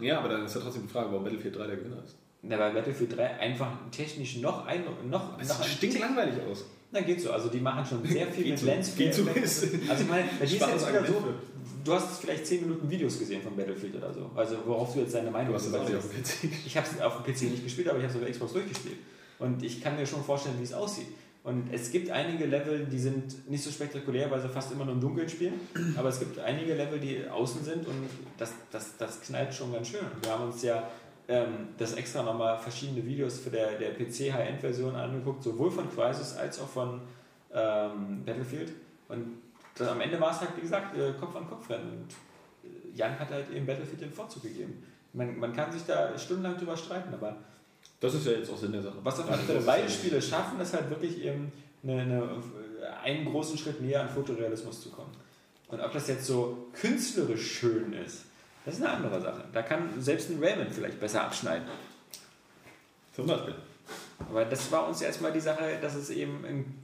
Ja, 0.00 0.20
aber 0.20 0.30
dann 0.30 0.46
ist 0.46 0.54
ja 0.54 0.62
trotzdem 0.62 0.84
die 0.84 0.88
Frage, 0.88 1.10
warum 1.10 1.22
Battlefield 1.24 1.54
3 1.56 1.66
der 1.66 1.76
Gewinner 1.76 2.02
ist. 2.02 2.16
Na, 2.40 2.58
weil 2.58 2.72
Battlefield 2.72 3.14
3 3.14 3.26
einfach 3.40 3.70
technisch 3.90 4.38
noch 4.38 4.64
ein, 4.64 4.84
noch, 5.10 5.38
Es 5.38 5.48
noch 5.50 5.60
ein 5.60 5.68
stinkt 5.68 6.00
langweilig 6.00 6.34
aus. 6.50 6.64
Na, 6.92 7.00
geht 7.00 7.20
so. 7.20 7.30
Also 7.30 7.48
die 7.48 7.60
machen 7.60 7.84
schon 7.84 8.06
sehr 8.06 8.26
viel 8.26 8.50
mit 8.50 8.58
so. 8.58 8.66
Lens. 8.66 8.94
Geht 8.94 9.14
so. 9.14 9.22
Also 9.22 9.66
ich 10.02 10.08
meine, 10.08 10.28
bei 10.38 10.46
dir 10.46 10.56
ist 10.56 10.60
jetzt 10.60 10.88
wieder 10.88 11.06
so, 11.06 11.24
du 11.84 11.92
hast 11.92 12.20
vielleicht 12.20 12.46
10 12.46 12.60
Minuten 12.62 12.90
Videos 12.90 13.18
gesehen 13.18 13.42
von 13.42 13.56
Battlefield 13.56 13.96
oder 13.96 14.12
so. 14.12 14.30
Also 14.34 14.56
worauf 14.66 14.92
du 14.92 15.00
jetzt 15.00 15.14
deine 15.14 15.30
Meinung 15.30 15.54
hast. 15.54 15.68
Ich 16.66 16.76
habe 16.76 16.86
es 16.86 17.00
auf 17.00 17.22
dem 17.22 17.34
PC 17.34 17.42
nicht 17.50 17.64
gespielt, 17.64 17.88
aber 17.88 17.98
ich 17.98 18.04
habe 18.04 18.12
es 18.12 18.16
auf 18.16 18.22
der 18.22 18.30
Xbox 18.30 18.52
durchgespielt. 18.52 18.98
Und 19.38 19.62
ich 19.62 19.80
kann 19.80 19.96
mir 19.96 20.06
schon 20.06 20.22
vorstellen, 20.22 20.56
wie 20.58 20.64
es 20.64 20.74
aussieht. 20.74 21.08
Und 21.44 21.72
es 21.72 21.90
gibt 21.90 22.08
einige 22.10 22.46
Level, 22.46 22.86
die 22.86 22.98
sind 23.00 23.50
nicht 23.50 23.64
so 23.64 23.70
spektakulär, 23.70 24.30
weil 24.30 24.40
sie 24.40 24.48
fast 24.48 24.70
immer 24.70 24.84
nur 24.84 24.94
im 24.94 25.00
Dunkeln 25.00 25.28
spielen. 25.28 25.54
Aber 25.96 26.10
es 26.10 26.20
gibt 26.20 26.38
einige 26.38 26.74
Level, 26.74 27.00
die 27.00 27.26
außen 27.26 27.64
sind 27.64 27.86
und 27.88 27.96
das, 28.38 28.52
das, 28.70 28.96
das 28.96 29.20
knallt 29.22 29.52
schon 29.52 29.72
ganz 29.72 29.88
schön. 29.88 30.06
Wir 30.22 30.30
haben 30.30 30.44
uns 30.44 30.62
ja 30.62 30.88
ähm, 31.28 31.68
das 31.78 31.94
extra 31.94 32.22
nochmal 32.22 32.58
verschiedene 32.58 33.04
Videos 33.04 33.38
für 33.38 33.50
der, 33.50 33.78
der 33.78 33.90
PC 33.90 34.32
High-End-Version 34.32 34.94
angeguckt, 34.94 35.42
sowohl 35.42 35.70
von 35.70 35.88
Crisis 35.94 36.36
als 36.36 36.60
auch 36.60 36.68
von 36.68 37.00
ähm, 37.52 38.24
Battlefield. 38.24 38.72
Und 39.08 39.38
dann 39.76 39.88
am 39.88 40.00
Ende 40.00 40.20
war 40.20 40.32
es 40.32 40.40
halt, 40.40 40.50
wie 40.56 40.62
gesagt, 40.62 40.96
äh, 40.96 41.12
Kopf 41.18 41.34
an 41.36 41.48
Kopf 41.48 41.68
rennen. 41.70 41.90
Und 41.90 42.96
Jan 42.96 43.18
hat 43.18 43.30
halt 43.30 43.50
eben 43.50 43.66
Battlefield 43.66 44.00
den 44.02 44.12
Vorzug 44.12 44.42
gegeben. 44.42 44.82
Man, 45.12 45.38
man 45.38 45.52
kann 45.52 45.70
sich 45.70 45.84
da 45.84 46.16
stundenlang 46.18 46.58
drüber 46.58 46.76
streiten, 46.76 47.12
aber 47.12 47.36
Das 48.00 48.14
ist 48.14 48.26
ja 48.26 48.32
jetzt 48.32 48.50
auch 48.50 48.56
Sinn 48.56 48.72
der 48.72 48.82
Sache. 48.82 48.98
was 49.02 49.20
auf 49.20 49.30
alle 49.30 49.42
Fälle 49.42 49.60
beide 49.60 49.88
Spiele 49.88 50.20
schaffen, 50.20 50.60
ist 50.60 50.74
halt 50.74 50.88
wirklich 50.90 51.22
eben 51.22 51.52
eine, 51.82 52.00
eine, 52.00 52.42
einen 53.02 53.24
großen 53.26 53.58
Schritt 53.58 53.80
näher 53.80 54.02
an 54.02 54.08
Fotorealismus 54.08 54.80
zu 54.80 54.90
kommen. 54.90 55.12
Und 55.68 55.80
ob 55.80 55.92
das 55.92 56.08
jetzt 56.08 56.26
so 56.26 56.68
künstlerisch 56.74 57.58
schön 57.58 57.92
ist, 57.92 58.26
das 58.64 58.74
ist 58.74 58.82
eine 58.82 58.92
andere 58.92 59.20
Sache. 59.20 59.44
Da 59.52 59.62
kann 59.62 60.00
selbst 60.00 60.30
ein 60.30 60.42
Raymond 60.42 60.72
vielleicht 60.72 61.00
besser 61.00 61.24
abschneiden. 61.24 61.66
Zum 63.14 63.26
Beispiel. 63.26 63.54
Aber 64.28 64.44
das 64.44 64.70
war 64.70 64.88
uns 64.88 65.02
erstmal 65.02 65.32
die 65.32 65.40
Sache, 65.40 65.78
dass 65.80 65.94
es 65.94 66.10
eben 66.10 66.44
ein 66.44 66.82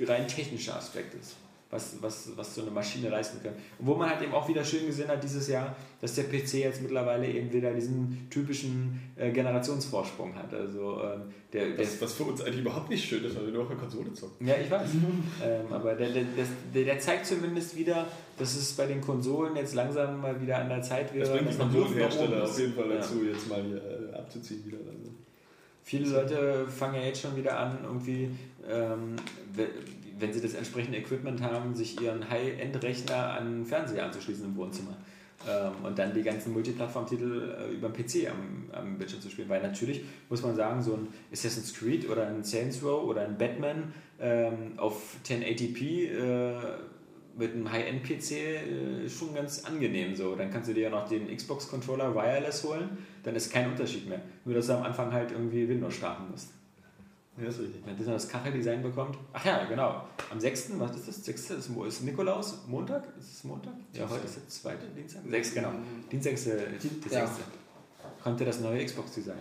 rein 0.00 0.26
technischer 0.28 0.76
Aspekt 0.76 1.14
ist, 1.14 1.36
was, 1.70 1.96
was, 2.00 2.30
was 2.36 2.54
so 2.54 2.62
eine 2.62 2.70
Maschine 2.70 3.08
leisten 3.08 3.42
kann. 3.42 3.52
Und 3.78 3.86
wo 3.86 3.94
man 3.96 4.08
halt 4.08 4.22
eben 4.22 4.32
auch 4.32 4.48
wieder 4.48 4.64
schön 4.64 4.86
gesehen 4.86 5.08
hat 5.08 5.22
dieses 5.22 5.48
Jahr, 5.48 5.74
dass 6.00 6.14
der 6.14 6.24
PC 6.24 6.54
jetzt 6.54 6.80
mittlerweile 6.80 7.26
eben 7.26 7.52
wieder 7.52 7.72
diesen 7.74 8.28
typischen 8.30 9.00
äh, 9.16 9.30
Generationsvorsprung 9.32 10.34
hat. 10.36 10.54
Also 10.54 11.00
ähm, 11.02 11.22
der, 11.52 11.70
der 11.70 11.78
Was, 11.80 12.00
was 12.00 12.12
für 12.12 12.22
uns 12.24 12.40
eigentlich 12.42 12.60
überhaupt 12.60 12.88
nicht 12.88 13.04
schön 13.08 13.24
ist, 13.24 13.34
weil 13.36 13.46
wir 13.46 13.52
nur 13.52 13.62
auf 13.62 13.68
der 13.68 13.78
Konsole 13.78 14.12
zocken. 14.12 14.46
ja, 14.46 14.54
ich 14.62 14.70
weiß. 14.70 14.90
ähm, 15.44 15.72
aber 15.72 15.94
der, 15.94 16.10
der, 16.10 16.24
der, 16.72 16.84
der 16.84 16.98
zeigt 17.00 17.26
zumindest 17.26 17.76
wieder, 17.76 18.06
dass 18.38 18.54
es 18.54 18.72
bei 18.74 18.86
den 18.86 19.00
Konsolen 19.00 19.56
jetzt 19.56 19.74
langsam 19.74 20.20
mal 20.20 20.40
wieder 20.40 20.58
an 20.58 20.68
der 20.68 20.82
Zeit 20.82 21.12
wäre. 21.14 21.28
Das 21.28 21.36
bringt 21.36 21.52
die 21.52 21.58
Konsolenhersteller 21.58 22.44
auf 22.44 22.58
jeden 22.58 22.74
Fall 22.74 22.90
Ja. 22.90 22.96
dazu, 22.96 23.24
jetzt 23.24 23.48
mal 23.48 23.62
hier 23.62 23.76
äh, 24.12 24.16
abzuziehen 24.16 24.64
wieder. 24.64 24.78
Also. 24.78 25.10
Viele 25.82 26.08
Leute 26.10 26.66
fangen 26.68 26.96
ja 26.96 27.02
jetzt 27.02 27.20
schon 27.20 27.36
wieder 27.36 27.58
an, 27.58 27.78
irgendwie, 27.84 28.28
ähm, 28.68 29.14
wenn 30.18 30.32
sie 30.32 30.40
das 30.40 30.54
entsprechende 30.54 30.98
Equipment 30.98 31.42
haben, 31.42 31.74
sich 31.74 32.00
ihren 32.00 32.28
High-End-Rechner 32.28 33.32
an 33.32 33.58
den 33.58 33.64
Fernseher 33.64 34.04
anzuschließen 34.04 34.44
im 34.44 34.56
Wohnzimmer. 34.56 34.96
Ähm, 35.46 35.84
und 35.84 35.98
dann 35.98 36.14
die 36.14 36.22
ganzen 36.22 36.52
Multiplattform-Titel 36.52 37.56
äh, 37.58 37.74
über 37.74 37.90
den 37.90 37.92
PC 37.92 38.30
am, 38.30 38.70
am 38.72 38.98
Bildschirm 38.98 39.20
zu 39.20 39.28
spielen. 39.28 39.48
Weil 39.48 39.62
natürlich 39.62 40.02
muss 40.28 40.42
man 40.42 40.56
sagen, 40.56 40.82
so 40.82 40.94
ein 40.94 41.08
Assassin's 41.32 41.74
Creed 41.74 42.08
oder 42.08 42.26
ein 42.26 42.42
Saints 42.42 42.82
Row 42.82 43.04
oder 43.04 43.22
ein 43.22 43.36
Batman 43.36 43.92
ähm, 44.18 44.72
auf 44.78 45.16
1080p 45.26 46.08
äh, 46.08 46.54
mit 47.36 47.52
einem 47.52 47.70
High-End-PC 47.70 48.30
äh, 48.32 49.04
ist 49.04 49.18
schon 49.18 49.34
ganz 49.34 49.64
angenehm 49.64 50.16
so. 50.16 50.34
Dann 50.34 50.50
kannst 50.50 50.70
du 50.70 50.74
dir 50.74 50.84
ja 50.84 50.90
noch 50.90 51.06
den 51.06 51.34
Xbox-Controller 51.34 52.14
wireless 52.14 52.64
holen, 52.64 52.96
dann 53.22 53.36
ist 53.36 53.52
kein 53.52 53.70
Unterschied 53.70 54.08
mehr. 54.08 54.22
Nur, 54.44 54.54
dass 54.54 54.68
du 54.68 54.72
am 54.72 54.84
Anfang 54.84 55.12
halt 55.12 55.32
irgendwie 55.32 55.68
Windows 55.68 55.94
starten 55.94 56.30
musst. 56.30 56.55
Ja, 57.38 57.48
ist 57.48 57.60
richtig. 57.60 57.82
Wenn 57.84 57.96
das 58.06 58.28
Kacheldesign 58.28 58.82
bekommt. 58.82 59.18
Ach 59.32 59.44
ja, 59.44 59.64
genau. 59.64 60.04
Am 60.30 60.40
6., 60.40 60.78
was 60.78 60.96
ist 60.96 61.08
das? 61.08 61.24
6. 61.24 61.50
ist, 61.50 61.70
ist 61.70 62.02
Nikolaus? 62.02 62.60
Montag? 62.66 63.04
Ist 63.18 63.34
es 63.34 63.44
Montag? 63.44 63.74
Ja, 63.92 64.08
heute 64.08 64.24
ist 64.24 64.36
der 64.36 64.48
zweite, 64.48 64.86
Dienstag? 64.96 65.22
6, 65.28 65.54
genau. 65.54 65.72
Dienstag 66.10 66.32
ist 66.32 66.46
der, 66.46 66.56
der 66.56 66.66
Ja. 67.10 67.26
6. 67.26 67.40
Kommt 68.22 68.40
ja 68.40 68.46
das 68.46 68.60
neue 68.60 68.84
Xbox-Design. 68.84 69.36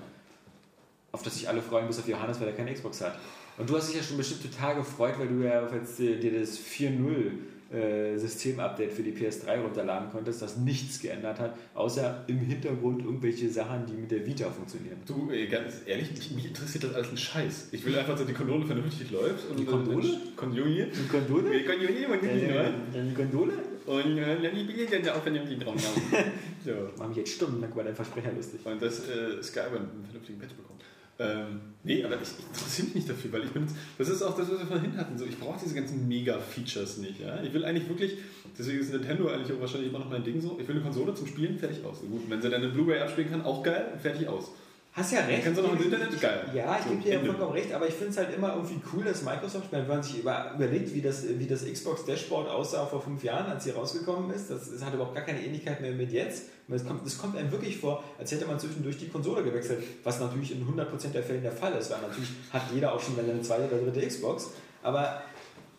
Auf 1.13 1.23
das 1.23 1.35
sich 1.35 1.47
alle 1.47 1.61
freuen, 1.61 1.87
bis 1.87 1.99
auf 1.99 2.07
Johannes, 2.07 2.39
weil 2.41 2.47
er 2.47 2.53
keine 2.53 2.73
Xbox 2.73 3.01
hat. 3.01 3.17
Und 3.57 3.69
du 3.69 3.77
hast 3.77 3.87
dich 3.87 3.95
ja 3.95 4.03
schon 4.03 4.17
bestimmt 4.17 4.43
total 4.51 4.75
gefreut, 4.75 5.17
weil 5.17 5.29
du 5.29 5.35
ja 5.45 5.65
jetzt 5.73 5.99
äh, 6.01 6.19
dir 6.19 6.39
das 6.39 6.59
4.0 6.59 7.31
äh, 7.75 8.17
System-Update 8.17 8.91
für 8.93 9.03
die 9.03 9.11
PS3 9.11 9.61
runterladen 9.61 10.09
konntest, 10.11 10.41
das 10.41 10.57
nichts 10.57 10.99
geändert 11.01 11.39
hat, 11.39 11.55
außer 11.73 12.23
im 12.27 12.39
Hintergrund 12.39 13.03
irgendwelche 13.03 13.49
Sachen, 13.49 13.85
die 13.85 13.93
mit 13.93 14.11
der 14.11 14.25
Vita 14.25 14.49
funktionieren. 14.49 14.97
Du, 15.05 15.29
ey, 15.31 15.47
ganz 15.47 15.81
ehrlich, 15.85 16.11
mich, 16.11 16.31
mich 16.31 16.45
interessiert 16.47 16.85
das 16.85 16.93
alles 16.93 17.11
ein 17.11 17.17
Scheiß. 17.17 17.69
Ich 17.71 17.85
will 17.85 17.97
einfach, 17.97 18.17
dass 18.17 18.25
die 18.25 18.33
Kondole 18.33 18.65
vernünftig 18.65 19.11
läuft. 19.11 19.49
Und 19.49 19.59
Die 19.59 19.65
Kondole? 19.65 20.07
Kondole? 20.35 20.87
Die 20.87 21.07
Kondole? 21.07 21.51
Die 21.59 21.65
Kondole, 21.65 22.07
vernünftig 22.07 22.53
läuft. 22.53 22.73
Die 22.93 23.13
Kondole? 23.13 23.53
Und 23.85 24.17
äh, 24.17 24.41
dann 24.41 24.55
die 24.55 24.63
Bilder 24.63 24.99
dann 24.99 25.15
auch 25.15 25.21
vernünftig 25.21 25.59
drauf 25.59 25.75
so. 26.65 26.71
Mach 26.97 27.07
mich 27.07 27.17
jetzt 27.17 27.33
stundenlang 27.33 27.71
über 27.71 27.83
deinen 27.83 27.95
Versprecher 27.95 28.31
lustig. 28.35 28.61
Und 28.65 28.81
dass 28.81 29.07
äh, 29.07 29.43
Skyward 29.43 29.75
einen 29.77 30.05
vernünftigen 30.05 30.39
Patch 30.39 30.55
bekommt. 30.55 30.74
Ähm, 31.17 31.61
nee, 31.83 32.03
aber 32.03 32.15
ich, 32.21 32.27
interessiere 32.49 32.87
mich 32.87 32.95
nicht 32.95 33.09
dafür, 33.09 33.31
weil 33.31 33.43
ich 33.45 33.51
bin 33.51 33.63
jetzt, 33.63 33.75
das 33.97 34.09
ist 34.09 34.21
auch 34.21 34.35
das, 34.35 34.51
was 34.51 34.59
wir 34.59 34.65
vorhin 34.65 34.97
hatten. 34.97 35.17
So, 35.17 35.25
ich 35.25 35.39
brauche 35.39 35.57
diese 35.63 35.73
ganzen 35.73 36.07
Mega-Features 36.07 36.97
nicht. 36.97 37.21
Ja? 37.21 37.41
Ich 37.41 37.53
will 37.53 37.63
eigentlich 37.63 37.87
wirklich, 37.87 38.17
deswegen 38.57 38.79
ist 38.79 38.91
Nintendo 38.91 39.29
eigentlich 39.29 39.55
auch 39.55 39.61
wahrscheinlich 39.61 39.89
immer 39.89 39.99
noch 39.99 40.09
mein 40.09 40.23
Ding 40.23 40.41
so. 40.41 40.57
Ich 40.59 40.67
will 40.67 40.75
eine 40.75 40.83
Konsole 40.83 41.13
zum 41.13 41.27
Spielen, 41.27 41.57
fertig 41.57 41.85
aus. 41.85 42.01
Gut, 42.01 42.29
wenn 42.29 42.41
sie 42.41 42.49
dann 42.49 42.61
eine 42.61 42.71
Blu-ray 42.71 42.99
abspielen 42.99 43.29
kann, 43.29 43.43
auch 43.43 43.63
geil, 43.63 43.97
fertig 44.01 44.27
aus. 44.27 44.51
Hast 44.95 45.11
ja 45.11 45.23
Dann 45.27 45.43
kannst 45.43 45.59
du 45.59 45.63
noch 45.63 45.73
ins 45.73 45.83
Internet, 45.83 46.21
geil. 46.21 46.49
Ja, 46.53 46.79
ich 46.79 46.85
gebe 46.87 47.01
dir 47.01 47.13
ja 47.15 47.19
vollkommen 47.19 47.51
recht, 47.51 47.73
aber 47.73 47.85
ich 47.85 47.93
finde 47.93 48.11
es 48.11 48.17
halt 48.17 48.33
immer 48.33 48.55
irgendwie 48.55 48.79
cool, 48.93 49.03
dass 49.03 49.23
Microsoft, 49.23 49.69
wenn 49.71 49.85
man 49.85 50.01
sich 50.01 50.19
über, 50.19 50.53
überlegt, 50.55 50.93
wie 50.93 51.01
das, 51.01 51.25
wie 51.37 51.45
das 51.45 51.65
Xbox 51.65 52.05
Dashboard 52.05 52.49
aussah 52.49 52.85
vor 52.85 53.01
fünf 53.01 53.21
Jahren, 53.21 53.45
als 53.51 53.65
sie 53.65 53.71
rausgekommen 53.71 54.33
ist, 54.33 54.49
das, 54.49 54.71
das 54.71 54.85
hat 54.85 54.93
überhaupt 54.93 55.13
gar 55.13 55.25
keine 55.25 55.45
Ähnlichkeit 55.45 55.81
mehr 55.81 55.91
mit 55.91 56.13
jetzt. 56.13 56.43
Es 56.69 56.85
kommt, 56.85 57.05
es 57.05 57.17
kommt 57.17 57.35
einem 57.35 57.51
wirklich 57.51 57.77
vor, 57.77 58.05
als 58.17 58.31
hätte 58.31 58.45
man 58.45 58.57
zwischendurch 58.57 58.97
die 58.97 59.09
Konsole 59.09 59.43
gewechselt, 59.43 59.83
was 60.05 60.21
natürlich 60.21 60.53
in 60.53 60.65
100% 60.65 61.09
der 61.11 61.23
Fällen 61.23 61.43
der 61.43 61.51
Fall 61.51 61.73
ist, 61.73 61.91
weil 61.91 61.99
natürlich 62.01 62.29
hat 62.51 62.63
jeder 62.73 62.93
auch 62.93 63.01
schon 63.01 63.19
eine 63.19 63.41
zweite 63.41 63.65
oder 63.65 63.91
dritte 63.91 64.07
Xbox, 64.07 64.51
aber 64.81 65.23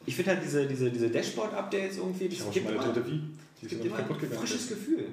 ich 0.04 0.14
finde 0.14 0.32
halt 0.32 0.44
diese, 0.44 0.66
diese, 0.66 0.90
diese 0.90 1.08
Dashboard-Updates 1.08 1.96
irgendwie, 1.96 2.28
das 2.28 2.50
gibt 2.50 2.70
immer, 2.70 2.84
gibt 3.62 3.84
immer 3.84 3.96
ein 3.96 4.38
frisches 4.38 4.68
Gefühl. 4.68 5.06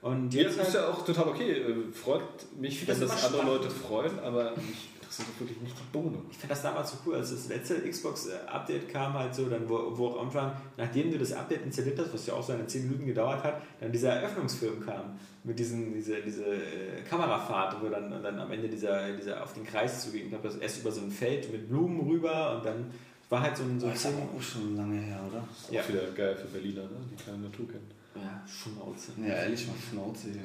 Und 0.00 0.32
Ja, 0.32 0.42
jetzt 0.42 0.58
das 0.58 0.68
ist 0.68 0.74
halt, 0.76 0.84
ja 0.86 0.90
auch 0.92 1.04
total 1.04 1.28
okay. 1.28 1.50
Äh, 1.52 1.92
Freut 1.92 2.22
mich, 2.58 2.80
wenn 2.86 3.00
das 3.00 3.00
das 3.10 3.24
andere 3.24 3.42
spannend. 3.42 3.62
Leute 3.64 3.70
freuen, 3.74 4.18
aber 4.20 4.50
mich 4.56 4.90
interessiert 4.94 5.28
das 5.28 5.40
wirklich 5.40 5.60
nicht 5.60 5.74
die 5.76 5.92
Bohne. 5.92 6.18
Ich 6.30 6.38
fand 6.38 6.52
das 6.52 6.62
damals 6.62 6.90
so 6.92 6.98
cool, 7.04 7.16
als 7.16 7.30
das 7.30 7.48
letzte 7.48 7.80
Xbox-Update 7.80 8.88
kam, 8.88 9.14
halt 9.14 9.34
so, 9.34 9.48
dann 9.48 9.68
wo, 9.68 9.96
wo 9.96 10.08
auch 10.08 10.16
irgendwann, 10.18 10.52
nachdem 10.76 11.10
du 11.10 11.18
das 11.18 11.32
Update 11.32 11.62
installiert 11.64 11.98
hast, 11.98 12.14
was 12.14 12.26
ja 12.26 12.34
auch 12.34 12.42
so 12.44 12.52
eine 12.52 12.66
10 12.66 12.84
Minuten 12.84 13.06
gedauert 13.06 13.42
hat, 13.42 13.60
dann 13.80 13.90
dieser 13.90 14.10
Eröffnungsfilm 14.12 14.84
kam. 14.84 15.18
Mit 15.44 15.58
diesen, 15.58 15.94
diese, 15.94 16.20
diese 16.20 16.44
äh, 16.44 17.02
Kamerafahrt, 17.08 17.76
wo 17.82 17.88
dann, 17.88 18.10
dann 18.22 18.38
am 18.38 18.50
Ende 18.52 18.68
dieser, 18.68 19.12
dieser 19.16 19.42
auf 19.42 19.52
den 19.54 19.64
Kreis 19.64 20.04
zuging. 20.04 20.24
Ich 20.24 20.28
glaube, 20.30 20.46
das 20.46 20.56
erst 20.58 20.80
über 20.80 20.92
so 20.92 21.00
ein 21.00 21.10
Feld 21.10 21.50
mit 21.50 21.68
Blumen 21.68 22.00
rüber 22.08 22.56
und 22.56 22.66
dann 22.66 22.90
war 23.30 23.40
halt 23.42 23.56
so 23.56 23.62
ein, 23.64 23.80
so 23.80 23.86
Das 23.88 23.96
ist 23.96 24.06
aber 24.06 24.16
auch 24.36 24.42
schon 24.42 24.76
lange 24.76 25.00
her, 25.00 25.20
oder? 25.28 25.42
Ist 25.50 25.72
Ja. 25.72 25.80
auch 25.82 25.88
wieder 25.88 26.02
geil 26.14 26.36
für 26.36 26.48
Berliner, 26.48 26.82
ne? 26.82 26.90
die 27.10 27.22
keine 27.24 27.38
Natur 27.38 27.66
kennen. 27.66 27.97
Ja, 28.22 28.42
Schnauze. 28.46 29.12
Ja, 29.20 29.34
ehrlich, 29.34 29.66
mal 29.66 29.74
Schnauze 29.90 30.32
hier. 30.32 30.42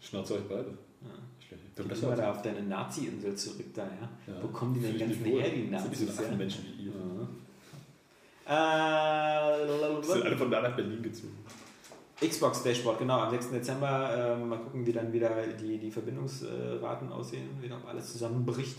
Schnauzt 0.00 0.32
euch 0.32 0.48
beide. 0.48 0.76
Dann 1.76 1.88
besser 1.88 2.08
mal 2.08 2.16
da 2.16 2.30
auf 2.30 2.40
deine 2.42 2.62
Nazi-Insel 2.62 3.34
zurück 3.34 3.66
da, 3.74 3.82
ja? 3.82 4.32
Ja. 4.32 4.42
Wo 4.42 4.48
kommen 4.48 4.74
die 4.74 4.80
denn 4.80 5.24
wohl. 5.24 5.42
her, 5.42 5.50
die 5.50 5.70
Das 5.70 5.82
sind 5.82 5.90
Nazis? 5.90 5.98
diese 6.06 6.22
Ja? 6.22 6.26
Affenmenschen 6.28 6.64
wie 6.66 6.84
ihr. 6.84 6.92
Äh, 8.46 10.02
sind 10.02 10.22
alle 10.22 10.36
von 10.36 10.50
da 10.50 10.60
nach 10.62 10.76
Berlin 10.76 11.02
gezogen. 11.02 11.36
Xbox 12.20 12.62
Dashboard, 12.62 12.98
genau, 13.00 13.20
am 13.20 13.30
6. 13.30 13.50
Dezember. 13.50 14.36
Ähm, 14.36 14.48
mal 14.48 14.58
gucken, 14.58 14.86
wie 14.86 14.92
dann 14.92 15.12
wieder 15.12 15.30
die, 15.60 15.78
die 15.78 15.90
Verbindungsraten 15.90 17.10
aussehen, 17.10 17.48
wie 17.60 17.68
noch 17.68 17.84
alles 17.86 18.12
zusammenbricht. 18.12 18.78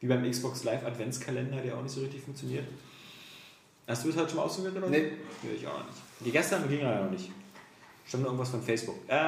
Wie 0.00 0.06
beim 0.06 0.28
Xbox 0.30 0.64
Live 0.64 0.84
Adventskalender, 0.84 1.62
der 1.62 1.78
auch 1.78 1.82
nicht 1.82 1.92
so 1.94 2.02
richtig 2.02 2.20
funktioniert. 2.22 2.66
Hast 3.86 4.04
du 4.04 4.10
es 4.10 4.16
halt 4.16 4.28
schon 4.28 4.36
mal 4.38 4.44
ausprobiert 4.44 4.76
oder? 4.76 4.88
Nee. 4.88 5.12
Ja, 5.42 5.50
ich 5.56 5.66
auch 5.66 5.84
nicht. 5.86 5.98
Die 6.24 6.30
gestern 6.30 6.68
ging 6.68 6.80
ja 6.80 7.04
noch 7.04 7.10
nicht. 7.10 7.30
Stimmt 8.06 8.22
nur 8.22 8.32
irgendwas 8.32 8.50
von 8.50 8.62
Facebook. 8.62 8.96
Äh, 9.08 9.18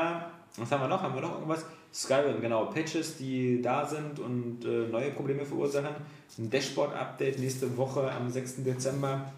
was 0.57 0.71
haben 0.71 0.83
wir 0.83 0.89
noch? 0.89 1.03
Haben 1.03 1.15
wir 1.15 1.23
noch 1.23 1.35
irgendwas? 1.35 1.65
Skyrim, 1.93 2.41
genau. 2.41 2.67
Patches, 2.67 3.17
die 3.17 3.63
da 3.63 3.87
sind 3.87 4.19
und 4.19 4.65
äh, 4.65 4.89
neue 4.89 5.11
Probleme 5.13 5.45
verursachen. 5.45 5.95
Ein 6.39 6.51
Dashboard-Update 6.51 7.39
nächste 7.39 7.77
Woche 7.77 8.11
am 8.11 8.31
6. 8.31 8.65
Dezember. 8.65 9.33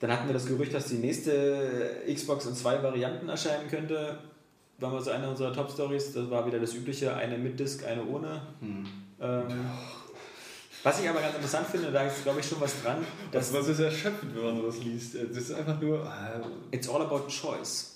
Dann 0.00 0.12
hatten 0.12 0.26
wir 0.26 0.34
das 0.34 0.46
Gerücht, 0.46 0.74
dass 0.74 0.88
die 0.88 0.96
nächste 0.96 2.02
Xbox 2.12 2.46
in 2.46 2.54
zwei 2.54 2.82
Varianten 2.82 3.28
erscheinen 3.28 3.68
könnte. 3.68 4.18
War 4.78 4.90
mal 4.90 5.02
so 5.02 5.10
eine 5.10 5.28
unserer 5.28 5.52
Top-Stories. 5.52 6.12
Das 6.12 6.30
war 6.30 6.46
wieder 6.46 6.58
das 6.58 6.74
übliche, 6.74 7.14
eine 7.14 7.38
mit 7.38 7.58
Disk, 7.58 7.84
eine 7.86 8.04
ohne. 8.04 8.42
Hm. 8.60 8.86
Ähm, 9.20 9.70
was 10.86 11.00
ich 11.00 11.08
aber 11.08 11.20
ganz 11.20 11.34
interessant 11.34 11.66
finde, 11.66 11.90
da 11.90 12.02
ist 12.02 12.22
glaube 12.22 12.40
ich 12.40 12.46
schon 12.46 12.60
was 12.60 12.80
dran, 12.82 12.98
Das 13.32 13.50
dass 13.52 13.54
war 13.66 13.74
sehr 13.74 13.86
erschöpfend, 13.86 14.34
wenn 14.36 14.44
man 14.44 14.56
sowas 14.56 14.76
liest. 14.84 15.14
Das 15.16 15.36
ist 15.36 15.52
einfach 15.52 15.80
nur. 15.80 15.98
Äh, 16.04 16.74
it's 16.76 16.88
all 16.88 17.02
about 17.02 17.26
choice. 17.28 17.92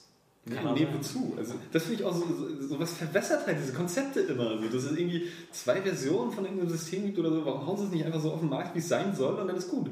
Nee, 0.47 0.57
nee, 0.75 0.87
wozu? 0.93 1.35
Also, 1.37 1.55
das 1.71 1.83
finde 1.85 2.01
ich 2.01 2.05
auch 2.05 2.15
so, 2.15 2.25
so, 2.27 2.67
so 2.69 2.81
was 2.81 2.95
verwässert 2.95 3.47
halt, 3.47 3.59
diese 3.63 3.75
Konzepte 3.75 4.21
immer. 4.21 4.49
Also, 4.51 4.65
dass 4.65 4.85
es 4.91 4.93
irgendwie 4.99 5.29
zwei 5.53 5.81
Versionen 5.83 6.33
von 6.33 6.45
irgendeinem 6.45 6.71
System 6.71 7.05
gibt 7.05 7.19
oder 7.19 7.31
so. 7.31 7.45
Warum 7.45 7.67
hauen 7.67 7.77
sie 7.77 7.85
es 7.85 7.91
nicht 7.91 8.05
einfach 8.07 8.21
so 8.21 8.33
auf 8.33 8.41
den 8.41 8.49
Markt, 8.49 8.75
wie 8.75 8.79
es 8.79 8.89
sein 8.89 9.15
soll 9.15 9.35
und 9.35 9.47
dann 9.49 9.57
ist 9.57 9.69
gut? 9.69 9.91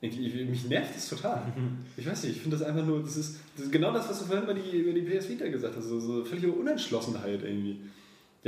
Irgendwie, 0.00 0.26
ich- 0.26 0.48
mich 0.48 0.64
nervt 0.68 0.94
das 0.94 1.08
total. 1.08 1.42
Ich 1.96 2.06
weiß 2.06 2.22
nicht, 2.24 2.36
ich 2.36 2.42
finde 2.42 2.56
das 2.58 2.66
einfach 2.66 2.84
nur, 2.84 3.02
das 3.02 3.16
ist, 3.16 3.36
das 3.56 3.64
ist 3.66 3.72
genau 3.72 3.90
das, 3.92 4.08
was 4.08 4.18
du 4.20 4.26
vorhin 4.26 4.44
über 4.44 4.54
die, 4.54 4.76
über 4.78 4.92
die 4.92 5.00
PS 5.00 5.28
Vita 5.28 5.48
gesagt 5.48 5.74
hast, 5.76 5.86
so, 5.86 5.98
so 5.98 6.24
völlige 6.24 6.52
Unentschlossenheit 6.52 7.42
irgendwie. 7.42 7.80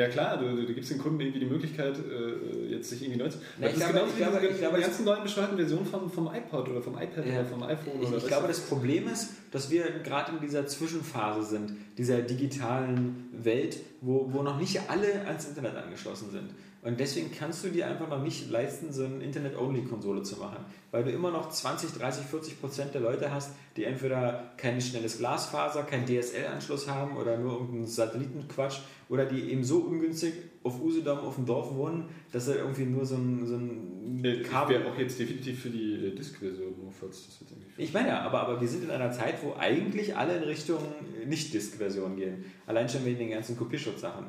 Ja 0.00 0.08
klar, 0.08 0.38
du, 0.38 0.56
du, 0.56 0.64
du 0.66 0.72
gibst 0.74 0.90
den 0.90 0.98
Kunden 0.98 1.20
irgendwie 1.20 1.40
die 1.40 1.46
Möglichkeit, 1.46 1.94
äh, 1.98 2.66
jetzt 2.72 2.88
sich 2.90 3.02
irgendwie 3.02 3.18
neu 3.20 3.28
zu... 3.28 3.38
Na, 3.58 3.66
das 3.68 3.76
ich 3.76 3.82
ist 3.82 3.90
glaube- 3.90 3.92
genauso 3.92 4.10
ich 4.12 4.16
wie 4.16 4.22
glaube- 4.22 4.40
diese 4.40 4.52
ich 4.54 4.58
glaube, 4.60 4.76
die 4.78 4.82
ganzen 4.82 5.04
neuen 5.04 5.22
bescheuerten 5.22 5.56
Versionen 5.58 5.86
vom, 5.86 6.10
vom 6.10 6.34
iPod 6.34 6.68
oder 6.70 6.80
vom 6.80 6.94
iPad 6.94 7.26
Ja. 7.26 7.40
oder 7.40 7.44
vom 7.44 7.62
iPhone 7.64 8.00
Ich, 8.00 8.08
oder 8.08 8.16
ich 8.16 8.26
glaube, 8.26 8.48
das 8.48 8.60
Problem 8.60 9.08
ist, 9.08 9.30
dass 9.50 9.70
wir 9.70 9.84
gerade 10.02 10.32
in 10.32 10.40
dieser 10.40 10.66
Zwischenphase 10.66 11.44
sind. 11.44 11.72
dieser 11.98 12.22
digitalen 12.22 13.28
Welt, 13.32 13.76
wo, 14.00 14.28
wo 14.32 14.42
noch 14.42 14.58
nicht 14.58 14.80
alle 14.88 15.26
ans 15.26 15.46
Internet 15.48 15.76
angeschlossen 15.76 16.30
sind. 16.30 16.50
Und 16.82 16.98
deswegen 16.98 17.30
kannst 17.30 17.62
du 17.62 17.68
dir 17.68 17.86
einfach 17.86 18.08
noch 18.08 18.22
nicht 18.22 18.50
leisten, 18.50 18.90
so 18.90 19.04
eine 19.04 19.22
Internet-Only-Konsole 19.22 20.22
zu 20.22 20.38
machen. 20.38 20.64
Weil 20.90 21.04
du 21.04 21.10
immer 21.10 21.30
noch 21.30 21.50
20, 21.50 21.92
30, 21.92 22.24
40 22.24 22.60
Prozent 22.60 22.94
der 22.94 23.02
Leute 23.02 23.30
hast, 23.30 23.52
die 23.76 23.84
entweder 23.84 24.52
kein 24.56 24.80
schnelles 24.80 25.18
Glasfaser, 25.18 25.82
keinen 25.82 26.06
DSL-Anschluss 26.06 26.88
haben 26.88 27.18
oder 27.18 27.36
nur 27.36 27.52
irgendeinen 27.52 27.86
Satellitenquatsch 27.86 28.78
oder 29.10 29.26
die 29.26 29.50
eben 29.52 29.62
so 29.62 29.80
ungünstig 29.80 30.32
auf 30.62 30.80
Usedom 30.80 31.18
auf 31.18 31.34
dem 31.34 31.44
Dorf 31.44 31.74
wohnen, 31.74 32.08
dass 32.32 32.48
er 32.48 32.56
irgendwie 32.56 32.84
nur 32.84 33.04
so 33.04 33.16
ein, 33.16 33.46
so 33.46 33.56
ein 33.56 34.24
Äh, 34.24 34.40
Ich 34.40 34.50
wäre 34.50 34.90
auch 34.90 34.98
jetzt 34.98 35.18
definitiv 35.18 35.60
für 35.60 35.70
die 35.70 36.06
äh, 36.06 36.14
Disk-Version, 36.14 36.74
nur 36.80 36.92
falls 36.92 37.26
das 37.26 37.40
jetzt 37.40 37.50
irgendwie. 37.52 37.68
Ich 37.76 37.92
meine 37.92 38.08
ja, 38.08 38.22
aber, 38.22 38.40
aber 38.40 38.60
wir 38.60 38.68
sind 38.68 38.84
in 38.84 38.90
einer 38.90 39.12
Zeit, 39.12 39.42
wo 39.42 39.54
eigentlich 39.58 40.16
alle 40.16 40.36
in 40.38 40.44
Richtung 40.44 40.78
Nicht-Disk-Version 41.26 42.16
gehen. 42.16 42.44
Allein 42.66 42.88
schon 42.88 43.04
wegen 43.04 43.18
den 43.18 43.30
ganzen 43.30 43.56
Kopierschutz-Sachen. 43.56 44.26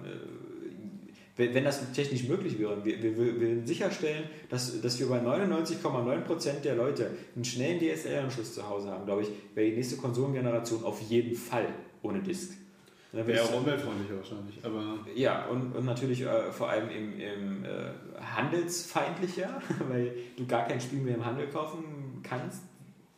Wenn 1.53 1.63
das 1.63 1.91
technisch 1.93 2.23
möglich 2.27 2.59
wäre, 2.59 2.83
wir, 2.83 3.01
wir, 3.01 3.17
wir 3.17 3.41
würden 3.41 3.65
sicherstellen, 3.65 4.23
dass, 4.49 4.81
dass 4.81 4.99
wir 4.99 5.07
bei 5.07 5.19
99,9% 5.19 6.61
der 6.61 6.75
Leute 6.75 7.11
einen 7.35 7.45
schnellen 7.45 7.79
DSL-Anschluss 7.79 8.53
zu 8.53 8.67
Hause 8.67 8.89
haben, 8.91 9.05
glaube 9.05 9.23
ich, 9.23 9.29
wäre 9.55 9.69
die 9.69 9.75
nächste 9.75 9.97
Konsolengeneration 9.97 10.83
auf 10.83 11.01
jeden 11.01 11.35
Fall 11.35 11.67
ohne 12.01 12.19
Disk. 12.21 12.53
Wäre 13.13 13.43
auch 13.43 13.57
umweltfreundlicher 13.57 14.17
wahrscheinlich. 14.17 14.63
Aber 14.63 14.99
ja, 15.15 15.45
und, 15.47 15.75
und 15.75 15.85
natürlich 15.85 16.21
äh, 16.21 16.51
vor 16.51 16.69
allem 16.69 16.89
im, 16.89 17.19
im 17.19 17.65
äh, 17.65 17.91
handelsfeindlicher, 18.21 19.61
weil 19.89 20.13
du 20.37 20.45
gar 20.45 20.65
kein 20.65 20.79
Spiel 20.79 20.99
mehr 20.99 21.15
im 21.15 21.25
Handel 21.25 21.47
kaufen 21.47 21.83
kannst, 22.23 22.63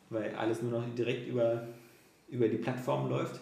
weil 0.09 0.33
alles 0.35 0.63
nur 0.63 0.71
noch 0.71 0.95
direkt 0.95 1.27
über, 1.27 1.67
über 2.27 2.47
die 2.47 2.57
Plattform 2.57 3.09
läuft. 3.09 3.39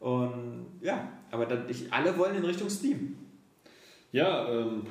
Und 0.00 0.66
ja, 0.80 1.08
aber 1.30 1.46
dann, 1.46 1.68
ich, 1.68 1.92
alle 1.92 2.18
wollen 2.18 2.34
in 2.34 2.44
Richtung 2.44 2.68
Steam. 2.68 3.16
Ja, 4.12 4.48
ähm, 4.48 4.82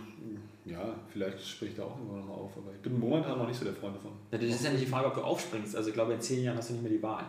ja, 0.66 0.96
vielleicht 1.12 1.46
spricht 1.46 1.78
da 1.78 1.84
auch 1.84 1.98
irgendwann 1.98 2.20
nochmal 2.20 2.38
auf. 2.38 2.52
Aber 2.58 2.72
ich 2.74 2.82
bin 2.82 3.00
momentan 3.00 3.38
noch 3.38 3.48
nicht 3.48 3.58
so 3.58 3.66
der 3.66 3.74
Freund 3.74 3.96
davon. 3.96 4.12
Das 4.32 4.41
ist 4.41 4.64
ja 4.64 4.72
nicht 4.72 4.84
die 4.84 4.88
Frage, 4.90 5.08
ob 5.08 5.16
du 5.16 5.22
aufspringst. 5.22 5.76
Also 5.76 5.90
ich 5.90 5.96
glaube, 5.96 6.14
in 6.14 6.22
zehn 6.22 6.44
Jahren 6.44 6.58
hast 6.58 6.70
du 6.70 6.74
nicht 6.74 6.84
mehr 6.84 6.91
die 6.91 7.02
Wahl. 7.02 7.26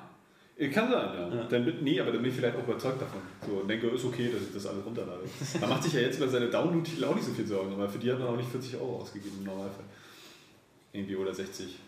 Äh, 0.56 0.68
Kann 0.68 0.90
sein, 0.90 1.14
ja. 1.14 1.34
Ja. 1.34 1.44
Dann 1.44 1.64
bin, 1.64 1.82
nee, 1.82 1.98
aber 1.98 2.12
dann 2.12 2.20
bin 2.20 2.30
ich 2.30 2.36
vielleicht 2.36 2.56
auch 2.56 2.64
überzeugt 2.64 3.00
davon. 3.00 3.20
So, 3.46 3.60
und 3.60 3.68
denke, 3.68 3.86
ist 3.88 4.04
okay, 4.04 4.30
dass 4.30 4.42
ich 4.42 4.52
das 4.52 4.66
alles 4.66 4.84
runterlade. 4.84 5.22
Man 5.60 5.70
macht 5.70 5.82
sich 5.82 5.94
ja 5.94 6.00
jetzt 6.00 6.18
über 6.18 6.28
seine 6.28 6.48
Download-Titel 6.48 7.04
auch 7.04 7.14
nicht 7.14 7.26
so 7.26 7.32
viel 7.32 7.46
Sorgen, 7.46 7.72
aber 7.72 7.88
für 7.88 7.98
die 7.98 8.10
hat 8.10 8.18
man 8.18 8.28
auch 8.28 8.36
nicht 8.36 8.50
40 8.50 8.76
Euro 8.76 8.96
ausgegeben 8.96 9.36
im 9.38 9.44
Normalfall. 9.44 9.84
Irgendwie 10.92 11.16
oder 11.16 11.32
60. 11.32 11.78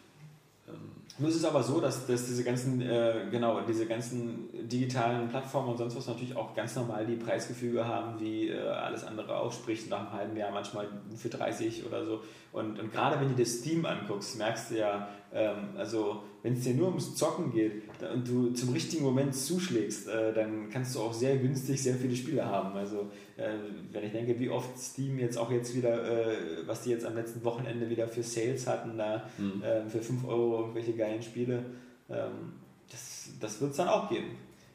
Ähm, 0.69 0.75
Nur 1.19 1.29
ist 1.29 1.37
es 1.37 1.45
aber 1.45 1.63
so, 1.63 1.81
dass, 1.81 2.07
dass 2.07 2.27
diese 2.27 2.45
ganzen, 2.45 2.81
äh, 2.81 3.27
genau, 3.31 3.61
diese 3.63 3.87
ganzen 3.87 4.49
digitalen 4.69 5.29
Plattformen 5.29 5.71
und 5.71 5.77
sonst 5.77 5.97
was 5.97 6.07
natürlich 6.07 6.37
auch 6.37 6.55
ganz 6.55 6.77
normal 6.77 7.05
die 7.05 7.17
Preisgefüge 7.17 7.87
haben, 7.87 8.21
wie 8.21 8.49
äh, 8.49 8.61
alles 8.61 9.05
andere 9.05 9.37
auch, 9.37 9.53
sprich 9.53 9.89
nach 9.89 10.01
einem 10.01 10.13
halben 10.13 10.37
Jahr 10.37 10.53
manchmal 10.53 10.89
für 11.17 11.29
30 11.29 11.85
oder 11.87 12.05
so. 12.07 12.23
Und, 12.53 12.79
und 12.79 12.93
gerade 12.93 13.21
wenn 13.21 13.29
du 13.29 13.35
dir 13.35 13.47
Steam 13.47 13.85
anguckst, 13.87 14.39
merkst 14.39 14.71
du 14.71 14.79
ja, 14.79 14.97
ähm, 14.99 15.07
also 15.35 16.23
wenn 16.43 16.55
es 16.55 16.65
dir 16.65 16.75
nur 16.75 16.89
ums 16.89 17.15
Zocken 17.15 17.53
geht 17.53 17.85
da- 18.01 18.13
und 18.13 18.27
du 18.29 18.51
zum 18.51 18.71
richtigen 18.73 19.05
Moment 19.05 19.35
zuschlägst, 19.35 20.09
äh, 20.09 20.35
dann 20.35 20.69
kannst 20.71 20.95
du 20.95 21.01
auch 21.01 21.13
sehr 21.13 21.37
günstig 21.39 21.83
sehr 21.83 21.95
viele 21.95 22.15
Spiele 22.17 22.45
haben. 22.45 22.77
Also 22.77 23.11
äh, 23.37 23.49
wenn 23.93 24.05
ich 24.05 24.13
denke, 24.13 24.39
wie 24.39 24.51
oft 24.51 24.77
Steam 24.79 25.19
jetzt 25.19 25.39
auch 25.39 25.51
jetzt 25.51 25.75
wieder, 25.75 26.03
äh, 26.33 26.37
was 26.67 26.83
die 26.83 26.91
jetzt 26.91 27.07
am 27.07 27.15
letzten 27.15 27.43
Wochenende 27.45 27.89
wieder 27.89 28.09
für 28.09 28.23
Sales 28.23 28.67
hatten, 28.67 28.99
da 28.99 29.23
Mhm. 29.39 29.63
ähm, 29.65 29.89
für 29.89 30.03
5 30.03 30.27
Euro 30.27 30.61
irgendwelche 30.61 30.93
geilen 30.95 31.23
Spiele, 31.23 31.65
ähm, 32.11 32.53
das, 32.91 33.31
das 33.41 33.61
wird 33.61 33.71
es 33.71 33.77
dann 33.79 33.89
auch 33.89 34.09
geben. 34.11 34.33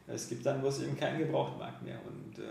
Es 0.08 0.30
gibt 0.30 0.46
dann 0.46 0.62
bloß 0.62 0.84
eben 0.84 0.98
keinen 0.98 1.20
Gebrauchtmarkt 1.20 1.84
mehr 1.84 2.00
und 2.08 2.42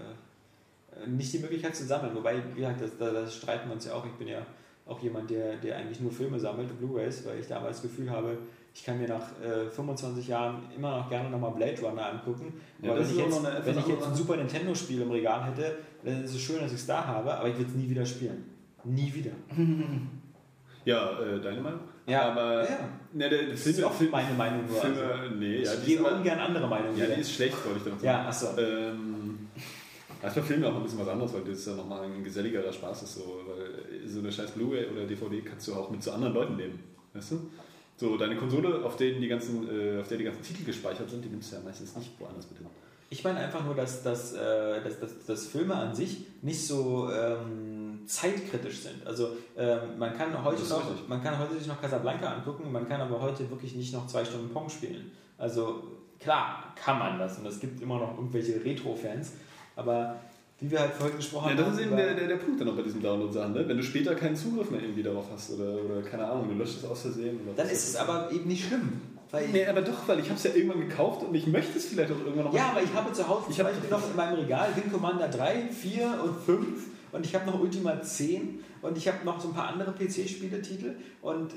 nicht 1.17 1.33
die 1.33 1.39
Möglichkeit 1.39 1.75
zu 1.77 1.85
sammeln. 1.85 2.15
Wobei, 2.15 2.37
wie 2.55 2.61
gesagt, 2.61 2.81
das, 2.81 2.91
da, 2.99 3.11
das 3.11 3.35
streiten 3.35 3.69
wir 3.69 3.75
uns 3.75 3.85
ja 3.87 3.95
auch. 3.95 4.05
Ich 4.07 4.13
bin 4.13 4.29
ja 4.29 4.47
auch 4.87 5.01
jemand, 5.03 5.31
der, 5.31 5.57
der 5.57 5.77
eigentlich 5.77 6.01
nur 6.01 6.13
Filme 6.13 6.39
sammelt, 6.39 6.79
Blu-Rays, 6.79 7.27
weil 7.27 7.41
ich 7.41 7.47
damals 7.49 7.83
das 7.83 7.91
Gefühl 7.91 8.11
habe, 8.11 8.39
ich 8.75 8.85
kann 8.85 9.01
mir 9.01 9.09
nach 9.09 9.23
äh, 9.43 9.69
25 9.71 10.29
Jahren 10.29 10.63
immer 10.77 10.99
noch 10.99 11.09
gerne 11.09 11.31
nochmal 11.31 11.53
Blade 11.53 11.81
Runner 11.81 12.07
angucken. 12.13 12.53
Ja, 12.81 12.91
aber 12.93 13.01
wenn 13.01 13.07
ich, 13.11 13.17
jetzt, 13.17 13.45
eine 13.45 13.65
wenn 13.65 13.79
ich 13.79 13.87
jetzt 13.87 14.07
ein 14.07 14.15
Super 14.15 14.37
Nintendo-Spiel 14.37 15.03
im 15.03 15.11
Regal 15.11 15.45
hätte, 15.47 15.77
dann 16.05 16.23
ist 16.23 16.35
es 16.35 16.41
schön, 16.41 16.61
dass 16.61 16.73
ich 16.73 16.79
es 16.79 16.87
da 16.87 17.05
habe, 17.05 17.35
aber 17.35 17.49
ich 17.49 17.57
würde 17.57 17.71
es 17.71 17.77
nie 17.77 17.89
wieder 17.89 18.05
spielen. 18.07 18.45
Nie 18.85 19.13
wieder. 19.13 19.33
ja, 20.85 21.19
äh, 21.21 21.41
deine 21.41 21.61
Meinung? 21.61 21.81
Ja, 22.07 22.31
aber 22.31 22.63
ja. 22.69 22.79
Ne, 23.13 23.29
der, 23.29 23.49
Das 23.49 23.63
Film, 23.63 23.75
ist 23.77 23.83
auch 23.85 23.93
Film, 23.93 24.11
meine 24.13 24.35
Meinung 24.35 24.67
nur. 24.67 24.81
Filme, 24.81 25.03
also. 25.03 25.35
nee, 25.35 25.63
ja, 25.63 25.73
ich 25.85 25.99
aber- 25.99 26.17
ungern 26.17 26.39
andere 26.39 26.69
Meinungen. 26.69 26.97
ja, 26.97 27.07
wieder. 27.07 27.15
die 27.17 27.21
ist 27.23 27.33
schlecht, 27.33 27.57
wollte 27.65 27.79
ich 27.79 27.85
damit 27.85 28.03
Ja, 28.03 28.27
achso. 28.29 28.57
Ähm, 28.59 29.26
bei 30.35 30.43
Filmen 30.43 30.65
auch 30.65 30.77
ein 30.77 30.83
bisschen 30.83 30.99
was 30.99 31.09
anderes, 31.09 31.33
weil 31.35 31.45
das 31.45 31.67
ja 31.67 31.75
nochmal 31.75 32.05
ein 32.05 32.25
geselligerer 32.25 32.73
Spaß 32.73 33.03
ist. 33.03 33.15
So, 33.15 33.43
weil 33.47 34.09
so 34.09 34.21
eine 34.21 34.33
scheiß 34.33 34.53
Blu-ray 34.53 34.87
oder 34.87 35.05
DVD 35.05 35.41
kannst 35.43 35.69
du 35.69 35.75
auch 35.75 35.91
mit 35.91 36.03
so 36.03 36.13
anderen 36.13 36.35
Leuten 36.35 36.57
nehmen. 36.57 36.81
Weißt 37.13 37.33
du? 37.33 37.51
So, 37.97 38.17
deine 38.17 38.37
Konsole, 38.37 38.85
auf, 38.85 38.97
denen 38.97 39.21
die 39.21 39.29
ganzen, 39.29 39.69
äh, 39.69 40.01
auf 40.01 40.09
der 40.09 40.19
die 40.19 40.25
ganzen 40.25 40.43
Titel 40.43 40.65
gespeichert 40.65 41.09
sind, 41.09 41.25
die 41.25 41.29
nimmst 41.29 41.53
du 41.53 41.57
ja 41.57 41.63
meistens 41.63 41.97
nicht 41.97 42.11
woanders 42.21 42.49
mit 42.51 42.59
hin. 42.59 42.67
Ich 43.09 43.23
meine 43.25 43.39
einfach 43.39 43.65
nur, 43.65 43.75
dass, 43.75 44.03
dass, 44.03 44.33
äh, 44.35 44.83
dass, 44.83 45.01
dass, 45.01 45.25
dass 45.27 45.47
Filme 45.47 45.75
an 45.75 45.95
sich 45.95 46.27
nicht 46.43 46.67
so 46.67 47.09
ähm, 47.11 48.01
zeitkritisch 48.07 48.81
sind. 48.81 49.07
Also 49.07 49.31
ähm, 49.57 49.99
man, 49.99 50.17
kann 50.17 50.45
heute 50.45 50.63
noch, 50.65 50.91
richtig. 50.91 51.09
man 51.09 51.23
kann 51.23 51.39
heute 51.39 51.57
sich 51.57 51.67
noch 51.69 51.81
Casablanca 51.81 52.35
angucken, 52.35 52.71
man 52.71 52.89
kann 52.89 53.01
aber 53.01 53.21
heute 53.21 53.49
wirklich 53.49 53.75
nicht 53.77 53.95
noch 53.95 54.07
zwei 54.09 54.25
Stunden 54.25 54.53
Pong 54.53 54.69
spielen. 54.69 55.13
Also 55.39 55.85
klar 56.19 56.75
kann 56.75 56.99
man 56.99 57.19
das 57.19 57.39
und 57.39 57.47
es 57.47 57.61
gibt 57.61 57.81
immer 57.81 57.99
noch 57.99 58.17
irgendwelche 58.17 58.63
Retro-Fans, 58.65 59.33
aber 59.77 60.17
wie 60.59 60.71
wir 60.71 60.81
halt 60.81 60.93
vorhin 60.95 61.17
gesprochen 61.17 61.51
Ja, 61.51 61.55
das 61.55 61.75
ist 61.75 61.81
eben 61.81 61.97
der, 61.97 62.15
der, 62.15 62.29
der 62.29 62.37
Punkt 62.37 62.61
dann 62.61 62.71
auch 62.71 62.77
bei 62.77 62.83
diesen 62.83 63.03
Download-Sachen. 63.03 63.53
Ne? 63.53 63.69
Wenn 63.69 63.77
du 63.77 63.83
später 63.83 64.15
keinen 64.15 64.37
Zugriff 64.37 64.71
mehr 64.71 64.81
irgendwie 64.81 65.03
darauf 65.03 65.27
hast 65.33 65.53
oder, 65.53 65.75
oder 65.85 66.03
keine 66.03 66.27
Ahnung, 66.27 66.49
du 66.49 66.55
löscht 66.55 66.79
es 66.79 66.85
aus 66.85 67.03
Versehen. 67.03 67.41
Oder 67.45 67.55
dann 67.57 67.67
ist 67.69 67.85
es 67.89 67.95
ich. 67.95 68.01
aber 68.01 68.33
eben 68.33 68.49
nicht 68.49 68.67
schlimm. 68.67 69.01
Weil 69.31 69.49
Nee, 69.49 69.67
aber 69.67 69.83
doch, 69.83 70.07
weil 70.07 70.21
ich 70.21 70.27
habe 70.27 70.37
es 70.37 70.45
ja 70.45 70.55
irgendwann 70.55 70.81
gekauft 70.81 71.25
und 71.25 71.35
ich 71.35 71.47
möchte 71.47 71.77
es 71.77 71.87
vielleicht 71.87 72.11
auch 72.11 72.19
irgendwann 72.19 72.47
noch 72.47 72.55
Ja, 72.55 72.71
aber 72.71 72.83
ich 72.83 72.93
habe 72.95 73.13
zu 73.13 73.29
Hause 73.29 73.47
Ich 73.51 73.57
zum 73.57 73.67
Beispiel 73.67 73.91
noch 73.91 74.09
in 74.09 74.17
meinem 74.17 74.37
Regal 74.37 74.69
Wing 74.75 74.91
Commander 74.91 75.29
3, 75.29 75.69
4 75.69 76.21
und 76.25 76.41
5 76.45 76.67
und 77.13 77.27
ich 77.27 77.35
habe 77.35 77.47
noch 77.47 77.61
Ultima 77.61 78.01
10 78.01 78.61
und 78.83 78.97
ich 78.97 79.09
habe 79.09 79.25
noch 79.25 79.41
so 79.41 79.49
ein 79.49 79.55
paar 79.55 79.69
andere 79.69 79.93
PC-Spieletitel 79.93 80.95
und 81.23 81.53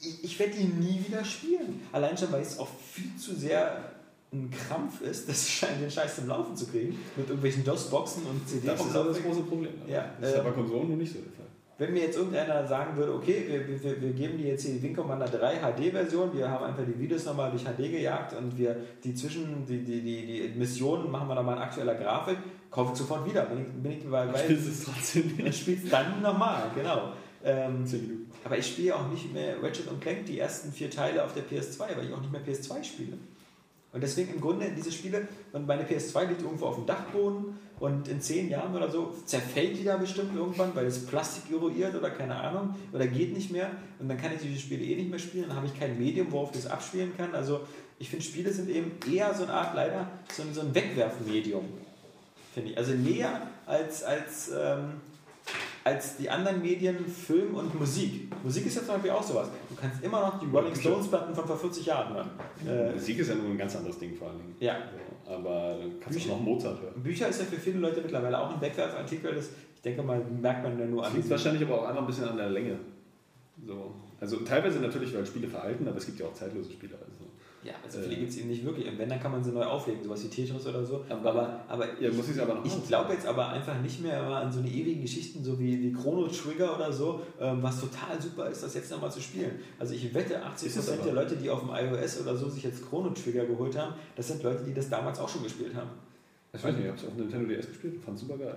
ich, 0.00 0.24
ich 0.24 0.38
werde 0.38 0.52
die 0.52 0.64
nie 0.64 1.02
wieder 1.06 1.24
spielen. 1.24 1.80
Allein 1.92 2.18
schon, 2.18 2.32
weil 2.32 2.42
es 2.42 2.58
auch 2.58 2.68
viel 2.92 3.16
zu 3.16 3.34
sehr 3.34 3.92
ein 4.32 4.50
Krampf 4.50 5.02
ist, 5.02 5.28
das 5.28 5.48
scheint 5.48 5.80
den 5.80 5.90
Scheiß 5.90 6.16
zum 6.16 6.28
Laufen 6.28 6.56
zu 6.56 6.66
kriegen 6.66 6.98
mit 7.16 7.28
irgendwelchen 7.28 7.64
DOS-Boxen 7.64 8.22
und 8.24 8.48
CDs. 8.48 8.66
Das 8.66 8.86
ist 8.86 8.94
das 8.94 9.22
große 9.22 9.42
Problem. 9.42 9.72
Ja, 9.86 10.10
das 10.20 10.30
ist 10.30 10.36
ja 10.36 10.40
ähm, 10.42 10.46
bei 10.46 10.52
Konsolen 10.52 10.88
nur 10.88 10.96
nicht 10.96 11.12
so 11.12 11.18
der 11.18 11.32
Fall. 11.32 11.46
Wenn 11.78 11.94
mir 11.94 12.02
jetzt 12.02 12.16
irgendeiner 12.16 12.66
sagen 12.66 12.96
würde, 12.96 13.14
okay, 13.14 13.44
wir, 13.48 13.82
wir, 13.82 14.00
wir 14.00 14.12
geben 14.12 14.38
dir 14.38 14.48
jetzt 14.48 14.64
hier 14.64 14.74
die 14.74 14.82
Wing 14.82 14.94
Commander 14.94 15.26
3 15.26 15.56
HD-Version, 15.56 16.36
wir 16.36 16.48
haben 16.48 16.64
einfach 16.64 16.84
die 16.86 16.98
Videos 16.98 17.24
nochmal 17.24 17.50
durch 17.50 17.64
HD 17.64 17.90
gejagt 17.90 18.34
und 18.34 18.56
wir 18.56 18.76
die 19.02 19.14
zwischen, 19.14 19.66
die, 19.66 19.84
die, 19.84 20.00
die, 20.00 20.48
die 20.52 20.58
Missionen 20.58 21.10
machen 21.10 21.28
wir 21.28 21.34
nochmal 21.34 21.56
in 21.56 21.62
aktueller 21.62 21.94
Grafik, 21.94 22.38
kaufe 22.70 22.92
ich 22.92 22.98
sofort 22.98 23.28
wieder. 23.28 23.42
Bin 23.46 23.62
ich, 23.62 23.82
bin 23.82 23.92
ich 23.92 24.08
bei, 24.08 24.26
bei 24.26 24.38
spiele 24.38 24.58
es 24.58 24.84
trotzdem 24.84 25.36
dann 25.36 25.46
nicht. 25.46 25.60
spielst 25.60 25.92
dann 25.92 26.22
nochmal, 26.22 26.70
genau. 26.74 27.12
Ähm, 27.44 27.84
10 27.84 28.00
Minuten. 28.00 28.30
aber 28.44 28.56
ich 28.56 28.66
spiele 28.66 28.94
auch 28.94 29.08
nicht 29.08 29.32
mehr 29.32 29.60
Ratchet 29.60 29.88
und 29.88 30.00
Clank, 30.00 30.26
die 30.26 30.38
ersten 30.38 30.70
vier 30.70 30.88
Teile 30.88 31.24
auf 31.24 31.34
der 31.34 31.42
PS2, 31.42 31.80
weil 31.96 32.06
ich 32.06 32.14
auch 32.14 32.20
nicht 32.20 32.30
mehr 32.30 32.46
PS2 32.46 32.84
spiele. 32.84 33.18
Und 33.92 34.02
deswegen 34.02 34.34
im 34.34 34.40
Grunde 34.40 34.70
diese 34.74 34.90
Spiele, 34.90 35.28
und 35.52 35.66
meine 35.66 35.84
PS2 35.84 36.28
liegt 36.28 36.42
irgendwo 36.42 36.66
auf 36.66 36.76
dem 36.76 36.86
Dachboden 36.86 37.58
und 37.78 38.08
in 38.08 38.22
zehn 38.22 38.48
Jahren 38.48 38.74
oder 38.74 38.90
so 38.90 39.14
zerfällt 39.26 39.76
die 39.76 39.84
da 39.84 39.98
bestimmt 39.98 40.34
irgendwann, 40.34 40.74
weil 40.74 40.86
das 40.86 41.04
Plastik 41.04 41.52
eruiert 41.52 41.94
oder 41.94 42.10
keine 42.10 42.36
Ahnung 42.36 42.74
oder 42.92 43.06
geht 43.06 43.34
nicht 43.34 43.50
mehr 43.50 43.70
und 43.98 44.08
dann 44.08 44.16
kann 44.16 44.32
ich 44.32 44.40
diese 44.40 44.58
Spiele 44.58 44.82
eh 44.82 44.96
nicht 44.96 45.10
mehr 45.10 45.18
spielen, 45.18 45.46
dann 45.48 45.56
habe 45.56 45.66
ich 45.66 45.78
kein 45.78 45.98
Medium, 45.98 46.32
worauf 46.32 46.54
ich 46.54 46.62
das 46.62 46.70
abspielen 46.70 47.12
kann. 47.16 47.34
Also 47.34 47.60
ich 47.98 48.08
finde 48.08 48.24
Spiele 48.24 48.50
sind 48.50 48.70
eben 48.70 48.92
eher 49.12 49.34
so 49.34 49.42
eine 49.42 49.52
Art 49.52 49.74
leider 49.74 50.08
so 50.32 50.42
ein, 50.42 50.54
so 50.54 50.62
ein 50.62 50.74
Wegwerfmedium, 50.74 51.64
finde 52.54 52.70
ich. 52.70 52.78
Also 52.78 52.92
näher 52.92 53.42
als, 53.66 54.04
als, 54.04 54.50
ähm, 54.56 55.00
als 55.84 56.16
die 56.16 56.28
anderen 56.30 56.60
Medien 56.62 57.04
Film 57.06 57.54
und 57.54 57.78
Musik. 57.78 58.32
Musik 58.44 58.66
ist 58.66 58.76
ja 58.76 58.82
zum 58.82 58.94
Beispiel 58.94 59.10
auch 59.10 59.22
sowas. 59.22 59.48
Du 59.68 59.74
kannst 59.74 60.02
immer 60.02 60.20
noch 60.20 60.38
die 60.40 60.46
Rolling. 60.46 60.74
Stones 60.74 61.08
Platten 61.08 61.34
von 61.34 61.46
vor 61.46 61.56
40 61.58 61.86
Jahren 61.86 62.14
hören. 62.14 62.30
Äh, 62.66 62.92
Musik 62.92 63.18
ist 63.18 63.28
ja 63.28 63.34
nur 63.34 63.46
ein 63.50 63.58
ganz 63.58 63.74
anderes 63.76 63.98
Ding 63.98 64.14
vor 64.14 64.28
allen 64.28 64.38
Dingen. 64.38 64.54
Ja. 64.60 64.76
So, 65.26 65.32
aber 65.32 65.76
du 65.82 65.90
kannst 66.00 66.18
Bücher. 66.18 66.32
auch 66.34 66.38
noch 66.38 66.44
Mozart 66.44 66.80
hören. 66.80 67.02
Bücher 67.02 67.28
ist 67.28 67.40
ja 67.40 67.46
für 67.46 67.56
viele 67.56 67.78
Leute 67.78 68.00
mittlerweile 68.00 68.38
auch 68.38 68.54
ein 68.54 68.60
Wegwerfartikel. 68.60 69.34
Das, 69.34 69.50
ich 69.74 69.82
denke 69.82 70.02
mal, 70.02 70.20
merkt 70.40 70.62
man 70.62 70.78
ja 70.78 70.86
nur 70.86 71.02
Das 71.02 71.10
an. 71.10 71.16
liegt 71.16 71.30
wahrscheinlich 71.30 71.62
aber 71.64 71.80
auch 71.82 71.86
einfach 71.88 72.02
ein 72.02 72.06
bisschen 72.06 72.28
an 72.28 72.36
der 72.36 72.50
Länge. 72.50 72.78
So. 73.66 73.94
Also 74.20 74.36
teilweise 74.38 74.78
natürlich, 74.78 75.14
weil 75.14 75.26
Spiele 75.26 75.48
veralten, 75.48 75.86
aber 75.88 75.96
es 75.98 76.06
gibt 76.06 76.20
ja 76.20 76.26
auch 76.26 76.32
zeitlose 76.34 76.70
Spiele. 76.72 76.94
Also. 76.94 77.21
Ja, 77.64 77.74
also 77.84 78.00
viele 78.00 78.14
Äh. 78.14 78.18
gibt 78.20 78.30
es 78.30 78.38
eben 78.38 78.48
nicht 78.48 78.64
wirklich. 78.64 78.88
Und 78.88 78.98
wenn, 78.98 79.08
dann 79.08 79.20
kann 79.20 79.30
man 79.30 79.42
sie 79.44 79.52
neu 79.52 79.62
auflegen, 79.64 80.02
sowas 80.02 80.24
wie 80.24 80.28
Tetris 80.28 80.66
oder 80.66 80.84
so. 80.84 81.04
Aber- 81.08 81.30
Aber, 81.30 81.60
aber 81.68 82.00
Ja, 82.00 82.10
muss 82.10 82.26
ich 82.28 82.32
es 82.34 82.38
aber 82.40 82.54
noch 82.54 82.64
ich 82.64 82.86
glaube 82.88 83.12
jetzt 83.12 83.24
aber 83.26 83.48
einfach 83.50 83.80
nicht 83.80 84.02
mehr 84.02 84.20
an 84.20 84.50
so 84.50 84.58
eine 84.58 84.68
ewigen 84.68 85.00
Geschichten, 85.02 85.44
so 85.44 85.58
wie, 85.60 85.80
wie 85.80 85.92
Chrono 85.92 86.26
Trigger 86.26 86.74
oder 86.74 86.92
so, 86.92 87.20
ähm, 87.40 87.62
was 87.62 87.80
total 87.80 88.20
super 88.20 88.48
ist, 88.50 88.64
das 88.64 88.74
jetzt 88.74 88.90
nochmal 88.90 89.12
zu 89.12 89.20
spielen. 89.20 89.52
Also 89.78 89.94
ich 89.94 90.12
wette, 90.12 90.34
Ist 90.34 90.42
80% 90.66 90.78
es 90.80 90.88
aber. 90.90 91.02
der 91.04 91.12
Leute, 91.14 91.36
die 91.36 91.48
auf 91.50 91.60
dem 91.60 91.70
iOS 91.70 92.20
oder 92.22 92.36
so 92.36 92.48
sich 92.48 92.64
jetzt 92.64 92.84
Chrono 92.88 93.10
Trigger 93.10 93.44
geholt 93.46 93.76
haben, 93.78 93.94
das 94.16 94.26
sind 94.26 94.42
Leute, 94.42 94.64
die 94.64 94.74
das 94.74 94.88
damals 94.90 95.20
auch 95.20 95.28
schon 95.28 95.44
gespielt 95.44 95.74
haben. 95.74 95.90
Ich 96.54 96.62
weiß 96.62 96.74
nicht, 96.74 96.82
ich 96.84 96.88
habe 96.90 96.98
es 96.98 97.06
auf 97.06 97.14
Nintendo 97.14 97.46
DS 97.48 97.68
gespielt 97.68 97.94
und 97.94 98.04
fand 98.04 98.18
super 98.18 98.36
geil. 98.38 98.56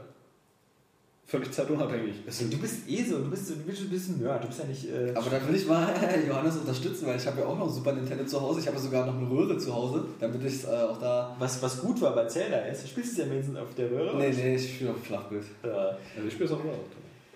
Völlig 1.27 1.51
zeitunabhängig. 1.51 2.13
Es 2.27 2.37
Du 2.37 2.57
bist 2.59 2.87
eh 2.87 3.01
so, 3.03 3.17
du 3.17 3.29
bist, 3.31 3.47
so- 3.47 3.55
du 3.55 3.61
bist, 3.61 3.81
du 3.81 3.89
bist 3.89 4.09
ein 4.09 4.19
Nerd, 4.21 4.43
du 4.43 4.47
bist 4.47 4.59
ja 4.59 4.65
nicht. 4.65 4.85
Äh, 4.91 5.11
Aber 5.15 5.27
da 5.31 5.47
will 5.47 5.55
ich 5.55 5.65
mal 5.65 5.87
Johannes 6.27 6.57
unterstützen, 6.57 7.07
weil 7.07 7.17
ich 7.17 7.25
habe 7.25 7.39
ja 7.41 7.47
auch 7.47 7.57
noch 7.57 7.67
Super 7.67 7.93
Nintendo 7.93 8.23
zu 8.25 8.39
Hause. 8.39 8.59
Ich 8.59 8.67
habe 8.67 8.77
ja 8.77 8.83
sogar 8.83 9.07
noch 9.07 9.17
eine 9.17 9.27
Röhre 9.27 9.57
zu 9.57 9.73
Hause, 9.73 10.03
damit 10.19 10.43
ich 10.45 10.63
äh, 10.63 10.67
auch 10.67 10.99
da. 10.99 11.35
was, 11.39 11.59
was 11.63 11.81
gut 11.81 11.99
war 12.01 12.13
bei 12.13 12.25
Zelda 12.25 12.57
ist, 12.57 12.83
du 12.83 12.87
spielst 12.89 13.13
es 13.13 13.17
ja 13.17 13.25
wenigstens 13.31 13.57
auf 13.57 13.73
der 13.75 13.89
Röhre. 13.89 14.15
Nee, 14.17 14.29
nee, 14.29 14.55
ich 14.55 14.75
spiele 14.75 14.91
auf 14.91 15.03
Flachbild. 15.03 15.45
Ja. 15.63 15.97
Also 16.15 16.27
ich 16.27 16.33
spiele 16.33 16.45
es 16.45 16.51
auch 16.51 16.59
überhaupt. 16.63 16.93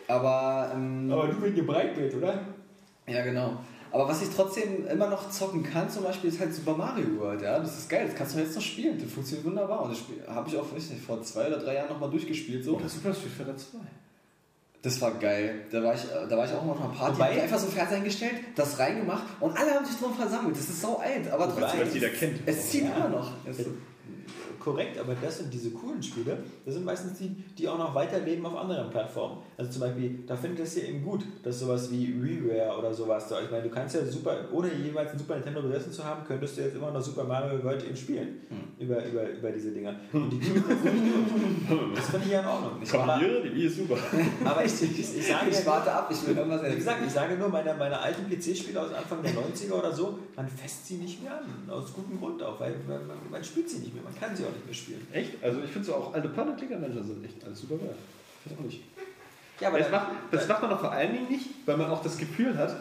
Aber, 0.07 0.72
ähm, 0.76 1.11
Aber 1.11 1.28
du 1.28 1.41
wegen 1.41 1.56
dem 1.56 1.66
Breitbild, 1.66 2.14
oder? 2.16 2.40
ja 3.07 3.24
genau. 3.24 3.57
Aber 3.91 4.07
was 4.07 4.22
ich 4.22 4.30
trotzdem 4.36 4.86
immer 4.88 5.07
noch 5.10 5.30
zocken 5.32 5.64
kann, 5.64 5.90
zum 5.90 6.03
Beispiel, 6.03 6.30
ist 6.30 6.40
halt 6.40 6.53
Super 6.53 6.76
Mario 6.78 7.20
World. 7.20 7.41
Ja, 7.41 7.60
das 7.60 7.78
ist 7.78 7.90
geil. 7.90 8.06
Das 8.07 8.16
kannst 8.16 8.36
du 8.36 8.40
jetzt 8.40 8.56
noch 8.56 8.61
spielen. 8.61 8.99
Das 9.02 9.11
funktioniert 9.11 9.45
wunderbar. 9.48 9.82
Und 9.84 9.91
das 9.91 9.99
habe 10.34 10.48
ich 10.49 10.57
auch, 10.57 10.66
weiß 10.74 10.90
nicht, 10.91 11.02
vor 11.03 11.22
zwei 11.24 11.48
oder 11.48 11.57
drei 11.57 11.76
Jahren 11.76 11.90
nochmal 11.90 12.10
durchgespielt. 12.11 12.64
So. 12.64 12.76
Oh, 12.76 12.80
das 12.82 12.94
Super 12.94 13.14
Street 13.14 13.32
Fighter 13.32 13.57
2. 13.57 13.78
Das 14.82 15.02
war 15.02 15.11
geil. 15.16 15.66
Da 15.72 15.84
war 15.84 15.94
ich, 15.94 16.02
da 16.30 16.38
war 16.38 16.45
ich 16.45 16.53
auch 16.53 16.66
noch 16.66 16.80
mal 16.80 16.88
Party. 16.88 17.16
Wobei- 17.16 17.36
ich 17.36 17.41
einfach 17.41 17.60
so 17.60 17.68
ein 17.68 17.88
eingestellt, 17.88 18.36
das 18.56 18.80
reingemacht 18.80 19.24
und 19.41 19.57
alle 19.57 19.74
haben 19.74 19.86
sich 19.86 19.98
drum 19.98 20.14
versammelt. 20.14 20.56
Das 20.56 20.70
ist 20.70 20.82
so 20.82 20.98
alt, 20.99 21.30
aber 21.30 21.45
trotzdem. 21.53 21.82
Weil 21.82 21.88
es 21.88 21.94
jeder 21.94 22.10
kennt. 22.10 22.40
Es 22.45 22.70
zieht 22.70 22.86
Ja. 22.86 22.95
immer 22.95 23.10
noch. 23.10 23.32
Es, 23.45 23.57
Korrekt, 24.60 24.99
aber 24.99 25.15
das 25.22 25.38
sind 25.40 25.53
diese 25.53 25.72
coolen 25.72 26.02
Spiele, 26.02 26.38
das 26.65 26.73
sind 26.76 26.86
meistens 26.86 27.18
die, 27.18 27.30
die 27.57 27.68
auch 27.68 27.77
noch 27.77 27.95
weiterleben 27.95 28.45
auf 28.45 28.57
anderen 28.57 28.90
Plattformen. 28.90 29.38
Also 29.57 29.72
zum 29.72 29.81
Beispiel, 29.81 30.19
da 30.27 30.36
finde 30.36 30.61
ich 30.61 30.68
es 30.69 30.76
ja 30.76 30.84
eben 30.84 31.03
gut, 31.03 31.23
dass 31.44 31.60
sowas 31.60 31.91
wie 31.91 32.22
WiiWare 32.22 32.77
oder 32.77 32.94
sowas 32.94 33.27
da, 33.27 33.41
ich 33.41 33.49
meine, 33.49 33.64
du 33.64 33.69
kannst 33.69 33.95
ja 33.95 34.06
super, 34.06 34.36
ohne 34.52 34.73
jeweils 34.73 35.11
ein 35.11 35.19
Super 35.19 35.36
Nintendo 35.36 35.61
besessen 35.61 35.91
zu 35.91 36.03
haben, 36.03 36.23
könntest 36.26 36.57
du 36.57 36.61
jetzt 36.61 36.76
immer 36.76 36.91
noch 36.91 37.02
Super 37.02 37.23
Mario 37.23 37.64
World 37.64 37.84
eben 37.84 37.95
spielen. 37.95 38.41
Über, 38.80 39.06
über, 39.06 39.30
über 39.30 39.52
diese 39.52 39.72
Dinger. 39.72 39.94
Und 40.14 40.31
die 40.31 40.40
gibt. 40.40 40.69
Das 40.69 42.10
finde 42.10 42.26
ich 42.26 42.31
ja 42.31 42.40
in 42.40 42.45
Ordnung. 42.45 42.72
Ich 42.81 42.90
Kombiniere, 42.90 43.41
die 43.44 43.53
Wii 43.53 43.65
ist 43.68 43.77
super. 43.77 43.98
aber 44.45 44.64
ich, 44.64 44.81
ich, 44.81 45.18
ich 45.18 45.27
sage 45.27 45.49
ich 45.49 45.65
warte 45.65 45.91
ab, 45.91 46.10
ich 46.10 46.26
will 46.27 46.36
hören, 46.36 46.49
was 46.49 46.61
er 46.61 46.72
wie 46.72 46.77
gesagt, 46.77 46.99
ich 47.06 47.11
sage 47.11 47.36
nur, 47.36 47.49
meine, 47.49 47.73
meine 47.76 47.99
alten 47.99 48.30
PC-Spiele 48.30 48.81
aus 48.81 48.94
Anfang 48.94 49.22
der 49.22 49.34
90er 49.34 49.73
oder 49.73 49.91
so, 49.91 50.19
man 50.36 50.48
fässt 50.48 50.88
sie 50.88 50.95
nicht 50.95 51.22
mehr 51.22 51.34
an. 51.34 51.69
Aus 51.69 51.94
gutem 51.94 52.19
Grund 52.19 52.41
auch, 52.41 52.60
weil, 52.60 52.76
weil 52.88 52.99
man, 52.99 53.18
man 53.30 53.44
spielt 53.44 53.69
sie 53.69 53.80
nicht 53.80 53.94
mehr, 53.94 54.03
man 54.03 54.15
kann 54.15 54.36
sie 54.36 54.44
auch 54.45 54.48
nicht 54.53 54.65
mehr 54.65 54.73
spielen. 54.76 55.07
Echt? 55.13 55.31
Also 55.43 55.59
ich 55.63 55.69
finde 55.71 55.88
so 55.88 55.95
auch 55.95 56.13
alte 56.13 56.30
Point-and-Clicker-Manager 56.30 57.03
sind 57.03 57.23
echt 57.26 57.43
alles 57.45 57.59
super 57.61 57.77
geil. 57.77 57.95
Ich 58.45 58.51
weiß 58.51 58.59
auch 58.59 58.63
nicht. 58.65 58.81
Ja, 59.61 59.77
das, 59.77 59.91
macht, 59.91 60.07
das 60.31 60.47
macht 60.47 60.61
man 60.61 60.71
auch 60.71 60.80
vor 60.80 60.91
allen 60.91 61.13
Dingen 61.13 61.27
nicht, 61.30 61.45
weil 61.65 61.76
man 61.77 61.89
auch 61.89 62.01
das 62.01 62.17
Gefühl 62.17 62.57
hat, 62.57 62.76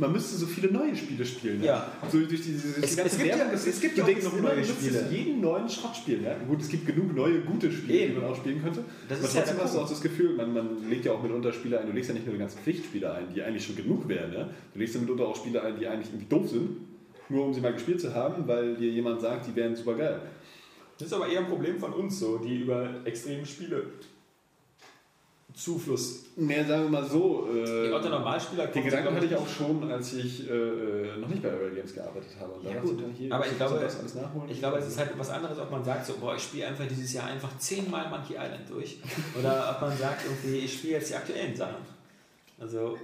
man 0.00 0.12
müsste 0.12 0.36
so 0.36 0.46
viele 0.46 0.70
neue 0.70 0.94
Spiele 0.94 1.24
spielen. 1.24 1.58
Ne? 1.60 1.66
Ja. 1.66 1.90
So 2.12 2.18
durch 2.18 2.28
die, 2.42 2.52
durch 2.52 2.62
die 2.76 2.84
Es- 2.84 2.96
ganze 2.96 3.02
es 3.16 3.18
gibt 3.18 3.30
ja- 3.30 3.38
Werbung. 3.38 3.54
es- 3.54 3.66
es 3.66 3.80
gibt 3.80 3.94
du 3.94 3.98
ja 3.98 4.04
auch 4.04 4.08
denkst 4.08 4.26
immer, 4.26 4.42
neue 4.54 4.64
Spiele. 4.64 5.06
jeden 5.10 5.40
neuen 5.40 5.68
Schrott 5.68 5.96
spielen. 5.96 6.22
Ja? 6.24 6.36
Gut, 6.46 6.60
es 6.60 6.68
gibt 6.68 6.86
genug 6.86 7.16
neue, 7.16 7.40
gute 7.40 7.72
Spiele, 7.72 7.98
Eben. 7.98 8.14
die 8.14 8.20
man 8.20 8.30
auch 8.30 8.36
spielen 8.36 8.62
könnte. 8.62 8.84
Das 9.08 9.18
Aber 9.18 9.26
ist 9.26 9.34
ja 9.34 9.40
trotzdem 9.40 9.56
der 9.56 9.64
hast 9.64 9.74
du 9.74 9.80
auch 9.80 9.88
das 9.88 10.00
Gefühl, 10.02 10.34
man, 10.36 10.52
man 10.52 10.88
legt 10.90 11.04
ja 11.06 11.12
auch 11.12 11.22
mitunter 11.22 11.52
Spiele 11.52 11.80
ein, 11.80 11.86
du 11.86 11.92
legst 11.92 12.08
ja 12.10 12.14
nicht 12.14 12.26
nur 12.26 12.34
die 12.34 12.38
ganzen 12.40 12.58
Pflichtspiele 12.60 13.10
ein, 13.12 13.24
die 13.34 13.42
eigentlich 13.42 13.64
schon 13.66 13.74
genug 13.76 14.06
wären. 14.08 14.32
Ja? 14.34 14.48
Du 14.74 14.78
legst 14.78 14.94
ja 14.94 15.00
mitunter 15.00 15.26
auch 15.26 15.34
Spiele 15.36 15.62
ein, 15.62 15.78
die 15.80 15.86
eigentlich 15.88 16.08
irgendwie 16.12 16.28
doof 16.28 16.48
sind, 16.50 16.68
nur 17.30 17.46
um 17.46 17.54
sie 17.54 17.60
mal 17.60 17.72
gespielt 17.72 18.00
zu 18.00 18.14
haben, 18.14 18.46
weil 18.46 18.76
dir 18.76 18.90
jemand 18.90 19.20
sagt, 19.20 19.46
die 19.48 19.56
wären 19.56 19.74
super 19.74 19.94
geil. 19.94 20.20
Das 20.98 21.06
ist 21.08 21.12
aber 21.12 21.28
eher 21.28 21.40
ein 21.40 21.46
Problem 21.46 21.78
von 21.78 21.92
uns 21.92 22.18
so, 22.18 22.38
die 22.38 22.62
über 22.62 22.88
extreme 23.04 23.46
Spiele 23.46 23.84
Zufluss. 25.54 26.26
Mehr 26.36 26.64
sagen 26.64 26.84
wir 26.84 27.00
mal 27.00 27.04
so. 27.08 27.48
Äh, 27.52 27.88
Die 27.88 27.92
Otto 27.92 28.08
Normalspieler 28.10 28.66
Den 28.68 28.84
Gedanken 28.84 29.16
hatte 29.16 29.26
ich 29.26 29.34
auch 29.34 29.48
schon, 29.48 29.90
als 29.90 30.12
ich 30.14 30.48
äh, 30.48 30.52
äh, 30.52 31.16
noch 31.16 31.26
nicht 31.28 31.42
bei 31.42 31.50
Aerial 31.50 31.70
Games 31.74 31.94
gearbeitet 31.94 32.30
habe. 32.38 32.52
Und 32.52 32.64
Ja, 32.64 32.80
gut. 32.80 33.02
hier, 33.16 33.32
Aber 33.34 33.44
ich 33.46 33.56
glaube- 33.56 33.80
das 33.80 33.98
alles 33.98 34.14
nachholen. 34.14 34.48
Ich 34.50 34.58
glaube, 34.60 34.78
es 34.78 34.86
ist 34.86 34.98
halt 34.98 35.10
was 35.18 35.30
anderes, 35.30 35.58
ob 35.58 35.70
man 35.70 35.82
sagt, 35.84 36.06
so, 36.06 36.14
boah, 36.18 36.36
ich 36.36 36.42
spiele 36.42 36.66
einfach 36.68 36.86
dieses 36.86 37.12
Jahr 37.12 37.26
einfach 37.26 37.56
zehnmal 37.58 38.08
Monkey 38.08 38.34
Island 38.34 38.68
durch. 38.68 38.98
Oder 39.38 39.74
ob 39.74 39.88
man 39.88 39.96
sagt, 39.98 40.22
irgendwie, 40.26 40.58
ich 40.64 40.72
spiele 40.74 40.94
jetzt 40.94 41.10
die 41.10 41.14
aktuellen 41.16 41.56
Sachen. 41.56 41.76
Also, 42.60 42.96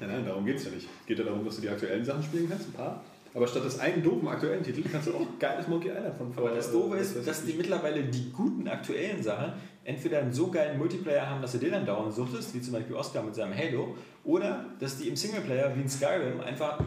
Ja, 0.00 0.06
nein, 0.06 0.26
darum 0.26 0.44
geht 0.44 0.56
es 0.56 0.64
ja 0.64 0.70
nicht. 0.72 0.88
Es 1.00 1.06
geht 1.06 1.18
ja 1.18 1.24
darum, 1.24 1.44
dass 1.44 1.56
du 1.56 1.62
die 1.62 1.68
aktuellen 1.70 2.04
Sachen 2.04 2.22
spielen 2.22 2.48
kannst, 2.50 2.68
ein 2.68 2.72
paar. 2.72 3.02
Aber 3.34 3.48
statt 3.48 3.64
des 3.64 3.80
einen 3.80 4.02
doofen 4.02 4.28
aktuellen 4.28 4.62
Titels 4.62 4.86
kannst 4.92 5.08
du 5.08 5.14
auch 5.14 5.26
geiles 5.40 5.66
Monkey 5.66 5.88
Island 5.88 6.16
von 6.16 6.32
aber 6.36 6.54
das 6.54 6.68
äh, 6.68 6.72
Doofe 6.72 6.96
was 6.96 7.16
ist, 7.16 7.26
dass 7.26 7.44
die 7.44 7.54
mittlerweile 7.54 8.04
die 8.04 8.30
guten 8.30 8.68
aktuellen 8.68 9.22
Sachen 9.22 9.54
entweder 9.84 10.18
einen 10.20 10.32
so 10.32 10.50
geilen 10.50 10.78
Multiplayer 10.78 11.28
haben, 11.28 11.42
dass 11.42 11.52
du 11.52 11.58
den 11.58 11.72
dann 11.72 11.86
dauernd 11.86 12.14
suchtest, 12.14 12.54
wie 12.54 12.60
zum 12.60 12.72
Beispiel 12.72 12.96
Oscar 12.96 13.22
mit 13.22 13.34
seinem 13.34 13.54
Halo, 13.56 13.96
oder 14.24 14.64
dass 14.80 14.96
die 14.98 15.08
im 15.08 15.16
Singleplayer 15.16 15.76
wie 15.76 15.82
in 15.82 15.88
Skyrim 15.88 16.40
einfach 16.40 16.78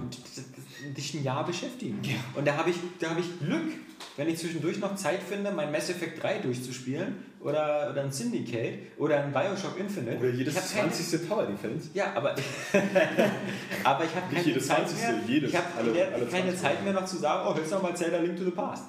dich 0.95 1.13
ein 1.13 1.23
Jahr 1.23 1.45
beschäftigen. 1.45 1.99
Und 2.35 2.47
da 2.47 2.55
habe 2.57 2.71
ich, 2.71 2.77
da 2.99 3.11
habe 3.11 3.19
ich 3.19 3.39
Glück, 3.39 3.71
wenn 4.15 4.27
ich 4.27 4.37
zwischendurch 4.39 4.79
noch 4.79 4.95
Zeit 4.95 5.21
finde, 5.21 5.51
mein 5.51 5.71
Mass 5.71 5.89
Effect 5.89 6.21
3 6.23 6.39
durchzuspielen 6.39 7.15
oder, 7.39 7.89
oder 7.91 8.01
ein 8.03 8.11
Syndicate 8.11 8.79
oder 8.97 9.23
ein 9.23 9.31
Bioshock 9.31 9.79
Infinite. 9.79 10.17
Oder 10.17 10.29
jedes 10.29 10.55
ich 10.55 10.59
hab 10.59 10.75
keine- 10.79 10.91
20. 10.91 11.29
Tower 11.29 11.45
Defense. 11.45 11.89
Ja, 11.93 12.13
aber 12.15 12.35
ich, 12.37 12.43
aber 13.83 14.03
ich 14.05 14.15
habe 14.15 14.33
keine 14.33 14.45
jedes 14.47 14.67
Zeit 14.67 14.89
20., 14.89 15.27
mehr. 15.27 15.43
ich 15.49 15.55
habe 15.55 15.65
alle- 15.77 15.93
keine 15.93 16.13
alle 16.15 16.29
20. 16.29 16.59
Zeit 16.59 16.83
mehr 16.83 16.93
noch 16.93 17.05
zu 17.05 17.17
sagen, 17.17 17.47
oh, 17.47 17.57
jetzt 17.59 17.71
noch 17.71 17.81
mal 17.83 17.95
Zelda 17.95 18.17
Link 18.17 18.37
to 18.37 18.43
the 18.43 18.51
Past. 18.51 18.83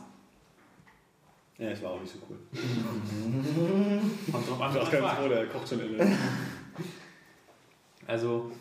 Ja, 1.59 1.70
das 1.70 1.82
war 1.82 1.90
auch 1.90 2.01
nicht 2.01 2.12
so 2.12 2.20
cool. 2.28 2.39
Kommt 4.32 4.48
drauf 4.48 4.60
an, 4.60 4.76
Ich 4.76 4.80
was 4.80 4.90
ganz 4.90 5.12
froh, 5.14 5.28
der 5.28 5.47
kocht 5.47 5.68
schon 5.68 5.80
in 5.80 5.98
der. 5.98 6.06
Also, 8.06 8.52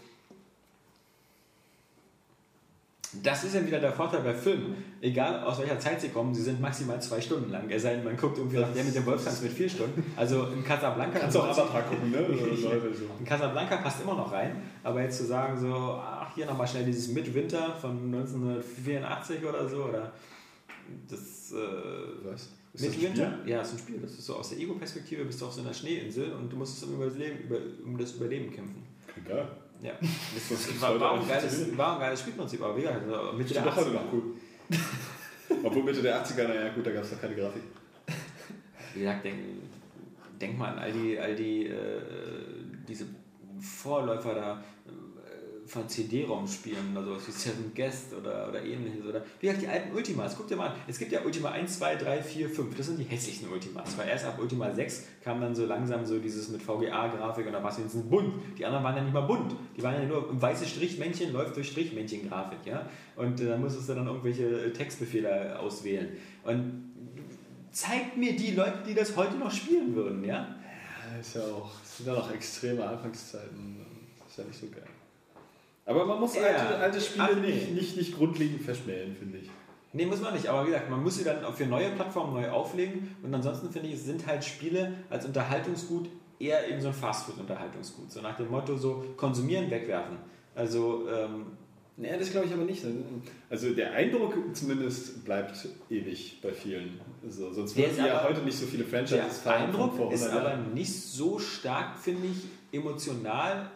das 3.24 3.44
ist 3.44 3.56
ja 3.56 3.66
wieder 3.66 3.80
der 3.80 3.94
Vorteil 3.94 4.22
bei 4.22 4.34
Filmen. 4.34 4.84
Egal 5.00 5.44
aus 5.44 5.60
welcher 5.60 5.80
Zeit 5.80 6.02
sie 6.02 6.10
kommen, 6.10 6.34
sie 6.34 6.42
sind 6.42 6.60
maximal 6.60 7.00
zwei 7.02 7.22
Stunden 7.22 7.52
lang. 7.52 7.70
Es 7.70 7.84
sei 7.84 7.96
denn, 7.96 8.04
man 8.04 8.18
guckt 8.18 8.40
irgendwie 8.40 8.58
nach 8.58 8.74
der 8.74 8.84
mit 8.84 8.96
dem 8.96 9.06
Wolfstanz 9.06 9.42
mit 9.42 9.54
vier 9.54 9.70
Stunden. 9.70 10.04
Also 10.16 10.48
in 10.48 10.64
Casablanca. 10.64 11.20
Kannst 11.20 11.36
du 11.36 11.42
auch 11.42 11.50
Avatar 11.50 11.84
gucken, 11.84 12.12
ne? 12.12 12.18
In 13.20 13.26
Casablanca 13.26 13.78
passt 13.78 14.02
immer 14.02 14.16
noch 14.16 14.32
rein, 14.32 14.62
aber 14.84 15.04
jetzt 15.04 15.18
zu 15.18 15.26
sagen, 15.26 15.58
so, 15.58 16.02
ach, 16.04 16.34
hier 16.36 16.46
nochmal 16.48 16.68
schnell 16.68 16.86
dieses 16.86 17.10
Midwinter 17.10 17.76
von 17.76 18.14
1984 18.14 19.46
oder 19.46 19.70
so, 19.70 19.86
oder 19.86 20.12
das. 21.08 21.54
Äh, 21.54 22.26
Was? 22.26 22.57
Das 22.74 22.82
Midwinter? 22.82 23.38
Spiel? 23.40 23.52
Ja, 23.52 23.62
ist 23.62 23.74
ein 23.74 23.80
Spiel. 23.80 24.00
Das 24.00 24.12
ist 24.12 24.26
so 24.26 24.36
aus 24.36 24.50
der 24.50 24.60
Ego-Perspektive, 24.60 25.26
bist 25.26 25.42
du 25.42 25.46
auf 25.46 25.54
so 25.54 25.62
einer 25.62 25.74
Schneeinsel 25.74 26.34
und 26.34 26.52
du 26.52 26.58
musst 26.58 26.84
um, 26.84 26.94
über 26.94 27.06
das, 27.06 27.18
Leben, 27.18 27.40
über, 27.40 27.58
um 27.84 27.98
das 27.98 28.14
Überleben 28.14 28.52
kämpfen. 28.52 28.84
Geil. 29.28 29.48
Ja. 29.82 29.94
Das 30.00 30.10
Das 30.50 30.68
ist 30.68 30.82
war, 30.82 31.00
war, 31.00 31.20
ein 31.20 31.28
geiles, 31.28 31.78
war 31.78 31.96
ein 31.96 32.00
geiles 32.00 32.20
Spielprinzip, 32.22 32.62
aber 32.62 32.78
wie 32.78 32.82
gesagt, 32.82 33.08
also 33.08 33.34
Mitte 33.34 33.54
der 33.54 33.64
doch 33.64 33.76
heute 33.76 33.90
80er. 33.90 33.94
noch 33.94 34.14
cool. 34.14 34.24
Obwohl 35.64 35.84
Mitte 35.84 36.02
der 36.02 36.24
80er, 36.24 36.48
naja, 36.48 36.74
gut, 36.74 36.86
da 36.86 36.92
gab 36.92 37.04
es 37.04 37.12
doch 37.12 37.22
keine 37.22 37.36
Grafik. 37.36 37.64
Wie 38.94 39.00
gesagt, 39.00 39.26
denk, 39.26 39.38
denk 40.40 40.58
mal 40.58 40.74
an 40.74 40.80
all 40.80 40.92
die, 40.92 41.20
all 41.20 41.36
die 41.36 41.68
äh, 41.68 42.02
diese 42.88 43.06
Vorläufer 43.60 44.36
da 44.36 44.64
äh, 45.68 45.70
von 45.70 45.88
CD-ROM-Spielen 45.88 46.96
oder 46.96 47.06
sowas 47.06 47.28
wie 47.28 47.32
Seven 47.32 47.72
Guest 47.76 48.14
oder, 48.14 48.50
oder 48.50 48.64
ähnliches. 48.64 49.06
Oder 49.06 49.24
wie 49.40 49.48
gesagt, 49.48 49.64
die 49.64 49.68
alten 49.68 49.96
Ultimas. 49.96 50.36
Guck 50.38 50.48
dir 50.48 50.56
mal 50.56 50.70
an. 50.70 50.76
Es 50.88 50.98
gibt 50.98 51.12
ja 51.12 51.22
Ultima 51.24 51.52
1, 51.52 51.78
2, 51.78 51.96
3, 51.96 52.24
4, 52.24 52.50
5. 52.50 52.78
Das 52.78 52.86
sind 52.88 53.00
die 53.00 53.04
hässlichen 53.04 53.50
Ultimas. 53.50 53.98
Weil 53.98 54.08
erst 54.10 54.26
ab 54.26 54.40
Ultima 54.40 54.74
6 54.74 55.06
kam 55.24 55.42
dann 55.42 55.56
so 55.56 55.66
langsam 55.66 56.06
so 56.06 56.20
dieses 56.20 56.50
mit 56.50 56.62
VGA-Grafik 56.62 57.48
und 57.48 57.54
da 57.54 57.62
war 57.62 57.72
es 57.72 57.78
wenigstens 57.78 58.10
bunt. 58.10 58.34
Die 58.58 58.66
anderen 58.66 58.84
waren 58.84 58.96
ja 58.96 59.04
nicht 59.04 59.14
mal 59.14 59.22
bunt. 59.22 59.56
Die 59.76 59.84
waren 59.84 59.96
ja 59.96 60.08
nur 60.08 60.30
ein 60.30 60.42
weißes 60.42 60.70
Strichmännchen 60.70 61.34
läuft 61.34 61.56
durch 61.56 61.70
Strichmännchen-Grafik. 61.70 62.66
Ja? 62.66 62.90
Und 63.16 63.40
äh, 63.42 63.48
da 63.48 63.58
musstest 63.58 63.90
du 63.90 63.94
dann 63.94 64.08
irgendwelche 64.08 64.74
Textbefehle 64.74 65.60
auswählen. 65.60 66.10
Und 66.44 66.88
zeigt 67.72 68.18
mir 68.18 68.36
die 68.36 68.52
Leute, 68.52 68.80
die 68.88 68.94
das 68.94 69.16
heute 69.16 69.36
noch 69.36 69.52
spielen 69.52 69.94
würden, 69.96 70.24
ja? 70.24 70.56
Ja, 71.14 71.20
ist 71.20 71.36
ja 71.36 71.42
auch, 71.42 71.72
sind 71.84 72.08
ja 72.08 72.14
noch 72.14 72.32
extreme 72.34 72.84
Anfangszeiten. 72.84 73.78
Das 74.20 74.32
ist 74.32 74.38
ja 74.38 74.44
nicht 74.46 74.60
so 74.60 74.68
geil. 74.68 74.88
Aber 75.88 76.06
man 76.06 76.20
muss 76.20 76.36
Ja. 76.36 76.44
alte, 76.44 76.78
alte 76.78 77.02
Spiele 77.02 77.30
Ach, 77.32 77.36
nee. 77.36 77.48
nicht, 77.54 77.72
nicht, 77.72 77.98
nicht 77.98 78.16
grundlegend 78.16 78.62
verschmähen, 78.62 79.16
finde 79.16 79.40
ich. 79.40 79.50
Nee, 79.94 80.06
muss 80.06 80.22
man 80.22 80.34
nicht, 80.34 80.48
aber 80.48 80.64
wie 80.64 80.68
gesagt, 80.68 80.90
man 80.90 81.02
muss 81.02 81.18
sie 81.18 81.24
dann 81.24 81.42
für 81.54 81.66
neue 81.66 81.90
Plattformen 81.92 82.34
neu 82.34 82.50
auflegen 82.50 83.16
und 83.24 83.34
ansonsten 83.34 83.72
finde 83.72 83.88
ich, 83.88 83.96
es 83.96 84.04
sind 84.06 84.28
halt 84.28 84.44
Spiele 84.44 84.94
als 85.10 85.26
Unterhaltungsgut 85.26 86.10
eher 86.40 86.68
eben 86.70 86.82
so 86.82 86.90
ein 86.90 86.94
Fastfood-Unterhaltungsgut. 86.94 88.12
So 88.12 88.22
nach 88.22 88.36
dem 88.36 88.52
Motto 88.52 88.76
so 88.76 89.04
konsumieren, 89.16 89.72
wegwerfen. 89.72 90.18
Also, 90.54 91.08
ähm, 91.10 91.46
Nee, 92.00 92.16
das 92.16 92.30
glaube 92.30 92.46
ich 92.46 92.54
aber 92.54 92.64
nicht. 92.64 92.84
Also 93.50 93.74
der 93.74 93.92
Eindruck 93.94 94.36
zumindest 94.54 95.26
bleibt 95.26 95.68
ewig 95.90 96.40
bei 96.44 96.54
vielen. 96.54 97.02
Also, 97.24 97.52
sonst 97.52 97.76
Der 97.76 97.88
würden 97.90 98.06
ja 98.06 98.24
heute 98.24 98.42
nicht 98.42 98.60
so 98.60 98.68
viele 98.68 98.84
der 98.84 98.92
Franchises 98.92 99.40
fahren 99.40 99.72
von 99.74 99.82
Eindruck 99.90 100.12
ist 100.14 100.28
100 100.28 100.46
aber 100.46 100.58
nicht 100.76 100.94
so 100.94 101.40
stark, 101.40 101.98
finde 101.98 102.28
ich, 102.28 102.78
emotional 102.78 103.72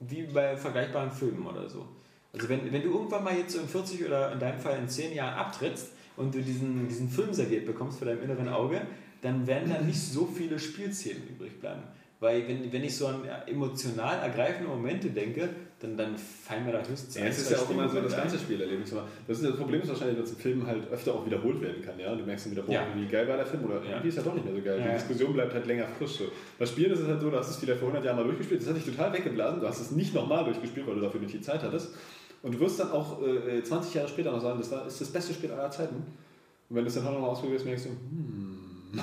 wie 0.00 0.22
bei 0.22 0.56
vergleichbaren 0.56 1.10
Filmen 1.10 1.46
oder 1.46 1.68
so. 1.68 1.86
Also 2.32 2.48
wenn, 2.48 2.72
wenn 2.72 2.82
du 2.82 2.90
irgendwann 2.90 3.24
mal 3.24 3.36
jetzt 3.36 3.52
so 3.52 3.60
in 3.60 3.68
40 3.68 4.06
oder 4.06 4.32
in 4.32 4.38
deinem 4.38 4.60
Fall 4.60 4.78
in 4.78 4.88
10 4.88 5.14
Jahren 5.14 5.34
abtrittst 5.34 5.92
und 6.16 6.34
du 6.34 6.40
diesen, 6.40 6.88
diesen 6.88 7.08
Film 7.08 7.32
serviert 7.32 7.66
bekommst 7.66 7.98
für 7.98 8.04
dein 8.04 8.22
inneren 8.22 8.48
Auge, 8.48 8.82
dann 9.22 9.46
werden 9.46 9.70
da 9.70 9.80
nicht 9.80 10.00
so 10.00 10.26
viele 10.26 10.58
Spielszenen 10.58 11.22
übrig 11.28 11.60
bleiben. 11.60 11.82
Weil 12.20 12.46
wenn, 12.48 12.72
wenn 12.72 12.84
ich 12.84 12.96
so 12.96 13.08
an 13.08 13.24
emotional 13.46 14.22
ergreifende 14.22 14.68
Momente 14.68 15.10
denke, 15.10 15.50
dann, 15.80 15.96
dann 15.96 16.16
fallen 16.16 16.66
mir 16.66 16.72
da 16.72 16.78
höchstens 16.86 17.14
Ja, 17.14 17.22
ein, 17.22 17.28
es 17.28 17.38
ist 17.38 17.50
ja 17.50 17.58
auch 17.58 17.70
immer 17.70 17.88
so 17.88 18.00
das 18.00 18.14
ganze. 18.14 18.38
Spielerlebnis. 18.38 18.94
Das, 19.26 19.38
ist, 19.38 19.48
das 19.48 19.56
Problem 19.56 19.80
ist 19.80 19.88
wahrscheinlich, 19.88 20.18
dass 20.18 20.30
ein 20.32 20.36
Film 20.36 20.66
halt 20.66 20.90
öfter 20.92 21.14
auch 21.14 21.24
wiederholt 21.24 21.60
werden 21.62 21.82
kann. 21.82 21.98
Ja? 21.98 22.12
Und 22.12 22.18
du 22.18 22.24
merkst 22.24 22.44
dann 22.46 22.52
wieder, 22.52 22.62
boah, 22.62 22.72
Ja. 22.72 22.86
wie 22.94 23.06
geil 23.06 23.26
war 23.26 23.36
der 23.38 23.46
Film 23.46 23.64
oder 23.64 23.76
Ja. 23.82 23.90
irgendwie 23.90 24.08
ist 24.08 24.18
er 24.18 24.22
doch 24.24 24.34
nicht 24.34 24.44
mehr 24.44 24.54
so 24.54 24.60
geil. 24.60 24.76
Ja, 24.78 24.82
Die 24.84 24.88
ja. 24.90 24.94
Diskussion 24.98 25.32
bleibt 25.32 25.54
halt 25.54 25.66
länger 25.66 25.86
frisch. 25.98 26.12
So. 26.18 26.24
Bei 26.58 26.66
Spielen 26.66 26.92
ist 26.92 27.00
es 27.00 27.08
halt 27.08 27.20
so, 27.20 27.30
du 27.30 27.36
hast 27.38 27.48
es 27.50 27.56
vielleicht 27.56 27.78
vor 27.80 27.88
100 27.88 28.04
Jahren 28.04 28.16
mal 28.16 28.24
durchgespielt, 28.24 28.60
das 28.60 28.68
hat 28.68 28.76
dich 28.76 28.84
total 28.84 29.12
weggeblasen, 29.12 29.60
du 29.60 29.66
hast 29.66 29.80
es 29.80 29.90
nicht 29.92 30.14
nochmal 30.14 30.44
durchgespielt, 30.44 30.86
weil 30.86 30.96
du 30.96 31.00
dafür 31.00 31.20
nicht 31.20 31.32
die 31.34 31.40
Zeit 31.40 31.62
hattest. 31.62 31.94
Und 32.42 32.54
du 32.54 32.60
wirst 32.60 32.78
dann 32.78 32.90
auch 32.92 33.22
äh, 33.22 33.62
20 33.62 33.94
Jahre 33.94 34.08
später 34.08 34.32
noch 34.32 34.40
sagen, 34.40 34.58
das 34.58 34.70
war, 34.70 34.86
ist 34.86 35.00
das 35.00 35.08
beste 35.08 35.32
Spiel 35.34 35.50
aller 35.50 35.70
Zeiten. 35.70 35.96
Und 35.96 36.76
wenn 36.76 36.84
du 36.84 36.88
es 36.88 36.94
dann 36.94 37.04
halt 37.04 37.14
nochmal 37.14 37.30
ausprobierst, 37.30 37.64
merkst 37.64 37.86
du, 37.86 37.90
hm, 37.90 39.00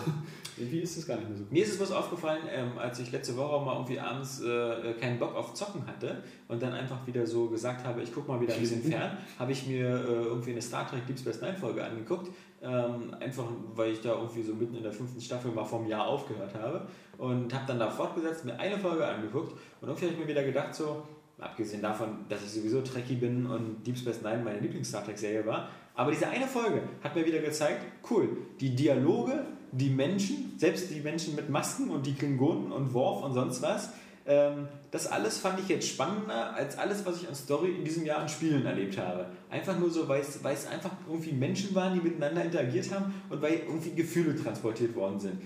irgendwie 0.57 0.79
ist 0.79 0.97
es 0.97 1.07
gar 1.07 1.17
nicht 1.17 1.29
mehr 1.29 1.37
so 1.37 1.43
gut. 1.43 1.51
Mir 1.51 1.63
ist 1.63 1.73
es 1.73 1.79
was 1.79 1.91
aufgefallen, 1.91 2.43
ähm, 2.51 2.77
als 2.77 2.99
ich 2.99 3.11
letzte 3.11 3.35
Woche 3.37 3.63
mal 3.63 3.73
irgendwie 3.73 3.99
abends 3.99 4.41
äh, 4.41 4.93
keinen 4.99 5.19
Bock 5.19 5.35
auf 5.35 5.53
Zocken 5.53 5.85
hatte 5.85 6.23
und 6.47 6.61
dann 6.61 6.73
einfach 6.73 7.05
wieder 7.05 7.25
so 7.25 7.47
gesagt 7.49 7.85
habe, 7.85 8.01
ich 8.01 8.13
gucke 8.13 8.31
mal 8.31 8.39
wieder 8.41 8.53
ein 8.53 8.59
bisschen 8.59 8.83
fern, 8.91 9.17
habe 9.37 9.51
ich 9.51 9.67
mir 9.67 9.85
äh, 9.87 10.23
irgendwie 10.25 10.51
eine 10.51 10.61
Star 10.61 10.89
Trek 10.89 11.05
Deep 11.05 11.19
Space 11.19 11.41
Nine 11.41 11.57
Folge 11.57 11.83
angeguckt. 11.83 12.29
Ähm, 12.59 13.13
einfach 13.19 13.45
weil 13.75 13.91
ich 13.91 14.01
da 14.01 14.15
irgendwie 14.15 14.41
so 14.41 14.55
mitten 14.55 14.75
in 14.75 14.81
der 14.81 14.91
fünften 14.91 15.21
Staffel 15.21 15.51
mal 15.51 15.63
vom 15.63 15.85
Jahr 15.85 16.07
aufgehört 16.07 16.55
habe 16.55 16.87
und 17.19 17.53
habe 17.53 17.65
dann 17.67 17.77
da 17.77 17.87
fortgesetzt, 17.87 18.45
mir 18.45 18.59
eine 18.59 18.79
Folge 18.79 19.05
angeguckt 19.05 19.51
und 19.79 19.87
irgendwie 19.87 20.05
habe 20.05 20.13
ich 20.15 20.19
mir 20.21 20.27
wieder 20.27 20.43
gedacht, 20.43 20.73
so, 20.73 21.03
abgesehen 21.39 21.83
davon, 21.83 22.25
dass 22.29 22.43
ich 22.43 22.49
sowieso 22.49 22.81
Trekkie 22.81 23.17
bin 23.17 23.45
und 23.45 23.85
Deep 23.85 23.95
Space 23.95 24.23
Nine 24.23 24.41
meine 24.43 24.59
Lieblings-Star 24.59 25.05
Trek-Serie 25.05 25.45
war, 25.45 25.69
aber 25.93 26.11
diese 26.11 26.27
eine 26.27 26.47
Folge 26.47 26.81
hat 27.03 27.15
mir 27.15 27.25
wieder 27.25 27.39
gezeigt, 27.39 27.85
cool, 28.09 28.37
die 28.59 28.75
Dialoge, 28.75 29.45
die 29.77 29.89
Menschen, 29.89 30.53
selbst 30.57 30.89
die 30.89 31.01
Menschen 31.01 31.35
mit 31.35 31.49
Masken 31.49 31.89
und 31.89 32.05
die 32.05 32.13
Klingonen 32.13 32.71
und 32.71 32.93
Worf 32.93 33.23
und 33.23 33.33
sonst 33.33 33.61
was, 33.61 33.89
ähm, 34.25 34.67
das 34.91 35.07
alles 35.07 35.37
fand 35.37 35.59
ich 35.61 35.69
jetzt 35.69 35.87
spannender 35.87 36.53
als 36.53 36.77
alles, 36.77 37.05
was 37.05 37.21
ich 37.21 37.29
an 37.29 37.35
Story 37.35 37.71
in 37.71 37.85
diesem 37.85 38.05
Jahr 38.05 38.19
an 38.19 38.27
Spielen 38.27 38.65
erlebt 38.65 38.97
habe. 38.97 39.25
Einfach 39.49 39.79
nur 39.79 39.89
so, 39.89 40.07
weil 40.09 40.21
es, 40.21 40.67
einfach 40.67 40.91
irgendwie 41.07 41.31
Menschen 41.31 41.73
waren, 41.73 41.93
die 41.93 42.01
miteinander 42.01 42.43
interagiert 42.43 42.91
haben 42.93 43.13
und 43.29 43.41
weil 43.41 43.61
irgendwie 43.65 43.91
Gefühle 43.91 44.35
transportiert 44.35 44.95
worden 44.95 45.19
sind. 45.19 45.41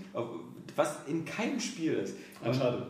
Was 0.75 0.97
in 1.07 1.25
keinem 1.25 1.59
Spiel 1.59 1.93
ist. 1.93 2.15
Uncharted. 2.43 2.87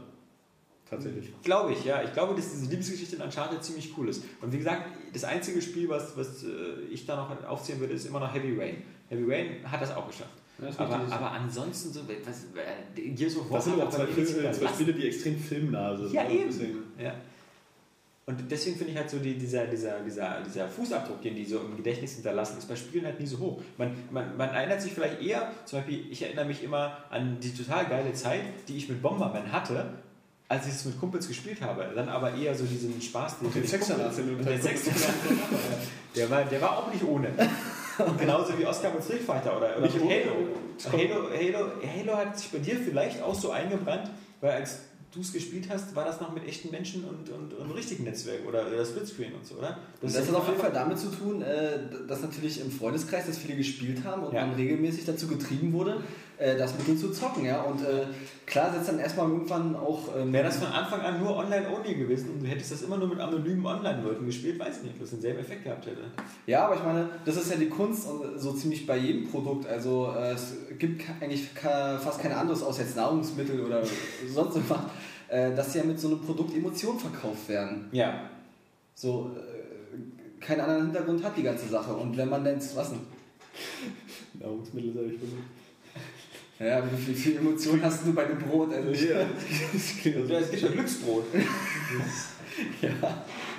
Tatsächlich. 0.89 1.29
Glaube 1.43 1.71
ich, 1.73 1.85
ja. 1.85 2.03
Ich 2.03 2.13
glaube, 2.13 2.35
dass 2.35 2.51
diese 2.51 2.69
Liebesgeschichte 2.69 3.15
in 3.15 3.21
Uncharted 3.21 3.63
ziemlich 3.63 3.93
cool 3.97 4.09
ist. 4.09 4.23
Und 4.41 4.51
wie 4.51 4.57
gesagt, 4.57 4.87
das 5.13 5.23
einzige 5.23 5.61
Spiel, 5.61 5.87
was, 5.87 6.17
was 6.17 6.43
äh, 6.43 6.81
ich 6.89 7.05
da 7.05 7.15
noch 7.15 7.49
aufzählen 7.49 7.79
würde, 7.79 7.93
ist 7.93 8.05
immer 8.05 8.19
noch 8.19 8.33
Heavy 8.33 8.57
Rain. 8.57 8.83
Heavy 9.09 9.23
Rain 9.29 9.71
hat 9.71 9.81
das 9.81 9.95
auch 9.95 10.07
geschafft. 10.07 10.40
Ja, 10.61 10.67
das 10.67 10.75
ist 10.75 10.79
aber, 10.79 11.11
aber 11.11 11.31
ansonsten 11.31 11.91
so, 11.91 12.01
was, 12.25 12.45
äh, 12.55 13.09
Gears 13.09 13.35
of 13.37 13.49
War 13.49 13.57
Das 13.57 13.65
sind 13.65 13.81
aber 13.81 13.89
zwei, 13.89 14.03
aber 14.03 14.11
Film, 14.11 14.41
nichts 14.41 14.59
zwei. 14.59 14.67
Spiele, 14.67 14.93
die 14.93 15.07
extrem 15.07 15.39
filmnah 15.39 15.97
sind. 15.97 16.13
Ja, 16.13 16.23
ne? 16.23 16.31
eben. 16.31 16.83
Ja. 16.99 17.15
Und 18.27 18.39
deswegen 18.49 18.77
finde 18.77 18.93
ich 18.93 18.97
halt 18.97 19.09
so 19.09 19.17
die, 19.17 19.33
dieser, 19.33 19.65
dieser, 19.65 19.99
dieser, 20.01 20.41
dieser 20.41 20.67
Fußabdruck, 20.69 21.21
den 21.21 21.35
die 21.35 21.43
so 21.43 21.59
im 21.59 21.75
Gedächtnis 21.75 22.13
hinterlassen, 22.13 22.59
ist 22.59 22.67
bei 22.67 22.75
Spielen 22.75 23.05
halt 23.05 23.19
nie 23.19 23.25
so 23.25 23.39
hoch. 23.39 23.61
Man, 23.77 23.93
man, 24.11 24.37
man 24.37 24.49
erinnert 24.49 24.81
sich 24.81 24.93
vielleicht 24.93 25.21
eher, 25.21 25.51
zum 25.65 25.79
Beispiel, 25.79 26.05
ich 26.11 26.21
erinnere 26.21 26.45
mich 26.45 26.63
immer 26.63 26.97
an 27.09 27.39
die 27.41 27.53
total 27.53 27.87
geile 27.87 28.13
Zeit, 28.13 28.43
die 28.67 28.77
ich 28.77 28.87
mit 28.87 29.01
Bomberman 29.01 29.51
hatte, 29.51 29.93
als 30.47 30.67
ich 30.67 30.73
es 30.73 30.85
mit 30.85 30.99
Kumpels 30.99 31.27
gespielt 31.27 31.61
habe. 31.61 31.91
Dann 31.95 32.09
aber 32.09 32.35
eher 32.35 32.53
so 32.53 32.65
diesen 32.65 33.01
Spaß, 33.01 33.39
den, 33.39 33.51
den 33.51 33.63
den 33.63 34.45
halt 34.45 34.63
Sechser 34.63 34.91
der 36.15 36.29
war, 36.29 36.43
der 36.43 36.61
war 36.61 36.77
auch 36.77 36.93
nicht 36.93 37.03
ohne. 37.03 37.29
Genauso 38.19 38.57
wie 38.57 38.65
Oscar 38.65 38.93
mit 38.93 39.03
Street 39.03 39.21
Fighter 39.21 39.57
oder, 39.57 39.77
oder. 39.77 39.87
Halo. 39.87 40.47
Halo, 40.91 41.29
Halo. 41.29 41.71
Halo 41.83 42.17
hat 42.17 42.37
sich 42.37 42.49
bei 42.51 42.59
dir 42.59 42.75
vielleicht 42.75 43.21
auch 43.21 43.35
so 43.35 43.51
eingebrannt, 43.51 44.09
weil 44.39 44.51
als 44.51 44.79
du 45.13 45.19
es 45.19 45.33
gespielt 45.33 45.67
hast, 45.69 45.93
war 45.95 46.05
das 46.05 46.21
noch 46.21 46.33
mit 46.33 46.47
echten 46.47 46.71
Menschen 46.71 47.03
und, 47.03 47.29
und, 47.29 47.53
und 47.53 47.71
richtigen 47.71 48.05
Netzwerken 48.05 48.47
oder, 48.47 48.65
oder 48.67 48.85
Splitscreen 48.85 49.33
und 49.33 49.45
so, 49.45 49.55
oder? 49.55 49.77
Das, 50.01 50.13
das 50.13 50.29
hat 50.29 50.35
auf 50.35 50.47
jeden 50.47 50.59
Fall 50.59 50.71
damit 50.71 50.97
zu 50.97 51.09
tun, 51.09 51.41
äh, 51.41 51.79
dass 52.07 52.21
natürlich 52.21 52.61
im 52.61 52.71
Freundeskreis 52.71 53.25
das 53.27 53.37
viele 53.37 53.57
gespielt 53.57 54.05
haben 54.05 54.23
und 54.23 54.33
Ja. 54.33 54.45
man 54.45 54.55
regelmäßig 54.55 55.03
dazu 55.05 55.27
getrieben 55.27 55.73
wurde, 55.73 56.01
äh, 56.41 56.57
das 56.57 56.75
mit 56.75 56.87
denen 56.87 56.97
zu 56.97 57.11
zocken. 57.11 57.45
Ja? 57.45 57.61
Und 57.61 57.81
äh, 57.81 58.05
klar 58.45 58.73
setzt 58.73 58.89
dann 58.89 58.99
erstmal 58.99 59.29
irgendwann 59.29 59.75
auch. 59.75 60.15
Ähm, 60.17 60.33
Wäre 60.33 60.45
das 60.45 60.57
von 60.57 60.67
Anfang 60.67 61.01
an 61.01 61.19
nur 61.19 61.37
online-only 61.37 61.93
gewesen 61.93 62.31
und 62.31 62.43
du 62.43 62.47
hättest 62.47 62.71
das 62.71 62.81
immer 62.81 62.97
nur 62.97 63.07
mit 63.07 63.19
anonymen 63.19 63.65
Online-Leuten 63.65 64.25
gespielt, 64.25 64.59
weiß 64.59 64.77
ich 64.77 64.83
nicht, 64.83 64.93
ob 64.95 65.01
das 65.01 65.11
denselben 65.11 65.39
Effekt 65.39 65.63
gehabt 65.63 65.85
hätte. 65.85 66.01
Ja, 66.47 66.65
aber 66.65 66.75
ich 66.75 66.83
meine, 66.83 67.09
das 67.25 67.37
ist 67.37 67.51
ja 67.51 67.57
die 67.57 67.69
Kunst 67.69 68.07
und 68.09 68.39
so 68.39 68.53
ziemlich 68.53 68.87
bei 68.87 68.97
jedem 68.97 69.29
Produkt. 69.29 69.67
Also 69.67 70.13
äh, 70.17 70.31
es 70.31 70.53
gibt 70.79 71.03
eigentlich 71.21 71.49
fast 71.49 72.19
kein 72.19 72.31
anderes, 72.31 72.63
außer 72.63 72.81
jetzt 72.81 72.95
Nahrungsmittel 72.95 73.61
oder 73.61 73.83
sonst 74.27 74.57
was, 74.67 74.79
äh, 75.27 75.55
dass 75.55 75.75
ja 75.75 75.83
mit 75.83 75.99
so 75.99 76.07
einem 76.07 76.21
Produkt 76.21 76.55
Emotionen 76.55 76.99
verkauft 76.99 77.47
werden. 77.49 77.87
Ja. 77.91 78.29
So 78.95 79.31
äh, 79.35 80.41
keinen 80.43 80.61
anderen 80.61 80.85
Hintergrund 80.85 81.23
hat 81.23 81.37
die 81.37 81.43
ganze 81.43 81.67
Sache. 81.67 81.93
Und 81.93 82.17
wenn 82.17 82.29
man 82.29 82.43
denn 82.43 82.57
was? 82.57 82.91
Nahrungsmittel, 84.39 84.93
sag 84.93 85.03
ich 85.03 85.21
mal. 85.21 85.60
Ja, 86.61 86.83
wie 86.91 87.01
viel, 87.01 87.15
viel 87.15 87.37
Emotionen 87.37 87.81
hast 87.83 88.05
du 88.05 88.13
bei 88.13 88.25
dem 88.25 88.37
Brot? 88.37 88.71
Also 88.73 88.91
Ja, 88.91 89.25
das 89.73 89.97
klingt 90.01 90.17
also 90.17 90.33
Ja, 90.33 90.39
es 90.39 90.51
gibt 90.51 90.63
ja 90.63 90.69
Glücksbrot. 90.69 91.25
Ja, 92.81 92.89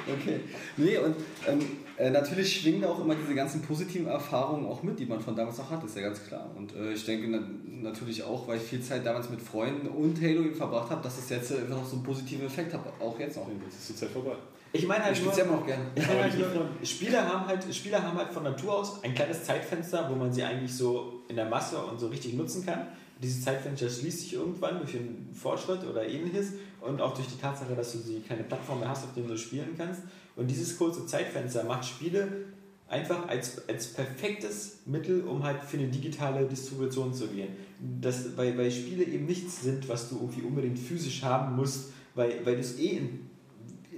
okay. 0.06 0.40
Nee, 0.76 0.98
und 0.98 1.16
ähm, 1.48 1.58
äh, 1.96 2.10
natürlich 2.10 2.60
schwingen 2.60 2.82
da 2.82 2.90
auch 2.90 3.00
immer 3.00 3.14
diese 3.14 3.34
ganzen 3.34 3.62
positiven 3.62 4.06
Erfahrungen 4.06 4.66
auch 4.66 4.82
mit, 4.82 4.98
die 4.98 5.06
man 5.06 5.18
von 5.18 5.34
damals 5.34 5.56
noch 5.58 5.70
hat, 5.70 5.82
ist 5.82 5.96
ja 5.96 6.02
ganz 6.02 6.22
klar. 6.24 6.50
Und 6.54 6.76
äh, 6.76 6.92
ich 6.92 7.04
denke 7.04 7.26
na 7.28 7.40
natürlich 7.88 8.22
auch, 8.22 8.46
weil 8.46 8.58
ich 8.58 8.64
viel 8.64 8.82
Zeit 8.82 9.04
damals 9.04 9.30
mit 9.30 9.40
Freunden 9.40 9.88
und 9.88 10.20
Halo 10.20 10.42
eben 10.42 10.54
verbracht 10.54 10.90
habe, 10.90 11.02
dass 11.02 11.18
es 11.18 11.30
jetzt 11.30 11.52
einfach 11.52 11.76
noch 11.76 11.86
so 11.86 11.96
einen 11.96 12.04
positiven 12.04 12.46
Effekt 12.46 12.72
hat, 12.74 12.80
auch 13.00 13.18
jetzt 13.18 13.36
noch. 13.36 13.48
Jetzt 13.64 13.78
ist 13.80 13.88
die 13.88 13.96
Zeit 13.96 14.10
vorbei. 14.10 14.36
Ich 14.74 14.86
meine 14.86 15.04
halt 15.04 15.16
Ich 15.16 15.22
nur, 15.22 15.32
spiele 15.32 15.44
es 15.44 15.50
ja 15.50 15.52
immer 15.52 15.60
noch 15.60 15.66
gerne. 15.66 15.84
Ich 15.94 16.06
meine 16.06 16.22
halt 16.22 16.38
nur, 16.38 16.68
Spieler 16.82 17.28
haben 17.28 17.46
halt, 17.46 17.74
Spieler 17.74 18.02
haben 18.02 18.16
halt 18.16 18.32
von 18.32 18.42
Natur 18.42 18.78
aus 18.78 19.04
ein 19.04 19.14
kleines 19.14 19.44
Zeitfenster, 19.44 20.08
wo 20.10 20.14
man 20.14 20.32
sie 20.32 20.42
eigentlich 20.42 20.74
so 20.74 21.21
in 21.32 21.36
der 21.36 21.48
Masse 21.48 21.78
und 21.78 21.98
so 21.98 22.08
richtig 22.08 22.34
nutzen 22.34 22.64
kann. 22.64 22.86
Dieses 23.22 23.42
Zeitfenster 23.42 23.88
schließt 23.88 24.20
sich 24.20 24.34
irgendwann 24.34 24.78
durch 24.78 24.96
einen 24.96 25.30
Fortschritt 25.34 25.84
oder 25.84 26.06
ähnliches 26.06 26.52
und 26.80 27.00
auch 27.00 27.14
durch 27.14 27.28
die 27.28 27.40
Tatsache, 27.40 27.74
dass 27.74 27.92
du 27.92 27.98
keine 28.26 28.44
Plattform 28.44 28.80
mehr 28.80 28.88
hast, 28.88 29.04
auf 29.04 29.14
der 29.14 29.24
du 29.24 29.36
spielen 29.36 29.74
kannst. 29.76 30.02
Und 30.36 30.48
dieses 30.48 30.76
kurze 30.76 31.06
Zeitfenster 31.06 31.64
macht 31.64 31.84
Spiele 31.84 32.28
einfach 32.88 33.28
als, 33.28 33.68
als 33.68 33.92
perfektes 33.92 34.78
Mittel, 34.86 35.22
um 35.22 35.42
halt 35.42 35.62
für 35.62 35.78
eine 35.78 35.88
digitale 35.88 36.46
Distribution 36.46 37.14
zu 37.14 37.28
gehen. 37.28 37.48
Das, 38.00 38.36
weil, 38.36 38.56
weil 38.58 38.70
Spiele 38.70 39.04
eben 39.04 39.26
nichts 39.26 39.62
sind, 39.62 39.88
was 39.88 40.08
du 40.08 40.16
irgendwie 40.16 40.42
unbedingt 40.42 40.78
physisch 40.78 41.22
haben 41.22 41.56
musst, 41.56 41.92
weil, 42.14 42.44
weil 42.44 42.54
du 42.54 42.60
es 42.60 42.78
eh 42.78 42.98
in 42.98 43.32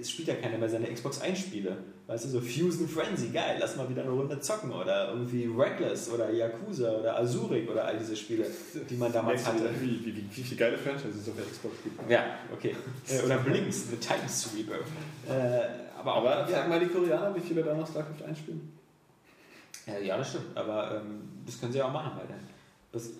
es 0.00 0.10
spielt 0.10 0.28
ja 0.28 0.34
keiner 0.34 0.58
mehr 0.58 0.68
seine 0.68 0.92
Xbox 0.92 1.20
1 1.20 1.38
Spiele. 1.38 1.78
Weißt 2.06 2.26
du, 2.26 2.28
so 2.28 2.40
Fusion 2.40 2.86
Frenzy, 2.86 3.28
geil, 3.28 3.56
lass 3.58 3.76
mal 3.76 3.88
wieder 3.88 4.02
eine 4.02 4.10
Runde 4.10 4.38
zocken. 4.38 4.70
Oder 4.70 5.08
irgendwie 5.08 5.46
Reckless 5.46 6.10
oder 6.10 6.30
Yakuza 6.30 6.90
oder 6.90 7.18
Azurik 7.18 7.70
oder 7.70 7.86
all 7.86 7.96
diese 7.96 8.14
Spiele, 8.14 8.46
die 8.88 8.96
man 8.96 9.10
damals 9.10 9.46
hatte. 9.46 9.70
Wie, 9.80 10.04
wie, 10.04 10.14
wie, 10.14 10.26
wie 10.30 10.42
viele 10.42 10.56
geile 10.56 10.76
Franchises 10.76 11.22
es 11.22 11.28
auf 11.30 11.36
der 11.36 11.46
Xbox 11.46 11.76
gibt. 11.82 12.10
Ja, 12.10 12.38
okay. 12.52 12.76
Oder 13.24 13.38
Blinks, 13.38 13.88
The 13.90 13.96
Time 13.96 14.28
Sweeper. 14.28 14.74
Äh, 15.26 15.84
aber 15.98 16.16
auch. 16.16 16.26
Aber 16.26 16.46
frag 16.46 16.68
mal 16.68 16.80
die 16.80 16.86
Koreaner, 16.86 17.34
wie 17.34 17.40
viele 17.40 17.62
da 17.62 17.74
noch 17.74 17.88
StarCraft 17.88 18.22
einspielen. 18.28 18.70
Ja, 19.86 19.98
ja, 19.98 20.18
das 20.18 20.28
stimmt. 20.28 20.54
Aber 20.54 20.96
ähm, 20.96 21.22
das 21.46 21.58
können 21.58 21.72
sie 21.72 21.78
ja 21.78 21.86
auch 21.86 21.92
machen 21.92 22.18
weiter. 22.18 22.34
Das, 22.94 23.10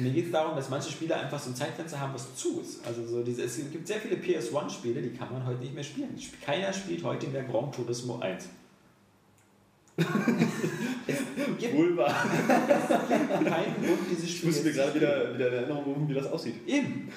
mir 0.00 0.10
geht 0.10 0.26
es 0.26 0.32
darum, 0.32 0.56
dass 0.56 0.68
manche 0.68 0.90
Spiele 0.90 1.14
einfach 1.16 1.38
so 1.38 1.50
ein 1.50 1.54
Zeitfenster 1.54 2.00
haben, 2.00 2.12
was 2.12 2.34
zu 2.34 2.60
ist. 2.60 2.84
Also 2.84 3.06
so 3.06 3.22
diese, 3.22 3.44
es 3.44 3.56
gibt 3.70 3.86
sehr 3.86 4.00
viele 4.00 4.16
PS1-Spiele, 4.16 5.00
die 5.00 5.16
kann 5.16 5.32
man 5.32 5.46
heute 5.46 5.60
nicht 5.60 5.74
mehr 5.74 5.84
spielen. 5.84 6.18
Keiner 6.44 6.72
spielt 6.72 7.04
heute 7.04 7.28
mehr 7.28 7.44
Grand 7.44 7.72
Turismo 7.72 8.18
1. 8.18 8.48
es 11.06 11.16
gibt 11.58 11.74
Wohl 11.74 11.96
wahr. 11.96 12.08
keinen 12.48 13.74
Grund, 13.82 14.00
dieses 14.10 14.24
Ich 14.24 14.36
Spiel 14.38 14.50
muss 14.50 14.62
mir 14.62 14.72
gerade 14.72 14.94
wieder, 14.94 15.34
wieder 15.34 15.48
in 15.48 15.54
Erinnerung 15.54 15.84
rufen, 15.84 16.08
wie 16.08 16.14
das 16.14 16.26
aussieht. 16.26 16.54
Eben, 16.66 17.08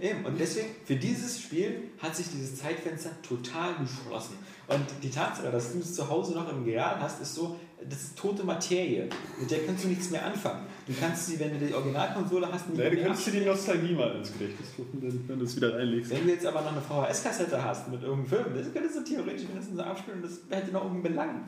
eben. 0.00 0.24
Und 0.24 0.38
deswegen, 0.38 0.68
für 0.84 0.94
dieses 0.94 1.40
Spiel 1.40 1.82
hat 1.98 2.14
sich 2.14 2.26
dieses 2.30 2.56
Zeitfenster 2.56 3.10
total 3.22 3.74
geschlossen. 3.76 4.36
Und 4.68 4.84
die 5.02 5.10
Tatsache, 5.10 5.50
dass 5.50 5.72
du 5.72 5.80
es 5.80 5.94
zu 5.94 6.08
Hause 6.08 6.34
noch 6.34 6.48
im 6.52 6.62
Regal 6.62 7.00
hast, 7.00 7.20
ist 7.20 7.34
so, 7.34 7.58
das 7.88 8.02
ist 8.02 8.18
tote 8.18 8.44
Materie. 8.44 9.08
Mit 9.40 9.50
der 9.50 9.64
kannst 9.66 9.84
du 9.84 9.88
nichts 9.88 10.10
mehr 10.10 10.24
anfangen. 10.24 10.66
Du 10.86 10.92
kannst 10.98 11.26
sie, 11.26 11.38
wenn 11.40 11.58
du 11.58 11.66
die 11.66 11.74
Originalkonsole 11.74 12.46
hast, 12.50 12.68
nicht 12.68 12.78
du 12.78 12.82
mehr 12.82 12.96
könntest 13.04 13.26
dir 13.26 13.30
die 13.40 13.46
Nostalgie 13.46 13.94
mal 13.94 14.16
ins 14.16 14.32
Gedächtnis 14.32 14.68
rufen, 14.78 15.02
wenn- 15.02 15.28
wenn 15.28 15.38
du 15.38 15.44
es 15.44 15.56
wieder 15.56 15.74
reinlegst. 15.74 16.10
Wenn 16.10 16.24
du 16.24 16.30
jetzt 16.32 16.46
aber 16.46 16.62
noch 16.62 16.72
eine 16.72 16.80
VHS-Kassette 16.80 17.62
hast 17.62 17.88
mit 17.90 18.02
irgendeinem 18.02 18.26
Film, 18.26 18.44
das 18.56 18.72
könntest 18.72 18.96
du 18.96 19.04
theoretisch 19.04 19.46
mindestens 19.48 19.78
abspielen 19.78 20.22
und 20.22 20.30
das 20.30 20.40
hätte 20.50 20.72
noch 20.72 20.84
irgendeinen 20.84 21.14
Belang. 21.14 21.40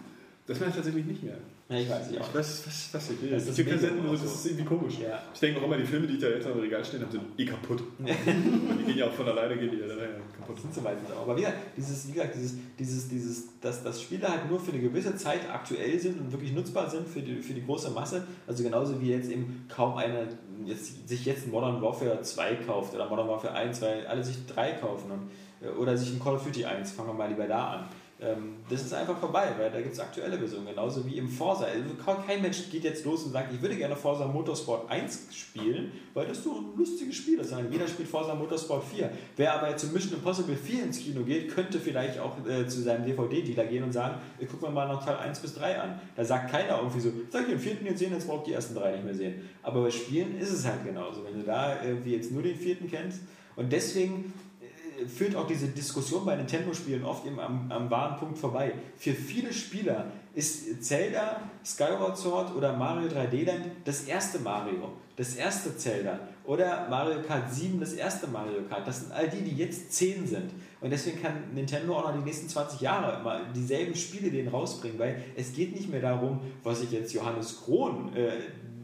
Das 0.46 0.58
mache 0.60 0.70
ich 0.70 0.76
tatsächlich 0.76 1.06
nicht 1.06 1.22
mehr. 1.22 1.36
Ja, 1.70 1.76
ich 1.76 1.88
weiß 1.88 2.10
nicht 2.10 2.20
auch. 2.20 2.28
Ich 2.28 2.34
weiß, 2.34 2.66
was, 2.66 2.88
was 2.92 3.10
ich 3.10 3.22
will. 3.22 3.30
Das 3.30 3.46
Das 3.46 3.52
ist 3.52 3.58
ist 3.60 3.64
mega 3.64 3.78
Senden, 3.78 4.10
das 4.10 4.22
ist 4.24 4.46
irgendwie 4.46 4.64
komisch. 4.64 4.94
Ja. 4.98 5.22
Ich 5.32 5.38
denke 5.38 5.60
auch 5.60 5.64
immer, 5.64 5.76
die 5.76 5.84
Filme, 5.84 6.08
die 6.08 6.18
da 6.18 6.26
jetzt 6.26 6.44
am 6.46 6.58
Regal 6.58 6.84
stehen 6.84 7.00
haben, 7.00 7.12
sind 7.12 7.22
eh 7.38 7.44
kaputt. 7.44 7.84
Die 7.98 8.84
gehen 8.84 8.98
ja 8.98 9.06
auch 9.06 9.12
von 9.12 9.28
alleine 9.28 9.56
gehen 9.56 9.70
die 9.70 9.78
ja 9.78 9.86
dann 9.86 9.98
kaputt. 10.36 10.60
sind 10.60 10.74
so 10.74 10.82
weit 10.82 10.96
auch. 11.16 11.22
Aber 11.22 11.36
wie 11.36 11.42
gesagt, 11.42 11.58
dieses, 11.76 12.08
wie 12.08 12.12
gesagt, 12.12 12.34
dieses, 12.34 12.54
dieses, 12.76 13.08
dieses, 13.08 13.60
dass, 13.60 13.84
dass 13.84 14.02
Spiele 14.02 14.28
halt 14.28 14.50
nur 14.50 14.58
für 14.58 14.72
eine 14.72 14.80
gewisse 14.80 15.14
Zeit 15.14 15.48
aktuell 15.48 15.96
sind 16.00 16.20
und 16.20 16.32
wirklich 16.32 16.52
nutzbar 16.52 16.90
sind 16.90 17.06
für 17.06 17.20
die, 17.20 17.36
für 17.36 17.54
die 17.54 17.64
große 17.64 17.90
Masse. 17.90 18.24
Also 18.48 18.64
genauso 18.64 19.00
wie 19.00 19.10
jetzt 19.10 19.30
eben 19.30 19.66
kaum 19.68 19.96
einer 19.96 20.26
jetzt, 20.64 21.08
sich 21.08 21.24
jetzt 21.24 21.46
Modern 21.46 21.80
Warfare 21.80 22.20
2 22.20 22.54
kauft 22.66 22.94
oder 22.94 23.08
Modern 23.08 23.28
Warfare 23.28 23.54
1, 23.54 23.80
weil 23.82 24.06
alle 24.08 24.24
sich 24.24 24.44
3 24.46 24.72
kaufen 24.72 25.10
und, 25.10 25.30
äh, 25.64 25.70
oder 25.70 25.96
sich 25.96 26.12
ein 26.12 26.18
Call 26.18 26.34
of 26.34 26.44
Duty 26.44 26.64
1, 26.64 26.90
fangen 26.90 27.10
wir 27.10 27.14
mal 27.14 27.28
lieber 27.28 27.46
da 27.46 27.66
an. 27.68 27.88
Ähm, 28.22 28.56
Das 28.68 28.82
ist 28.82 28.92
einfach 28.92 29.18
vorbei, 29.18 29.48
weil 29.58 29.70
da 29.70 29.80
gibt 29.80 29.94
es 29.94 30.00
aktuelle 30.00 30.36
Versionen, 30.38 30.66
genauso 30.66 31.04
wie 31.06 31.16
im 31.16 31.28
Forza. 31.28 31.64
Also 31.64 31.94
kein 32.26 32.42
Mensch 32.42 32.70
geht 32.70 32.84
jetzt 32.84 33.04
los 33.04 33.24
und 33.24 33.32
sagt, 33.32 33.52
ich 33.52 33.60
würde 33.60 33.76
gerne 33.76 33.96
Forza 33.96 34.26
Motorsport 34.26 34.90
1 34.90 35.28
spielen, 35.34 35.92
weil 36.14 36.26
das 36.26 36.44
so 36.44 36.52
ein 36.52 36.76
lustiges 36.76 37.16
Spiel 37.16 37.38
ist, 37.40 37.54
jeder 37.70 37.88
spielt 37.88 38.08
Forza 38.08 38.34
Motorsport 38.34 38.84
4. 38.84 39.10
Wer 39.36 39.54
aber 39.54 39.76
zu 39.76 39.88
Mission 39.88 40.14
Impossible 40.14 40.54
4 40.56 40.84
ins 40.84 40.98
Kino 40.98 41.22
geht, 41.22 41.54
könnte 41.54 41.80
vielleicht 41.80 42.18
auch 42.18 42.36
äh, 42.46 42.66
zu 42.66 42.82
seinem 42.82 43.04
DVD-Dealer 43.06 43.64
gehen 43.64 43.84
und 43.84 43.92
sagen, 43.92 44.16
ich 44.38 44.48
guck 44.48 44.62
mir 44.62 44.70
mal 44.70 44.86
noch 44.86 45.04
Teil 45.04 45.16
1 45.16 45.40
bis 45.40 45.54
3 45.54 45.80
an. 45.80 46.00
Da 46.14 46.24
sagt 46.24 46.50
keiner 46.50 46.78
irgendwie 46.78 47.00
so, 47.00 47.10
sag 47.30 47.42
ich 47.42 47.48
den 47.48 47.58
vierten 47.58 47.86
jetzt 47.86 47.98
sehen, 47.98 48.12
jetzt 48.12 48.28
braucht 48.28 48.46
die 48.46 48.52
ersten 48.52 48.74
drei 48.74 48.92
nicht 48.92 49.04
mehr 49.04 49.14
sehen. 49.14 49.48
Aber 49.62 49.82
bei 49.82 49.90
Spielen 49.90 50.38
ist 50.38 50.52
es 50.52 50.66
halt 50.66 50.84
genauso. 50.84 51.24
Wenn 51.24 51.40
du 51.40 51.44
da 51.46 51.82
irgendwie 51.82 52.14
jetzt 52.14 52.30
nur 52.30 52.42
den 52.42 52.56
vierten 52.56 52.88
kennst 52.88 53.22
und 53.56 53.72
deswegen 53.72 54.26
äh, 54.26 54.49
führt 55.08 55.36
auch 55.36 55.46
diese 55.46 55.68
Diskussion 55.68 56.24
bei 56.24 56.36
Nintendo-Spielen 56.36 57.04
oft 57.04 57.26
eben 57.26 57.40
am, 57.40 57.70
am 57.70 57.90
wahren 57.90 58.18
Punkt 58.18 58.38
vorbei. 58.38 58.72
Für 58.96 59.12
viele 59.12 59.52
Spieler 59.52 60.06
ist 60.34 60.84
Zelda, 60.84 61.42
Skyward 61.64 62.16
Sword 62.16 62.54
oder 62.54 62.76
Mario 62.76 63.08
3D 63.08 63.44
Land 63.46 63.64
das 63.84 64.04
erste 64.04 64.38
Mario, 64.38 64.92
das 65.16 65.34
erste 65.34 65.76
Zelda 65.76 66.20
oder 66.44 66.88
Mario 66.88 67.22
Kart 67.22 67.52
7 67.52 67.78
das 67.80 67.92
erste 67.92 68.26
Mario 68.26 68.62
Kart. 68.68 68.86
Das 68.86 69.00
sind 69.00 69.12
all 69.12 69.28
die, 69.28 69.42
die 69.42 69.56
jetzt 69.56 69.92
10 69.92 70.26
sind. 70.26 70.50
Und 70.80 70.90
deswegen 70.90 71.20
kann 71.20 71.34
Nintendo 71.54 71.96
auch 71.96 72.08
noch 72.08 72.16
die 72.16 72.24
nächsten 72.24 72.48
20 72.48 72.80
Jahre 72.80 73.20
immer 73.20 73.40
dieselben 73.54 73.94
Spiele 73.94 74.30
denen 74.30 74.48
rausbringen, 74.48 74.98
weil 74.98 75.22
es 75.36 75.52
geht 75.52 75.74
nicht 75.74 75.90
mehr 75.90 76.00
darum, 76.00 76.40
was 76.62 76.82
ich 76.82 76.90
jetzt 76.90 77.12
Johannes 77.12 77.62
Krohn, 77.64 78.14
äh, 78.16 78.30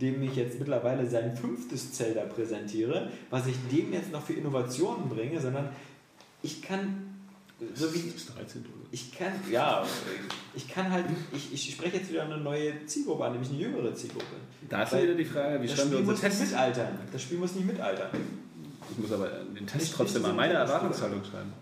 dem 0.01 0.23
ich 0.23 0.37
jetzt 0.37 0.59
mittlerweile 0.59 1.09
sein 1.09 1.37
fünftes 1.37 1.93
Zelda 1.93 2.23
präsentiere, 2.23 3.11
was 3.31 3.47
ich 3.47 3.57
dem 3.73 3.93
jetzt 3.93 4.13
noch 4.13 4.23
für 4.23 4.35
Innovationen 4.35 5.09
bringe, 5.09 5.41
sondern 5.41 5.71
ich 6.47 6.62
kann, 6.62 7.14
so 7.74 7.93
wie, 7.93 7.98
Das 8.10 8.14
ist 8.23 8.36
13 8.36 8.60
oder? 8.62 8.70
ich 8.93 9.12
kann, 9.16 9.32
ja, 9.51 9.85
ich 10.55 10.68
kann 10.68 10.90
halt, 10.90 11.06
ich, 11.32 11.52
ich 11.52 11.73
spreche 11.74 11.97
jetzt 11.98 12.10
wieder 12.10 12.23
eine 12.24 12.39
neue 12.39 12.86
Zielgruppe 12.86 13.24
an, 13.24 13.32
nämlich 13.32 13.51
eine 13.51 13.59
jüngere 13.59 13.94
Zielgruppe. 13.94 14.24
Da 14.68 14.82
ist 14.85 14.93
Weil 14.93 15.05
wieder 15.05 15.14
die 15.14 15.24
Frage, 15.24 15.60
wie 15.62 15.66
Das 15.66 15.77
schreiben 15.77 15.90
wir 15.90 15.97
Spiel 15.98 16.06
muss 16.06 16.23
nicht 16.23 16.32
Tests? 16.36 16.51
mitaltern. 16.52 16.98
Das 17.12 17.23
Spiel 17.23 17.39
muss 17.39 17.52
nicht 17.55 17.66
mitaltern. 17.66 18.10
Ich 18.90 18.98
muss 18.98 19.12
aber 19.12 19.28
den 19.28 19.66
Test 19.66 19.81
Nicht- 19.81 19.94
trotzdem 19.94 20.23
nicht 20.23 20.31
an 20.31 20.36
meine 20.36 20.55
Erwartungshaltung 20.55 21.23
schreiben. 21.24 21.52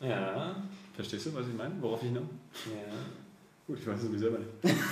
Ja, 0.00 0.56
Verstehst 0.94 1.26
du, 1.26 1.34
was 1.34 1.46
ich 1.48 1.54
meine? 1.54 1.74
Worauf 1.80 2.02
ich 2.02 2.08
hinaus? 2.08 2.24
ja. 2.66 2.92
Gut, 3.66 3.78
ich 3.78 3.86
weiß 3.86 4.02
es 4.02 4.08
mir 4.10 4.18
selber 4.18 4.38
nicht. 4.40 4.50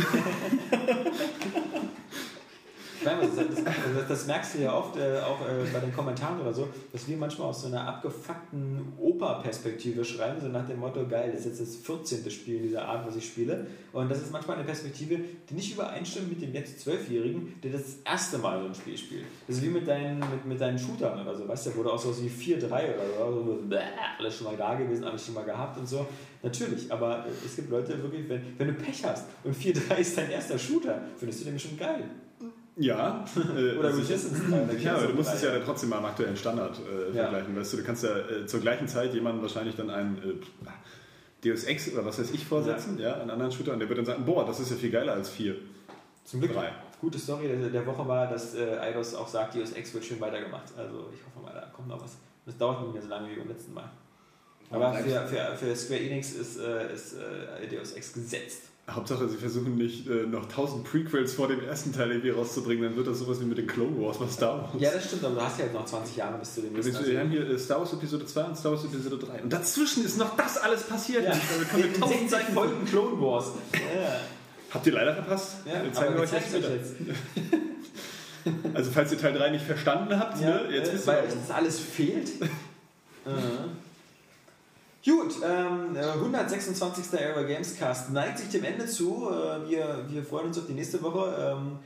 Meine, 3.04 3.20
das, 3.22 3.64
das, 3.64 4.08
das, 4.08 4.26
merkst 4.26 4.54
du 4.54 4.58
ja 4.58 4.76
oft 4.76 4.96
äh, 4.96 5.18
auch 5.20 5.40
äh, 5.40 5.66
bei 5.72 5.80
den 5.80 5.94
Kommentaren 5.94 6.40
oder 6.40 6.52
so, 6.52 6.68
dass 6.92 7.08
wir 7.08 7.16
manchmal 7.16 7.48
aus 7.48 7.62
so 7.62 7.68
einer 7.68 7.86
abgefuckten 7.86 8.92
Oper-Perspektive 8.98 10.04
schreiben, 10.04 10.40
so 10.40 10.48
nach 10.48 10.66
dem 10.66 10.80
Motto, 10.80 11.06
geil, 11.06 11.30
das 11.32 11.46
ist 11.46 11.58
jetzt 11.58 11.60
das 11.60 11.76
14. 11.76 12.30
Spiel 12.30 12.60
dieser 12.60 12.84
Art, 12.84 13.06
was 13.06 13.16
ich 13.16 13.26
spiele. 13.26 13.66
Und 13.92 14.10
das 14.10 14.20
ist 14.22 14.32
manchmal 14.32 14.56
eine 14.56 14.66
Perspektive, 14.66 15.18
die 15.48 15.54
nicht 15.54 15.72
übereinstimmt 15.72 16.28
mit 16.28 16.42
dem 16.42 16.52
jetzt 16.52 16.80
Zwölfjährigen, 16.80 17.60
der 17.62 17.72
das 17.72 17.96
erste 18.04 18.38
Mal 18.38 18.60
so 18.60 18.66
ein 18.66 18.74
Spiel 18.74 18.96
spielt. 18.96 19.24
Das 19.46 19.56
ist 19.56 19.62
wie 19.62 19.68
mit 19.68 19.88
deinen, 19.88 20.18
mit, 20.18 20.44
mit 20.44 20.60
deinen 20.60 20.78
Shootern 20.78 21.20
oder 21.20 21.34
so, 21.34 21.48
weißt 21.48 21.66
du, 21.66 21.76
wo 21.76 21.82
du 21.82 21.90
auch 21.90 21.98
so 21.98 22.14
wie 22.22 22.28
4-3 22.28 22.66
oder 22.66 23.32
so, 23.32 23.44
so 23.44 23.58
bäh, 23.66 23.78
alles 24.18 24.36
schon 24.36 24.46
mal 24.46 24.56
da 24.56 24.74
gewesen, 24.74 25.04
alles 25.04 25.24
schon 25.24 25.34
mal 25.34 25.44
gehabt 25.44 25.78
und 25.78 25.88
so. 25.88 26.06
Natürlich, 26.42 26.90
aber 26.90 27.26
äh, 27.26 27.46
es 27.46 27.56
gibt 27.56 27.70
Leute 27.70 28.02
wirklich, 28.02 28.28
wenn, 28.28 28.42
wenn 28.56 28.68
du 28.68 28.74
Pech 28.74 29.04
hast 29.04 29.26
und 29.44 29.54
4-3 29.54 29.96
ist 29.96 30.16
dein 30.16 30.30
erster 30.30 30.58
Shooter, 30.58 31.00
findest 31.16 31.40
du 31.40 31.44
den 31.46 31.58
schon 31.58 31.78
geil. 31.78 32.04
Ja. 32.80 33.24
Oder. 33.78 33.88
Resistance 33.90 34.42
3, 34.50 34.64
da 34.64 34.72
Ja, 34.72 34.96
aber 34.96 35.08
du 35.08 35.14
musst 35.14 35.34
es 35.34 35.42
ja 35.42 35.52
dann 35.52 35.64
trotzdem 35.64 35.90
mal 35.90 35.98
am 35.98 36.06
aktuellen 36.06 36.36
Standard 36.36 36.78
äh, 36.78 37.14
Ja. 37.14 37.24
vergleichen. 37.24 37.56
Weißt 37.56 37.72
du, 37.74 37.76
du 37.76 37.84
kannst 37.84 38.02
ja 38.02 38.16
äh, 38.18 38.46
zur 38.46 38.60
gleichen 38.60 38.88
Zeit 38.88 39.12
jemandem 39.12 39.42
wahrscheinlich 39.42 39.76
dann 39.76 39.90
ein 39.90 40.18
äh, 40.18 41.48
Deus 41.48 41.64
Ex 41.64 41.92
oder 41.92 42.04
was 42.04 42.18
weiß 42.18 42.30
ich 42.32 42.44
vorsetzen, 42.46 42.98
ja. 42.98 43.14
einen 43.14 43.30
anderen 43.30 43.52
Shooter, 43.52 43.72
und 43.72 43.80
der 43.80 43.88
wird 43.88 43.98
dann 43.98 44.06
sagen, 44.06 44.24
boah, 44.24 44.46
das 44.46 44.60
ist 44.60 44.70
ja 44.70 44.76
viel 44.76 44.90
geiler 44.90 45.12
als 45.12 45.30
4. 45.30 45.54
Zum 46.24 46.40
Glück. 46.40 46.52
Drei. 46.54 46.70
Gute 47.00 47.18
Story 47.18 47.48
der, 47.48 47.70
der 47.70 47.86
Woche 47.86 48.06
war, 48.06 48.28
dass 48.28 48.54
äh, 48.54 48.78
Eidos 48.78 49.14
auch 49.14 49.28
sagt, 49.28 49.54
Deus 49.54 49.72
Ex 49.72 49.92
wird 49.94 50.04
schön 50.04 50.20
weitergemacht. 50.20 50.66
Also 50.76 51.08
ich 51.14 51.20
hoffe 51.26 51.44
mal, 51.44 51.52
da 51.54 51.66
kommt 51.74 51.88
noch 51.88 52.02
was. 52.02 52.16
Das 52.46 52.56
dauert 52.56 52.82
nicht 52.82 52.92
mehr 52.94 53.02
so 53.02 53.08
lange 53.08 53.30
wie 53.30 53.36
beim 53.36 53.48
letzten 53.48 53.74
Mal. 53.74 53.90
Aber 54.70 54.92
für, 54.94 55.26
für, 55.26 55.56
für 55.56 55.76
Square 55.76 56.00
Enix 56.00 56.32
ist, 56.32 56.58
äh, 56.58 56.92
ist 56.92 57.14
äh, 57.14 57.66
Deus 57.68 57.92
Ex 57.92 58.12
gesetzt. 58.12 58.69
Hauptsache, 58.94 59.28
sie 59.28 59.36
versuchen 59.36 59.76
nicht 59.76 60.08
äh, 60.08 60.26
noch 60.26 60.46
tausend 60.46 60.84
Prequels 60.84 61.34
vor 61.34 61.48
dem 61.48 61.62
ersten 61.62 61.92
Teil 61.92 62.10
irgendwie 62.10 62.30
rauszubringen, 62.30 62.84
dann 62.84 62.96
wird 62.96 63.06
das 63.06 63.18
sowas 63.18 63.40
wie 63.40 63.44
mit 63.44 63.58
den 63.58 63.66
Clone 63.66 64.00
Wars, 64.00 64.18
was 64.20 64.34
Star 64.34 64.62
Wars. 64.62 64.70
Ja, 64.78 64.90
das 64.90 65.04
stimmt, 65.06 65.24
aber 65.24 65.34
du 65.36 65.40
hast 65.42 65.58
ja 65.58 65.64
jetzt 65.66 65.74
noch 65.74 65.84
20 65.86 66.16
Jahre 66.16 66.38
bis 66.38 66.54
zu 66.54 66.60
dem 66.62 66.74
Wir 66.76 66.82
nächsten. 66.84 67.06
wir 67.06 67.20
haben 67.20 67.30
hier 67.30 67.48
äh, 67.48 67.58
Star 67.58 67.78
Wars 67.80 67.92
Episode 67.92 68.26
2 68.26 68.44
und 68.44 68.56
Star 68.58 68.72
Wars 68.72 68.84
Episode 68.84 69.18
3. 69.18 69.42
Und 69.42 69.52
dazwischen 69.52 70.04
ist 70.04 70.18
noch 70.18 70.36
das 70.36 70.56
alles 70.58 70.82
passiert. 70.82 71.24
ja, 71.24 71.32
wir 71.74 71.84
in 71.84 71.94
1000 71.94 72.08
60 72.10 72.30
Seiten 72.30 72.52
Folgen 72.52 72.84
Clone 72.86 73.20
Wars. 73.20 73.52
Ja, 73.72 73.80
Habt 74.72 74.86
ihr 74.86 74.92
leider 74.92 75.14
verpasst? 75.14 75.56
ja 75.66 75.82
Wir 75.82 75.92
zeigen 75.92 76.14
aber 76.14 76.22
euch 76.22 76.32
jetzt. 76.32 76.94
Also 78.72 78.90
falls 78.90 79.12
ihr 79.12 79.18
Teil 79.18 79.34
3 79.34 79.50
nicht 79.50 79.64
verstanden 79.66 80.18
habt, 80.18 80.40
Ja, 80.40 80.62
ne, 80.62 80.68
jetzt 80.74 80.88
äh, 80.90 80.94
wisst 80.94 81.06
weil 81.06 81.24
ihr 81.24 81.28
euch 81.28 81.34
das 81.46 81.50
alles 81.54 81.78
fehlt. 81.78 82.30
äh. 82.40 83.30
Gut, 85.04 85.34
ähm, 85.42 85.96
äh, 85.96 86.00
126. 86.00 87.18
Era 87.18 87.42
Gamescast 87.42 88.10
neigt 88.12 88.38
sich 88.38 88.48
dem 88.50 88.64
Ende 88.64 88.86
zu. 88.86 89.28
Äh, 89.30 89.68
wir, 89.68 90.04
wir 90.08 90.22
freuen 90.22 90.48
uns 90.48 90.58
auf 90.58 90.66
die 90.66 90.74
nächste 90.74 91.02
Woche. 91.02 91.56
Ähm, 91.58 91.78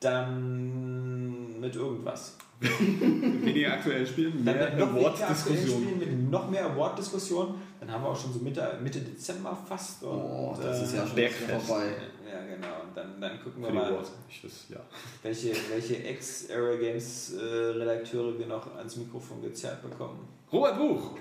dann 0.00 1.60
mit 1.60 1.74
irgendwas. 1.74 2.36
weniger 2.60 3.74
aktuell 3.74 4.04
spielen, 4.04 4.44
Dann 4.44 4.56
mehr 4.56 4.76
noch 4.76 4.86
aktuellen 4.88 5.06
Award-Diskussion. 5.06 5.82
Spielen, 5.82 5.98
mit 5.98 6.30
noch 6.30 6.50
mehr 6.50 6.66
Award-Diskussionen. 6.66 7.54
Dann 7.78 7.92
haben 7.92 8.02
wir 8.02 8.08
auch 8.08 8.20
schon 8.20 8.32
so 8.32 8.40
Mitte, 8.40 8.78
Mitte 8.82 9.00
Dezember 9.00 9.56
fast. 9.68 10.02
Und, 10.02 10.10
Oh, 10.10 10.56
das 10.60 10.82
ist 10.82 10.94
ja 10.94 11.06
schon 11.06 11.16
vorbei. 11.60 11.92
Ja, 12.28 12.40
genau. 12.44 12.82
Und 12.84 12.96
dann, 12.96 13.20
dann 13.20 13.40
gucken 13.42 13.62
wir 13.62 13.68
Für 13.68 13.72
die 13.72 13.78
mal, 13.78 13.98
weiß, 14.00 14.66
ja. 14.70 14.80
welche, 15.22 15.52
welche 15.70 16.02
Ex-Era 16.02 16.74
Games-Redakteure 16.76 18.38
wir 18.38 18.46
noch 18.46 18.76
ans 18.76 18.96
Mikrofon 18.96 19.40
gezerrt 19.40 19.80
bekommen. 19.88 20.26
Robert 20.52 20.78
Buch, 20.78 21.16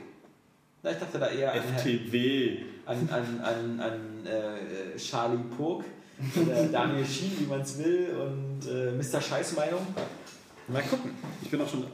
Na, 0.84 0.92
ich 0.92 0.98
dachte 0.98 1.20
da 1.20 1.28
eher 1.30 1.54
an, 1.54 1.62
FTW. 1.78 2.58
an, 2.86 3.10
an, 3.12 3.42
an, 3.42 3.80
an 3.80 4.26
äh, 4.26 4.98
Charlie 4.98 5.44
Pog 5.58 5.84
oder 6.36 6.66
Daniel 6.72 7.06
Schien, 7.06 7.32
wie 7.40 7.46
man 7.46 7.62
es 7.62 7.78
will, 7.78 8.10
und 8.16 8.70
äh, 8.70 8.92
Mr. 8.92 9.22
Scheißmeinung. 9.22 9.86
Mal 10.68 10.84
gucken. 10.84 11.12
Ich 11.42 11.50
bin 11.50 11.62
auch 11.62 11.70
schon. 11.70 11.86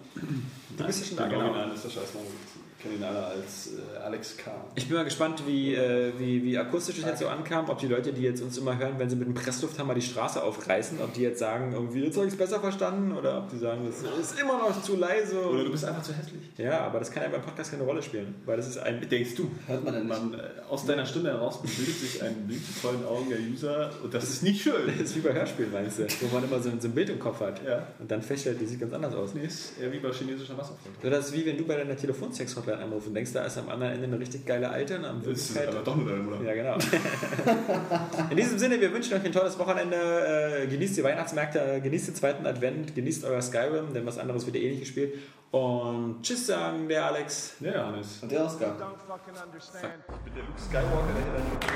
Du 0.78 0.84
bist 0.84 1.02
ja 1.02 1.06
schon 1.06 1.18
da, 1.18 1.28
genau. 1.28 1.52
genau. 1.52 1.66
Nein, 1.66 1.76
ist 1.76 1.86
kennt 2.84 2.96
ihn 2.96 3.04
alle 3.04 3.26
als 3.26 3.70
äh, 3.74 3.98
Alex 3.98 4.38
K. 4.38 4.52
Ich 4.76 4.88
bin 4.88 4.98
mal 4.98 5.04
gespannt, 5.06 5.44
wie, 5.48 5.74
äh, 5.74 6.12
wie, 6.18 6.44
wie 6.44 6.58
akustisch 6.58 7.00
es 7.00 7.06
jetzt 7.06 7.20
so 7.20 7.28
ankam, 7.28 7.70
ob 7.70 7.80
die 7.80 7.88
Leute, 7.88 8.12
die 8.12 8.22
jetzt 8.22 8.42
uns 8.42 8.58
immer 8.58 8.78
hören, 8.78 8.96
wenn 8.98 9.10
sie 9.10 9.16
mit 9.16 9.28
dem 9.28 9.34
Presslufthammer 9.34 9.96
die 9.96 10.02
Straße 10.02 10.44
aufreißen, 10.44 11.00
ob 11.02 11.14
die 11.14 11.22
jetzt 11.22 11.40
sagen, 11.40 11.72
irgendwie, 11.74 12.04
jetzt 12.04 12.18
habe 12.18 12.28
ich 12.28 12.34
es 12.34 12.38
besser 12.38 12.60
verstanden 12.60 13.14
oder 13.14 13.40
ob 13.40 13.50
die 13.50 13.58
sagen, 13.58 13.86
das 13.86 14.04
ist 14.20 14.40
immer 14.40 14.58
noch 14.58 14.82
zu 14.82 14.98
leise. 14.98 15.50
Oder 15.50 15.64
du 15.64 15.72
bist 15.72 15.86
einfach 15.86 16.04
zu 16.04 16.14
hässlich. 16.14 16.42
ja, 16.58 16.82
aber 16.82 17.00
das 17.00 17.12
kann 17.12 17.24
ja 17.24 17.30
beim 17.30 17.42
Podcast 17.42 17.72
keine 17.72 17.84
Rolle 17.84 18.04
spielen, 18.04 18.36
weil 18.46 18.58
das 18.58 18.68
ist 18.68 18.78
ein... 18.78 19.08
Denkst 19.10 19.36
du? 19.36 19.50
Hört 19.68 19.84
man 19.84 19.94
denn? 19.94 20.08
Man, 20.08 20.34
äh, 20.34 20.38
aus 20.70 20.86
deiner 20.86 21.06
Stimme 21.06 21.30
heraus 21.30 21.62
bildet 21.62 21.96
sich 21.96 22.22
ein 22.22 22.48
Bild 22.48 22.62
vor 22.62 22.92
den 22.92 23.06
Augen 23.06 23.30
der 23.30 23.40
User 23.40 23.92
und 24.04 24.14
das 24.14 24.26
ist 24.26 24.44
nicht 24.44 24.62
schön. 24.62 24.74
Das 24.88 25.10
ist 25.10 25.16
wie 25.16 25.22
bei 25.22 25.34
Hörspielen, 25.34 25.72
meinst 25.72 26.00
du, 26.00 26.08
wo 26.22 26.36
man 26.36 26.44
immer 26.44 26.60
so, 26.60 26.70
so 26.80 26.88
ein 26.88 26.94
Bild 26.94 27.10
im 27.10 27.20
Kopf 27.20 27.40
hat. 27.40 27.64
Ja. 27.66 27.88
Und 28.00 28.12
dann 28.12 28.22
feststellt, 28.22 28.60
die 28.60 28.66
sieht 28.66 28.80
ganz 28.80 28.94
anders 28.94 29.14
aus. 29.14 29.34
Nee, 29.34 29.46
ist 29.46 29.80
eher 29.80 29.92
wie 29.92 30.00
bei 30.00 30.12
chinesischer 30.12 30.58
Wasserfront. 30.58 31.02
So, 31.02 31.10
das 31.10 31.28
ist 31.28 31.34
wie 31.34 31.46
wenn 31.46 31.58
du 31.58 31.66
bei 31.66 31.76
deiner 31.76 31.96
Telefonsex-Hotline 31.96 32.73
anrufst 32.80 33.08
und 33.08 33.14
denkst, 33.14 33.34
da 33.34 33.46
ist 33.46 33.58
am 33.58 33.70
anderen 33.70 33.94
Ende 33.94 34.06
eine 34.06 34.20
richtig 34.20 34.46
geile 34.46 34.70
Alte 34.70 34.98
und 34.98 35.06
am 35.06 35.22
Das 35.24 35.28
ist 35.28 35.56
Wirklichkeit... 35.56 35.76
aber 35.76 35.84
doch 35.84 35.96
nur 35.96 36.10
deine 36.10 36.24
Mutter. 36.24 36.44
Ja, 36.44 36.54
genau. 36.54 36.78
In 38.30 38.38
diesem 38.38 38.58
Sinne, 38.58 38.80
wir 38.80 38.92
wünschen 38.94 39.14
euch 39.14 39.26
ein 39.26 39.32
tolles 39.32 39.58
Wochenende. 39.60 39.96
Äh, 39.96 40.68
genießt 40.68 40.98
die 40.98 41.04
Weihnachtsmärkte, 41.04 41.60
äh, 41.60 41.82
genießt 41.82 42.10
den 42.10 42.16
zweiten 42.16 42.46
Advent, 42.46 42.96
genießt 42.96 43.26
euer 43.26 43.42
Skyrim, 43.42 43.94
denn 43.94 44.06
was 44.06 44.18
anderes 44.18 44.46
wird 44.46 44.56
ihr 44.56 44.64
eh 44.64 44.70
nicht 44.72 44.82
gespielt. 44.82 45.14
Und 45.54 46.24
tschüss 46.24 46.48
sagen 46.48 46.90
der 46.90 47.06
Alex. 47.06 47.58
Ja, 47.60 47.86
Hannes. 47.86 48.24
Und 48.24 48.32
der 48.32 48.44
Oscar. 48.44 48.76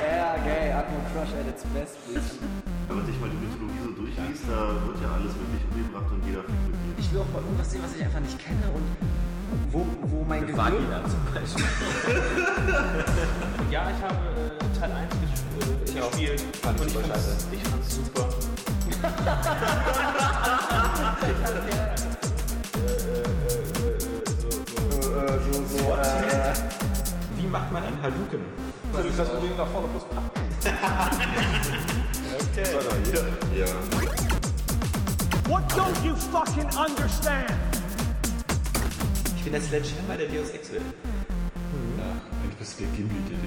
Ja, 0.01 0.35
geil, 0.37 0.73
Atmo 0.73 0.97
Crush 1.13 1.29
at 1.39 1.47
its 1.47 1.63
best, 1.75 1.95
please. 2.07 2.39
Wenn 2.87 2.97
man 2.97 3.05
sich 3.05 3.19
mal 3.19 3.29
die 3.29 3.37
Mythologie 3.37 3.79
so 3.85 3.91
durchliest, 3.91 4.43
da 4.49 4.73
wird 4.81 4.97
ja 4.99 5.13
alles 5.13 5.33
wirklich 5.37 5.61
umgebracht 5.69 6.11
und 6.11 6.25
jeder 6.25 6.41
fliegt 6.41 6.63
mit 6.63 6.97
Ich 6.97 7.13
will 7.13 7.21
auch 7.21 7.31
mal 7.31 7.43
irgendwas 7.43 7.69
sehen, 7.69 7.81
was 7.83 7.95
ich 7.95 8.03
einfach 8.03 8.19
nicht 8.19 8.39
kenne 8.39 8.65
und 8.73 8.81
wo, 9.71 9.85
wo 10.03 10.23
mein 10.23 10.41
Gehirn... 10.41 10.57
Vagina 10.57 11.01
zum 11.07 11.19
Beispiel. 11.33 11.65
Ja, 13.71 13.89
ich 13.89 14.01
habe 14.03 14.15
äh, 14.15 14.79
Teil 14.79 14.91
1 14.91 15.13
ges 15.19 15.29
äh, 15.93 15.99
gespielt. 15.99 16.41
Fand 16.61 16.79
und 16.79 16.87
ich 16.87 16.93
fand's, 16.93 17.09
scheiße. 17.09 17.35
ich 17.51 17.63
fand's 17.63 17.95
super. 17.95 18.29
so, 25.43 25.51
so, 25.77 25.83
äh, 25.93 26.53
Wie 27.37 27.47
macht 27.47 27.71
man 27.71 27.83
einen 27.83 28.01
Haluken? 28.01 28.41
Also 28.95 29.09
das 29.09 29.27
Ding 29.41 29.57
nach 29.57 29.67
vorne 29.67 29.87
plus. 29.89 30.05
What 35.47 35.63
don't 35.69 36.03
you 36.03 36.15
fucking 36.15 36.69
understand? 36.75 37.66
Ich 39.47 39.53
bin 39.53 39.61
der 39.61 39.69
Sledgehammer 39.69 40.17
der 40.17 40.27
Deus 40.27 40.49
Ex 40.49 40.73
will. 40.73 40.81
Eigentlich 40.81 42.57
bist 42.59 42.77
du 42.77 42.83
der 42.83 42.91
Gimli, 42.91 43.15
der 43.29 43.37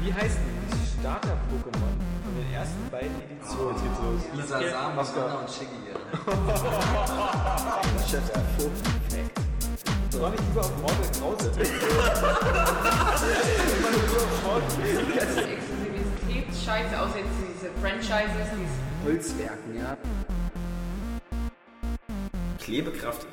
wie 0.00 0.14
heißt 0.14 0.36
denn 0.36 0.44
die 0.70 0.86
Starter-Pokémon 1.00 1.96
von 2.22 2.32
den 2.38 2.48
ersten 2.54 2.88
beiden 2.88 3.20
Editionen? 3.20 3.74
Jetzt 3.74 3.82
geht's 3.82 3.98
los. 3.98 4.22
Lisa 4.32 4.62
Sam, 4.62 4.96
Anna 4.96 5.34
und 5.40 5.50
Shiggy. 5.50 5.82
Chef 8.08 8.30
Perfekt. 8.30 8.78
Soll 10.12 10.34
ich 10.34 10.40
lieber 10.40 10.60
auf 10.60 10.70
Mortal 10.80 11.10
Krause? 11.18 11.50
Exklusivität, 15.50 16.46
scheiße, 16.64 16.94
außer 17.00 17.18
jetzt 17.18 17.38
diese 17.42 17.70
Franchises, 17.82 18.46
diese 18.54 18.78
Holzwerken, 19.04 19.74
ja. 19.76 19.96
Klebekraft 22.60 23.26